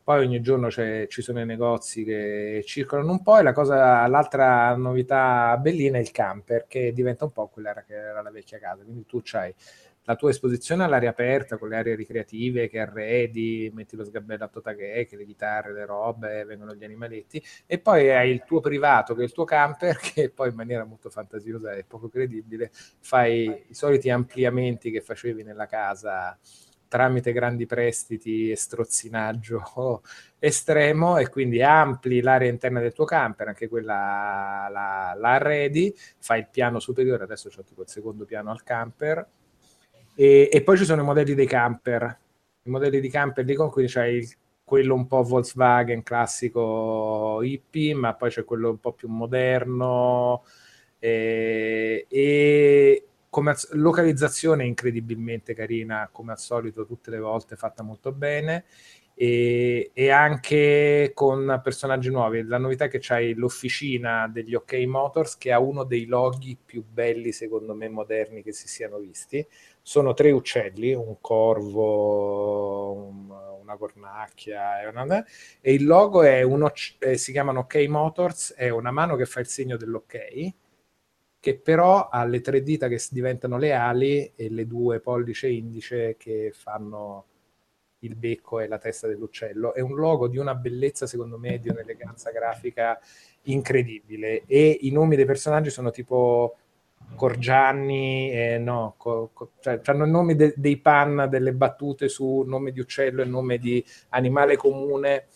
poi 0.07 0.25
ogni 0.25 0.41
giorno 0.41 0.70
ci 0.70 1.20
sono 1.20 1.41
i 1.41 1.44
negozi 1.44 2.05
che 2.05 2.62
circolano 2.65 3.10
un 3.10 3.25
po' 3.25 3.39
e 3.39 3.43
la 3.43 3.52
cosa, 3.52 4.07
l'altra 4.07 4.76
novità 4.76 5.57
bellina 5.60 5.99
è 5.99 6.01
il 6.01 6.12
camper 6.12 6.67
che 6.68 6.93
diventa 6.93 7.25
un 7.25 7.33
po' 7.33 7.49
quella 7.49 7.75
che 7.85 7.94
era 7.94 8.23
la 8.23 8.31
vecchia 8.31 8.60
casa, 8.60 8.85
quindi 8.85 9.05
tu 9.05 9.20
c'hai 9.25 9.52
la 10.05 10.15
tua 10.15 10.31
esposizione 10.31 10.85
all'aria 10.85 11.10
aperta, 11.10 11.59
con 11.59 11.70
le 11.70 11.78
aree 11.78 11.97
ricreative 11.97 12.68
che 12.68 12.78
arredi, 12.78 13.68
metti 13.75 13.97
lo 13.97 14.05
sgabello 14.05 14.44
a 14.44 14.75
che 14.75 15.09
le 15.10 15.25
chitarre, 15.25 15.73
le 15.73 15.85
robe, 15.85 16.44
vengono 16.44 16.73
gli 16.73 16.85
animaletti, 16.85 17.43
e 17.67 17.81
poi 17.81 18.09
hai 18.12 18.31
il 18.31 18.44
tuo 18.47 18.60
privato, 18.60 19.12
che 19.12 19.23
è 19.23 19.25
il 19.25 19.33
tuo 19.33 19.43
camper, 19.43 19.97
che 20.15 20.31
poi 20.31 20.51
in 20.51 20.55
maniera 20.55 20.85
molto 20.85 21.10
fantasiosa 21.10 21.73
e 21.73 21.83
poco 21.83 22.09
credibile 22.09 22.70
fai 23.01 23.65
i 23.70 23.75
soliti 23.75 24.09
ampliamenti 24.09 24.93
che 24.93 25.01
facevi 25.01 25.43
nella 25.43 25.67
casa 25.67 26.39
tramite 26.97 27.33
grandi 27.33 27.66
prestiti 27.66 28.50
e 28.50 28.57
strozzinaggio 28.57 30.00
estremo 30.41 31.18
e 31.18 31.28
quindi 31.28 31.62
ampli 31.62 32.23
l'area 32.23 32.49
interna 32.49 32.81
del 32.81 32.94
tuo 32.94 33.05
camper, 33.05 33.49
anche 33.49 33.68
quella 33.68 34.66
la, 34.70 35.15
la 35.15 35.33
arredi, 35.34 35.94
fai 36.18 36.41
il 36.41 36.49
piano 36.50 36.81
superiore, 36.81 37.25
adesso 37.25 37.50
ho 37.55 37.62
tipo 37.62 37.83
il 37.83 37.89
secondo 37.89 38.25
piano 38.25 38.50
al 38.50 38.62
camper, 38.62 39.26
e, 40.15 40.49
e, 40.50 40.62
poi 40.62 40.78
ci 40.78 40.86
sono 40.86 41.02
i 41.02 41.05
modelli 41.05 41.34
dei 41.34 41.47
camper, 41.47 42.18
i 42.62 42.70
modelli 42.70 43.00
di 43.00 43.10
camper 43.10 43.44
di 43.44 43.55
con 43.55 43.70
cui 43.70 43.84
c'è 43.84 44.07
il, 44.07 44.26
quello 44.65 44.94
un 44.94 45.07
po' 45.07 45.23
Volkswagen 45.23 46.02
classico 46.02 47.42
hippie, 47.42 47.94
ma 47.94 48.15
poi 48.15 48.31
c'è 48.31 48.44
quello 48.44 48.70
un 48.70 48.78
po' 48.81 48.92
più 48.92 49.08
moderno 49.08 50.44
e, 50.99 52.07
e 52.08 53.07
come 53.36 53.50
az- 53.50 53.70
localizzazione 53.73 54.65
incredibilmente 54.65 55.52
carina, 55.52 56.08
come 56.10 56.32
al 56.32 56.39
solito 56.39 56.86
tutte 56.86 57.10
le 57.10 57.18
volte 57.18 57.55
fatta 57.55 57.82
molto 57.82 58.10
bene 58.10 58.65
e, 59.12 59.90
e, 59.92 60.08
anche 60.08 61.10
con 61.12 61.60
personaggi 61.62 62.08
nuovi. 62.08 62.44
La 62.44 62.56
novità 62.56 62.86
è 62.86 62.89
che 62.89 62.97
c'hai 62.98 63.34
l'officina 63.34 64.26
degli 64.26 64.55
OK 64.55 64.73
Motors 64.86 65.36
che 65.36 65.52
ha 65.52 65.58
uno 65.58 65.84
dei 65.84 66.06
loghi 66.06 66.56
più 66.56 66.82
belli, 66.82 67.31
secondo 67.31 67.74
me, 67.74 67.90
moderni 67.90 68.42
che 68.42 68.52
si 68.52 68.68
siano 68.68 68.97
visti. 68.97 69.47
Sono 69.82 70.15
tre 70.15 70.31
uccelli, 70.31 70.94
un 70.94 71.16
corvo, 71.20 72.92
un, 72.92 73.31
una 73.60 73.76
cornacchia 73.76 74.81
e, 74.81 74.86
una, 74.86 75.26
e 75.60 75.74
il 75.74 75.84
logo 75.84 76.23
è 76.23 76.40
uno, 76.40 76.73
eh, 77.00 77.18
si 77.18 77.32
chiamano 77.32 77.60
OK 77.60 77.84
Motors, 77.86 78.55
è 78.55 78.70
una 78.70 78.90
mano 78.90 79.15
che 79.15 79.26
fa 79.26 79.40
il 79.40 79.47
segno 79.47 79.76
dell'ok 79.76 80.15
che 81.47 81.55
però 81.55 82.08
ha 82.08 82.25
le 82.25 82.41
tre 82.41 82.60
dita 82.60 82.89
che 82.89 83.00
diventano 83.08 83.57
le 83.57 83.73
ali 83.73 84.33
e 84.34 84.50
le 84.50 84.66
due 84.66 84.99
pollice 84.99 85.47
indice 85.47 86.16
che 86.18 86.50
fanno 86.52 87.26
il 88.00 88.16
becco 88.16 88.58
e 88.58 88.66
la 88.66 88.78
testa 88.78 89.07
dell'uccello. 89.07 89.73
È 89.73 89.81
un 89.81 89.94
logo 89.94 90.26
di 90.26 90.39
una 90.39 90.57
bellezza, 90.57 91.07
secondo 91.07 91.39
me, 91.39 91.60
di 91.60 91.68
un'eleganza 91.68 92.33
grafica 92.33 92.99
incredibile. 93.42 94.42
E 94.47 94.78
i 94.81 94.91
nomi 94.91 95.15
dei 95.15 95.25
personaggi 95.25 95.70
sono 95.70 95.92
tipo 95.92 96.57
Corgianni, 97.15 98.33
eh, 98.33 98.58
no, 98.58 98.94
co, 98.97 99.31
co, 99.33 99.52
cioè, 99.60 99.81
hanno 99.84 100.05
il 100.05 100.10
nome 100.10 100.34
de, 100.34 100.52
dei 100.57 100.78
pan, 100.78 101.28
delle 101.31 101.52
battute 101.52 102.08
su 102.08 102.42
nome 102.44 102.73
di 102.73 102.81
uccello 102.81 103.23
e 103.23 103.25
nome 103.25 103.58
di 103.58 103.84
animale 104.08 104.57
comune 104.57 105.26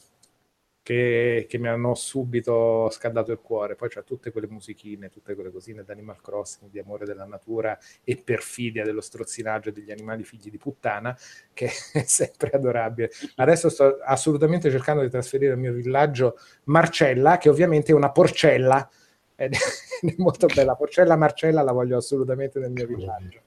che, 0.83 1.47
che, 1.49 1.59
mi 1.59 1.69
hanno 1.69 1.95
subito 1.95 2.89
scaldato 2.91 3.33
il 3.33 3.41
cuore. 3.41 3.77
Poi 3.77 3.89
c'è 3.89 4.03
tutte 4.05 4.31
quelle 4.31 4.49
musichine, 4.49 5.11
tutte 5.11 5.35
quelle 5.35 5.51
cosine 5.51 5.85
d'Animal 5.85 6.21
Crossing, 6.21 6.71
di 6.71 6.79
amore 6.79 7.05
della 7.05 7.25
natura 7.25 7.79
e 8.03 8.17
perfidia 8.17 8.85
dello 8.85 9.01
strozzinaggio 9.01 9.71
degli 9.71 9.91
animali 9.91 10.25
figli 10.25 10.51
di 10.51 10.59
puttana, 10.59 11.17
che 11.53 11.71
è 11.93 12.05
sempre 12.05 12.51
adorabile. 12.51 13.11
Adesso 13.37 13.69
sto 13.69 13.99
assolutamente 14.03 14.71
cercando 14.71 15.03
di 15.03 15.11
trasferire 15.11 15.53
al 15.53 15.59
mio 15.59 15.73
villaggio 15.73 16.39
Marcella, 16.65 17.39
che 17.39 17.49
ovviamente 17.49 17.93
è 17.93 17.95
una 17.95 18.11
porcella, 18.11 18.89
ed 19.37 19.55
è 19.55 19.59
molto 20.19 20.47
bella. 20.47 20.75
Porcella 20.75 21.17
Marcella 21.17 21.63
la 21.63 21.73
voglio 21.73 21.97
assolutamente 21.97 22.59
nel 22.59 22.71
mio 22.71 22.87
villaggio. 22.87 23.41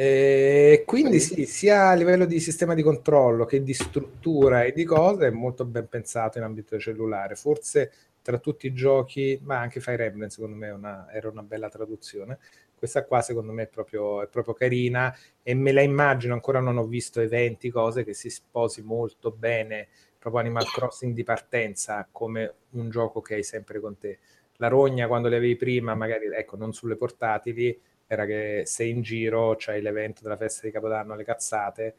E 0.00 0.84
quindi 0.86 1.18
sì, 1.18 1.44
sia 1.44 1.88
a 1.88 1.94
livello 1.94 2.24
di 2.24 2.38
sistema 2.38 2.74
di 2.74 2.84
controllo 2.84 3.44
che 3.44 3.64
di 3.64 3.74
struttura 3.74 4.62
e 4.62 4.70
di 4.70 4.84
cose 4.84 5.26
è 5.26 5.30
molto 5.30 5.64
ben 5.64 5.88
pensato 5.88 6.38
in 6.38 6.44
ambito 6.44 6.78
cellulare. 6.78 7.34
Forse 7.34 7.90
tra 8.22 8.38
tutti 8.38 8.68
i 8.68 8.72
giochi, 8.72 9.40
ma 9.42 9.58
anche 9.58 9.80
Fire 9.80 10.04
Emblem 10.04 10.28
secondo 10.28 10.54
me 10.54 10.70
una, 10.70 11.10
era 11.10 11.28
una 11.28 11.42
bella 11.42 11.68
traduzione. 11.68 12.38
Questa 12.76 13.04
qua 13.06 13.22
secondo 13.22 13.50
me 13.50 13.64
è 13.64 13.66
proprio, 13.66 14.22
è 14.22 14.28
proprio 14.28 14.54
carina 14.54 15.12
e 15.42 15.54
me 15.54 15.72
la 15.72 15.82
immagino, 15.82 16.32
ancora 16.32 16.60
non 16.60 16.76
ho 16.76 16.86
visto 16.86 17.20
eventi, 17.20 17.68
cose 17.68 18.04
che 18.04 18.14
si 18.14 18.30
sposi 18.30 18.82
molto 18.82 19.32
bene, 19.32 19.88
proprio 20.16 20.42
Animal 20.42 20.66
Crossing 20.66 21.12
di 21.12 21.24
partenza 21.24 22.06
come 22.12 22.54
un 22.70 22.88
gioco 22.88 23.20
che 23.20 23.34
hai 23.34 23.42
sempre 23.42 23.80
con 23.80 23.98
te. 23.98 24.20
La 24.58 24.68
rogna 24.68 25.08
quando 25.08 25.26
le 25.26 25.38
avevi 25.38 25.56
prima, 25.56 25.96
magari 25.96 26.26
ecco, 26.32 26.54
non 26.54 26.72
sulle 26.72 26.94
portatili, 26.94 27.76
era 28.08 28.24
che 28.24 28.62
sei 28.64 28.90
in 28.90 29.02
giro, 29.02 29.54
c'hai 29.58 29.82
l'evento 29.82 30.22
della 30.22 30.36
festa 30.36 30.66
di 30.66 30.72
Capodanno, 30.72 31.14
le 31.14 31.24
cazzate, 31.24 31.94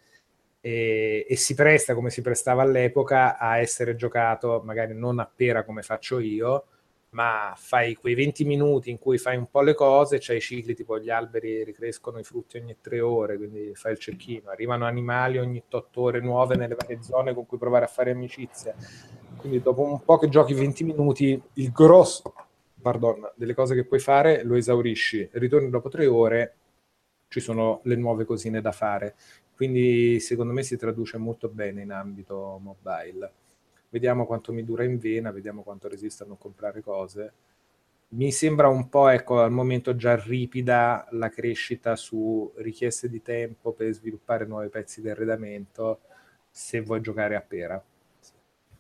e, 0.60 1.26
e, 1.30 1.36
si 1.38 1.54
presta 1.54 1.94
come 1.94 2.10
si 2.10 2.22
prestava 2.22 2.64
all'epoca 2.64 3.38
a 3.38 3.60
essere 3.60 3.96
giocato 3.96 4.62
magari 4.66 4.94
non 4.94 5.20
a 5.20 5.32
pera 5.34 5.64
come 5.64 5.84
faccio 5.84 6.20
io, 6.20 6.66
ma 7.12 7.54
fai 7.56 7.96
quei 7.96 8.16
20 8.16 8.44
minuti 8.44 8.90
in 8.90 9.00
cui 9.00 9.18
fai 9.20 9.38
un 9.38 9.50
po' 9.50 9.62
le 9.62 9.76
cose, 9.76 10.18
c'hai 10.20 10.38
i 10.38 10.42
cicli 10.42 10.76
tipo 10.76 11.00
gli 11.00 11.10
alberi 11.12 11.64
ricrescono 11.64 12.20
i 12.20 12.24
frutti 12.24 12.58
ogni 12.58 12.76
tre 12.82 13.00
ore, 13.00 13.38
quindi 13.38 13.72
fai 13.76 13.94
il 13.94 14.00
cecchino, 14.00 14.50
arrivano 14.50 14.86
animali 14.86 15.38
ogni 15.38 15.64
8 15.70 16.02
ore 16.02 16.20
nuove 16.20 16.56
nelle 16.56 16.76
varie 16.76 17.02
zone 17.04 17.34
con 17.34 17.46
cui 17.46 17.58
provare 17.60 17.86
a 17.86 17.88
fare 17.88 18.12
amicizia. 18.12 18.76
Quindi 19.38 19.62
dopo 19.62 19.84
un 19.84 20.04
po' 20.04 20.18
che 20.18 20.28
giochi 20.28 20.54
20 20.54 20.84
minuti, 20.84 21.42
il 21.54 21.72
grosso 21.72 22.34
pardon, 22.82 23.32
delle 23.36 23.54
cose 23.54 23.76
che 23.76 23.86
puoi 23.86 24.00
fare, 24.00 24.44
lo 24.44 24.56
esaurisci, 24.56 25.30
ritorni 25.34 25.70
dopo 25.70 25.90
tre 25.90 26.06
ore, 26.06 26.56
ci 27.28 27.40
sono 27.40 27.82
le 27.84 27.96
nuove 27.96 28.26
cosine 28.26 28.62
da 28.62 28.72
fare. 28.72 29.16
Quindi 29.56 30.20
secondo 30.20 30.54
me 30.54 30.64
si 30.64 30.78
traduce 30.78 31.18
molto 31.18 31.50
bene 31.50 31.82
in 31.82 31.92
ambito 31.92 32.60
mobile. 32.62 33.32
Vediamo 33.90 34.26
quanto 34.26 34.54
mi 34.54 34.64
dura 34.64 34.84
in 34.84 34.98
vena, 35.00 35.32
vediamo 35.32 35.64
quanto 35.64 35.88
resiste 35.88 36.24
a 36.24 36.28
non 36.28 36.38
comprare 36.38 36.82
cose. 36.82 37.34
Mi 38.10 38.32
sembra 38.32 38.68
un 38.68 38.90
po', 38.90 39.08
ecco, 39.10 39.42
al 39.42 39.52
momento 39.52 39.96
già 39.96 40.16
ripida 40.16 41.08
la 41.12 41.30
crescita 41.30 41.96
su 41.96 42.52
richieste 42.58 43.10
di 43.10 43.22
tempo 43.22 43.74
per 43.74 43.92
sviluppare 43.94 44.46
nuovi 44.46 44.70
pezzi 44.70 45.02
di 45.02 45.10
arredamento 45.10 46.02
se 46.50 46.82
vuoi 46.82 47.02
giocare 47.02 47.36
a 47.36 47.42
pera 47.42 47.84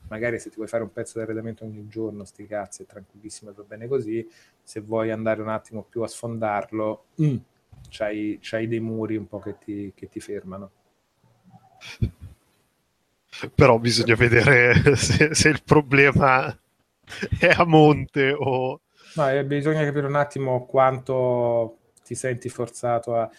magari 0.09 0.39
se 0.39 0.49
ti 0.49 0.55
vuoi 0.57 0.67
fare 0.67 0.83
un 0.83 0.91
pezzo 0.91 1.17
di 1.17 1.23
arredamento 1.23 1.63
ogni 1.63 1.87
giorno, 1.87 2.25
sti 2.25 2.45
cazzi, 2.45 2.83
è 2.83 2.85
tranquillissimo, 2.85 3.53
va 3.53 3.63
bene 3.63 3.87
così. 3.87 4.27
Se 4.61 4.81
vuoi 4.81 5.11
andare 5.11 5.41
un 5.41 5.49
attimo 5.49 5.83
più 5.83 6.01
a 6.01 6.07
sfondarlo, 6.07 7.05
mm, 7.21 7.37
c'hai, 7.89 8.39
c'hai, 8.41 8.67
dei 8.67 8.79
muri 8.79 9.15
un 9.15 9.27
po' 9.27 9.39
che 9.39 9.57
ti, 9.57 9.91
che 9.95 10.09
ti 10.09 10.19
fermano. 10.19 10.71
Però 13.55 13.79
bisogna 13.79 14.15
vedere 14.15 14.95
se, 14.97 15.33
se, 15.33 15.49
il 15.49 15.63
problema 15.63 16.55
è 17.39 17.47
a 17.47 17.65
monte 17.65 18.31
o... 18.31 18.81
No, 19.15 19.43
bisogna 19.43 19.83
capire 19.83 20.07
un 20.07 20.15
attimo 20.15 20.65
quanto 20.65 21.77
ti 22.03 22.15
senti 22.15 22.49
forzato 22.49 23.15
a... 23.15 23.29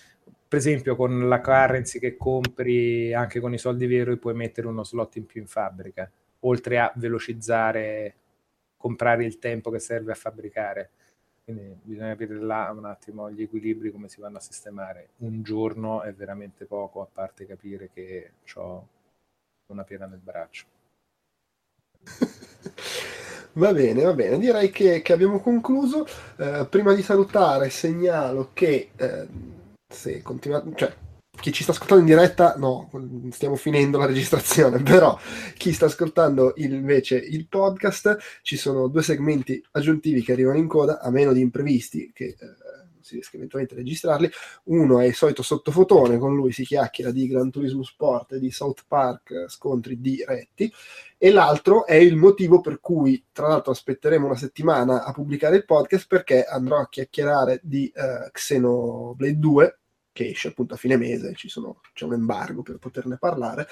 Per 0.49 0.59
esempio, 0.59 0.97
con 0.97 1.29
la 1.29 1.41
currency 1.41 2.01
che 2.01 2.17
compri, 2.17 3.15
anche 3.15 3.39
con 3.39 3.53
i 3.53 3.59
soldi 3.59 3.87
veri, 3.87 4.17
puoi 4.19 4.35
mettere 4.35 4.67
uno 4.67 4.83
slot 4.83 5.15
in 5.15 5.27
più 5.27 5.41
in 5.41 5.47
fabbrica 5.47 6.11
oltre 6.41 6.79
a 6.79 6.93
velocizzare, 6.97 8.15
comprare 8.77 9.25
il 9.25 9.39
tempo 9.39 9.71
che 9.71 9.79
serve 9.79 10.13
a 10.13 10.17
fabbricare. 10.17 10.91
Quindi 11.45 11.77
bisogna 11.83 12.11
capire 12.11 12.39
là 12.39 12.73
un 12.77 12.85
attimo 12.85 13.31
gli 13.31 13.43
equilibri, 13.43 13.91
come 13.91 14.09
si 14.09 14.21
vanno 14.21 14.39
a 14.39 14.41
sistemare. 14.41 15.11
Un 15.19 15.43
giorno 15.43 16.03
è 16.03 16.13
veramente 16.13 16.65
poco, 16.65 17.03
a 17.03 17.09
parte 17.11 17.47
capire 17.47 17.91
che 17.93 18.33
ho 18.55 18.87
una 19.67 19.85
piena 19.85 20.07
nel 20.07 20.21
braccio. 20.21 20.67
Va 23.55 23.73
bene, 23.73 24.05
va 24.05 24.13
bene, 24.13 24.39
direi 24.39 24.71
che, 24.71 25.03
che 25.03 25.13
abbiamo 25.13 25.41
concluso. 25.41 26.07
Eh, 26.37 26.67
prima 26.71 26.95
di 26.95 27.03
salutare 27.03 27.69
segnalo 27.69 28.51
che 28.53 28.91
eh, 28.95 29.27
se 29.93 30.23
continuate, 30.23 30.71
cioè 30.77 30.95
chi 31.41 31.53
ci 31.53 31.63
sta 31.63 31.73
ascoltando 31.73 32.03
in 32.03 32.15
diretta, 32.15 32.55
no, 32.57 32.91
stiamo 33.31 33.57
finendo 33.57 33.99
la 33.99 34.07
registrazione, 34.07 34.81
però 34.85 35.19
chi 35.57 35.73
sta 35.73 35.87
ascoltando 35.87 36.53
invece 36.57 37.17
il 37.17 37.49
podcast, 37.49 38.19
ci 38.43 38.57
sono 38.57 38.89
due 38.89 39.03
segmenti 39.03 39.63
aggiuntivi 39.73 40.23
che 40.23 40.33
arrivano 40.33 40.59
in 40.59 40.69
coda, 40.69 41.01
a 41.01 41.11
meno 41.11 41.33
di 41.33 41.41
imprevisti, 41.41 42.11
che 42.15 42.27
eh, 42.27 42.37
si 43.01 43.15
riesca 43.15 43.37
eventualmente 43.37 43.75
a 43.75 43.79
registrarli. 43.79 44.31
Uno 44.65 45.01
è 45.01 45.07
il 45.07 45.15
solito 45.15 45.43
sottofotone, 45.43 46.19
con 46.19 46.35
lui 46.35 46.53
si 46.53 46.65
chiacchiera 46.65 47.11
di 47.11 47.27
Gran 47.27 47.51
Turismo 47.51 47.83
Sport 47.83 48.33
e 48.33 48.39
di 48.39 48.51
South 48.51 48.85
Park, 48.87 49.47
scontri 49.49 50.01
diretti, 50.01 50.73
e 51.19 51.31
l'altro 51.31 51.87
è 51.87 51.95
il 51.95 52.17
motivo 52.17 52.61
per 52.61 52.81
cui, 52.81 53.25
tra 53.33 53.49
l'altro, 53.49 53.73
aspetteremo 53.73 54.27
una 54.27 54.37
settimana 54.37 55.05
a 55.05 55.13
pubblicare 55.13 55.57
il 55.57 55.65
podcast, 55.65 56.07
perché 56.07 56.45
andrò 56.45 56.79
a 56.79 56.89
chiacchierare 56.89 57.61
di 57.63 57.93
uh, 57.95 58.31
Xenoblade 58.31 59.39
2, 59.39 59.80
che 60.13 60.29
esce 60.29 60.49
appunto 60.49 60.75
a 60.75 60.77
fine 60.77 60.97
mese, 60.97 61.35
sono, 61.37 61.81
c'è 61.93 62.05
un 62.05 62.15
embargo 62.15 62.63
per 62.63 62.79
poterne 62.79 63.17
parlare, 63.19 63.67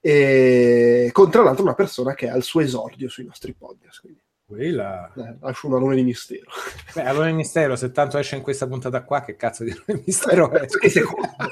e 0.00 1.10
con 1.12 1.30
tra 1.30 1.42
l'altro 1.42 1.62
una 1.62 1.74
persona 1.74 2.14
che 2.14 2.28
ha 2.28 2.36
il 2.36 2.42
suo 2.42 2.60
esordio 2.60 3.08
sui 3.08 3.24
nostri 3.24 3.52
podcast. 3.54 4.00
Quindi. 4.00 4.20
Quella... 4.44 5.10
Eh, 5.14 5.36
lascio 5.40 5.68
un 5.68 5.74
alone 5.74 5.94
di 5.94 6.02
mistero. 6.02 6.50
Beh, 6.94 7.04
alone 7.04 7.28
di 7.28 7.36
mistero, 7.36 7.74
se 7.74 7.90
tanto 7.90 8.18
esce 8.18 8.36
in 8.36 8.42
questa 8.42 8.66
puntata 8.66 9.02
qua, 9.02 9.22
che 9.22 9.34
cazzo 9.34 9.64
di 9.64 9.70
alone 9.70 9.84
di 9.86 10.02
mistero 10.04 10.50
è? 10.50 10.66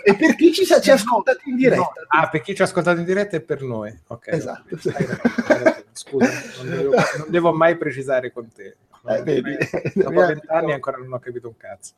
e 0.05 0.17
per 0.17 0.35
chi 0.35 0.53
ci, 0.53 0.67
ci 0.67 0.91
ha 0.91 0.93
ascoltato 0.95 1.41
in 1.47 1.57
diretta? 1.57 1.81
No. 1.81 1.93
Ah, 2.09 2.29
per 2.29 2.43
chi 2.43 2.55
ci 2.55 2.61
ha 2.61 2.67
ascoltato 2.67 2.99
in 2.99 3.07
diretta 3.07 3.37
è 3.37 3.41
per 3.41 3.63
noi. 3.63 3.97
Ok. 4.09 4.27
Esatto. 4.27 4.77
Scusa, 5.93 6.31
non 6.59 6.69
devo, 6.69 6.95
non 6.95 7.27
devo, 7.29 7.53
mai 7.55 7.79
precisare 7.79 8.33
con 8.33 8.53
te. 8.53 8.77
Eh, 9.07 9.23
vedi, 9.23 9.57
dopo 9.95 10.21
vent'anni 10.27 10.73
ancora 10.73 10.99
non 10.99 11.13
ho 11.13 11.19
capito 11.19 11.49
un 11.49 11.57
cazzo. 11.57 11.95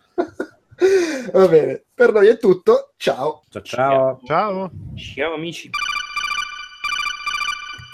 Va 1.33 1.49
bene, 1.49 1.85
per 1.95 2.13
noi 2.13 2.29
è 2.29 2.39
tutto. 2.39 2.93
Ciao. 2.97 3.43
Ciao 3.49 3.63
ciao. 3.63 4.21
Ciao. 4.25 4.71
Ciao 4.97 5.35
amici. 5.35 5.71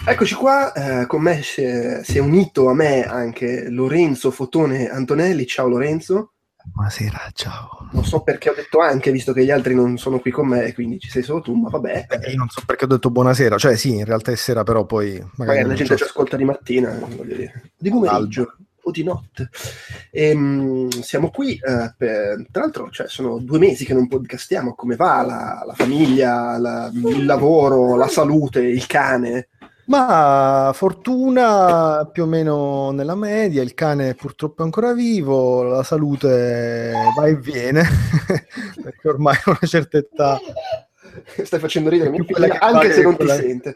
Eccoci 0.05 0.33
qua, 0.33 0.71
eh, 0.73 1.05
con 1.05 1.21
me 1.21 1.41
si 1.43 1.61
è, 1.61 2.01
si 2.03 2.17
è, 2.17 2.21
unito 2.21 2.69
a 2.69 2.73
me 2.73 3.03
anche 3.03 3.69
Lorenzo 3.69 4.31
Fotone 4.31 4.89
Antonelli. 4.89 5.45
Ciao 5.45 5.67
Lorenzo. 5.67 6.33
Buonasera, 6.71 7.29
ciao. 7.33 7.89
Non 7.91 8.05
so 8.05 8.21
perché 8.21 8.49
ho 8.49 8.53
detto 8.53 8.79
anche, 8.79 9.11
visto 9.11 9.33
che 9.33 9.43
gli 9.43 9.51
altri 9.51 9.75
non 9.75 9.97
sono 9.97 10.19
qui 10.19 10.31
con 10.31 10.47
me, 10.47 10.73
quindi 10.73 10.99
ci 10.99 11.09
sei 11.09 11.23
solo 11.23 11.41
tu, 11.41 11.53
ma 11.53 11.69
vabbè. 11.69 12.07
Eh, 12.09 12.31
io 12.31 12.37
non 12.37 12.49
so 12.49 12.61
perché 12.65 12.85
ho 12.85 12.87
detto 12.87 13.11
buonasera, 13.11 13.57
cioè 13.57 13.75
sì, 13.75 13.95
in 13.95 14.05
realtà 14.05 14.31
è 14.31 14.35
sera, 14.35 14.63
però 14.63 14.85
poi... 14.85 15.13
Magari, 15.35 15.59
magari 15.59 15.67
la 15.67 15.73
gente 15.73 15.95
ci 15.97 16.03
ascolta 16.03 16.37
di 16.37 16.43
mattina, 16.43 16.97
voglio 16.99 17.35
dire. 17.35 17.71
Di 17.77 17.89
pomeriggio. 17.89 18.41
Aldo 18.41 18.57
o 18.89 18.91
di 18.91 19.03
notte. 19.03 19.49
E, 20.11 20.35
mh, 20.35 20.89
siamo 21.01 21.29
qui, 21.29 21.53
eh, 21.53 21.93
per, 21.97 22.45
tra 22.51 22.61
l'altro 22.63 22.89
cioè, 22.91 23.07
sono 23.07 23.39
due 23.39 23.59
mesi 23.59 23.85
che 23.85 23.93
non 23.93 24.07
podcastiamo, 24.07 24.75
come 24.75 24.95
va 24.95 25.23
la, 25.23 25.63
la 25.65 25.73
famiglia, 25.73 26.57
la, 26.57 26.91
il 26.93 27.25
lavoro, 27.25 27.95
la 27.95 28.07
salute, 28.07 28.61
il 28.61 28.85
cane? 28.85 29.49
Ma 29.89 30.69
fortuna 30.75 32.07
più 32.11 32.23
o 32.23 32.25
meno 32.27 32.91
nella 32.91 33.15
media, 33.15 33.63
il 33.63 33.73
cane 33.73 34.13
purtroppo 34.13 34.61
è 34.61 34.65
ancora 34.65 34.93
vivo, 34.93 35.63
la 35.63 35.81
salute 35.81 36.93
va 37.15 37.25
e 37.25 37.35
viene, 37.35 37.83
perché 38.83 39.07
ormai 39.07 39.35
a 39.35 39.49
una 39.49 39.67
certa 39.67 39.97
età... 39.97 40.39
Stai 41.43 41.59
facendo 41.59 41.89
ridere, 41.89 42.15
anche 42.59 42.93
se 42.93 43.01
non 43.01 43.17
ti 43.17 43.27
sente. 43.27 43.75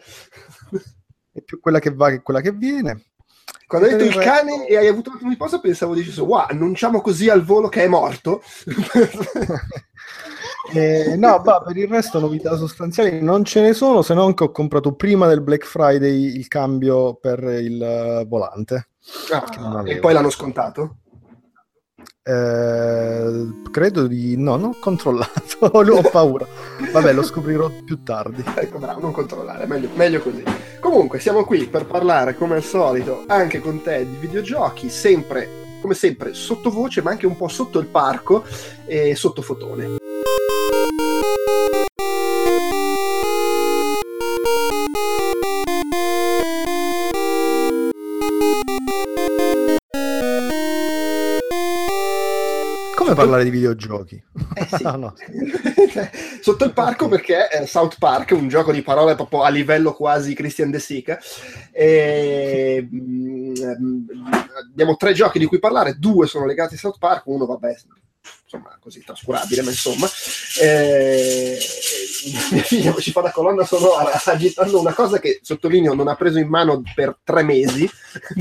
È 1.31 1.41
più 1.41 1.59
quella 1.59 1.79
che 1.79 1.91
va 1.91 2.11
che 2.11 2.21
quella 2.21 2.41
che 2.41 2.51
viene. 2.51 3.05
Quando 3.67 3.87
hai 3.87 3.95
detto 3.95 4.17
il 4.17 4.23
cane 4.23 4.67
e 4.67 4.77
hai 4.77 4.87
avuto 4.87 5.09
un 5.09 5.15
attimo 5.15 5.29
di 5.29 5.37
pausa, 5.37 5.59
pensavo 5.59 5.93
dici, 5.93 6.19
wow, 6.19 6.45
annunciamo 6.49 7.01
così 7.01 7.29
al 7.29 7.43
volo 7.43 7.69
che 7.69 7.83
è 7.83 7.87
morto. 7.87 8.41
eh, 10.73 11.15
no, 11.15 11.41
bah, 11.41 11.61
per 11.65 11.77
il 11.77 11.87
resto 11.87 12.19
novità 12.19 12.55
sostanziali 12.55 13.21
non 13.21 13.45
ce 13.45 13.61
ne 13.61 13.73
sono, 13.73 14.01
se 14.01 14.13
non 14.13 14.33
che 14.33 14.43
ho 14.43 14.51
comprato 14.51 14.93
prima 14.93 15.27
del 15.27 15.41
Black 15.41 15.65
Friday 15.65 16.35
il 16.35 16.47
cambio 16.47 17.15
per 17.15 17.43
il 17.43 18.25
volante. 18.27 18.89
Ah, 19.31 19.83
e 19.85 19.99
poi 19.99 20.13
l'hanno 20.13 20.29
scontato? 20.29 20.97
Eh, 22.23 23.49
credo 23.71 24.07
di 24.07 24.37
no, 24.37 24.55
non 24.55 24.69
ho 24.69 24.77
controllato, 24.79 25.57
ho 25.71 26.09
paura. 26.09 26.45
Vabbè, 26.91 27.13
lo 27.13 27.23
scoprirò 27.23 27.69
più 27.83 28.03
tardi. 28.03 28.43
Ecco, 28.55 28.79
bravo, 28.79 29.01
non 29.01 29.11
controllare, 29.11 29.65
meglio, 29.65 29.89
meglio 29.95 30.21
così. 30.21 30.43
Comunque, 30.79 31.19
siamo 31.19 31.43
qui 31.45 31.65
per 31.65 31.85
parlare, 31.85 32.35
come 32.35 32.55
al 32.55 32.63
solito, 32.63 33.23
anche 33.27 33.59
con 33.59 33.81
te 33.81 34.07
di 34.07 34.15
videogiochi, 34.17 34.89
sempre 34.89 35.61
come 35.81 35.95
sempre 35.95 36.33
sottovoce, 36.33 37.01
ma 37.01 37.11
anche 37.11 37.25
un 37.25 37.35
po' 37.35 37.49
sotto 37.49 37.79
il 37.79 37.87
parco 37.87 38.45
e 38.85 39.15
sotto 39.15 39.41
fotone. 39.41 39.97
Come 53.13 53.15
parlare 53.15 53.43
di 53.43 53.49
videogiochi. 53.49 54.21
Eh 54.53 54.67
sì. 54.67 54.83
no, 54.83 54.95
no. 54.95 55.13
Sotto 56.41 56.65
il 56.65 56.73
parco 56.73 57.07
perché 57.07 57.47
è 57.47 57.65
South 57.65 57.97
Park, 57.99 58.31
un 58.31 58.47
gioco 58.47 58.71
di 58.71 58.81
parole 58.81 59.15
proprio 59.15 59.43
a 59.43 59.49
livello 59.49 59.93
quasi 59.93 60.33
Christian 60.33 60.71
De 60.71 60.79
Sica. 60.79 61.19
E, 61.71 62.87
mm, 62.91 63.53
abbiamo 64.71 64.95
tre 64.95 65.13
giochi 65.13 65.39
di 65.39 65.45
cui 65.45 65.59
parlare, 65.59 65.97
due 65.97 66.27
sono 66.27 66.45
legati 66.45 66.75
a 66.75 66.77
South 66.77 66.97
Park, 66.97 67.23
uno 67.27 67.45
vabbè 67.45 67.75
insomma 68.53 68.77
così 68.79 69.03
trascurabile, 69.03 69.61
ma 69.63 69.69
insomma 69.69 70.07
eh, 70.61 71.57
mia 72.51 72.61
figlia 72.63 72.93
ci 72.99 73.11
fa 73.11 73.21
la 73.21 73.31
colonna 73.31 73.65
sonora 73.65 74.21
agitando 74.23 74.79
una 74.79 74.93
cosa 74.93 75.19
che 75.19 75.39
sottolineo 75.41 75.93
non 75.93 76.07
ha 76.07 76.15
preso 76.15 76.37
in 76.37 76.47
mano 76.47 76.81
per 76.93 77.17
tre 77.23 77.43
mesi, 77.43 77.89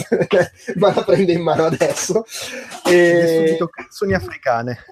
ma 0.76 0.94
la 0.94 1.04
prende 1.04 1.32
in 1.32 1.42
mano 1.42 1.64
adesso. 1.64 2.24
E... 2.84 3.44
Subito 3.46 3.68
canzoni 3.68 4.14
africane. 4.14 4.84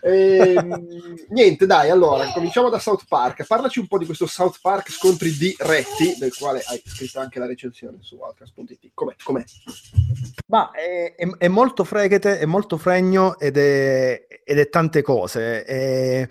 E, 0.00 0.54
ehm, 0.54 1.14
niente, 1.28 1.66
dai, 1.66 1.90
allora, 1.90 2.30
cominciamo 2.32 2.68
da 2.68 2.78
South 2.78 3.04
Park. 3.08 3.46
Parlaci 3.46 3.78
un 3.78 3.86
po' 3.86 3.98
di 3.98 4.06
questo 4.06 4.26
South 4.26 4.58
Park 4.60 4.90
scontri 4.90 5.36
diretti, 5.36 6.16
del 6.18 6.34
quale 6.34 6.62
hai 6.66 6.80
scritto 6.84 7.20
anche 7.20 7.38
la 7.38 7.46
recensione 7.46 7.98
su 8.00 8.16
Outcast.it. 8.16 8.90
Com'è? 8.94 9.14
Com'è? 9.22 9.44
Ma 10.46 10.70
è, 10.70 11.14
è, 11.14 11.28
è, 11.38 11.48
molto 11.48 11.84
freghete, 11.84 12.38
è 12.38 12.44
molto 12.44 12.76
fregno 12.76 13.38
ed 13.38 13.56
è, 13.56 14.26
ed 14.44 14.58
è 14.58 14.68
tante 14.68 15.02
cose. 15.02 15.64
È, 15.64 16.28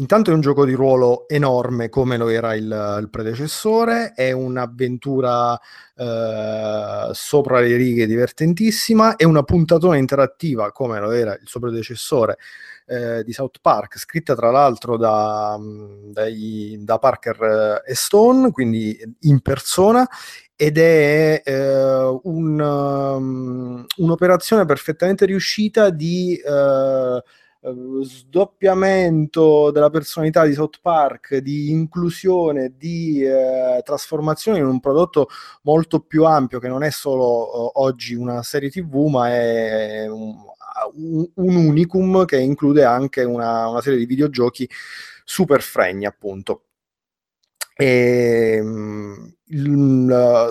intanto 0.00 0.30
è 0.30 0.34
un 0.34 0.40
gioco 0.40 0.64
di 0.64 0.72
ruolo 0.72 1.28
enorme 1.28 1.88
come 1.88 2.16
lo 2.16 2.28
era 2.28 2.54
il, 2.54 2.98
il 3.00 3.08
predecessore, 3.10 4.12
è 4.14 4.32
un'avventura 4.32 5.58
eh, 5.94 7.10
sopra 7.12 7.60
le 7.60 7.76
righe 7.76 8.06
divertentissima, 8.06 9.16
è 9.16 9.24
una 9.24 9.42
puntatona 9.42 9.96
interattiva 9.96 10.72
come 10.72 10.98
lo 10.98 11.10
era 11.12 11.34
il 11.34 11.46
suo 11.46 11.60
predecessore 11.60 12.38
eh, 12.86 13.22
di 13.22 13.32
South 13.32 13.58
Park, 13.60 13.98
scritta 13.98 14.34
tra 14.34 14.50
l'altro 14.50 14.96
da, 14.96 15.58
dai, 15.60 16.78
da 16.80 16.98
Parker 16.98 17.82
e 17.86 17.94
Stone, 17.94 18.50
quindi 18.50 18.98
in 19.20 19.40
persona, 19.40 20.08
ed 20.56 20.78
è 20.78 21.42
eh, 21.44 22.20
un, 22.22 22.58
um, 22.58 23.84
un'operazione 23.96 24.64
perfettamente 24.64 25.26
riuscita 25.26 25.90
di... 25.90 26.40
Uh, 27.62 28.02
sdoppiamento 28.02 29.70
della 29.70 29.90
personalità 29.90 30.46
di 30.46 30.54
South 30.54 30.78
Park, 30.80 31.36
di 31.36 31.70
inclusione, 31.70 32.72
di 32.74 33.22
eh, 33.22 33.82
trasformazione 33.84 34.60
in 34.60 34.64
un 34.64 34.80
prodotto 34.80 35.28
molto 35.64 36.00
più 36.00 36.24
ampio 36.24 36.58
che 36.58 36.68
non 36.68 36.82
è 36.82 36.90
solo 36.90 37.74
uh, 37.74 37.82
oggi 37.82 38.14
una 38.14 38.42
serie 38.42 38.70
TV, 38.70 39.08
ma 39.08 39.28
è 39.28 40.08
un, 40.08 40.36
un 41.34 41.54
unicum 41.56 42.24
che 42.24 42.38
include 42.38 42.84
anche 42.84 43.24
una, 43.24 43.68
una 43.68 43.82
serie 43.82 43.98
di 43.98 44.06
videogiochi 44.06 44.68
super 45.24 45.60
fregni, 45.60 46.06
appunto. 46.06 46.64
E, 47.76 48.56
ehm, 48.58 49.34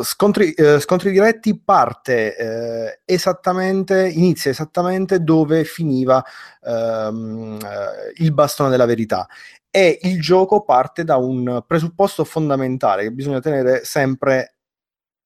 scontri, 0.04 0.52
eh, 0.54 0.80
scontri, 0.80 1.12
diretti 1.12 1.60
parte 1.60 2.36
eh, 2.36 3.00
esattamente, 3.06 4.10
inizia 4.10 4.52
esattamente 4.52 5.24
dove 5.24 5.64
finiva 5.64 6.24
ehm, 6.62 7.58
eh, 7.64 8.14
il 8.24 8.34
bastone 8.34 8.70
della 8.70 8.86
verità 8.86 9.28
e 9.70 10.00
il 10.02 10.20
gioco 10.20 10.64
parte 10.64 11.04
da 11.04 11.18
un 11.18 11.64
presupposto 11.66 12.24
fondamentale 12.24 13.04
che 13.04 13.12
bisogna 13.12 13.40
tenere 13.40 13.84
sempre 13.84 14.56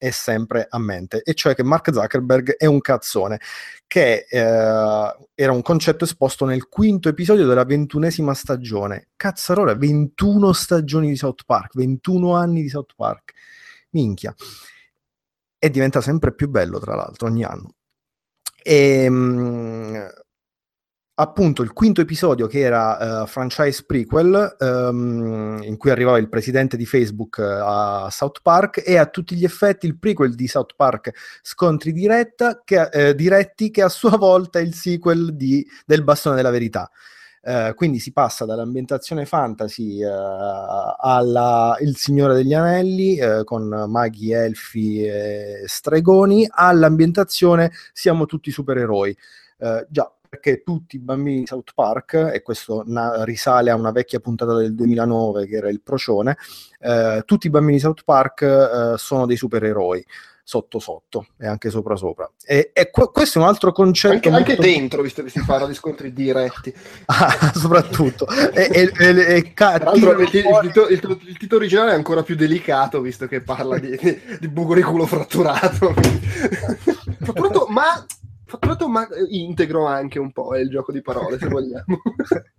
e 0.04 0.12
sempre 0.12 0.68
a 0.70 0.78
mente, 0.80 1.22
e 1.24 1.34
cioè 1.34 1.56
che 1.56 1.64
Mark 1.64 1.90
Zuckerberg 1.94 2.58
è 2.58 2.66
un 2.66 2.82
cazzone, 2.82 3.40
che 3.88 4.26
eh, 4.30 4.38
era 5.34 5.52
un 5.54 5.62
concetto 5.62 6.04
esposto 6.04 6.44
nel 6.44 6.68
quinto 6.68 7.08
episodio 7.08 7.48
della 7.48 7.64
ventunesima 7.64 8.34
stagione. 8.34 9.12
Cazzarola, 9.16 9.76
21 9.76 10.52
stagioni 10.52 11.08
di 11.08 11.16
South 11.16 11.44
Park, 11.46 11.78
21 11.78 12.36
anni 12.36 12.64
di 12.64 12.68
South 12.68 12.92
Park. 12.98 13.32
Minchia. 13.94 14.34
E 15.58 15.70
diventa 15.70 16.02
sempre 16.02 16.34
più 16.34 16.50
bello, 16.50 16.80
tra 16.80 16.96
l'altro, 16.96 17.28
ogni 17.28 17.44
anno. 17.44 17.76
E, 18.62 19.04
ehm, 19.04 20.10
appunto 21.16 21.62
il 21.62 21.74
quinto 21.74 22.02
episodio 22.02 22.48
che 22.48 22.60
era 22.60 23.22
uh, 23.22 23.28
franchise 23.28 23.84
prequel 23.86 24.56
um, 24.60 25.60
in 25.62 25.78
cui 25.78 25.92
arrivava 25.92 26.18
il 26.18 26.28
presidente 26.28 26.76
di 26.76 26.88
Facebook 26.88 27.38
uh, 27.38 27.62
a 27.64 28.08
South 28.10 28.40
Park 28.42 28.82
e 28.84 28.98
a 28.98 29.06
tutti 29.06 29.36
gli 29.36 29.44
effetti 29.44 29.86
il 29.86 30.00
prequel 30.00 30.34
di 30.34 30.48
South 30.48 30.74
Park 30.76 31.12
scontri 31.44 31.94
diretta 31.94 32.62
che, 32.64 32.90
uh, 32.92 33.14
diretti 33.14 33.70
che 33.70 33.84
a 33.84 33.90
sua 33.90 34.18
volta 34.18 34.58
è 34.58 34.64
il 34.64 34.74
sequel 34.74 35.36
di, 35.36 35.66
del 35.86 36.04
bastone 36.04 36.36
della 36.36 36.50
verità 36.50 36.90
Uh, 37.46 37.74
quindi 37.74 38.00
si 38.00 38.14
passa 38.14 38.46
dall'ambientazione 38.46 39.26
fantasy 39.26 40.02
uh, 40.02 40.10
al 40.98 41.76
Il 41.82 41.98
Signore 41.98 42.36
degli 42.36 42.54
Anelli 42.54 43.20
uh, 43.20 43.44
con 43.44 43.68
maghi, 43.90 44.32
elfi 44.32 45.04
e 45.04 45.64
stregoni 45.66 46.48
all'ambientazione 46.50 47.72
siamo 47.92 48.26
tutti 48.26 48.50
supereroi. 48.50 49.18
già, 49.90 50.12
perché 50.34 50.64
tutti 50.64 50.96
i 50.96 51.00
bambini 51.00 51.42
di 51.42 51.46
South 51.46 51.74
Park, 51.76 52.32
e 52.34 52.42
questo 52.42 52.84
na- 52.88 53.24
risale 53.24 53.70
a 53.70 53.76
una 53.76 53.92
vecchia 53.92 54.20
puntata 54.20 54.56
del 54.56 54.74
2009 54.74 55.46
che 55.46 55.58
era 55.58 55.70
il 55.70 55.82
procione, 55.82 56.38
eh, 56.80 57.22
tutti 57.24 57.46
i 57.46 57.50
bambini 57.52 57.74
di 57.74 57.84
South 57.84 58.04
Park 58.04 58.42
eh, 58.42 58.98
sono 58.98 59.28
dei 59.28 59.36
supereroi 59.36 60.04
sotto 60.44 60.80
sotto 60.80 61.28
e 61.40 61.48
anche 61.48 61.70
sopra 61.70 61.96
sopra. 61.96 62.30
E, 62.46 62.72
e 62.74 62.92
qu- 62.92 63.12
questo 63.12 63.40
è 63.40 63.42
un 63.42 63.48
altro 63.48 63.72
concetto. 63.72 64.14
Anche, 64.14 64.30
molto... 64.30 64.52
anche 64.52 64.62
dentro, 64.62 65.02
visto 65.02 65.24
che 65.24 65.30
si 65.30 65.42
parla 65.46 65.68
di 65.68 65.74
scontri 65.74 66.12
diretti. 66.12 66.74
ah, 67.06 67.52
soprattutto. 67.56 68.28
e, 68.28 68.70
e, 68.72 68.92
e, 68.98 69.36
e 69.36 69.54
ca- 69.54 69.80
Tra 69.80 69.92
l'altro, 69.92 70.12
il, 70.12 70.20
il, 70.22 70.30
titolo, 70.30 70.60
il, 70.90 71.38
titolo 71.38 71.62
originale 71.62 71.92
è 71.92 71.96
ancora 71.96 72.24
più 72.24 72.36
delicato, 72.36 73.00
visto 73.02 73.26
che 73.28 73.42
parla 73.42 73.80
di, 73.80 73.98
di, 73.98 74.22
di 74.40 74.48
buco 74.50 74.76
di 74.76 74.82
culo 74.82 75.06
fratturato. 75.06 75.94
fratturato, 77.22 77.68
ma 77.70 78.06
fatturato 78.54 78.88
ma 78.88 79.08
integro 79.30 79.86
anche 79.86 80.20
un 80.20 80.32
po', 80.32 80.56
è 80.56 80.60
il 80.60 80.70
gioco 80.70 80.92
di 80.92 81.02
parole 81.02 81.38
se 81.38 81.48
vogliamo. 81.48 81.84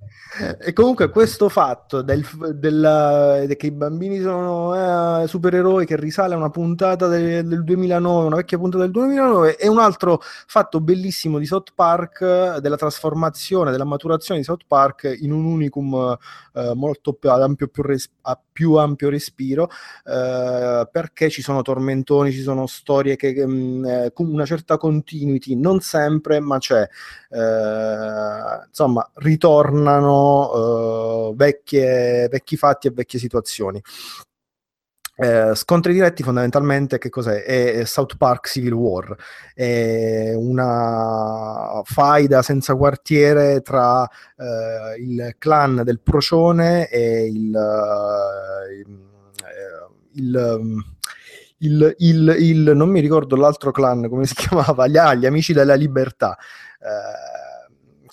E 0.61 0.73
comunque 0.73 1.11
questo 1.11 1.49
fatto 1.49 2.03
del, 2.03 2.25
del, 2.55 3.55
che 3.57 3.67
i 3.67 3.71
bambini 3.71 4.21
sono 4.21 5.23
eh, 5.23 5.29
supereroi 5.29 5.87
che 5.87 5.97
risale 5.97 6.35
a 6.35 6.37
una 6.37 6.51
puntata 6.51 7.07
del, 7.07 7.47
del, 7.47 7.63
2009, 7.63 8.27
una 8.27 8.37
vecchia 8.37 8.59
puntata 8.59 8.83
del 8.83 8.93
2009, 8.93 9.57
è 9.57 9.69
un 9.69 9.79
altro 9.79 10.21
fatto 10.21 10.81
bellissimo 10.81 11.39
di 11.39 11.47
South 11.47 11.71
Park, 11.75 12.59
della 12.59 12.77
trasformazione, 12.77 13.71
della 13.71 13.85
maturazione 13.85 14.41
di 14.41 14.47
South 14.47 14.65
Park 14.67 15.17
in 15.21 15.31
un 15.31 15.45
unicum 15.45 16.17
eh, 16.55 16.73
molto 16.75 17.13
più 17.13 17.31
ampio, 17.31 17.69
più 17.69 17.83
res- 17.83 18.11
a 18.23 18.41
più 18.55 18.75
ampio 18.75 19.11
respiro, 19.11 19.69
eh, 20.05 20.89
perché 20.91 21.29
ci 21.29 21.43
sono 21.43 21.63
tormentoni, 21.63 22.33
ci 22.33 22.43
sono 22.43 22.67
storie 22.67 23.17
che 23.17 23.47
mh, 23.47 23.53
mm, 23.53 23.85
eh, 23.85 24.11
con 24.13 24.33
una 24.33 24.47
certa 24.47 24.79
continuity, 24.79 25.55
non 25.55 25.81
sempre, 25.85 26.41
ma 26.41 26.59
c'è. 26.59 26.83
Eh, 27.31 28.65
insomma, 28.67 29.09
ritornano 29.15 30.53
vecchie, 31.37 32.29
vecchi 32.29 32.57
fatti 32.57 32.89
e 32.89 32.91
vecchie 32.91 33.19
situazioni. 33.19 33.83
Eh, 35.17 35.55
scontri 35.55 35.93
diretti 35.93 36.25
fondamentalmente 36.25 36.99
che 36.99 37.09
cos'è? 37.09 37.45
È 37.45 37.85
South 37.85 38.17
Park 38.17 38.49
Civil 38.49 38.73
War, 38.73 39.15
è 39.55 40.33
una 40.35 41.81
faida 41.85 42.43
senza 42.43 42.75
quartiere 42.75 43.61
tra 43.61 44.05
eh, 44.37 45.01
il 45.01 45.37
clan 45.39 45.83
del 45.85 46.01
procione 46.01 46.89
e 46.89 47.27
il, 47.27 47.55
uh, 47.55 48.73
il, 50.15 50.85
il, 51.65 51.95
il, 51.99 52.37
il, 52.39 52.73
non 52.75 52.89
mi 52.89 53.01
ricordo 53.01 53.37
l'altro 53.37 53.71
clan 53.71 54.09
come 54.09 54.27
si 54.27 54.35
chiamava, 54.37 54.87
gli, 54.87 54.97
ah, 54.97 55.15
gli 55.15 55.27
amici 55.27 55.53
della 55.53 55.75
libertà. 55.75 56.37
Eh, 56.81 57.33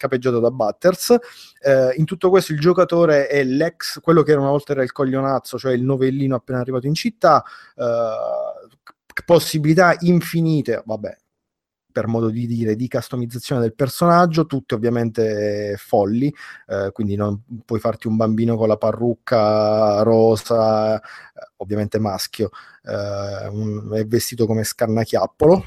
capeggiato 0.01 0.39
da 0.39 0.49
Butters. 0.49 1.15
Eh, 1.61 1.93
in 1.97 2.05
tutto 2.05 2.29
questo 2.29 2.53
il 2.53 2.59
giocatore 2.59 3.27
è 3.27 3.43
l'ex, 3.43 3.99
quello 4.01 4.23
che 4.23 4.31
era 4.31 4.41
una 4.41 4.49
volta 4.49 4.71
era 4.71 4.81
il 4.81 4.91
coglionazzo, 4.91 5.59
cioè 5.59 5.73
il 5.73 5.83
novellino 5.83 6.35
appena 6.35 6.59
arrivato 6.59 6.87
in 6.87 6.95
città, 6.95 7.43
eh, 7.75 9.19
possibilità 9.23 9.95
infinite, 9.99 10.81
vabbè, 10.83 11.17
per 11.91 12.07
modo 12.07 12.29
di 12.29 12.47
dire, 12.47 12.75
di 12.75 12.87
customizzazione 12.87 13.61
del 13.61 13.75
personaggio, 13.75 14.45
tutte 14.45 14.75
ovviamente 14.75 15.75
folli, 15.77 16.33
eh, 16.67 16.91
quindi 16.91 17.15
non 17.15 17.41
puoi 17.65 17.79
farti 17.79 18.07
un 18.07 18.15
bambino 18.15 18.55
con 18.55 18.67
la 18.67 18.77
parrucca 18.77 20.01
rosa, 20.01 20.97
eh, 20.97 21.01
ovviamente 21.57 21.99
maschio, 21.99 22.49
eh, 22.83 23.47
un, 23.47 23.91
è 23.93 24.05
vestito 24.05 24.45
come 24.45 24.63
scannachiappolo. 24.63 25.65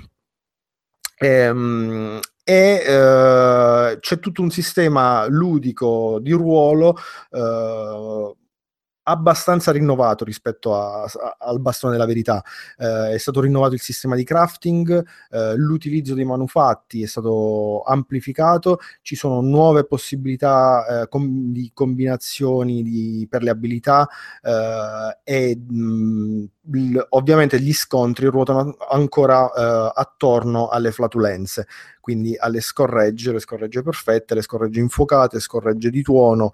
Ehm, 1.18 2.20
e 2.46 2.82
eh, 2.86 3.98
c'è 4.00 4.18
tutto 4.18 4.42
un 4.42 4.50
sistema 4.50 5.26
ludico 5.28 6.18
di 6.20 6.32
ruolo 6.32 6.94
eh, 7.30 8.34
abbastanza 9.04 9.72
rinnovato 9.72 10.24
rispetto 10.24 10.74
a, 10.74 11.04
a, 11.04 11.36
al 11.38 11.60
bastone 11.60 11.92
della 11.92 12.06
verità. 12.06 12.42
Eh, 12.76 13.12
è 13.12 13.18
stato 13.18 13.40
rinnovato 13.40 13.74
il 13.74 13.80
sistema 13.80 14.16
di 14.16 14.24
crafting, 14.24 15.06
eh, 15.30 15.54
l'utilizzo 15.56 16.14
dei 16.14 16.24
manufatti 16.24 17.02
è 17.02 17.06
stato 17.06 17.82
amplificato, 17.82 18.78
ci 19.02 19.16
sono 19.16 19.40
nuove 19.40 19.84
possibilità 19.84 21.02
eh, 21.02 21.08
com- 21.08 21.52
di 21.52 21.70
combinazioni 21.74 22.82
di, 22.82 23.26
per 23.28 23.42
le 23.42 23.50
abilità 23.50 24.08
eh, 24.42 25.18
e 25.22 25.56
mh, 25.56 26.44
l- 26.70 27.06
ovviamente 27.10 27.60
gli 27.60 27.72
scontri 27.72 28.26
ruotano 28.26 28.76
ancora 28.90 29.52
eh, 29.52 29.92
attorno 29.94 30.68
alle 30.68 30.92
flatulenze, 30.92 31.66
quindi 32.00 32.36
alle 32.36 32.60
scorregge, 32.60 33.32
le 33.32 33.40
scorregge 33.40 33.82
perfette, 33.82 34.34
le 34.34 34.42
scorregge 34.42 34.80
infuocate, 34.80 35.40
scorregge 35.40 35.90
di 35.90 36.02
tuono 36.02 36.52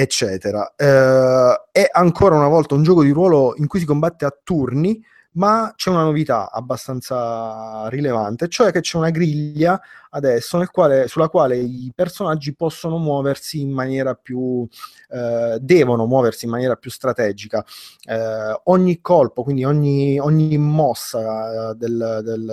eccetera. 0.00 0.74
Eh, 0.76 1.60
è 1.72 1.88
ancora 1.90 2.36
una 2.36 2.46
volta 2.46 2.76
un 2.76 2.84
gioco 2.84 3.02
di 3.02 3.10
ruolo 3.10 3.54
in 3.56 3.66
cui 3.66 3.80
si 3.80 3.84
combatte 3.84 4.24
a 4.24 4.36
turni, 4.44 5.04
ma 5.32 5.72
c'è 5.76 5.90
una 5.90 6.02
novità 6.02 6.50
abbastanza 6.50 7.86
rilevante, 7.88 8.48
cioè 8.48 8.72
che 8.72 8.80
c'è 8.80 8.96
una 8.96 9.10
griglia 9.10 9.80
adesso 10.10 10.64
quale, 10.70 11.06
sulla 11.06 11.28
quale 11.28 11.56
i 11.58 11.92
personaggi 11.94 12.54
possono 12.54 12.98
muoversi 12.98 13.60
in 13.60 13.70
maniera 13.70 14.14
più, 14.14 14.66
eh, 15.10 15.58
devono 15.60 16.06
muoversi 16.06 16.46
in 16.46 16.50
maniera 16.50 16.76
più 16.76 16.90
strategica. 16.90 17.64
Eh, 18.04 18.60
ogni 18.64 19.00
colpo, 19.00 19.42
quindi 19.42 19.64
ogni, 19.64 20.18
ogni 20.18 20.56
mossa 20.56 21.74
del, 21.74 22.20
del, 22.24 22.44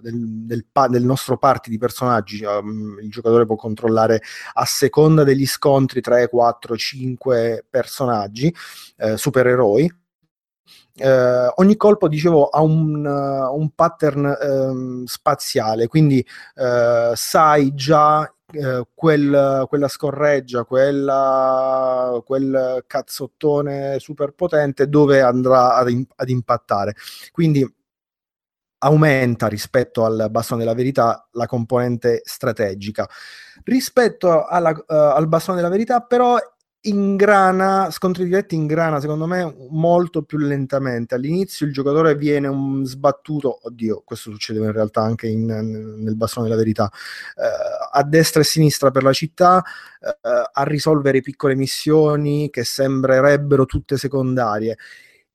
del, 0.00 0.64
del, 0.88 1.04
nostro 1.04 1.36
party 1.36 1.70
di 1.70 1.78
personaggi, 1.78 2.44
um, 2.44 2.98
il 3.02 3.10
giocatore 3.10 3.44
può 3.44 3.56
controllare 3.56 4.22
a 4.54 4.64
seconda 4.64 5.24
degli 5.24 5.46
scontri 5.46 6.00
3, 6.00 6.28
4, 6.28 6.76
5 6.76 7.66
personaggi, 7.68 8.54
eh, 8.96 9.16
supereroi 9.16 10.06
eh, 10.98 11.52
ogni 11.56 11.76
colpo, 11.76 12.08
dicevo, 12.08 12.48
ha 12.48 12.60
un, 12.60 13.04
un 13.04 13.70
pattern 13.74 14.36
um, 14.40 15.04
spaziale, 15.04 15.86
quindi 15.86 16.24
uh, 16.56 17.14
sai 17.14 17.74
già 17.74 18.20
uh, 18.20 18.86
quel, 18.94 19.64
quella 19.68 19.88
scorreggia, 19.88 20.64
quella, 20.64 22.20
quel 22.24 22.84
cazzottone 22.86 23.98
super 24.00 24.32
potente 24.32 24.88
dove 24.88 25.20
andrà 25.22 25.76
ad, 25.76 26.04
ad 26.16 26.28
impattare. 26.28 26.94
Quindi 27.30 27.66
aumenta 28.80 29.48
rispetto 29.48 30.04
al 30.04 30.28
bastone 30.30 30.60
della 30.60 30.74
verità 30.74 31.28
la 31.32 31.46
componente 31.46 32.20
strategica. 32.24 33.08
Rispetto 33.64 34.46
alla, 34.46 34.70
uh, 34.70 34.84
al 34.86 35.28
bastone 35.28 35.56
della 35.56 35.68
verità, 35.68 36.00
però, 36.00 36.36
ingrana, 36.88 37.90
scontri 37.90 38.24
diretti 38.24 38.54
ingrana 38.54 39.00
secondo 39.00 39.26
me 39.26 39.54
molto 39.70 40.22
più 40.22 40.38
lentamente. 40.38 41.14
All'inizio 41.14 41.66
il 41.66 41.72
giocatore 41.72 42.14
viene 42.14 42.48
sbattuto, 42.84 43.60
oddio, 43.62 44.02
questo 44.04 44.30
succede 44.30 44.60
in 44.60 44.72
realtà 44.72 45.02
anche 45.02 45.26
in, 45.26 45.44
nel 45.44 46.16
bastone 46.16 46.46
della 46.48 46.58
verità, 46.58 46.90
eh, 47.36 47.90
a 47.92 48.02
destra 48.02 48.40
e 48.40 48.44
sinistra 48.44 48.90
per 48.90 49.02
la 49.02 49.12
città, 49.12 49.62
eh, 50.00 50.50
a 50.52 50.62
risolvere 50.64 51.20
piccole 51.20 51.54
missioni 51.54 52.50
che 52.50 52.64
sembrerebbero 52.64 53.66
tutte 53.66 53.96
secondarie 53.96 54.76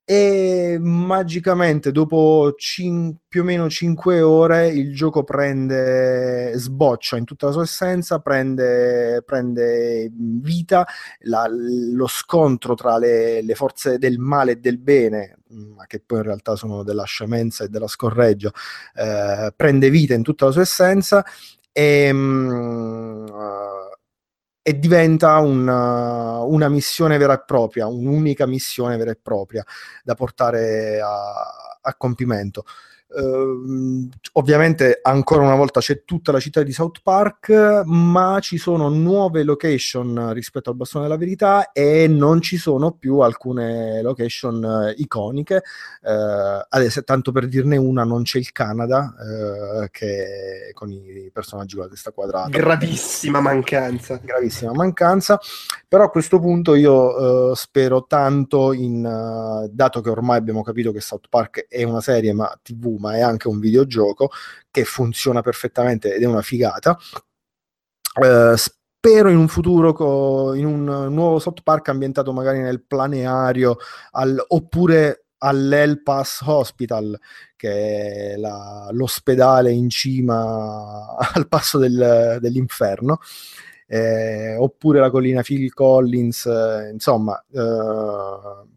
e 0.06 0.78
magicamente 0.82 1.94
dopo 1.94 2.54
cin- 2.58 3.16
più 3.26 3.42
o 3.42 3.44
meno 3.46 3.70
5 3.70 4.20
ore 4.22 4.68
il 4.68 4.94
gioco 4.94 5.24
prende 5.24 6.52
sboccia 6.56 7.16
in 7.16 7.24
tutta 7.24 7.46
la 7.48 7.52
sua 7.54 7.64
essenza 7.64 8.20
prende, 8.20 9.24
prende 9.26 10.12
vita. 10.14 10.86
La, 11.22 11.48
lo 11.50 12.08
scontro 12.08 12.76
tra 12.76 12.98
le, 12.98 13.42
le, 13.42 13.56
forze 13.56 13.98
del 13.98 14.20
male 14.20 14.54
e 14.54 14.56
del 14.58 14.78
bene 14.78 15.38
mm, 15.54 15.74
ma 15.76 15.86
che 15.86 16.02
poi 16.06 16.18
in 16.20 16.26
realtà 16.26 16.56
sono 16.56 16.84
della 16.84 17.06
scemenza 17.06 17.64
e 17.64 17.70
della 17.70 17.88
scorreggia 17.88 18.52
eh, 18.96 19.54
prende 19.56 19.90
vita 19.90 20.14
in 20.14 20.24
tutta 20.24 20.46
la 20.46 20.52
sua 20.52 20.62
essenza. 20.64 21.26
E 21.72 22.12
mh, 22.14 22.18
mm, 22.18 23.26
e 24.66 24.80
diventa 24.80 25.40
una, 25.40 26.40
una, 26.40 26.69
missione 26.69 27.17
vera 27.17 27.33
e 27.33 27.43
propria, 27.45 27.85
un'unica 27.85 28.48
missione 28.48 28.95
vera 28.95 29.11
e 29.11 29.19
propria 29.22 29.64
da 30.03 30.16
portare 30.16 31.01
a, 31.01 31.80
a 31.82 31.95
compimento. 31.95 32.64
Uh, 33.16 34.09
ovviamente 34.33 35.00
ancora 35.03 35.43
una 35.43 35.56
volta 35.56 35.80
c'è 35.80 36.03
tutta 36.03 36.32
la 36.32 36.40
città 36.40 36.64
di 36.64 36.72
South 36.72 37.01
Park, 37.03 37.83
ma 37.85 38.40
ci 38.42 38.58
sono 38.58 38.90
nuove 38.90 39.43
location 39.43 40.33
rispetto 40.33 40.72
al 40.72 40.75
bastone 40.75 41.03
della 41.03 41.17
verità 41.17 41.72
e 41.72 42.08
non 42.08 42.42
ci 42.42 42.58
sono 42.58 42.93
più 42.93 43.19
alcune 43.19 44.01
location 44.01 44.64
uh, 44.64 45.00
iconiche. 45.00 45.61
Uh, 46.01 46.66
adesso, 46.69 47.03
tanto 47.03 47.32
per 47.32 47.48
dirne 47.48 47.77
una, 47.77 48.03
non 48.03 48.24
c'è 48.24 48.40
il 48.40 48.51
Canada 48.51 49.14
che 49.92 50.72
con 50.74 50.92
i 50.92 51.30
personaggi 51.32 51.75
con 51.75 51.85
la 51.85 51.90
testa 51.90 52.11
quadrata. 52.11 52.50
Gravissima 52.50 53.40
mancanza. 53.40 54.19
Gravissima 54.24 54.72
mancanza. 54.74 55.40
Però 55.88 56.03
a 56.06 56.09
questo 56.09 56.40
punto 56.40 56.75
io 56.75 57.53
spero 57.53 58.06
tanto 58.06 58.74
in, 58.74 59.01
dato 59.72 60.01
che 60.01 60.09
ormai 60.09 60.38
abbiamo 60.38 60.64
capito 60.64 60.92
che 60.92 61.01
South 61.01 61.27
Park 61.30 61.67
è 61.67 61.83
una 61.83 62.01
serie, 62.01 62.33
ma 62.33 62.58
TV 62.61 63.01
ma 63.04 63.18
è 63.18 63.20
anche 63.20 63.50
un 63.50 63.60
videogioco 63.60 64.30
che 64.72 64.86
funziona 64.86 65.42
perfettamente 65.42 66.16
ed 66.16 66.24
è 66.24 66.26
una 66.26 66.42
figata. 66.42 66.98
Uh, 68.16 68.56
spero 68.56 69.30
in 69.30 69.38
un 69.38 69.50
futuro 69.50 69.92
co- 69.92 70.54
in 70.54 70.66
un 70.66 71.14
nuovo 71.14 71.40
South 71.40 71.62
Park 71.64 71.90
ambientato 71.90 72.32
magari 72.32 72.60
nel 72.60 72.82
planeario 72.84 73.78
al, 74.12 74.42
oppure 74.48 75.26
all'Elpas 75.40 76.42
Hospital 76.46 77.20
che 77.58 78.34
è 78.34 78.38
la, 78.38 78.88
l'ospedale 78.92 79.72
in 79.72 79.90
cima 79.90 81.18
al 81.34 81.48
passo 81.50 81.80
del, 81.80 82.38
dell'inferno 82.40 83.20
eh, 83.88 84.56
oppure 84.56 85.00
la 85.00 85.10
collina 85.10 85.42
Phil 85.42 85.74
Collins 85.74 86.46
eh, 86.46 86.92
insomma 86.94 87.44
eh, 87.52 88.72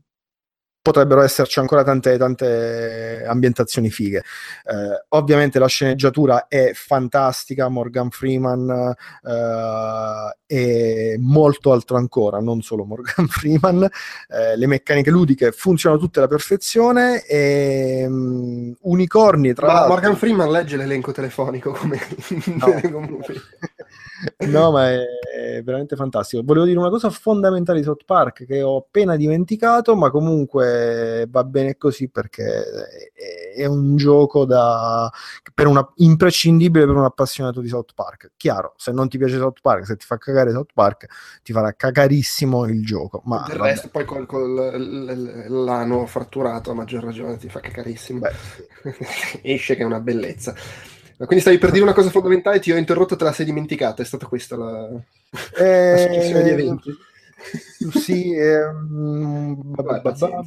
potrebbero 0.86 1.22
esserci 1.22 1.58
ancora 1.58 1.82
tante, 1.82 2.16
tante 2.16 3.24
ambientazioni 3.26 3.90
fighe. 3.90 4.18
Eh, 4.18 5.04
ovviamente 5.08 5.58
la 5.58 5.66
sceneggiatura 5.66 6.46
è 6.46 6.70
fantastica, 6.74 7.68
Morgan 7.68 8.10
Freeman 8.10 8.94
eh, 9.24 10.36
e 10.46 11.16
molto 11.18 11.72
altro 11.72 11.96
ancora, 11.96 12.38
non 12.38 12.62
solo 12.62 12.84
Morgan 12.84 13.26
Freeman. 13.26 13.82
Eh, 13.82 14.56
le 14.56 14.66
meccaniche 14.68 15.10
ludiche 15.10 15.50
funzionano 15.50 16.00
tutte 16.00 16.20
alla 16.20 16.28
perfezione 16.28 17.24
e 17.24 18.04
um, 18.06 18.72
unicorni 18.82 19.54
tra 19.54 19.66
Ma 19.66 19.72
l'altro... 19.72 19.92
Morgan 19.92 20.16
Freeman 20.16 20.50
legge 20.52 20.76
l'elenco 20.76 21.10
telefonico 21.10 21.72
come 21.72 22.00
no. 22.44 23.20
no, 24.48 24.70
ma 24.70 24.90
è, 24.90 25.04
è, 25.34 25.62
veramente 25.62 25.96
fantastico. 25.96 26.42
Volevo 26.44 26.64
dire 26.64 26.78
una 26.78 26.88
cosa 26.88 27.10
fondamentale 27.10 27.78
di 27.78 27.84
South 27.84 28.04
Park 28.04 28.44
che 28.46 28.62
ho 28.62 28.78
appena 28.78 29.16
dimenticato, 29.16 29.94
ma 29.94 30.10
comunque 30.10 31.26
va 31.28 31.44
bene 31.44 31.76
così 31.76 32.08
perché 32.08 32.62
è, 33.12 33.60
è 33.60 33.66
un 33.66 33.96
gioco 33.96 34.44
da, 34.44 35.10
per 35.52 35.66
una, 35.66 35.86
imprescindibile 35.96 36.86
per 36.86 36.94
un 36.94 37.04
appassionato 37.04 37.60
di 37.60 37.68
South 37.68 37.92
Park. 37.94 38.32
Chiaro, 38.36 38.74
se 38.76 38.92
non 38.92 39.08
ti 39.08 39.18
piace 39.18 39.36
South 39.36 39.60
Park, 39.60 39.86
se 39.86 39.96
ti 39.96 40.06
fa 40.06 40.18
cagare 40.18 40.52
South 40.52 40.72
Park, 40.72 41.06
ti 41.42 41.52
farà 41.52 41.72
cagarissimo 41.72 42.66
il 42.66 42.84
gioco. 42.84 43.22
Ma 43.24 43.44
del 43.46 43.58
vabbè. 43.58 43.70
resto, 43.70 43.88
poi 43.88 44.04
col, 44.04 44.26
col, 44.26 45.44
l'ano 45.48 46.06
fratturato, 46.06 46.70
a 46.70 46.74
maggior 46.74 47.04
ragione, 47.04 47.36
ti 47.36 47.48
fa 47.48 47.60
cagarissimo. 47.60 48.20
Esce 49.42 49.76
che 49.76 49.82
è 49.82 49.86
una 49.86 50.00
bellezza. 50.00 50.54
Quindi 51.16 51.40
stavi 51.40 51.58
per 51.58 51.70
dire 51.70 51.82
una 51.82 51.94
cosa 51.94 52.10
fondamentale, 52.10 52.60
ti 52.60 52.70
ho 52.72 52.76
interrotto, 52.76 53.16
te 53.16 53.24
la 53.24 53.32
sei 53.32 53.46
dimenticata, 53.46 54.02
è 54.02 54.04
stata 54.04 54.26
questa 54.26 54.56
la, 54.56 54.88
eh, 55.56 55.90
la 55.92 55.98
successione 55.98 56.42
di 56.42 56.50
eventi. 56.50 56.90
Sì, 57.98 58.34
ehm, 58.34 59.74
vabbè, 59.74 60.00
vabbè, 60.02 60.40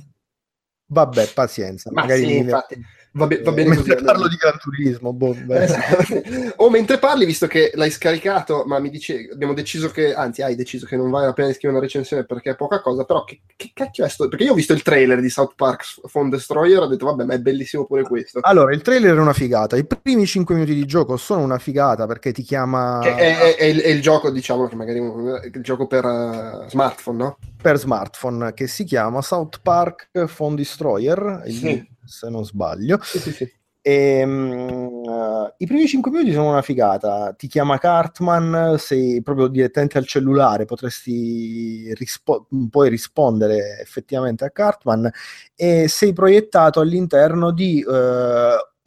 vabbè, 0.87 1.27
pazienza. 1.33 1.91
Ma 1.91 2.01
magari 2.01 2.25
sì, 2.25 2.37
infatti 2.37 2.81
Va, 3.11 3.25
be- 3.25 3.41
va 3.41 3.51
bene 3.51 3.69
mentre 3.69 3.93
così. 3.93 4.05
parlo 4.05 4.27
di 4.27 4.35
Gran 4.35 4.57
Turismo. 4.59 5.13
Boh, 5.13 5.35
o 6.57 6.69
mentre 6.69 6.99
parli, 6.99 7.25
visto 7.25 7.47
che 7.47 7.71
l'hai 7.73 7.89
scaricato, 7.89 8.63
ma 8.67 8.77
mi 8.79 8.89
dice, 8.89 9.29
abbiamo 9.31 9.53
deciso 9.53 9.89
che, 9.89 10.13
anzi 10.13 10.43
hai 10.43 10.55
deciso 10.55 10.85
che 10.85 10.95
non 10.95 11.09
vale 11.09 11.25
la 11.25 11.33
pena 11.33 11.47
di 11.47 11.53
scrivere 11.53 11.79
una 11.79 11.87
recensione 11.87 12.25
perché 12.25 12.51
è 12.51 12.55
poca 12.55 12.81
cosa, 12.81 13.05
però 13.05 13.23
che, 13.23 13.41
che 13.55 13.71
cacchio 13.73 14.05
è 14.05 14.09
sto? 14.09 14.27
Perché 14.27 14.43
io 14.43 14.51
ho 14.51 14.55
visto 14.55 14.73
il 14.73 14.83
trailer 14.83 15.21
di 15.21 15.29
South 15.29 15.53
Park 15.55 15.83
Phone 16.11 16.29
Destroyer, 16.29 16.81
ho 16.81 16.87
detto 16.87 17.05
vabbè, 17.05 17.23
ma 17.23 17.33
è 17.33 17.39
bellissimo 17.39 17.85
pure 17.85 18.03
questo. 18.03 18.39
Allora, 18.43 18.73
il 18.73 18.81
trailer 18.81 19.15
è 19.15 19.19
una 19.19 19.33
figata, 19.33 19.75
i 19.75 19.85
primi 19.85 20.27
5 20.27 20.53
minuti 20.53 20.75
di 20.75 20.85
gioco 20.85 21.17
sono 21.17 21.41
una 21.41 21.57
figata 21.57 22.05
perché 22.05 22.31
ti 22.31 22.43
chiama... 22.43 22.99
È, 23.01 23.15
è, 23.15 23.55
è, 23.55 23.63
il, 23.65 23.81
è 23.81 23.89
il, 23.89 24.01
gioco, 24.01 24.29
diciamo, 24.29 24.67
che 24.67 24.75
magari 24.75 24.99
il 24.99 25.61
gioco 25.63 25.87
per 25.87 26.05
uh, 26.05 26.69
smartphone, 26.69 27.17
no? 27.17 27.37
Per 27.59 27.77
smartphone, 27.77 28.53
che 28.53 28.67
si 28.67 28.83
chiama 28.83 29.21
South 29.21 29.61
Park 29.63 30.11
Phone 30.35 30.55
Destroyer. 30.55 31.41
Il... 31.47 31.53
Sì 31.53 31.97
se 32.09 32.29
non 32.29 32.45
sbaglio. 32.45 32.99
Sì, 33.01 33.19
sì, 33.19 33.31
sì. 33.31 33.57
E, 33.81 34.23
um, 34.23 35.01
uh, 35.05 35.53
I 35.57 35.65
primi 35.65 35.87
5 35.87 36.11
minuti 36.11 36.33
sono 36.33 36.49
una 36.49 36.61
figata. 36.61 37.33
Ti 37.33 37.47
chiama 37.47 37.77
Cartman, 37.77 38.75
sei 38.77 39.21
proprio 39.21 39.47
direttamente 39.47 39.97
al 39.97 40.05
cellulare, 40.05 40.65
potresti 40.65 41.93
rispo- 41.95 42.47
puoi 42.69 42.89
rispondere 42.89 43.79
effettivamente 43.79 44.43
a 44.45 44.49
Cartman 44.51 45.09
e 45.55 45.87
sei 45.87 46.13
proiettato 46.13 46.81
all'interno 46.81 47.51
di 47.51 47.83
uh, 47.87 47.93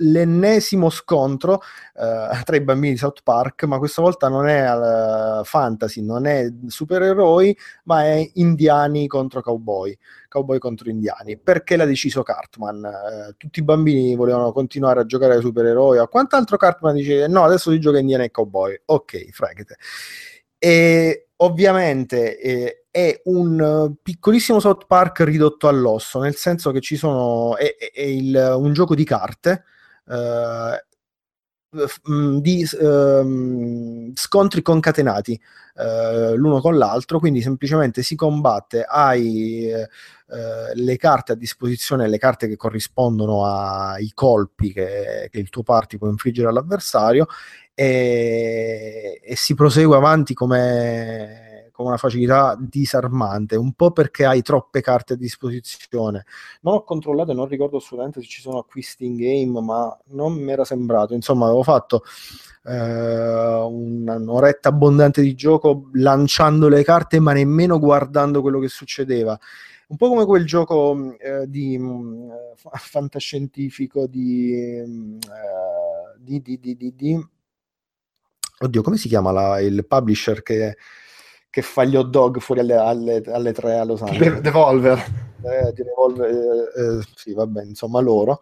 l'ennesimo 0.02 0.90
scontro 0.90 1.54
uh, 1.94 2.42
tra 2.44 2.56
i 2.56 2.60
bambini 2.60 2.92
di 2.92 2.98
South 2.98 3.20
Park, 3.22 3.64
ma 3.64 3.78
questa 3.78 4.02
volta 4.02 4.28
non 4.28 4.46
è 4.46 4.70
uh, 4.70 5.44
fantasy, 5.44 6.02
non 6.02 6.26
è 6.26 6.52
supereroi, 6.66 7.56
ma 7.84 8.04
è 8.04 8.30
indiani 8.34 9.06
contro 9.06 9.40
cowboy, 9.40 9.96
cowboy 10.28 10.58
contro 10.58 10.90
indiani. 10.90 11.38
Perché 11.38 11.76
l'ha 11.76 11.84
deciso 11.84 12.22
Cartman? 12.22 12.82
Uh, 12.84 13.34
tutti 13.36 13.60
i 13.60 13.64
bambini 13.64 14.14
volevano 14.14 14.52
continuare 14.52 15.00
a 15.00 15.06
giocare 15.06 15.34
ai 15.34 15.40
supereroi, 15.40 15.98
a 15.98 16.08
quant'altro 16.08 16.56
Cartman 16.56 16.94
dice 16.94 17.26
no, 17.28 17.44
adesso 17.44 17.70
si 17.70 17.80
gioca 17.80 17.98
indiani 17.98 18.24
e 18.24 18.30
cowboy. 18.30 18.80
Ok, 18.86 19.30
fregate. 19.30 19.76
E 20.58 21.28
ovviamente 21.36 22.38
eh, 22.38 22.84
è 22.90 23.20
un 23.24 23.94
piccolissimo 24.00 24.60
South 24.60 24.86
Park 24.86 25.20
ridotto 25.20 25.66
all'osso, 25.66 26.20
nel 26.20 26.36
senso 26.36 26.70
che 26.70 26.80
ci 26.80 26.96
sono 26.96 27.56
è, 27.56 27.74
è 27.92 28.02
il, 28.02 28.54
un 28.56 28.72
gioco 28.72 28.94
di 28.94 29.02
carte 29.02 29.50
eh, 29.50 29.62
di 32.40 32.68
um, 32.80 34.12
scontri 34.14 34.60
concatenati 34.60 35.40
uh, 35.76 36.34
l'uno 36.34 36.60
con 36.60 36.76
l'altro, 36.76 37.18
quindi 37.18 37.40
semplicemente 37.40 38.02
si 38.02 38.14
combatte, 38.14 38.82
hai 38.82 39.72
uh, 39.72 40.72
le 40.74 40.96
carte 40.96 41.32
a 41.32 41.34
disposizione, 41.34 42.08
le 42.08 42.18
carte 42.18 42.46
che 42.46 42.56
corrispondono 42.56 43.46
ai 43.46 44.10
colpi 44.12 44.72
che, 44.72 45.28
che 45.30 45.38
il 45.38 45.48
tuo 45.48 45.62
party 45.62 45.96
può 45.96 46.08
infliggere 46.08 46.48
all'avversario 46.48 47.26
e, 47.74 49.20
e 49.22 49.36
si 49.36 49.54
prosegue 49.54 49.96
avanti 49.96 50.34
come 50.34 51.51
con 51.72 51.86
una 51.86 51.96
facilità 51.96 52.56
disarmante, 52.58 53.56
un 53.56 53.72
po' 53.72 53.90
perché 53.90 54.24
hai 54.24 54.42
troppe 54.42 54.80
carte 54.80 55.14
a 55.14 55.16
disposizione. 55.16 56.24
Non 56.60 56.74
ho 56.74 56.84
controllato 56.84 57.32
e 57.32 57.34
non 57.34 57.46
ricordo 57.46 57.78
assolutamente 57.78 58.20
se 58.20 58.28
ci 58.28 58.40
sono 58.40 58.58
acquisti 58.58 59.04
in 59.04 59.16
game, 59.16 59.60
ma 59.60 59.98
non 60.08 60.34
mi 60.34 60.52
era 60.52 60.64
sembrato. 60.64 61.14
Insomma, 61.14 61.46
avevo 61.46 61.62
fatto 61.62 62.04
eh, 62.64 62.72
un'oretta 62.72 64.68
abbondante 64.68 65.22
di 65.22 65.34
gioco 65.34 65.88
lanciando 65.94 66.68
le 66.68 66.84
carte, 66.84 67.18
ma 67.18 67.32
nemmeno 67.32 67.78
guardando 67.78 68.40
quello 68.40 68.60
che 68.60 68.68
succedeva 68.68 69.38
un 69.92 69.98
po' 69.98 70.08
come 70.08 70.24
quel 70.24 70.46
gioco 70.46 71.14
eh, 71.18 71.46
di 71.46 71.76
mh, 71.76 72.54
fantascientifico 72.56 74.06
di, 74.06 74.82
mh, 74.86 75.18
uh, 75.28 76.18
di, 76.18 76.40
di, 76.40 76.58
di, 76.58 76.94
di, 76.96 77.26
oddio 78.60 78.82
come 78.82 78.96
si 78.96 79.08
chiama 79.08 79.32
la, 79.32 79.60
il 79.60 79.84
publisher 79.86 80.42
che 80.42 80.76
che 81.52 81.60
fa 81.60 81.84
gli 81.84 81.96
hot 81.96 82.08
dog 82.08 82.40
fuori 82.40 82.62
alle, 82.62 82.76
alle, 82.76 83.22
alle 83.26 83.52
3 83.52 83.78
a 83.78 83.84
Los 83.84 84.00
Angeles. 84.00 84.40
Devolver. 84.40 84.98
Eh, 85.42 85.72
Devolver 85.74 86.30
eh, 86.30 86.80
eh, 86.80 87.04
sì, 87.14 87.34
vabbè, 87.34 87.62
insomma, 87.64 88.00
loro. 88.00 88.40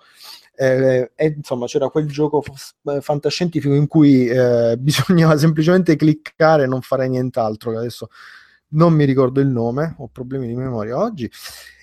Eh, 0.54 1.10
e 1.16 1.34
insomma 1.36 1.66
c'era 1.66 1.88
quel 1.88 2.06
gioco 2.06 2.40
f- 2.40 2.74
fantascientifico 3.00 3.74
in 3.74 3.88
cui 3.88 4.28
eh, 4.28 4.76
bisognava 4.78 5.36
semplicemente 5.36 5.96
cliccare 5.96 6.62
e 6.62 6.66
non 6.66 6.82
fare 6.82 7.08
nient'altro. 7.08 7.76
Adesso 7.76 8.10
non 8.74 8.92
mi 8.92 9.04
ricordo 9.04 9.40
il 9.40 9.48
nome, 9.48 9.96
ho 9.98 10.06
problemi 10.06 10.46
di 10.46 10.54
memoria 10.54 10.96
oggi. 10.96 11.28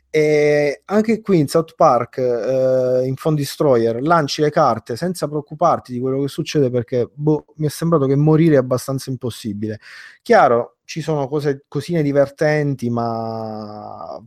E 0.09 0.83
anche 0.85 1.19
qui 1.19 1.39
in 1.39 1.49
South 1.49 1.75
Park, 1.75 2.19
eh, 2.19 3.05
in 3.05 3.15
Fond 3.17 3.35
Destroyer, 3.35 4.01
lanci 4.01 4.41
le 4.41 4.49
carte 4.49 4.95
senza 4.95 5.27
preoccuparti 5.27 5.91
di 5.91 5.99
quello 5.99 6.21
che 6.21 6.29
succede 6.29 6.69
perché 6.69 7.09
boh, 7.13 7.47
mi 7.57 7.67
è 7.67 7.69
sembrato 7.69 8.05
che 8.05 8.15
morire 8.15 8.55
è 8.55 8.59
abbastanza 8.59 9.09
impossibile. 9.09 9.81
Chiaro, 10.21 10.76
ci 10.87 11.01
sono 11.01 11.27
cose, 11.27 11.65
cosine 11.67 12.01
divertenti, 12.01 12.89
ma 12.89 14.17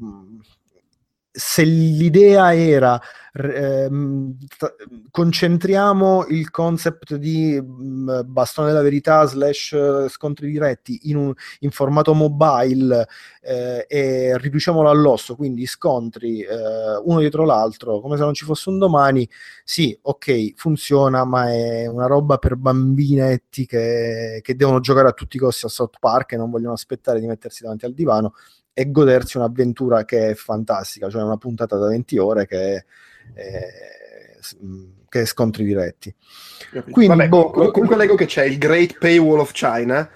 se 1.33 1.63
l'idea 1.63 2.55
era 2.55 3.01
ehm, 3.33 4.37
concentriamo 5.11 6.27
il 6.29 6.51
concept 6.51 7.15
di 7.15 7.61
mh, 7.61 8.23
bastone 8.27 8.69
della 8.69 8.83
verità 8.83 9.25
slash 9.27 10.09
scontri 10.09 10.51
diretti 10.51 11.11
in, 11.11 11.17
un, 11.17 11.33
in 11.61 11.71
formato 11.71 12.15
mobile 12.15 13.07
eh, 13.43 13.87
e 13.89 14.39
riduciamolo 14.39 14.89
all'osso, 14.91 15.37
quindi 15.37 15.67
scontri 15.67 16.41
eh, 16.41 16.97
uno 17.05 17.21
dietro 17.21 17.45
l'altro 17.45 18.01
come 18.01 18.17
se 18.17 18.23
non 18.23 18.35
ci 18.35 18.45
fosse 18.45 18.69
un 18.69 18.79
domani, 18.79 19.29
sì, 19.65 19.97
ok, 20.03 20.55
funziona, 20.57 21.25
ma 21.25 21.51
è 21.51 21.87
una 21.87 22.07
roba 22.07 22.39
per 22.39 22.57
bambinetti 22.57 23.67
che, 23.67 24.41
che 24.43 24.57
devono 24.57 24.81
giocare 24.81 25.09
a 25.09 25.13
tutti 25.13 25.37
i 25.37 25.41
costi 25.41 25.67
a 25.67 25.69
South 25.69 25.97
Park 26.01 26.33
e 26.33 26.37
non 26.37 26.51
vogliono 26.51 26.73
aspettare 26.75 27.21
di 27.21 27.27
mettersi 27.27 27.63
davanti 27.63 27.85
al 27.85 27.95
divano 27.95 28.35
e 28.81 28.91
godersi 28.91 29.37
un'avventura 29.37 30.07
che 30.07 30.31
è 30.31 30.35
fantastica, 30.35 31.11
cioè 31.11 31.23
una 31.23 31.37
puntata 31.37 31.77
da 31.77 31.89
20 31.89 32.17
ore 32.17 32.47
che 32.47 32.77
è, 32.77 32.85
è, 33.35 33.69
che 35.07 35.21
è 35.21 35.25
scontri 35.27 35.65
diretti. 35.65 36.15
Quindi, 36.91 37.15
Vabbè, 37.15 37.29
boh, 37.29 37.51
comunque 37.73 37.97
leggo 37.97 38.15
che 38.15 38.25
c'è 38.25 38.45
il 38.45 38.57
Great 38.57 38.97
Paywall 38.97 39.41
of 39.41 39.53
China. 39.53 40.09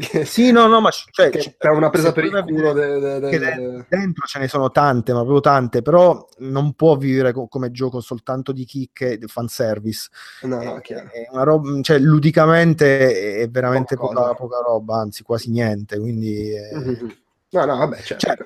che, 0.00 0.24
sì, 0.24 0.50
no, 0.50 0.66
no, 0.66 0.80
ma 0.80 0.90
cioè, 0.90 1.30
che 1.30 1.54
è 1.56 1.68
una 1.68 1.90
presa 1.90 2.10
per 2.10 2.24
il 2.24 2.42
culo. 2.44 2.72
De, 2.72 2.98
de, 2.98 3.20
de, 3.20 3.38
de, 3.38 3.84
dentro 3.88 4.26
ce 4.26 4.40
ne 4.40 4.48
sono 4.48 4.72
tante, 4.72 5.12
ma 5.12 5.20
proprio 5.20 5.38
tante, 5.38 5.80
però 5.80 6.28
non 6.38 6.72
può 6.72 6.96
vivere 6.96 7.30
co- 7.30 7.46
come 7.46 7.70
gioco 7.70 8.00
soltanto 8.00 8.50
di 8.50 8.64
chicche 8.64 9.16
e 9.16 9.26
fanservice. 9.28 10.08
No, 10.42 10.60
no, 10.60 10.80
è, 10.80 10.92
è 10.92 11.28
una 11.30 11.44
roba, 11.44 11.80
cioè, 11.82 12.00
ludicamente 12.00 13.36
è 13.36 13.48
veramente 13.48 13.94
poca, 13.94 14.34
poca, 14.34 14.58
roba, 14.58 14.96
anzi 14.96 15.22
quasi 15.22 15.50
niente, 15.50 16.00
quindi... 16.00 16.50
È... 16.50 16.74
Mm-hmm 16.74 17.08
No, 17.50 17.64
no, 17.64 17.76
vabbè, 17.76 17.96
certo. 18.02 18.26
cioè, 18.26 18.36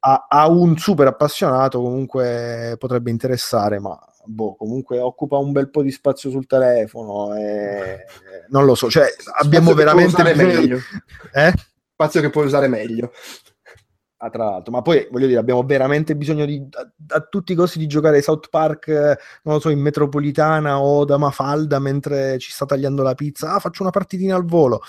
a, 0.00 0.26
a, 0.28 0.48
un 0.48 0.76
super 0.78 1.06
appassionato 1.06 1.80
comunque 1.80 2.76
potrebbe 2.78 3.10
interessare, 3.10 3.80
ma 3.80 3.98
boh, 4.24 4.54
comunque 4.54 4.98
occupa 5.00 5.36
un 5.36 5.52
bel 5.52 5.70
po' 5.70 5.82
di 5.82 5.90
spazio 5.90 6.30
sul 6.30 6.46
telefono 6.46 7.34
e 7.34 8.04
non 8.50 8.64
lo 8.64 8.74
so, 8.74 8.88
cioè 8.88 9.08
abbiamo 9.40 9.74
veramente 9.74 10.22
meglio. 10.34 10.78
Eh? 11.32 11.52
Spazio 11.92 12.20
che 12.20 12.30
puoi 12.30 12.46
usare 12.46 12.68
meglio. 12.68 13.12
Ah, 14.22 14.28
tra 14.28 14.44
l'altro, 14.44 14.70
ma 14.70 14.82
poi 14.82 15.08
voglio 15.10 15.26
dire, 15.26 15.38
abbiamo 15.38 15.62
veramente 15.62 16.14
bisogno 16.14 16.44
di 16.44 16.62
a, 16.72 17.16
a, 17.16 17.20
tutti 17.22 17.52
i 17.52 17.54
costi 17.54 17.78
di 17.78 17.86
giocare 17.86 18.20
South 18.20 18.48
Park, 18.50 18.88
non 19.44 19.54
lo 19.54 19.60
so, 19.60 19.70
in 19.70 19.80
metropolitana 19.80 20.78
o 20.78 21.06
da 21.06 21.16
Mafalda 21.16 21.78
mentre 21.78 22.38
ci 22.38 22.52
sta 22.52 22.66
tagliando 22.66 23.02
la 23.02 23.14
pizza. 23.14 23.54
Ah, 23.54 23.60
faccio 23.60 23.82
una 23.82 23.90
partitina 23.90 24.36
al 24.36 24.44
volo 24.44 24.82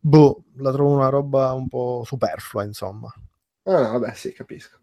boh, 0.00 0.44
la 0.56 0.72
trovo 0.72 0.94
una 0.94 1.08
roba 1.08 1.52
un 1.52 1.68
po' 1.68 2.02
superflua, 2.04 2.64
insomma. 2.64 3.12
Ah, 3.64 3.80
no, 3.80 3.98
vabbè, 3.98 4.14
sì, 4.14 4.32
capisco. 4.32 4.78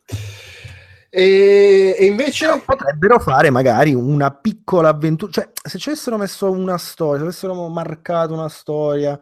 E, 1.15 1.95
e 1.97 2.05
invece 2.05 2.47
Però 2.47 2.59
potrebbero 2.59 3.19
fare 3.19 3.51
magari 3.51 3.93
una 3.93 4.31
piccola 4.31 4.89
avventura, 4.89 5.31
cioè 5.31 5.51
se 5.53 5.77
ci 5.77 5.89
avessero 5.89 6.17
messo 6.17 6.49
una 6.49 6.77
storia, 6.79 7.19
se 7.19 7.23
avessero 7.23 7.67
marcato 7.69 8.33
una 8.33 8.49
storia, 8.49 9.17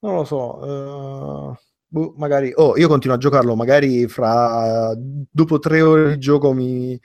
non 0.00 0.14
lo 0.14 0.24
so, 0.24 0.58
uh, 0.58 1.56
boh, 1.88 2.14
magari, 2.16 2.52
oh, 2.54 2.76
io 2.78 2.86
continuo 2.86 3.16
a 3.16 3.18
giocarlo, 3.18 3.56
magari 3.56 4.06
fra 4.06 4.94
dopo 4.96 5.58
tre 5.58 5.82
ore 5.82 6.10
di 6.10 6.18
gioco 6.18 6.52
mi, 6.52 6.96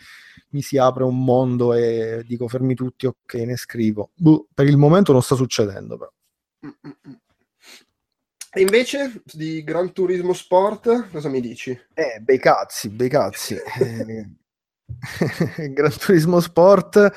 mi 0.50 0.62
si 0.62 0.78
apre 0.78 1.04
un 1.04 1.24
mondo 1.24 1.74
e 1.74 2.24
dico 2.24 2.48
fermi 2.48 2.76
tutti, 2.76 3.08
ok, 3.08 3.34
ne 3.34 3.58
scrivo. 3.58 4.12
Boh, 4.16 4.48
per 4.54 4.68
il 4.68 4.78
momento 4.78 5.14
non 5.14 5.24
sta 5.24 5.34
succedendo 5.34 5.98
però. 5.98 6.12
E 8.58 8.62
invece 8.62 9.22
di 9.24 9.64
Gran 9.64 9.94
Turismo 9.94 10.34
Sport, 10.34 11.12
cosa 11.12 11.30
mi 11.30 11.42
dici? 11.42 11.80
Eh, 11.94 12.20
bei 12.22 12.40
cazzi, 12.40 12.90
bei 12.90 13.08
cazzi. 13.08 13.54
eh, 13.80 14.30
Gran 15.74 15.96
Turismo 15.96 16.40
Sport, 16.40 17.12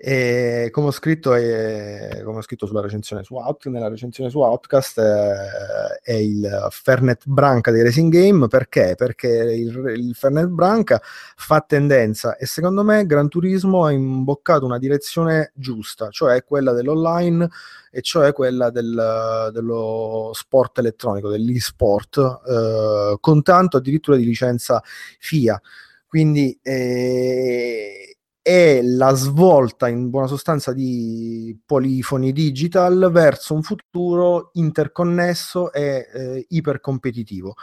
eh, 0.00 0.68
come, 0.70 0.86
ho 0.86 0.90
scritto, 0.92 1.34
eh, 1.34 2.22
come 2.24 2.38
ho 2.38 2.42
scritto 2.42 2.66
sulla 2.66 2.80
recensione 2.80 3.24
su 3.24 3.34
Out, 3.34 3.66
nella 3.66 3.88
recensione 3.88 4.30
su 4.30 4.38
Outcast, 4.38 4.98
eh, 4.98 5.98
è 6.00 6.12
il 6.12 6.68
Fernet 6.70 7.22
Branca 7.26 7.72
dei 7.72 7.82
Racing 7.82 8.12
Game. 8.12 8.46
Perché? 8.46 8.94
Perché 8.96 9.26
il, 9.26 9.76
il 9.96 10.14
Fernet 10.14 10.46
Branca 10.46 11.02
fa 11.02 11.60
tendenza 11.66 12.36
e 12.36 12.46
secondo 12.46 12.84
me 12.84 13.06
Gran 13.06 13.28
Turismo 13.28 13.86
ha 13.86 13.90
imboccato 13.90 14.64
una 14.64 14.78
direzione 14.78 15.50
giusta, 15.54 16.10
cioè 16.10 16.44
quella 16.44 16.70
dell'online 16.72 17.48
e 17.90 18.00
cioè 18.00 18.32
quella 18.32 18.70
del, 18.70 19.50
dello 19.52 20.30
sport 20.32 20.78
elettronico, 20.78 21.28
dell'e-sport, 21.28 22.18
eh, 22.46 23.16
con 23.18 23.42
tanto 23.42 23.78
addirittura 23.78 24.16
di 24.16 24.24
licenza 24.24 24.80
FIA. 25.18 25.60
Quindi 26.06 26.56
eh, 26.62 28.17
è 28.48 28.80
la 28.80 29.12
svolta 29.12 29.88
in 29.88 30.08
buona 30.08 30.26
sostanza 30.26 30.72
di 30.72 31.54
polifoni 31.66 32.32
digital 32.32 33.10
verso 33.12 33.52
un 33.52 33.62
futuro 33.62 34.48
interconnesso 34.54 35.70
e 35.70 36.08
eh, 36.10 36.46
ipercompetitivo. 36.48 37.56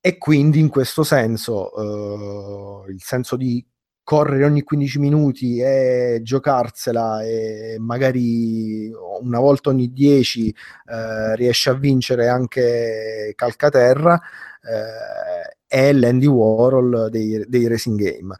E 0.00 0.16
quindi 0.16 0.58
in 0.58 0.70
questo 0.70 1.04
senso 1.04 2.86
eh, 2.86 2.92
il 2.92 3.02
senso 3.02 3.36
di 3.36 3.62
correre 4.02 4.46
ogni 4.46 4.62
15 4.62 4.98
minuti 5.00 5.58
e 5.60 6.20
giocarsela 6.22 7.22
e 7.22 7.76
magari 7.78 8.90
una 9.20 9.38
volta 9.38 9.68
ogni 9.68 9.92
10 9.92 10.48
eh, 10.48 11.36
riesce 11.36 11.68
a 11.68 11.74
vincere 11.74 12.28
anche 12.28 13.34
Calcaterra 13.34 14.18
eh, 14.62 15.56
è 15.66 15.92
l'Andy 15.92 16.26
Warhol 16.26 17.10
dei, 17.10 17.44
dei 17.48 17.68
racing 17.68 18.00
game 18.00 18.34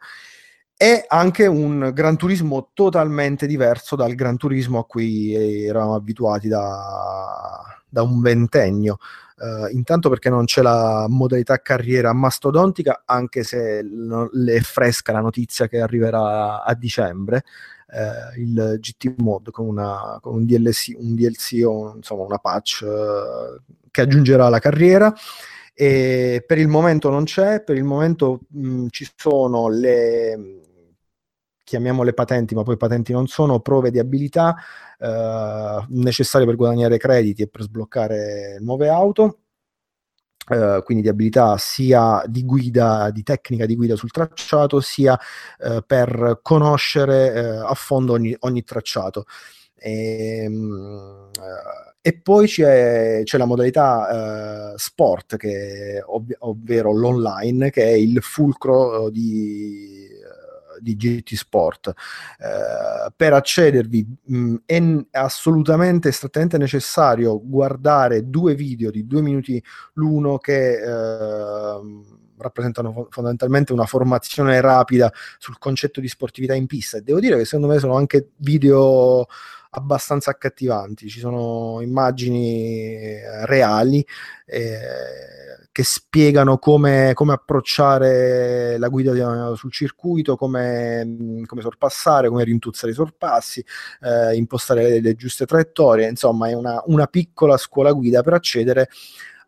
è 0.77 1.05
anche 1.07 1.47
un 1.47 1.89
Gran 1.91 2.17
Turismo 2.17 2.69
totalmente 2.73 3.47
diverso 3.47 3.95
dal 3.95 4.13
Gran 4.13 4.37
Turismo 4.37 4.77
a 4.77 4.85
cui 4.85 5.33
eravamo 5.33 5.95
abituati 5.95 6.47
da, 6.47 7.63
da 7.89 8.03
un 8.03 8.21
ventennio. 8.21 8.99
Uh, 9.37 9.75
intanto 9.75 10.09
perché 10.09 10.29
non 10.29 10.45
c'è 10.45 10.61
la 10.61 11.07
modalità 11.09 11.59
carriera 11.61 12.13
mastodontica, 12.13 13.03
anche 13.05 13.43
se 13.43 13.83
l- 13.83 14.49
è 14.49 14.59
fresca 14.61 15.11
la 15.11 15.19
notizia 15.19 15.67
che 15.67 15.79
arriverà 15.79 16.63
a 16.63 16.73
dicembre, 16.75 17.43
uh, 17.87 18.39
il 18.39 18.77
GT 18.79 19.15
Mod 19.17 19.49
con, 19.49 19.67
una, 19.67 20.19
con 20.21 20.35
un 20.35 20.45
DLC, 20.45 20.95
un 20.97 21.15
DLC 21.15 21.63
o 21.65 21.93
insomma 21.95 22.23
una 22.23 22.37
patch 22.37 22.83
uh, 22.83 23.59
che 23.89 24.01
aggiungerà 24.01 24.47
la 24.49 24.59
carriera. 24.59 25.13
E 25.73 26.43
per 26.45 26.57
il 26.57 26.67
momento 26.67 27.09
non 27.09 27.23
c'è, 27.23 27.61
per 27.63 27.77
il 27.77 27.83
momento 27.83 28.41
mh, 28.49 28.87
ci 28.89 29.07
sono 29.15 29.69
le 29.69 30.65
chiamiamole 31.67 32.13
patenti, 32.13 32.55
ma 32.55 32.63
poi 32.63 32.77
patenti 32.77 33.11
non 33.11 33.27
sono, 33.27 33.59
prove 33.59 33.91
di 33.91 33.99
abilità 33.99 34.55
eh, 34.97 35.85
necessarie 35.89 36.45
per 36.45 36.55
guadagnare 36.55 36.97
crediti 36.97 37.41
e 37.41 37.47
per 37.49 37.63
sbloccare 37.63 38.57
nuove 38.61 38.87
auto. 38.87 39.39
Uh, 40.47 40.81
quindi 40.81 41.03
di 41.03 41.09
abilità 41.09 41.57
sia 41.57 42.23
di 42.25 42.45
guida, 42.45 43.09
di 43.11 43.21
tecnica 43.21 43.65
di 43.65 43.75
guida 43.75 43.97
sul 43.97 44.11
tracciato, 44.11 44.79
sia 44.79 45.19
uh, 45.59 45.81
per 45.85 46.39
conoscere 46.41 47.37
uh, 47.37 47.65
a 47.65 47.73
fondo 47.73 48.13
ogni, 48.13 48.33
ogni 48.39 48.63
tracciato. 48.63 49.25
E, 49.75 50.45
um, 50.47 51.29
e 51.99 52.17
poi 52.21 52.47
c'è, 52.47 53.23
c'è, 53.25 53.37
la 53.37 53.43
modalità 53.43 54.73
sport, 54.77 55.35
che, 55.35 56.01
ov- 56.05 56.35
ovvero 56.39 56.93
l'online, 56.93 57.69
che 57.69 57.83
è 57.83 57.91
il 57.91 58.21
fulcro 58.21 59.09
di 59.09 60.06
di 60.79 60.95
GT 60.95 61.35
Sport. 61.35 61.87
Eh, 61.87 63.11
per 63.15 63.33
accedervi 63.33 64.05
mh, 64.23 64.55
è 64.65 64.81
assolutamente 65.11 66.11
strettamente 66.11 66.57
necessario 66.57 67.39
guardare 67.43 68.29
due 68.29 68.55
video 68.55 68.91
di 68.91 69.05
due 69.05 69.21
minuti 69.21 69.61
l'uno 69.93 70.37
che 70.37 70.73
eh, 70.73 71.79
rappresentano 72.37 73.07
fondamentalmente 73.09 73.73
una 73.73 73.85
formazione 73.85 74.61
rapida 74.61 75.11
sul 75.37 75.57
concetto 75.57 75.99
di 75.99 76.07
sportività 76.07 76.53
in 76.53 76.67
pista 76.67 76.97
e 76.97 77.01
devo 77.01 77.19
dire 77.19 77.37
che 77.37 77.45
secondo 77.45 77.67
me 77.73 77.79
sono 77.79 77.95
anche 77.95 78.29
video 78.37 79.25
abbastanza 79.77 80.31
accattivanti, 80.31 81.07
ci 81.07 81.19
sono 81.19 81.79
immagini 81.81 82.95
eh, 82.95 83.45
reali 83.45 84.05
eh, 84.45 84.79
che 85.71 85.83
spiegano 85.83 86.57
come, 86.57 87.11
come, 87.13 87.33
approcciare 87.33 88.77
la 88.79 88.87
guida 88.87 89.53
sul 89.55 89.71
circuito, 89.71 90.35
come, 90.35 91.05
mm, 91.05 91.43
come 91.43 91.61
sorpassare, 91.61 92.29
come 92.29 92.43
rintuzzare 92.43 92.91
i 92.91 92.95
sorpassi, 92.95 93.63
eh, 94.01 94.35
impostare 94.35 94.83
le, 94.83 95.01
le, 95.01 95.15
giuste 95.15 95.45
traiettorie, 95.45 96.07
insomma 96.07 96.49
è 96.49 96.53
una, 96.53 96.81
una 96.87 97.05
piccola 97.05 97.57
scuola 97.57 97.91
guida 97.91 98.23
per 98.23 98.33
accedere 98.33 98.89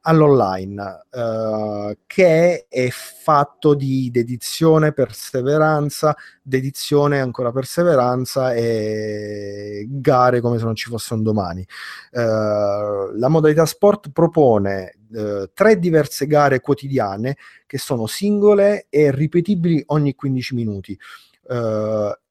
all'online, 0.01 1.05
uh, 1.11 1.97
che 2.05 2.65
è 2.67 2.89
fatto 2.89 3.73
di 3.73 4.09
dedizione, 4.11 4.93
perseveranza, 4.93 6.15
dedizione 6.41 7.19
ancora 7.19 7.51
perseveranza 7.51 8.53
e 8.53 9.85
gare 9.89 10.41
come 10.41 10.57
se 10.57 10.63
non 10.63 10.75
ci 10.75 10.89
fosse 10.89 11.13
un 11.13 11.23
domani. 11.23 11.65
Uh, 12.11 13.15
la 13.17 13.27
modalità 13.27 13.65
sport 13.65 14.11
propone 14.11 14.95
uh, 15.11 15.49
tre 15.53 15.79
diverse 15.79 16.27
gare 16.27 16.61
quotidiane 16.61 17.37
che 17.65 17.77
sono 17.77 18.07
singole 18.07 18.87
e 18.89 19.11
ripetibili 19.11 19.83
ogni 19.87 20.15
15 20.15 20.55
minuti 20.55 20.97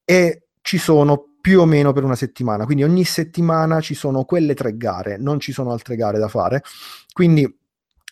e 0.04 0.42
ci 0.60 0.78
sono 0.78 1.28
più 1.40 1.60
o 1.60 1.64
meno 1.64 1.92
per 1.92 2.04
una 2.04 2.14
settimana, 2.14 2.66
quindi 2.66 2.82
ogni 2.82 3.04
settimana 3.04 3.80
ci 3.80 3.94
sono 3.94 4.24
quelle 4.24 4.54
tre 4.54 4.76
gare, 4.76 5.16
non 5.16 5.40
ci 5.40 5.50
sono 5.50 5.72
altre 5.72 5.96
gare 5.96 6.18
da 6.18 6.28
fare, 6.28 6.62
quindi 7.12 7.57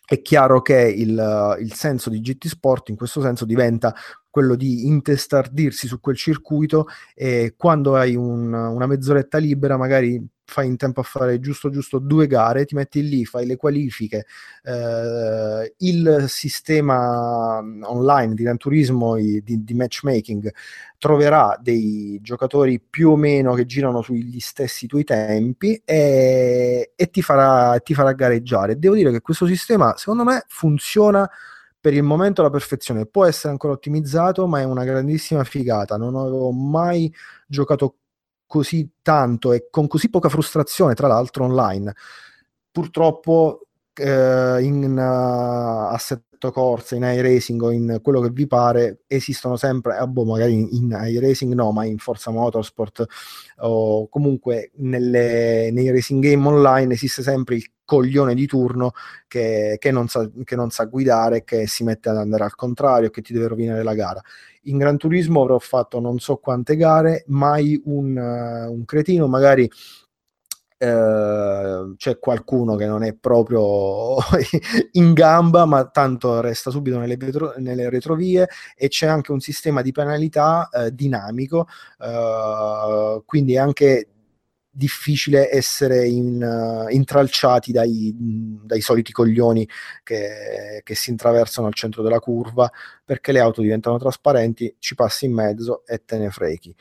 è 0.06 0.22
chiaro 0.22 0.62
che 0.62 0.80
il, 0.80 1.56
il, 1.60 1.72
senso 1.72 2.10
di 2.10 2.20
GT 2.20 2.46
Sport 2.46 2.90
in 2.90 2.96
questo 2.96 3.20
senso 3.20 3.44
diventa 3.44 3.92
quello 4.30 4.54
di 4.54 4.86
intestardirsi 4.86 5.88
su 5.88 5.98
quel 5.98 6.14
circuito 6.14 6.86
e 7.12 7.54
quando 7.56 7.96
hai 7.96 8.14
un, 8.14 8.52
una 8.52 8.86
mezz'oretta 8.86 9.38
libera 9.38 9.76
magari 9.76 10.24
fai 10.46 10.66
in 10.68 10.76
tempo 10.76 11.00
a 11.00 11.02
fare 11.02 11.40
giusto 11.40 11.70
giusto 11.70 11.98
due 11.98 12.26
gare, 12.26 12.64
ti 12.64 12.74
metti 12.74 13.06
lì, 13.06 13.24
fai 13.24 13.46
le 13.46 13.56
qualifiche, 13.56 14.26
eh, 14.62 15.74
il 15.78 16.24
sistema 16.28 17.58
online 17.82 18.34
di 18.34 18.44
Gran 18.44 18.56
Turismo 18.56 19.16
di, 19.16 19.42
di, 19.42 19.74
matchmaking 19.74 20.52
troverà 20.98 21.58
dei 21.60 22.18
giocatori 22.22 22.80
più 22.80 23.10
o 23.10 23.16
meno 23.16 23.54
che 23.54 23.66
girano 23.66 24.02
sugli 24.02 24.38
stessi 24.40 24.86
tuoi 24.86 25.04
tempi 25.04 25.80
e, 25.84 26.92
e 26.94 27.10
ti, 27.10 27.22
farà, 27.22 27.78
ti 27.80 27.92
farà 27.92 28.12
gareggiare. 28.12 28.78
Devo 28.78 28.94
dire 28.94 29.10
che 29.10 29.20
questo 29.20 29.46
sistema 29.46 29.96
secondo 29.96 30.24
me 30.24 30.44
funziona 30.46 31.28
per 31.80 31.94
il 31.94 32.02
momento 32.02 32.40
alla 32.40 32.50
perfezione, 32.50 33.06
può 33.06 33.24
essere 33.26 33.50
ancora 33.50 33.74
ottimizzato, 33.74 34.46
ma 34.46 34.60
è 34.60 34.64
una 34.64 34.84
grandissima 34.84 35.44
figata. 35.44 35.96
Non 35.96 36.16
avevo 36.16 36.50
mai 36.50 37.12
giocato 37.46 37.96
così 38.46 38.88
tanto 39.02 39.52
e 39.52 39.68
con 39.70 39.86
così 39.88 40.08
poca 40.08 40.28
frustrazione, 40.28 40.94
tra 40.94 41.08
l'altro 41.08 41.44
online. 41.44 41.94
Purtroppo 42.70 43.66
eh, 43.94 44.62
in 44.62 44.92
uh, 44.96 45.92
assetto 45.92 46.52
corsa, 46.52 46.94
in 46.96 47.02
iRacing 47.02 47.62
o 47.62 47.70
in 47.70 47.98
quello 48.02 48.20
che 48.20 48.30
vi 48.30 48.46
pare, 48.46 49.00
esistono 49.06 49.56
sempre, 49.56 49.98
eh, 49.98 50.06
boh, 50.06 50.24
magari 50.24 50.52
in, 50.52 50.68
in 50.70 50.98
iRacing 51.02 51.54
no, 51.54 51.72
ma 51.72 51.84
in 51.84 51.98
Forza 51.98 52.30
Motorsport 52.30 53.04
o 53.58 54.08
comunque 54.08 54.70
nelle, 54.76 55.70
nei 55.72 55.90
racing 55.90 56.22
game 56.22 56.46
online 56.46 56.92
esiste 56.92 57.22
sempre 57.22 57.56
il 57.56 57.70
coglione 57.84 58.34
di 58.34 58.46
turno 58.46 58.92
che, 59.26 59.76
che, 59.78 59.90
non 59.90 60.08
sa, 60.08 60.28
che 60.44 60.56
non 60.56 60.70
sa 60.70 60.84
guidare, 60.84 61.44
che 61.44 61.66
si 61.66 61.84
mette 61.84 62.10
ad 62.10 62.18
andare 62.18 62.44
al 62.44 62.54
contrario, 62.54 63.10
che 63.10 63.22
ti 63.22 63.32
deve 63.32 63.48
rovinare 63.48 63.82
la 63.82 63.94
gara 63.94 64.20
in 64.66 64.78
Gran 64.78 64.96
Turismo 64.96 65.42
avrò 65.42 65.58
fatto 65.58 66.00
non 66.00 66.18
so 66.18 66.36
quante 66.36 66.76
gare, 66.76 67.24
mai 67.28 67.80
un, 67.84 68.16
uh, 68.16 68.72
un 68.72 68.84
cretino 68.84 69.26
magari 69.26 69.68
Uh, 70.78 71.96
c'è 71.96 72.18
qualcuno 72.18 72.76
che 72.76 72.84
non 72.84 73.02
è 73.02 73.14
proprio 73.14 74.16
in 74.92 75.14
gamba, 75.14 75.64
ma 75.64 75.86
tanto 75.86 76.42
resta 76.42 76.70
subito 76.70 76.98
nelle, 76.98 77.16
vetro- 77.16 77.54
nelle 77.56 77.88
retrovie 77.88 78.46
e 78.76 78.88
c'è 78.88 79.06
anche 79.06 79.32
un 79.32 79.40
sistema 79.40 79.80
di 79.80 79.90
penalità 79.90 80.68
uh, 80.70 80.90
dinamico, 80.90 81.66
uh, 82.00 83.24
quindi 83.24 83.56
anche 83.56 84.15
difficile 84.76 85.50
essere 85.50 86.06
in, 86.06 86.86
intralciati 86.90 87.72
dai, 87.72 88.14
dai, 88.14 88.80
soliti 88.82 89.10
coglioni 89.10 89.66
che, 90.02 90.82
che, 90.84 90.94
si 90.94 91.10
intraversano 91.10 91.66
al 91.66 91.74
centro 91.74 92.02
della 92.02 92.20
curva 92.20 92.70
perché 93.04 93.32
le 93.32 93.40
auto 93.40 93.62
diventano 93.62 93.98
trasparenti, 93.98 94.76
ci 94.78 94.94
passi 94.94 95.24
in 95.24 95.32
mezzo 95.32 95.82
e 95.86 96.04
te 96.04 96.18
ne 96.18 96.30
frechi. 96.30 96.74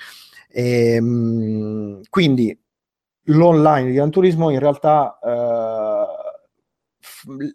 E, 0.50 0.96
ehm, 0.96 2.02
quindi 2.10 2.58
l'online 3.28 3.86
di 3.88 3.94
Gran 3.94 4.10
Turismo 4.10 4.50
in 4.50 4.60
realtà 4.60 5.18
f- 5.22 5.95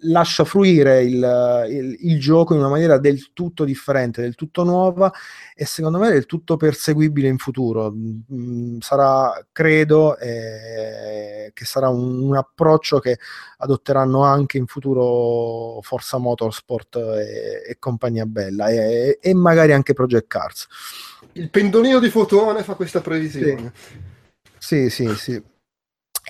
lascia 0.00 0.44
fruire 0.44 1.02
il, 1.02 1.66
il, 1.68 1.97
il, 2.00 2.20
gioco 2.20 2.55
in 2.55 2.60
una 2.60 2.68
maniera 2.68 2.99
del 2.99 3.32
tutto 3.32 3.65
differente, 3.65 4.20
del 4.20 4.34
tutto 4.34 4.65
nuova 4.65 5.12
e 5.55 5.65
secondo 5.65 5.99
me 5.99 6.10
del 6.10 6.26
tutto 6.26 6.57
perseguibile 6.57 7.28
in 7.28 7.39
futuro. 7.39 7.92
Mm, 7.92 8.78
sarà, 8.81 9.32
credo, 9.52 10.16
eh, 10.18 11.50
che 11.55 11.65
sarà 11.65 11.89
un, 11.89 12.23
un, 12.23 12.36
approccio 12.36 12.99
che 12.99 13.18
adotteranno 13.58 14.23
anche 14.23 14.58
in 14.58 14.66
futuro 14.66 15.81
Forza 15.82 16.18
Motorsport 16.18 16.97
e, 16.97 17.62
e 17.68 17.76
compagnia 17.78 18.26
bella 18.26 18.68
e, 18.68 19.18
e, 19.20 19.34
magari 19.34 19.73
anche 19.73 19.92
Project 19.92 20.26
Cars. 20.26 20.66
Il 21.32 21.50
pendolino 21.50 21.99
di 22.00 22.10
Fotone 22.10 22.62
fa 22.62 22.74
questa 22.74 23.00
previsione. 23.00 23.73
Sì, 24.58 24.90
sì, 24.90 25.07
sì. 25.08 25.15
sì. 25.15 25.42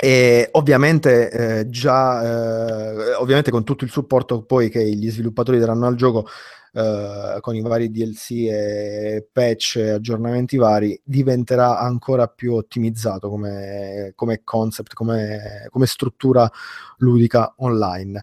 E 0.02 0.48
ovviamente, 0.52 1.30
eh, 1.30 1.68
già, 1.68 2.22
eh, 2.22 3.14
ovviamente 3.16 3.50
con 3.50 3.64
tutto 3.64 3.84
il 3.84 3.90
supporto 3.90 4.42
poi 4.42 4.70
che 4.70 4.82
gli 4.82 5.10
sviluppatori 5.10 5.58
daranno 5.58 5.86
al 5.86 5.94
gioco 5.94 6.26
eh, 6.72 7.36
con 7.40 7.54
i 7.54 7.60
vari 7.60 7.90
DLC 7.90 8.30
e 8.48 9.28
patch 9.30 9.76
e 9.76 9.90
aggiornamenti 9.90 10.56
vari 10.56 10.98
diventerà 11.04 11.78
ancora 11.78 12.28
più 12.28 12.54
ottimizzato 12.54 13.28
come, 13.28 14.12
come 14.14 14.40
concept, 14.42 14.94
come, 14.94 15.66
come 15.68 15.86
struttura 15.86 16.50
ludica 16.98 17.52
online. 17.58 18.22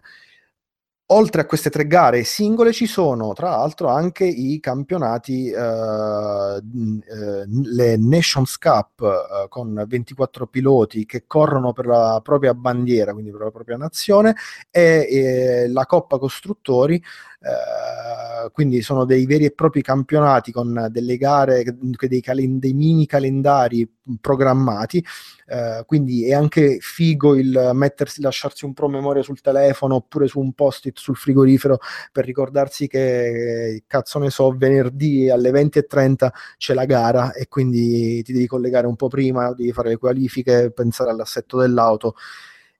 Oltre 1.10 1.40
a 1.40 1.46
queste 1.46 1.70
tre 1.70 1.86
gare 1.86 2.22
singole 2.22 2.70
ci 2.70 2.84
sono 2.84 3.32
tra 3.32 3.48
l'altro 3.48 3.88
anche 3.88 4.26
i 4.26 4.60
campionati, 4.60 5.48
eh, 5.48 5.56
eh, 5.56 7.46
le 7.46 7.96
Nations 7.96 8.58
Cup 8.58 9.00
eh, 9.00 9.48
con 9.48 9.84
24 9.88 10.46
piloti 10.48 11.06
che 11.06 11.24
corrono 11.26 11.72
per 11.72 11.86
la 11.86 12.20
propria 12.22 12.52
bandiera, 12.52 13.14
quindi 13.14 13.30
per 13.30 13.40
la 13.40 13.50
propria 13.50 13.78
nazione, 13.78 14.34
e 14.70 15.66
la 15.70 15.86
Coppa 15.86 16.18
Costruttori 16.18 17.02
eh, 17.40 18.50
quindi 18.50 18.82
sono 18.82 19.04
dei 19.04 19.26
veri 19.26 19.44
e 19.44 19.52
propri 19.52 19.82
campionati 19.82 20.50
con 20.52 20.88
delle 20.90 21.16
gare, 21.16 21.64
dei, 21.64 22.20
calen- 22.20 22.58
dei 22.58 22.72
mini 22.72 23.06
calendari 23.06 23.88
programmati, 24.20 25.04
uh, 25.48 25.84
quindi 25.84 26.26
è 26.26 26.32
anche 26.32 26.78
figo 26.80 27.36
il 27.36 27.70
mettersi, 27.74 28.22
lasciarsi 28.22 28.64
un 28.64 28.72
promemoria 28.72 29.22
sul 29.22 29.40
telefono 29.40 29.96
oppure 29.96 30.26
su 30.26 30.40
un 30.40 30.52
post-it 30.52 30.98
sul 30.98 31.16
frigorifero 31.16 31.78
per 32.10 32.24
ricordarsi 32.24 32.86
che, 32.88 33.84
cazzo 33.86 34.18
ne 34.18 34.30
so, 34.30 34.50
venerdì 34.56 35.28
alle 35.28 35.50
20.30 35.50 36.30
c'è 36.56 36.74
la 36.74 36.86
gara 36.86 37.32
e 37.34 37.48
quindi 37.48 38.22
ti 38.22 38.32
devi 38.32 38.46
collegare 38.46 38.86
un 38.86 38.96
po' 38.96 39.08
prima, 39.08 39.52
devi 39.52 39.72
fare 39.72 39.90
le 39.90 39.96
qualifiche, 39.98 40.72
pensare 40.72 41.10
all'assetto 41.10 41.58
dell'auto 41.58 42.14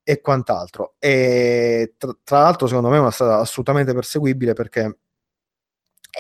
e 0.09 0.23
quant'altro. 0.23 0.95
E 0.99 1.97
tra, 1.99 2.17
tra, 2.25 2.41
l'altro, 2.41 2.67
secondo 2.67 2.89
me 2.89 2.97
è 2.97 3.01
una 3.01 3.11
strada 3.11 3.41
assolutamente 3.41 3.93
perseguibile 3.93 4.55
perché 4.55 5.01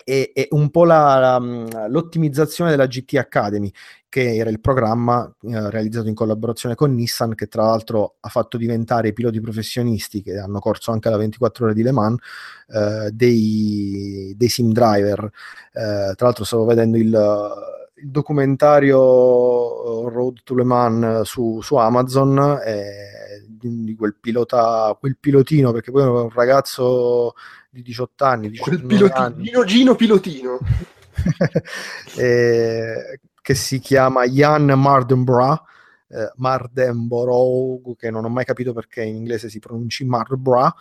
è, 0.04 0.30
è 0.34 0.48
un 0.50 0.68
po' 0.68 0.84
la, 0.84 1.18
la, 1.18 1.88
l'ottimizzazione 1.88 2.68
della 2.68 2.86
GT 2.86 3.14
Academy, 3.14 3.72
che 4.10 4.36
era 4.36 4.50
il 4.50 4.60
programma 4.60 5.24
eh, 5.40 5.70
realizzato 5.70 6.06
in 6.06 6.14
collaborazione 6.14 6.74
con 6.74 6.94
Nissan, 6.94 7.34
che 7.34 7.46
tra 7.46 7.62
l'altro 7.62 8.16
ha 8.20 8.28
fatto 8.28 8.58
diventare 8.58 9.08
i 9.08 9.12
piloti 9.14 9.40
professionisti 9.40 10.22
che 10.22 10.36
hanno 10.36 10.58
corso 10.58 10.90
anche 10.92 11.08
la 11.08 11.16
24 11.16 11.64
ore 11.64 11.74
di 11.74 11.82
Le 11.82 11.92
Mans 11.92 12.20
eh, 12.68 13.10
dei, 13.10 14.34
dei 14.36 14.48
sim 14.50 14.70
driver. 14.70 15.24
Eh, 15.72 16.12
tra 16.14 16.26
l'altro, 16.26 16.44
stavo 16.44 16.66
vedendo 16.66 16.98
il 16.98 17.77
il 18.02 18.10
documentario 18.10 20.08
Road 20.08 20.42
to 20.44 20.54
Le 20.54 20.64
Mans 20.64 21.22
su, 21.22 21.60
su 21.60 21.76
Amazon 21.76 22.60
eh, 22.64 23.44
di 23.46 23.94
quel 23.96 24.14
pilota, 24.20 24.96
quel 24.98 25.16
pilotino, 25.18 25.72
perché 25.72 25.90
poi 25.90 26.02
è 26.02 26.06
un 26.06 26.30
ragazzo 26.30 27.34
di 27.70 27.82
18 27.82 28.24
anni, 28.24 28.50
19 28.50 28.76
quel 28.76 28.86
pilotino, 28.86 29.24
anni. 29.24 29.50
Gino 29.66 29.94
pilotino, 29.94 30.58
eh, 32.16 33.20
che 33.40 33.54
si 33.54 33.78
chiama 33.80 34.24
Jan 34.26 34.66
Mardenbra, 34.76 35.60
eh, 36.08 36.32
Mardenborough, 36.36 37.96
che 37.96 38.10
non 38.10 38.24
ho 38.24 38.28
mai 38.28 38.44
capito 38.44 38.72
perché 38.72 39.02
in 39.02 39.16
inglese 39.16 39.48
si 39.48 39.58
pronunci 39.58 40.04
Marbra, 40.04 40.72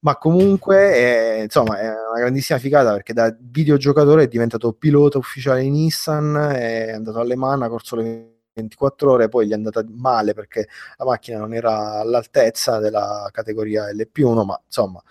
ma 0.00 0.16
comunque 0.16 0.76
è, 0.76 1.40
insomma, 1.42 1.78
è 1.78 1.88
una 1.88 2.18
grandissima 2.18 2.58
figata 2.58 2.92
perché 2.92 3.12
da 3.12 3.34
videogiocatore 3.38 4.24
è 4.24 4.28
diventato 4.28 4.72
pilota 4.72 5.18
ufficiale 5.18 5.62
di 5.62 5.70
Nissan, 5.70 6.52
è 6.54 6.92
andato 6.92 7.20
alle 7.20 7.36
Mans, 7.36 7.62
ha 7.62 7.68
corso 7.68 7.96
le 7.96 8.38
24 8.52 9.12
ore, 9.12 9.28
poi 9.28 9.46
gli 9.46 9.50
è 9.50 9.54
andata 9.54 9.84
male 9.88 10.34
perché 10.34 10.68
la 10.96 11.04
macchina 11.04 11.38
non 11.38 11.54
era 11.54 12.00
all'altezza 12.00 12.78
della 12.78 13.28
categoria 13.32 13.90
LP1, 13.92 14.44
ma 14.44 14.60
insomma, 14.64 15.02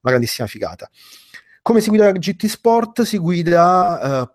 una 0.00 0.12
grandissima 0.12 0.46
figata. 0.46 0.90
Come 1.64 1.80
si 1.80 1.90
guida 1.90 2.10
GT 2.10 2.46
Sport? 2.46 3.02
Si 3.02 3.18
guida 3.18 4.24
eh, 4.24 4.30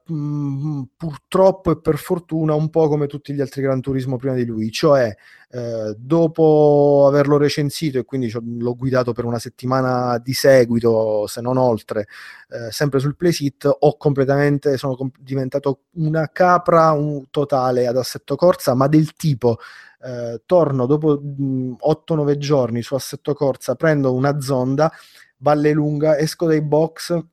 purtroppo 0.95 1.71
e 1.71 1.77
per 1.81 1.97
fortuna 1.97 2.53
un 2.53 2.69
po' 2.69 2.87
come 2.87 3.07
tutti 3.07 3.33
gli 3.33 3.41
altri 3.41 3.61
Gran 3.61 3.81
Turismo 3.81 4.15
prima 4.15 4.33
di 4.33 4.45
lui, 4.45 4.71
cioè 4.71 5.13
eh, 5.49 5.93
dopo 5.97 7.03
averlo 7.05 7.35
recensito 7.35 7.97
e 7.97 8.05
quindi 8.05 8.31
l'ho 8.31 8.75
guidato 8.77 9.11
per 9.11 9.25
una 9.25 9.39
settimana 9.39 10.17
di 10.19 10.31
seguito, 10.31 11.27
se 11.27 11.41
non 11.41 11.57
oltre, 11.57 12.07
eh, 12.47 12.71
sempre 12.71 12.99
sul 12.99 13.17
playsit, 13.17 13.69
ho 13.77 13.97
completamente, 13.97 14.77
sono 14.77 14.95
com- 14.95 15.11
diventato 15.19 15.81
una 15.95 16.29
capra 16.31 16.91
un 16.91 17.25
totale 17.29 17.87
ad 17.87 17.97
assetto 17.97 18.37
corsa, 18.37 18.73
ma 18.73 18.87
del 18.87 19.11
tipo 19.15 19.57
eh, 20.01 20.43
torno 20.45 20.85
dopo 20.85 21.19
8-9 21.21 22.37
giorni 22.37 22.81
su 22.81 22.95
assetto 22.95 23.33
corsa, 23.33 23.75
prendo 23.75 24.13
una 24.13 24.39
zonda 24.39 24.89
Valle 25.37 25.71
Lunga, 25.71 26.17
esco 26.17 26.47
dai 26.47 26.61
box, 26.61 27.23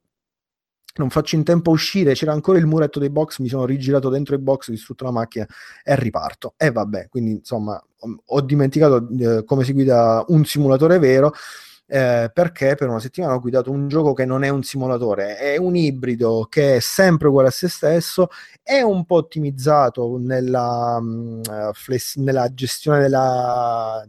non 0.96 1.10
faccio 1.10 1.34
in 1.36 1.42
tempo 1.42 1.70
a 1.70 1.74
uscire, 1.74 2.14
c'era 2.14 2.32
ancora 2.32 2.58
il 2.58 2.66
muretto 2.66 2.98
dei 3.00 3.10
box, 3.10 3.38
mi 3.38 3.48
sono 3.48 3.64
rigirato 3.64 4.08
dentro 4.08 4.34
i 4.34 4.38
box, 4.38 4.70
distrutto 4.70 5.04
la 5.04 5.10
macchina 5.10 5.46
e 5.82 5.96
riparto. 5.96 6.54
E 6.56 6.70
vabbè, 6.70 7.08
quindi 7.08 7.32
insomma 7.32 7.82
ho 8.26 8.40
dimenticato 8.42 9.08
eh, 9.18 9.44
come 9.44 9.64
si 9.64 9.72
guida 9.72 10.24
un 10.28 10.44
simulatore 10.44 10.98
vero. 10.98 11.32
Eh, 11.86 12.30
perché 12.32 12.76
per 12.76 12.88
una 12.88 12.98
settimana 12.98 13.34
ho 13.34 13.40
guidato 13.40 13.70
un 13.70 13.88
gioco 13.88 14.14
che 14.14 14.24
non 14.24 14.42
è 14.42 14.48
un 14.48 14.62
simulatore, 14.62 15.36
è 15.36 15.58
un 15.58 15.76
ibrido 15.76 16.46
che 16.48 16.76
è 16.76 16.80
sempre 16.80 17.28
uguale 17.28 17.48
a 17.48 17.50
se 17.50 17.68
stesso, 17.68 18.28
è 18.62 18.80
un 18.80 19.04
po' 19.04 19.16
ottimizzato 19.16 20.16
nella, 20.18 20.98
mh, 20.98 21.06
mm, 21.06 21.70
fless- 21.72 22.16
nella 22.16 22.52
gestione 22.54 23.00
della 23.00 24.02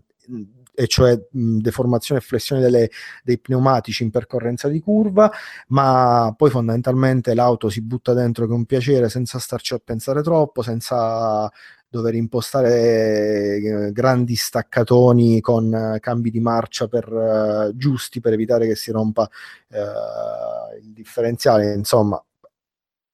e 0.75 0.87
cioè 0.87 1.19
mh, 1.31 1.57
deformazione 1.57 2.21
e 2.21 2.23
flessione 2.23 2.61
delle, 2.61 2.89
dei 3.23 3.39
pneumatici 3.39 4.03
in 4.03 4.11
percorrenza 4.11 4.67
di 4.67 4.79
curva, 4.79 5.31
ma 5.69 6.33
poi 6.37 6.49
fondamentalmente 6.49 7.33
l'auto 7.33 7.69
si 7.69 7.81
butta 7.81 8.13
dentro 8.13 8.47
con 8.47 8.65
piacere 8.65 9.09
senza 9.09 9.39
starci 9.39 9.73
a 9.73 9.81
pensare 9.83 10.21
troppo, 10.21 10.61
senza 10.61 11.49
dover 11.87 12.15
impostare 12.15 13.55
eh, 13.57 13.91
grandi 13.93 14.35
staccatoni 14.35 15.39
con 15.39 15.73
eh, 15.73 15.99
cambi 15.99 16.29
di 16.29 16.41
marcia 16.41 16.87
per, 16.87 17.09
uh, 17.09 17.75
giusti 17.75 18.19
per 18.19 18.33
evitare 18.33 18.67
che 18.67 18.75
si 18.75 18.91
rompa 18.91 19.21
uh, 19.69 20.77
il 20.77 20.91
differenziale, 20.91 21.73
insomma 21.73 22.21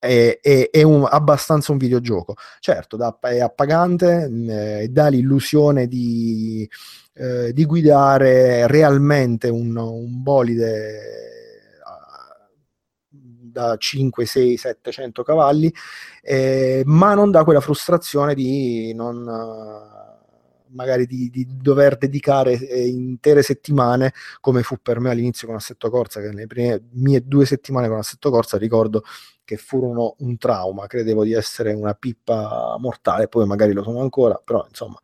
è, 0.01 0.39
è, 0.41 0.69
è 0.71 0.81
un, 0.81 1.05
abbastanza 1.07 1.71
un 1.71 1.77
videogioco. 1.77 2.35
Certo, 2.59 2.97
da, 2.97 3.15
è 3.21 3.39
appagante 3.39 4.29
eh, 4.49 4.87
dà 4.89 5.09
l'illusione 5.09 5.87
di, 5.87 6.67
eh, 7.13 7.53
di 7.53 7.65
guidare 7.65 8.67
realmente 8.67 9.49
un, 9.49 9.75
un 9.75 10.21
bolide 10.23 11.19
da 13.51 13.75
5, 13.77 14.25
6, 14.25 14.57
700 14.57 15.23
cavalli, 15.23 15.73
eh, 16.21 16.83
ma 16.85 17.13
non 17.13 17.31
dà 17.31 17.43
quella 17.43 17.59
frustrazione 17.59 18.33
di 18.33 18.93
non 18.93 19.27
magari 20.73 21.05
di, 21.05 21.29
di, 21.29 21.45
dover 21.47 21.97
dedicare 21.97 22.53
eh, 22.53 22.87
intere 22.87 23.43
settimane, 23.43 24.13
come 24.39 24.63
fu 24.63 24.77
per 24.81 24.99
me 24.99 25.09
all'inizio 25.09 25.47
con 25.47 25.57
Assetto 25.57 25.89
Corsa, 25.89 26.21
che 26.21 26.27
nelle 26.27 26.47
prime 26.47 26.81
mie 26.93 27.25
due 27.25 27.45
settimane 27.45 27.87
con 27.87 27.97
Assetto 27.97 28.29
Corsa 28.29 28.57
ricordo 28.57 29.03
che 29.43 29.57
furono 29.57 30.15
un 30.19 30.37
trauma, 30.37 30.87
credevo 30.87 31.23
di 31.23 31.33
essere 31.33 31.73
una 31.73 31.93
pippa 31.93 32.77
mortale, 32.79 33.27
poi 33.27 33.45
magari 33.45 33.73
lo 33.73 33.83
sono 33.83 33.99
ancora, 33.99 34.39
però 34.43 34.65
insomma 34.67 34.99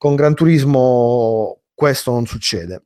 Con 0.00 0.14
Gran 0.14 0.32
Turismo 0.32 1.60
questo 1.74 2.10
non 2.10 2.24
succede. 2.24 2.84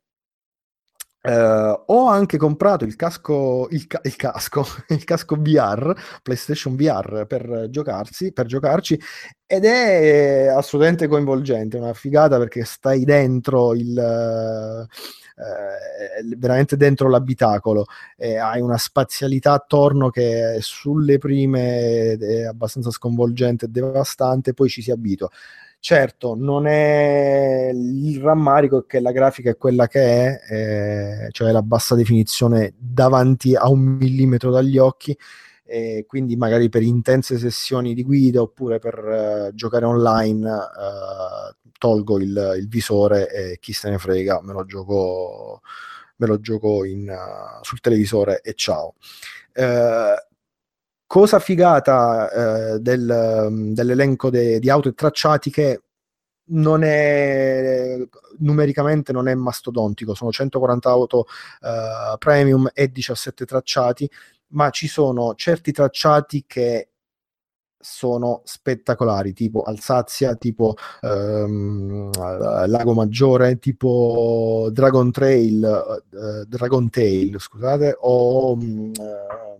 Uh, 1.22 1.80
ho 1.86 2.08
anche 2.08 2.36
comprato 2.36 2.84
il 2.84 2.96
casco, 2.96 3.68
il, 3.70 3.86
ca- 3.86 4.00
il, 4.02 4.16
casco, 4.16 4.66
il 4.90 5.04
casco 5.04 5.36
VR, 5.38 5.94
PlayStation 6.24 6.74
VR 6.74 7.24
per 7.28 7.68
giocarsi, 7.70 8.32
per 8.32 8.46
giocarci, 8.46 9.00
ed 9.46 9.64
è 9.64 10.46
assolutamente 10.48 11.06
coinvolgente, 11.06 11.76
una 11.76 11.94
figata 11.94 12.36
perché 12.36 12.64
stai 12.64 13.04
dentro 13.04 13.74
il, 13.74 13.96
uh, 13.96 14.84
veramente 16.36 16.76
dentro 16.76 17.08
l'abitacolo 17.08 17.86
e 18.16 18.38
hai 18.38 18.60
una 18.60 18.76
spazialità 18.76 19.52
attorno 19.52 20.10
che 20.10 20.56
sulle 20.58 21.18
prime 21.18 22.14
è 22.14 22.42
abbastanza 22.42 22.90
sconvolgente 22.90 23.66
e 23.66 23.68
devastante, 23.68 24.52
poi 24.52 24.68
ci 24.68 24.82
si 24.82 24.90
abitua. 24.90 25.30
Certo, 25.86 26.34
non 26.34 26.66
è 26.66 27.70
il 27.70 28.18
rammarico 28.18 28.86
che 28.86 29.00
la 29.00 29.12
grafica 29.12 29.50
è 29.50 29.56
quella 29.58 29.86
che 29.86 30.00
è, 30.00 31.26
eh, 31.26 31.28
cioè 31.30 31.52
la 31.52 31.60
bassa 31.60 31.94
definizione 31.94 32.72
davanti 32.78 33.54
a 33.54 33.68
un 33.68 33.80
millimetro 33.80 34.50
dagli 34.50 34.78
occhi, 34.78 35.14
e 35.62 36.06
quindi 36.08 36.36
magari 36.36 36.70
per 36.70 36.80
intense 36.80 37.36
sessioni 37.36 37.92
di 37.92 38.02
guida 38.02 38.40
oppure 38.40 38.78
per 38.78 39.50
uh, 39.50 39.54
giocare 39.54 39.84
online 39.84 40.50
uh, 40.50 41.70
tolgo 41.76 42.18
il, 42.18 42.54
il, 42.56 42.66
visore 42.66 43.30
e 43.30 43.58
chi 43.60 43.74
se 43.74 43.90
ne 43.90 43.98
frega, 43.98 44.40
me 44.42 44.54
lo 44.54 44.64
gioco, 44.64 45.60
me 46.16 46.26
lo 46.26 46.40
gioco 46.40 46.86
in, 46.86 47.10
uh, 47.10 47.62
sul 47.62 47.80
televisore 47.80 48.40
e 48.40 48.54
ciao. 48.54 48.94
Cosa 51.14 51.38
figata 51.38 52.74
eh, 52.74 52.80
del, 52.80 53.46
mm, 53.48 53.72
dell'elenco 53.72 54.30
de, 54.30 54.58
di 54.58 54.68
auto 54.68 54.88
e 54.88 54.94
tracciati 54.94 55.48
che 55.48 55.82
non 56.46 56.82
è 56.82 57.96
numericamente 58.38 59.12
non 59.12 59.28
è 59.28 59.34
mastodontico, 59.36 60.14
sono 60.14 60.32
140 60.32 60.90
auto 60.90 61.26
eh, 61.62 62.16
premium 62.18 62.68
e 62.74 62.88
17 62.88 63.44
tracciati, 63.44 64.10
ma 64.54 64.70
ci 64.70 64.88
sono 64.88 65.36
certi 65.36 65.70
tracciati 65.70 66.46
che 66.48 66.88
sono 67.78 68.40
spettacolari, 68.42 69.32
tipo 69.34 69.62
Alsazia, 69.62 70.34
tipo 70.34 70.74
ehm, 71.00 72.10
Lago 72.66 72.92
Maggiore, 72.92 73.60
tipo 73.60 74.68
Dragon 74.72 75.12
Trail, 75.12 76.02
eh, 76.10 76.44
Dragon 76.46 76.90
Tail, 76.90 77.38
scusate, 77.38 77.98
o 78.00 78.56
mm, 78.56 78.92
eh, 78.94 79.53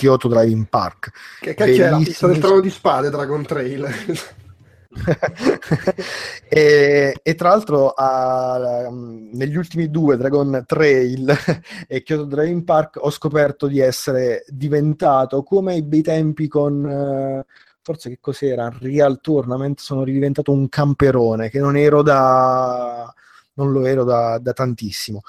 Kyoto 0.00 0.28
Driving 0.28 0.66
Park. 0.66 1.10
Che 1.40 1.52
cacchio 1.52 1.84
è 1.84 1.90
la 1.90 1.98
pista 1.98 2.26
del 2.26 2.38
trono 2.38 2.60
di 2.60 2.70
spade 2.70 3.10
Dragon 3.10 3.44
Trail? 3.44 3.86
e, 6.48 7.20
e, 7.22 7.34
tra 7.34 7.50
l'altro 7.50 7.90
a, 7.90 8.88
negli 8.90 9.56
ultimi 9.56 9.90
due 9.90 10.16
Dragon 10.16 10.64
Trail 10.66 11.36
e 11.86 12.02
Kyoto 12.02 12.24
Driving 12.24 12.64
Park 12.64 12.96
ho 12.98 13.10
scoperto 13.10 13.66
di 13.66 13.78
essere 13.78 14.42
diventato 14.48 15.42
come 15.42 15.74
ai 15.74 15.82
bei 15.82 16.00
tempi 16.00 16.48
con 16.48 16.82
uh, 16.82 17.44
forse 17.82 18.08
che 18.08 18.18
cos'era 18.20 18.72
Real 18.80 19.20
Tournament 19.20 19.78
sono 19.80 20.02
diventato 20.02 20.50
un 20.50 20.68
camperone 20.70 21.50
che 21.50 21.60
non 21.60 21.76
ero 21.76 22.02
da 22.02 23.12
non 23.54 23.70
lo 23.70 23.84
ero 23.84 24.02
da, 24.02 24.38
da 24.38 24.52
tantissimo 24.54 25.20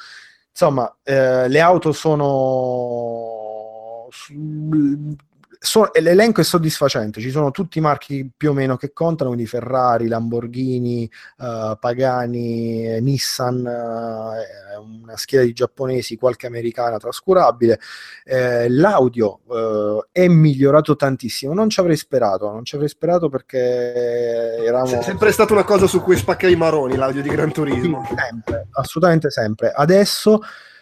insomma 0.49 0.91
eh, 1.03 1.47
le 1.47 1.59
auto 1.59 1.91
sono 1.91 3.40
so, 5.63 5.91
l'elenco 5.99 6.41
è 6.41 6.43
soddisfacente, 6.43 7.21
ci 7.21 7.29
sono 7.29 7.51
tutti 7.51 7.77
i 7.77 7.81
marchi 7.81 8.27
più 8.35 8.49
o 8.49 8.53
meno 8.53 8.77
che 8.77 8.93
contano, 8.93 9.29
quindi 9.29 9.47
Ferrari, 9.47 10.07
Lamborghini, 10.07 11.07
uh, 11.37 11.77
Pagani, 11.79 12.99
Nissan, 12.99 13.57
uh, 13.59 15.03
una 15.03 15.15
schiera 15.17 15.45
di 15.45 15.53
giapponesi, 15.53 16.17
qualche 16.17 16.47
americana 16.47 16.97
trascurabile. 16.97 17.79
Eh, 18.23 18.69
l'audio 18.69 19.41
uh, 19.45 20.03
è 20.11 20.27
migliorato 20.27 20.95
tantissimo, 20.95 21.53
non 21.53 21.69
ci 21.69 21.79
avrei 21.79 21.95
sperato, 21.95 22.49
non 22.49 22.65
ci 22.65 22.73
avrei 22.73 22.89
sperato 22.89 23.29
perché 23.29 24.63
eravamo... 24.65 24.99
È 24.99 25.03
sempre 25.03 25.31
stata 25.31 25.53
una 25.53 25.63
cosa 25.63 25.85
su 25.85 26.01
cui 26.01 26.17
spacca 26.17 26.47
i 26.47 26.55
maroni 26.55 26.95
l'audio 26.95 27.21
di 27.21 27.29
Gran 27.29 27.51
Turismo. 27.51 28.03
Sempre, 28.15 28.67
assolutamente 28.71 29.29
sempre. 29.29 29.71
Adesso 29.71 30.41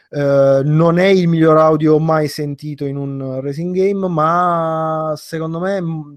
eh, 0.09 0.61
non 0.63 0.97
è 0.97 1.05
il 1.05 1.27
miglior 1.27 1.57
audio 1.57 1.99
mai 1.99 2.27
sentito 2.27 2.85
in 2.85 2.97
un 2.97 3.41
racing 3.41 3.75
game, 3.75 4.07
ma 4.07 5.13
secondo 5.15 5.59
me 5.59 5.81
mm, 5.81 6.13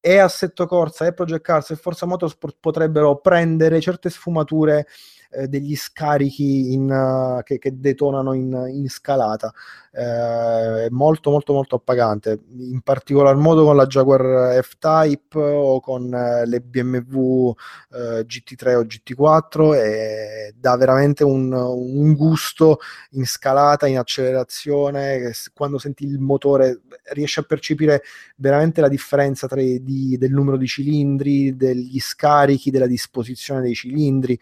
è 0.00 0.18
Assetto 0.18 0.66
Corsa, 0.66 1.06
è 1.06 1.14
Project 1.14 1.42
Cars 1.42 1.70
e 1.70 1.76
Forza 1.76 2.06
Motorsport 2.06 2.56
potrebbero 2.60 3.16
prendere 3.20 3.80
certe 3.80 4.10
sfumature 4.10 4.86
eh, 5.30 5.48
degli 5.48 5.74
scarichi 5.76 6.72
in, 6.72 6.90
uh, 6.90 7.42
che, 7.42 7.58
che, 7.58 7.78
detonano 7.78 8.34
in, 8.34 8.52
in 8.72 8.88
scalata. 8.88 9.52
Eh, 9.96 10.88
molto 10.90 11.30
molto 11.30 11.52
molto 11.52 11.76
appagante, 11.76 12.40
in 12.58 12.80
particolar 12.80 13.36
modo 13.36 13.62
con 13.62 13.76
la 13.76 13.86
Jaguar 13.86 14.60
F-Type 14.60 15.38
o 15.38 15.78
con 15.78 16.12
eh, 16.12 16.44
le 16.46 16.60
BMW 16.60 17.52
eh, 17.92 18.26
GT3 18.26 18.74
o 18.74 18.82
GT4 18.82 19.74
e 19.76 20.54
dà 20.56 20.76
veramente 20.76 21.22
un, 21.22 21.52
un 21.52 22.12
gusto 22.14 22.78
in 23.10 23.24
scalata, 23.24 23.86
in 23.86 23.98
accelerazione, 23.98 25.30
quando 25.52 25.78
senti 25.78 26.04
il 26.04 26.18
motore 26.18 26.80
riesci 27.12 27.38
a 27.38 27.44
percepire 27.44 28.02
veramente 28.34 28.80
la 28.80 28.88
differenza 28.88 29.46
tra 29.46 29.60
i, 29.60 29.80
di, 29.84 30.18
del 30.18 30.32
numero 30.32 30.56
di 30.56 30.66
cilindri, 30.66 31.54
degli 31.54 32.00
scarichi, 32.00 32.72
della 32.72 32.88
disposizione 32.88 33.60
dei 33.60 33.74
cilindri. 33.74 34.36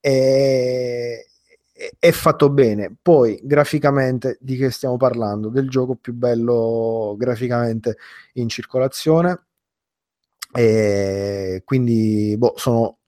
E, 0.00 1.28
è 1.98 2.10
fatto 2.10 2.50
bene. 2.50 2.94
Poi 3.00 3.40
graficamente 3.42 4.36
di 4.40 4.56
che 4.56 4.70
stiamo 4.70 4.96
parlando? 4.96 5.48
Del 5.48 5.68
gioco 5.68 5.96
più 5.96 6.12
bello 6.12 7.14
graficamente 7.18 7.96
in 8.34 8.48
circolazione. 8.48 9.46
E 10.54 11.62
quindi 11.64 12.34
boh, 12.36 12.54
sono 12.56 12.98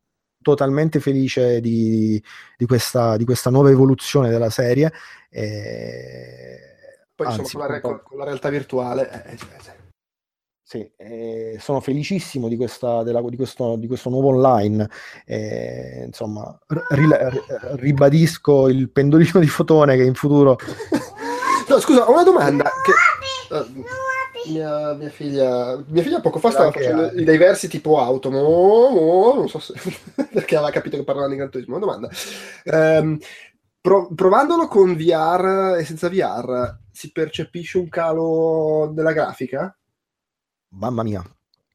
totalmente 0.41 1.01
felice 1.01 1.61
di, 1.61 2.23
di, 2.57 2.67
questa, 2.67 3.17
di, 3.17 3.25
questa, 3.25 3.51
nuova 3.51 3.71
evoluzione 3.71 4.31
della 4.31 4.51
serie. 4.51 4.93
E... 5.31 6.59
Poi 7.15 7.27
Anzi, 7.27 7.57
con, 7.57 7.67
la, 7.67 7.81
con, 7.81 8.19
la, 8.19 8.25
realtà 8.25 8.49
virtuale. 8.49 9.25
Eh, 9.27 9.33
eh 9.33 9.84
sì, 10.75 10.91
eh, 10.97 11.57
sono 11.61 11.79
felicissimo 11.79 12.49
di, 12.49 12.57
questa, 12.57 13.05
della, 13.05 13.23
di, 13.23 13.37
questo, 13.37 13.77
di, 13.77 13.87
questo, 13.87 14.11
nuovo 14.11 14.31
online. 14.31 14.91
Eh, 15.25 16.03
insomma, 16.07 16.59
ri, 16.67 17.09
ribadisco 17.77 18.69
il 18.69 18.91
pendolino 18.91 19.39
di 19.39 19.47
fotone 19.47 19.95
che 19.95 20.03
in 20.03 20.15
futuro. 20.15 20.59
no, 21.69 21.79
scusa, 21.79 22.09
ho 22.09 22.13
una 22.13 22.25
domanda. 22.25 22.65
Che, 22.65 23.55
uh, 23.55 23.85
mia, 24.51 24.95
mia, 24.95 25.11
figlia, 25.11 25.81
mia 25.87 26.03
figlia 26.03 26.21
poco 26.21 26.41
fa 26.41 26.51
stava 26.51 26.73
facendo 26.73 27.05
hai. 27.05 27.23
dei 27.23 27.39
versi 27.39 27.69
tipo 27.69 28.01
auto, 28.01 28.33
mo, 28.33 28.89
mo, 28.91 29.35
non 29.35 29.49
so 29.49 29.61
se 29.61 29.75
perché 30.33 30.57
aveva 30.57 30.73
capito 30.73 30.97
che 30.97 31.05
parlavano 31.05 31.31
di 31.31 31.39
Gran 31.39 31.51
Turismo. 31.51 31.77
Una 31.77 31.87
domanda. 31.87 32.09
Um, 32.65 33.17
pro, 33.81 34.13
provandolo 34.13 34.67
con 34.67 34.97
VR 34.97 35.77
e 35.79 35.85
senza 35.85 36.09
VR, 36.09 36.79
si 36.91 37.13
percepisce 37.13 37.79
un 37.79 37.89
calo 37.89 38.91
della 38.93 39.13
grafica? 39.13 39.73
Mamma 40.75 41.03
mia. 41.03 41.23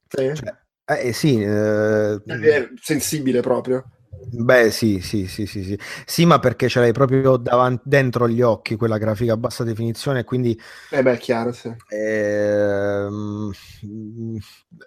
Sì, 0.08 0.32
cioè, 0.34 0.56
eh, 0.86 1.08
eh 1.08 1.14
sì 1.14 1.42
eh, 1.42 2.22
è 2.24 2.70
sensibile 2.82 3.42
proprio. 3.42 3.86
Beh, 4.32 4.70
sì, 4.70 5.00
sì, 5.02 5.28
sì, 5.28 5.46
sì, 5.46 5.64
sì. 5.64 5.80
Sì, 6.06 6.26
ma 6.26 6.40
perché 6.40 6.68
ce 6.68 6.80
l'hai 6.80 6.92
proprio 6.92 7.38
davanti, 7.38 7.84
dentro 7.86 8.28
gli 8.28 8.42
occhi 8.42 8.76
quella 8.76 8.98
grafica 8.98 9.34
a 9.34 9.38
bassa 9.38 9.64
definizione, 9.64 10.24
quindi... 10.24 10.60
Eh 10.92 11.02
beh, 11.02 11.14
è 11.14 11.18
chiaro, 11.18 11.52
sì. 11.52 11.74
Ehm, 11.88 13.52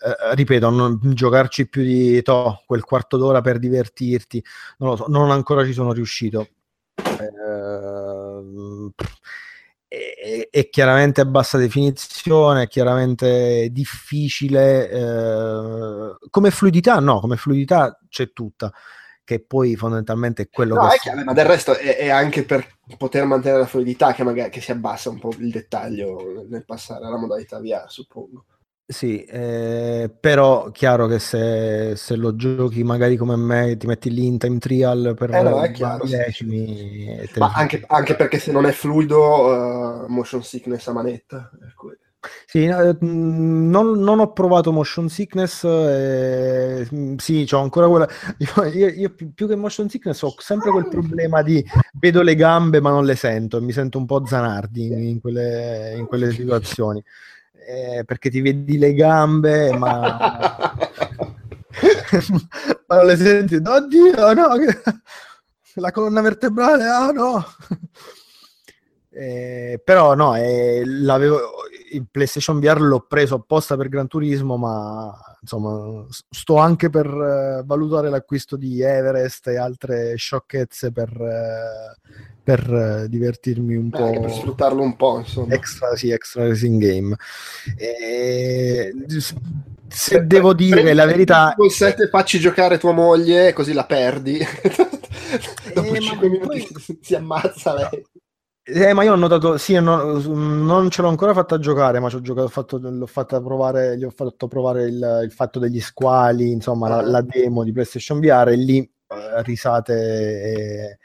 eh, 0.05 0.35
ripeto, 0.35 0.71
non 0.71 1.01
giocarci 1.03 1.69
più 1.69 1.83
di 1.83 2.23
to, 2.23 2.63
quel 2.67 2.85
quarto 2.85 3.17
d'ora 3.17 3.41
per 3.41 3.59
divertirti, 3.59 4.45
non 4.79 4.91
lo 4.91 4.97
so, 4.97 5.07
non 5.09 5.31
ancora 5.31 5.65
ci 5.65 5.73
sono 5.73 5.93
riuscito. 5.93 6.49
Eh, 6.95 8.93
è, 9.93 10.49
è, 10.51 10.69
chiaramente 10.71 11.21
a 11.21 11.27
bassa 11.27 11.59
definizione, 11.59 12.62
è 12.62 12.69
chiaramente 12.69 13.69
difficile. 13.71 14.89
Eh, 14.89 16.17
come 16.31 16.51
fluidità, 16.51 16.99
no, 16.99 17.21
come 17.21 17.37
fluidità 17.37 17.99
c'è 18.09 18.33
tutta, 18.33 18.73
che 19.23 19.45
poi 19.45 19.77
fondamentalmente 19.77 20.45
è 20.45 20.49
quello 20.51 20.77
no, 20.77 20.89
che. 20.89 20.97
È 20.97 20.99
chiaro, 20.99 21.25
ma 21.25 21.35
del 21.35 21.45
resto 21.45 21.77
è, 21.77 21.97
è, 21.99 22.09
anche 22.09 22.45
per 22.45 22.79
poter 22.97 23.27
mantenere 23.27 23.61
la 23.61 23.67
fluidità 23.67 24.15
che 24.15 24.25
magari 24.25 24.51
che 24.51 24.62
si 24.62 24.71
abbassa 24.71 25.11
un 25.11 25.19
po' 25.19 25.35
il 25.39 25.51
dettaglio 25.51 26.47
nel 26.49 26.65
passare 26.65 27.05
alla 27.05 27.19
modalità 27.19 27.61
VR, 27.61 27.85
suppongo. 27.89 28.47
Sì, 28.85 29.25
eh, 29.25 30.11
però 30.20 30.70
chiaro 30.70 31.07
che 31.07 31.19
se, 31.19 31.94
se, 31.97 32.17
lo 32.17 32.36
giochi 32.36 32.83
magari 32.83 33.17
come 33.17 33.36
me, 33.36 33.77
ti 33.77 33.86
metti 33.86 34.11
lì 34.11 34.27
in 34.27 34.39
time 34.39 34.59
trial 34.59 35.15
per 35.17 35.35
eh 35.35 35.43
no, 35.43 35.70
chiaro, 35.73 36.05
decimi. 36.05 37.19
Ma 37.36 37.52
anche, 37.55 37.83
anche, 37.86 38.15
perché 38.17 38.39
se 38.39 38.52
non 38.52 38.67
è 38.67 38.73
fluido, 38.73 40.05
uh, 40.05 40.07
motion 40.09 40.43
sickness 40.43 40.86
a 40.89 40.93
manetta. 40.93 41.51
Sì, 42.47 42.65
eh, 42.65 42.97
non, 43.01 43.99
non, 43.99 44.20
ho 44.20 44.33
provato 44.33 44.70
motion 44.70 45.09
sickness, 45.09 45.65
eh, 45.65 46.86
sì, 47.17 47.49
ho 47.51 47.59
ancora 47.59 47.89
quella... 47.89 48.09
Io, 48.39 48.89
io, 48.89 49.15
più 49.35 49.49
che 49.49 49.57
motion 49.57 49.89
sickness 49.89 50.23
ho 50.23 50.35
sempre 50.39 50.70
quel 50.70 50.86
problema 50.89 51.43
di 51.43 51.65
vedo 51.94 52.23
le 52.23 52.35
gambe 52.36 52.81
ma 52.81 52.91
non 52.91 53.05
le 53.05 53.17
sento 53.17 53.61
mi 53.61 53.73
sento 53.73 53.99
un 53.99 54.07
po' 54.07 54.25
zanardi 54.25 54.86
in, 54.86 55.02
in, 55.02 55.20
quelle, 55.20 55.94
in 55.97 56.07
quelle, 56.07 56.31
situazioni. 56.31 57.02
Eh, 57.67 58.05
perché 58.05 58.29
ti 58.31 58.41
vedi 58.41 58.77
le 58.79 58.93
gambe 58.95 59.77
ma... 59.77 60.19
ma 62.87 62.97
non 62.97 63.07
le 63.07 63.17
senti, 63.17 63.55
oddio, 63.55 64.35
no, 64.35 64.49
la 65.75 65.91
colonna 65.93 66.21
vertebrale, 66.21 66.85
ah 66.87 67.11
no! 67.11 67.45
Eh, 69.15 69.79
però 69.85 70.15
no, 70.15 70.35
eh, 70.37 70.81
il 70.81 72.07
PlayStation 72.11 72.59
VR 72.59 72.81
l'ho 72.81 73.01
preso 73.01 73.35
apposta 73.35 73.77
per 73.77 73.89
Gran 73.89 74.07
Turismo, 74.07 74.57
ma 74.57 75.15
insomma 75.41 76.07
sto 76.09 76.57
anche 76.57 76.89
per 76.89 77.07
eh, 77.07 77.63
valutare 77.65 78.09
l'acquisto 78.09 78.57
di 78.57 78.81
Everest 78.81 79.49
e 79.49 79.59
altre 79.59 80.17
sciocchezze 80.17 80.93
per, 80.93 81.11
eh, 81.11 81.97
per 82.43 82.73
eh, 82.73 83.09
divertirmi 83.09 83.75
un 83.75 83.91
po'. 83.91 84.21
per 84.21 84.31
sfruttarlo 84.31 84.83
un 84.83 84.97
po', 84.97 85.19
insomma. 85.19 85.55
Extra, 85.55 85.95
sì, 85.97 86.11
extra 86.11 86.49
racing 86.49 86.83
game. 86.83 87.17
E, 87.77 88.93
se 89.89 90.27
devo 90.27 90.55
dire 90.55 90.95
la 90.95 91.07
verità... 91.07 91.55
Col 91.57 91.71
7 91.71 92.09
facci 92.09 92.39
giocare 92.39 92.79
tua 92.79 92.93
moglie, 92.93 93.53
così 93.53 93.73
la 93.73 93.85
perdi. 93.85 94.39
Dopo 95.75 95.95
5 95.95 96.29
minuti 96.29 96.69
poi... 96.73 96.99
si 97.01 97.15
ammazza 97.15 97.75
lei. 97.75 98.05
Eh, 98.65 98.93
ma 98.93 99.03
io 99.03 99.15
ho 99.15 99.17
notato, 99.17 99.59
sì, 99.59 99.75
no, 99.81 100.21
non 100.21 100.89
ce 100.89 101.03
l'ho 101.03 101.09
ancora 101.09 101.35
fatta 101.35 101.59
giocare, 101.59 101.99
ma 101.99 102.09
giocato, 102.09 102.47
fatto, 102.47 102.79
l'ho 102.81 103.07
fatta 103.07 103.41
provare, 103.41 103.99
gli 103.99 104.05
ho 104.05 104.11
fatto 104.11 104.47
provare 104.47 104.85
il, 104.85 105.21
il 105.25 105.33
fatto 105.33 105.59
degli 105.59 105.81
squali, 105.81 106.53
insomma, 106.53 106.89
la, 106.89 107.01
la, 107.03 107.21
demo 107.23 107.65
di 107.65 107.73
PlayStation 107.73 108.21
VR 108.21 108.51
e 108.51 108.57
lì 108.57 108.79
eh, 108.79 109.43
risate, 109.43 109.95
e, 109.95 110.99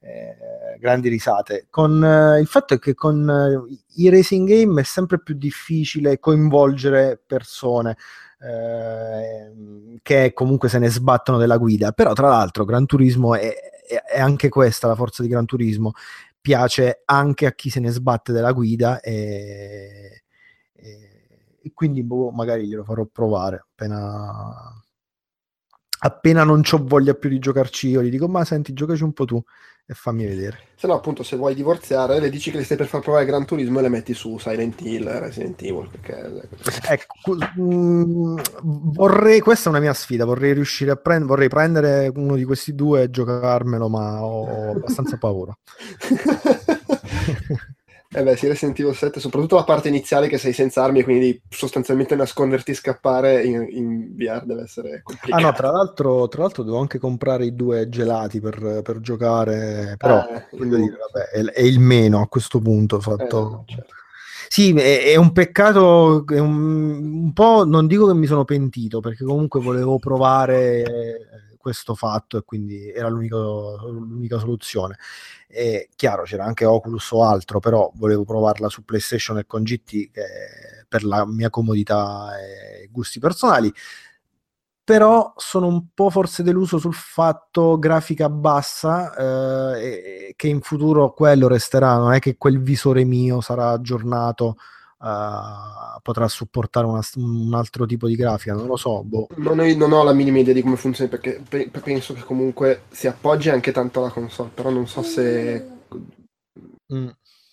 eh, 0.00 0.78
grandi 0.78 1.08
risate. 1.08 1.66
Con, 1.70 2.04
eh, 2.04 2.40
il 2.40 2.46
fatto 2.46 2.74
è 2.74 2.78
che 2.78 2.94
con 2.94 3.28
eh, 3.28 3.78
i 3.96 4.08
racing 4.08 4.48
game 4.48 4.80
è 4.80 4.84
sempre 4.84 5.20
più 5.20 5.34
difficile 5.34 6.18
coinvolgere 6.18 7.20
persone. 7.24 7.96
Eh, 8.40 9.98
che 10.00 10.32
comunque 10.32 10.68
se 10.68 10.78
ne 10.78 10.88
sbattono 10.88 11.38
della 11.38 11.56
guida 11.56 11.90
però 11.90 12.12
tra 12.12 12.28
l'altro 12.28 12.64
Gran 12.64 12.86
Turismo 12.86 13.34
è, 13.34 13.52
è 14.08 14.20
anche 14.20 14.48
questa 14.48 14.86
la 14.86 14.94
forza 14.94 15.22
di 15.22 15.28
Gran 15.28 15.44
Turismo 15.44 15.94
piace 16.40 17.02
anche 17.04 17.46
a 17.46 17.52
chi 17.52 17.68
se 17.68 17.80
ne 17.80 17.90
sbatte 17.90 18.32
della 18.32 18.52
guida 18.52 19.00
e, 19.00 20.22
e, 20.72 21.58
e 21.60 21.72
quindi 21.74 22.04
boh, 22.04 22.30
magari 22.30 22.68
glielo 22.68 22.84
farò 22.84 23.04
provare 23.06 23.66
appena 23.72 24.72
appena 26.00 26.44
non 26.44 26.62
ho 26.70 26.84
voglia 26.84 27.14
più 27.14 27.28
di 27.28 27.40
giocarci 27.40 27.88
io 27.88 28.02
gli 28.02 28.10
dico 28.10 28.28
ma 28.28 28.44
senti 28.44 28.72
giocaci 28.72 29.02
un 29.02 29.12
po' 29.12 29.24
tu 29.24 29.42
e 29.90 29.94
fammi 29.94 30.26
vedere. 30.26 30.58
Se 30.74 30.86
no 30.86 30.92
appunto 30.92 31.22
se 31.22 31.36
vuoi 31.36 31.54
divorziare 31.54 32.20
le 32.20 32.28
dici 32.28 32.50
che 32.50 32.58
le 32.58 32.64
stai 32.64 32.76
per 32.76 32.88
far 32.88 33.00
provare 33.00 33.24
Gran 33.24 33.46
Turismo 33.46 33.78
e 33.78 33.82
le 33.82 33.88
metti 33.88 34.12
su 34.12 34.36
Silent 34.36 34.78
Hill 34.82 35.18
Resident 35.18 35.62
Evil 35.62 35.88
perché... 35.90 36.46
ecco 36.88 37.34
mh, 37.34 37.62
mm, 37.62 38.38
vorrei 38.92 39.40
questa 39.40 39.68
è 39.68 39.72
una 39.72 39.80
mia 39.80 39.94
sfida 39.94 40.26
vorrei 40.26 40.52
riuscire 40.52 40.90
a 40.90 40.96
prendere 40.96 41.28
vorrei 41.28 41.48
prendere 41.48 42.12
uno 42.14 42.36
di 42.36 42.44
questi 42.44 42.74
due 42.74 43.04
e 43.04 43.10
giocarmelo 43.10 43.88
ma 43.88 44.22
ho 44.22 44.72
abbastanza 44.72 45.16
paura 45.16 45.56
Eh 48.10 48.22
beh, 48.22 48.36
si 48.36 48.46
Resident 48.46 48.78
Evil 48.80 48.94
7, 48.94 49.20
soprattutto 49.20 49.56
la 49.56 49.64
parte 49.64 49.88
iniziale 49.88 50.28
che 50.28 50.38
sei 50.38 50.54
senza 50.54 50.82
armi 50.82 51.00
e 51.00 51.04
quindi 51.04 51.42
sostanzialmente 51.46 52.16
nasconderti 52.16 52.70
e 52.70 52.74
scappare 52.74 53.44
in, 53.44 53.68
in 53.70 54.16
VR 54.16 54.44
deve 54.46 54.62
essere 54.62 55.02
complicato. 55.02 55.42
Ah 55.42 55.46
no, 55.46 55.52
tra 55.54 55.70
l'altro, 55.70 56.26
tra 56.26 56.40
l'altro 56.40 56.62
devo 56.62 56.78
anche 56.78 56.98
comprare 56.98 57.44
i 57.44 57.54
due 57.54 57.90
gelati 57.90 58.40
per, 58.40 58.80
per 58.82 59.00
giocare, 59.00 59.96
però 59.98 60.24
eh, 60.26 60.46
dire, 60.58 60.96
vabbè, 61.12 61.28
è, 61.32 61.44
è, 61.52 61.60
il 61.60 61.80
meno 61.80 62.22
a 62.22 62.28
questo 62.28 62.60
punto 62.60 62.98
fatto... 62.98 63.64
Eh, 63.66 63.72
certo. 63.74 63.94
Sì, 64.48 64.74
è, 64.74 65.12
è, 65.12 65.16
un 65.16 65.32
peccato, 65.32 66.24
è 66.26 66.38
un, 66.38 67.24
un 67.24 67.32
po', 67.34 67.66
non 67.66 67.86
dico 67.86 68.06
che 68.06 68.14
mi 68.14 68.24
sono 68.24 68.46
pentito, 68.46 69.00
perché 69.00 69.22
comunque 69.22 69.60
volevo 69.60 69.98
provare 69.98 71.47
questo 71.58 71.94
fatto 71.94 72.38
e 72.38 72.42
quindi 72.44 72.90
era 72.90 73.08
l'unica 73.08 74.38
soluzione. 74.38 74.96
E 75.46 75.88
chiaro, 75.94 76.22
c'era 76.22 76.44
anche 76.44 76.64
Oculus 76.64 77.10
o 77.10 77.24
altro, 77.24 77.60
però 77.60 77.90
volevo 77.94 78.24
provarla 78.24 78.68
su 78.68 78.84
PlayStation 78.84 79.38
e 79.38 79.46
con 79.46 79.62
GT 79.62 80.10
per 80.88 81.04
la 81.04 81.26
mia 81.26 81.50
comodità 81.50 82.30
e 82.40 82.88
gusti 82.90 83.18
personali. 83.18 83.72
Però 84.82 85.34
sono 85.36 85.66
un 85.66 85.88
po' 85.92 86.08
forse 86.08 86.42
deluso 86.42 86.78
sul 86.78 86.94
fatto 86.94 87.78
grafica 87.78 88.30
bassa, 88.30 89.76
eh, 89.76 90.32
che 90.34 90.48
in 90.48 90.62
futuro 90.62 91.12
quello 91.12 91.46
resterà, 91.46 91.96
non 91.98 92.14
è 92.14 92.20
che 92.20 92.38
quel 92.38 92.62
visore 92.62 93.04
mio 93.04 93.42
sarà 93.42 93.68
aggiornato 93.68 94.56
uh, 94.98 96.00
potrà 96.02 96.28
supportare 96.28 96.86
una, 96.86 97.00
un 97.16 97.54
altro 97.54 97.86
tipo 97.86 98.06
di 98.06 98.16
grafica, 98.16 98.54
non 98.54 98.66
lo 98.66 98.76
so. 98.76 99.02
Boh. 99.02 99.28
Non, 99.36 99.58
ho, 99.58 99.74
non, 99.74 99.92
ho, 99.92 100.02
la 100.02 100.12
minima 100.12 100.38
idea 100.38 100.54
di 100.54 100.62
come 100.62 100.76
funzioni 100.76 101.10
perché 101.10 101.42
pe- 101.48 101.70
penso 101.82 102.14
che 102.14 102.22
comunque 102.22 102.82
si 102.90 103.06
appoggi 103.06 103.50
anche 103.50 103.72
tanto 103.72 104.00
alla 104.00 104.10
console, 104.10 104.50
però 104.52 104.70
non 104.70 104.86
so 104.86 105.02
se... 105.02 105.66
Mm. 106.92 107.08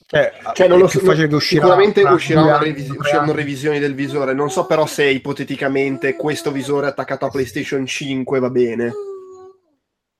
Cioè, 0.07 0.33
cioè, 0.53 0.67
non 0.67 0.77
lo 0.77 0.87
so, 0.87 0.99
uscirà 0.99 1.39
sicuramente 1.39 2.03
uscirà 2.03 2.43
una 2.43 2.59
revisi- 2.59 2.95
usciranno 2.95 3.31
revisioni 3.31 3.79
del 3.79 3.95
visore. 3.95 4.33
Non 4.33 4.51
so 4.51 4.67
però 4.67 4.85
se 4.85 5.05
ipoteticamente 5.05 6.15
questo 6.15 6.51
visore 6.51 6.85
attaccato 6.85 7.25
a 7.25 7.29
PlayStation 7.29 7.85
5 7.87 8.39
va 8.39 8.49
bene. 8.51 8.93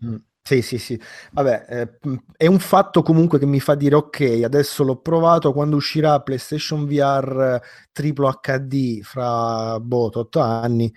Mm. 0.04 0.16
Sì, 0.48 0.62
sì, 0.62 0.78
sì. 0.78 1.00
Vabbè, 1.34 1.66
eh, 1.68 1.90
è 2.38 2.46
un 2.46 2.60
fatto 2.60 3.02
comunque 3.02 3.40
che 3.40 3.48
mi 3.48 3.60
fa 3.60 3.74
dire 3.74 3.96
ok, 3.96 4.42
adesso 4.44 4.84
l'ho 4.84 4.98
provato, 4.98 5.52
quando 5.54 5.76
uscirà 5.76 6.20
PlayStation 6.22 6.86
VR 6.86 7.60
triplo 7.92 8.30
HD 8.30 9.02
fra 9.02 9.80
boh, 9.80 10.12
8 10.20 10.40
anni, 10.42 10.94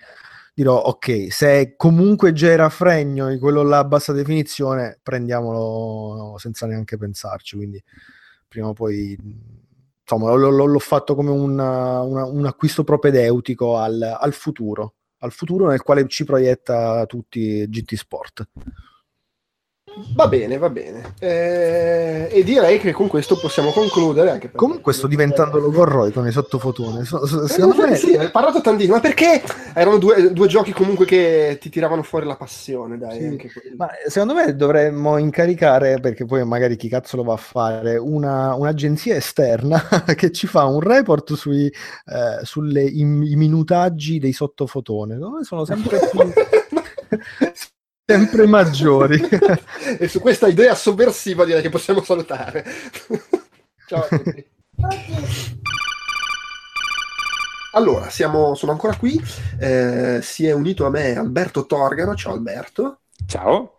dirò 0.53 0.75
ok, 0.79 1.31
se 1.33 1.73
comunque 1.77 2.31
già 2.31 2.49
era 2.49 2.69
fregno 2.69 3.29
di 3.29 3.39
quello 3.39 3.63
là 3.63 3.79
a 3.79 3.85
bassa 3.85 4.13
definizione, 4.13 4.99
prendiamolo 5.01 6.35
senza 6.37 6.67
neanche 6.67 6.97
pensarci, 6.97 7.55
quindi 7.55 7.83
prima 8.47 8.67
o 8.67 8.73
poi 8.73 9.17
insomma 10.01 10.31
l- 10.35 10.39
l- 10.41 10.69
l'ho 10.71 10.79
fatto 10.79 11.15
come 11.15 11.31
una, 11.31 12.01
una, 12.01 12.25
un 12.25 12.45
acquisto 12.45 12.83
propedeutico 12.83 13.77
al, 13.77 13.99
al 14.19 14.33
futuro, 14.33 14.93
al 15.19 15.31
futuro 15.31 15.67
nel 15.69 15.81
quale 15.81 16.07
ci 16.07 16.23
proietta 16.23 17.05
tutti 17.07 17.67
GT 17.67 17.95
Sport. 17.95 18.47
Va 20.13 20.27
bene, 20.27 20.57
va 20.57 20.69
bene. 20.69 21.13
Eh, 21.19 22.29
e 22.31 22.43
direi 22.43 22.79
che 22.79 22.91
con 22.91 23.07
questo 23.07 23.37
possiamo 23.37 23.71
concludere. 23.71 24.31
Anche 24.31 24.51
Comunque 24.51 24.93
sto 24.93 25.07
diventando 25.07 25.59
logorroi 25.59 26.11
con 26.11 26.27
i 26.27 26.31
sottofotoni. 26.31 27.05
Secondo 27.05 27.83
eh, 27.83 27.89
me 27.89 27.95
sì, 27.95 28.15
hai 28.15 28.29
parlato 28.29 28.61
tantissimo, 28.61 28.95
ma 28.95 29.01
perché 29.01 29.41
erano 29.73 29.97
due, 29.97 30.31
due, 30.31 30.47
giochi 30.47 30.71
comunque 30.71 31.05
che 31.05 31.57
ti 31.61 31.69
tiravano 31.69 32.03
fuori 32.03 32.25
la 32.25 32.35
passione, 32.35 32.97
dai. 32.97 33.37
Sì. 33.39 33.75
Ma 33.77 33.89
secondo 34.07 34.33
me 34.33 34.55
dovremmo 34.55 35.17
incaricare, 35.17 35.99
perché 35.99 36.25
poi 36.25 36.45
magari 36.45 36.75
chi 36.75 36.89
cazzo 36.89 37.17
lo 37.17 37.23
va 37.23 37.33
a 37.33 37.37
fare, 37.37 37.97
una, 37.97 38.55
un'agenzia 38.55 39.15
esterna 39.15 39.81
che 40.15 40.31
ci 40.31 40.47
fa 40.47 40.65
un 40.65 40.79
report 40.79 41.33
sui 41.33 41.65
eh, 41.65 42.43
sulle, 42.43 42.83
i, 42.83 43.01
i 43.01 43.35
minutaggi 43.35 44.19
dei 44.19 44.33
sottofotoni. 44.33 45.17
Sono 45.41 45.65
sempre 45.65 45.99
più... 46.09 46.19
sempre 48.09 48.47
maggiori. 48.47 49.21
e 49.99 50.07
su 50.07 50.19
questa 50.19 50.47
idea 50.47 50.73
sovversiva 50.73 51.45
direi 51.45 51.61
che 51.61 51.69
possiamo 51.69 52.03
salutare. 52.03 52.65
Ciao 53.85 54.03
a 54.03 54.07
tutti. 54.07 54.45
Allora, 57.73 58.09
siamo, 58.09 58.55
sono 58.55 58.71
ancora 58.71 58.95
qui. 58.95 59.21
Eh, 59.59 60.19
si 60.23 60.47
è 60.47 60.51
unito 60.53 60.87
a 60.87 60.89
me 60.89 61.15
Alberto 61.15 61.67
Torgano. 61.67 62.15
Ciao 62.15 62.33
Alberto. 62.33 63.01
Ciao. 63.27 63.78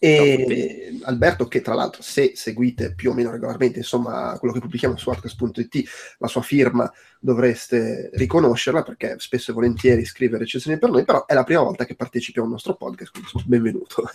E 0.00 0.96
Alberto, 1.02 1.48
che 1.48 1.60
tra 1.60 1.74
l'altro, 1.74 2.02
se 2.02 2.32
seguite 2.36 2.94
più 2.94 3.10
o 3.10 3.14
meno 3.14 3.32
regolarmente, 3.32 3.78
insomma, 3.78 4.36
quello 4.38 4.54
che 4.54 4.60
pubblichiamo 4.60 4.96
su 4.96 5.10
Arcas.it, 5.10 5.88
la 6.18 6.28
sua 6.28 6.42
firma 6.42 6.90
dovreste 7.18 8.10
riconoscerla 8.12 8.82
perché 8.82 9.16
spesso 9.18 9.50
e 9.50 9.54
volentieri 9.54 10.04
scrive 10.04 10.38
recensioni 10.38 10.78
per 10.78 10.90
noi, 10.90 11.04
però 11.04 11.26
è 11.26 11.34
la 11.34 11.42
prima 11.42 11.62
volta 11.62 11.84
che 11.84 11.96
partecipi 11.96 12.38
a 12.38 12.42
un 12.42 12.50
nostro 12.50 12.76
podcast, 12.76 13.10
quindi 13.10 13.30
insomma, 13.32 13.56
benvenuto. 13.56 14.10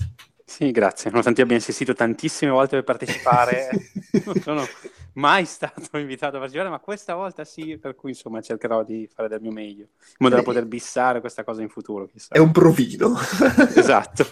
Sì, 0.45 0.71
grazie. 0.71 1.09
Nonostante 1.09 1.39
io 1.39 1.45
abbia 1.45 1.57
insistito 1.57 1.93
tantissime 1.93 2.51
volte 2.51 2.75
per 2.75 2.83
partecipare, 2.83 3.69
sono 4.41 4.65
mai 5.13 5.45
stato 5.47 5.97
invitato 5.97 6.35
a 6.35 6.39
partecipare, 6.39 6.69
ma 6.69 6.79
questa 6.79 7.15
volta 7.15 7.43
sì, 7.43 7.77
per 7.77 7.95
cui 7.95 8.11
insomma 8.11 8.41
cercherò 8.41 8.83
di 8.83 9.09
fare 9.13 9.27
del 9.27 9.41
mio 9.41 9.51
meglio, 9.51 9.87
in 9.99 10.15
modo 10.19 10.35
da 10.35 10.43
poter 10.43 10.65
bissare 10.65 11.19
questa 11.19 11.43
cosa 11.43 11.61
in 11.61 11.69
futuro. 11.69 12.07
Chissà. 12.07 12.33
È 12.33 12.39
un 12.39 12.51
provino. 12.51 13.15
esatto. 13.75 14.25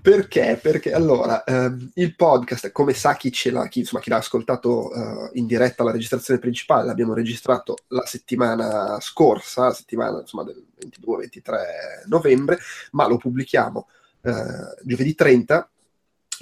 Perché? 0.00 0.58
Perché 0.60 0.92
allora, 0.92 1.44
ehm, 1.44 1.90
il 1.94 2.14
podcast, 2.14 2.70
come 2.72 2.94
sa 2.94 3.14
chi 3.14 3.32
ce 3.32 3.50
l'ha, 3.50 3.66
chi, 3.68 3.80
insomma, 3.80 4.02
chi 4.02 4.10
l'ha 4.10 4.16
ascoltato 4.16 4.92
eh, 4.92 5.30
in 5.34 5.46
diretta 5.46 5.82
alla 5.82 5.92
registrazione 5.92 6.40
principale, 6.40 6.86
l'abbiamo 6.86 7.14
registrato 7.14 7.76
la 7.88 8.04
settimana 8.06 8.98
scorsa, 9.00 9.64
la 9.64 9.72
settimana 9.72 10.20
insomma, 10.20 10.44
del 10.44 10.64
22-23 10.78 12.06
novembre, 12.06 12.58
ma 12.92 13.06
lo 13.06 13.16
pubblichiamo 13.16 13.86
eh, 14.22 14.32
giovedì 14.82 15.14
30 15.14 15.70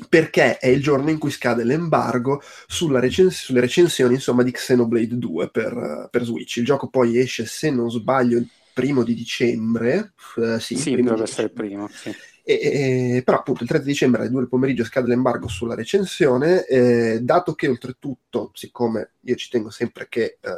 perché 0.09 0.59
è 0.59 0.69
il 0.69 0.83
giorno 0.83 1.11
in 1.11 1.19
cui 1.19 1.31
scade 1.31 1.65
l'embargo 1.65 2.43
recens- 2.91 3.43
sulle 3.43 3.61
recensioni 3.61 4.15
insomma, 4.15 4.43
di 4.43 4.53
Xenoblade 4.53 5.19
2 5.19 5.51
per, 5.51 6.09
per, 6.11 6.25
Switch. 6.25 6.57
Il 6.57 6.65
gioco 6.65 6.89
poi 6.89 7.19
esce, 7.19 7.47
se 7.47 7.71
non 7.71 7.91
sbaglio, 7.91 8.39
il 8.39 8.49
primo 8.73 9.03
di 9.03 9.15
dicembre. 9.15 10.13
Uh, 10.37 10.59
sì, 10.59 10.77
sì 10.77 10.95
dovrebbe 10.95 11.23
essere 11.23 11.49
il 11.49 11.53
primo. 11.53 11.89
Sì. 11.89 12.15
E, 12.45 13.17
e, 13.17 13.23
però 13.25 13.39
appunto 13.39 13.63
il 13.63 13.69
3 13.69 13.83
dicembre 13.83 14.21
alle 14.21 14.31
2 14.31 14.41
del 14.41 14.49
pomeriggio 14.49 14.85
scade 14.85 15.09
l'embargo 15.09 15.49
sulla 15.49 15.75
recensione, 15.75 16.65
eh, 16.65 17.19
dato 17.21 17.55
che 17.55 17.69
oltretutto, 17.69 18.53
siccome 18.55 19.15
io 19.23 19.35
ci 19.35 19.51
tengo 19.51 19.69
sempre 19.69 20.07
che 20.09 20.39
eh, 20.41 20.51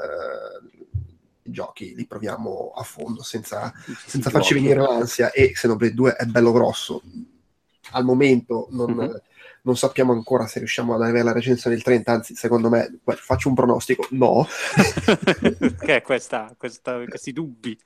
i 1.42 1.50
giochi 1.50 1.94
li 1.96 2.06
proviamo 2.06 2.72
a 2.76 2.82
fondo 2.84 3.24
senza, 3.24 3.72
senza 4.06 4.30
farci 4.30 4.54
venire 4.54 4.78
l'ansia 4.78 5.32
e 5.32 5.50
Xenoblade 5.50 5.94
2 5.94 6.12
è 6.14 6.26
bello 6.26 6.52
grosso, 6.52 7.02
al 7.92 8.04
momento 8.04 8.68
non, 8.70 8.92
mm-hmm 8.92 9.16
non 9.62 9.76
sappiamo 9.76 10.12
ancora 10.12 10.46
se 10.46 10.58
riusciamo 10.58 10.94
ad 10.94 11.02
avere 11.02 11.22
la 11.22 11.32
recensione 11.32 11.74
del 11.76 11.84
30, 11.84 12.12
anzi 12.12 12.34
secondo 12.34 12.68
me 12.68 13.00
faccio 13.16 13.48
un 13.48 13.54
pronostico, 13.54 14.06
no. 14.10 14.46
che 15.80 15.96
è 15.96 16.02
questa, 16.02 16.54
questa, 16.56 17.02
questi 17.08 17.32
dubbi? 17.32 17.78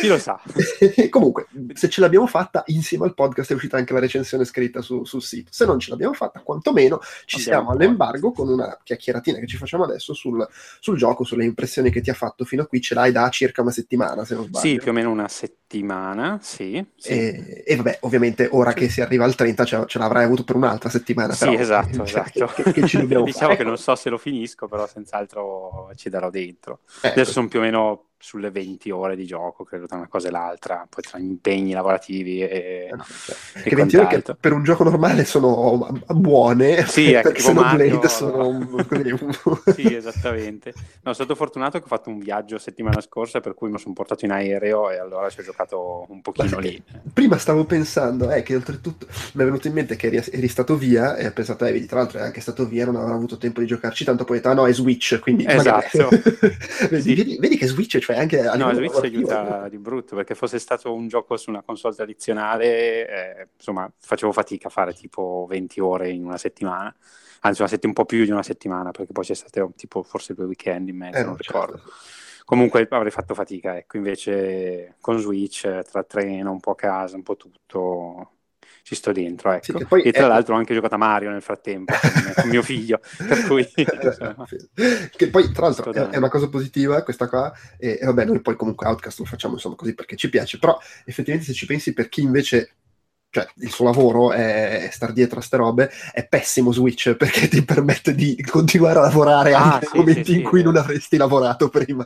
Chi 0.00 0.06
lo 0.06 0.18
sa? 0.18 0.40
Comunque, 1.10 1.46
se 1.74 1.88
ce 1.88 2.00
l'abbiamo 2.00 2.26
fatta, 2.26 2.62
insieme 2.66 3.04
al 3.04 3.14
podcast 3.14 3.50
è 3.50 3.54
uscita 3.54 3.76
anche 3.76 3.92
la 3.92 4.00
recensione 4.00 4.44
scritta 4.44 4.80
su, 4.80 5.04
sul 5.04 5.22
sito. 5.22 5.50
Se 5.52 5.64
non 5.64 5.78
ce 5.78 5.90
l'abbiamo 5.90 6.14
fatta, 6.14 6.40
quantomeno 6.40 7.00
ci 7.24 7.36
Andiamo 7.36 7.64
siamo 7.64 7.70
all'embargo 7.70 8.32
con 8.32 8.48
una 8.48 8.78
chiacchieratina 8.82 9.38
che 9.38 9.46
ci 9.46 9.56
facciamo 9.56 9.84
adesso 9.84 10.14
sul, 10.14 10.46
sul, 10.80 10.96
gioco, 10.96 11.24
sulle 11.24 11.44
impressioni 11.44 11.90
che 11.90 12.00
ti 12.00 12.10
ha 12.10 12.14
fatto 12.14 12.44
fino 12.44 12.62
a 12.62 12.66
qui. 12.66 12.80
Ce 12.80 12.94
l'hai 12.94 13.12
da 13.12 13.28
circa 13.28 13.62
una 13.62 13.70
settimana, 13.70 14.24
se 14.24 14.34
non 14.34 14.44
sbaglio. 14.44 14.66
Sì, 14.66 14.78
più 14.78 14.90
o 14.90 14.94
meno 14.94 15.10
una 15.10 15.28
settimana, 15.28 16.38
sì. 16.42 16.84
sì. 16.96 17.10
E, 17.10 17.62
e, 17.66 17.76
vabbè, 17.76 17.98
ovviamente 18.00 18.48
ora 18.50 18.72
che 18.72 18.88
si 18.88 19.00
arriva 19.00 19.24
al 19.24 19.34
30 19.34 19.64
ce, 19.64 19.84
ce 19.86 19.98
l'avrai 19.98 20.24
avuto 20.24 20.44
per 20.44 20.56
un'altra 20.56 20.88
settimana. 20.98 21.32
Sì, 21.34 21.44
però, 21.44 21.58
esatto, 21.60 22.02
esatto. 22.04 22.46
Che, 22.46 22.72
che 22.72 22.86
ci 22.86 22.98
diciamo 23.06 23.26
fare. 23.30 23.56
che 23.56 23.64
non 23.64 23.76
so 23.76 23.94
se 23.94 24.10
lo 24.10 24.18
finisco, 24.18 24.66
però 24.68 24.86
senz'altro 24.86 25.90
ci 25.96 26.08
darò 26.08 26.30
dentro. 26.30 26.80
Eh, 27.02 27.08
Adesso 27.08 27.32
sono 27.32 27.48
più 27.48 27.58
o 27.58 27.62
meno 27.62 28.04
sulle 28.24 28.50
20 28.50 28.90
ore 28.90 29.16
di 29.16 29.26
gioco, 29.26 29.64
credo 29.64 29.86
tra 29.86 29.98
una 29.98 30.08
cosa 30.08 30.28
e 30.28 30.30
l'altra, 30.30 30.86
poi 30.88 31.02
tra 31.02 31.18
impegni 31.18 31.72
lavorativi 31.72 32.40
e, 32.40 32.88
eh 32.90 32.96
no, 32.96 33.04
cioè, 33.04 33.36
e 33.62 33.68
che 33.68 33.76
20 33.76 33.96
ore 33.98 34.06
che 34.06 34.34
per 34.40 34.54
un 34.54 34.64
gioco 34.64 34.82
normale 34.82 35.26
sono 35.26 35.86
buone, 36.06 36.86
sì, 36.86 37.10
perché 37.10 37.42
sono 37.42 37.60
Mario, 37.60 37.98
Blade 37.98 38.08
sono 38.08 38.66
sì, 39.76 39.94
esattamente. 39.94 40.72
No, 40.74 41.12
sono 41.12 41.14
stato 41.14 41.34
fortunato 41.34 41.76
che 41.76 41.84
ho 41.84 41.86
fatto 41.86 42.08
un 42.08 42.18
viaggio 42.18 42.56
settimana 42.56 43.02
scorsa, 43.02 43.40
per 43.40 43.52
cui 43.52 43.68
mi 43.68 43.78
sono 43.78 43.92
portato 43.92 44.24
in 44.24 44.30
aereo 44.30 44.90
e 44.90 44.96
allora 44.96 45.28
ci 45.28 45.40
ho 45.40 45.42
giocato 45.42 46.06
un 46.08 46.22
pochino 46.22 46.58
lì. 46.58 46.82
Prima 47.12 47.36
stavo 47.36 47.66
pensando, 47.66 48.30
eh, 48.30 48.42
che 48.42 48.54
oltretutto 48.54 49.06
mi 49.34 49.42
è 49.42 49.44
venuto 49.44 49.66
in 49.66 49.74
mente 49.74 49.96
che 49.96 50.06
eri, 50.06 50.22
eri 50.30 50.48
stato 50.48 50.78
via 50.78 51.16
e 51.16 51.26
ho 51.26 51.32
pensato, 51.32 51.66
eh, 51.66 51.72
vedi, 51.72 51.84
tra 51.84 51.98
l'altro 51.98 52.20
è 52.20 52.22
anche 52.22 52.40
stato 52.40 52.66
via, 52.66 52.86
non 52.86 52.96
avrà 52.96 53.12
avuto 53.12 53.36
tempo 53.36 53.60
di 53.60 53.66
giocarci, 53.66 54.02
tanto 54.04 54.24
poi 54.24 54.38
ho 54.38 54.40
detto, 54.40 54.50
ah 54.50 54.54
no, 54.54 54.66
è 54.66 54.72
Switch, 54.72 55.18
quindi... 55.20 55.44
Esatto. 55.46 56.08
vedi, 56.88 57.02
sì. 57.02 57.14
vedi, 57.14 57.36
vedi, 57.38 57.56
che 57.58 57.66
Switch, 57.66 57.98
cioè 57.98 58.13
anche 58.16 58.46
a 58.46 58.54
no, 58.56 58.72
Switch 58.72 59.02
aiuta 59.02 59.68
di 59.68 59.78
brutto 59.78 60.16
perché 60.16 60.34
fosse 60.34 60.58
stato 60.58 60.92
un 60.92 61.08
gioco 61.08 61.36
su 61.36 61.50
una 61.50 61.62
console 61.62 61.94
tradizionale, 61.94 63.08
eh, 63.08 63.48
insomma, 63.56 63.90
facevo 63.98 64.32
fatica 64.32 64.68
a 64.68 64.70
fare 64.70 64.94
tipo 64.94 65.46
20 65.48 65.80
ore 65.80 66.10
in 66.10 66.24
una 66.24 66.36
settimana, 66.36 66.94
anzi, 67.40 67.60
una 67.60 67.70
sett- 67.70 67.84
un 67.84 67.92
po' 67.92 68.04
più 68.04 68.24
di 68.24 68.30
una 68.30 68.42
settimana 68.42 68.90
perché 68.90 69.12
poi 69.12 69.24
c'è 69.24 69.34
stato 69.34 69.72
tipo 69.76 70.02
forse 70.02 70.34
due 70.34 70.46
weekend 70.46 70.88
in 70.88 70.96
mezzo, 70.96 71.18
eh, 71.18 71.24
non 71.24 71.36
certo. 71.36 71.60
ricordo. 71.60 71.82
Comunque 72.44 72.86
avrei 72.90 73.10
fatto 73.10 73.32
fatica, 73.32 73.76
ecco, 73.76 73.96
invece 73.96 74.96
con 75.00 75.18
Switch, 75.18 75.62
tra 75.90 76.02
treno, 76.04 76.50
un 76.50 76.60
po' 76.60 76.72
a 76.72 76.76
casa, 76.76 77.16
un 77.16 77.22
po' 77.22 77.36
tutto, 77.36 78.33
ci 78.84 78.94
sto 78.94 79.12
dentro. 79.12 79.50
Ecco. 79.50 79.78
Sì, 79.78 80.02
e 80.02 80.12
tra 80.12 80.26
è... 80.26 80.28
l'altro 80.28 80.54
ho 80.54 80.58
anche 80.58 80.74
giocato 80.74 80.94
a 80.94 80.98
Mario 80.98 81.30
nel 81.30 81.40
frattempo 81.40 81.94
con 82.34 82.50
mio 82.50 82.62
figlio. 82.62 83.00
Per 83.16 83.46
cui, 83.46 83.66
che 85.16 85.28
poi, 85.28 85.50
tra 85.52 85.66
l'altro, 85.66 85.90
è, 85.90 86.08
è, 86.10 86.18
una 86.18 86.28
cosa 86.28 86.50
positiva 86.50 87.02
questa 87.02 87.26
qua. 87.26 87.50
E, 87.78 87.98
e, 88.00 88.04
vabbè, 88.04 88.26
noi 88.26 88.40
poi 88.42 88.56
comunque 88.56 88.86
Outcast 88.86 89.20
lo 89.20 89.24
facciamo 89.24 89.54
insomma 89.54 89.74
così 89.74 89.94
perché 89.94 90.16
ci 90.16 90.28
piace. 90.28 90.58
Però 90.58 90.78
effettivamente, 91.06 91.50
se 91.50 91.56
ci 91.56 91.64
pensi, 91.64 91.94
per 91.94 92.10
chi 92.10 92.20
invece 92.20 92.74
cioè 93.30 93.48
il 93.56 93.70
suo 93.70 93.86
lavoro 93.86 94.32
è 94.32 94.88
star 94.92 95.12
dietro 95.12 95.38
a 95.38 95.42
ste 95.42 95.56
robe, 95.56 95.90
è 96.12 96.24
pessimo 96.28 96.70
Switch 96.70 97.14
perché 97.16 97.48
ti 97.48 97.64
permette 97.64 98.14
di 98.14 98.40
continuare 98.42 98.98
a 98.98 99.02
lavorare 99.02 99.54
ah, 99.54 99.72
anche 99.72 99.86
sì, 99.86 99.96
nei 99.96 100.04
momenti 100.04 100.32
sì, 100.32 100.38
in 100.38 100.44
cui 100.44 100.62
non 100.62 100.76
avresti 100.76 101.16
lavorato 101.16 101.70
prima. 101.70 102.04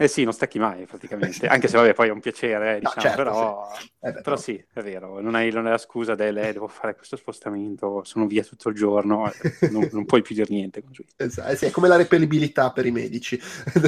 Eh 0.00 0.08
sì, 0.08 0.24
non 0.24 0.32
stacchi 0.32 0.58
mai 0.58 0.86
praticamente, 0.86 1.44
anche 1.48 1.68
se 1.68 1.76
vabbè 1.76 1.92
poi 1.92 2.08
è 2.08 2.10
un 2.10 2.20
piacere, 2.20 2.78
diciamo, 2.78 2.94
no, 2.94 3.02
certo, 3.02 3.16
però, 3.16 3.70
sì. 3.78 3.90
Eh 4.00 4.12
beh, 4.12 4.20
però 4.22 4.36
sì, 4.38 4.64
è 4.72 4.80
vero, 4.80 5.20
non 5.20 5.34
hai, 5.34 5.52
non 5.52 5.66
hai 5.66 5.72
la 5.72 5.78
scusa 5.78 6.14
del 6.14 6.38
eh, 6.38 6.54
devo 6.54 6.68
fare 6.68 6.96
questo 6.96 7.16
spostamento, 7.16 8.02
sono 8.04 8.26
via 8.26 8.42
tutto 8.42 8.70
il 8.70 8.76
giorno, 8.76 9.30
eh, 9.30 9.68
non, 9.68 9.86
non, 9.92 10.06
puoi 10.06 10.22
più 10.22 10.34
dire 10.34 10.46
niente 10.48 10.82
con 10.82 10.94
Switch. 10.94 11.12
Esatto, 11.16 11.54
sì, 11.54 11.66
è 11.66 11.70
come 11.70 11.88
la 11.88 11.96
reperibilità 11.96 12.72
per 12.72 12.86
i 12.86 12.92
medici. 12.92 13.38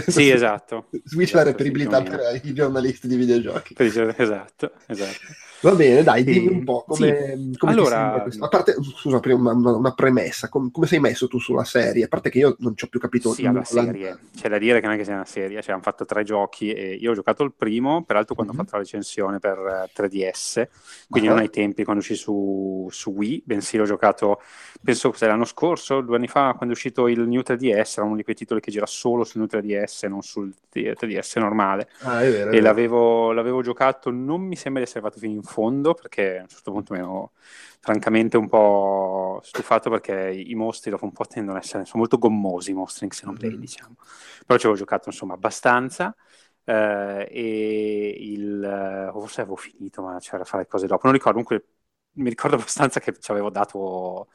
Sì, 0.07 0.29
esatto. 0.29 0.89
Switch 1.03 1.31
esatto, 1.31 1.45
la 1.45 1.51
reperibilità 1.51 2.03
per 2.03 2.41
i 2.43 2.53
giornalisti 2.53 3.09
di 3.09 3.17
videogiochi. 3.17 3.75
Esatto, 3.79 4.73
esatto. 4.89 5.19
Va 5.63 5.77
bene, 5.77 6.03
dai, 6.03 6.25
dimmi 6.25 6.49
un 6.49 6.65
po' 6.65 6.85
come, 6.89 7.53
come 7.57 7.73
allora, 7.73 8.25
A 8.25 8.49
parte, 8.49 8.75
scusa, 8.97 9.21
prima 9.21 9.53
una, 9.53 9.77
una 9.77 9.95
premessa, 9.95 10.49
com, 10.49 10.73
come 10.73 10.89
sei 10.89 10.99
messo 10.99 11.29
tu 11.29 11.39
sulla 11.39 11.63
serie? 11.63 12.05
A 12.05 12.09
parte 12.09 12.31
che 12.31 12.39
io 12.39 12.57
non 12.59 12.77
ci 12.77 12.85
ho 12.85 12.89
più 12.89 12.99
capito. 12.99 13.33
Sì, 13.33 13.43
la 13.43 13.63
serie, 13.63 14.19
c'è 14.37 14.49
da 14.49 14.59
dire 14.59 14.81
che 14.81 14.87
non 14.87 14.97
è 14.97 14.99
che 14.99 15.05
sia 15.05 15.15
una 15.15 15.25
serie, 15.25 15.63
cioè 15.63 15.75
hanno 15.75 15.83
fatto 15.83 16.02
tre 16.05 16.25
giochi 16.25 16.73
e 16.73 16.95
io 16.95 17.11
ho 17.11 17.15
giocato 17.15 17.43
il 17.43 17.53
primo, 17.53 18.05
peraltro 18.05 18.35
quando 18.35 18.53
mm-hmm. 18.53 18.63
ho 18.63 18.65
fatto 18.65 18.77
la 18.77 18.83
recensione 18.83 19.39
per 19.39 19.91
3DS, 19.95 20.61
eh, 20.61 20.69
quindi 21.09 21.29
uh-huh. 21.29 21.35
non 21.35 21.43
ai 21.45 21.51
tempi 21.51 21.85
quando 21.85 22.03
uscì 22.03 22.15
su, 22.15 22.89
su 22.91 23.11
Wii, 23.11 23.43
bensì 23.45 23.77
l'ho 23.77 23.85
giocato, 23.85 24.41
penso 24.83 25.11
che 25.11 25.27
l'anno 25.27 25.45
scorso, 25.45 26.01
due 26.01 26.17
anni 26.17 26.29
fa, 26.29 26.55
quando 26.57 26.75
è 26.75 26.77
uscito 26.77 27.09
il 27.09 27.27
New 27.29 27.41
3DS, 27.41 27.95
era 27.97 28.05
uno 28.05 28.17
di 28.17 28.25
quei 28.25 28.35
titoli 28.35 28.61
che 28.61 28.71
gira 28.71 28.87
solo 28.87 29.25
sul 29.25 29.41
New 29.41 29.49
3DS, 29.51 30.09
non 30.09 30.23
sul 30.23 30.53
3DS 30.73 31.39
normale. 31.39 31.89
Ah, 32.01 32.23
è 32.23 32.31
vero, 32.31 32.51
è 32.51 32.57
e 32.57 32.61
l'avevo, 32.61 33.33
l'avevo 33.33 33.63
giocato, 33.63 34.11
non 34.11 34.41
mi 34.43 34.57
sembra 34.57 34.83
di 34.83 34.89
essere 34.89 35.01
arrivato 35.05 35.21
fino 35.21 35.35
in 35.35 35.43
fondo 35.43 35.95
perché 35.95 36.39
a 36.39 36.43
un 36.43 36.49
certo 36.49 36.73
punto 36.73 36.93
mi 36.93 37.01
ero 37.01 37.33
francamente 37.83 38.37
un 38.37 38.49
po' 38.49 39.41
stufato 39.43 39.91
perché 39.91 40.31
i 40.33 40.55
mostri 40.55 40.93
dopo 40.93 41.05
un 41.05 41.11
po' 41.11 41.27
tendono 41.27 41.57
ad 41.57 41.65
essere 41.65 41.85
sono 41.85 41.99
molto 41.99 42.17
gommosi 42.17 42.71
i 42.71 42.75
mostri 42.75 43.07
in 43.07 43.11
Xenoblade 43.11 43.57
mm. 43.57 43.59
diciamo 43.61 43.97
però 44.47 44.57
ci 44.57 44.67
avevo 44.67 44.79
giocato 44.79 45.09
insomma 45.09 45.35
abbastanza 45.35 46.15
eh, 46.63 47.27
e 47.29 48.17
il 48.21 49.11
forse 49.13 49.41
avevo 49.41 49.57
finito 49.57 50.01
ma 50.01 50.17
c'era 50.21 50.39
da 50.39 50.45
fare 50.45 50.69
cose 50.69 50.87
dopo 50.87 51.01
non 51.07 51.13
ricordo 51.13 51.43
comunque 51.43 51.71
mi 52.19 52.29
ricordo 52.29 52.55
abbastanza 52.55 53.01
che 53.01 53.19
ci 53.19 53.31
avevo 53.33 53.51
dato 53.51 54.29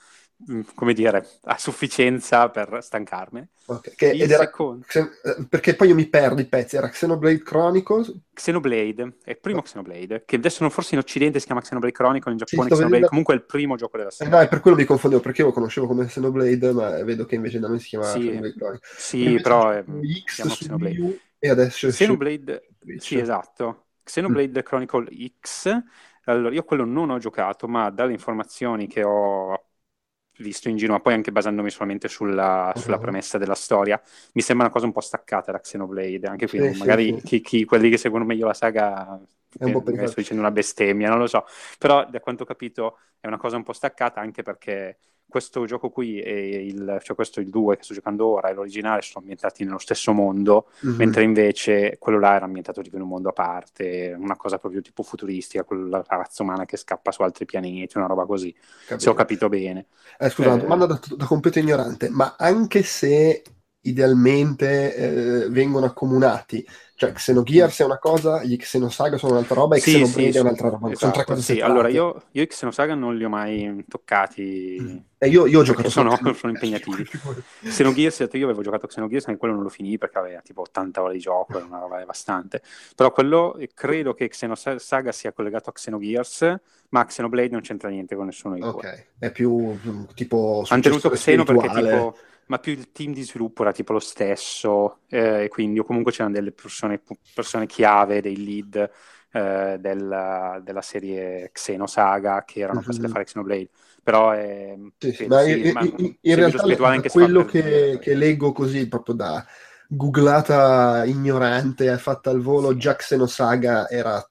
come 0.76 0.94
dire, 0.94 1.28
a 1.46 1.58
sufficienza 1.58 2.50
per 2.50 2.80
stancarmene. 2.82 3.50
Okay. 3.66 3.94
Che, 3.96 4.10
ed 4.12 4.32
era, 4.32 4.50
Xen- 4.50 5.10
eh, 5.24 5.46
perché 5.50 5.76
poi 5.76 5.90
io 5.90 5.96
mi 5.96 6.08
perdo 6.08 6.40
i 6.40 6.46
pezzi, 6.46 6.78
era 6.78 6.88
Xenoblade 6.88 7.42
Chronicles? 7.42 8.14
Xenoblade, 8.34 9.18
è 9.24 9.32
il 9.32 9.40
primo 9.40 9.62
Xenoblade, 9.62 10.24
che 10.26 10.36
adesso 10.36 10.60
non 10.62 10.72
forse 10.72 10.94
in 10.94 11.02
Occidente 11.02 11.40
si 11.40 11.46
chiama 11.48 11.62
Xenoblade 11.62 11.94
Chronicle, 11.94 12.32
in 12.32 12.38
Giappone 12.38 12.68
sì, 12.68 12.74
Xenoblade, 12.76 12.90
vedendo... 12.90 13.08
comunque 13.10 13.34
è 13.34 13.38
il 13.38 13.44
primo 13.46 13.76
gioco 13.76 13.98
della 13.98 14.12
serie. 14.12 14.32
Eh, 14.32 14.36
no, 14.36 14.42
è 14.42 14.48
per 14.48 14.60
quello 14.62 14.78
mi 14.78 14.86
confondevo, 14.86 15.22
perché 15.22 15.42
io 15.42 15.48
lo 15.48 15.54
conoscevo 15.54 15.88
come 15.88 16.06
Xenoblade, 16.06 16.72
ma 16.72 17.04
vedo 17.04 17.26
che 17.26 17.36
invece 17.36 17.60
da 17.60 17.68
noi 17.68 17.80
si 17.80 17.90
chiama 17.90 18.06
sì, 18.06 18.20
Xenoblade 18.20 18.54
Chronicle. 18.54 18.88
Sì, 18.98 19.40
però 19.42 19.70
è 19.72 19.84
X 20.24 20.42
su 20.48 20.50
Xenoblade. 20.50 21.20
e 21.40 21.50
adesso 21.50 21.88
Xenoblade, 21.88 22.68
sì, 22.98 23.18
esatto. 23.18 23.88
Xenoblade 24.04 24.60
mm. 24.60 24.64
Chronicle 24.64 25.08
X, 25.42 25.84
allora 26.26 26.54
io 26.54 26.64
quello 26.64 26.86
non 26.86 27.10
ho 27.10 27.18
giocato, 27.18 27.68
ma 27.68 27.90
dalle 27.90 28.14
informazioni 28.14 28.88
che 28.88 29.04
ho 29.04 29.67
visto 30.40 30.70
in 30.70 30.78
giro, 30.78 30.94
ma 30.94 31.00
poi 31.00 31.14
anche 31.14 31.32
basandomi 31.32 31.70
solamente 31.70 32.08
sulla, 32.08 32.72
uh-huh. 32.74 32.82
sulla, 32.82 32.98
premessa 32.98 33.38
della 33.38 33.56
storia, 33.56 34.02
mi 34.34 34.42
sembra 34.42 34.66
una 34.66 34.74
cosa 34.74 34.86
un 34.86 34.94
po' 34.94 35.02
staccata 35.02 35.52
da 35.52 35.60
Xenoblade, 35.60 36.28
anche 36.28 36.48
qui 36.48 36.74
sì, 36.74 36.80
magari 36.80 37.16
sì, 37.20 37.22
Chi, 37.24 37.42
chi, 37.42 37.66
quelli 37.66 37.90
che 37.90 37.98
seguono 37.98 38.26
meglio 38.26 38.46
la 38.46 38.54
saga 38.54 39.20
è 39.58 39.64
un 39.64 39.72
po' 39.72 39.82
sto 39.82 40.20
dicendo 40.20 40.42
una 40.42 40.52
bestemmia, 40.52 41.10
non 41.10 41.20
lo 41.20 41.28
so, 41.28 41.46
però 41.78 42.06
da 42.10 42.20
quanto 42.20 42.44
ho 42.44 42.46
capito 42.46 42.98
è 43.20 43.28
una 43.28 43.38
cosa 43.38 43.56
un 43.56 43.64
po' 43.64 43.74
staccata 43.74 44.20
anche 44.20 44.44
perché 44.44 44.98
questo 45.30 45.66
gioco 45.66 45.90
qui 45.90 46.20
e 46.20 46.66
il, 46.66 47.00
cioè 47.04 47.16
questo 47.16 47.40
il 47.40 47.50
2 47.50 47.78
che 47.78 47.84
sto 47.84 47.94
giocando 47.94 48.26
ora 48.28 48.50
e 48.50 48.54
l'originale 48.54 49.02
sono 49.02 49.20
ambientati 49.20 49.64
nello 49.64 49.78
stesso 49.78 50.14
mondo, 50.14 50.68
mm-hmm. 50.86 50.96
mentre 50.96 51.24
invece 51.24 51.98
quello 52.00 52.20
là 52.20 52.36
era 52.36 52.46
ambientato 52.46 52.82
tipo 52.82 52.96
in 52.96 53.02
un 53.02 53.10
mondo 53.10 53.30
a 53.30 53.34
parte, 53.34 54.16
una 54.18 54.38
cosa 54.38 54.58
proprio 54.58 54.82
tipo 54.82 55.04
futuristica, 55.04 55.64
con 55.64 55.90
la 55.90 56.04
razza 56.08 56.44
umana 56.44 56.66
che 56.66 56.78
scappa 56.78 57.12
su 57.12 57.22
altri 57.22 57.46
pianeti, 57.46 57.98
una 57.98 58.08
roba 58.08 58.26
così, 58.26 58.54
capito. 58.54 59.00
se 59.00 59.10
ho 59.10 59.14
capito 59.14 59.50
bene. 59.50 59.88
Eh, 60.18 60.30
scusa, 60.30 60.54
eh, 60.54 60.60
domanda 60.60 60.86
da, 60.86 61.00
da 61.16 61.26
completo 61.26 61.60
ignorante, 61.60 62.10
ma 62.10 62.36
anche 62.38 62.84
se 62.84 63.44
idealmente 63.82 64.96
eh, 64.96 65.50
vengono 65.50 65.86
accomunati, 65.86 66.66
cioè, 66.98 67.12
Xenogears 67.12 67.82
è 67.82 67.84
una 67.84 68.00
cosa, 68.00 68.44
gli 68.44 68.58
Xenosaga 68.58 69.18
sono 69.18 69.34
un'altra 69.34 69.54
roba 69.54 69.76
e 69.76 69.80
sì, 69.80 69.92
Xenoblade 69.92 70.32
sì, 70.32 70.38
è 70.40 70.42
un'altra 70.42 70.70
roba. 70.70 70.88
Esatto, 70.88 70.98
sono 70.98 71.12
tre 71.12 71.24
cose 71.26 71.42
sì. 71.44 71.60
Allora, 71.62 71.90
io, 71.90 72.24
io 72.32 72.46
Xenosaga 72.48 72.96
non 72.96 73.16
li 73.16 73.24
ho 73.24 73.30
mai 73.30 73.86
toccati. 73.88 74.78
Mm. 74.82 74.98
Eh, 75.20 75.28
io, 75.28 75.46
io 75.46 75.60
ho 75.60 75.64
giocato 75.64 75.92
sono, 75.92 76.18
sono 76.34 76.52
impegnativi. 76.52 77.08
Xenogears, 77.62 78.28
io 78.32 78.46
avevo 78.46 78.64
giocato 78.64 78.88
Xenogears, 78.88 79.28
anche 79.28 79.38
quello 79.38 79.54
non 79.54 79.62
lo 79.62 79.70
finì 79.70 80.00
perché 80.00 80.18
aveva 80.18 80.42
tipo 80.42 80.62
80 80.62 81.04
ore 81.04 81.14
di 81.14 81.20
gioco, 81.20 81.58
era 81.58 81.68
una 81.68 81.80
roba 81.82 82.00
devastante. 82.00 82.64
Però 82.96 83.12
quello, 83.12 83.60
credo 83.76 84.16
che 84.16 84.28
Xenosaga 84.28 85.12
sia 85.12 85.32
collegato 85.34 85.70
a 85.70 85.74
Xenogears, 85.74 86.56
ma 86.90 87.06
Xenoblade 87.06 87.50
non 87.50 87.62
c'entra 87.62 87.90
niente 87.90 88.16
con 88.16 88.26
nessuno 88.26 88.56
di 88.56 88.62
due. 88.62 88.70
Ok, 88.70 89.06
è 89.20 89.32
più 89.32 89.78
tipo... 90.16 90.66
Hanno 90.68 90.82
tenuto 90.82 91.12
Xeno 91.12 91.44
perché 91.44 91.70
tipo 91.70 92.18
ma 92.48 92.60
più 92.60 92.74
il 92.74 92.92
team 92.92 93.14
di 93.14 93.24
sviluppo 93.24 93.62
era 93.62 93.72
tipo 93.72 93.94
lo 93.94 94.00
stesso, 94.00 95.00
eh, 95.08 95.44
e 95.44 95.48
quindi 95.48 95.80
o 95.80 95.84
comunque 95.84 96.12
c'erano 96.12 96.34
delle 96.34 96.52
persone, 96.52 97.02
persone 97.34 97.66
chiave, 97.66 98.22
dei 98.22 98.44
lead 98.44 98.90
eh, 99.32 99.78
del, 99.80 100.62
della 100.64 100.82
serie 100.82 101.50
Xenosaga 101.52 102.44
che 102.46 102.62
erano 102.62 102.82
mm-hmm. 102.82 103.06
a 103.06 103.10
fare 103.10 103.24
Xenoblade. 103.26 103.70
Però 104.02 104.32
è, 104.32 104.76
sì, 104.98 105.12
sì, 105.12 105.26
ma 105.26 105.44
sì, 105.44 105.68
in, 105.68 105.74
ma 105.74 105.82
in, 105.82 106.16
in 106.22 106.36
realtà 106.36 107.10
quello 107.10 107.44
che, 107.44 108.00
che 108.02 108.14
leggo 108.14 108.54
così 108.54 108.88
proprio 108.88 109.16
da 109.16 109.46
googlata 109.90 111.04
ignorante 111.06 111.98
fatta 111.98 112.30
al 112.30 112.40
volo, 112.40 112.78
già 112.78 112.96
Xenosaga 112.96 113.90
era 113.90 114.26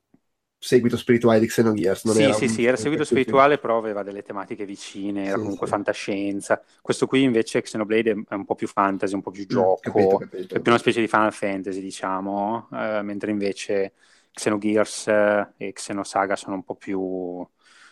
seguito 0.67 0.97
spirituale 0.97 1.39
di 1.39 1.47
Xenogears. 1.47 2.05
Non 2.05 2.15
sì, 2.17 2.23
era 2.23 2.33
sì, 2.33 2.45
un... 2.45 2.51
sì, 2.51 2.65
era 2.65 2.77
seguito 2.77 3.05
spirituale, 3.05 3.59
però 3.59 3.79
aveva 3.79 4.03
delle 4.03 4.23
tematiche 4.23 4.65
vicine, 4.65 5.27
era 5.27 5.37
sì, 5.37 5.43
comunque 5.43 5.67
sì. 5.67 5.73
fantascienza. 5.73 6.61
Questo 6.83 7.07
qui 7.07 7.23
invece 7.23 7.63
Xenoblade 7.63 8.25
è 8.29 8.35
un 8.35 8.45
po' 8.45 8.57
più 8.57 8.67
fantasy, 8.67 9.15
un 9.15 9.23
po' 9.23 9.31
più 9.31 9.45
mm, 9.45 9.49
gioco, 9.49 9.79
capito, 9.81 10.17
capito. 10.17 10.55
è 10.57 10.61
più 10.61 10.73
una 10.73 10.81
specie 10.81 11.01
di 11.01 11.07
Final 11.07 11.33
Fantasy, 11.33 11.81
diciamo, 11.81 12.69
eh, 12.73 13.01
mentre 13.03 13.31
invece 13.31 13.93
Xenogears 14.33 15.07
eh, 15.07 15.49
e 15.57 15.73
Xenosaga 15.73 16.35
sono 16.35 16.57
un 16.57 16.65
po' 16.65 16.75
più... 16.75 17.47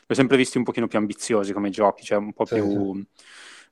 Li 0.07 0.13
ho 0.13 0.15
sempre 0.15 0.37
visti 0.37 0.59
un 0.59 0.65
pochino 0.65 0.89
più 0.89 0.99
ambiziosi 0.99 1.53
come 1.53 1.71
giochi, 1.71 2.03
cioè 2.03 2.19
un 2.19 2.33
po' 2.33 2.45
sì, 2.45 2.55
più... 2.55 3.01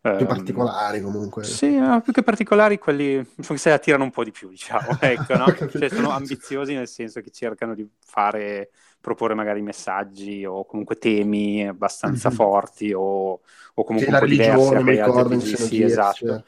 Più 0.03 0.11
ehm, 0.11 0.27
particolari 0.27 1.01
comunque. 1.01 1.45
Sì, 1.45 1.79
no, 1.79 2.01
più 2.01 2.13
che 2.13 2.25
particolari, 2.25 2.77
quelli 2.77 3.25
che 3.41 3.57
se 3.57 3.71
attirano 3.71 4.03
un 4.03 4.11
po' 4.11 4.25
di 4.25 4.33
più, 4.33 4.49
diciamo. 4.49 4.99
ecco, 4.99 5.37
no? 5.37 5.47
cioè, 5.71 5.89
sono 5.89 6.11
ambiziosi 6.11 6.75
nel 6.75 6.89
senso 6.89 7.21
che 7.21 7.31
cercano 7.31 7.77
di 7.77 7.89
fare 8.05 8.71
proporre 9.01 9.35
magari 9.35 9.63
messaggi 9.63 10.45
o 10.45 10.65
comunque 10.65 10.99
temi 10.99 11.67
abbastanza 11.67 12.29
mm-hmm. 12.29 12.37
forti 12.37 12.93
o, 12.93 13.41
o 13.75 13.85
comunque 13.85 14.13
un 14.13 14.19
po' 14.19 14.27
diversi 14.27 14.75
quei 14.83 14.99
altri 14.99 15.37
RPG. 15.37 15.55
Sì, 15.57 15.83
esatto. 15.83 16.27
Cioè. 16.27 16.43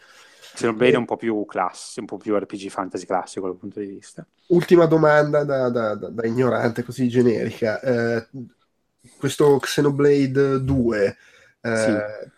Xenoblade 0.54 0.94
è 0.94 0.98
un 0.98 1.04
po' 1.04 1.16
più 1.16 1.44
classico, 1.46 2.00
un 2.00 2.06
po' 2.06 2.16
più 2.16 2.36
RPG 2.36 2.68
fantasy 2.70 3.06
classico 3.06 3.46
dal 3.46 3.56
punto 3.56 3.78
di 3.78 3.86
vista. 3.86 4.26
Ultima 4.48 4.86
domanda 4.86 5.44
da, 5.44 5.68
da, 5.68 5.94
da, 5.94 6.08
da 6.08 6.26
ignorante, 6.26 6.82
così 6.82 7.08
generica. 7.08 7.80
Eh, 7.80 8.26
questo 9.16 9.58
Xenoblade 9.58 10.62
2 10.62 11.16
eh, 11.60 11.76
sì. 11.76 12.32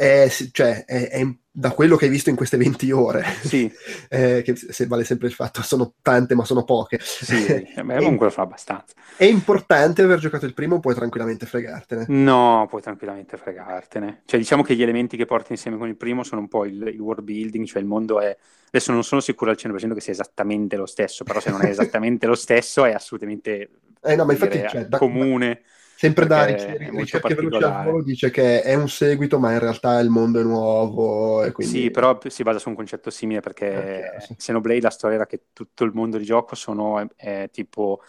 È, 0.00 0.32
cioè, 0.50 0.86
è, 0.86 1.10
è, 1.10 1.28
da 1.50 1.72
quello 1.72 1.96
che 1.96 2.06
hai 2.06 2.10
visto 2.10 2.30
in 2.30 2.36
queste 2.36 2.56
20 2.56 2.90
ore, 2.90 3.22
sì. 3.42 3.70
eh, 4.08 4.40
che 4.42 4.56
se 4.56 4.86
vale 4.86 5.04
sempre 5.04 5.28
il 5.28 5.34
fatto, 5.34 5.60
sono 5.60 5.92
tante 6.00 6.34
ma 6.34 6.46
sono 6.46 6.64
poche. 6.64 6.98
Sì, 7.02 7.44
beh, 7.84 7.98
comunque 7.98 8.26
lo 8.26 8.32
fa 8.32 8.40
abbastanza. 8.40 8.94
È 9.14 9.24
importante 9.24 10.00
aver 10.00 10.18
giocato 10.18 10.46
il 10.46 10.54
primo 10.54 10.80
puoi 10.80 10.94
tranquillamente 10.94 11.44
fregartene? 11.44 12.06
No, 12.08 12.66
puoi 12.70 12.80
tranquillamente 12.80 13.36
fregartene. 13.36 14.22
Cioè 14.24 14.40
diciamo 14.40 14.62
che 14.62 14.74
gli 14.74 14.82
elementi 14.82 15.18
che 15.18 15.26
porti 15.26 15.52
insieme 15.52 15.76
con 15.76 15.88
il 15.88 15.96
primo 15.96 16.22
sono 16.22 16.40
un 16.40 16.48
po' 16.48 16.64
il, 16.64 16.80
il 16.94 17.00
world 17.00 17.22
building, 17.22 17.66
cioè 17.66 17.82
il 17.82 17.86
mondo 17.86 18.20
è... 18.20 18.34
Adesso 18.68 18.92
non 18.92 19.04
sono 19.04 19.20
sicuro 19.20 19.50
al 19.50 19.58
100% 19.60 19.92
che 19.92 20.00
sia 20.00 20.12
esattamente 20.14 20.76
lo 20.76 20.86
stesso, 20.86 21.24
però 21.24 21.40
se 21.40 21.50
non 21.50 21.60
è 21.62 21.68
esattamente 21.68 22.26
lo 22.26 22.36
stesso 22.36 22.86
è 22.86 22.92
assolutamente 22.92 23.68
eh 24.02 24.16
no, 24.16 24.24
ma 24.24 24.32
infatti, 24.32 24.56
dire, 24.56 24.68
cioè, 24.70 24.86
da, 24.86 24.96
comune. 24.96 25.60
Sempre 26.00 26.24
da 26.24 26.46
ricerche 26.46 27.34
veloci 27.34 27.62
al 27.62 27.84
volo 27.84 28.02
dice 28.02 28.30
che 28.30 28.62
è 28.62 28.74
un 28.74 28.88
seguito, 28.88 29.38
ma 29.38 29.52
in 29.52 29.58
realtà 29.58 30.00
il 30.00 30.08
mondo 30.08 30.40
è 30.40 30.42
nuovo. 30.42 31.46
Quindi... 31.52 31.78
Sì, 31.78 31.90
però 31.90 32.18
si 32.26 32.42
basa 32.42 32.58
su 32.58 32.70
un 32.70 32.74
concetto 32.74 33.10
simile 33.10 33.40
perché 33.40 33.68
okay, 33.68 34.20
sì. 34.22 34.34
Xenoblade 34.34 34.80
la 34.80 34.88
storia 34.88 35.16
era 35.16 35.26
che 35.26 35.48
tutto 35.52 35.84
il 35.84 35.90
mondo 35.92 36.16
di 36.16 36.24
gioco 36.24 36.54
sono 36.54 37.06
è, 37.16 37.50
tipo 37.52 38.00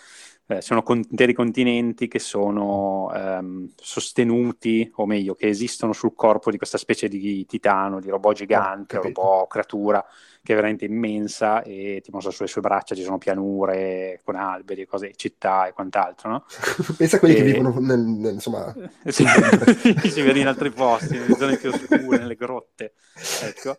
eh, 0.51 0.61
sono 0.61 0.83
interi 0.87 1.33
continenti 1.33 2.07
che 2.07 2.19
sono 2.19 3.11
ehm, 3.13 3.71
sostenuti, 3.75 4.91
o 4.95 5.05
meglio, 5.05 5.33
che 5.33 5.47
esistono 5.47 5.93
sul 5.93 6.13
corpo 6.13 6.51
di 6.51 6.57
questa 6.57 6.77
specie 6.77 7.07
di 7.07 7.45
titano, 7.45 8.01
di 8.01 8.09
robot 8.09 8.35
gigante, 8.35 8.97
oh, 8.97 9.03
robot 9.03 9.47
creatura, 9.47 10.05
che 10.43 10.51
è 10.51 10.55
veramente 10.55 10.85
immensa 10.85 11.61
e 11.61 12.01
ti 12.03 12.11
mostra 12.11 12.31
sulle 12.31 12.47
sue 12.47 12.61
braccia 12.61 12.95
ci 12.95 13.03
sono 13.03 13.17
pianure 13.17 14.19
con 14.23 14.35
alberi, 14.35 14.85
cose, 14.85 15.13
città 15.15 15.67
e 15.67 15.73
quant'altro, 15.73 16.29
no? 16.29 16.45
Pensa 16.97 17.15
a 17.15 17.19
quelli 17.19 17.35
e... 17.35 17.37
che 17.37 17.43
vivono 17.43 17.79
nel, 17.79 17.99
nel, 17.99 18.33
insomma... 18.33 18.73
sì, 19.05 19.23
si 20.09 20.21
vede 20.21 20.39
in 20.39 20.47
altri 20.47 20.71
posti, 20.71 21.17
nelle 21.17 21.35
zone 21.35 21.57
più 21.57 21.69
oscure, 21.69 22.17
nelle 22.17 22.35
grotte, 22.35 22.93
ecco. 23.43 23.77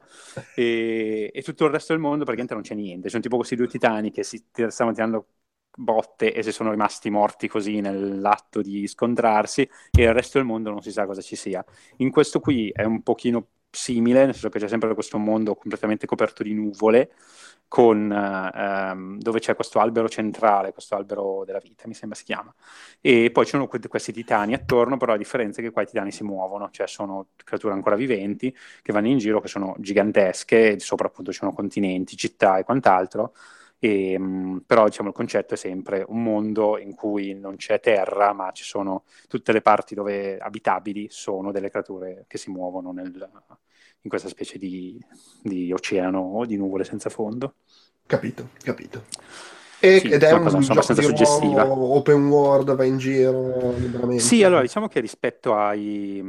E, 0.55 1.31
e 1.35 1.43
tutto 1.43 1.67
il 1.67 1.71
resto 1.71 1.93
del 1.93 2.01
mondo 2.01 2.25
praticamente 2.25 2.55
non 2.55 2.63
c'è 2.63 2.75
niente, 2.75 3.11
sono 3.11 3.21
tipo 3.21 3.37
questi 3.37 3.57
due 3.57 3.67
titani 3.67 4.11
che 4.11 4.23
si 4.23 4.43
stanno 4.69 4.93
tirando 4.93 5.27
botte 5.75 6.33
e 6.33 6.43
se 6.43 6.53
sono 6.53 6.71
rimasti 6.71 7.11
morti 7.11 7.49
così 7.49 7.81
nell'atto 7.81 8.61
di 8.61 8.87
scontrarsi 8.87 9.69
e 9.91 10.03
il 10.03 10.13
resto 10.13 10.39
del 10.39 10.47
mondo 10.47 10.71
non 10.71 10.83
si 10.83 10.93
sa 10.93 11.07
cosa 11.07 11.21
ci 11.21 11.37
sia. 11.37 11.65
In 11.99 12.11
questo 12.11 12.41
qui 12.41 12.71
è 12.71 12.85
un 12.85 13.03
pochino 13.03 13.49
simile, 13.71 14.25
nel 14.25 14.33
senso 14.35 14.51
che 14.51 14.59
c'è 14.59 14.69
sempre 14.69 14.93
questo 14.95 15.19
mondo 15.19 15.55
completamente 15.55 16.07
coperto 16.07 16.43
di 16.43 16.53
nuvole, 16.53 17.13
con, 17.69 18.13
ehm, 18.13 19.19
dove 19.19 19.41
c'è 19.41 19.55
questo 19.55 19.79
albero 19.81 20.09
centrale, 20.11 20.75
questo 20.75 20.95
albero 20.95 21.43
della 21.47 21.59
vita, 21.59 21.89
mi 21.89 21.95
sembra 21.95 22.19
si 22.19 22.25
chiama. 22.25 22.55
E 23.01 23.31
poi 23.31 23.45
ci 23.45 23.53
sono 23.53 23.67
questi 23.67 24.13
titani 24.13 24.53
attorno, 24.53 24.99
però 24.99 25.13
la 25.13 25.19
differenza 25.19 25.61
è 25.61 25.65
che 25.65 25.71
qua 25.71 25.81
i 25.81 25.87
titani 25.87 26.13
si 26.13 26.23
muovono, 26.23 26.69
cioè 26.71 26.87
sono 26.87 27.29
creature 27.43 27.73
ancora 27.73 27.97
viventi 27.97 28.55
che 28.83 28.93
vanno 28.93 29.09
in 29.09 29.17
giro, 29.17 29.41
che 29.41 29.49
sono 29.49 29.75
gigantesche, 29.79 30.73
e 30.73 30.81
sopra 30.81 31.07
appunto 31.07 31.33
ci 31.33 31.39
sono 31.39 31.55
continenti, 31.55 32.15
città 32.15 32.59
e 32.59 32.65
quant'altro 32.65 33.33
e, 33.85 34.13
ehm, 34.13 34.63
però 34.65 34.85
diciamo, 34.85 35.09
il 35.09 35.15
concetto 35.15 35.55
è 35.55 35.57
sempre 35.57 36.05
un 36.07 36.23
mondo 36.23 36.79
in 36.79 36.95
cui 36.95 37.35
non 37.35 37.57
c'è 37.57 37.81
terra, 37.81 38.33
ma 38.33 38.53
ci 38.53 38.63
sono 38.63 39.03
tutte 39.27 39.51
le 39.51 39.61
parti 39.61 39.97
dove 39.97 40.39
abitabili 40.39 41.09
sono 41.11 41.51
delle 41.51 41.69
creature 41.69 42.25
che 42.29 42.39
si 42.39 42.51
muovono 42.51 42.93
nel, 42.93 43.13
in 44.03 44.09
questa 44.09 44.29
specie 44.29 44.57
di, 44.57 45.05
di, 45.43 45.73
oceano 45.73 46.21
o 46.21 46.47
di 46.47 46.57
nuvole 46.57 46.85
senza 46.85 47.11
fondo. 47.11 47.55
Capito, 48.07 48.51
capito. 48.63 49.03
E, 49.81 49.99
sì, 49.99 50.11
ed 50.11 50.23
è 50.23 50.31
una 50.31 50.43
cosa 50.43 50.59
un 50.59 50.67
abbastanza 50.69 51.03
suggestiva. 51.03 51.69
Open 51.69 52.29
world, 52.29 52.77
va 52.77 52.85
in 52.85 52.99
giro 52.99 53.73
liberamente. 53.79 54.23
Sì, 54.23 54.45
allora 54.45 54.61
diciamo 54.61 54.87
che 54.87 55.01
rispetto 55.01 55.57
ai 55.57 56.23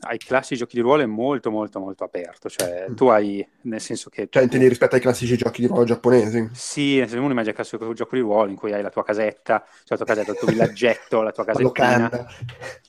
ai 0.00 0.18
classici 0.18 0.56
giochi 0.56 0.76
di 0.76 0.82
ruolo 0.82 1.02
è 1.02 1.06
molto 1.06 1.50
molto 1.50 1.80
molto 1.80 2.04
aperto, 2.04 2.48
cioè 2.48 2.86
mm. 2.90 2.94
tu 2.94 3.06
hai 3.06 3.46
nel 3.62 3.80
senso 3.80 4.10
che... 4.10 4.28
Cioè 4.30 4.42
intendi 4.42 4.68
rispetto 4.68 4.94
ai 4.94 5.00
classici 5.00 5.36
giochi 5.36 5.62
di 5.62 5.66
ruolo 5.66 5.84
giapponesi? 5.84 6.50
Sì, 6.52 7.02
se 7.06 7.16
uno 7.16 7.30
immagina 7.30 7.50
il 7.50 7.54
classico 7.54 7.92
gioco 7.92 8.14
di 8.14 8.20
ruolo 8.20 8.50
in 8.50 8.56
cui 8.56 8.72
hai 8.72 8.82
la 8.82 8.90
tua 8.90 9.04
casetta, 9.04 9.64
cioè 9.84 9.96
la 9.96 10.04
tua 10.04 10.06
casetta, 10.06 10.32
il 10.32 10.38
tuo 10.38 10.48
villaggetto, 10.48 11.22
la 11.22 11.32
tua 11.32 11.44
casettina, 11.46 11.88
la 11.88 11.98
locanda, 11.98 12.26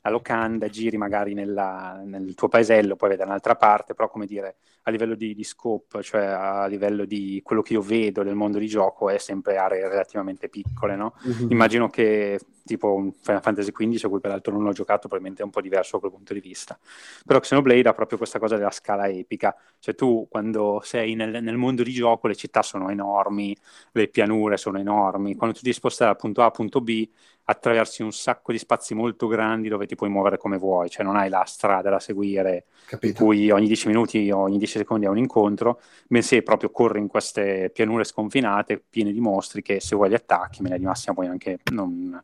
la 0.02 0.10
locanda 0.10 0.68
giri 0.68 0.98
magari 0.98 1.34
nella, 1.34 2.02
nel 2.06 2.36
tuo 2.36 2.48
paesello, 2.48 2.95
poi 2.95 3.10
vedi 3.10 3.22
da 3.22 3.27
un'altra 3.27 3.56
parte, 3.56 3.94
però 3.94 4.10
come 4.10 4.26
dire, 4.26 4.58
a 4.84 4.92
livello 4.92 5.16
di, 5.16 5.34
di, 5.34 5.44
scope, 5.44 6.02
cioè 6.02 6.24
a 6.24 6.66
livello 6.68 7.06
di 7.06 7.42
quello 7.44 7.61
che 7.61 7.74
io 7.74 7.82
vedo 7.82 8.24
del 8.24 8.36
mondo 8.36 8.58
di 8.58 8.68
gioco, 8.68 9.10
è 9.10 9.18
sempre 9.18 9.58
aree 9.58 9.88
relativamente 9.88 10.48
piccole, 10.48 10.95
no? 10.95 11.14
Mm-hmm. 11.27 11.52
Immagino 11.52 11.90
che 11.90 12.40
tipo 12.68 12.94
un 12.94 13.11
Final 13.11 13.42
Fantasy 13.42 13.72
XV, 13.72 14.06
a 14.06 14.10
cui 14.10 14.19
peraltro 14.19 14.53
non 14.53 14.68
ho 14.68 14.72
giocato, 14.72 15.08
probabilmente 15.08 15.42
è 15.42 15.45
un 15.45 15.52
po' 15.52 15.61
diverso 15.61 15.94
da 15.94 16.00
quel 16.02 16.11
punto 16.11 16.34
di 16.34 16.40
vista. 16.40 16.77
Però 17.26 17.40
Xenoblade 17.40 17.90
ha 17.90 17.93
proprio 17.93 18.17
questa 18.17 18.40
cosa 18.40 18.56
della 18.58 18.72
scala 18.72 19.08
epica, 19.08 19.56
cioè 19.80 19.95
tu 19.95 20.27
quando 20.30 20.82
sei 20.84 21.16
nel, 21.16 21.42
nel 21.43 21.58
mondo 21.58 21.84
di 21.84 21.92
gioco 21.92 22.27
le 22.27 22.35
città 22.35 22.61
sono 22.61 22.90
enormi, 22.90 23.56
le 23.92 24.08
pianure 24.08 24.58
sono 24.58 24.77
enormi, 24.80 25.35
quando 25.35 25.56
tu 25.56 25.61
ti 25.61 25.74
sposti 25.74 26.03
dal 26.03 26.16
punto 26.16 26.42
A 26.42 26.45
al 26.45 26.51
punto 26.51 26.82
B 26.82 27.08
attraversi 27.50 28.01
un 28.01 28.11
sacco 28.11 28.51
di 28.51 28.58
spazi 28.58 28.93
molto 28.93 29.27
grandi 29.27 29.69
dove 29.69 29.85
ti 29.85 29.95
puoi 29.95 30.09
muovere 30.09 30.38
come 30.38 30.58
vuoi, 30.58 30.90
cioè 30.90 31.06
non 31.06 31.16
hai 31.16 31.30
la 31.30 31.43
strada 31.45 31.90
da 31.90 32.00
seguire 32.00 32.66
Capito. 32.85 33.08
in 33.08 33.14
cui 33.14 33.50
ogni 33.51 33.67
10 33.67 33.88
minuti 33.88 34.30
o 34.32 34.40
ogni 34.40 34.58
10 34.58 34.80
secondi 34.80 35.06
hai 35.06 35.11
un 35.11 35.17
incontro, 35.17 35.80
bensì 36.08 36.42
proprio 36.42 36.69
corri 36.72 37.00
in 37.00 37.08
queste 37.08 37.69
pianure 37.74 38.03
sconfinate 38.03 38.84
piene 38.90 39.11
di 39.14 39.19
mostri 39.22 39.61
che 39.61 39.80
se 39.80 39.95
vuoi 39.95 40.09
li 40.09 40.16
attacchi, 40.16 40.61
me 40.61 40.69
ne 40.69 40.77
di 40.77 40.85
massima 40.85 41.14
puoi 41.14 41.27
anche 41.27 41.59
non, 41.72 42.22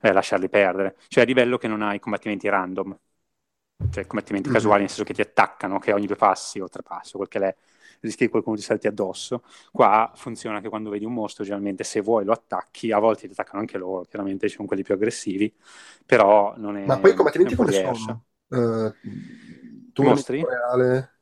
eh, 0.00 0.12
lasciarli 0.12 0.48
perdere, 0.48 0.96
cioè 1.08 1.22
a 1.24 1.26
livello 1.26 1.56
che 1.58 1.68
non 1.68 1.82
hai 1.82 2.00
combattimenti 2.00 2.48
random. 2.48 2.96
Cioè 3.90 4.06
combattimenti 4.06 4.48
Mhm. 4.48 4.50
casuali 4.50 4.80
nel 4.80 4.88
senso 4.88 5.04
che 5.04 5.14
ti 5.14 5.20
attaccano, 5.20 5.78
che 5.78 5.92
ogni 5.92 6.06
due 6.06 6.16
passi 6.16 6.60
o 6.60 6.68
tre 6.68 6.82
passi, 6.82 7.12
quel 7.16 7.28
che 7.28 7.38
l'è, 7.38 7.54
rischi 8.00 8.24
che 8.24 8.30
qualcuno 8.30 8.56
ti 8.56 8.62
salti 8.62 8.86
addosso. 8.86 9.42
Qua 9.72 10.12
funziona 10.14 10.60
che 10.60 10.68
quando 10.68 10.90
vedi 10.90 11.04
un 11.04 11.12
mostro, 11.14 11.44
generalmente 11.44 11.84
se 11.84 12.00
vuoi 12.00 12.24
lo 12.24 12.32
attacchi, 12.32 12.92
a 12.92 12.98
volte 12.98 13.26
ti 13.26 13.32
attaccano 13.32 13.60
anche 13.60 13.78
loro, 13.78 14.04
chiaramente 14.04 14.48
ci 14.48 14.56
sono 14.56 14.66
quelli 14.68 14.82
più 14.82 14.94
aggressivi, 14.94 15.52
però 16.04 16.54
non 16.56 16.76
è... 16.76 16.82
Ma 16.82 16.98
poi 16.98 17.10
i 17.12 17.14
combattimenti 17.14 17.54
è 17.54 17.56
diverso. 17.56 17.70
sono? 17.70 18.24
Eh, 18.50 18.92
tu 19.94 20.02
Mostri? 20.02 20.48
reale? 20.48 21.17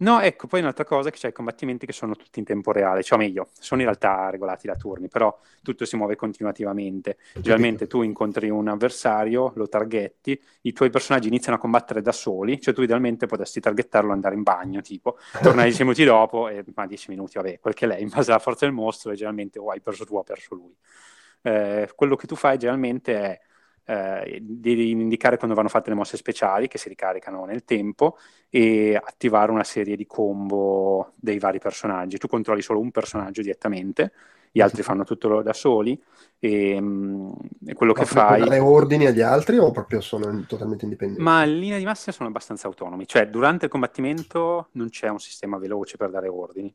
No, 0.00 0.18
ecco, 0.20 0.46
poi 0.46 0.60
un'altra 0.60 0.84
cosa 0.84 1.10
è 1.10 1.12
che 1.12 1.18
c'è 1.18 1.28
i 1.28 1.32
combattimenti 1.32 1.84
che 1.84 1.92
sono 1.92 2.16
tutti 2.16 2.38
in 2.38 2.46
tempo 2.46 2.72
reale, 2.72 3.02
cioè 3.02 3.18
meglio, 3.18 3.48
sono 3.58 3.82
in 3.82 3.86
realtà 3.86 4.30
regolati 4.30 4.66
da 4.66 4.74
turni, 4.74 5.08
però 5.08 5.38
tutto 5.62 5.84
si 5.84 5.94
muove 5.96 6.16
continuativamente. 6.16 7.18
Generalmente 7.34 7.86
tu 7.86 8.00
incontri 8.00 8.48
un 8.48 8.68
avversario, 8.68 9.52
lo 9.56 9.68
targetti, 9.68 10.40
i 10.62 10.72
tuoi 10.72 10.88
personaggi 10.88 11.28
iniziano 11.28 11.58
a 11.58 11.60
combattere 11.60 12.00
da 12.00 12.12
soli, 12.12 12.58
cioè 12.62 12.72
tu 12.72 12.80
idealmente 12.80 13.26
potresti 13.26 13.60
targettarlo, 13.60 14.10
andare 14.10 14.34
in 14.36 14.42
bagno, 14.42 14.80
tipo, 14.80 15.18
tornare 15.42 15.68
10 15.68 15.82
minuti 15.82 16.04
dopo, 16.04 16.48
e, 16.48 16.64
ma 16.74 16.86
10 16.86 17.10
minuti, 17.10 17.34
vabbè, 17.36 17.58
quel 17.60 17.74
che 17.74 17.84
lei, 17.86 18.00
in 18.00 18.08
base 18.08 18.30
alla 18.30 18.40
forza 18.40 18.64
del 18.64 18.74
mostro, 18.74 19.10
e 19.10 19.16
generalmente 19.16 19.58
o 19.58 19.68
hai 19.70 19.82
perso 19.82 20.06
tu 20.06 20.16
o 20.16 20.20
ha 20.20 20.24
perso 20.24 20.54
lui. 20.54 20.74
Eh, 21.42 21.90
quello 21.94 22.16
che 22.16 22.26
tu 22.26 22.36
fai 22.36 22.56
generalmente 22.56 23.14
è 23.14 23.40
eh, 23.84 24.38
di 24.40 24.90
indicare 24.90 25.36
quando 25.36 25.56
vanno 25.56 25.68
fatte 25.68 25.90
le 25.90 25.96
mosse 25.96 26.16
speciali 26.16 26.68
che 26.68 26.78
si 26.78 26.88
ricaricano 26.88 27.44
nel 27.44 27.64
tempo 27.64 28.16
e 28.48 29.00
attivare 29.02 29.50
una 29.50 29.64
serie 29.64 29.96
di 29.96 30.06
combo 30.06 31.12
dei 31.16 31.38
vari 31.38 31.58
personaggi. 31.58 32.18
Tu 32.18 32.28
controlli 32.28 32.62
solo 32.62 32.80
un 32.80 32.90
personaggio 32.90 33.42
direttamente, 33.42 34.12
gli 34.52 34.60
altri 34.60 34.82
fanno 34.82 35.04
tutto 35.04 35.42
da 35.42 35.52
soli 35.52 36.00
e, 36.38 36.80
mm, 36.80 37.32
e 37.66 37.74
quello 37.74 37.92
che 37.92 38.00
Ma 38.00 38.06
puoi 38.06 38.24
fai... 38.24 38.40
dare 38.40 38.58
ordini 38.58 39.06
agli 39.06 39.20
altri 39.20 39.58
o 39.58 39.70
proprio 39.70 40.00
sono 40.00 40.44
totalmente 40.46 40.84
indipendenti? 40.84 41.22
Ma 41.22 41.44
in 41.44 41.58
linea 41.58 41.78
di 41.78 41.84
massima 41.84 42.12
sono 42.12 42.28
abbastanza 42.28 42.66
autonomi, 42.66 43.06
cioè 43.06 43.28
durante 43.28 43.66
il 43.66 43.70
combattimento 43.70 44.68
non 44.72 44.88
c'è 44.88 45.08
un 45.08 45.20
sistema 45.20 45.58
veloce 45.58 45.96
per 45.96 46.10
dare 46.10 46.28
ordini. 46.28 46.74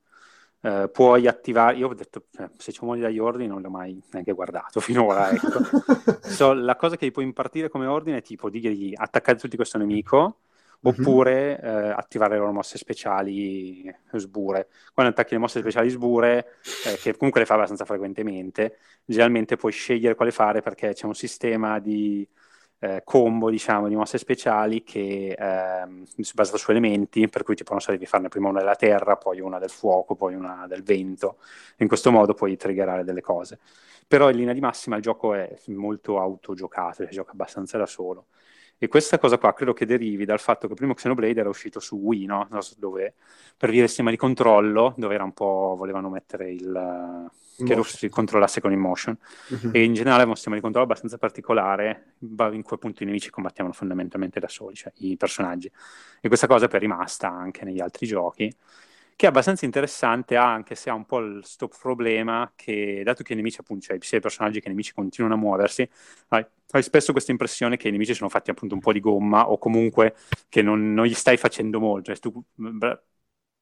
Eh, 0.66 0.90
puoi 0.90 1.27
attivare, 1.27 1.77
io 1.77 1.90
ho 1.90 1.94
detto, 1.94 2.26
eh, 2.40 2.50
se 2.58 2.72
c'è 2.72 2.80
un 2.82 2.88
modo 2.88 2.95
di 2.95 3.02
dare 3.02 3.14
gli 3.14 3.19
ordini 3.19 3.48
non 3.48 3.61
l'ho 3.61 3.69
mai 3.69 4.02
neanche 4.11 4.34
guardato 4.34 4.80
finora, 4.82 5.30
ecco. 5.30 5.60
So, 6.26 6.53
la 6.53 6.76
cosa 6.76 6.95
che 6.98 7.06
gli 7.06 7.11
puoi 7.11 7.26
impartire 7.26 7.69
come 7.69 7.85
ordine 7.85 8.18
è 8.18 8.22
tipo 8.24 8.50
di 8.50 8.94
attaccare 8.95 9.38
tutti 9.38 9.56
questo 9.56 9.77
nemico 9.77 10.40
Mhm. 10.82 10.92
oppure 10.92 11.60
eh, 11.61 11.69
attivare 11.90 12.34
le 12.34 12.40
loro 12.40 12.52
mosse 12.52 12.77
speciali 12.77 13.92
sbure. 14.14 14.68
Quando 14.94 15.11
attacchi 15.11 15.34
le 15.34 15.40
mosse 15.40 15.60
speciali 15.60 15.90
sbure, 15.90 16.60
eh, 16.85 16.98
che 16.98 17.16
comunque 17.16 17.40
le 17.42 17.48
fa 17.48 17.56
abbastanza 17.56 17.85
frequentemente, 17.85 18.77
generalmente 19.03 19.56
puoi 19.56 19.72
scegliere 19.72 20.14
quale 20.16 20.32
fare 20.32 20.61
perché 20.61 20.94
c'è 20.94 21.06
un 21.08 21.16
sistema 21.16 21.80
di 21.80 22.27
eh, 22.80 23.02
combo, 23.04 23.50
diciamo, 23.50 23.88
di 23.88 23.95
mosse 23.95 24.18
speciali 24.18 24.84
che 24.84 25.36
ehm, 25.38 26.04
si 26.04 26.34
basa 26.34 26.58
su 26.58 26.72
elementi, 26.72 27.28
per 27.28 27.44
cui 27.44 27.56
tipo, 27.56 27.72
non 27.72 27.82
so, 27.82 27.92
devi 27.92 28.06
farne 28.06 28.28
prima 28.28 28.50
una 28.50 28.60
della 28.60 28.76
terra, 28.76 29.16
poi 29.18 29.40
una 29.40 29.60
del 29.60 29.70
fuoco, 29.70 30.16
poi 30.16 30.36
una 30.36 30.66
del 30.68 30.84
vento. 30.84 31.38
In 31.78 31.88
questo 31.88 32.12
modo 32.12 32.34
puoi 32.34 32.56
triggerare 32.58 33.04
delle 33.04 33.22
cose. 33.22 33.60
Però 34.08 34.30
in 34.30 34.38
linea 34.38 34.54
di 34.54 34.60
massima 34.60 34.98
il 34.98 35.02
gioco 35.02 35.34
è 35.34 35.56
molto 35.68 36.20
autogiocato, 36.20 37.06
si 37.06 37.14
gioca 37.14 37.32
abbastanza 37.32 37.78
da 37.78 37.86
solo. 37.88 38.28
E 38.78 38.88
questa 38.88 39.18
cosa 39.18 39.38
qua 39.38 39.54
credo 39.54 39.74
che 39.74 39.86
derivi 39.86 40.26
dal 40.26 40.40
fatto 40.40 40.68
che 40.68 40.74
primo 40.74 40.94
Xenoblade 40.94 41.40
era 41.40 41.50
uscito 41.50 41.80
su 41.80 41.95
Wii, 41.95 42.26
no? 42.26 42.48
Dove, 42.78 43.14
per 43.58 43.70
via 43.70 43.80
del 43.80 43.88
sistema 43.88 44.10
di 44.10 44.18
controllo, 44.18 44.94
dove 44.98 45.14
era 45.14 45.24
un 45.24 45.34
po', 45.34 45.76
volevano 45.78 46.10
mettere 46.10 46.52
il... 46.52 47.32
che 47.64 47.74
lo 47.74 47.84
si 47.84 48.10
controllasse 48.10 48.60
con 48.60 48.74
il 48.74 48.78
motion. 48.78 49.18
Mhm. 49.48 49.70
E 49.74 49.84
in 49.84 49.94
generale 49.94 50.24
è 50.24 50.26
un 50.26 50.34
sistema 50.34 50.56
di 50.56 50.62
controllo 50.62 50.86
abbastanza 50.86 51.18
particolare, 51.18 52.16
in 52.20 52.62
cui 52.64 52.76
appunto 52.76 53.02
i 53.02 53.06
nemici 53.06 53.30
combattiamo 53.30 53.72
fondamentalmente 53.72 54.42
da 54.42 54.50
soli, 54.50 54.76
cioè 54.76 54.92
i 54.98 55.16
personaggi. 55.16 55.72
E 56.20 56.28
questa 56.28 56.48
cosa 56.48 56.68
poi 56.68 56.78
è 56.78 56.82
rimasta 56.82 57.30
anche 57.30 57.64
negli 57.64 57.80
altri 57.80 58.06
giochi, 58.06 58.54
che 59.16 59.26
è 59.26 59.30
abbastanza 59.30 59.66
interessante, 59.66 60.35
anche 60.35 60.76
se 60.76 60.90
ha 60.90 60.94
un 60.94 61.06
po' 61.06 61.19
il 61.19 61.44
sto 61.45 61.68
problema 61.68 62.52
che, 62.56 63.02
dato 63.03 63.24
che 63.24 63.34
i 63.34 63.35
nemici, 63.35 63.60
appunto, 63.60 63.85
cioè 63.85 63.98
sia 64.02 64.18
i 64.18 64.22
personaggi 64.22 64.60
che 64.60 64.68
i 64.68 64.69
nemici 64.72 64.94
continuano 64.94 65.35
a 65.35 65.38
muoversi, 65.38 65.90
hai, 66.30 66.45
hai 66.72 66.84
spesso 66.84 67.11
questa 67.14 67.32
impressione 67.32 67.77
che 67.77 67.88
i 67.88 67.92
nemici 67.92 68.14
sono 68.14 68.30
fatti 68.30 68.50
appunto 68.52 68.76
un 68.76 68.82
po' 68.82 68.92
di 68.92 69.00
gomma 69.00 69.50
o 69.50 69.58
comunque 69.58 70.16
che 70.50 70.61
non, 70.61 70.94
non 70.94 71.06
gli 71.06 71.14
stai 71.14 71.38
facendo 71.38 71.80
molto. 71.80 72.14
Cioè, 72.14 72.19
tu, 72.19 72.44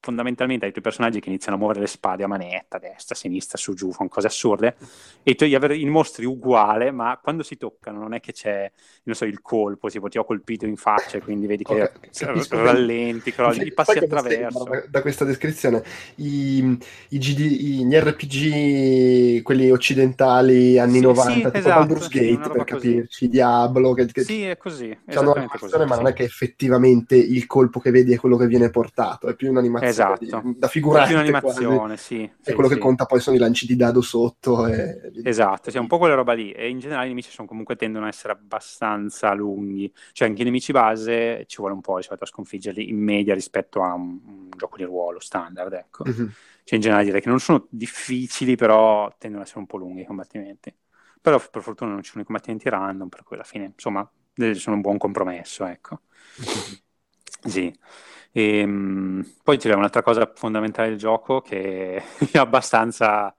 fondamentalmente 0.04 0.64
hai 0.64 0.70
i 0.70 0.72
tuoi 0.72 0.84
personaggi 0.84 1.20
che 1.20 1.28
iniziano 1.28 1.56
a 1.56 1.58
muovere 1.58 1.80
le 1.80 1.86
spade 1.86 2.22
a 2.24 2.26
manetta, 2.28 2.76
a 2.76 2.80
destra, 2.80 3.14
a 3.14 3.18
sinistra, 3.18 3.58
su, 3.58 3.74
giù, 3.74 3.90
fanno 3.92 4.08
cose 4.10 4.26
assurde, 4.26 4.76
e 5.22 5.34
tu 5.34 5.44
gli 5.46 5.54
avere 5.54 5.76
i 5.76 5.84
mostri 5.86 6.24
uguale, 6.26 6.90
ma 6.90 7.18
quando 7.22 7.42
si 7.42 7.56
toccano 7.56 7.98
non 8.00 8.12
è 8.14 8.20
che 8.20 8.32
c'è, 8.32 8.70
non 9.04 9.14
so, 9.14 9.24
il 9.24 9.40
colpo, 9.40 9.88
tipo 9.88 10.08
ti 10.08 10.18
ho 10.18 10.24
colpito 10.24 10.66
in 10.66 10.76
faccia, 10.76 11.20
quindi 11.20 11.46
vedi 11.46 11.64
che 11.64 11.88
Ok, 11.88 11.90
capisco. 11.90 12.46
rallenti, 12.50 13.32
crolli, 13.32 13.64
li 13.64 13.72
passi 13.72 13.98
attraverso. 13.98 14.76
sembra 14.76 14.86
Da, 14.88 15.00
questa 15.02 15.24
descrizione, 15.24 15.82
I, 16.16 16.78
i 17.10 17.18
GD 17.18 17.40
i- 17.40 17.86
gli 17.86 17.94
RPG, 17.94 19.42
quelli 19.42 19.70
occidentali 19.70 20.78
anni 20.78 21.00
Sì, 21.00 21.14
90, 21.14 21.50
sì, 21.50 21.50
tipo 21.50 21.72
esatto, 21.72 21.72
Baldur's 21.72 22.08
sì, 22.08 22.20
Gate 22.20 22.30
una 22.30 22.48
per 22.50 22.66
così. 22.66 23.02
capirci, 23.04 23.28
Diablo, 23.28 23.92
che, 23.94 24.06
che 24.06 24.26
Sì, 24.26 24.42
è 24.44 24.56
così, 24.56 24.96
esattamente 25.06 25.58
un'animazione, 25.58 25.58
così. 25.58 25.86
ma 25.86 25.96
non 25.96 26.06
sì. 26.06 26.08
è 26.08 26.12
che 26.12 26.24
effettivamente 26.24 27.16
il 27.16 27.46
colpo 27.46 27.80
che 27.80 27.90
vedi 27.90 28.12
è 28.14 28.16
quello 28.18 28.36
che 28.36 28.46
viene 28.46 28.70
portato, 28.70 29.28
è 29.28 29.34
più 29.36 29.50
un'animazione 29.50 29.84
Esatto. 29.88 29.93
Di- 30.02 30.40
da 30.58 30.68
È 31.06 31.12
figurante 31.12 31.34
quasi. 31.34 31.66
un'animazione, 31.68 31.96
sì. 31.96 32.30
E 32.46 32.52
sì, 32.52 32.52
quello 32.52 32.68
che 32.68 32.78
sì. 32.78 32.78
conta 32.78 33.06
poi 33.06 33.20
sono 33.20 33.36
i 33.36 33.38
lanci 33.38 33.66
di 33.66 33.76
dado 33.76 34.00
sotto. 34.02 34.66
E... 34.66 35.10
Esatto, 35.26 35.70
sì, 35.70 35.78
è 35.78 35.80
un 35.80 35.86
po' 35.86 35.96
quella 35.98 36.14
roba 36.14 36.34
lì. 36.34 36.52
E 36.52 36.68
in 36.68 36.78
generale 36.80 37.06
i 37.06 37.08
nemici 37.08 37.30
sono 37.30 37.48
comunque 37.48 37.76
tendono 37.76 38.04
a 38.04 38.08
essere 38.08 38.34
abbastanza 38.34 39.32
lunghi. 39.32 39.90
Cioè, 40.12 40.28
anche 40.28 40.42
i 40.42 40.44
nemici 40.44 40.70
base 40.72 41.44
ci 41.46 41.56
vuole 41.58 41.72
un 41.72 41.80
po' 41.80 41.96
di 41.96 42.02
solito 42.02 42.24
a 42.24 42.26
sconfiggerli 42.26 42.88
in 42.90 42.98
media 42.98 43.32
rispetto 43.32 43.82
a 43.82 43.94
un, 43.94 44.20
un 44.22 44.48
gioco 44.54 44.76
di 44.76 44.82
ruolo 44.84 45.20
standard, 45.20 45.72
ecco. 45.72 46.10
Mhm. 46.10 46.34
Cioè, 46.64 46.74
in 46.76 46.80
generale 46.82 47.04
direi 47.06 47.22
che 47.22 47.28
non 47.30 47.40
sono 47.40 47.66
difficili, 47.70 48.54
però 48.54 49.08
tendono 49.18 49.40
ad 49.42 49.46
essere 49.48 49.60
un 49.62 49.66
po' 49.66 49.78
lunghi 49.78 50.02
i 50.02 50.04
combattimenti. 50.04 50.74
Però 51.22 51.38
per 51.50 51.62
fortuna 51.62 51.92
non 51.92 52.02
ci 52.02 52.10
sono 52.10 52.22
i 52.22 52.26
combattimenti 52.26 52.68
random, 52.68 53.08
per 53.08 53.22
cui 53.22 53.36
alla 53.36 53.44
fine, 53.46 53.64
insomma, 53.66 54.06
sono 54.54 54.76
un 54.76 54.82
buon 54.82 54.98
compromesso, 54.98 55.64
ecco. 55.64 56.00
Sì. 57.46 57.72
Ehm, 58.36 59.24
poi 59.44 59.58
c'è 59.58 59.72
un'altra 59.74 60.02
cosa 60.02 60.30
fondamentale 60.34 60.88
del 60.88 60.98
gioco 60.98 61.40
che 61.40 62.02
ha 62.34 62.40
abbastanza 62.40 63.34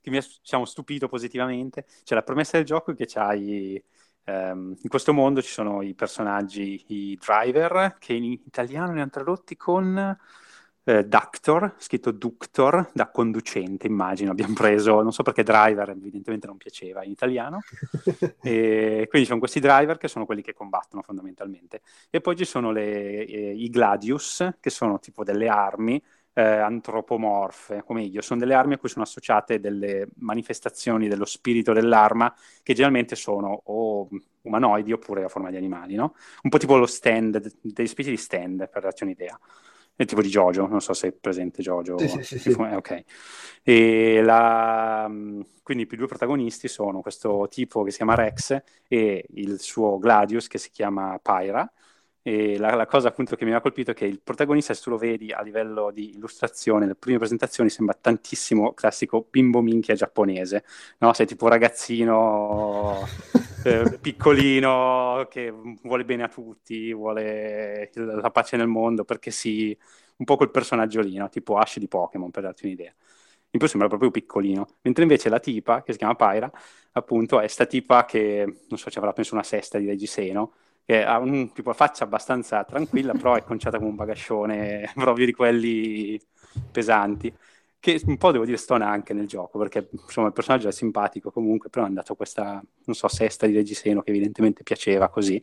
che 0.00 0.10
mi 0.10 0.16
ha 0.16 0.20
diciamo, 0.22 0.64
stupito 0.64 1.08
positivamente. 1.08 1.86
Cioè, 2.04 2.16
la 2.18 2.24
promessa 2.24 2.56
del 2.56 2.66
gioco 2.66 2.90
è 2.92 2.94
che 2.96 3.06
c'hai 3.06 3.82
ehm, 4.24 4.74
in 4.82 4.88
questo 4.88 5.12
mondo 5.12 5.40
ci 5.42 5.50
sono 5.50 5.82
i 5.82 5.94
personaggi, 5.94 6.84
i 6.88 7.18
driver, 7.20 7.96
che 7.98 8.14
in 8.14 8.24
italiano 8.24 8.92
li 8.92 9.00
hanno 9.00 9.10
tradotti 9.10 9.56
con 9.56 10.16
eh, 10.84 11.04
Ductor, 11.04 11.74
scritto 11.78 12.10
Ductor, 12.10 12.90
da 12.92 13.10
conducente, 13.10 13.86
immagino. 13.86 14.30
Abbiamo 14.30 14.54
preso, 14.54 15.02
non 15.02 15.12
so 15.12 15.22
perché 15.22 15.42
driver 15.42 15.90
evidentemente 15.90 16.46
non 16.46 16.56
piaceva 16.56 17.04
in 17.04 17.10
italiano. 17.10 17.60
E 18.42 19.06
quindi 19.08 19.20
ci 19.20 19.26
sono 19.26 19.38
questi 19.38 19.60
driver 19.60 19.98
che 19.98 20.08
sono 20.08 20.24
quelli 20.26 20.42
che 20.42 20.54
combattono 20.54 21.02
fondamentalmente. 21.02 21.82
E 22.10 22.20
poi 22.20 22.36
ci 22.36 22.44
sono 22.44 22.70
le, 22.72 23.24
eh, 23.24 23.52
i 23.54 23.68
Gladius, 23.68 24.56
che 24.60 24.70
sono 24.70 24.98
tipo 24.98 25.24
delle 25.24 25.48
armi 25.48 26.02
eh, 26.32 26.42
antropomorfe, 26.42 27.82
o 27.86 27.94
meglio, 27.94 28.22
sono 28.22 28.40
delle 28.40 28.54
armi 28.54 28.74
a 28.74 28.78
cui 28.78 28.88
sono 28.88 29.04
associate 29.04 29.60
delle 29.60 30.08
manifestazioni 30.16 31.08
dello 31.08 31.24
spirito 31.24 31.72
dell'arma, 31.72 32.32
che 32.62 32.72
generalmente 32.72 33.16
sono 33.16 33.62
o 33.64 34.08
umanoidi 34.42 34.92
oppure 34.92 35.24
a 35.24 35.28
forma 35.28 35.50
di 35.50 35.56
animali, 35.56 35.94
no? 35.94 36.14
Un 36.42 36.50
po' 36.50 36.58
tipo 36.58 36.76
lo 36.76 36.86
stand, 36.86 37.52
delle 37.60 37.88
specie 37.88 38.10
di 38.10 38.16
stand, 38.16 38.68
per 38.70 38.82
darti 38.82 39.02
un'idea. 39.02 39.38
È 40.00 40.06
tipo 40.06 40.22
di 40.22 40.30
Jojo, 40.30 40.66
non 40.66 40.80
so 40.80 40.94
se 40.94 41.08
è 41.08 41.12
presente 41.12 41.60
Jojo. 41.60 41.98
Sì, 41.98 42.22
sì, 42.22 42.38
sì, 42.38 42.48
eh, 42.48 42.74
ok. 42.74 43.04
E 43.62 44.22
la, 44.22 45.06
quindi 45.62 45.86
i 45.90 45.96
due 45.96 46.06
protagonisti 46.06 46.68
sono 46.68 47.02
questo 47.02 47.48
tipo 47.50 47.82
che 47.82 47.90
si 47.90 47.98
chiama 47.98 48.14
Rex 48.14 48.62
e 48.88 49.26
il 49.34 49.60
suo 49.60 49.98
Gladius 49.98 50.46
che 50.46 50.56
si 50.56 50.70
chiama 50.70 51.20
Pyra. 51.22 51.70
E 52.22 52.58
la, 52.58 52.74
la 52.74 52.86
cosa 52.86 53.08
appunto 53.08 53.34
che 53.34 53.44
mi 53.46 53.54
ha 53.54 53.60
colpito 53.60 53.92
è 53.92 53.94
che 53.94 54.04
il 54.04 54.20
protagonista, 54.20 54.74
se 54.74 54.82
tu 54.82 54.90
lo 54.90 54.98
vedi 54.98 55.32
a 55.32 55.40
livello 55.40 55.90
di 55.90 56.10
illustrazione, 56.10 56.86
le 56.86 56.94
prime 56.94 57.18
presentazioni 57.18 57.70
sembra 57.70 57.96
tantissimo 57.98 58.74
classico 58.74 59.26
bimbo 59.30 59.62
minchia 59.62 59.94
giapponese, 59.94 60.64
no? 60.98 61.12
Sei 61.14 61.26
tipo 61.26 61.44
un 61.44 61.50
ragazzino 61.50 63.06
eh, 63.64 63.98
piccolino 64.00 65.26
che 65.30 65.50
vuole 65.82 66.04
bene 66.04 66.24
a 66.24 66.28
tutti, 66.28 66.92
vuole 66.92 67.90
la 67.94 68.30
pace 68.30 68.56
nel 68.56 68.68
mondo, 68.68 69.04
perché 69.04 69.30
sì, 69.30 69.76
un 70.16 70.24
po' 70.24 70.36
quel 70.36 70.50
personaggio 70.50 71.00
lì, 71.00 71.16
no? 71.16 71.28
tipo 71.28 71.56
Ash 71.56 71.78
di 71.78 71.88
Pokémon, 71.88 72.30
per 72.30 72.42
darti 72.42 72.66
un'idea. 72.66 72.94
In 73.52 73.58
più 73.58 73.66
sembra 73.66 73.88
proprio 73.88 74.10
piccolino, 74.10 74.66
mentre 74.82 75.02
invece 75.02 75.28
la 75.28 75.40
tipa, 75.40 75.82
che 75.82 75.92
si 75.92 75.98
chiama 75.98 76.14
Pyra, 76.14 76.50
appunto 76.92 77.40
è 77.40 77.48
sta 77.48 77.66
tipa 77.66 78.04
che, 78.04 78.44
non 78.68 78.78
so, 78.78 78.90
ci 78.90 78.98
avrà 78.98 79.12
penso 79.12 79.34
una 79.34 79.42
sesta 79.42 79.78
di 79.78 79.86
Regiseno, 79.86 80.52
che 80.90 81.04
ha 81.04 81.18
un 81.20 81.52
tipo 81.52 81.72
faccia 81.72 82.02
abbastanza 82.02 82.64
tranquilla, 82.64 83.12
però 83.12 83.36
è 83.36 83.44
conciata 83.44 83.78
come 83.78 83.90
un 83.90 83.94
bagascione 83.94 84.90
proprio 84.94 85.24
di 85.24 85.32
quelli 85.32 86.20
pesanti. 86.72 87.32
che 87.78 88.02
un 88.06 88.16
po' 88.18 88.32
devo 88.32 88.44
dire 88.44 88.56
stona 88.56 88.88
anche 88.88 89.14
nel 89.14 89.28
gioco, 89.28 89.56
perché 89.58 89.88
insomma 89.92 90.26
il 90.26 90.32
personaggio 90.32 90.66
è 90.66 90.72
simpatico 90.72 91.30
comunque, 91.30 91.70
però 91.70 91.84
è 91.84 91.88
andato 91.88 92.16
questa, 92.16 92.60
non 92.84 92.96
so, 92.96 93.06
sesta 93.06 93.46
di 93.46 93.54
reggiseno 93.54 94.02
che 94.02 94.10
evidentemente 94.10 94.64
piaceva 94.64 95.08
così. 95.08 95.40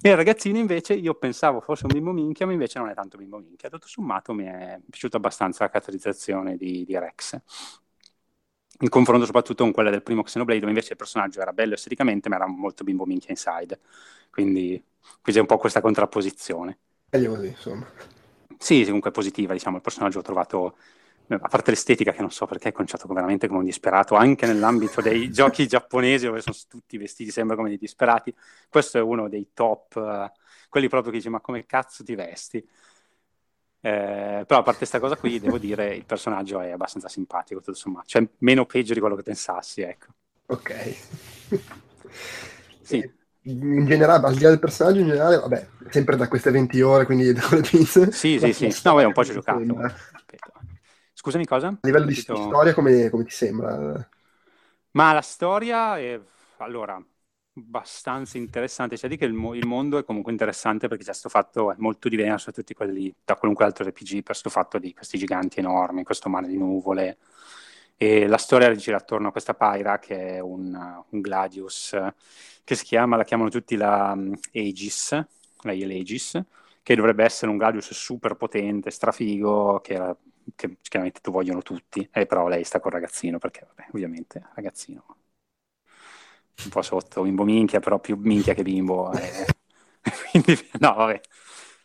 E 0.00 0.08
il 0.08 0.16
ragazzino 0.16 0.56
invece, 0.56 0.94
io 0.94 1.14
pensavo 1.16 1.60
fosse 1.60 1.84
un 1.84 1.92
bimbo 1.92 2.12
minchia, 2.12 2.46
ma 2.46 2.52
invece 2.52 2.78
non 2.78 2.88
è 2.88 2.94
tanto 2.94 3.18
bimbo 3.18 3.38
minchia. 3.38 3.68
Tutto 3.68 3.86
sommato 3.88 4.32
mi 4.32 4.44
è 4.44 4.80
piaciuta 4.88 5.18
abbastanza 5.18 5.64
la 5.64 5.70
caratterizzazione 5.70 6.56
di, 6.56 6.84
di 6.86 6.98
Rex. 6.98 7.38
In 8.82 8.88
confronto 8.88 9.24
soprattutto 9.24 9.62
con 9.62 9.72
quella 9.72 9.90
del 9.90 10.02
primo 10.02 10.24
Xenoblade, 10.24 10.58
dove 10.58 10.72
invece 10.72 10.92
il 10.92 10.98
personaggio 10.98 11.40
era 11.40 11.52
bello 11.52 11.74
esteticamente, 11.74 12.28
ma 12.28 12.34
era 12.34 12.46
molto 12.46 12.82
bimbo 12.82 13.04
minchia 13.04 13.30
inside. 13.30 13.78
Quindi 14.28 14.82
qui 15.20 15.32
c'è 15.32 15.38
un 15.38 15.46
po' 15.46 15.56
questa 15.56 15.80
contrapposizione. 15.80 16.78
Meglio 17.10 17.30
così, 17.34 17.46
insomma. 17.46 17.86
Sì, 18.58 18.84
comunque 18.84 19.12
positiva, 19.12 19.52
diciamo, 19.52 19.76
il 19.76 19.82
personaggio 19.82 20.18
ho 20.18 20.22
trovato 20.22 20.76
a 21.28 21.48
parte 21.48 21.70
l'estetica 21.70 22.12
che 22.12 22.20
non 22.20 22.30
so 22.30 22.46
perché 22.46 22.70
è 22.70 22.72
conciato 22.72 23.06
veramente 23.06 23.46
come 23.46 23.60
un 23.60 23.64
disperato, 23.64 24.16
anche 24.16 24.46
nell'ambito 24.46 25.00
dei 25.00 25.30
giochi 25.32 25.66
giapponesi 25.66 26.26
dove 26.26 26.40
sono 26.40 26.56
tutti 26.68 26.98
vestiti 26.98 27.30
sempre 27.30 27.56
come 27.56 27.68
dei 27.68 27.78
disperati, 27.78 28.34
questo 28.68 28.98
è 28.98 29.00
uno 29.00 29.28
dei 29.28 29.50
top, 29.54 29.94
uh, 29.94 30.38
quelli 30.68 30.88
proprio 30.88 31.12
che 31.12 31.18
dici 31.18 31.30
ma 31.30 31.40
come 31.40 31.64
cazzo 31.66 32.02
ti 32.02 32.14
vesti? 32.14 32.66
Eh, 33.84 34.44
però 34.46 34.60
a 34.60 34.62
parte 34.62 34.78
questa 34.78 35.00
cosa 35.00 35.16
qui, 35.16 35.38
devo 35.40 35.58
dire, 35.58 35.94
il 35.94 36.04
personaggio 36.04 36.60
è 36.60 36.70
abbastanza 36.70 37.08
simpatico, 37.08 37.60
tutto 37.60 37.74
sommato, 37.74 38.06
cioè 38.06 38.26
meno 38.38 38.64
peggio 38.64 38.94
di 38.94 39.00
quello 39.00 39.16
che 39.16 39.22
pensassi, 39.22 39.82
ecco. 39.82 40.06
Ok. 40.46 40.96
sì. 42.80 43.20
In 43.44 43.84
generale, 43.86 44.24
al 44.24 44.34
di 44.34 44.42
là 44.42 44.50
del 44.50 44.60
personaggio, 44.60 45.00
in 45.00 45.08
generale, 45.08 45.36
vabbè, 45.36 45.66
sempre 45.88 46.14
da 46.14 46.28
queste 46.28 46.52
20 46.52 46.80
ore, 46.80 47.06
quindi 47.06 47.32
da 47.34 47.42
quelle 47.42 47.62
pizze. 47.62 48.12
Sì, 48.12 48.38
sì, 48.38 48.52
sì. 48.52 48.80
No, 48.84 48.94
beh, 48.94 49.04
un 49.04 49.12
po' 49.12 49.24
ci 49.24 49.32
ho 49.32 49.34
giocato. 49.34 49.60
Scusami, 51.12 51.44
cosa? 51.44 51.68
A 51.68 51.78
livello 51.82 52.06
di 52.06 52.14
storia, 52.14 52.72
come, 52.72 53.10
come, 53.10 53.24
ti 53.24 53.30
sembra? 53.30 54.08
Ma 54.92 55.12
la 55.12 55.22
storia 55.22 55.98
è, 55.98 56.20
allora, 56.58 57.02
abbastanza 57.54 58.38
interessante. 58.38 58.96
C'è 58.96 59.08
di 59.08 59.16
che 59.16 59.24
il, 59.24 59.32
mo- 59.32 59.54
il, 59.54 59.66
mondo 59.66 59.98
è 59.98 60.04
comunque 60.04 60.32
interessante 60.32 60.88
perché 60.88 61.04
c'è 61.04 61.10
questo 61.10 61.28
fatto, 61.28 61.72
è 61.72 61.74
molto 61.78 62.08
diverso 62.08 62.46
da 62.50 62.56
tutti 62.56 62.74
quelli, 62.74 63.14
da 63.24 63.36
qualunque 63.36 63.64
altro 63.64 63.84
RPG, 63.84 64.14
per 64.16 64.24
questo 64.24 64.50
fatto 64.50 64.78
di 64.78 64.94
questi 64.94 65.18
giganti 65.18 65.58
enormi, 65.60 66.04
questo 66.04 66.28
mare 66.28 66.46
di 66.46 66.56
nuvole. 66.56 67.18
E 67.96 68.26
la 68.26 68.38
storia 68.38 68.74
gira 68.74 68.96
attorno 68.96 69.28
a 69.28 69.30
questa 69.30 69.54
Pyra, 69.54 69.98
che 69.98 70.36
è 70.36 70.40
un, 70.40 70.74
un 71.08 71.20
Gladius, 71.20 71.96
che 72.64 72.74
si 72.74 72.84
chiama, 72.84 73.16
la 73.16 73.24
chiamano 73.24 73.50
tutti 73.50 73.76
la 73.76 74.12
um, 74.16 74.34
Aegis, 74.52 75.10
la 75.12 75.70
Aegis, 75.70 76.42
che 76.82 76.96
dovrebbe 76.96 77.24
essere 77.24 77.50
un 77.50 77.58
Gladius 77.58 77.92
super 77.92 78.34
potente, 78.34 78.90
strafigo, 78.90 79.80
che 79.80 79.94
era 79.94 80.16
che 80.56 80.78
chiaramente 80.82 81.20
tu 81.20 81.30
vogliono 81.30 81.62
tutti, 81.62 82.08
eh, 82.12 82.26
però 82.26 82.48
lei 82.48 82.64
sta 82.64 82.80
col 82.80 82.90
ragazzino 82.92 83.38
perché, 83.38 83.64
vabbè, 83.64 83.90
ovviamente, 83.92 84.42
ragazzino 84.54 85.21
un 86.64 86.70
po' 86.70 86.82
sotto, 86.82 87.22
bimbo 87.22 87.44
minchia, 87.44 87.80
però 87.80 87.98
più 87.98 88.16
minchia 88.20 88.54
che 88.54 88.62
bimbo. 88.62 89.12
Eh. 89.12 89.46
Quindi, 90.30 90.58
no, 90.78 90.94
vabbè, 90.94 91.20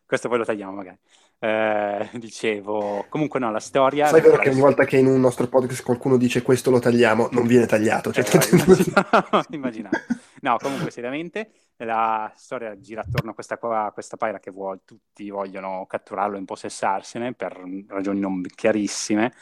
questo 0.06 0.30
poi 0.30 0.38
lo 0.38 0.46
tagliamo 0.46 0.72
magari. 0.72 0.98
Eh, 1.40 2.10
dicevo, 2.14 3.06
comunque 3.10 3.40
no, 3.40 3.52
la 3.52 3.60
storia... 3.60 4.08
Sai 4.08 4.22
vero 4.22 4.38
che 4.38 4.50
ogni 4.50 4.60
volta 4.60 4.86
che 4.86 4.98
in 4.98 5.06
un 5.06 5.20
nostro 5.20 5.48
podcast 5.48 5.84
qualcuno 5.84 6.18
dice 6.18 6.42
questo 6.42 6.72
lo 6.72 6.80
tagliamo, 6.80 7.30
non 7.32 7.46
viene 7.46 7.68
tagliato. 7.68 8.12
Cioè... 8.12 8.24
Eh, 8.24 8.50
immaginavo, 8.58 9.44
immaginavo. 9.52 9.98
No, 10.42 10.58
comunque 10.58 10.90
seriamente 10.90 11.52
la 11.78 12.32
storia 12.36 12.80
gira 12.80 13.02
attorno 13.02 13.32
a 13.32 13.34
questa, 13.34 13.60
a 13.62 13.92
questa 13.92 14.18
paira 14.18 14.40
che 14.40 14.50
vuole, 14.50 14.80
tutti 14.84 15.30
vogliono 15.30 15.86
catturarlo 15.88 16.38
e 16.38 16.40
impossessarsene 16.40 17.34
per 17.34 17.62
ragioni 17.88 18.20
non 18.20 18.42
chiarissime. 18.42 19.34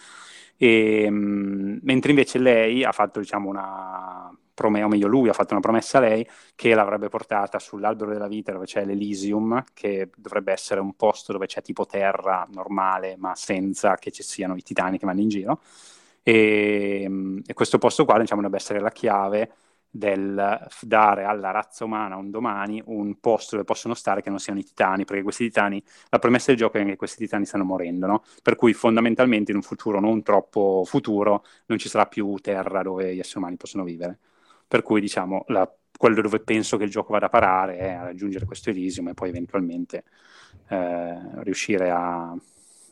E, 0.58 1.10
mh, 1.10 1.80
mentre 1.84 2.12
invece 2.12 2.40
lei 2.40 2.84
ha 2.84 2.92
fatto 2.92 3.20
diciamo 3.20 3.50
una 3.50 4.32
promessa, 4.54 4.86
o 4.86 4.90
meglio 4.90 5.08
lui 5.08 5.30
ha 5.30 5.34
fatto 5.34 5.52
una 5.52 5.62
promessa 5.62 5.98
a 5.98 6.02
lei 6.02 6.28
che 6.56 6.74
l'avrebbe 6.74 7.10
portata 7.10 7.60
sull'albero 7.60 8.12
della 8.12 8.28
vita 8.28 8.52
dove 8.54 8.66
c'è 8.66 8.86
l'Elysium, 8.86 9.64
che 9.74 10.10
dovrebbe 10.16 10.54
essere 10.54 10.80
un 10.80 10.96
posto 10.96 11.34
dove 11.34 11.46
c'è 11.46 11.62
tipo 11.62 11.86
terra 11.86 12.48
normale 12.54 13.16
ma 13.18 13.36
senza 13.36 13.96
che 13.96 14.12
ci 14.12 14.24
siano 14.24 14.56
i 14.56 14.62
titani 14.64 14.98
che 14.98 15.06
vanno 15.06 15.22
in 15.22 15.30
giro. 15.30 15.60
E, 16.24 17.10
e 17.46 17.54
questo 17.54 17.78
posto 17.78 18.06
qua 18.06 18.18
diciamo, 18.20 18.42
dovrebbe 18.42 18.62
essere 18.62 18.80
la 18.80 18.90
chiave 18.92 19.52
del 19.96 20.68
dare 20.82 21.24
alla 21.24 21.52
razza 21.52 21.86
umana 21.86 22.18
un 22.18 22.30
domani 22.30 22.82
un 22.88 23.18
posto 23.22 23.56
dove 23.56 23.66
possono 23.66 23.94
stare 23.94 24.22
che 24.22 24.30
non 24.30 24.40
siano 24.40 24.60
i 24.60 24.64
titani, 24.64 25.06
perché 25.06 25.24
questi 25.24 25.46
titani, 25.46 25.82
la 26.10 26.20
premessa 26.20 26.48
del 26.48 26.58
gioco 26.58 26.78
è 26.78 26.86
che 26.86 26.98
questi 26.98 27.24
titani 27.24 27.46
stanno 27.46 27.64
morendo, 27.64 28.06
no? 28.06 28.24
Per 28.44 28.56
cui 28.58 28.74
fondamentalmente 28.74 29.52
in 29.52 29.58
un 29.58 29.64
futuro 29.64 30.02
non 30.02 30.22
troppo 30.22 30.84
futuro 30.86 31.46
non 31.68 31.78
ci 31.78 31.88
sarà 31.88 32.08
più 32.08 32.36
terra 32.42 32.82
dove 32.82 33.16
gli 33.16 33.20
esseri 33.20 33.38
umani 33.38 33.56
possono 33.56 33.84
vivere. 33.86 34.20
Per 34.68 34.82
cui 34.82 35.00
diciamo, 35.00 35.46
la, 35.48 35.72
quello 35.98 36.22
dove 36.22 36.40
penso 36.42 36.76
che 36.78 36.84
il 36.84 36.90
gioco 36.90 37.14
vada 37.14 37.28
a 37.28 37.30
parare 37.30 37.78
è 37.78 37.92
a 37.92 38.04
raggiungere 38.04 38.46
questo 38.46 38.72
Elysium 38.72 39.10
e 39.10 39.14
poi 39.14 39.30
eventualmente 39.30 40.04
eh, 40.68 41.44
riuscire 41.44 41.90
a, 41.90 42.36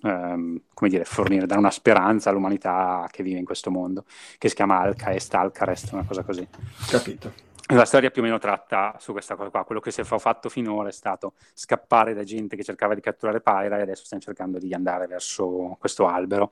ehm, 0.04 0.62
come 0.74 0.90
dire, 0.90 1.06
fornire, 1.06 1.46
dare 1.46 1.60
una 1.60 1.72
speranza 1.72 2.30
all'umanità 2.30 3.08
che 3.10 3.24
vive 3.24 3.40
in 3.40 3.46
questo 3.46 3.72
mondo, 3.72 4.06
che 4.38 4.50
si 4.50 4.56
chiama 4.56 4.80
Alcaest, 4.80 5.34
Alcarest, 5.34 5.92
una 5.94 6.06
cosa 6.06 6.24
così. 6.24 6.48
Capito. 6.90 7.52
La 7.68 7.86
storia 7.86 8.12
più 8.12 8.22
o 8.22 8.26
meno 8.26 8.38
tratta 8.40 8.98
su 9.00 9.14
questa 9.14 9.36
cosa 9.36 9.50
qua. 9.50 9.64
Quello 9.64 9.80
che 9.80 9.90
si 9.90 10.02
è 10.02 10.04
fatto 10.04 10.50
finora 10.50 10.90
è 10.90 10.92
stato 10.92 11.34
scappare 11.54 12.14
da 12.14 12.24
gente 12.24 12.56
che 12.58 12.64
cercava 12.64 12.94
di 12.94 13.02
catturare 13.02 13.42
Pyra 13.42 13.78
e 13.78 13.82
adesso 13.82 14.04
stiamo 14.04 14.22
cercando 14.22 14.60
di 14.60 14.74
andare 14.74 15.08
verso 15.08 15.78
questo 15.80 16.06
albero. 16.08 16.50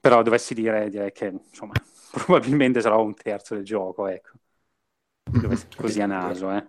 Però 0.00 0.22
dovessi 0.22 0.52
dire, 0.54 0.90
direi 0.90 1.12
che 1.12 1.26
insomma, 1.26 1.72
probabilmente 2.10 2.80
sarà 2.80 2.96
un 2.96 3.14
terzo 3.14 3.54
del 3.54 3.64
gioco, 3.64 4.06
ecco. 4.08 4.32
Dovessi, 5.22 5.66
così 5.76 6.00
a 6.02 6.06
naso, 6.06 6.50
eh. 6.50 6.66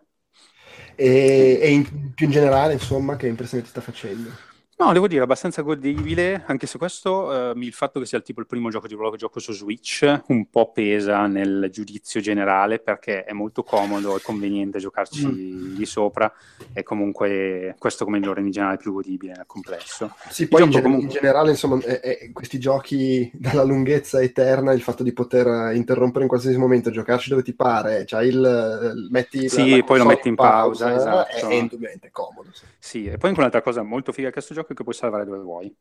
E, 0.96 1.60
e 1.62 1.72
in, 1.72 2.14
più 2.14 2.28
in 2.28 2.32
generale, 2.32 2.74
insomma, 2.74 3.16
che 3.18 3.28
impressione 3.28 3.64
ti 3.64 3.70
sta 3.70 3.82
facendo? 3.82 4.30
No, 4.78 4.92
devo 4.92 5.08
dire, 5.08 5.24
abbastanza 5.24 5.62
godibile, 5.62 6.44
anche 6.48 6.68
se 6.68 6.78
questo, 6.78 7.52
eh, 7.54 7.60
il 7.60 7.72
fatto 7.72 8.02
che 8.02 8.06
sia 8.06 8.18
il 8.18 8.26
tipo 8.26 8.42
il 8.42 8.46
primo 8.46 8.70
gioco 8.70 8.88
di 8.88 8.94
ruolo 8.94 9.12
che 9.12 9.16
gioco 9.18 9.40
su 9.40 9.54
Switch, 9.54 10.24
un 10.28 10.50
po' 10.50 10.74
pesa 10.74 11.28
nel 11.28 11.70
giudizio 11.72 12.20
generale, 12.20 12.80
perché 12.80 13.24
è 13.24 13.32
molto 13.32 13.64
comodo 13.64 14.18
e 14.18 14.22
conveniente 14.22 14.80
giocarci 14.80 15.26
mm. 15.26 15.76
lì 15.78 15.86
sopra, 15.86 16.30
e 16.74 16.84
comunque 16.84 17.76
questo 17.80 18.04
come 18.04 18.18
il 18.18 18.26
loro 18.26 18.42
in 18.42 18.52
generale 18.52 18.76
più 18.76 18.92
godibile 18.92 19.32
nel 19.38 19.46
complesso. 19.46 20.14
Sì, 20.30 20.50
poi 20.50 20.64
in, 20.64 20.70
gen- 20.70 20.82
comunque... 20.82 21.06
in, 21.06 21.14
generale, 21.14 21.52
insomma, 21.52 21.80
è, 21.80 22.02
è, 22.02 22.32
questi 22.34 22.60
giochi 22.60 23.32
dalla 23.34 23.64
lunghezza 23.64 24.22
eterna, 24.22 24.74
il 24.74 24.82
fatto 24.82 25.04
di 25.04 25.14
poter 25.14 25.74
interrompere 25.74 26.24
in 26.24 26.30
qualsiasi 26.30 26.58
momento, 26.58 26.92
giocarci 26.92 27.30
dove 27.30 27.44
ti 27.44 27.54
pare, 27.54 28.06
cioè 28.06 28.26
il, 28.26 29.08
metti 29.10 29.48
Sì, 29.48 29.82
poi 29.86 30.00
lo 30.00 30.06
metti 30.06 30.28
in 30.28 30.36
pausa, 30.36 30.90
pausa 30.90 31.30
esatto. 31.30 31.48
è, 31.48 31.50
è 31.50 31.54
indubbiamente 31.54 32.10
comodo. 32.12 32.50
Sì. 32.52 32.66
sì, 32.78 33.06
e 33.06 33.18
poi 33.18 33.30
anche 33.30 33.40
un'altra 33.40 33.62
cosa 33.62 33.82
molto 33.82 34.12
figa 34.12 34.28
che 34.28 34.34
questo 34.34 34.54
gioco 34.54 34.65
che 34.74 34.84
puoi 34.84 34.96
salvare 34.96 35.26
dove 35.26 35.40
vuoi. 35.40 35.76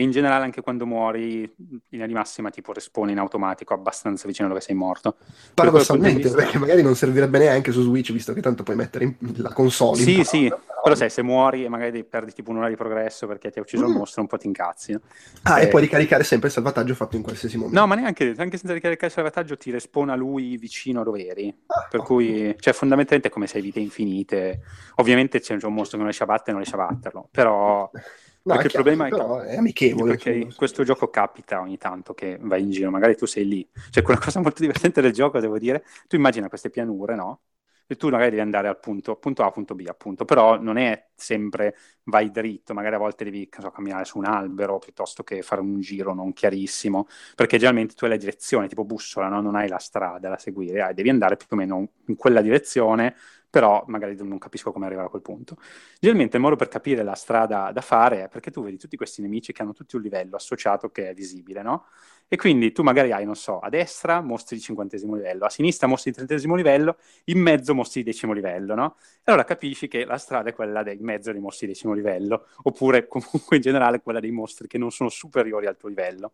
E 0.00 0.02
in 0.02 0.12
generale 0.12 0.44
anche 0.44 0.62
quando 0.62 0.86
muori, 0.86 1.42
in 1.42 1.80
linea 1.90 2.06
di 2.06 2.14
massima 2.14 2.48
tipo 2.48 2.72
respawn 2.72 3.10
in 3.10 3.18
automatico 3.18 3.74
abbastanza 3.74 4.26
vicino 4.26 4.48
dove 4.48 4.62
sei 4.62 4.74
morto. 4.74 5.18
Paradossalmente, 5.52 6.22
vista... 6.22 6.36
perché 6.38 6.58
magari 6.58 6.80
non 6.80 6.94
servirebbe 6.94 7.38
neanche 7.38 7.70
su 7.70 7.82
Switch, 7.82 8.10
visto 8.10 8.32
che 8.32 8.40
tanto 8.40 8.62
puoi 8.62 8.76
mettere 8.76 9.04
in... 9.04 9.14
la 9.36 9.52
console. 9.52 9.98
Sì, 9.98 10.24
sì, 10.24 10.48
però... 10.48 10.62
però 10.84 10.94
sai, 10.94 11.10
se 11.10 11.20
muori 11.20 11.66
e 11.66 11.68
magari 11.68 12.02
perdi 12.02 12.32
tipo 12.32 12.50
un'ora 12.50 12.70
di 12.70 12.76
progresso 12.76 13.26
perché 13.26 13.50
ti 13.50 13.58
ha 13.58 13.60
ucciso 13.60 13.84
mm. 13.84 13.90
il 13.90 13.94
mostro, 13.94 14.22
un 14.22 14.26
po' 14.26 14.38
ti 14.38 14.46
incazzi. 14.46 14.92
No? 14.92 15.00
Ah, 15.42 15.60
e... 15.60 15.64
e 15.64 15.68
puoi 15.68 15.82
ricaricare 15.82 16.24
sempre 16.24 16.48
il 16.48 16.54
salvataggio 16.54 16.94
fatto 16.94 17.16
in 17.16 17.22
qualsiasi 17.22 17.58
momento. 17.58 17.78
No, 17.78 17.86
ma 17.86 17.94
neanche, 17.94 18.32
anche 18.38 18.56
senza 18.56 18.72
ricaricare 18.72 19.08
il 19.08 19.12
salvataggio 19.12 19.58
ti 19.58 19.70
respawna 19.70 20.14
lui 20.14 20.56
vicino 20.56 21.02
a 21.02 21.04
dove 21.04 21.26
eri. 21.26 21.54
Ah, 21.66 21.88
per 21.90 22.00
oh. 22.00 22.04
cui, 22.04 22.56
cioè, 22.58 22.72
fondamentalmente 22.72 23.28
è 23.28 23.30
come 23.30 23.46
se 23.46 23.58
hai 23.58 23.62
vite 23.62 23.80
infinite. 23.80 24.62
Ovviamente 24.94 25.40
c'è 25.40 25.58
un 25.60 25.74
mostro 25.74 25.90
che 25.90 25.96
non 25.96 26.04
riesce 26.04 26.22
a 26.22 26.26
battere, 26.26 26.52
non 26.52 26.62
riesce 26.62 26.80
a 26.80 26.86
batterlo, 26.86 27.28
però... 27.30 27.90
No, 28.42 28.54
perché 28.54 28.66
il 28.68 28.72
problema 28.72 29.06
è 29.06 29.10
che 29.10 29.50
è 29.50 29.56
amichevole. 29.56 30.12
Perché 30.12 30.32
in 30.32 30.54
questo 30.54 30.82
gioco 30.82 31.08
capita 31.10 31.60
ogni 31.60 31.76
tanto 31.76 32.14
che 32.14 32.38
vai 32.40 32.62
in 32.62 32.70
giro, 32.70 32.90
magari 32.90 33.14
tu 33.16 33.26
sei 33.26 33.46
lì. 33.46 33.68
Cioè, 33.90 34.02
quella 34.02 34.18
cosa 34.20 34.40
molto 34.40 34.60
divertente 34.60 35.00
del 35.00 35.12
gioco, 35.12 35.38
devo 35.40 35.58
dire, 35.58 35.84
tu 36.08 36.16
immagina 36.16 36.48
queste 36.48 36.70
pianure, 36.70 37.14
no? 37.14 37.42
E 37.86 37.96
tu 37.96 38.08
magari 38.08 38.30
devi 38.30 38.40
andare 38.42 38.68
al 38.68 38.78
punto, 38.78 39.16
punto 39.16 39.42
A, 39.42 39.50
punto 39.50 39.74
B, 39.74 39.84
appunto, 39.88 40.24
però 40.24 40.60
non 40.60 40.76
è 40.76 41.08
sempre 41.16 41.74
vai 42.04 42.30
dritto, 42.30 42.72
magari 42.72 42.94
a 42.94 42.98
volte 42.98 43.24
devi 43.24 43.48
so, 43.58 43.70
camminare 43.72 44.04
su 44.04 44.18
un 44.18 44.26
albero 44.26 44.78
piuttosto 44.78 45.24
che 45.24 45.42
fare 45.42 45.60
un 45.60 45.80
giro 45.80 46.14
non 46.14 46.32
chiarissimo, 46.32 47.08
perché 47.34 47.56
generalmente 47.56 47.94
tu 47.94 48.04
hai 48.04 48.10
la 48.10 48.16
direzione, 48.16 48.68
tipo 48.68 48.84
bussola, 48.84 49.26
no? 49.28 49.40
non 49.40 49.56
hai 49.56 49.66
la 49.68 49.78
strada 49.78 50.28
da 50.28 50.38
seguire, 50.38 50.80
ah, 50.82 50.92
devi 50.92 51.08
andare 51.10 51.36
più 51.36 51.48
o 51.50 51.56
meno 51.56 51.88
in 52.06 52.14
quella 52.14 52.40
direzione 52.42 53.16
però 53.50 53.84
magari 53.88 54.16
non 54.20 54.38
capisco 54.38 54.70
come 54.70 54.86
arrivare 54.86 55.08
a 55.08 55.10
quel 55.10 55.22
punto. 55.22 55.56
Generalmente 55.98 56.36
il 56.36 56.42
modo 56.42 56.56
per 56.56 56.68
capire 56.68 57.02
la 57.02 57.14
strada 57.14 57.72
da 57.72 57.80
fare 57.80 58.24
è 58.24 58.28
perché 58.28 58.52
tu 58.52 58.62
vedi 58.62 58.78
tutti 58.78 58.96
questi 58.96 59.20
nemici 59.20 59.52
che 59.52 59.62
hanno 59.62 59.72
tutti 59.72 59.96
un 59.96 60.02
livello 60.02 60.36
associato 60.36 60.90
che 60.90 61.10
è 61.10 61.14
visibile, 61.14 61.60
no? 61.60 61.86
E 62.28 62.36
quindi 62.36 62.70
tu 62.70 62.84
magari 62.84 63.10
hai, 63.10 63.24
non 63.24 63.34
so, 63.34 63.58
a 63.58 63.68
destra 63.68 64.20
mostri 64.20 64.54
di 64.54 64.62
cinquantesimo 64.62 65.16
livello, 65.16 65.46
a 65.46 65.50
sinistra 65.50 65.88
mostri 65.88 66.12
di 66.12 66.16
trentesimo 66.18 66.54
livello, 66.54 66.96
in 67.24 67.40
mezzo 67.40 67.74
mostri 67.74 68.04
di 68.04 68.10
decimo 68.10 68.32
livello, 68.32 68.76
no? 68.76 68.96
E 69.16 69.22
allora 69.24 69.42
capisci 69.42 69.88
che 69.88 70.04
la 70.04 70.16
strada 70.16 70.50
è 70.50 70.54
quella 70.54 70.84
del 70.84 71.00
mezzo 71.00 71.32
dei 71.32 71.40
mostri 71.40 71.66
di 71.66 71.72
decimo 71.72 71.92
livello, 71.92 72.46
oppure 72.62 73.08
comunque 73.08 73.56
in 73.56 73.62
generale 73.62 74.00
quella 74.00 74.20
dei 74.20 74.30
mostri 74.30 74.68
che 74.68 74.78
non 74.78 74.92
sono 74.92 75.08
superiori 75.08 75.66
al 75.66 75.76
tuo 75.76 75.88
livello. 75.88 76.30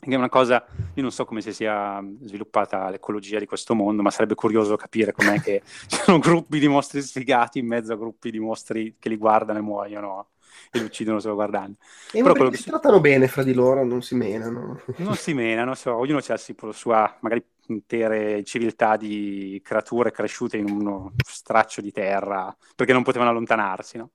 Che 0.00 0.14
è 0.14 0.16
una 0.16 0.28
cosa, 0.28 0.64
io 0.94 1.02
non 1.02 1.12
so 1.12 1.24
come 1.24 1.40
si 1.42 1.52
sia 1.52 2.02
sviluppata 2.22 2.88
l'ecologia 2.90 3.38
di 3.38 3.46
questo 3.46 3.74
mondo, 3.74 4.02
ma 4.02 4.10
sarebbe 4.10 4.34
curioso 4.34 4.76
capire 4.76 5.12
com'è 5.12 5.40
che 5.40 5.62
ci 5.86 5.98
sono 6.02 6.18
gruppi 6.18 6.58
di 6.58 6.68
mostri 6.68 7.02
sfigati 7.02 7.58
in 7.58 7.66
mezzo 7.66 7.92
a 7.92 7.96
gruppi 7.96 8.30
di 8.30 8.38
mostri 8.38 8.96
che 8.98 9.08
li 9.08 9.16
guardano 9.16 9.58
e 9.58 9.62
muoiono 9.62 10.28
e 10.70 10.78
li 10.78 10.84
uccidono 10.84 11.20
solo 11.20 11.34
guardando. 11.34 11.76
E 12.12 12.22
Però 12.22 12.32
quello 12.32 12.50
che 12.50 12.56
si 12.56 12.70
trattano 12.70 13.00
bene 13.00 13.28
fra 13.28 13.42
di 13.42 13.52
loro, 13.52 13.84
non 13.84 14.02
si 14.02 14.14
menano. 14.14 14.80
Non 14.96 15.16
si 15.16 15.34
menano, 15.34 15.74
so, 15.74 15.94
ognuno 15.94 16.18
ha 16.18 16.40
la 16.60 16.72
sua 16.72 17.16
magari 17.20 17.44
intere 17.66 18.42
civiltà 18.44 18.96
di 18.96 19.60
creature 19.64 20.10
cresciute 20.10 20.56
in 20.56 20.68
uno 20.68 21.12
straccio 21.24 21.80
di 21.80 21.92
terra 21.92 22.54
perché 22.74 22.92
non 22.92 23.02
potevano 23.02 23.30
allontanarsi, 23.30 23.96
no? 23.98 24.10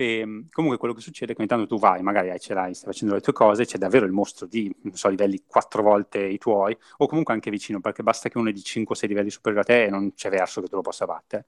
E, 0.00 0.18
ehm, 0.20 0.48
comunque 0.50 0.78
quello 0.78 0.94
che 0.94 1.00
succede 1.00 1.32
è 1.32 1.34
che 1.34 1.40
ogni 1.40 1.48
tanto 1.50 1.66
tu 1.66 1.76
vai, 1.78 2.02
magari 2.02 2.38
ce 2.38 2.54
l'hai, 2.54 2.72
stai 2.74 2.92
facendo 2.92 3.14
le 3.14 3.20
tue 3.20 3.32
cose, 3.32 3.64
c'è 3.64 3.78
davvero 3.78 4.06
il 4.06 4.12
mostro 4.12 4.46
di, 4.46 4.72
non 4.82 4.94
so, 4.94 5.08
livelli 5.08 5.42
quattro 5.44 5.82
volte 5.82 6.20
i 6.24 6.38
tuoi, 6.38 6.76
o 6.98 7.06
comunque 7.08 7.34
anche 7.34 7.50
vicino, 7.50 7.80
perché 7.80 8.02
basta 8.04 8.28
che 8.28 8.38
uno 8.38 8.48
è 8.50 8.52
di 8.52 8.62
5-6 8.62 9.08
livelli 9.08 9.30
superiore 9.30 9.64
a 9.64 9.66
te 9.66 9.84
e 9.84 9.90
non 9.90 10.14
c'è 10.14 10.30
verso 10.30 10.60
che 10.60 10.68
tu 10.68 10.76
lo 10.76 10.82
possa 10.82 11.04
battere 11.06 11.46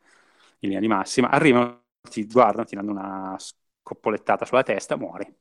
in 0.60 0.68
linea 0.70 0.80
di 0.80 0.88
massima. 0.88 1.30
Arrivano, 1.30 1.84
ti 2.10 2.26
guardano, 2.26 2.64
ti 2.64 2.74
danno 2.74 2.90
una 2.90 3.36
scoppolettata 3.38 4.44
sulla 4.44 4.62
testa, 4.64 4.96
muori. 4.96 5.32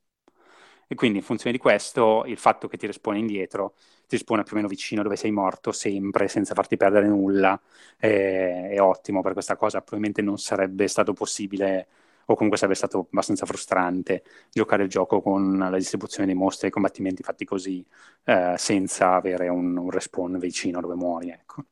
E 0.92 0.96
quindi 0.96 1.20
in 1.20 1.24
funzione 1.24 1.52
di 1.52 1.60
questo, 1.62 2.24
il 2.26 2.38
fatto 2.38 2.68
che 2.68 2.76
ti 2.78 2.88
rispone 2.88 3.20
indietro, 3.20 3.76
ti 4.08 4.16
rispone 4.16 4.42
più 4.44 4.54
o 4.54 4.56
meno 4.56 4.68
vicino 4.68 5.04
dove 5.04 5.16
sei 5.18 5.30
morto, 5.32 5.72
sempre, 5.72 6.28
senza 6.28 6.56
farti 6.56 6.78
perdere 6.78 7.08
nulla, 7.08 7.60
è, 7.96 8.70
è 8.72 8.82
ottimo 8.82 9.22
per 9.22 9.34
questa 9.34 9.56
cosa. 9.56 9.80
Probabilmente 9.82 10.22
non 10.24 10.38
sarebbe 10.40 10.88
stato 10.88 11.14
possibile 11.14 11.88
o 12.32 12.36
comunque 12.36 12.58
sarebbe 12.58 12.78
stato 12.78 13.08
abbastanza 13.12 13.46
frustrante 13.48 14.24
giocare 14.52 14.84
il 14.84 14.90
gioco 14.90 15.20
con 15.20 15.58
la 15.58 15.76
distribuzione 15.76 16.28
dei 16.28 16.36
mostri 16.36 16.68
e 16.68 16.70
i 16.70 16.72
combattimenti 16.72 17.24
fatti 17.24 17.44
così, 17.44 17.84
eh, 18.26 18.54
senza 18.56 19.16
avere 19.16 19.48
un, 19.50 19.76
un, 19.76 19.90
respawn 19.90 20.38
vicino 20.38 20.80
dove 20.80 20.94
muori, 20.94 21.30
ecco. 21.32 21.66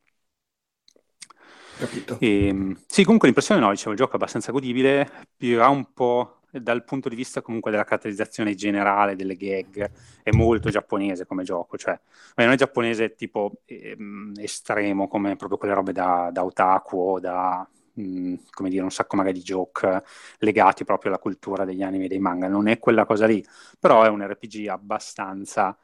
Capito. 1.77 2.17
E, 2.19 2.47
ehm, 2.47 2.83
sì, 2.87 3.03
comunque 3.03 3.27
l'impressione 3.27 3.61
no, 3.61 3.69
dicevo, 3.69 3.91
il 3.91 3.97
gioco 3.97 4.13
è 4.13 4.15
abbastanza 4.15 4.51
godibile, 4.51 5.27
ha 5.59 5.69
un 5.69 5.93
po' 5.93 6.39
dal 6.49 6.83
punto 6.83 7.07
di 7.07 7.15
vista 7.15 7.43
comunque 7.43 7.69
della 7.69 7.83
caratterizzazione 7.83 8.55
generale 8.55 9.15
delle 9.15 9.35
gag, 9.35 9.91
è 10.23 10.31
molto 10.31 10.71
giapponese 10.71 11.27
come 11.27 11.43
gioco, 11.43 11.77
cioè 11.77 11.99
non 12.37 12.49
è 12.49 12.55
giapponese 12.55 13.13
tipo 13.13 13.61
ehm, 13.65 14.33
estremo 14.37 15.07
come 15.07 15.35
proprio 15.35 15.59
quelle 15.59 15.75
robe 15.75 15.91
da, 15.91 16.29
da 16.31 16.43
otaku 16.43 16.97
o 16.97 17.19
da 17.19 17.67
mh, 18.01 18.35
come 18.51 18.69
dire, 18.69 18.83
un 18.83 18.91
sacco 18.91 19.15
magari 19.15 19.37
di 19.39 19.43
joke 19.43 20.03
legati 20.39 20.83
proprio 20.85 21.11
alla 21.11 21.19
cultura 21.19 21.65
degli 21.65 21.83
anime 21.83 22.05
e 22.05 22.07
dei 22.07 22.19
manga. 22.19 22.47
Non 22.47 22.67
è 22.67 22.79
quella 22.79 23.05
cosa 23.05 23.25
lì, 23.25 23.43
però 23.79 24.03
è 24.03 24.09
un 24.09 24.25
RPG 24.25 24.67
abbastanza, 24.67 25.77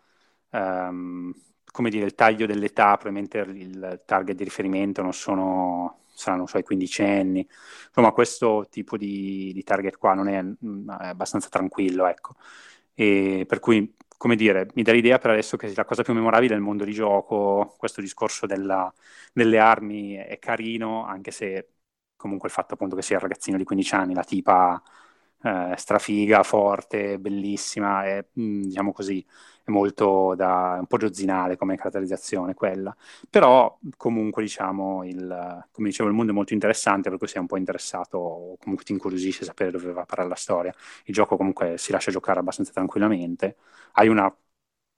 um, 0.51 1.33
come 1.72 1.90
dire, 1.90 2.06
il 2.06 2.16
taglio 2.16 2.45
dell'età, 2.45 2.95
probabilmente 2.98 3.40
il 3.40 4.01
target 4.06 4.35
di 4.35 4.43
riferimento 4.43 5.01
non 5.01 5.14
sono, 5.14 6.01
saranno 6.14 6.45
so, 6.48 6.58
i 6.58 6.64
quindicenni. 6.64 7.48
Insomma, 7.88 8.11
questo 8.11 8.67
tipo 8.69 8.98
di, 8.98 9.51
di 9.53 9.64
target 9.64 9.98
qua 9.98 10.14
non 10.14 10.27
è, 10.27 10.40
è 10.40 11.08
abbastanza 11.08 11.50
tranquillo, 11.50 12.06
ecco. 12.08 12.35
E 12.93 13.45
per 13.48 13.59
cui 13.59 13.95
come 14.17 14.35
dire, 14.35 14.67
mi 14.75 14.83
dà 14.83 14.93
l'idea 14.93 15.17
per 15.17 15.32
adesso 15.32 15.58
che 15.58 15.74
la 15.75 15.83
cosa 15.83 16.01
più 16.03 16.14
memorabile 16.14 16.53
è 16.53 16.58
il 16.58 16.64
mondo 16.64 16.85
di 16.85 16.93
gioco, 16.93 17.75
questo 17.77 18.00
discorso 18.00 18.45
della, 18.45 18.92
delle 19.33 19.59
armi 19.59 20.14
è 20.14 20.40
carino, 20.40 21.06
anche 21.06 21.32
se 21.32 21.73
comunque 22.24 22.48
il 22.48 22.53
fatto 22.53 22.74
appunto 22.76 22.95
che 22.95 23.02
sia 23.02 23.18
il 23.18 23.22
ragazzino 23.22 23.58
di 23.58 23.66
15 23.66 23.95
anni, 23.95 24.14
la 24.14 24.24
tipa 24.24 24.82
eh, 25.43 25.74
strafiga, 25.77 26.42
forte, 26.43 27.19
bellissima, 27.19 28.06
è, 28.06 28.26
mm, 28.40 28.64
diciamo 28.64 28.93
così, 28.93 29.24
è 29.64 29.69
molto 29.72 30.34
da, 30.35 30.77
un 30.80 30.88
po' 30.88 30.98
giozzinale 30.98 31.58
come 31.58 31.76
caratterizzazione 31.76 32.53
quella, 32.53 32.95
però 33.30 33.77
comunque 33.98 34.42
diciamo, 34.42 35.03
il, 35.03 35.68
come 35.72 35.90
dicevo, 35.90 36.10
il 36.10 36.16
mondo 36.16 36.32
è 36.32 36.35
molto 36.35 36.53
interessante 36.53 37.10
per 37.10 37.18
cui 37.18 37.27
sei 37.27 37.42
un 37.42 37.48
po' 37.48 37.58
interessato 37.58 38.18
o 38.18 38.58
comunque 38.58 38.85
ti 38.85 38.93
incuriosisce 38.93 39.43
sapere 39.45 39.72
dove 39.72 39.92
va 39.92 40.02
a 40.02 40.06
parare 40.06 40.30
la 40.30 40.35
storia. 40.35 40.74
Il 41.06 41.14
gioco 41.14 41.35
comunque 41.38 41.77
si 41.77 41.92
lascia 41.92 42.11
giocare 42.11 42.40
abbastanza 42.40 42.72
tranquillamente, 42.72 43.58
hai 43.93 44.08
una 44.08 44.34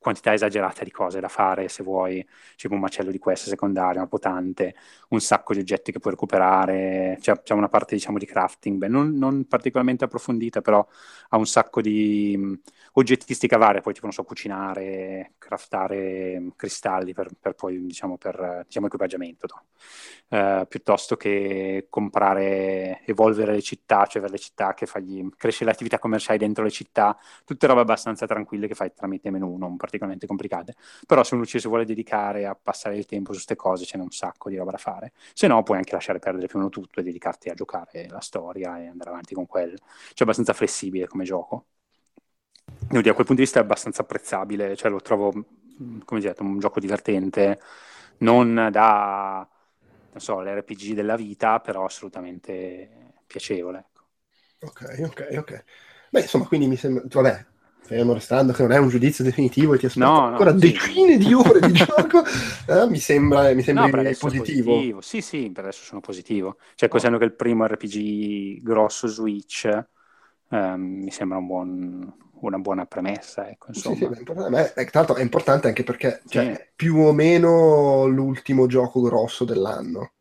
quantità 0.05 0.33
esagerata 0.33 0.83
di 0.83 0.91
cose 0.91 1.19
da 1.19 1.27
fare 1.27 1.67
se 1.67 1.81
vuoi, 1.81 2.23
tipo 2.55 2.75
un 2.75 2.79
macello 2.79 3.09
di 3.09 3.17
queste 3.17 3.49
secondarie, 3.49 3.97
una 3.97 4.07
potante, 4.07 4.75
un 5.09 5.19
sacco 5.19 5.53
di 5.55 5.61
oggetti 5.61 5.91
che 5.91 5.97
puoi 5.97 6.13
recuperare, 6.13 7.17
c'è, 7.19 7.41
c'è 7.41 7.55
una 7.55 7.69
parte 7.69 7.95
diciamo 7.95 8.19
di 8.19 8.27
crafting, 8.27 8.77
beh, 8.77 8.87
non, 8.87 9.17
non, 9.17 9.47
particolarmente 9.47 10.03
approfondita, 10.03 10.61
però 10.61 10.85
ha 11.29 11.37
un 11.37 11.47
sacco 11.47 11.81
di 11.81 12.35
mh, 12.37 12.59
oggettistica 12.93 13.57
varia, 13.57 13.81
poi 13.81 13.93
tipo 13.93 14.05
non 14.05 14.13
so, 14.13 14.23
cucinare, 14.23 15.33
craftare 15.39 16.39
mh, 16.39 16.53
cristalli 16.55 17.13
per, 17.13 17.29
per, 17.39 17.55
poi 17.55 17.83
diciamo 17.83 18.17
per 18.17 18.63
diciamo 18.67 18.85
equipaggiamento, 18.85 19.47
no? 19.49 20.59
uh, 20.61 20.67
piuttosto 20.67 21.15
che 21.15 21.87
comprare, 21.89 23.01
evolvere 23.05 23.53
le 23.53 23.61
città, 23.63 24.05
cioè 24.05 24.21
avere 24.21 24.33
le 24.33 24.39
città 24.39 24.75
che 24.75 24.85
fagli 24.85 25.27
crescere 25.35 25.65
le 25.65 25.71
attività 25.71 25.97
commerciali 25.97 26.37
dentro 26.37 26.63
le 26.63 26.69
città, 26.69 27.17
tutte 27.43 27.65
robe 27.65 27.81
abbastanza 27.81 28.27
tranquille 28.27 28.67
che 28.67 28.75
fai 28.75 28.93
tramite 28.93 29.31
menu, 29.31 29.57
non 29.57 29.77
particolarmente 29.77 29.93
particolarmente 29.97 30.27
complicate. 30.27 30.75
Però 31.05 31.23
se 31.23 31.35
uno 31.35 31.45
ci 31.45 31.59
si 31.59 31.67
vuole 31.67 31.85
dedicare 31.85 32.45
a 32.45 32.55
passare 32.55 32.97
il 32.97 33.05
tempo 33.05 33.31
su 33.31 33.35
queste 33.35 33.55
cose, 33.55 33.85
ce 33.85 33.97
n'è 33.97 34.03
un 34.03 34.11
sacco 34.11 34.49
di 34.49 34.57
roba 34.57 34.71
da 34.71 34.77
fare. 34.77 35.13
Se 35.33 35.47
no, 35.47 35.63
puoi 35.63 35.77
anche 35.77 35.93
lasciare 35.93 36.19
perdere 36.19 36.47
più 36.47 36.55
o 36.57 36.59
meno 36.59 36.71
tutto 36.71 36.99
e 36.99 37.03
dedicarti 37.03 37.49
a 37.49 37.53
giocare 37.53 38.07
la 38.09 38.19
storia 38.19 38.79
e 38.79 38.87
andare 38.87 39.09
avanti 39.09 39.33
con 39.33 39.45
quello. 39.45 39.75
Cioè, 39.77 40.23
abbastanza 40.23 40.53
flessibile 40.53 41.07
come 41.07 41.23
gioco. 41.23 41.65
Devo 42.65 43.01
dire, 43.01 43.09
a 43.09 43.13
quel 43.13 43.25
punto 43.25 43.33
di 43.35 43.41
vista 43.41 43.59
è 43.59 43.63
abbastanza 43.63 44.01
apprezzabile, 44.01 44.75
cioè 44.75 44.89
lo 44.91 44.99
trovo, 44.99 45.31
come 46.05 46.19
detto, 46.19 46.43
un 46.43 46.59
gioco 46.59 46.79
divertente, 46.79 47.59
non 48.19 48.69
da, 48.71 49.47
non 50.11 50.21
so, 50.21 50.41
l'RPG 50.41 50.93
della 50.93 51.15
vita, 51.15 51.59
però 51.59 51.85
assolutamente 51.85 53.13
piacevole. 53.27 53.79
Ecco. 53.79 54.03
Ok, 54.61 54.95
ok, 55.03 55.35
ok. 55.37 55.63
Beh, 56.09 56.21
insomma, 56.21 56.45
quindi 56.47 56.67
mi 56.67 56.75
sembra, 56.75 57.03
vabbè, 57.07 57.45
fermo 57.85 58.13
restando 58.13 58.51
che 58.51 58.63
non 58.63 58.71
è 58.71 58.77
un 58.77 58.89
giudizio 58.89 59.23
definitivo 59.23 59.75
e 59.75 59.77
ti 59.77 59.85
aspetto 59.85 60.09
no, 60.09 60.25
ancora 60.25 60.51
no, 60.51 60.57
decine 60.57 61.17
di 61.17 61.33
ore 61.33 61.59
di 61.59 61.71
gioco, 61.71 62.23
eh, 62.67 62.89
mi 62.89 62.97
sembra, 62.97 63.53
mi 63.53 63.61
sembra 63.61 63.85
no, 63.85 63.89
positivo. 64.17 64.71
positivo. 64.71 65.01
Sì, 65.01 65.21
sì, 65.21 65.51
per 65.51 65.65
adesso 65.65 65.83
sono 65.83 66.01
positivo. 66.01 66.57
Cioè, 66.73 66.89
considerando 66.89 67.23
che 67.23 67.31
il 67.31 67.37
primo 67.37 67.67
RPG 67.67 68.63
grosso 68.63 69.07
Switch 69.07 69.69
ehm, 70.49 70.81
mi 70.81 71.11
sembra 71.11 71.37
un 71.37 71.45
buon, 71.45 72.13
una 72.41 72.57
buona 72.57 72.85
premessa. 72.85 73.47
Ecco, 73.47 73.67
insomma. 73.67 73.95
Sì, 73.95 74.01
sì, 74.01 74.23
beh, 74.23 74.73
tra 74.73 74.89
l'altro 74.91 75.15
è 75.15 75.21
importante 75.21 75.67
anche 75.67 75.83
perché 75.83 76.21
cioè, 76.27 76.55
sì. 76.55 76.63
più 76.75 76.97
o 76.97 77.13
meno 77.13 78.07
l'ultimo 78.07 78.65
gioco 78.65 79.01
grosso 79.01 79.45
dell'anno. 79.45 80.13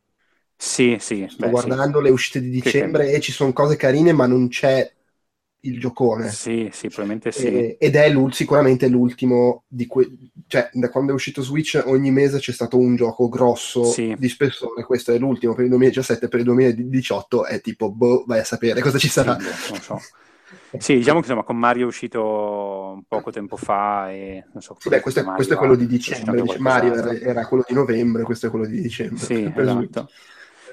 Sì, 0.57 0.97
sì. 1.01 1.27
Sto 1.31 1.47
beh, 1.47 1.51
guardando 1.51 2.01
le 2.01 2.11
uscite 2.11 2.41
di 2.41 2.51
dicembre 2.51 3.11
e 3.11 3.21
ci 3.21 3.33
sono 3.33 3.53
cose 3.55 3.77
carine, 3.77 4.13
ma 4.13 4.27
non 4.27 4.49
c'è 4.49 4.93
il 5.65 5.79
giocone. 5.79 6.31
Sì, 6.31 6.69
sì, 6.73 6.89
probabilmente 6.89 7.33
sì. 7.33 7.47
E, 7.47 7.77
ed 7.79 7.97
è 7.97 8.13
sicuramente 8.31 8.89
l'ultimo 8.89 9.65
di 9.69 9.87
que- 9.87 10.11
cioè 10.47 10.71
da 10.73 10.89
quando 10.91 11.13
è 11.13 11.15
uscito 11.15 11.43
Switch 11.43 11.83
ogni 11.87 12.11
mese 12.11 12.39
c'è 12.39 12.53
stato 12.53 12.79
un 12.79 12.97
gioco 12.97 13.29
grosso 13.29 13.85
sì. 13.85 14.15
di 14.19 14.29
spessore, 14.29 14.85
questo 14.85 15.13
è 15.13 15.19
l'ultimo 15.19 15.55
per 15.55 15.65
il 15.65 15.71
2017, 15.71 16.29
per 16.29 16.41
il 16.41 16.47
2018 16.47 17.47
è 17.47 17.61
tipo, 17.61 17.91
boh, 17.91 18.25
vai 18.27 18.41
a 18.41 18.45
sapere 18.45 18.81
cosa 18.81 18.99
ci 18.99 19.09
sarà. 19.09 19.39
Sì, 19.39 19.73
non 19.73 19.81
so. 19.81 20.01
Sì, 20.79 20.97
diciamo 20.97 21.21
che 21.21 21.27
insomma 21.27 21.45
con 21.45 21.57
Mario 21.57 21.85
è 21.85 21.87
uscito 21.87 23.03
poco 23.07 23.31
tempo 23.31 23.57
fa 23.57 24.11
e 24.11 24.45
non 24.53 24.63
so. 24.63 24.77
Sì, 24.79 24.89
beh, 24.89 25.01
questo, 25.01 25.21
è, 25.21 25.25
questo 25.25 25.55
è 25.55 25.57
quello 25.57 25.77
di 25.77 25.87
dicembre, 25.87 26.43
Mario 26.59 26.95
era, 26.95 27.13
era, 27.13 27.47
quello 27.47 27.65
di 27.67 27.75
novembre, 27.75 28.23
questo 28.25 28.47
è 28.47 28.51
quello 28.51 28.67
di 28.67 28.81
dicembre. 28.81 29.25
Sì, 29.25 29.51
esatto. 29.55 30.09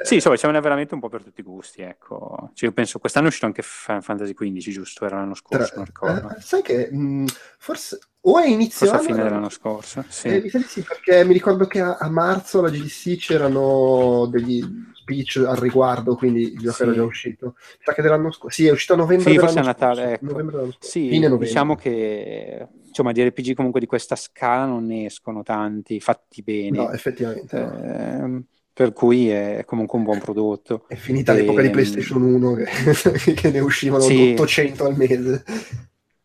Sì, 0.04 0.16
insomma, 0.16 0.36
ce 0.36 0.50
n'è 0.50 0.62
veramente 0.62 0.94
un 0.94 1.00
po' 1.00 1.10
per 1.10 1.24
tutti 1.24 1.42
i 1.42 1.44
gusti, 1.44 1.82
ecco. 1.82 2.52
Cioè, 2.54 2.70
io 2.70 2.74
penso, 2.74 3.00
quest'anno 3.00 3.26
è 3.26 3.30
uscito 3.30 3.46
anche 3.46 3.62
Final 3.62 4.04
Fantasy 4.04 4.34
XV, 4.34 4.70
giusto? 4.70 5.06
Era 5.06 5.18
l'anno 5.18 5.36
scorso, 5.36 5.66
Tra... 5.66 5.76
non 5.76 5.86
ricordo. 5.86 6.36
Eh, 6.36 6.42
sai 6.42 6.62
che 6.62 6.90
mh, 6.92 6.98
mm, 6.98 7.26
forse 7.58 8.00
o 8.24 8.40
è 8.40 8.48
iniziato... 8.48 8.94
Forse 8.94 9.10
a 9.10 9.14
fine 9.14 9.24
dell'anno 9.24 9.50
scorso, 9.50 10.04
sì. 10.08 10.28
Eh, 10.28 10.50
sì, 10.68 10.82
perché 10.82 11.24
mi 11.26 11.34
ricordo 11.34 11.66
che 11.66 11.80
a, 11.80 11.98
a 11.98 12.10
marzo 12.10 12.62
la 12.62 12.70
GDC 12.70 13.18
c'erano 13.18 14.28
degli 14.28 14.64
speech 14.94 15.44
al 15.48 15.58
riguardo, 15.58 16.16
quindi 16.16 16.54
il 16.54 16.60
gioco 16.60 16.76
sì. 16.76 16.84
era 16.84 16.94
già 16.94 17.04
uscito. 17.04 17.56
Sa 17.84 17.94
che 17.94 18.02
dell'anno 18.04 18.32
scorso... 18.32 18.56
Sì, 18.56 18.68
è 18.68 18.72
uscito 18.72 18.94
a 18.94 18.98
novembre 18.98 19.32
Sì, 19.32 19.40
forse 19.40 19.60
a 19.60 19.64
Natale, 19.64 20.14
ecco. 20.14 20.26
novembre 20.26 20.76
Sì, 20.80 21.10
diciamo 21.38 21.76
che 21.76 22.68
insomma 22.86 23.12
di 23.12 23.24
RPG 23.24 23.56
comunque 23.56 23.80
di 23.80 23.86
questa 23.86 24.16
scala 24.16 24.66
non 24.66 24.86
ne 24.86 25.06
escono 25.06 25.42
tanti, 25.42 26.00
fatti 26.00 26.44
bene. 26.44 26.78
No, 26.78 26.92
effettivamente. 26.92 27.58
Eh, 27.58 28.44
per 28.82 28.94
cui 28.94 29.30
è 29.30 29.64
comunque 29.64 30.00
un 30.00 30.06
buon 30.06 30.18
prodotto. 30.18 30.86
È 30.88 30.96
finita 30.96 31.34
e... 31.34 31.36
l'epoca 31.36 31.62
di 31.62 31.68
ehm, 31.68 31.74
PlayStation 31.74 32.24
1 32.24 32.54
che, 32.56 33.34
che 33.38 33.52
ne 33.52 33.60
uscivano 33.60 34.02
sì. 34.02 34.32
800 34.32 34.86
al 34.86 34.98
mese. 34.98 35.44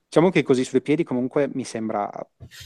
Diciamo 0.09 0.31
che 0.31 0.43
così 0.43 0.65
sui 0.65 0.81
piedi 0.81 1.05
comunque 1.05 1.51
mi 1.53 1.65
sembra 1.65 2.11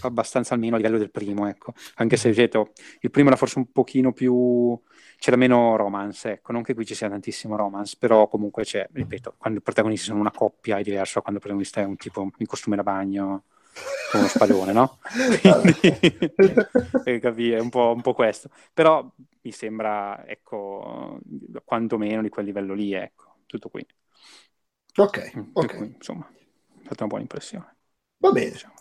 abbastanza 0.03 0.55
almeno 0.55 0.77
a 0.77 0.79
livello 0.79 0.99
del 0.99 1.11
primo, 1.11 1.49
ecco. 1.49 1.73
Anche 1.97 2.17
se, 2.17 2.29
ripeto, 2.29 2.71
il 3.01 3.11
primo 3.11 3.31
era 3.31 3.37
forse 3.37 3.59
un 3.59 3.73
pochino 3.73 4.13
più... 4.13 4.81
c'era 5.19 5.37
meno 5.37 5.75
romance, 5.75 6.31
ecco. 6.35 6.53
Non 6.53 6.63
che 6.63 6.75
qui 6.75 6.87
ci 6.87 6.95
sia 6.95 7.09
tantissimo 7.09 7.57
romance, 7.57 7.97
però 7.99 8.29
comunque 8.29 8.63
c'è, 8.63 8.87
ripeto, 8.93 9.35
quando 9.39 9.59
i 9.59 9.63
protagonisti 9.63 10.07
sono 10.07 10.21
una 10.21 10.31
coppia 10.31 10.79
è 10.79 10.83
diverso 10.83 11.15
da 11.15 11.23
quando 11.23 11.41
il 11.41 11.45
protagonista 11.45 11.81
è 11.81 11.85
un 11.85 11.97
tipo 11.97 12.31
in 12.37 12.47
costume 12.47 12.77
da 12.77 12.85
bagno 12.85 13.43
come 14.11 14.23
uno 14.23 14.29
spadone, 14.29 14.73
no? 14.73 14.99
Quindi, 15.43 17.19
capì, 17.21 17.51
è 17.51 17.59
un 17.59 17.71
po', 17.71 17.93
un 17.95 18.03
po' 18.03 18.15
questo. 18.15 18.51
Però 18.73 19.11
mi 19.43 19.53
sembra, 19.53 20.25
ecco, 20.27 21.19
quantomeno 21.65 22.23
di 22.23 22.29
quel 22.29 22.47
livello 22.47 22.75
lì, 22.75 22.93
ecco, 22.93 23.39
tutto 23.47 23.69
qui. 23.71 23.87
Ok, 24.99 25.19
Mm, 25.37 25.51
ok. 25.55 25.75
Cui, 25.75 25.93
insomma, 25.95 26.29
è 26.29 26.85
stata 26.85 27.05
una 27.05 27.07
buona 27.09 27.23
impressione. 27.23 27.77
Va 28.23 28.31
bene. 28.33 28.51
diciamo. 28.53 28.75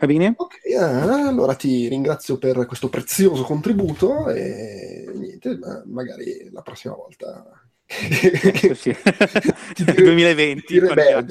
Va 0.00 0.06
bene? 0.06 0.36
Ok, 0.36 0.54
eh, 0.64 0.74
allora 0.76 1.54
ti 1.54 1.88
ringrazio 1.88 2.38
per 2.38 2.66
questo 2.66 2.88
prezioso 2.88 3.44
contributo 3.44 4.28
e 4.30 5.10
niente, 5.14 5.56
ma 5.58 5.82
magari 5.86 6.50
la 6.50 6.62
prossima 6.62 6.94
volta... 6.94 7.63
Sì. 7.86 8.94
Ti 9.74 9.84
Nel 9.84 9.94
dire- 9.94 10.02
2020, 10.02 10.64
ti 10.66 10.78
3. 10.80 11.24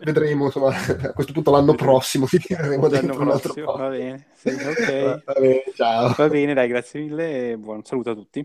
vedremo, 0.00 0.44
insomma, 0.46 0.74
a 0.74 1.12
questo 1.14 1.32
punto 1.32 1.50
l'anno 1.50 1.74
prossimo 1.74 2.26
ti 2.26 2.38
tireremo 2.38 2.88
L'anno 2.88 3.00
dentro 3.00 3.14
prossimo, 3.24 3.72
va 3.76 3.88
bene. 3.88 4.26
Sì, 4.34 4.48
ok. 4.50 5.24
Va 5.24 5.32
bene, 5.38 5.62
ciao. 5.74 6.14
Va 6.16 6.28
bene, 6.28 6.54
dai, 6.54 6.68
grazie 6.68 7.00
mille 7.00 7.52
e 7.52 7.56
buon 7.56 7.84
saluto 7.84 8.10
a 8.10 8.14
tutti. 8.14 8.44